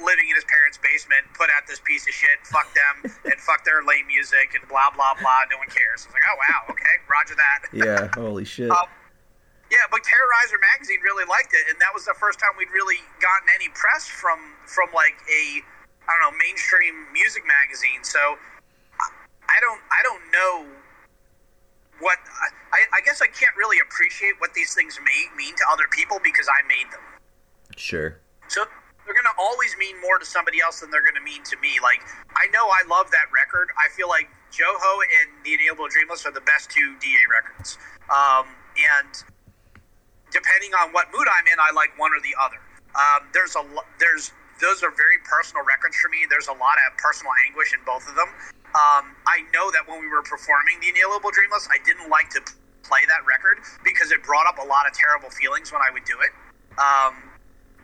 living 0.00 0.30
in 0.30 0.34
his 0.38 0.46
parents' 0.48 0.78
basement 0.80 1.26
put 1.34 1.52
out 1.52 1.66
this 1.68 1.80
piece 1.82 2.08
of 2.08 2.14
shit. 2.14 2.40
Fuck 2.48 2.72
them 2.72 3.12
and 3.28 3.36
fuck 3.40 3.64
their 3.64 3.84
lame 3.84 4.08
music 4.08 4.56
and 4.56 4.64
blah 4.68 4.88
blah 4.92 5.12
blah. 5.20 5.44
No 5.52 5.60
one 5.60 5.68
cares. 5.68 6.08
I 6.08 6.12
was 6.12 6.14
like, 6.16 6.26
oh 6.28 6.36
wow, 6.40 6.60
okay, 6.72 6.94
Roger 7.08 7.36
that. 7.36 7.60
yeah. 7.72 8.08
Holy 8.16 8.44
shit. 8.44 8.70
Um, 8.70 8.88
yeah, 9.70 9.86
but 9.86 10.02
Terrorizer 10.02 10.58
magazine 10.74 10.98
really 11.06 11.22
liked 11.30 11.54
it, 11.54 11.70
and 11.70 11.78
that 11.78 11.94
was 11.94 12.02
the 12.02 12.16
first 12.18 12.42
time 12.42 12.50
we'd 12.58 12.74
really 12.74 12.98
gotten 13.22 13.46
any 13.54 13.70
press 13.70 14.08
from 14.08 14.40
from 14.66 14.90
like 14.90 15.14
a 15.30 15.62
I 16.08 16.10
don't 16.10 16.22
know 16.26 16.34
mainstream 16.34 17.06
music 17.14 17.46
magazine. 17.46 18.02
So 18.02 18.40
I- 19.50 19.60
don't 19.60 19.80
I 19.90 20.02
don't 20.02 20.22
know 20.30 20.66
what 22.00 22.18
I, 22.72 22.80
I 22.94 23.00
guess 23.04 23.20
I 23.20 23.26
can't 23.26 23.54
really 23.56 23.78
appreciate 23.78 24.34
what 24.38 24.54
these 24.54 24.72
things 24.74 24.98
may 25.04 25.26
mean 25.36 25.54
to 25.56 25.64
other 25.70 25.84
people 25.90 26.18
because 26.22 26.48
I 26.48 26.66
made 26.66 26.90
them. 26.90 27.04
Sure. 27.76 28.16
So 28.48 28.64
they're 29.04 29.14
going 29.14 29.28
to 29.28 29.38
always 29.38 29.76
mean 29.76 30.00
more 30.00 30.18
to 30.18 30.24
somebody 30.24 30.60
else 30.60 30.80
than 30.80 30.90
they're 30.90 31.04
going 31.04 31.18
to 31.18 31.26
mean 31.26 31.42
to 31.44 31.56
me. 31.60 31.76
Like 31.82 32.00
I 32.36 32.48
know 32.48 32.68
I 32.68 32.88
love 32.88 33.10
that 33.10 33.28
record. 33.34 33.68
I 33.76 33.92
feel 33.92 34.08
like 34.08 34.30
Jouhou 34.50 34.96
and 35.20 35.28
The 35.44 35.54
Inalienable 35.54 35.88
Dreamless 35.88 36.24
are 36.26 36.32
the 36.32 36.42
best 36.42 36.70
two 36.70 36.96
DA 37.00 37.20
records. 37.30 37.76
Um, 38.08 38.46
and 38.96 39.12
depending 40.32 40.72
on 40.74 40.92
what 40.92 41.12
mood 41.12 41.26
I'm 41.28 41.46
in, 41.46 41.58
I 41.60 41.70
like 41.74 41.92
one 41.98 42.10
or 42.12 42.20
the 42.22 42.34
other. 42.38 42.58
Um, 42.94 43.28
there's 43.32 43.54
a 43.54 43.62
there's 43.98 44.32
those 44.60 44.82
are 44.82 44.90
very 44.90 45.18
personal 45.24 45.64
records 45.64 45.96
for 45.96 46.08
me. 46.08 46.26
There's 46.28 46.48
a 46.48 46.56
lot 46.58 46.76
of 46.84 46.96
personal 46.98 47.32
anguish 47.48 47.72
in 47.72 47.80
both 47.86 48.06
of 48.08 48.14
them, 48.14 48.28
um, 48.74 49.16
I 49.26 49.42
know 49.52 49.70
that 49.70 49.86
when 49.86 50.00
we 50.00 50.08
were 50.08 50.22
performing 50.22 50.78
the 50.80 50.88
Inalienable 50.94 51.30
Dreamless, 51.30 51.68
I 51.70 51.82
didn't 51.82 52.08
like 52.08 52.30
to 52.30 52.40
play 52.82 53.02
that 53.06 53.22
record 53.26 53.58
because 53.84 54.10
it 54.10 54.22
brought 54.22 54.46
up 54.46 54.58
a 54.58 54.66
lot 54.66 54.86
of 54.86 54.92
terrible 54.94 55.30
feelings 55.30 55.72
when 55.72 55.82
I 55.82 55.90
would 55.90 56.04
do 56.04 56.18
it. 56.22 56.32
Um, 56.78 57.14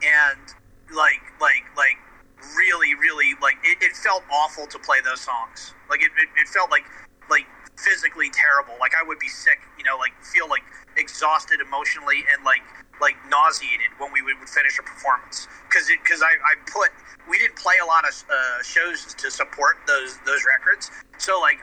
and 0.03 0.43
like, 0.95 1.23
like, 1.41 1.67
like, 1.77 1.99
really, 2.55 2.95
really, 2.95 3.35
like, 3.43 3.57
it, 3.65 3.83
it, 3.83 3.97
felt 3.97 4.23
awful 4.31 4.67
to 4.67 4.79
play 4.79 4.99
those 5.03 5.21
songs. 5.21 5.75
Like, 5.91 6.03
it, 6.03 6.11
it, 6.19 6.29
it 6.39 6.47
felt 6.49 6.71
like, 6.71 6.85
like, 7.29 7.47
physically 7.75 8.31
terrible. 8.31 8.79
Like, 8.79 8.95
I 8.95 9.03
would 9.03 9.19
be 9.19 9.29
sick, 9.29 9.59
you 9.79 9.85
know, 9.85 9.99
like, 9.99 10.15
feel 10.23 10.49
like 10.49 10.63
exhausted 10.97 11.61
emotionally 11.61 12.25
and 12.33 12.45
like, 12.45 12.63
like 13.01 13.17
nauseated 13.29 13.93
when 13.99 14.13
we 14.13 14.23
would 14.23 14.37
finish 14.49 14.79
a 14.79 14.85
performance. 14.85 15.49
Because 15.69 15.89
because 15.89 16.23
I, 16.23 16.33
I 16.45 16.55
put 16.71 16.91
we 17.29 17.39
didn't 17.39 17.57
play 17.57 17.77
a 17.83 17.87
lot 17.87 18.05
of 18.09 18.15
uh, 18.29 18.63
shows 18.63 19.15
to 19.15 19.31
support 19.31 19.83
those 19.87 20.19
those 20.27 20.45
records. 20.47 20.91
So 21.19 21.41
like 21.41 21.59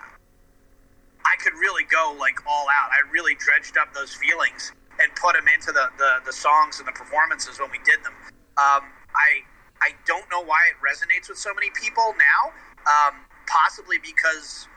I 1.25 1.35
could 1.41 1.53
really 1.53 1.85
go 1.85 2.15
like 2.19 2.37
all 2.47 2.67
out. 2.69 2.91
I 2.91 3.01
really 3.11 3.35
dredged 3.35 3.77
up 3.77 3.93
those 3.93 4.13
feelings 4.13 4.71
and 4.99 5.09
put 5.15 5.33
them 5.33 5.47
into 5.47 5.71
the 5.71 5.89
the, 5.97 6.25
the 6.25 6.33
songs 6.33 6.79
and 6.79 6.87
the 6.87 6.95
performances 6.95 7.59
when 7.59 7.71
we 7.71 7.79
did 7.85 8.03
them. 8.03 8.13
Um, 8.59 8.91
I 9.15 9.45
I 9.81 9.91
don't 10.05 10.25
know 10.31 10.43
why 10.43 10.71
it 10.71 10.77
resonates 10.79 11.29
with 11.29 11.37
so 11.37 11.53
many 11.53 11.69
people 11.75 12.15
now 12.15 12.53
um, 12.87 13.25
possibly 13.47 13.97
because 13.99 14.67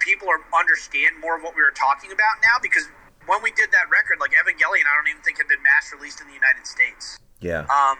people 0.00 0.28
are 0.28 0.40
understand 0.58 1.16
more 1.20 1.36
of 1.36 1.42
what 1.42 1.56
we 1.56 1.62
were 1.62 1.74
talking 1.74 2.12
about 2.12 2.40
now 2.42 2.56
because 2.62 2.88
when 3.26 3.42
we 3.42 3.50
did 3.52 3.72
that 3.72 3.88
record, 3.90 4.20
like 4.20 4.32
Evangelion, 4.32 4.84
I 4.84 4.94
don't 4.96 5.08
even 5.08 5.22
think 5.22 5.38
had 5.38 5.48
been 5.48 5.62
mass 5.62 5.92
released 5.92 6.20
in 6.20 6.26
the 6.28 6.34
United 6.34 6.66
States. 6.66 7.18
Yeah. 7.40 7.66
Um, 7.68 7.98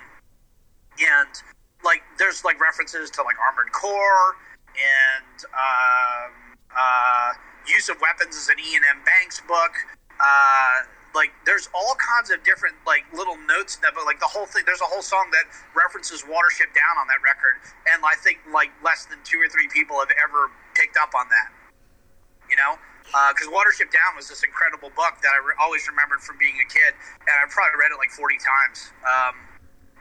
and 1.01 1.33
like 1.85 2.03
there's 2.19 2.45
like 2.45 2.61
references 2.61 3.11
to 3.11 3.23
like 3.23 3.37
Armored 3.41 3.73
Core 3.73 4.37
and 4.75 5.39
um, 5.53 6.33
uh, 6.75 7.33
use 7.69 7.89
of 7.89 8.01
weapons 8.01 8.37
is 8.37 8.49
an 8.49 8.57
Iain 8.59 8.83
M. 8.89 9.01
Banks 9.05 9.41
book. 9.47 9.75
Uh, 10.19 10.89
like 11.15 11.31
there's 11.47 11.69
all 11.75 11.95
kinds 12.03 12.31
of 12.31 12.43
different 12.43 12.75
like 12.87 13.07
little 13.15 13.39
notes 13.47 13.77
in 13.77 13.83
that, 13.83 13.95
but 13.95 14.05
like 14.05 14.19
the 14.19 14.29
whole 14.29 14.47
thing, 14.47 14.65
there's 14.67 14.83
a 14.83 14.91
whole 14.91 15.03
song 15.03 15.31
that 15.31 15.47
references 15.75 16.23
Watership 16.27 16.75
Down 16.75 16.99
on 16.99 17.07
that 17.07 17.23
record, 17.23 17.63
and 17.87 18.03
I 18.03 18.19
think 18.19 18.43
like 18.51 18.75
less 18.83 19.07
than 19.07 19.19
two 19.23 19.39
or 19.39 19.49
three 19.49 19.69
people 19.71 19.99
have 20.01 20.11
ever 20.19 20.51
picked 20.75 20.99
up 20.99 21.15
on 21.15 21.31
that. 21.31 21.55
You 22.51 22.57
know, 22.57 22.77
because 23.05 23.49
uh, 23.49 23.55
Watership 23.55 23.93
Down 23.93 24.17
was 24.17 24.29
this 24.29 24.43
incredible 24.43 24.91
book 24.97 25.21
that 25.23 25.33
I 25.37 25.41
re- 25.45 25.59
always 25.61 25.87
remembered 25.87 26.25
from 26.25 26.41
being 26.41 26.57
a 26.59 26.67
kid, 26.67 26.97
and 27.29 27.35
I 27.37 27.45
probably 27.53 27.77
read 27.79 27.93
it 27.93 27.99
like 28.01 28.11
forty 28.11 28.41
times. 28.41 28.91
Um, 29.05 29.35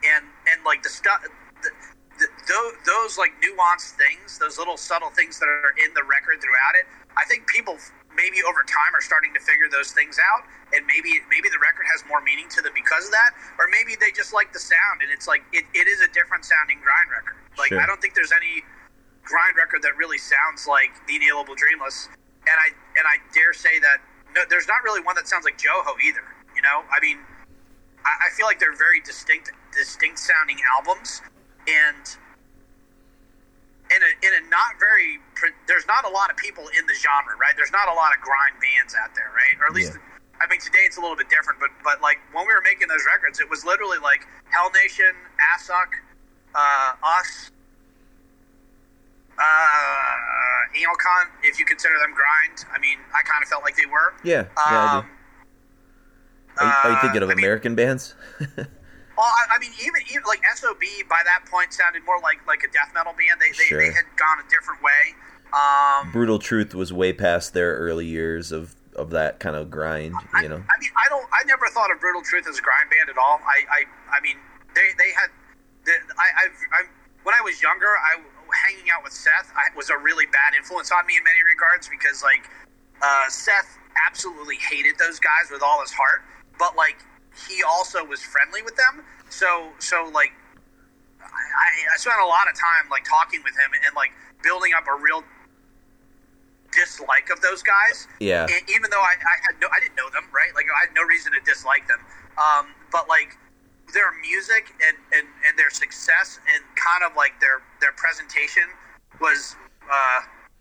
and 0.03 0.23
and 0.47 0.63
like 0.63 0.83
the 0.83 0.89
stuff, 0.91 1.23
the, 1.61 1.71
the, 2.19 2.27
those, 2.47 2.73
those 2.87 3.13
like 3.17 3.35
nuanced 3.43 3.99
things, 3.99 4.39
those 4.39 4.57
little 4.57 4.77
subtle 4.77 5.11
things 5.11 5.39
that 5.39 5.47
are 5.47 5.75
in 5.79 5.93
the 5.93 6.03
record 6.03 6.39
throughout 6.39 6.75
it, 6.79 6.87
I 7.15 7.23
think 7.25 7.47
people 7.47 7.77
maybe 8.15 8.45
over 8.45 8.61
time 8.61 8.93
are 8.93 9.01
starting 9.01 9.33
to 9.33 9.41
figure 9.41 9.67
those 9.69 9.91
things 9.91 10.17
out, 10.17 10.47
and 10.73 10.85
maybe 10.85 11.21
maybe 11.29 11.49
the 11.49 11.61
record 11.61 11.85
has 11.91 12.01
more 12.07 12.21
meaning 12.21 12.47
to 12.55 12.63
them 12.63 12.73
because 12.73 13.05
of 13.05 13.13
that, 13.13 13.35
or 13.59 13.67
maybe 13.69 13.99
they 13.99 14.11
just 14.15 14.33
like 14.33 14.53
the 14.53 14.63
sound, 14.63 15.03
and 15.03 15.11
it's 15.11 15.27
like 15.27 15.43
it, 15.51 15.65
it 15.75 15.87
is 15.91 16.01
a 16.01 16.09
different 16.15 16.45
sounding 16.45 16.79
grind 16.79 17.11
record. 17.11 17.35
Like 17.57 17.69
sure. 17.69 17.81
I 17.81 17.85
don't 17.85 18.01
think 18.01 18.15
there's 18.15 18.33
any 18.33 18.63
grind 19.23 19.55
record 19.55 19.81
that 19.83 19.95
really 19.95 20.17
sounds 20.17 20.67
like 20.67 20.91
the 21.07 21.15
Inalienable 21.15 21.55
Dreamless 21.55 22.09
and 22.47 22.57
I 22.59 22.69
and 22.97 23.05
I 23.07 23.17
dare 23.33 23.53
say 23.53 23.79
that 23.79 23.99
no, 24.35 24.41
there's 24.49 24.67
not 24.67 24.83
really 24.83 25.01
one 25.01 25.15
that 25.15 25.27
sounds 25.27 25.45
like 25.45 25.57
Jouhou 25.57 25.95
either. 26.03 26.23
You 26.55 26.61
know, 26.61 26.83
I 26.89 26.99
mean, 27.01 27.19
I, 28.05 28.27
I 28.27 28.29
feel 28.35 28.45
like 28.45 28.59
they're 28.59 28.77
very 28.77 29.01
distinct, 29.01 29.51
distinct 29.71 30.19
sounding 30.19 30.57
albums, 30.77 31.21
and 31.67 32.03
in 33.91 34.01
a 34.01 34.11
in 34.25 34.31
a 34.33 34.41
not 34.49 34.79
very 34.79 35.19
there's 35.67 35.87
not 35.87 36.05
a 36.05 36.09
lot 36.09 36.31
of 36.31 36.37
people 36.37 36.65
in 36.77 36.85
the 36.85 36.95
genre, 36.95 37.35
right? 37.37 37.53
There's 37.55 37.71
not 37.71 37.89
a 37.89 37.93
lot 37.93 38.15
of 38.15 38.21
grind 38.21 38.57
bands 38.61 38.95
out 38.95 39.13
there, 39.15 39.31
right? 39.35 39.55
Or 39.61 39.67
at 39.67 39.73
least. 39.73 39.93
Yeah. 39.93 40.09
I 40.41 40.49
mean, 40.49 40.59
today 40.59 40.83
it's 40.83 40.97
a 40.97 41.01
little 41.01 41.15
bit 41.15 41.29
different, 41.29 41.59
but 41.59 41.69
but 41.83 42.01
like 42.01 42.19
when 42.33 42.45
we 42.47 42.53
were 42.53 42.65
making 42.65 42.87
those 42.89 43.05
records, 43.07 43.39
it 43.39 43.49
was 43.49 43.63
literally 43.63 43.99
like 44.01 44.27
Hell 44.49 44.71
Nation, 44.73 45.13
Assück, 45.55 45.93
uh, 46.55 46.93
us, 46.99 47.51
uh, 49.39 50.75
Anilcon, 50.75 51.25
if 51.43 51.59
you 51.59 51.65
consider 51.65 51.95
them 51.99 52.13
grind. 52.13 52.65
I 52.73 52.79
mean, 52.79 52.97
I 53.13 53.21
kind 53.23 53.41
of 53.41 53.49
felt 53.49 53.63
like 53.63 53.75
they 53.75 53.85
were. 53.85 54.13
Yeah. 54.23 54.45
yeah 54.57 54.97
um, 54.97 55.09
are, 56.59 56.65
you, 56.65 56.71
are, 56.83 56.91
you, 56.91 56.97
thinking 57.01 57.23
of 57.23 57.29
uh, 57.29 57.33
American 57.33 57.71
mean, 57.71 57.87
bands? 57.87 58.15
well, 58.39 58.57
I, 59.17 59.55
I, 59.55 59.59
mean, 59.59 59.71
even 59.81 60.01
even 60.09 60.23
like 60.27 60.41
SOB 60.55 60.81
by 61.09 61.21
that 61.25 61.45
point 61.49 61.73
sounded 61.73 62.05
more 62.05 62.19
like 62.21 62.45
like 62.47 62.63
a 62.63 62.71
death 62.71 62.91
metal 62.93 63.13
band. 63.13 63.41
They 63.41 63.49
they, 63.49 63.65
sure. 63.65 63.79
they 63.79 63.93
had 63.93 64.05
gone 64.17 64.37
a 64.39 64.49
different 64.49 64.81
way. 64.83 65.17
Um, 65.53 66.11
Brutal 66.11 66.39
Truth 66.39 66.73
was 66.73 66.91
way 66.91 67.13
past 67.13 67.53
their 67.53 67.75
early 67.75 68.05
years 68.05 68.51
of 68.51 68.75
of 68.95 69.09
that 69.11 69.39
kind 69.39 69.55
of 69.55 69.71
grind. 69.71 70.15
You 70.41 70.49
know. 70.49 70.57
I, 70.57 70.77
I 70.77 70.77
mean, 70.79 70.91
I 70.95 71.09
don't. 71.09 71.27
I 71.33 71.43
never 71.45 71.67
thought 71.67 71.91
of 71.91 71.99
Brutal 71.99 72.21
Truth 72.21 72.47
as 72.47 72.59
a 72.59 72.61
grind 72.61 72.89
band 72.89 73.09
at 73.09 73.17
all. 73.17 73.39
I 73.45 73.65
I, 73.69 74.17
I 74.17 74.21
mean, 74.21 74.37
they 74.75 74.89
they 74.97 75.11
had. 75.11 75.29
The, 75.85 75.91
I 76.17 76.45
I've, 76.45 76.57
I 76.71 76.83
when 77.23 77.35
I 77.35 77.41
was 77.43 77.61
younger, 77.61 77.87
I 77.87 78.21
hanging 78.51 78.89
out 78.91 79.03
with 79.03 79.13
Seth 79.13 79.51
I, 79.55 79.75
was 79.75 79.89
a 79.89 79.97
really 79.97 80.25
bad 80.27 80.53
influence 80.57 80.91
on 80.91 81.05
me 81.05 81.17
in 81.17 81.23
many 81.23 81.41
regards 81.47 81.87
because 81.87 82.23
like 82.23 82.49
uh, 83.01 83.29
Seth 83.29 83.77
absolutely 84.07 84.57
hated 84.57 84.97
those 84.97 85.19
guys 85.19 85.51
with 85.51 85.61
all 85.61 85.81
his 85.81 85.91
heart, 85.91 86.23
but 86.57 86.75
like 86.75 86.97
he 87.47 87.63
also 87.63 88.03
was 88.03 88.21
friendly 88.21 88.61
with 88.61 88.75
them. 88.75 89.03
So 89.29 89.69
so 89.79 90.09
like 90.13 90.31
I, 91.19 91.67
I 91.93 91.97
spent 91.97 92.19
a 92.21 92.27
lot 92.27 92.49
of 92.49 92.55
time 92.55 92.89
like 92.91 93.05
talking 93.05 93.41
with 93.43 93.53
him 93.53 93.71
and 93.73 93.95
like 93.95 94.11
building 94.43 94.73
up 94.75 94.85
a 94.87 94.95
real 95.01 95.23
dislike 96.73 97.29
of 97.29 97.39
those 97.41 97.61
guys. 97.61 98.07
Yeah. 98.19 98.49
And 98.49 98.63
even 98.69 98.89
though 98.89 99.01
I, 99.01 99.15
I 99.15 99.35
had 99.45 99.55
no, 99.61 99.67
I 99.71 99.79
didn't 99.79 99.95
know 99.95 100.09
them, 100.09 100.25
right? 100.33 100.53
Like 100.55 100.65
I 100.67 100.87
had 100.87 100.95
no 100.95 101.03
reason 101.03 101.31
to 101.33 101.41
dislike 101.45 101.87
them. 101.87 101.99
Um, 102.37 102.73
but 102.91 103.07
like 103.07 103.37
their 103.93 104.11
music 104.19 104.73
and, 104.81 104.97
and, 105.13 105.27
and 105.47 105.57
their 105.57 105.69
success 105.69 106.39
and 106.49 106.61
kind 106.75 107.05
of 107.05 107.15
like 107.15 107.37
their 107.39 107.61
their 107.79 107.93
presentation 107.93 108.65
was 109.21 109.55
uh, 109.85 110.19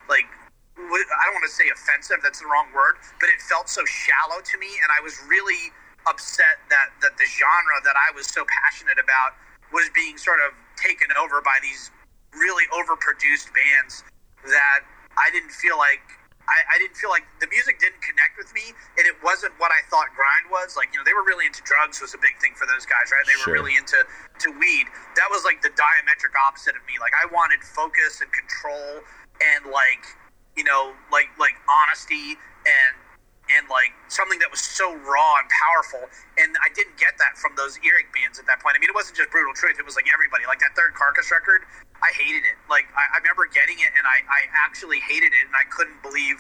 like 0.09 0.29
I 0.77 1.23
don't 1.25 1.37
want 1.37 1.49
to 1.49 1.53
say 1.53 1.69
offensive. 1.69 2.21
That's 2.23 2.41
the 2.41 2.49
wrong 2.49 2.69
word, 2.75 2.97
but 3.21 3.29
it 3.29 3.41
felt 3.41 3.69
so 3.69 3.85
shallow 3.85 4.41
to 4.41 4.57
me, 4.59 4.69
and 4.83 4.89
I 4.93 5.01
was 5.05 5.17
really 5.29 5.73
upset 6.09 6.61
that 6.69 6.93
that 7.01 7.17
the 7.17 7.29
genre 7.29 7.79
that 7.85 7.97
I 7.97 8.15
was 8.15 8.27
so 8.27 8.45
passionate 8.49 8.99
about 8.99 9.37
was 9.73 9.89
being 9.95 10.17
sort 10.17 10.41
of 10.45 10.53
taken 10.77 11.09
over 11.17 11.41
by 11.41 11.57
these 11.63 11.91
really 12.33 12.65
overproduced 12.73 13.53
bands 13.53 14.05
that 14.45 14.81
I 15.17 15.31
didn't 15.31 15.53
feel 15.53 15.79
like 15.79 16.03
I, 16.49 16.75
I, 16.75 16.79
didn't 16.79 16.99
feel 16.99 17.11
like 17.11 17.23
the 17.39 17.47
music 17.49 17.79
didn't 17.79 18.03
connect 18.03 18.35
with 18.37 18.51
me, 18.51 18.75
and 18.99 19.07
it 19.07 19.15
wasn't 19.23 19.55
what 19.63 19.71
I 19.71 19.81
thought 19.89 20.11
grind 20.15 20.51
was. 20.51 20.75
Like 20.75 20.91
you 20.91 20.99
know, 20.99 21.07
they 21.07 21.15
were 21.15 21.23
really 21.23 21.47
into 21.47 21.63
drugs 21.63 22.03
was 22.03 22.15
a 22.15 22.21
big 22.21 22.35
thing 22.43 22.53
for 22.59 22.67
those 22.67 22.83
guys, 22.85 23.15
right? 23.15 23.23
They 23.23 23.39
were 23.47 23.55
really 23.55 23.79
into 23.79 24.03
to 24.03 24.49
weed. 24.59 24.91
That 25.15 25.31
was 25.31 25.47
like 25.47 25.63
the 25.63 25.71
diametric 25.75 26.35
opposite 26.35 26.75
of 26.75 26.83
me. 26.91 26.99
Like 26.99 27.15
I 27.15 27.31
wanted 27.31 27.63
focus 27.63 28.21
and 28.21 28.31
control, 28.35 29.07
and 29.39 29.71
like 29.71 30.03
you 30.59 30.65
know, 30.65 30.93
like 31.11 31.31
like 31.39 31.55
honesty 31.71 32.37
and 32.67 32.93
and 33.51 33.67
like 33.67 33.91
something 34.07 34.39
that 34.39 34.51
was 34.51 34.63
so 34.63 34.95
raw 35.03 35.43
and 35.43 35.49
powerful. 35.51 36.07
And 36.39 36.55
I 36.63 36.71
didn't 36.73 36.97
get 36.97 37.19
that 37.19 37.35
from 37.35 37.59
those 37.59 37.79
Earache 37.83 38.13
bands 38.15 38.39
at 38.39 38.47
that 38.47 38.63
point. 38.63 38.77
I 38.77 38.79
mean, 38.79 38.91
it 38.91 38.97
wasn't 38.97 39.19
just 39.19 39.31
Brutal 39.35 39.55
Truth; 39.55 39.79
it 39.79 39.87
was 39.87 39.99
like 39.99 40.07
everybody. 40.13 40.47
Like 40.47 40.63
that 40.63 40.79
third 40.79 40.95
Carcass 40.95 41.31
record, 41.35 41.67
I 42.01 42.15
hated 42.15 42.47
it. 42.47 42.57
Like 42.71 42.87
I, 42.95 43.05
I 43.15 43.17
remember 43.19 43.51
getting 43.51 43.83
it, 43.83 43.91
and 43.99 44.07
I, 44.07 44.23
I 44.31 44.41
actually 44.55 45.03
hated 45.03 45.35
it, 45.35 45.45
and 45.47 45.57
I 45.57 45.67
couldn't 45.69 45.99
believe. 46.03 46.39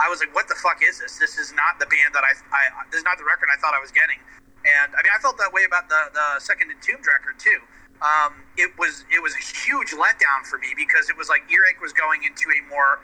I 0.00 0.08
was 0.10 0.18
like, 0.18 0.34
"What 0.34 0.48
the 0.50 0.58
fuck 0.58 0.82
is 0.82 0.98
this? 0.98 1.18
This 1.18 1.38
is 1.38 1.54
not 1.54 1.78
the 1.78 1.86
band 1.86 2.16
that 2.16 2.26
I, 2.26 2.34
I 2.50 2.62
this 2.90 3.04
is 3.04 3.06
not 3.06 3.18
the 3.18 3.28
record 3.28 3.48
I 3.52 3.58
thought 3.62 3.74
I 3.76 3.80
was 3.80 3.94
getting." 3.94 4.18
And 4.62 4.94
I 4.94 5.00
mean, 5.02 5.14
I 5.14 5.18
felt 5.22 5.38
that 5.38 5.52
way 5.52 5.64
about 5.64 5.88
the 5.88 6.10
the 6.12 6.40
second 6.42 6.70
Entombed 6.70 7.06
record 7.06 7.38
too. 7.38 7.60
Um, 8.02 8.42
it 8.58 8.74
was 8.78 9.06
it 9.14 9.22
was 9.22 9.34
a 9.38 9.42
huge 9.42 9.94
letdown 9.94 10.42
for 10.42 10.58
me 10.58 10.74
because 10.74 11.06
it 11.06 11.16
was 11.16 11.30
like 11.30 11.46
Earache 11.46 11.78
was 11.80 11.92
going 11.94 12.26
into 12.26 12.50
a 12.50 12.58
more 12.66 12.98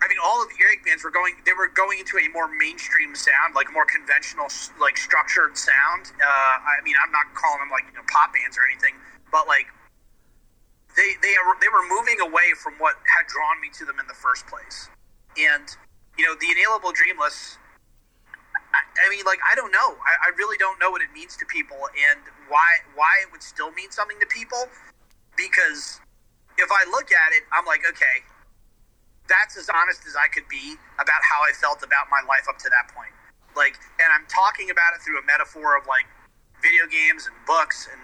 I 0.00 0.06
mean, 0.06 0.18
all 0.22 0.42
of 0.42 0.48
the 0.48 0.56
Earache 0.62 0.84
bands 0.86 1.02
were 1.02 1.10
going. 1.10 1.34
They 1.42 1.52
were 1.52 1.66
going 1.66 1.98
into 1.98 2.18
a 2.18 2.26
more 2.30 2.46
mainstream 2.46 3.14
sound, 3.18 3.54
like 3.54 3.66
more 3.72 3.86
conventional, 3.86 4.46
like 4.78 4.96
structured 4.96 5.58
sound. 5.58 6.14
Uh, 6.22 6.56
I 6.62 6.78
mean, 6.86 6.94
I'm 7.02 7.10
not 7.10 7.34
calling 7.34 7.66
them 7.66 7.70
like 7.70 7.82
you 7.90 7.98
know 7.98 8.06
pop 8.06 8.30
bands 8.30 8.54
or 8.54 8.62
anything, 8.62 8.94
but 9.34 9.50
like 9.50 9.66
they 10.94 11.18
they 11.22 11.34
are, 11.34 11.54
they 11.58 11.70
were 11.70 11.82
moving 11.90 12.22
away 12.22 12.54
from 12.54 12.78
what 12.78 12.94
had 13.10 13.26
drawn 13.26 13.58
me 13.58 13.74
to 13.74 13.84
them 13.84 13.98
in 13.98 14.06
the 14.06 14.14
first 14.14 14.46
place. 14.46 14.86
And 15.34 15.66
you 16.14 16.26
know, 16.26 16.34
the 16.38 16.46
Inalienable 16.46 16.94
Dreamless. 16.94 17.58
I, 18.70 18.80
I 19.02 19.06
mean, 19.10 19.26
like 19.26 19.42
I 19.42 19.58
don't 19.58 19.74
know. 19.74 19.98
I, 19.98 20.30
I 20.30 20.36
really 20.38 20.58
don't 20.58 20.78
know 20.78 20.94
what 20.94 21.02
it 21.02 21.10
means 21.10 21.34
to 21.42 21.44
people 21.46 21.90
and 21.90 22.22
why 22.46 22.86
why 22.94 23.18
it 23.26 23.32
would 23.34 23.42
still 23.42 23.74
mean 23.74 23.90
something 23.90 24.18
to 24.22 24.26
people. 24.30 24.70
Because 25.34 25.98
if 26.58 26.70
I 26.70 26.86
look 26.90 27.10
at 27.10 27.30
it, 27.34 27.42
I'm 27.50 27.66
like, 27.66 27.82
okay, 27.82 28.26
that's 29.28 29.56
as 29.56 29.68
honest 29.68 30.02
as 30.08 30.16
I 30.16 30.28
could 30.32 30.48
be 30.48 30.74
about 30.96 31.20
how 31.22 31.44
I 31.44 31.52
felt 31.52 31.84
about 31.84 32.08
my 32.10 32.24
life 32.26 32.48
up 32.48 32.58
to 32.64 32.68
that 32.72 32.88
point. 32.92 33.12
Like, 33.56 33.76
and 34.00 34.08
I'm 34.12 34.24
talking 34.28 34.70
about 34.72 34.96
it 34.96 35.04
through 35.04 35.20
a 35.20 35.24
metaphor 35.28 35.76
of 35.76 35.86
like 35.86 36.08
video 36.64 36.88
games 36.88 37.28
and 37.28 37.36
books 37.46 37.86
and 37.86 38.00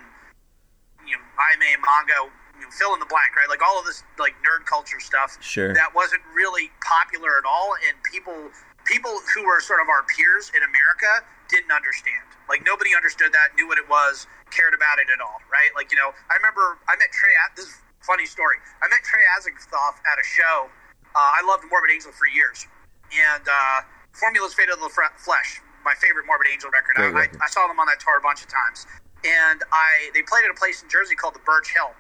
you 1.09 1.17
know 1.17 1.25
anime, 1.51 1.81
manga, 1.83 2.31
you 2.61 2.71
fill 2.71 2.95
in 2.95 3.01
the 3.01 3.11
blank, 3.11 3.35
right? 3.37 3.49
Like 3.49 3.61
all 3.65 3.79
of 3.79 3.85
this 3.85 4.03
like 4.19 4.35
nerd 4.45 4.65
culture 4.65 5.01
stuff 5.01 5.37
Sure. 5.41 5.75
that 5.75 5.93
wasn't 5.95 6.23
really 6.33 6.71
popular 6.81 7.37
at 7.39 7.45
all, 7.45 7.75
and 7.89 7.97
people 8.09 8.51
people 8.85 9.13
who 9.35 9.45
were 9.45 9.61
sort 9.61 9.81
of 9.81 9.89
our 9.89 10.05
peers 10.17 10.53
in 10.55 10.63
America 10.63 11.25
didn't 11.49 11.73
understand. 11.73 12.25
Like 12.49 12.65
nobody 12.65 12.93
understood 12.97 13.33
that, 13.33 13.57
knew 13.57 13.69
what 13.69 13.79
it 13.79 13.89
was, 13.89 14.27
cared 14.51 14.73
about 14.77 15.01
it 15.01 15.09
at 15.13 15.21
all, 15.21 15.41
right? 15.53 15.73
Like 15.77 15.91
you 15.93 15.99
know, 15.99 16.13
I 16.31 16.37
remember 16.37 16.79
I 16.89 16.97
met 16.97 17.11
Trey. 17.13 17.33
This 17.57 17.69
is 17.69 17.77
funny 18.01 18.27
story. 18.27 18.57
I 18.83 18.89
met 18.89 19.03
Trey 19.05 19.25
Azagthoth 19.37 19.99
at 20.05 20.17
a 20.21 20.25
show. 20.25 20.69
Uh, 21.15 21.39
I 21.39 21.47
loved 21.47 21.63
Morbid 21.71 21.95
Angel 21.95 22.11
for 22.11 22.27
years, 22.27 22.67
and 23.15 23.45
uh, 23.47 23.87
Formulas 24.13 24.55
Fatal 24.55 24.75
to 24.75 24.83
the 24.83 24.91
Flesh, 24.91 25.63
my 25.87 25.95
favorite 25.95 26.27
Morbid 26.27 26.51
Angel 26.51 26.71
record. 26.75 26.99
I, 26.99 27.07
record. 27.07 27.39
I, 27.41 27.47
I 27.47 27.49
saw 27.49 27.71
them 27.71 27.79
on 27.79 27.87
that 27.87 28.03
tour 28.03 28.19
a 28.19 28.25
bunch 28.25 28.43
of 28.43 28.51
times, 28.51 28.87
and 29.23 29.63
I 29.71 30.11
they 30.11 30.27
played 30.27 30.43
at 30.43 30.51
a 30.51 30.59
place 30.59 30.83
in 30.83 30.91
Jersey 30.91 31.15
called 31.15 31.39
the 31.39 31.45
Birch 31.47 31.71
Hill, 31.71 31.95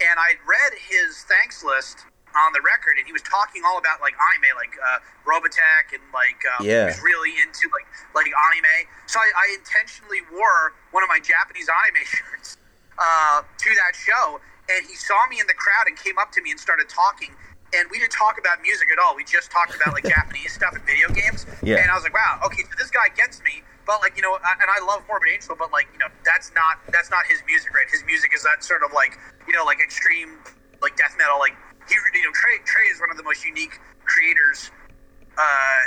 and 0.00 0.16
I 0.16 0.40
read 0.48 0.72
his 0.80 1.28
thanks 1.28 1.60
list 1.60 2.08
on 2.32 2.50
the 2.56 2.64
record, 2.64 2.96
and 2.96 3.04
he 3.06 3.12
was 3.12 3.22
talking 3.22 3.62
all 3.68 3.76
about 3.76 4.00
like 4.00 4.16
anime, 4.32 4.56
like 4.56 4.72
uh, 4.80 4.98
Robotech, 5.28 5.92
and 5.92 6.02
like 6.16 6.40
um, 6.56 6.64
Yeah. 6.64 6.88
he 6.88 6.96
was 6.96 7.02
really 7.04 7.36
into 7.44 7.68
like 7.68 7.84
like 8.16 8.32
anime. 8.32 8.88
So 9.12 9.20
I, 9.20 9.28
I 9.36 9.46
intentionally 9.60 10.24
wore 10.32 10.72
one 10.90 11.04
of 11.04 11.12
my 11.12 11.20
Japanese 11.20 11.68
anime 11.68 12.00
shirts 12.08 12.56
uh, 12.96 13.44
to 13.44 13.70
that 13.76 13.92
show, 13.92 14.40
and 14.72 14.88
he 14.88 14.96
saw 14.96 15.20
me 15.28 15.36
in 15.36 15.46
the 15.52 15.54
crowd 15.58 15.84
and 15.84 16.00
came 16.00 16.16
up 16.16 16.32
to 16.32 16.40
me 16.40 16.48
and 16.48 16.56
started 16.56 16.88
talking. 16.88 17.36
And 17.76 17.88
we 17.90 17.98
didn't 17.98 18.12
talk 18.12 18.38
about 18.38 18.62
music 18.62 18.88
at 18.92 18.98
all. 18.98 19.16
We 19.16 19.24
just 19.24 19.50
talked 19.50 19.74
about 19.74 19.94
like 19.94 20.04
Japanese 20.16 20.52
stuff 20.54 20.74
and 20.74 20.82
video 20.84 21.08
games. 21.10 21.46
Yeah. 21.62 21.82
And 21.82 21.90
I 21.90 21.94
was 21.94 22.04
like, 22.04 22.14
wow, 22.14 22.40
okay, 22.46 22.62
so 22.62 22.70
this 22.78 22.90
guy 22.90 23.08
gets 23.16 23.42
me. 23.42 23.62
But 23.86 24.00
like 24.00 24.16
you 24.16 24.22
know, 24.22 24.38
I- 24.42 24.56
and 24.62 24.70
I 24.70 24.80
love 24.84 25.04
Morbid 25.08 25.28
Angel, 25.34 25.56
but 25.58 25.72
like 25.72 25.88
you 25.92 25.98
know, 25.98 26.08
that's 26.24 26.52
not 26.54 26.80
that's 26.88 27.10
not 27.10 27.26
his 27.26 27.42
music, 27.46 27.74
right? 27.74 27.88
His 27.90 28.04
music 28.04 28.32
is 28.34 28.42
that 28.44 28.64
sort 28.64 28.82
of 28.82 28.92
like 28.94 29.18
you 29.46 29.52
know, 29.52 29.64
like 29.64 29.80
extreme 29.80 30.38
like 30.80 30.96
death 30.96 31.14
metal. 31.18 31.36
Like 31.38 31.52
he, 31.88 31.94
you 32.14 32.24
know, 32.24 32.32
Trey 32.32 32.58
Trey 32.64 32.86
is 32.88 33.00
one 33.00 33.10
of 33.10 33.16
the 33.18 33.22
most 33.24 33.44
unique 33.44 33.78
creators 34.04 34.70
uh, 35.36 35.80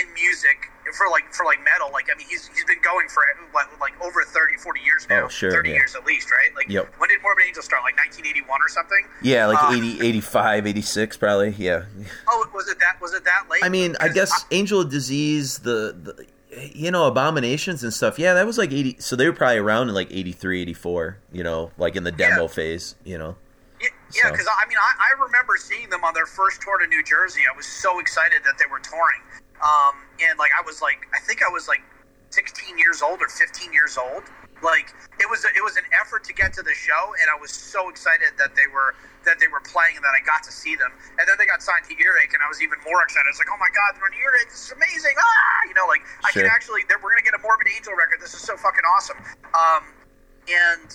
in 0.00 0.12
music 0.14 0.70
for 0.96 1.08
like 1.10 1.32
for 1.32 1.44
like 1.46 1.62
metal. 1.64 1.90
Like 1.92 2.08
I 2.12 2.16
mean, 2.18 2.26
he's 2.28 2.48
he's 2.54 2.64
been 2.64 2.80
going 2.82 3.08
for 3.08 3.22
what, 3.52 3.68
like 3.80 3.94
over 4.02 4.22
30, 4.22 4.56
40 4.58 4.80
years 4.80 5.06
now. 5.08 5.24
Oh, 5.24 5.28
sure, 5.28 5.50
30 5.50 5.70
yeah. 5.70 5.74
years 5.76 5.94
at 5.94 6.04
least, 6.04 6.30
right? 6.30 6.54
Like 6.54 6.68
Yep. 6.68 6.94
when 6.98 7.08
did 7.08 7.22
Morbid 7.22 7.44
Angel 7.46 7.62
start? 7.62 7.82
Like 7.82 7.96
1981 7.96 8.60
or 8.60 8.68
something? 8.68 9.06
Yeah, 9.22 9.46
like 9.46 9.62
Uh, 9.62 9.72
80, 9.76 10.06
85, 10.06 10.66
86 10.66 11.16
probably. 11.16 11.50
Yeah. 11.58 11.84
Oh, 12.28 12.46
was 12.54 12.68
it 12.68 12.78
that? 12.80 13.00
Was 13.00 13.14
it 13.14 13.24
that 13.24 13.44
late? 13.50 13.62
I 13.64 13.68
mean, 13.68 13.96
I 14.00 14.08
Because 14.08 14.30
guess 14.30 14.44
Angel 14.50 14.80
of 14.80 14.90
Disease, 14.90 15.58
the, 15.60 15.96
the 16.00 16.26
you 16.72 16.90
know, 16.92 17.06
Abominations 17.06 17.82
and 17.82 17.92
stuff. 17.92 18.18
Yeah, 18.18 18.34
that 18.34 18.46
was 18.46 18.58
like 18.58 18.70
80 18.72 18.96
so 19.00 19.16
they 19.16 19.26
were 19.26 19.32
probably 19.34 19.58
around 19.58 19.88
in 19.88 19.94
like 19.94 20.08
83, 20.12 20.62
84, 20.62 21.18
you 21.32 21.42
know, 21.42 21.72
like 21.78 21.96
in 21.96 22.04
the 22.04 22.12
demo 22.12 22.42
Yeah. 22.42 22.48
phase, 22.48 22.94
you 23.04 23.18
know. 23.18 23.36
Yeah, 23.80 23.88
yeah, 24.14 24.22
So- 24.22 24.30
because 24.30 24.46
I 24.46 24.68
mean, 24.68 24.78
I, 24.78 25.10
I 25.10 25.22
remember 25.24 25.56
seeing 25.58 25.90
them 25.90 26.04
on 26.04 26.14
their 26.14 26.26
first 26.26 26.62
tour 26.62 26.78
to 26.78 26.86
New 26.86 27.02
Jersey. 27.02 27.40
I 27.52 27.56
was 27.56 27.66
so 27.66 27.98
excited 27.98 28.42
that 28.44 28.56
they 28.58 28.66
were 28.70 28.78
touring, 28.78 29.20
um, 29.64 30.04
and 30.20 30.38
like 30.38 30.52
I 30.52 30.62
was 30.62 30.82
like, 30.84 31.08
I 31.16 31.20
think 31.24 31.42
I 31.42 31.48
was 31.48 31.66
like 31.66 31.82
16 32.30 32.78
years 32.78 33.00
old 33.02 33.20
or 33.20 33.28
15 33.28 33.72
years 33.72 33.96
old. 33.96 34.24
Like 34.62 34.92
it 35.20 35.28
was, 35.28 35.44
a, 35.44 35.50
it 35.52 35.64
was 35.64 35.76
an 35.76 35.84
effort 35.92 36.24
to 36.24 36.32
get 36.32 36.52
to 36.56 36.62
the 36.62 36.72
show, 36.72 37.12
and 37.20 37.28
I 37.28 37.36
was 37.36 37.50
so 37.50 37.88
excited 37.88 38.32
that 38.38 38.54
they 38.54 38.68
were 38.70 38.94
that 39.24 39.40
they 39.40 39.48
were 39.48 39.60
playing 39.64 39.96
and 39.96 40.04
that 40.04 40.12
I 40.12 40.20
got 40.20 40.44
to 40.44 40.52
see 40.52 40.76
them. 40.76 40.92
And 41.16 41.24
then 41.24 41.36
they 41.40 41.48
got 41.48 41.64
signed 41.64 41.88
to 41.88 41.96
Earache, 41.96 42.32
and 42.36 42.40
I 42.44 42.48
was 42.48 42.60
even 42.60 42.76
more 42.84 43.00
excited. 43.02 43.24
I 43.24 43.32
was 43.32 43.40
like, 43.40 43.52
oh 43.52 43.60
my 43.60 43.72
god, 43.72 43.96
they're 43.96 44.04
on 44.04 44.14
Earache! 44.14 44.52
This 44.52 44.68
is 44.68 44.72
amazing! 44.76 45.16
Ah, 45.16 45.60
you 45.68 45.74
know, 45.74 45.88
like 45.88 46.04
I 46.24 46.32
can 46.32 46.48
actually, 46.48 46.84
we're 46.88 47.12
gonna 47.12 47.24
get 47.24 47.36
a 47.36 47.42
Morbid 47.42 47.68
Angel 47.72 47.92
record. 47.96 48.20
This 48.20 48.32
is 48.32 48.40
so 48.40 48.56
fucking 48.56 48.84
awesome. 48.84 49.20
Um, 49.52 49.84
and 50.48 50.88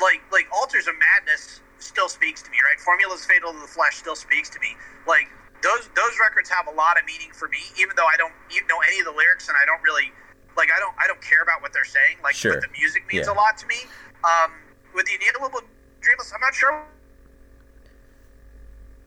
like 0.00 0.22
like 0.32 0.46
altars 0.52 0.88
of 0.88 0.94
madness 0.98 1.60
still 1.78 2.08
speaks 2.08 2.42
to 2.42 2.50
me 2.50 2.58
right 2.64 2.80
formulas 2.80 3.24
fatal 3.24 3.52
to 3.52 3.60
the 3.60 3.66
flesh 3.66 3.96
still 3.96 4.16
speaks 4.16 4.50
to 4.50 4.58
me 4.58 4.74
like 5.06 5.28
those 5.64 5.88
those 5.96 6.14
records 6.20 6.48
have 6.52 6.68
a 6.68 6.74
lot 6.76 7.00
of 7.00 7.04
meaning 7.08 7.32
for 7.32 7.48
me 7.48 7.58
even 7.80 7.96
though 7.96 8.06
i 8.06 8.16
don't 8.20 8.32
even 8.52 8.68
know 8.68 8.78
any 8.86 9.00
of 9.00 9.06
the 9.08 9.16
lyrics 9.16 9.48
and 9.48 9.56
i 9.56 9.64
don't 9.64 9.82
really 9.82 10.12
like 10.56 10.68
i 10.70 10.78
don't 10.78 10.94
i 11.00 11.08
don't 11.08 11.20
care 11.24 11.42
about 11.42 11.62
what 11.64 11.72
they're 11.72 11.88
saying 11.88 12.20
like 12.22 12.36
Sure. 12.36 12.52
but 12.52 12.60
the 12.60 12.72
music 12.78 13.02
means 13.10 13.26
Yeah. 13.26 13.32
a 13.32 13.36
lot 13.36 13.56
to 13.58 13.66
me 13.66 13.88
um 14.22 14.52
with 14.94 15.08
the 15.08 15.16
inalienable 15.16 15.64
dreamless 16.04 16.30
i'm 16.36 16.40
not 16.44 16.54
sure 16.54 16.84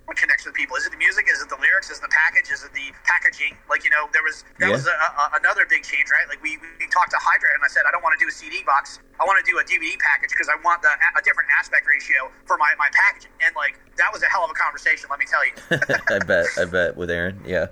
what 0.07 0.15
connects 0.15 0.47
with 0.47 0.55
people. 0.55 0.79
Is 0.79 0.87
it 0.87 0.95
the 0.95 0.97
music? 0.97 1.27
Is 1.27 1.43
it 1.43 1.51
the 1.51 1.59
lyrics? 1.59 1.91
Is 1.91 1.99
it 1.99 2.07
the 2.07 2.15
package? 2.15 2.47
Is 2.49 2.63
it 2.63 2.71
the 2.71 2.95
packaging? 3.03 3.59
Like 3.69 3.83
you 3.83 3.91
know 3.91 4.07
there 4.15 4.23
was 4.23 4.47
that 4.57 4.71
Yeah. 4.71 4.79
was 4.79 4.87
a, 4.87 4.95
a, 4.95 5.35
another 5.35 5.67
big 5.67 5.83
change 5.83 6.07
right? 6.09 6.23
Like 6.31 6.41
we, 6.41 6.55
we 6.79 6.87
talked 6.87 7.11
to 7.11 7.19
hydra 7.19 7.51
and 7.53 7.59
i 7.59 7.67
said 7.67 7.83
i 7.83 7.91
don't 7.91 8.01
want 8.01 8.15
to 8.17 8.21
do 8.23 8.29
a 8.31 8.31
cd 8.31 8.63
box. 8.63 9.03
I 9.19 9.27
want 9.27 9.35
to 9.43 9.45
do 9.45 9.59
a 9.59 9.63
dvd 9.67 9.99
package 9.99 10.31
because 10.31 10.47
i 10.47 10.55
want 10.63 10.81
the 10.81 10.87
a 10.89 11.21
different 11.27 11.51
aspect 11.59 11.83
ratio 11.85 12.31
for 12.47 12.55
my, 12.57 12.71
my 12.79 12.87
packaging. 12.95 13.35
And 13.43 13.51
like 13.59 13.75
that 13.99 14.07
was 14.15 14.23
a 14.23 14.31
hell 14.31 14.47
of 14.47 14.49
a 14.49 14.55
conversation 14.55 15.11
let 15.11 15.19
me 15.19 15.27
tell 15.27 15.43
you. 15.43 15.53
I 16.15 16.19
bet 16.23 16.47
I 16.57 16.63
bet 16.65 16.95
with 16.95 17.11
Aaron. 17.11 17.43
Yeah. 17.45 17.67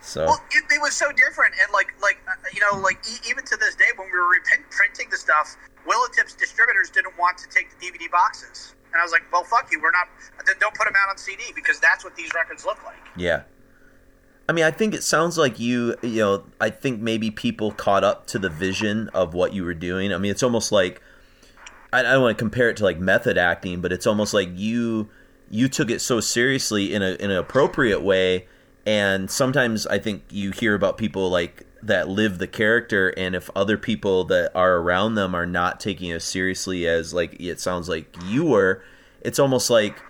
So 0.00 0.24
well, 0.24 0.40
it, 0.52 0.64
it 0.70 0.80
was 0.80 0.94
so 0.94 1.10
different, 1.10 1.54
and 1.60 1.72
like, 1.72 1.88
like 2.00 2.18
uh, 2.28 2.36
you 2.52 2.60
know, 2.60 2.78
like 2.78 3.00
e- 3.08 3.18
even 3.28 3.44
to 3.44 3.56
this 3.56 3.74
day, 3.74 3.88
when 3.96 4.06
we 4.06 4.12
were 4.16 4.28
reprint- 4.28 4.68
printing 4.70 5.08
the 5.10 5.16
stuff, 5.16 5.56
Willowtips 5.88 6.36
distributors 6.36 6.90
didn't 6.90 7.16
want 7.18 7.38
to 7.38 7.48
take 7.48 7.72
the 7.72 7.78
DVD 7.80 8.08
boxes, 8.10 8.76
and 8.96 9.02
I 9.02 9.04
was 9.04 9.12
like, 9.12 9.30
"Well, 9.32 9.44
fuck 9.44 9.70
you, 9.70 9.80
we're 9.80 9.90
not. 9.90 10.08
Don't 10.60 10.74
put 10.74 10.84
them 10.84 10.94
out 10.96 11.10
on 11.10 11.18
CD 11.18 11.42
because 11.54 11.78
that's 11.80 12.04
what 12.04 12.16
these 12.16 12.32
records 12.34 12.64
look 12.64 12.82
like." 12.84 12.96
Yeah. 13.16 13.42
I 14.48 14.52
mean, 14.52 14.64
I 14.64 14.70
think 14.70 14.94
it 14.94 15.02
sounds 15.02 15.36
like 15.36 15.58
you, 15.58 15.96
you 16.02 16.20
know, 16.20 16.44
I 16.60 16.70
think 16.70 17.00
maybe 17.00 17.32
people 17.32 17.72
caught 17.72 18.04
up 18.04 18.26
to 18.28 18.38
the 18.38 18.48
vision 18.48 19.08
of 19.08 19.34
what 19.34 19.52
you 19.52 19.64
were 19.64 19.74
doing. 19.74 20.12
I 20.12 20.18
mean, 20.18 20.30
it's 20.30 20.42
almost 20.42 20.70
like 20.70 21.02
I, 21.92 22.00
I 22.00 22.02
don't 22.02 22.22
want 22.22 22.38
to 22.38 22.42
compare 22.42 22.70
it 22.70 22.76
to 22.78 22.84
like 22.84 22.98
method 22.98 23.36
acting, 23.38 23.80
but 23.80 23.92
it's 23.92 24.06
almost 24.06 24.32
like 24.32 24.48
you 24.54 25.08
you 25.50 25.68
took 25.68 25.90
it 25.90 26.00
so 26.00 26.20
seriously 26.20 26.94
in 26.94 27.02
a 27.02 27.14
in 27.14 27.30
an 27.30 27.36
appropriate 27.36 28.00
way 28.00 28.46
and 28.86 29.28
sometimes 29.28 29.86
I 29.88 29.98
think 29.98 30.22
you 30.30 30.52
hear 30.52 30.74
about 30.74 30.96
people 30.96 31.28
like 31.28 31.65
that 31.86 32.08
live 32.08 32.38
the 32.38 32.46
character 32.46 33.14
and 33.16 33.34
if 33.34 33.48
other 33.54 33.78
people 33.78 34.24
that 34.24 34.50
are 34.54 34.76
around 34.76 35.14
them 35.14 35.34
are 35.34 35.46
not 35.46 35.80
taking 35.80 36.10
it 36.10 36.16
as 36.16 36.24
seriously 36.24 36.86
as 36.86 37.14
like 37.14 37.36
it 37.40 37.60
sounds 37.60 37.88
like 37.88 38.14
you 38.24 38.44
were, 38.44 38.82
it's 39.20 39.38
almost 39.38 39.70
like 39.70 40.02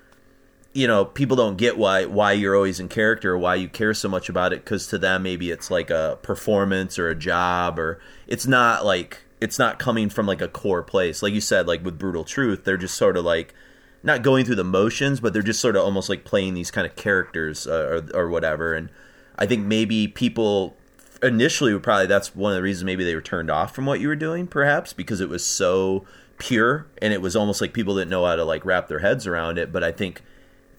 you 0.73 0.87
know 0.87 1.05
people 1.05 1.37
don't 1.37 1.57
get 1.57 1.79
why 1.79 2.05
why 2.05 2.33
you're 2.33 2.57
always 2.57 2.81
in 2.81 2.89
character 2.89 3.33
or 3.33 3.39
why 3.39 3.55
you 3.55 3.69
care 3.69 3.95
so 3.95 4.09
much 4.09 4.29
about 4.29 4.53
it 4.53 4.65
because 4.65 4.87
to 4.89 4.99
them 4.99 5.23
maybe 5.23 5.51
it's 5.51 5.71
like 5.71 5.89
a 5.91 6.19
performance 6.23 6.99
or 6.99 7.09
a 7.09 7.15
job 7.15 7.79
or 7.79 7.99
it's 8.27 8.47
not 8.47 8.85
like 8.85 9.23
it's 9.41 9.59
not 9.59 9.79
coming 9.79 10.09
from 10.09 10.27
like 10.27 10.41
a 10.41 10.49
core 10.49 10.83
place. 10.83 11.23
Like 11.23 11.35
you 11.35 11.41
said 11.41 11.67
like 11.67 11.85
with 11.85 11.99
brutal 11.99 12.25
truth 12.25 12.65
they're 12.65 12.77
just 12.77 12.97
sort 12.97 13.17
of 13.17 13.25
like 13.25 13.55
not 14.03 14.23
going 14.23 14.45
through 14.45 14.57
the 14.57 14.65
motions 14.65 15.21
but 15.21 15.33
they're 15.33 15.43
just 15.43 15.61
sort 15.61 15.77
of 15.77 15.83
almost 15.83 16.09
like 16.09 16.25
playing 16.25 16.55
these 16.55 16.71
kind 16.71 16.87
of 16.87 16.97
characters 16.97 17.67
uh, 17.67 18.03
or, 18.15 18.23
or 18.23 18.31
whatever. 18.31 18.75
And 18.75 18.89
i 19.39 19.45
think 19.45 19.67
maybe 19.67 20.09
people 20.09 20.77
initially 21.27 21.79
probably 21.79 22.07
that's 22.07 22.35
one 22.35 22.53
of 22.53 22.57
the 22.57 22.63
reasons 22.63 22.85
maybe 22.85 23.05
they 23.05 23.15
were 23.15 23.21
turned 23.21 23.51
off 23.51 23.75
from 23.75 23.87
what 23.87 24.01
you 24.01 24.09
were 24.09 24.17
doing 24.17 24.47
perhaps 24.47 24.93
because 24.93 25.21
it 25.21 25.29
was 25.29 25.45
so 25.45 26.05
pure 26.39 26.87
and 27.03 27.13
it 27.13 27.21
was 27.21 27.35
almost 27.37 27.61
like 27.61 27.73
people 27.73 27.97
didn't 27.97 28.11
know 28.11 28.25
how 28.25 28.37
to 28.37 28.45
like 28.45 28.65
wrap 28.65 28.89
their 28.89 28.99
heads 29.01 29.27
around 29.27 29.59
it 29.59 29.73
but 29.73 29.83
i 29.83 29.91
think 29.91 30.23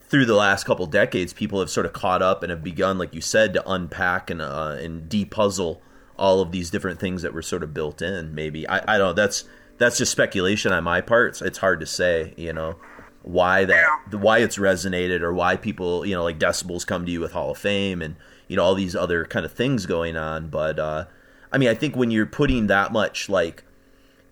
through 0.08 0.24
the 0.24 0.34
last 0.34 0.64
couple 0.64 0.86
decades, 0.86 1.32
people 1.32 1.60
have 1.60 1.70
sort 1.70 1.86
of 1.86 1.92
caught 1.92 2.22
up 2.22 2.42
and 2.42 2.50
have 2.50 2.64
begun, 2.64 2.98
like 2.98 3.14
you 3.14 3.20
said, 3.20 3.52
to 3.52 3.70
unpack 3.70 4.30
and 4.30 4.40
uh, 4.40 4.76
and 4.80 5.08
depuzzle 5.08 5.82
all 6.18 6.40
of 6.40 6.50
these 6.50 6.70
different 6.70 6.98
things 6.98 7.22
that 7.22 7.32
were 7.32 7.42
sort 7.42 7.62
of 7.62 7.74
built 7.74 8.02
in. 8.02 8.34
Maybe 8.34 8.66
I, 8.66 8.78
I 8.94 8.98
don't 8.98 9.08
know. 9.08 9.12
That's 9.12 9.44
that's 9.76 9.98
just 9.98 10.10
speculation 10.10 10.72
on 10.72 10.84
my 10.84 11.00
part. 11.00 11.30
It's, 11.30 11.42
it's 11.42 11.58
hard 11.58 11.80
to 11.80 11.86
say, 11.86 12.32
you 12.36 12.52
know, 12.52 12.76
why 13.22 13.66
that 13.66 13.86
why 14.12 14.38
it's 14.38 14.56
resonated 14.56 15.20
or 15.20 15.32
why 15.32 15.56
people, 15.56 16.06
you 16.06 16.14
know, 16.14 16.24
like 16.24 16.38
decibels 16.38 16.86
come 16.86 17.04
to 17.04 17.12
you 17.12 17.20
with 17.20 17.32
Hall 17.32 17.50
of 17.50 17.58
Fame 17.58 18.00
and 18.00 18.16
you 18.48 18.56
know 18.56 18.64
all 18.64 18.74
these 18.74 18.96
other 18.96 19.24
kind 19.26 19.46
of 19.46 19.52
things 19.52 19.86
going 19.86 20.16
on. 20.16 20.48
But 20.48 20.78
uh, 20.78 21.04
I 21.52 21.58
mean, 21.58 21.68
I 21.68 21.74
think 21.74 21.94
when 21.94 22.10
you're 22.10 22.26
putting 22.26 22.66
that 22.66 22.92
much 22.92 23.28
like, 23.28 23.62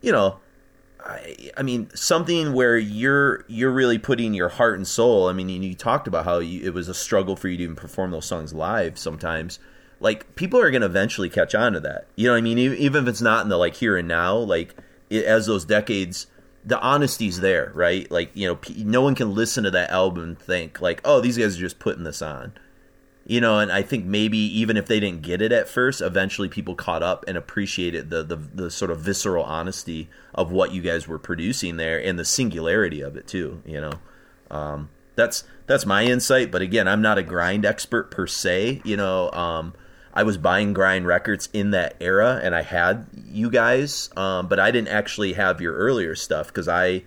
you 0.00 0.10
know, 0.10 0.40
I, 1.00 1.50
I 1.56 1.62
mean 1.62 1.90
something 1.94 2.52
where 2.52 2.76
you're 2.76 3.44
you're 3.46 3.70
really 3.70 3.98
putting 3.98 4.34
your 4.34 4.48
heart 4.48 4.76
and 4.76 4.88
soul. 4.88 5.28
I 5.28 5.32
mean, 5.32 5.48
you, 5.48 5.74
talked 5.74 6.08
about 6.08 6.24
how 6.24 6.38
you, 6.38 6.62
it 6.64 6.74
was 6.74 6.88
a 6.88 6.94
struggle 6.94 7.36
for 7.36 7.48
you 7.48 7.58
to 7.58 7.62
even 7.62 7.76
perform 7.76 8.10
those 8.10 8.26
songs 8.26 8.52
live 8.52 8.98
sometimes. 8.98 9.58
Like 10.00 10.34
people 10.34 10.60
are 10.60 10.70
going 10.70 10.82
to 10.82 10.86
eventually 10.86 11.30
catch 11.30 11.54
on 11.54 11.74
to 11.74 11.80
that. 11.80 12.06
You 12.16 12.28
know 12.28 12.34
I 12.34 12.40
mean? 12.40 12.58
Even, 12.58 12.78
even 12.78 13.04
if 13.04 13.08
it's 13.08 13.22
not 13.22 13.44
in 13.44 13.48
the 13.48 13.56
like 13.56 13.76
here 13.76 13.96
and 13.96 14.08
now, 14.08 14.36
like 14.36 14.74
it, 15.08 15.24
as 15.24 15.46
those 15.46 15.64
decades, 15.64 16.26
the 16.64 16.78
honesty's 16.78 17.40
there, 17.40 17.70
right? 17.74 18.10
Like 18.10 18.30
you 18.34 18.48
know, 18.48 18.58
no 18.78 19.02
one 19.02 19.14
can 19.14 19.34
listen 19.34 19.64
to 19.64 19.70
that 19.70 19.90
album 19.90 20.22
and 20.22 20.38
think 20.38 20.80
like, 20.80 21.00
oh, 21.04 21.20
these 21.20 21.38
guys 21.38 21.56
are 21.56 21.60
just 21.60 21.78
putting 21.78 22.04
this 22.04 22.22
on 22.22 22.54
you 23.26 23.40
know 23.40 23.58
and 23.58 23.72
i 23.72 23.82
think 23.82 24.05
maybe 24.05 24.38
even 24.38 24.76
if 24.76 24.86
they 24.86 25.00
didn't 25.00 25.22
get 25.22 25.42
it 25.42 25.52
at 25.52 25.68
first 25.68 26.00
eventually 26.00 26.48
people 26.48 26.74
caught 26.74 27.02
up 27.02 27.24
and 27.26 27.36
appreciated 27.36 28.08
the, 28.08 28.22
the 28.22 28.36
the 28.36 28.70
sort 28.70 28.90
of 28.90 29.00
visceral 29.00 29.44
honesty 29.44 30.08
of 30.34 30.52
what 30.52 30.72
you 30.72 30.80
guys 30.80 31.08
were 31.08 31.18
producing 31.18 31.76
there 31.76 32.00
and 32.02 32.18
the 32.18 32.24
singularity 32.24 33.00
of 33.00 33.16
it 33.16 33.26
too 33.26 33.62
you 33.66 33.80
know. 33.80 33.92
Um, 34.48 34.90
that's 35.16 35.44
that's 35.66 35.84
my 35.84 36.05
insight 36.05 36.52
but 36.52 36.62
again 36.62 36.86
i'm 36.86 37.02
not 37.02 37.18
a 37.18 37.22
grind 37.22 37.64
expert 37.64 38.10
per 38.10 38.26
se 38.26 38.80
you 38.84 38.96
know 38.96 39.30
um, 39.32 39.74
i 40.14 40.22
was 40.22 40.38
buying 40.38 40.72
grind 40.72 41.06
records 41.06 41.48
in 41.52 41.70
that 41.72 41.96
era 42.00 42.40
and 42.44 42.55
i 42.55 42.62
had 42.62 43.06
you 43.24 43.50
guys 43.50 44.08
um, 44.16 44.46
but 44.46 44.60
i 44.60 44.70
didn't 44.70 44.88
actually 44.88 45.32
have 45.32 45.60
your 45.60 45.74
earlier 45.74 46.14
stuff 46.14 46.48
because 46.48 46.68
i 46.68 47.02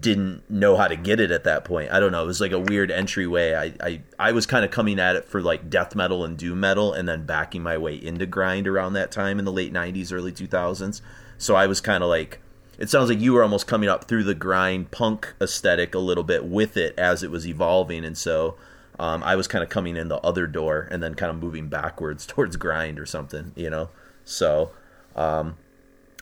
didn't 0.00 0.48
know 0.50 0.76
how 0.76 0.88
to 0.88 0.96
get 0.96 1.20
it 1.20 1.30
at 1.30 1.44
that 1.44 1.64
point. 1.64 1.90
I 1.90 2.00
don't 2.00 2.12
know. 2.12 2.22
It 2.22 2.26
was 2.26 2.40
like 2.40 2.52
a 2.52 2.58
weird 2.58 2.90
entryway. 2.90 3.54
I 3.54 3.86
I, 3.86 4.02
I 4.18 4.32
was 4.32 4.46
kind 4.46 4.64
of 4.64 4.70
coming 4.70 4.98
at 4.98 5.16
it 5.16 5.24
for 5.24 5.40
like 5.40 5.70
death 5.70 5.94
metal 5.94 6.24
and 6.24 6.36
doom 6.36 6.60
metal, 6.60 6.92
and 6.92 7.08
then 7.08 7.26
backing 7.26 7.62
my 7.62 7.78
way 7.78 7.94
into 7.94 8.26
grind 8.26 8.68
around 8.68 8.94
that 8.94 9.10
time 9.10 9.38
in 9.38 9.44
the 9.44 9.52
late 9.52 9.72
'90s, 9.72 10.12
early 10.12 10.32
2000s. 10.32 11.00
So 11.38 11.54
I 11.54 11.66
was 11.66 11.80
kind 11.80 12.02
of 12.02 12.08
like. 12.08 12.40
It 12.76 12.90
sounds 12.90 13.08
like 13.08 13.20
you 13.20 13.32
were 13.32 13.44
almost 13.44 13.68
coming 13.68 13.88
up 13.88 14.08
through 14.08 14.24
the 14.24 14.34
grind 14.34 14.90
punk 14.90 15.32
aesthetic 15.40 15.94
a 15.94 16.00
little 16.00 16.24
bit 16.24 16.44
with 16.44 16.76
it 16.76 16.98
as 16.98 17.22
it 17.22 17.30
was 17.30 17.46
evolving, 17.46 18.04
and 18.04 18.18
so 18.18 18.56
um, 18.98 19.22
I 19.22 19.36
was 19.36 19.48
kind 19.48 19.62
of 19.62 19.70
coming 19.70 19.96
in 19.96 20.08
the 20.08 20.18
other 20.18 20.46
door 20.46 20.88
and 20.90 21.02
then 21.02 21.14
kind 21.14 21.30
of 21.30 21.36
moving 21.36 21.68
backwards 21.68 22.26
towards 22.26 22.56
grind 22.56 22.98
or 22.98 23.06
something, 23.06 23.52
you 23.54 23.70
know. 23.70 23.90
So 24.24 24.72
um, 25.16 25.56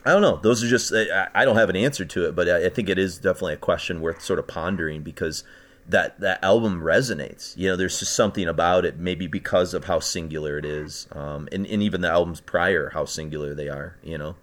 I 0.05 0.11
don't 0.11 0.21
know. 0.21 0.37
Those 0.37 0.63
are 0.63 0.67
just 0.67 0.93
I, 0.93 1.45
don't 1.45 1.55
have 1.55 1.69
an 1.69 1.75
answer 1.75 2.03
to 2.03 2.27
it, 2.27 2.35
but 2.35 2.49
I, 2.49 2.69
think 2.69 2.89
it 2.89 2.99
is 2.99 3.17
definitely 3.17 3.53
a 3.53 3.57
question 3.57 4.01
worth 4.01 4.21
sort 4.21 4.37
of 4.37 4.47
pondering 4.47 5.01
because 5.01 5.43
that 5.87 6.19
that 6.19 6.43
album 6.43 6.81
resonates. 6.81 7.55
You 7.57 7.69
know, 7.69 7.75
there's 7.75 7.99
just 7.99 8.15
something 8.15 8.47
about 8.47 8.85
it, 8.85 8.97
maybe 8.97 9.27
because 9.27 9.73
of 9.73 9.85
how 9.85 9.99
singular 9.99 10.57
it 10.57 10.65
is, 10.65 11.07
um, 11.13 11.47
and 11.51 11.65
and 11.65 11.81
even 11.81 12.01
the 12.01 12.09
albums 12.09 12.41
prior, 12.41 12.89
how 12.89 13.05
singular 13.05 13.53
they 13.53 13.69
are. 13.69 13.97
You 14.03 14.17
know, 14.17 14.35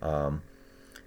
um, 0.00 0.42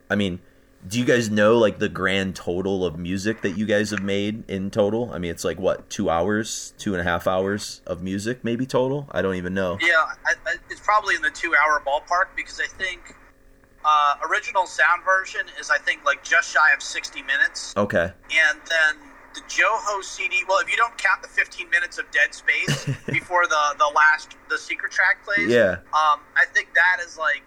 I 0.09 0.15
mean, 0.15 0.39
do 0.87 0.99
you 0.99 1.05
guys 1.05 1.29
know 1.29 1.57
like 1.57 1.79
the 1.79 1.89
grand 1.89 2.35
total 2.35 2.85
of 2.85 2.97
music 2.97 3.41
that 3.41 3.57
you 3.57 3.65
guys 3.65 3.89
have 3.91 4.03
made 4.03 4.49
in 4.49 4.71
total? 4.71 5.11
I 5.11 5.19
mean, 5.19 5.31
it's 5.31 5.43
like 5.43 5.57
what 5.57 5.89
two 5.89 6.09
hours, 6.09 6.73
two 6.77 6.93
and 6.93 7.01
a 7.01 7.03
half 7.03 7.27
hours 7.27 7.81
of 7.87 8.03
music, 8.03 8.43
maybe 8.43 8.65
total. 8.65 9.07
I 9.11 9.21
don't 9.21 9.35
even 9.35 9.53
know. 9.53 9.77
Yeah, 9.81 10.05
I, 10.25 10.33
I, 10.45 10.55
it's 10.69 10.81
probably 10.81 11.15
in 11.15 11.21
the 11.21 11.31
two-hour 11.31 11.81
ballpark 11.85 12.27
because 12.35 12.59
I 12.59 12.67
think 12.77 13.15
uh, 13.85 14.15
original 14.29 14.65
sound 14.65 15.03
version 15.05 15.41
is 15.59 15.69
I 15.69 15.77
think 15.77 16.03
like 16.03 16.23
just 16.23 16.51
shy 16.51 16.73
of 16.73 16.81
sixty 16.81 17.21
minutes. 17.21 17.73
Okay. 17.77 18.11
And 18.31 18.59
then 18.67 18.95
the 19.35 19.41
Jouhou 19.41 20.03
CD. 20.03 20.43
Well, 20.47 20.59
if 20.59 20.69
you 20.69 20.75
don't 20.75 20.97
count 20.97 21.21
the 21.21 21.27
fifteen 21.27 21.69
minutes 21.69 21.99
of 21.99 22.09
dead 22.11 22.33
space 22.33 22.85
before 23.05 23.45
the 23.45 23.75
the 23.77 23.91
last 23.95 24.35
the 24.49 24.57
secret 24.57 24.91
track 24.91 25.23
plays, 25.23 25.49
yeah. 25.49 25.77
Um, 25.93 26.19
I 26.35 26.45
think 26.51 26.73
that 26.73 26.97
is 27.05 27.17
like 27.17 27.43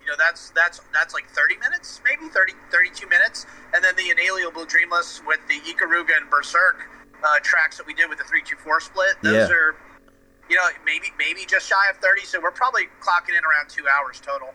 you 0.00 0.06
know 0.06 0.14
that's 0.18 0.50
that's 0.50 0.80
that's 0.92 1.14
like 1.14 1.28
30 1.28 1.56
minutes 1.58 2.00
maybe 2.04 2.32
30 2.32 2.54
32 2.70 3.06
minutes 3.08 3.46
and 3.74 3.84
then 3.84 3.94
the 3.96 4.10
inalienable 4.10 4.64
dreamless 4.64 5.20
with 5.26 5.40
the 5.48 5.60
ikaruga 5.68 6.16
and 6.16 6.28
berserk 6.30 6.88
uh, 7.22 7.38
tracks 7.42 7.76
that 7.76 7.86
we 7.86 7.92
did 7.92 8.08
with 8.08 8.18
the 8.18 8.24
324 8.24 8.80
split 8.80 9.14
those 9.22 9.48
yeah. 9.48 9.54
are 9.54 9.76
you 10.48 10.56
know 10.56 10.66
maybe 10.86 11.08
maybe 11.18 11.44
just 11.44 11.68
shy 11.68 11.90
of 11.90 11.96
30 11.98 12.22
so 12.22 12.40
we're 12.40 12.50
probably 12.50 12.84
clocking 13.00 13.36
in 13.36 13.44
around 13.44 13.68
two 13.68 13.84
hours 13.86 14.20
total 14.20 14.54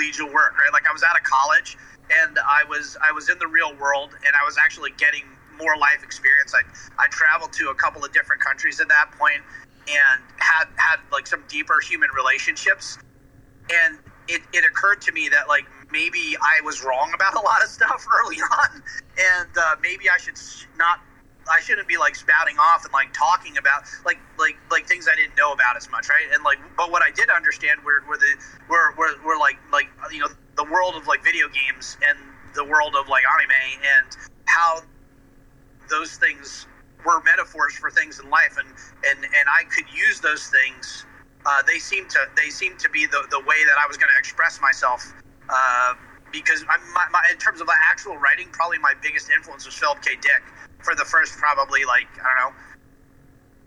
collegial 0.00 0.32
work, 0.32 0.56
right? 0.58 0.72
Like 0.72 0.88
I 0.88 0.92
was 0.92 1.02
out 1.02 1.16
of 1.16 1.22
college 1.24 1.76
and 2.10 2.38
I 2.38 2.64
was 2.68 2.96
I 3.02 3.12
was 3.12 3.28
in 3.28 3.38
the 3.38 3.46
real 3.46 3.76
world 3.76 4.10
and 4.26 4.34
I 4.34 4.44
was 4.44 4.56
actually 4.58 4.92
getting 4.98 5.24
more 5.58 5.76
life 5.76 6.02
experience. 6.02 6.54
I 6.54 6.62
I 7.02 7.08
traveled 7.10 7.52
to 7.54 7.68
a 7.70 7.74
couple 7.74 8.04
of 8.04 8.12
different 8.12 8.42
countries 8.42 8.80
at 8.80 8.88
that 8.88 9.12
point 9.18 9.42
and 9.88 10.22
had 10.38 10.66
had 10.76 11.00
like 11.12 11.26
some 11.26 11.44
deeper 11.48 11.80
human 11.88 12.08
relationships. 12.16 12.98
And 13.72 13.98
it, 14.28 14.42
it 14.52 14.64
occurred 14.64 15.00
to 15.02 15.12
me 15.12 15.28
that 15.30 15.48
like 15.48 15.64
maybe 15.92 16.36
I 16.40 16.60
was 16.64 16.82
wrong 16.84 17.12
about 17.14 17.34
a 17.34 17.40
lot 17.40 17.62
of 17.62 17.68
stuff 17.68 18.06
early 18.24 18.38
on, 18.38 18.82
and 19.18 19.50
uh, 19.58 19.76
maybe 19.82 20.10
I 20.10 20.18
should 20.18 20.36
not 20.78 21.00
I 21.48 21.60
shouldn't 21.60 21.88
be 21.88 21.96
like 21.96 22.14
spouting 22.14 22.58
off 22.58 22.84
and 22.84 22.92
like 22.92 23.12
talking 23.12 23.56
about 23.56 23.82
like 24.04 24.18
like 24.38 24.56
like 24.70 24.86
things 24.86 25.08
I 25.10 25.16
didn't 25.16 25.36
know 25.36 25.52
about 25.52 25.76
as 25.76 25.88
much, 25.90 26.08
right? 26.08 26.26
And 26.34 26.44
like, 26.44 26.58
but 26.76 26.90
what 26.90 27.02
I 27.02 27.10
did 27.10 27.30
understand 27.30 27.80
were 27.84 28.02
were 28.08 28.18
the 28.18 28.34
were 28.68 28.92
were, 28.96 29.14
were 29.24 29.38
like 29.38 29.56
like 29.72 29.88
you 30.12 30.20
know 30.20 30.28
the 30.56 30.64
world 30.64 30.94
of 30.96 31.06
like 31.06 31.24
video 31.24 31.48
games 31.48 31.96
and 32.06 32.18
the 32.54 32.64
world 32.64 32.94
of 32.98 33.08
like 33.08 33.24
anime 33.24 33.80
and 33.80 34.08
how 34.46 34.82
those 35.88 36.16
things 36.16 36.66
were 37.04 37.22
metaphors 37.22 37.74
for 37.74 37.90
things 37.90 38.20
in 38.20 38.28
life, 38.30 38.56
and 38.58 38.68
and 39.08 39.24
and 39.24 39.46
I 39.48 39.64
could 39.72 39.86
use 39.94 40.20
those 40.20 40.46
things. 40.48 41.06
Uh, 41.46 41.62
they 41.66 41.78
seem 41.78 42.08
to 42.10 42.20
they 42.36 42.50
seem 42.50 42.76
to 42.78 42.88
be 42.90 43.06
the 43.06 43.26
the 43.30 43.40
way 43.40 43.64
that 43.64 43.78
I 43.78 43.86
was 43.88 43.96
going 43.96 44.10
to 44.12 44.18
express 44.18 44.60
myself. 44.60 45.14
Uh, 45.48 45.94
because 46.32 46.62
I'm, 46.70 46.80
my, 46.94 47.02
my, 47.10 47.20
in 47.32 47.38
terms 47.38 47.60
of 47.60 47.66
actual 47.90 48.16
writing, 48.16 48.46
probably 48.52 48.78
my 48.78 48.94
biggest 49.02 49.30
influence 49.30 49.66
was 49.66 49.74
Philip 49.74 50.00
K. 50.00 50.12
Dick 50.22 50.42
for 50.82 50.94
the 50.94 51.04
first 51.04 51.36
probably 51.36 51.84
like 51.84 52.08
I 52.18 52.40
don't 52.40 52.52
know 52.52 52.58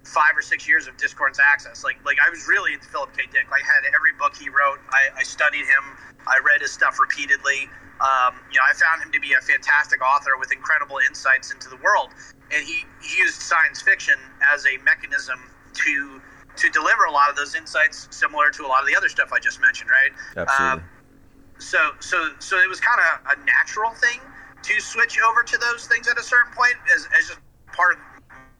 five 0.03 0.35
or 0.35 0.42
six 0.42 0.67
years 0.67 0.88
of 0.88 0.98
Discordance 0.98 1.40
Axis. 1.40 1.83
Like 1.83 1.98
like 2.06 2.17
I 2.25 2.30
was 2.30 2.48
really 2.48 2.74
into 2.74 2.88
Philip 2.88 3.16
K. 3.16 3.24
Dick. 3.32 3.48
I 3.51 3.59
had 3.64 3.83
every 3.95 4.14
book 4.19 4.35
he 4.35 4.50
wrote. 4.50 4.80
I, 4.92 5.19
I 5.19 5.24
studied 5.24 5.66
him. 5.66 5.83
I 6.27 6.40
read 6.43 6.61
his 6.61 6.72
stuff 6.72 7.00
repeatedly. 7.00 7.69
Um, 8.01 8.35
you 8.51 8.59
know, 8.59 8.66
I 8.67 8.74
found 8.74 9.01
him 9.01 9.11
to 9.11 9.19
be 9.19 9.33
a 9.33 9.42
fantastic 9.42 10.01
author 10.01 10.32
with 10.38 10.51
incredible 10.51 11.00
insights 11.08 11.53
into 11.53 11.69
the 11.69 11.77
world, 11.77 12.09
and 12.51 12.66
he, 12.66 12.83
he 13.01 13.17
used 13.22 13.40
science 13.40 13.82
fiction 13.82 14.16
as 14.53 14.66
a 14.66 14.82
mechanism 14.83 15.40
to 15.85 16.22
to 16.56 16.69
deliver 16.69 17.06
a 17.06 17.11
lot 17.11 17.30
of 17.30 17.35
those 17.35 17.56
insights, 17.56 18.08
similar 18.11 18.51
to 18.51 18.66
a 18.66 18.67
lot 18.67 18.82
of 18.82 18.88
the 18.88 18.95
other 18.95 19.09
stuff 19.09 19.32
I 19.32 19.40
just 19.40 19.61
mentioned, 19.61 19.90
right? 19.90 20.11
Absolutely. 20.35 20.83
Um, 20.83 20.90
so 21.59 21.92
so 22.00 22.30
so 22.40 22.59
it 22.59 22.67
was 22.67 22.80
kind 22.80 23.00
of 23.00 23.38
a 23.38 23.45
natural 23.45 23.92
thing 23.92 24.19
to 24.64 24.80
switch 24.80 25.19
over 25.19 25.43
to 25.43 25.58
those 25.58 25.88
things 25.88 26.08
at 26.08 26.17
a 26.17 26.24
certain 26.24 26.51
point 26.53 26.75
as, 26.95 27.08
as 27.17 27.27
just 27.27 27.40
part 27.67 27.93
of 27.93 28.00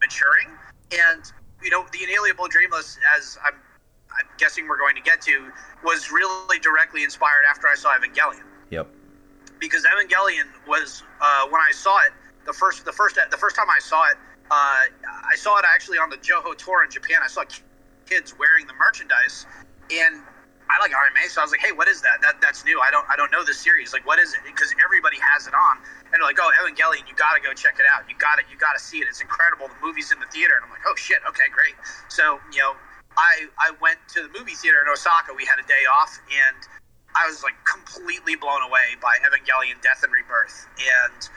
maturing. 0.02 0.50
And 0.92 1.24
you 1.64 1.70
know, 1.70 1.86
the 1.92 2.04
inalienable 2.04 2.48
dreamless, 2.48 2.98
as 3.18 3.38
I'm, 3.46 3.56
I'm 4.12 4.28
guessing 4.38 4.68
we're 4.68 4.78
going 4.78 4.96
to 4.96 5.02
get 5.02 5.22
to, 5.22 5.50
was 5.84 6.12
really 6.12 6.60
directly 6.60 7.04
inspired 7.04 7.44
after 7.50 7.68
I 7.68 7.76
saw 7.76 7.98
Evangelion. 7.98 8.44
Yep. 8.70 8.88
Because 9.60 9.86
Evangelion 9.86 10.52
was 10.68 11.04
uh, 11.22 11.48
when 11.48 11.62
I 11.62 11.72
saw 11.72 11.98
it 12.00 12.12
the 12.46 12.54
first 12.54 12.84
the 12.84 12.92
first 12.92 13.18
the 13.32 13.38
first 13.38 13.56
time 13.56 13.68
I 13.70 13.80
saw 13.80 14.04
it, 14.10 14.18
uh, 14.52 14.86
I 15.08 15.36
saw 15.36 15.58
it 15.58 15.66
actually 15.66 15.98
on 15.98 16.10
the 16.10 16.18
Jouhou 16.18 16.58
tour 16.58 16.84
in 16.84 16.92
Japan. 16.92 17.20
I 17.24 17.28
saw 17.28 17.44
kids 18.06 18.36
wearing 18.38 18.68
the 18.68 18.74
merchandise, 18.74 19.46
and 19.90 20.22
I 20.70 20.80
like 20.80 20.92
RMA, 20.92 21.28
so 21.30 21.42
I 21.42 21.44
was 21.44 21.52
like, 21.52 21.62
hey, 21.62 21.72
what 21.72 21.88
is 21.88 22.02
that? 22.02 22.22
That 22.22 22.40
that's 22.42 22.64
new. 22.66 22.80
I 22.80 22.92
don't 22.92 23.06
I 23.10 23.16
don't 23.16 23.32
know 23.32 23.44
this 23.44 23.60
series. 23.60 23.94
Like, 23.94 24.06
what 24.08 24.20
is 24.20 24.34
it? 24.34 24.42
Because 24.46 24.74
everybody 24.84 25.18
has 25.20 25.48
it 25.48 25.54
on, 25.54 25.78
and 25.80 26.16
they're 26.16 26.28
like, 26.28 26.40
oh, 26.40 26.50
Evangelion, 26.62 27.04
you 27.08 27.16
got 27.16 27.36
to 27.36 27.42
go 27.42 27.54
check 27.54 27.78
it 27.80 27.86
out. 27.88 28.08
You 28.10 28.16
got 28.18 28.40
it. 28.40 28.46
You 28.52 28.58
got 28.58 28.74
to 28.74 28.82
see 28.82 29.00
it. 29.00 29.08
It's 29.08 29.22
incredible. 29.22 29.68
The 29.68 29.80
movie's 29.84 30.12
in 30.12 30.20
the 30.20 30.30
theater, 30.32 30.56
and 30.56 30.66
I'm 30.66 30.72
like, 30.72 30.86
oh 30.88 30.96
shit, 30.96 31.20
okay, 31.28 31.48
great. 31.52 31.76
So 32.08 32.40
you 32.52 32.60
know, 32.60 32.74
I 33.18 33.48
I 33.60 33.76
went 33.82 34.00
to 34.16 34.24
the 34.26 34.32
movie 34.32 34.56
theater 34.56 34.82
in 34.82 34.90
Osaka. 34.90 35.36
We 35.36 35.46
had 35.46 35.60
a 35.60 35.68
day 35.68 35.84
off, 35.90 36.16
and 36.32 36.58
I 37.16 37.28
was 37.28 37.44
like 37.44 37.56
completely 37.68 38.36
blown 38.36 38.64
away 38.64 38.98
by 39.04 39.20
Evangelion: 39.22 39.78
Death 39.84 40.02
and 40.02 40.12
Rebirth, 40.12 40.68
and 40.80 41.30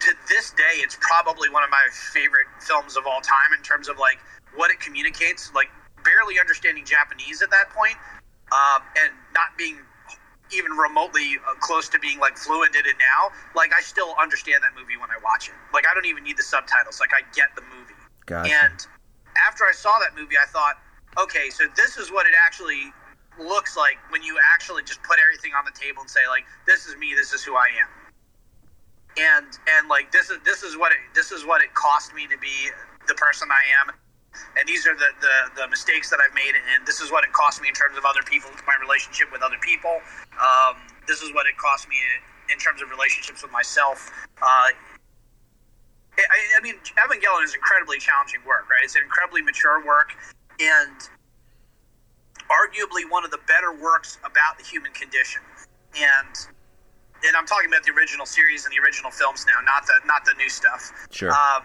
to 0.00 0.12
this 0.28 0.50
day, 0.52 0.82
it's 0.84 0.96
probably 1.00 1.48
one 1.48 1.64
of 1.64 1.70
my 1.70 1.84
favorite 2.12 2.46
films 2.60 2.96
of 2.96 3.06
all 3.06 3.20
time 3.20 3.52
in 3.56 3.62
terms 3.62 3.88
of 3.88 3.98
like 3.98 4.18
what 4.54 4.70
it 4.70 4.80
communicates. 4.80 5.52
Like 5.54 5.68
barely 6.06 6.38
understanding 6.38 6.86
Japanese 6.86 7.42
at 7.42 7.50
that 7.50 7.68
point, 7.74 7.98
um, 8.54 8.80
and 9.02 9.10
not 9.34 9.50
being 9.58 9.82
even 10.54 10.70
remotely 10.78 11.42
uh, 11.42 11.58
close 11.58 11.88
to 11.90 11.98
being 11.98 12.20
like 12.20 12.38
fluent 12.38 12.74
in 12.78 12.86
it 12.86 12.94
now, 13.02 13.34
like 13.58 13.74
I 13.74 13.82
still 13.82 14.14
understand 14.22 14.62
that 14.62 14.78
movie 14.78 14.94
when 14.94 15.10
I 15.10 15.18
watch 15.24 15.50
it. 15.50 15.58
Like 15.74 15.84
I 15.90 15.94
don't 15.94 16.06
even 16.06 16.22
need 16.22 16.38
the 16.38 16.46
subtitles. 16.46 17.00
Like 17.02 17.10
I 17.10 17.26
get 17.34 17.50
the 17.58 17.66
movie. 17.74 17.98
Gotcha. 18.26 18.54
And 18.54 18.78
after 19.42 19.64
I 19.66 19.74
saw 19.74 19.98
that 19.98 20.14
movie, 20.14 20.38
I 20.38 20.46
thought, 20.46 20.78
okay, 21.18 21.50
so 21.50 21.66
this 21.74 21.98
is 21.98 22.12
what 22.12 22.26
it 22.26 22.34
actually 22.38 22.94
looks 23.42 23.76
like 23.76 23.98
when 24.10 24.22
you 24.22 24.38
actually 24.54 24.82
just 24.86 25.02
put 25.02 25.18
everything 25.18 25.52
on 25.52 25.66
the 25.66 25.74
table 25.74 26.00
and 26.00 26.10
say 26.10 26.24
like, 26.30 26.46
this 26.66 26.86
is 26.86 26.96
me, 26.96 27.12
this 27.14 27.34
is 27.34 27.42
who 27.42 27.58
I 27.58 27.66
am. 27.82 27.90
And 29.18 29.50
and 29.66 29.88
like 29.88 30.12
this 30.12 30.30
is 30.30 30.38
this 30.44 30.62
is 30.62 30.76
what 30.76 30.92
it 30.92 30.98
this 31.14 31.32
is 31.32 31.44
what 31.44 31.62
it 31.62 31.74
cost 31.74 32.14
me 32.14 32.28
to 32.28 32.38
be 32.38 32.70
the 33.08 33.14
person 33.14 33.48
I 33.50 33.64
am 33.82 33.96
and 34.58 34.66
these 34.68 34.86
are 34.86 34.94
the, 34.94 35.10
the, 35.20 35.62
the, 35.62 35.68
mistakes 35.68 36.10
that 36.10 36.18
I've 36.20 36.34
made, 36.34 36.54
and 36.56 36.86
this 36.86 37.00
is 37.00 37.10
what 37.10 37.24
it 37.24 37.32
cost 37.32 37.60
me 37.60 37.68
in 37.68 37.74
terms 37.74 37.96
of 37.96 38.04
other 38.04 38.22
people, 38.24 38.50
my 38.66 38.76
relationship 38.80 39.32
with 39.32 39.42
other 39.42 39.58
people. 39.60 40.00
Um, 40.36 40.76
this 41.06 41.22
is 41.22 41.32
what 41.34 41.46
it 41.46 41.56
cost 41.56 41.88
me 41.88 41.96
in 42.52 42.58
terms 42.58 42.82
of 42.82 42.90
relationships 42.90 43.42
with 43.42 43.52
myself. 43.52 44.10
Uh, 44.40 44.70
I, 46.16 46.38
I, 46.56 46.60
mean, 46.62 46.76
Evangelion 46.96 47.44
is 47.44 47.54
incredibly 47.54 47.98
challenging 47.98 48.40
work, 48.46 48.70
right? 48.70 48.80
It's 48.82 48.96
an 48.96 49.02
incredibly 49.02 49.42
mature 49.42 49.84
work, 49.84 50.16
and 50.60 50.96
arguably 52.48 53.04
one 53.08 53.24
of 53.24 53.30
the 53.30 53.40
better 53.46 53.72
works 53.72 54.18
about 54.24 54.58
the 54.58 54.64
human 54.64 54.92
condition. 54.92 55.42
And 55.96 56.34
and 57.24 57.34
I'm 57.34 57.46
talking 57.46 57.68
about 57.68 57.82
the 57.82 57.92
original 57.92 58.26
series 58.26 58.66
and 58.66 58.72
the 58.74 58.80
original 58.84 59.10
films 59.10 59.46
now, 59.46 59.60
not 59.64 59.86
the 59.86 59.94
not 60.06 60.24
the 60.24 60.34
new 60.36 60.48
stuff. 60.48 60.92
Sure. 61.10 61.30
Um, 61.30 61.62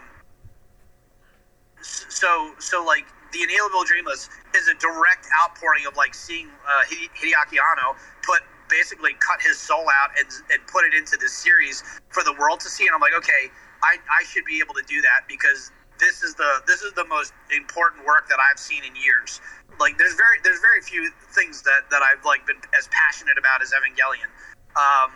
so 1.82 2.54
so 2.58 2.84
like 2.84 3.06
the 3.32 3.42
inalienable 3.42 3.84
dreamless 3.84 4.28
is 4.54 4.68
a 4.68 4.74
direct 4.74 5.26
outpouring 5.42 5.86
of 5.86 5.96
like 5.96 6.14
seeing 6.14 6.48
uh, 6.48 6.82
Hideaki 6.88 7.56
Anno 7.58 7.96
put 8.22 8.42
basically 8.68 9.12
cut 9.20 9.40
his 9.40 9.58
soul 9.58 9.84
out 10.02 10.10
and, 10.18 10.28
and 10.52 10.60
put 10.66 10.84
it 10.84 10.94
into 10.94 11.16
this 11.20 11.32
series 11.32 11.82
for 12.08 12.22
the 12.24 12.32
world 12.38 12.60
to 12.60 12.68
see. 12.68 12.86
And 12.86 12.94
I'm 12.94 13.00
like 13.00 13.16
okay 13.16 13.50
I, 13.82 13.98
I 14.06 14.24
should 14.24 14.44
be 14.44 14.60
able 14.62 14.74
to 14.74 14.84
do 14.86 15.02
that 15.02 15.26
because 15.28 15.70
this 15.98 16.22
is 16.22 16.34
the 16.34 16.62
this 16.66 16.82
is 16.82 16.92
the 16.94 17.04
most 17.06 17.32
important 17.54 18.06
work 18.06 18.28
that 18.28 18.38
I've 18.38 18.58
seen 18.58 18.82
in 18.84 18.94
years. 18.96 19.40
Like 19.78 19.98
there's 19.98 20.14
very 20.14 20.38
there's 20.42 20.60
very 20.60 20.80
few 20.80 21.10
things 21.34 21.62
that 21.62 21.90
that 21.90 22.02
I've 22.02 22.24
like 22.24 22.46
been 22.46 22.58
as 22.78 22.88
passionate 22.90 23.38
about 23.38 23.62
as 23.62 23.72
Evangelion. 23.74 24.30
Um, 24.74 25.12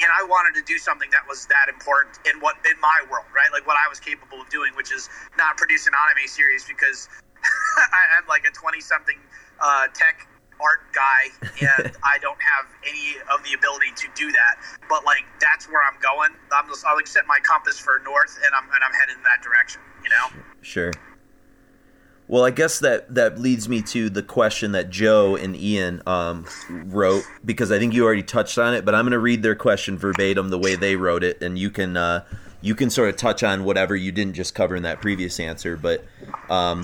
and 0.00 0.08
I 0.12 0.24
wanted 0.28 0.58
to 0.60 0.64
do 0.64 0.78
something 0.78 1.08
that 1.10 1.24
was 1.28 1.46
that 1.46 1.68
important 1.68 2.18
in 2.28 2.40
what 2.40 2.56
in 2.68 2.78
my 2.80 3.00
world, 3.10 3.26
right? 3.34 3.48
Like 3.52 3.66
what 3.66 3.76
I 3.76 3.88
was 3.88 4.00
capable 4.00 4.40
of 4.40 4.48
doing, 4.50 4.72
which 4.76 4.92
is 4.92 5.08
not 5.38 5.56
produce 5.56 5.86
an 5.86 5.92
anime 5.96 6.28
series 6.28 6.64
because 6.64 7.08
I, 7.92 8.20
am 8.20 8.28
like 8.28 8.44
a 8.44 8.52
twenty 8.52 8.80
something 8.80 9.16
uh, 9.60 9.88
tech 9.94 10.28
art 10.60 10.88
guy 10.96 11.28
and 11.60 11.92
I 12.04 12.16
don't 12.20 12.40
have 12.40 12.66
any 12.84 13.20
of 13.32 13.44
the 13.44 13.52
ability 13.52 13.92
to 13.96 14.08
do 14.16 14.32
that. 14.32 14.54
But 14.88 15.04
like 15.04 15.24
that's 15.40 15.68
where 15.68 15.80
I'm 15.80 16.00
going. 16.00 16.36
I'm 16.52 16.68
just 16.68 16.84
I'll 16.84 16.96
like 16.96 17.08
set 17.08 17.26
my 17.26 17.38
compass 17.42 17.78
for 17.78 18.00
north 18.04 18.36
and 18.44 18.52
I'm 18.52 18.68
and 18.68 18.80
I'm 18.84 18.92
heading 18.92 19.16
in 19.16 19.24
that 19.24 19.40
direction. 19.40 19.80
You 20.04 20.10
know. 20.10 20.26
Sure. 20.62 20.92
Well, 22.28 22.44
I 22.44 22.50
guess 22.50 22.80
that 22.80 23.14
that 23.14 23.38
leads 23.38 23.68
me 23.68 23.82
to 23.82 24.10
the 24.10 24.22
question 24.22 24.72
that 24.72 24.90
Joe 24.90 25.36
and 25.36 25.56
Ian 25.56 26.02
um, 26.06 26.46
wrote 26.68 27.24
because 27.44 27.70
I 27.70 27.78
think 27.78 27.94
you 27.94 28.04
already 28.04 28.24
touched 28.24 28.58
on 28.58 28.74
it, 28.74 28.84
but 28.84 28.94
I'm 28.94 29.04
going 29.04 29.12
to 29.12 29.18
read 29.18 29.42
their 29.42 29.54
question 29.54 29.96
verbatim 29.96 30.48
the 30.48 30.58
way 30.58 30.74
they 30.74 30.96
wrote 30.96 31.22
it, 31.22 31.40
and 31.40 31.56
you 31.56 31.70
can 31.70 31.96
uh, 31.96 32.24
you 32.60 32.74
can 32.74 32.90
sort 32.90 33.08
of 33.10 33.16
touch 33.16 33.44
on 33.44 33.64
whatever 33.64 33.94
you 33.94 34.10
didn't 34.10 34.34
just 34.34 34.54
cover 34.56 34.74
in 34.74 34.82
that 34.82 35.00
previous 35.00 35.38
answer. 35.38 35.76
But 35.76 36.04
um, 36.50 36.82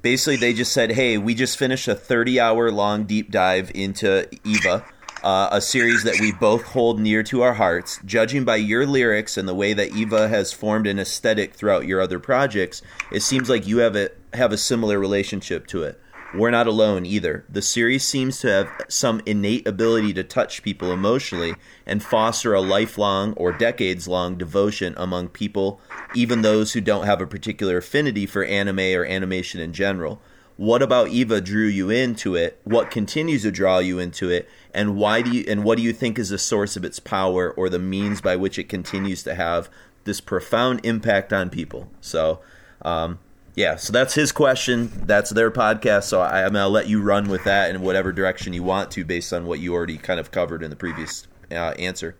basically, 0.00 0.36
they 0.36 0.54
just 0.54 0.72
said, 0.72 0.92
"Hey, 0.92 1.18
we 1.18 1.34
just 1.34 1.58
finished 1.58 1.86
a 1.86 1.94
30 1.94 2.40
hour 2.40 2.70
long 2.70 3.04
deep 3.04 3.30
dive 3.30 3.70
into 3.74 4.26
Eva." 4.44 4.84
Uh, 5.22 5.48
a 5.52 5.60
series 5.60 6.02
that 6.04 6.20
we 6.20 6.32
both 6.32 6.62
hold 6.62 7.00
near 7.00 7.22
to 7.24 7.42
our 7.42 7.54
hearts. 7.54 8.00
Judging 8.04 8.44
by 8.44 8.56
your 8.56 8.86
lyrics 8.86 9.36
and 9.36 9.48
the 9.48 9.54
way 9.54 9.72
that 9.72 9.94
Eva 9.94 10.28
has 10.28 10.52
formed 10.52 10.86
an 10.86 10.98
aesthetic 10.98 11.54
throughout 11.54 11.86
your 11.86 12.00
other 12.00 12.18
projects, 12.18 12.82
it 13.10 13.20
seems 13.20 13.48
like 13.48 13.66
you 13.66 13.78
have 13.78 13.96
a 13.96 14.10
have 14.32 14.52
a 14.52 14.58
similar 14.58 14.98
relationship 14.98 15.66
to 15.66 15.82
it. 15.82 16.00
We're 16.32 16.52
not 16.52 16.68
alone 16.68 17.06
either. 17.06 17.44
The 17.48 17.60
series 17.60 18.06
seems 18.06 18.38
to 18.40 18.48
have 18.48 18.68
some 18.88 19.20
innate 19.26 19.66
ability 19.66 20.12
to 20.12 20.22
touch 20.22 20.62
people 20.62 20.92
emotionally 20.92 21.54
and 21.86 22.04
foster 22.04 22.54
a 22.54 22.60
lifelong 22.60 23.32
or 23.32 23.50
decades 23.50 24.06
long 24.06 24.36
devotion 24.36 24.94
among 24.96 25.30
people, 25.30 25.80
even 26.14 26.42
those 26.42 26.72
who 26.72 26.80
don't 26.80 27.06
have 27.06 27.20
a 27.20 27.26
particular 27.26 27.78
affinity 27.78 28.26
for 28.26 28.44
anime 28.44 28.78
or 28.78 29.04
animation 29.04 29.60
in 29.60 29.72
general. 29.72 30.22
What 30.60 30.82
about 30.82 31.08
Eva 31.08 31.40
drew 31.40 31.66
you 31.66 31.88
into 31.88 32.34
it? 32.34 32.60
What 32.64 32.90
continues 32.90 33.42
to 33.42 33.50
draw 33.50 33.78
you 33.78 33.98
into 33.98 34.28
it? 34.28 34.46
and 34.74 34.96
why 34.96 35.22
do 35.22 35.30
you 35.30 35.44
and 35.48 35.64
what 35.64 35.76
do 35.76 35.82
you 35.82 35.92
think 35.92 36.18
is 36.18 36.28
the 36.28 36.38
source 36.38 36.76
of 36.76 36.84
its 36.84 37.00
power 37.00 37.50
or 37.50 37.68
the 37.68 37.78
means 37.78 38.20
by 38.20 38.36
which 38.36 38.58
it 38.58 38.68
continues 38.68 39.22
to 39.24 39.34
have 39.34 39.68
this 40.04 40.20
profound 40.20 40.80
impact 40.84 41.32
on 41.32 41.50
people? 41.50 41.88
So, 42.00 42.40
um, 42.82 43.18
yeah, 43.54 43.76
so 43.76 43.92
that's 43.92 44.14
his 44.14 44.32
question. 44.32 44.90
That's 45.04 45.30
their 45.30 45.50
podcast. 45.50 46.04
So 46.04 46.20
I, 46.20 46.44
I'm 46.44 46.52
going 46.52 46.62
to 46.62 46.68
let 46.68 46.88
you 46.88 47.02
run 47.02 47.28
with 47.28 47.44
that 47.44 47.74
in 47.74 47.80
whatever 47.82 48.12
direction 48.12 48.52
you 48.52 48.62
want 48.62 48.90
to, 48.92 49.04
based 49.04 49.32
on 49.32 49.46
what 49.46 49.58
you 49.58 49.74
already 49.74 49.98
kind 49.98 50.20
of 50.20 50.30
covered 50.30 50.62
in 50.62 50.70
the 50.70 50.76
previous 50.76 51.26
uh, 51.50 51.74
answer. 51.78 52.16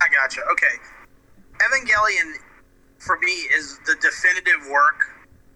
I 0.00 0.06
gotcha. 0.08 0.40
Okay. 0.52 0.66
Evangelion, 1.58 2.36
for 2.98 3.18
me, 3.18 3.32
is 3.54 3.78
the 3.86 3.94
definitive 4.00 4.66
work 4.70 5.04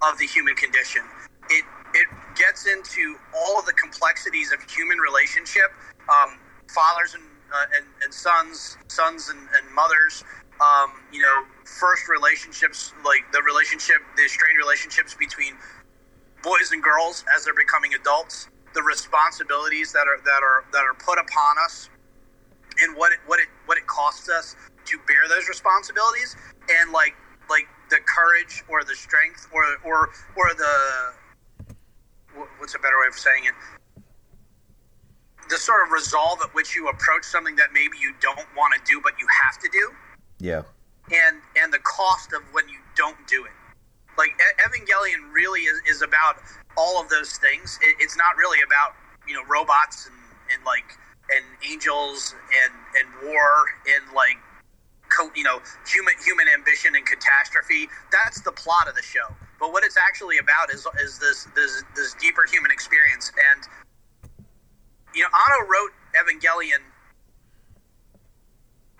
of 0.02 0.18
the 0.18 0.26
human 0.26 0.54
condition. 0.54 1.02
It 1.48 1.64
it 1.94 2.08
gets 2.36 2.66
into 2.66 3.16
all 3.34 3.58
of 3.58 3.66
the 3.66 3.72
complexities 3.74 4.52
of 4.52 4.60
human 4.70 4.98
relationship, 4.98 5.70
um, 6.10 6.38
fathers 6.68 7.14
and, 7.14 7.24
uh, 7.54 7.76
and 7.78 7.86
and 8.04 8.12
sons, 8.12 8.76
sons 8.88 9.30
and, 9.30 9.40
and 9.40 9.74
mothers. 9.74 10.24
Um, 10.60 10.92
you 11.12 11.22
know, 11.22 11.44
first 11.66 12.08
relationships, 12.08 12.94
like 13.04 13.22
the 13.32 13.42
relationship, 13.42 13.98
the 14.16 14.28
strained 14.28 14.58
relationships 14.58 15.14
between 15.14 15.54
boys 16.42 16.72
and 16.72 16.82
girls 16.82 17.24
as 17.34 17.44
they're 17.44 17.54
becoming 17.54 17.94
adults, 17.94 18.48
the 18.74 18.82
responsibilities 18.82 19.92
that 19.92 20.06
are 20.06 20.18
that 20.24 20.42
are 20.42 20.64
that 20.72 20.84
are 20.84 20.94
put 20.98 21.18
upon 21.18 21.56
us, 21.64 21.90
and 22.82 22.96
what 22.96 23.12
it 23.12 23.18
what 23.26 23.40
it 23.40 23.48
what 23.66 23.78
it 23.78 23.86
costs 23.86 24.28
us 24.28 24.56
to 24.86 24.98
bear 25.06 25.28
those 25.28 25.48
responsibilities, 25.48 26.36
and 26.70 26.92
like 26.92 27.14
like 27.50 27.66
the 27.90 27.98
courage 28.06 28.64
or 28.68 28.84
the 28.84 28.94
strength 28.94 29.48
or 29.52 29.64
or 29.84 30.10
or 30.36 30.54
the 30.56 31.14
what's 32.58 32.74
a 32.74 32.78
better 32.78 32.96
way 33.00 33.08
of 33.08 33.14
saying 33.14 33.44
it? 33.44 33.54
The 35.50 35.56
sort 35.56 35.86
of 35.86 35.92
resolve 35.92 36.38
at 36.42 36.54
which 36.54 36.74
you 36.74 36.88
approach 36.88 37.24
something 37.24 37.56
that 37.56 37.72
maybe 37.72 37.98
you 38.00 38.14
don't 38.20 38.38
want 38.56 38.74
to 38.74 38.80
do 38.90 39.00
but 39.02 39.12
you 39.20 39.26
have 39.44 39.58
to 39.62 39.68
do. 39.72 39.92
Yeah. 40.40 40.62
and 41.12 41.40
and 41.60 41.72
the 41.72 41.78
cost 41.80 42.32
of 42.32 42.42
when 42.52 42.68
you 42.68 42.78
don't 42.96 43.16
do 43.28 43.44
it. 43.44 43.52
Like 44.16 44.30
evangelion 44.58 45.32
really 45.32 45.60
is, 45.62 45.80
is 45.88 46.02
about 46.02 46.36
all 46.76 47.00
of 47.00 47.08
those 47.08 47.32
things. 47.38 47.78
It, 47.82 47.96
it's 48.00 48.16
not 48.16 48.36
really 48.36 48.58
about 48.66 48.94
you 49.28 49.34
know 49.34 49.44
robots 49.48 50.06
and, 50.06 50.16
and 50.52 50.64
like 50.64 50.84
and 51.34 51.44
angels 51.70 52.34
and 52.64 52.72
and 52.96 53.30
war 53.30 53.64
and 53.88 54.14
like 54.14 54.38
co- 55.08 55.30
you 55.34 55.44
know 55.44 55.60
human 55.86 56.14
human 56.24 56.46
ambition 56.48 56.96
and 56.96 57.06
catastrophe. 57.06 57.88
That's 58.10 58.40
the 58.40 58.52
plot 58.52 58.88
of 58.88 58.94
the 58.94 59.02
show 59.02 59.28
but 59.60 59.72
what 59.72 59.84
it's 59.84 59.96
actually 59.96 60.38
about 60.38 60.72
is 60.72 60.86
is 61.02 61.18
this 61.18 61.46
this 61.54 61.82
this 61.94 62.14
deeper 62.20 62.44
human 62.50 62.70
experience. 62.70 63.32
And 63.52 63.62
you 65.14 65.22
know 65.22 65.28
Anno 65.28 65.68
wrote 65.68 65.92
Evangelion. 66.14 66.82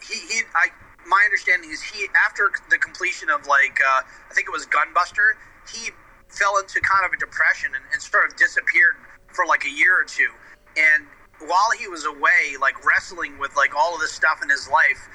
He, 0.03 0.15
he 0.15 0.43
I 0.55 0.69
my 1.07 1.23
understanding 1.25 1.71
is 1.71 1.83
he 1.83 2.07
after 2.25 2.51
the 2.71 2.79
completion 2.79 3.31
of 3.31 3.47
like 3.47 3.79
uh, 3.81 4.03
I 4.31 4.35
think 4.35 4.49
it 4.49 4.53
was 4.53 4.67
Gunbuster 4.67 5.37
he 5.73 5.91
fell 6.29 6.59
into 6.59 6.81
kind 6.81 7.07
of 7.07 7.13
a 7.13 7.17
depression 7.17 7.71
and, 7.75 7.85
and 7.93 8.03
sort 8.03 8.31
of 8.31 8.37
disappeared 8.37 8.97
for 9.33 9.47
like 9.47 9.65
a 9.65 9.71
year 9.71 9.99
or 9.99 10.05
two. 10.05 10.29
And 10.77 11.07
while 11.49 11.71
he 11.79 11.89
was 11.89 12.05
away 12.05 12.57
like 12.61 12.85
wrestling 12.85 13.39
with 13.39 13.57
like 13.57 13.75
all 13.75 13.95
of 13.95 14.01
this 14.01 14.13
stuff 14.13 14.41
in 14.43 14.49
his 14.49 14.69
life 14.69 15.09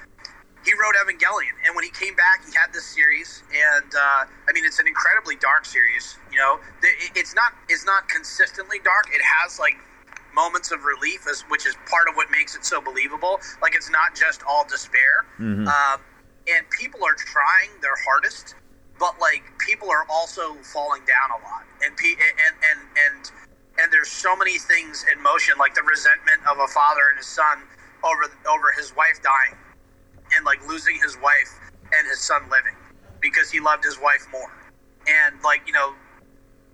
he 0.65 0.73
wrote 0.73 0.95
Evangelion, 0.99 1.55
and 1.65 1.75
when 1.75 1.85
he 1.85 1.91
came 1.91 2.15
back, 2.15 2.43
he 2.45 2.51
had 2.55 2.73
this 2.73 2.85
series, 2.85 3.43
and 3.53 3.89
uh, 3.95 4.25
I 4.27 4.51
mean, 4.53 4.65
it's 4.65 4.79
an 4.79 4.87
incredibly 4.87 5.35
dark 5.37 5.65
series. 5.65 6.17
You 6.31 6.37
know, 6.39 6.59
it's 7.15 7.33
not 7.35 7.53
it's 7.69 7.85
not 7.85 8.09
consistently 8.09 8.79
dark. 8.83 9.07
It 9.13 9.21
has 9.23 9.59
like 9.59 9.75
moments 10.35 10.71
of 10.71 10.83
relief, 10.83 11.25
as, 11.29 11.41
which 11.49 11.65
is 11.65 11.75
part 11.89 12.07
of 12.09 12.15
what 12.15 12.29
makes 12.31 12.55
it 12.55 12.65
so 12.65 12.81
believable. 12.81 13.39
Like 13.61 13.75
it's 13.75 13.89
not 13.89 14.15
just 14.15 14.43
all 14.47 14.65
despair, 14.67 15.25
Mhm. 15.39 15.67
um, 15.67 16.01
and 16.47 16.69
people 16.71 17.05
are 17.05 17.15
trying 17.15 17.71
their 17.81 17.95
hardest, 18.05 18.55
but 18.99 19.17
like 19.19 19.43
people 19.59 19.89
are 19.89 20.05
also 20.09 20.55
falling 20.63 21.03
down 21.05 21.31
a 21.39 21.43
lot, 21.43 21.63
and 21.83 21.95
pe- 21.97 22.19
and 22.19 22.55
and 22.63 22.79
and 22.97 23.31
and 23.79 23.93
there's 23.93 24.09
so 24.11 24.35
many 24.35 24.59
things 24.59 25.05
in 25.11 25.21
motion, 25.23 25.57
like 25.57 25.73
the 25.73 25.83
resentment 25.83 26.41
of 26.51 26.59
a 26.59 26.67
father 26.67 27.07
and 27.09 27.17
his 27.17 27.27
son 27.27 27.63
over 28.03 28.23
over 28.49 28.71
his 28.77 28.93
wife 28.95 29.21
dying 29.23 29.55
and 30.35 30.45
like 30.45 30.65
losing 30.67 30.95
his 31.01 31.17
wife 31.21 31.51
and 31.93 32.07
his 32.07 32.19
son 32.19 32.43
living 32.49 32.75
because 33.21 33.51
he 33.51 33.59
loved 33.59 33.83
his 33.83 33.99
wife 33.99 34.27
more. 34.31 34.51
And 35.07 35.41
like 35.43 35.61
you 35.67 35.73
know 35.73 35.93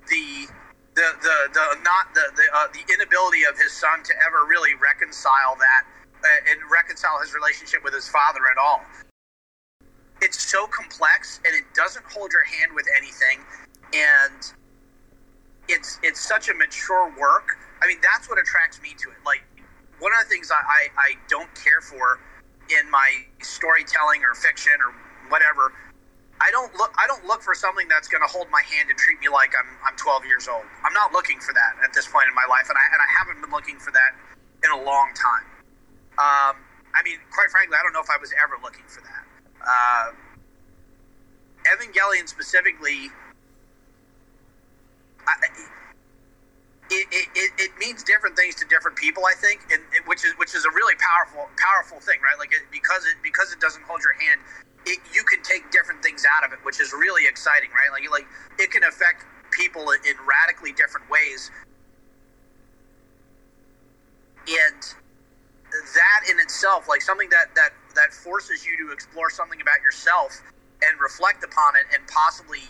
the 0.07 0.47
the 0.95 1.07
the, 1.21 1.37
the 1.53 1.65
not 1.83 2.13
the 2.13 2.23
the, 2.35 2.45
uh, 2.53 2.67
the 2.73 2.93
inability 2.93 3.43
of 3.43 3.57
his 3.57 3.71
son 3.71 4.03
to 4.03 4.13
ever 4.25 4.45
really 4.47 4.75
reconcile 4.75 5.55
that 5.57 5.83
uh, 6.23 6.51
and 6.51 6.59
reconcile 6.71 7.19
his 7.21 7.33
relationship 7.33 7.83
with 7.83 7.93
his 7.93 8.07
father 8.07 8.41
at 8.51 8.57
all. 8.57 8.81
It's 10.21 10.41
so 10.41 10.67
complex 10.67 11.39
and 11.45 11.53
it 11.53 11.65
doesn't 11.73 12.05
hold 12.05 12.31
your 12.31 12.45
hand 12.45 12.73
with 12.73 12.87
anything. 12.97 13.43
And 13.93 14.41
it's 15.67 15.99
it's 16.03 16.21
such 16.21 16.49
a 16.49 16.53
mature 16.53 17.13
work. 17.19 17.57
I 17.81 17.87
mean 17.87 17.99
that's 18.01 18.29
what 18.29 18.39
attracts 18.39 18.81
me 18.81 18.89
to 18.97 19.09
it. 19.11 19.17
Like 19.25 19.43
one 19.99 20.11
of 20.13 20.19
the 20.23 20.29
things 20.29 20.51
i 20.51 20.55
i, 20.55 20.87
I 20.97 21.09
don't 21.29 21.53
care 21.55 21.81
for 21.81 22.19
in 22.69 22.89
my 22.89 23.09
storytelling 23.41 24.23
or 24.23 24.33
fiction 24.35 24.73
or 24.81 24.93
whatever 25.29 25.73
I 26.41 26.51
don't 26.51 26.73
look 26.75 26.93
I 26.97 27.07
don't 27.07 27.25
look 27.25 27.41
for 27.41 27.55
something 27.55 27.87
that's 27.87 28.07
going 28.07 28.21
to 28.21 28.27
hold 28.31 28.47
my 28.51 28.61
hand 28.61 28.89
and 28.89 28.97
treat 28.99 29.19
me 29.19 29.29
like 29.29 29.53
I'm 29.55 29.69
I'm 29.87 29.95
12 29.95 30.25
years 30.25 30.47
old. 30.47 30.65
I'm 30.83 30.93
not 30.93 31.13
looking 31.13 31.39
for 31.39 31.53
that 31.53 31.79
at 31.83 31.93
this 31.93 32.07
point 32.07 32.27
in 32.27 32.35
my 32.35 32.45
life 32.49 32.67
and 32.67 32.77
I 32.77 32.85
and 32.91 32.99
I 32.99 33.09
haven't 33.17 33.39
been 33.41 33.51
looking 33.51 33.79
for 33.79 33.91
that 33.91 34.11
in 34.63 34.71
a 34.71 34.81
long 34.83 35.11
time. 35.15 35.47
Um, 36.19 36.55
I 36.95 37.03
mean, 37.03 37.19
quite 37.31 37.49
frankly, 37.51 37.77
I 37.79 37.83
don't 37.83 37.93
know 37.93 38.03
if 38.03 38.11
I 38.11 38.19
was 38.19 38.31
ever 38.35 38.59
looking 38.63 38.87
for 38.87 39.01
that. 39.03 39.23
Uh, 39.63 40.11
Evangelion 41.65 42.27
specifically 42.27 43.09
I, 45.27 45.33
it, 46.91 47.07
it, 47.11 47.27
it, 47.35 47.51
it 47.57 47.71
means 47.79 48.03
different 48.03 48.37
things 48.37 48.55
to 48.57 48.65
different 48.67 48.97
people, 48.97 49.25
I 49.25 49.33
think, 49.33 49.61
and, 49.73 49.81
and 49.95 50.05
which 50.05 50.25
is 50.25 50.33
which 50.37 50.55
is 50.55 50.65
a 50.65 50.71
really 50.71 50.95
powerful 51.01 51.49
powerful 51.57 51.99
thing, 51.99 52.21
right? 52.21 52.37
Like 52.39 52.53
it, 52.53 52.63
because 52.71 53.05
it 53.05 53.17
because 53.23 53.53
it 53.53 53.59
doesn't 53.59 53.83
hold 53.89 54.01
your 54.05 54.13
hand, 54.21 54.41
it, 54.85 54.99
you 55.13 55.23
can 55.25 55.41
take 55.43 55.71
different 55.71 56.03
things 56.03 56.25
out 56.29 56.45
of 56.45 56.53
it, 56.53 56.59
which 56.63 56.79
is 56.79 56.93
really 56.93 57.27
exciting, 57.27 57.69
right? 57.73 57.89
Like 57.89 58.05
like 58.11 58.27
it 58.59 58.71
can 58.71 58.85
affect 58.85 59.25
people 59.51 59.91
in, 59.91 59.99
in 60.05 60.15
radically 60.29 60.73
different 60.73 61.09
ways, 61.09 61.51
and 64.47 64.81
that 65.71 66.21
in 66.29 66.39
itself, 66.39 66.87
like 66.89 67.01
something 67.01 67.29
that 67.29 67.55
that 67.55 67.71
that 67.95 68.13
forces 68.13 68.65
you 68.65 68.77
to 68.87 68.93
explore 68.93 69.29
something 69.29 69.61
about 69.61 69.81
yourself 69.83 70.41
and 70.83 70.99
reflect 71.01 71.43
upon 71.43 71.75
it, 71.77 71.85
and 71.93 72.05
possibly 72.07 72.63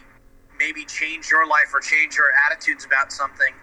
maybe 0.59 0.85
change 0.85 1.31
your 1.31 1.47
life 1.47 1.71
or 1.73 1.81
change 1.81 2.15
your 2.17 2.29
attitudes 2.47 2.85
about 2.85 3.11
something 3.11 3.53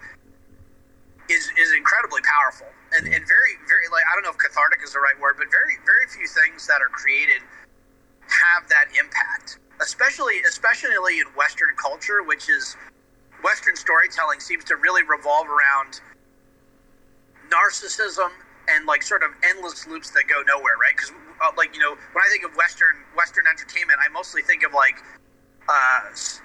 is 1.29 1.49
is 1.59 1.71
incredibly 1.75 2.21
powerful 2.23 2.67
and, 2.95 3.07
and 3.07 3.23
very 3.27 3.53
very 3.67 3.87
like 3.91 4.03
I 4.09 4.15
don't 4.15 4.23
know 4.23 4.33
if 4.33 4.37
cathartic 4.37 4.83
is 4.83 4.93
the 4.93 4.99
right 4.99 5.17
word, 5.19 5.35
but 5.37 5.49
very 5.49 5.79
very 5.85 6.07
few 6.07 6.27
things 6.27 6.67
that 6.67 6.81
are 6.81 6.91
created 6.91 7.41
have 8.27 8.67
that 8.69 8.87
impact, 8.97 9.59
especially 9.81 10.41
especially 10.47 11.19
in 11.19 11.27
Western 11.35 11.75
culture, 11.75 12.23
which 12.23 12.49
is 12.49 12.75
Western 13.43 13.75
storytelling 13.75 14.39
seems 14.39 14.63
to 14.65 14.75
really 14.75 15.03
revolve 15.03 15.47
around 15.47 15.99
narcissism 17.51 18.31
and 18.69 18.85
like 18.85 19.03
sort 19.03 19.23
of 19.23 19.31
endless 19.43 19.87
loops 19.87 20.11
that 20.11 20.23
go 20.29 20.41
nowhere, 20.47 20.77
right? 20.79 20.95
Because 20.95 21.11
uh, 21.43 21.51
like 21.57 21.73
you 21.73 21.81
know 21.81 21.95
when 22.13 22.21
I 22.23 22.29
think 22.31 22.45
of 22.45 22.55
Western 22.55 22.95
Western 23.15 23.45
entertainment, 23.47 23.99
I 24.03 24.09
mostly 24.11 24.41
think 24.41 24.63
of 24.63 24.73
like 24.73 24.95
uh, 25.69 25.99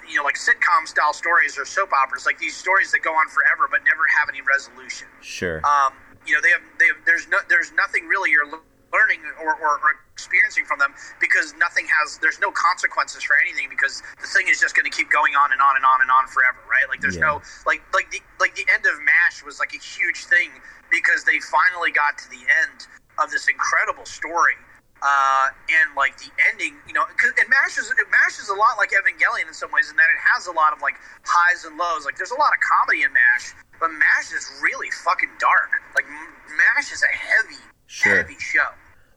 you 0.08 0.16
know, 0.16 0.24
like 0.24 0.36
sitcom 0.36 0.86
style 0.86 1.12
stories 1.12 1.58
or 1.58 1.64
soap 1.64 1.92
operas, 1.92 2.26
like 2.26 2.38
these 2.38 2.56
stories 2.56 2.92
that 2.92 3.02
go 3.02 3.12
on 3.12 3.28
forever 3.28 3.68
but 3.70 3.80
never 3.84 4.06
have 4.20 4.28
any 4.28 4.40
resolution. 4.42 5.08
Sure. 5.20 5.58
Um, 5.66 5.92
you 6.26 6.34
know, 6.34 6.40
they 6.40 6.50
have, 6.50 6.62
they 6.78 6.86
have, 6.86 6.96
there's 7.06 7.26
no, 7.28 7.38
there's 7.48 7.72
nothing 7.72 8.06
really 8.06 8.30
you're 8.30 8.46
learning 8.92 9.20
or, 9.40 9.52
or, 9.60 9.80
or 9.84 10.00
experiencing 10.12 10.64
from 10.64 10.78
them 10.78 10.94
because 11.20 11.52
nothing 11.58 11.86
has, 11.88 12.18
there's 12.18 12.40
no 12.40 12.50
consequences 12.50 13.22
for 13.22 13.36
anything 13.36 13.68
because 13.68 14.02
the 14.20 14.26
thing 14.26 14.48
is 14.48 14.60
just 14.60 14.74
going 14.74 14.88
to 14.88 14.94
keep 14.94 15.10
going 15.10 15.34
on 15.34 15.52
and 15.52 15.60
on 15.60 15.76
and 15.76 15.84
on 15.84 16.00
and 16.00 16.10
on 16.10 16.26
forever, 16.28 16.58
right? 16.70 16.88
Like 16.88 17.00
there's 17.00 17.16
Yeah. 17.18 17.38
no, 17.38 17.42
like, 17.66 17.82
like 17.92 18.10
the, 18.10 18.20
like 18.40 18.54
the 18.54 18.66
end 18.72 18.86
of 18.86 18.96
MASH 19.02 19.44
was 19.44 19.58
like 19.58 19.74
a 19.74 19.82
huge 19.82 20.24
thing 20.24 20.50
because 20.90 21.24
they 21.24 21.38
finally 21.40 21.92
got 21.92 22.16
to 22.22 22.30
the 22.30 22.44
end 22.64 22.86
of 23.18 23.30
this 23.30 23.48
incredible 23.48 24.06
story 24.06 24.56
uh, 25.02 25.48
and 25.70 25.94
like 25.96 26.16
the 26.18 26.30
ending, 26.50 26.76
you 26.86 26.92
know, 26.92 27.04
'cause- 27.16 27.32
and 27.38 27.48
Mash 27.48 27.78
is 27.78 27.90
it 27.90 27.96
Mash 28.10 28.38
is 28.38 28.48
a 28.48 28.54
lot 28.54 28.76
like 28.78 28.90
Evangelion 28.90 29.46
in 29.48 29.54
some 29.54 29.70
ways, 29.70 29.90
in 29.90 29.96
that 29.96 30.08
it 30.10 30.20
has 30.34 30.46
a 30.46 30.52
lot 30.52 30.72
of 30.72 30.80
like 30.82 30.94
highs 31.24 31.64
and 31.64 31.76
lows. 31.76 32.04
Like 32.04 32.16
there's 32.16 32.30
a 32.32 32.38
lot 32.38 32.52
of 32.52 32.60
comedy 32.60 33.02
in 33.02 33.12
Mash, 33.12 33.52
but 33.80 33.88
Mash 33.92 34.32
is 34.32 34.50
really 34.62 34.90
fucking 34.90 35.30
dark. 35.38 35.70
Like 35.94 36.06
Mash 36.08 36.92
is 36.92 37.02
a 37.02 37.06
heavy, 37.06 37.62
Sure. 37.86 38.16
heavy 38.16 38.36
show. 38.38 38.66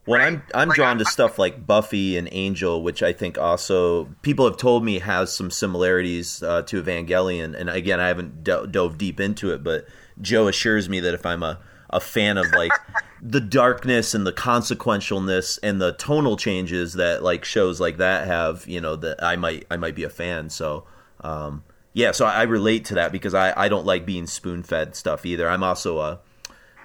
Well, 0.07 0.19
right? 0.19 0.27
I'm 0.33 0.43
I'm 0.55 0.69
Like, 0.69 0.75
drawn 0.75 0.97
to 0.97 1.05
I- 1.07 1.09
stuff 1.11 1.37
like 1.39 1.65
Buffy 1.67 2.17
and 2.17 2.27
Angel, 2.31 2.81
which 2.81 3.03
I 3.03 3.13
think 3.13 3.37
also 3.37 4.05
people 4.23 4.45
have 4.47 4.57
told 4.57 4.83
me 4.83 4.99
has 4.99 5.33
some 5.35 5.51
similarities 5.51 6.41
uh, 6.43 6.63
to 6.63 6.81
Evangelion. 6.81 7.55
And 7.55 7.69
again, 7.69 7.99
I 7.99 8.07
haven't 8.07 8.43
do- 8.43 8.65
dove 8.67 8.97
deep 8.97 9.19
into 9.19 9.51
it, 9.53 9.63
but 9.63 9.85
Joe 10.19 10.47
assures 10.47 10.89
me 10.89 10.99
that 11.01 11.13
if 11.13 11.25
I'm 11.25 11.43
a 11.43 11.59
a 11.91 11.99
fan 11.99 12.37
of 12.37 12.49
like 12.53 12.71
the 13.21 13.41
darkness 13.41 14.13
and 14.15 14.25
the 14.25 14.33
consequentialness 14.33 15.59
and 15.61 15.79
the 15.79 15.93
tonal 15.93 16.37
changes 16.37 16.93
that 16.93 17.21
like 17.21 17.45
shows 17.45 17.79
like 17.79 17.97
that 17.97 18.25
have, 18.25 18.67
you 18.67 18.81
know, 18.81 18.95
that 18.95 19.23
I 19.23 19.35
might 19.35 19.67
I 19.69 19.77
might 19.77 19.95
be 19.95 20.03
a 20.03 20.09
fan. 20.09 20.49
So 20.49 20.85
um, 21.21 21.63
yeah, 21.93 22.11
so 22.11 22.25
I 22.25 22.43
relate 22.43 22.85
to 22.85 22.95
that 22.95 23.11
because 23.11 23.33
I, 23.33 23.53
I 23.55 23.69
don't 23.69 23.85
like 23.85 24.05
being 24.05 24.25
spoon 24.25 24.63
fed 24.63 24.95
stuff 24.95 25.25
either. 25.25 25.47
I'm 25.47 25.63
also 25.63 25.99
a 25.99 26.19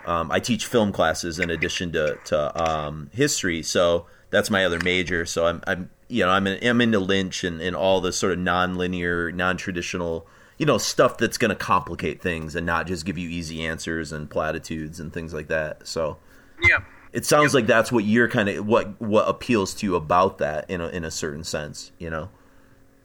um, 0.04 0.30
I 0.30 0.38
teach 0.38 0.66
film 0.66 0.92
classes 0.92 1.38
in 1.38 1.50
addition 1.50 1.92
to 1.92 2.18
to 2.26 2.70
um, 2.70 3.10
history, 3.12 3.62
so 3.62 4.06
that's 4.30 4.50
my 4.50 4.64
other 4.64 4.78
major. 4.80 5.24
So 5.26 5.46
I'm 5.46 5.62
I'm 5.66 5.90
you 6.08 6.24
know 6.24 6.30
I'm 6.30 6.46
in, 6.46 6.66
I'm 6.66 6.80
into 6.80 6.98
Lynch 6.98 7.44
and, 7.44 7.60
and 7.60 7.74
all 7.74 8.00
the 8.00 8.12
sort 8.12 8.32
of 8.32 8.38
non-linear, 8.38 9.32
non-traditional 9.32 10.26
you 10.58 10.66
know 10.66 10.78
stuff 10.78 11.18
that's 11.18 11.38
going 11.38 11.48
to 11.50 11.56
complicate 11.56 12.20
things 12.20 12.54
and 12.54 12.66
not 12.66 12.86
just 12.86 13.04
give 13.04 13.16
you 13.18 13.28
easy 13.28 13.64
answers 13.64 14.12
and 14.12 14.30
platitudes 14.30 15.00
and 15.00 15.12
things 15.12 15.32
like 15.32 15.48
that. 15.48 15.86
So 15.86 16.18
Yeah. 16.62 16.78
it 17.12 17.24
sounds 17.26 17.54
like 17.54 17.66
that's 17.66 17.92
what 17.92 18.04
you're 18.04 18.28
kind 18.28 18.48
of 18.48 18.66
what 18.66 19.00
what 19.00 19.28
appeals 19.28 19.74
to 19.74 19.86
you 19.86 19.96
about 19.96 20.38
that 20.38 20.70
in 20.70 20.80
a 20.80 20.88
in 20.88 21.04
a 21.04 21.10
certain 21.10 21.44
sense, 21.44 21.92
you 21.98 22.10
know. 22.10 22.30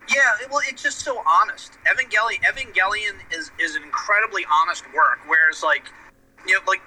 Yeah, 0.10 0.48
well, 0.50 0.62
it's 0.68 0.82
just 0.82 1.00
so 1.00 1.22
honest. 1.26 1.78
Evangelion, 1.86 2.40
Evangelion 2.44 3.16
is 3.32 3.52
is 3.60 3.76
an 3.76 3.84
incredibly 3.84 4.46
honest 4.52 4.84
work. 4.94 5.20
Whereas, 5.28 5.64
like, 5.64 5.86
you 6.48 6.54
know, 6.54 6.60
like 6.68 6.82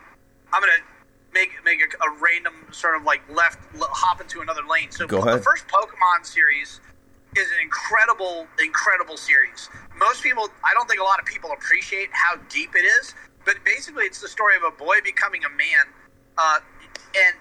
I'm 0.52 0.60
gonna 0.60 0.72
make 1.32 1.50
make 1.64 1.80
a, 1.80 2.04
a 2.04 2.16
random 2.20 2.54
sort 2.70 2.96
of 2.96 3.04
like 3.04 3.22
left 3.34 3.58
hop 3.80 4.20
into 4.20 4.40
another 4.40 4.62
lane. 4.68 4.90
So 4.90 5.06
Go 5.06 5.24
the 5.24 5.42
first 5.42 5.66
Pokemon 5.68 6.24
series 6.24 6.80
is 7.36 7.50
an 7.50 7.60
incredible, 7.62 8.46
incredible 8.62 9.16
series. 9.16 9.68
Most 9.98 10.22
people, 10.22 10.48
I 10.64 10.72
don't 10.74 10.88
think 10.88 11.00
a 11.00 11.04
lot 11.04 11.18
of 11.18 11.26
people 11.26 11.50
appreciate 11.52 12.08
how 12.12 12.36
deep 12.48 12.74
it 12.76 12.84
is. 12.84 13.14
But 13.44 13.56
basically, 13.64 14.04
it's 14.04 14.20
the 14.20 14.28
story 14.28 14.56
of 14.56 14.62
a 14.62 14.70
boy 14.70 14.96
becoming 15.04 15.44
a 15.44 15.50
man, 15.50 15.86
uh, 16.38 16.58
and 17.16 17.36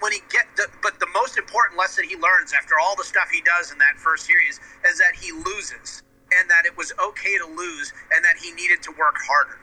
when 0.00 0.12
he 0.12 0.20
get 0.30 0.44
the, 0.56 0.68
but 0.82 1.00
the 1.00 1.08
most 1.14 1.38
important 1.38 1.78
lesson 1.78 2.04
he 2.04 2.16
learns 2.16 2.52
after 2.52 2.74
all 2.80 2.96
the 2.96 3.04
stuff 3.04 3.28
he 3.32 3.40
does 3.42 3.72
in 3.72 3.78
that 3.78 3.96
first 3.96 4.26
series 4.26 4.60
is 4.84 4.98
that 4.98 5.16
he 5.16 5.32
loses 5.32 6.02
and 6.32 6.50
that 6.50 6.66
it 6.66 6.76
was 6.76 6.92
okay 7.00 7.38
to 7.38 7.46
lose 7.46 7.92
and 8.12 8.24
that 8.24 8.36
he 8.36 8.52
needed 8.52 8.82
to 8.82 8.92
work 8.98 9.16
harder. 9.26 9.58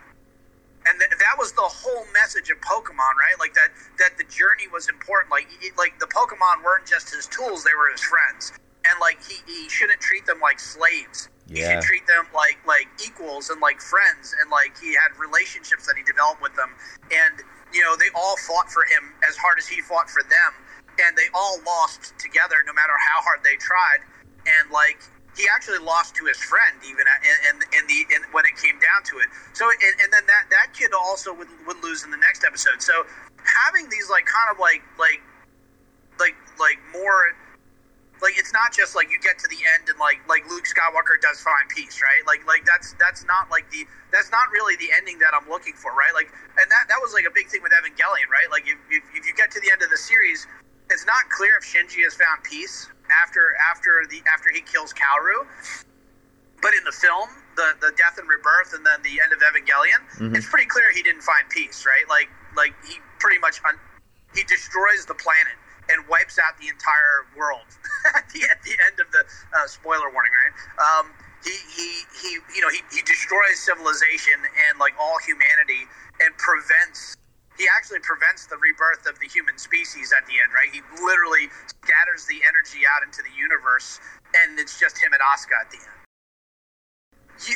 And 0.86 1.00
th- 1.00 1.12
that 1.12 1.36
was 1.38 1.54
the 1.54 1.64
whole 1.64 2.06
message 2.14 2.50
of 2.50 2.60
pokemon 2.60 3.16
right? 3.16 3.38
Like 3.40 3.54
that 3.54 3.70
that 4.00 4.18
the 4.18 4.26
journey 4.26 4.68
was 4.72 4.90
important. 4.90 5.32
Like 5.32 5.48
he, 5.62 5.70
like 5.78 6.00
the 6.00 6.08
pokemon 6.08 6.64
weren't 6.64 6.86
just 6.86 7.14
his 7.14 7.28
tools 7.28 7.64
they 7.64 7.76
were 7.78 7.92
his 7.92 8.04
friends. 8.04 8.52
And 8.84 9.00
like 9.00 9.20
he, 9.24 9.40
he 9.48 9.70
shouldn't 9.70 10.02
treat 10.02 10.26
them 10.26 10.40
like 10.42 10.60
slaves. 10.60 11.30
Yeah. 11.48 11.68
he 11.68 11.74
should 11.76 11.84
treat 11.84 12.08
them 12.08 12.26
like 12.34 12.60
like 12.68 12.88
equals 13.06 13.50
and 13.50 13.62
like 13.62 13.80
friends 13.80 14.36
and 14.42 14.52
like 14.52 14.76
he 14.80 14.92
had 14.96 15.16
relationships 15.20 15.86
that 15.88 15.96
he 15.96 16.04
developed 16.04 16.42
with 16.42 16.56
them. 16.56 16.72
And 17.12 17.44
you 17.74 17.82
know 17.82 17.96
they 17.98 18.10
all 18.16 18.38
fought 18.38 18.70
for 18.72 18.86
him 18.86 19.14
as 19.28 19.36
hard 19.36 19.58
as 19.58 19.68
he 19.68 19.82
fought 19.82 20.10
for 20.10 20.24
them 20.24 20.52
and 21.02 21.18
they 21.18 21.30
all 21.34 21.58
lost 21.66 22.14
together 22.20 22.62
no 22.66 22.74
matter 22.74 22.94
how 23.00 23.22
hard 23.22 23.42
they 23.44 23.58
tried. 23.58 24.06
And 24.46 24.70
like 24.70 25.02
he 25.38 25.50
actually 25.50 25.82
lost 25.82 26.14
to 26.22 26.26
his 26.26 26.38
friend 26.38 26.78
even 26.86 27.06
in, 27.26 27.38
in, 27.50 27.56
in 27.74 27.84
the 27.90 28.00
in, 28.14 28.22
when 28.32 28.46
it 28.46 28.54
came 28.62 28.78
down 28.78 29.02
to 29.10 29.18
it. 29.20 29.30
So 29.54 29.70
and, 29.70 29.96
and 30.04 30.10
then 30.14 30.26
that 30.28 30.50
that 30.52 30.74
kid 30.74 30.92
also 30.94 31.34
would, 31.34 31.50
would 31.66 31.82
lose 31.82 32.04
in 32.04 32.12
the 32.12 32.22
next 32.22 32.44
episode. 32.44 32.82
So 32.82 33.06
having 33.42 33.90
these 33.90 34.10
like 34.10 34.26
kind 34.26 34.54
of 34.54 34.60
like 34.60 34.84
like 35.00 35.22
like 36.20 36.38
like 36.60 36.78
more 36.94 37.34
like 38.24 38.40
it's 38.40 38.56
not 38.56 38.72
just 38.72 38.96
like 38.96 39.12
you 39.12 39.20
get 39.20 39.38
to 39.44 39.48
the 39.52 39.60
end 39.76 39.92
and 39.92 40.00
like 40.00 40.24
like 40.32 40.48
Luke 40.48 40.64
Skywalker 40.64 41.20
does 41.20 41.44
find 41.44 41.68
peace, 41.68 42.00
right? 42.00 42.24
Like 42.24 42.48
like 42.48 42.64
that's 42.64 42.96
that's 42.96 43.28
not 43.28 43.52
like 43.52 43.70
the 43.70 43.84
that's 44.16 44.32
not 44.32 44.48
really 44.56 44.80
the 44.80 44.96
ending 44.96 45.20
that 45.20 45.36
I'm 45.36 45.46
looking 45.52 45.76
for, 45.76 45.92
right? 45.92 46.16
Like 46.16 46.32
and 46.56 46.66
that 46.72 46.88
that 46.88 47.04
was 47.04 47.12
like 47.12 47.28
a 47.28 47.34
big 47.36 47.52
thing 47.52 47.60
with 47.62 47.76
Evangelion, 47.76 48.32
right? 48.32 48.48
Like 48.48 48.64
if 48.64 48.80
if, 48.88 49.04
if 49.12 49.28
you 49.28 49.36
get 49.36 49.52
to 49.52 49.60
the 49.60 49.68
end 49.70 49.84
of 49.84 49.92
the 49.92 50.00
series, 50.00 50.48
it's 50.90 51.06
not 51.06 51.28
clear 51.28 51.60
if 51.60 51.68
Shinji 51.68 52.08
has 52.08 52.16
found 52.16 52.42
peace 52.48 52.88
after 53.12 53.60
after 53.60 54.08
the 54.08 54.24
after 54.32 54.48
he 54.56 54.64
kills 54.64 54.96
Kaoru. 54.96 55.44
But 56.64 56.72
in 56.80 56.88
the 56.88 56.96
film, 56.96 57.28
the 57.60 57.76
the 57.84 57.92
death 58.00 58.16
and 58.24 58.26
rebirth, 58.32 58.72
and 58.72 58.88
then 58.88 59.04
the 59.04 59.20
end 59.20 59.36
of 59.36 59.44
Evangelion, 59.44 60.00
mm-hmm. 60.16 60.32
it's 60.32 60.48
pretty 60.48 60.72
clear 60.72 60.96
he 60.96 61.04
didn't 61.04 61.28
find 61.28 61.44
peace, 61.52 61.84
right? 61.84 62.08
Like 62.08 62.32
like 62.56 62.72
he 62.88 63.04
pretty 63.20 63.44
much 63.44 63.60
un- 63.68 63.84
he 64.32 64.48
destroys 64.48 65.04
the 65.04 65.14
planet 65.20 65.60
and 65.90 66.06
wipes 66.08 66.40
out 66.40 66.56
the 66.60 66.70
entire 66.70 67.28
world 67.36 67.68
at 68.18 68.28
the 68.32 68.44
at 68.48 68.62
the 68.64 68.76
end 68.88 69.00
of 69.00 69.10
the 69.12 69.24
uh, 69.56 69.68
spoiler 69.68 70.12
warning, 70.12 70.32
right? 70.32 70.56
Um, 70.80 71.06
he, 71.44 71.56
he 71.76 71.90
he 72.20 72.30
you 72.56 72.62
know 72.62 72.72
he, 72.72 72.80
he 72.92 73.02
destroys 73.04 73.60
civilization 73.60 74.40
and 74.70 74.80
like 74.80 74.94
all 75.00 75.20
humanity 75.24 75.88
and 76.24 76.32
prevents 76.40 77.16
he 77.58 77.70
actually 77.70 78.00
prevents 78.02 78.48
the 78.48 78.58
rebirth 78.58 79.06
of 79.06 79.20
the 79.20 79.28
human 79.30 79.58
species 79.58 80.12
at 80.12 80.26
the 80.26 80.42
end, 80.42 80.50
right? 80.58 80.74
He 80.74 80.82
literally 81.06 81.54
scatters 81.86 82.26
the 82.26 82.42
energy 82.50 82.82
out 82.90 83.06
into 83.06 83.22
the 83.22 83.30
universe, 83.38 84.02
and 84.34 84.58
it's 84.58 84.80
just 84.80 84.98
him 84.98 85.14
and 85.14 85.22
Asuka 85.22 85.62
at 85.62 85.70
the 85.70 85.78
end. 85.78 86.03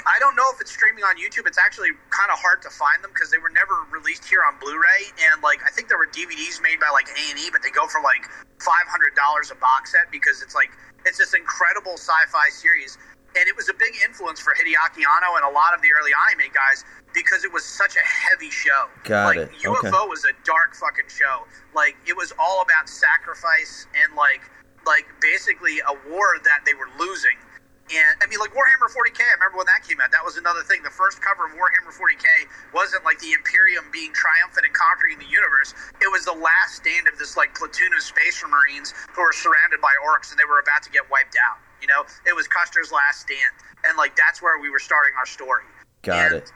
I 0.05 0.19
don't 0.19 0.35
know 0.35 0.47
if 0.53 0.59
it's 0.59 0.71
streaming 0.71 1.03
on 1.05 1.15
YouTube. 1.21 1.45
It's 1.47 1.57
actually 1.61 1.93
kind 2.09 2.31
of 2.33 2.39
hard 2.39 2.61
to 2.65 2.69
find 2.69 3.03
them 3.03 3.11
because 3.13 3.29
they 3.31 3.37
were 3.37 3.53
never 3.53 3.85
released 3.93 4.25
here 4.25 4.41
on 4.43 4.57
Blu-ray, 4.59 5.13
and 5.31 5.41
like 5.43 5.61
I 5.63 5.69
think 5.69 5.87
there 5.87 5.97
were 5.97 6.09
DVDs 6.09 6.59
made 6.61 6.79
by 6.81 6.89
like 6.91 7.07
A 7.13 7.23
and 7.29 7.37
E, 7.39 7.49
but 7.51 7.61
they 7.61 7.71
go 7.71 7.87
for 7.87 8.01
like 8.01 8.25
five 8.59 8.87
hundred 8.89 9.15
dollars 9.15 9.51
a 9.53 9.57
box 9.61 9.93
set 9.93 10.09
because 10.11 10.41
it's 10.41 10.55
like 10.55 10.71
it's 11.05 11.17
this 11.21 11.33
incredible 11.33 11.95
sci-fi 11.95 12.49
series, 12.49 12.97
and 13.37 13.47
it 13.47 13.55
was 13.55 13.69
a 13.69 13.75
big 13.77 13.93
influence 14.03 14.41
for 14.41 14.51
Hideaki 14.57 15.05
Anno 15.05 15.37
and 15.37 15.45
a 15.45 15.53
lot 15.53 15.71
of 15.77 15.81
the 15.85 15.93
early 15.93 16.11
anime 16.27 16.49
guys 16.51 16.83
because 17.13 17.45
it 17.45 17.53
was 17.53 17.63
such 17.63 17.95
a 17.95 18.03
heavy 18.03 18.49
show. 18.49 18.89
Got 19.05 19.35
like, 19.35 19.37
it. 19.37 19.49
UFO 19.63 19.87
Okay. 19.87 20.09
was 20.09 20.25
a 20.25 20.33
dark 20.43 20.75
fucking 20.75 21.07
show. 21.07 21.45
Like 21.73 21.95
it 22.09 22.17
was 22.17 22.33
all 22.41 22.61
about 22.65 22.89
sacrifice 22.89 23.87
and 23.93 24.15
like 24.17 24.41
like 24.85 25.05
basically 25.21 25.79
a 25.85 25.93
war 26.09 26.37
that 26.43 26.65
they 26.65 26.73
were 26.73 26.89
losing. 26.99 27.37
And 27.87 28.19
I 28.19 28.27
mean, 28.27 28.39
like 28.43 28.51
Warhammer 28.51 28.91
40k. 28.91 29.23
I 29.23 29.39
remember 29.39 29.63
when 29.63 29.69
that 29.71 29.87
came 29.87 30.01
out. 30.03 30.11
That 30.11 30.23
was 30.27 30.35
another 30.35 30.59
thing. 30.63 30.83
The 30.83 30.91
first 30.91 31.21
cover 31.23 31.47
of 31.47 31.55
Warhammer 31.55 31.95
40k 31.95 32.27
wasn't 32.75 33.05
like 33.07 33.19
the 33.23 33.31
Imperium 33.31 33.87
being 33.95 34.11
triumphant 34.11 34.65
and 34.67 34.75
conquering 34.75 35.15
the 35.19 35.29
universe. 35.31 35.71
It 36.03 36.11
was 36.11 36.27
the 36.27 36.35
last 36.35 36.83
stand 36.83 37.07
of 37.07 37.15
this 37.17 37.39
like 37.39 37.55
platoon 37.55 37.95
of 37.95 38.03
space 38.03 38.43
marines 38.43 38.91
who 39.15 39.21
were 39.23 39.31
surrounded 39.31 39.79
by 39.79 39.95
orcs 40.03 40.31
and 40.31 40.37
they 40.39 40.43
were 40.43 40.59
about 40.59 40.83
to 40.83 40.91
get 40.91 41.07
wiped 41.07 41.39
out. 41.39 41.63
You 41.79 41.87
know, 41.87 42.03
it 42.27 42.35
was 42.35 42.47
Custer's 42.51 42.91
last 42.91 43.21
stand, 43.23 43.53
and 43.87 43.95
like 43.95 44.15
that's 44.19 44.41
where 44.41 44.59
we 44.59 44.67
were 44.69 44.81
starting 44.83 45.13
our 45.15 45.25
story. 45.29 45.63
Got 46.03 46.33
And- 46.33 46.43
it. 46.43 46.51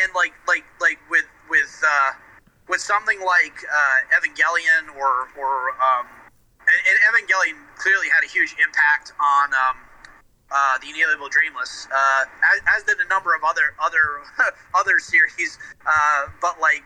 and 0.00 0.08
like 0.16 0.32
like 0.48 0.64
like 0.80 0.96
with 1.12 1.26
with 1.52 1.68
uh, 1.84 2.12
with 2.68 2.80
something 2.80 3.20
like 3.20 3.60
uh, 3.68 4.16
Evangelion 4.16 4.88
or 4.96 5.28
or 5.36 5.76
um, 5.84 6.06
and, 6.64 6.80
and 6.88 6.96
Evangelion 7.12 7.58
clearly 7.76 8.08
had 8.08 8.24
a 8.24 8.30
huge 8.30 8.54
impact 8.62 9.12
on 9.20 9.52
um, 9.52 9.76
uh, 10.52 10.78
the 10.78 10.88
Inalienable 10.90 11.28
Dreamless, 11.30 11.88
uh, 11.90 12.24
as, 12.54 12.60
as 12.78 12.82
did 12.84 12.98
a 13.00 13.08
number 13.08 13.34
of 13.34 13.42
other 13.44 13.74
other 13.82 14.20
other 14.74 14.98
series. 14.98 15.58
Uh, 15.86 16.26
but 16.40 16.60
like. 16.60 16.84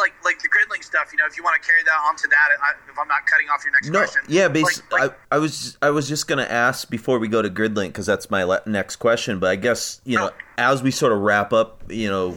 Like 0.00 0.14
like 0.24 0.42
the 0.42 0.48
Gridlink 0.48 0.82
stuff, 0.82 1.10
you 1.12 1.16
know. 1.18 1.26
If 1.26 1.36
you 1.36 1.44
want 1.44 1.62
to 1.62 1.64
carry 1.64 1.80
that 1.84 1.96
onto 2.08 2.26
that, 2.28 2.48
I, 2.60 2.72
if 2.90 2.98
I'm 2.98 3.06
not 3.06 3.24
cutting 3.24 3.46
off 3.48 3.62
your 3.62 3.72
next 3.72 3.88
No, 3.88 4.00
question, 4.00 4.22
yeah, 4.26 4.44
like- 4.46 4.52
basically, 4.54 4.98
like- 4.98 5.18
I, 5.30 5.36
I 5.36 5.38
was 5.38 5.78
I 5.80 5.90
was 5.90 6.08
just 6.08 6.26
gonna 6.26 6.42
ask 6.42 6.90
before 6.90 7.20
we 7.20 7.28
go 7.28 7.40
to 7.40 7.48
Gridlink 7.48 7.88
because 7.90 8.04
that's 8.04 8.28
my 8.28 8.42
le- 8.42 8.62
next 8.66 8.96
question. 8.96 9.38
But 9.38 9.50
I 9.50 9.54
guess 9.54 10.00
you 10.04 10.18
know, 10.18 10.30
Oh. 10.32 10.36
as 10.58 10.82
we 10.82 10.90
sort 10.90 11.12
of 11.12 11.20
wrap 11.20 11.52
up, 11.52 11.84
you 11.88 12.08
know, 12.10 12.36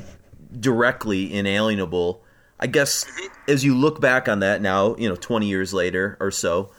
directly 0.59 1.33
inalienable. 1.33 2.21
I 2.59 2.67
guess 2.67 3.05
Mm-hmm. 3.05 3.51
as 3.51 3.65
you 3.65 3.75
look 3.75 3.99
back 3.99 4.29
on 4.29 4.41
that 4.41 4.61
now, 4.61 4.95
you 4.97 5.09
know, 5.09 5.15
twenty 5.15 5.47
years 5.47 5.73
later 5.73 6.17
or 6.19 6.29
so, 6.29 6.69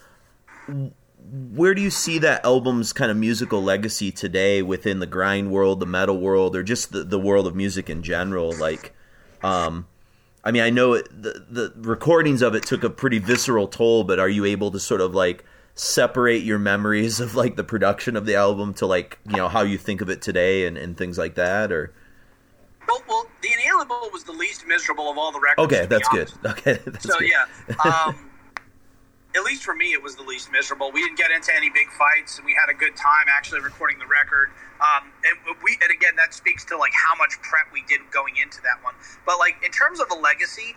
where 1.30 1.74
do 1.74 1.82
you 1.82 1.90
see 1.90 2.18
that 2.18 2.44
album's 2.44 2.92
kind 2.92 3.10
of 3.10 3.16
musical 3.16 3.62
legacy 3.62 4.10
today 4.10 4.62
within 4.62 4.98
the 4.98 5.06
grind 5.06 5.50
world, 5.50 5.78
the 5.80 5.86
metal 5.86 6.18
world, 6.18 6.56
or 6.56 6.62
just 6.62 6.92
the, 6.92 7.04
the 7.04 7.18
world 7.20 7.46
of 7.46 7.54
music 7.54 7.88
in 7.88 8.02
general? 8.02 8.52
Like, 8.52 8.92
um, 9.42 9.86
I 10.42 10.50
mean, 10.50 10.62
I 10.62 10.70
know 10.70 10.94
it, 10.94 11.08
the 11.10 11.44
the 11.48 11.72
recordings 11.76 12.42
of 12.42 12.54
it 12.54 12.64
took 12.64 12.82
a 12.82 12.90
pretty 12.90 13.18
visceral 13.18 13.68
toll, 13.68 14.04
but 14.04 14.18
are 14.18 14.28
you 14.28 14.44
able 14.44 14.70
to 14.72 14.80
sort 14.80 15.00
of 15.00 15.14
like 15.14 15.44
separate 15.74 16.42
your 16.42 16.58
memories 16.58 17.20
of 17.20 17.34
like 17.34 17.56
the 17.56 17.64
production 17.64 18.16
of 18.16 18.26
the 18.26 18.34
album 18.34 18.74
to 18.74 18.86
like 18.86 19.18
you 19.28 19.36
know 19.36 19.48
how 19.48 19.62
you 19.62 19.78
think 19.78 20.00
of 20.00 20.10
it 20.10 20.20
today 20.20 20.66
and, 20.66 20.76
and 20.76 20.96
things 20.96 21.16
like 21.16 21.36
that? 21.36 21.70
Or 21.70 21.92
well, 22.88 23.02
well, 23.08 23.26
the 23.42 23.50
Inalienable 23.52 24.10
was 24.12 24.24
the 24.24 24.32
least 24.32 24.66
miserable 24.66 25.10
of 25.10 25.16
all 25.18 25.30
the 25.30 25.40
records. 25.40 25.72
okay, 25.72 25.86
that's 25.86 26.08
good. 26.08 26.32
Okay, 26.44 26.80
that's 26.86 27.04
so 27.04 27.18
good. 27.18 27.30
yeah 27.30 27.74
um, 27.84 28.29
at 29.34 29.42
least 29.44 29.62
for 29.62 29.74
me 29.74 29.92
it 29.92 30.02
was 30.02 30.16
the 30.16 30.22
least 30.22 30.50
miserable. 30.50 30.90
We 30.92 31.02
didn't 31.02 31.18
get 31.18 31.30
into 31.30 31.54
any 31.54 31.70
big 31.70 31.88
fights 31.92 32.38
and 32.38 32.46
we 32.46 32.54
had 32.54 32.70
a 32.70 32.74
good 32.74 32.96
time 32.96 33.26
actually 33.28 33.60
recording 33.60 33.98
the 33.98 34.06
record. 34.06 34.50
Um, 34.80 35.12
and 35.24 35.56
we 35.62 35.78
and 35.82 35.90
again 35.92 36.16
that 36.16 36.34
speaks 36.34 36.64
to 36.66 36.76
like 36.76 36.92
how 36.92 37.14
much 37.16 37.40
prep 37.42 37.66
we 37.72 37.82
did 37.88 38.00
going 38.10 38.36
into 38.42 38.60
that 38.62 38.82
one. 38.82 38.94
But 39.26 39.38
like 39.38 39.56
in 39.64 39.70
terms 39.70 40.00
of 40.00 40.08
the 40.08 40.16
legacy 40.16 40.76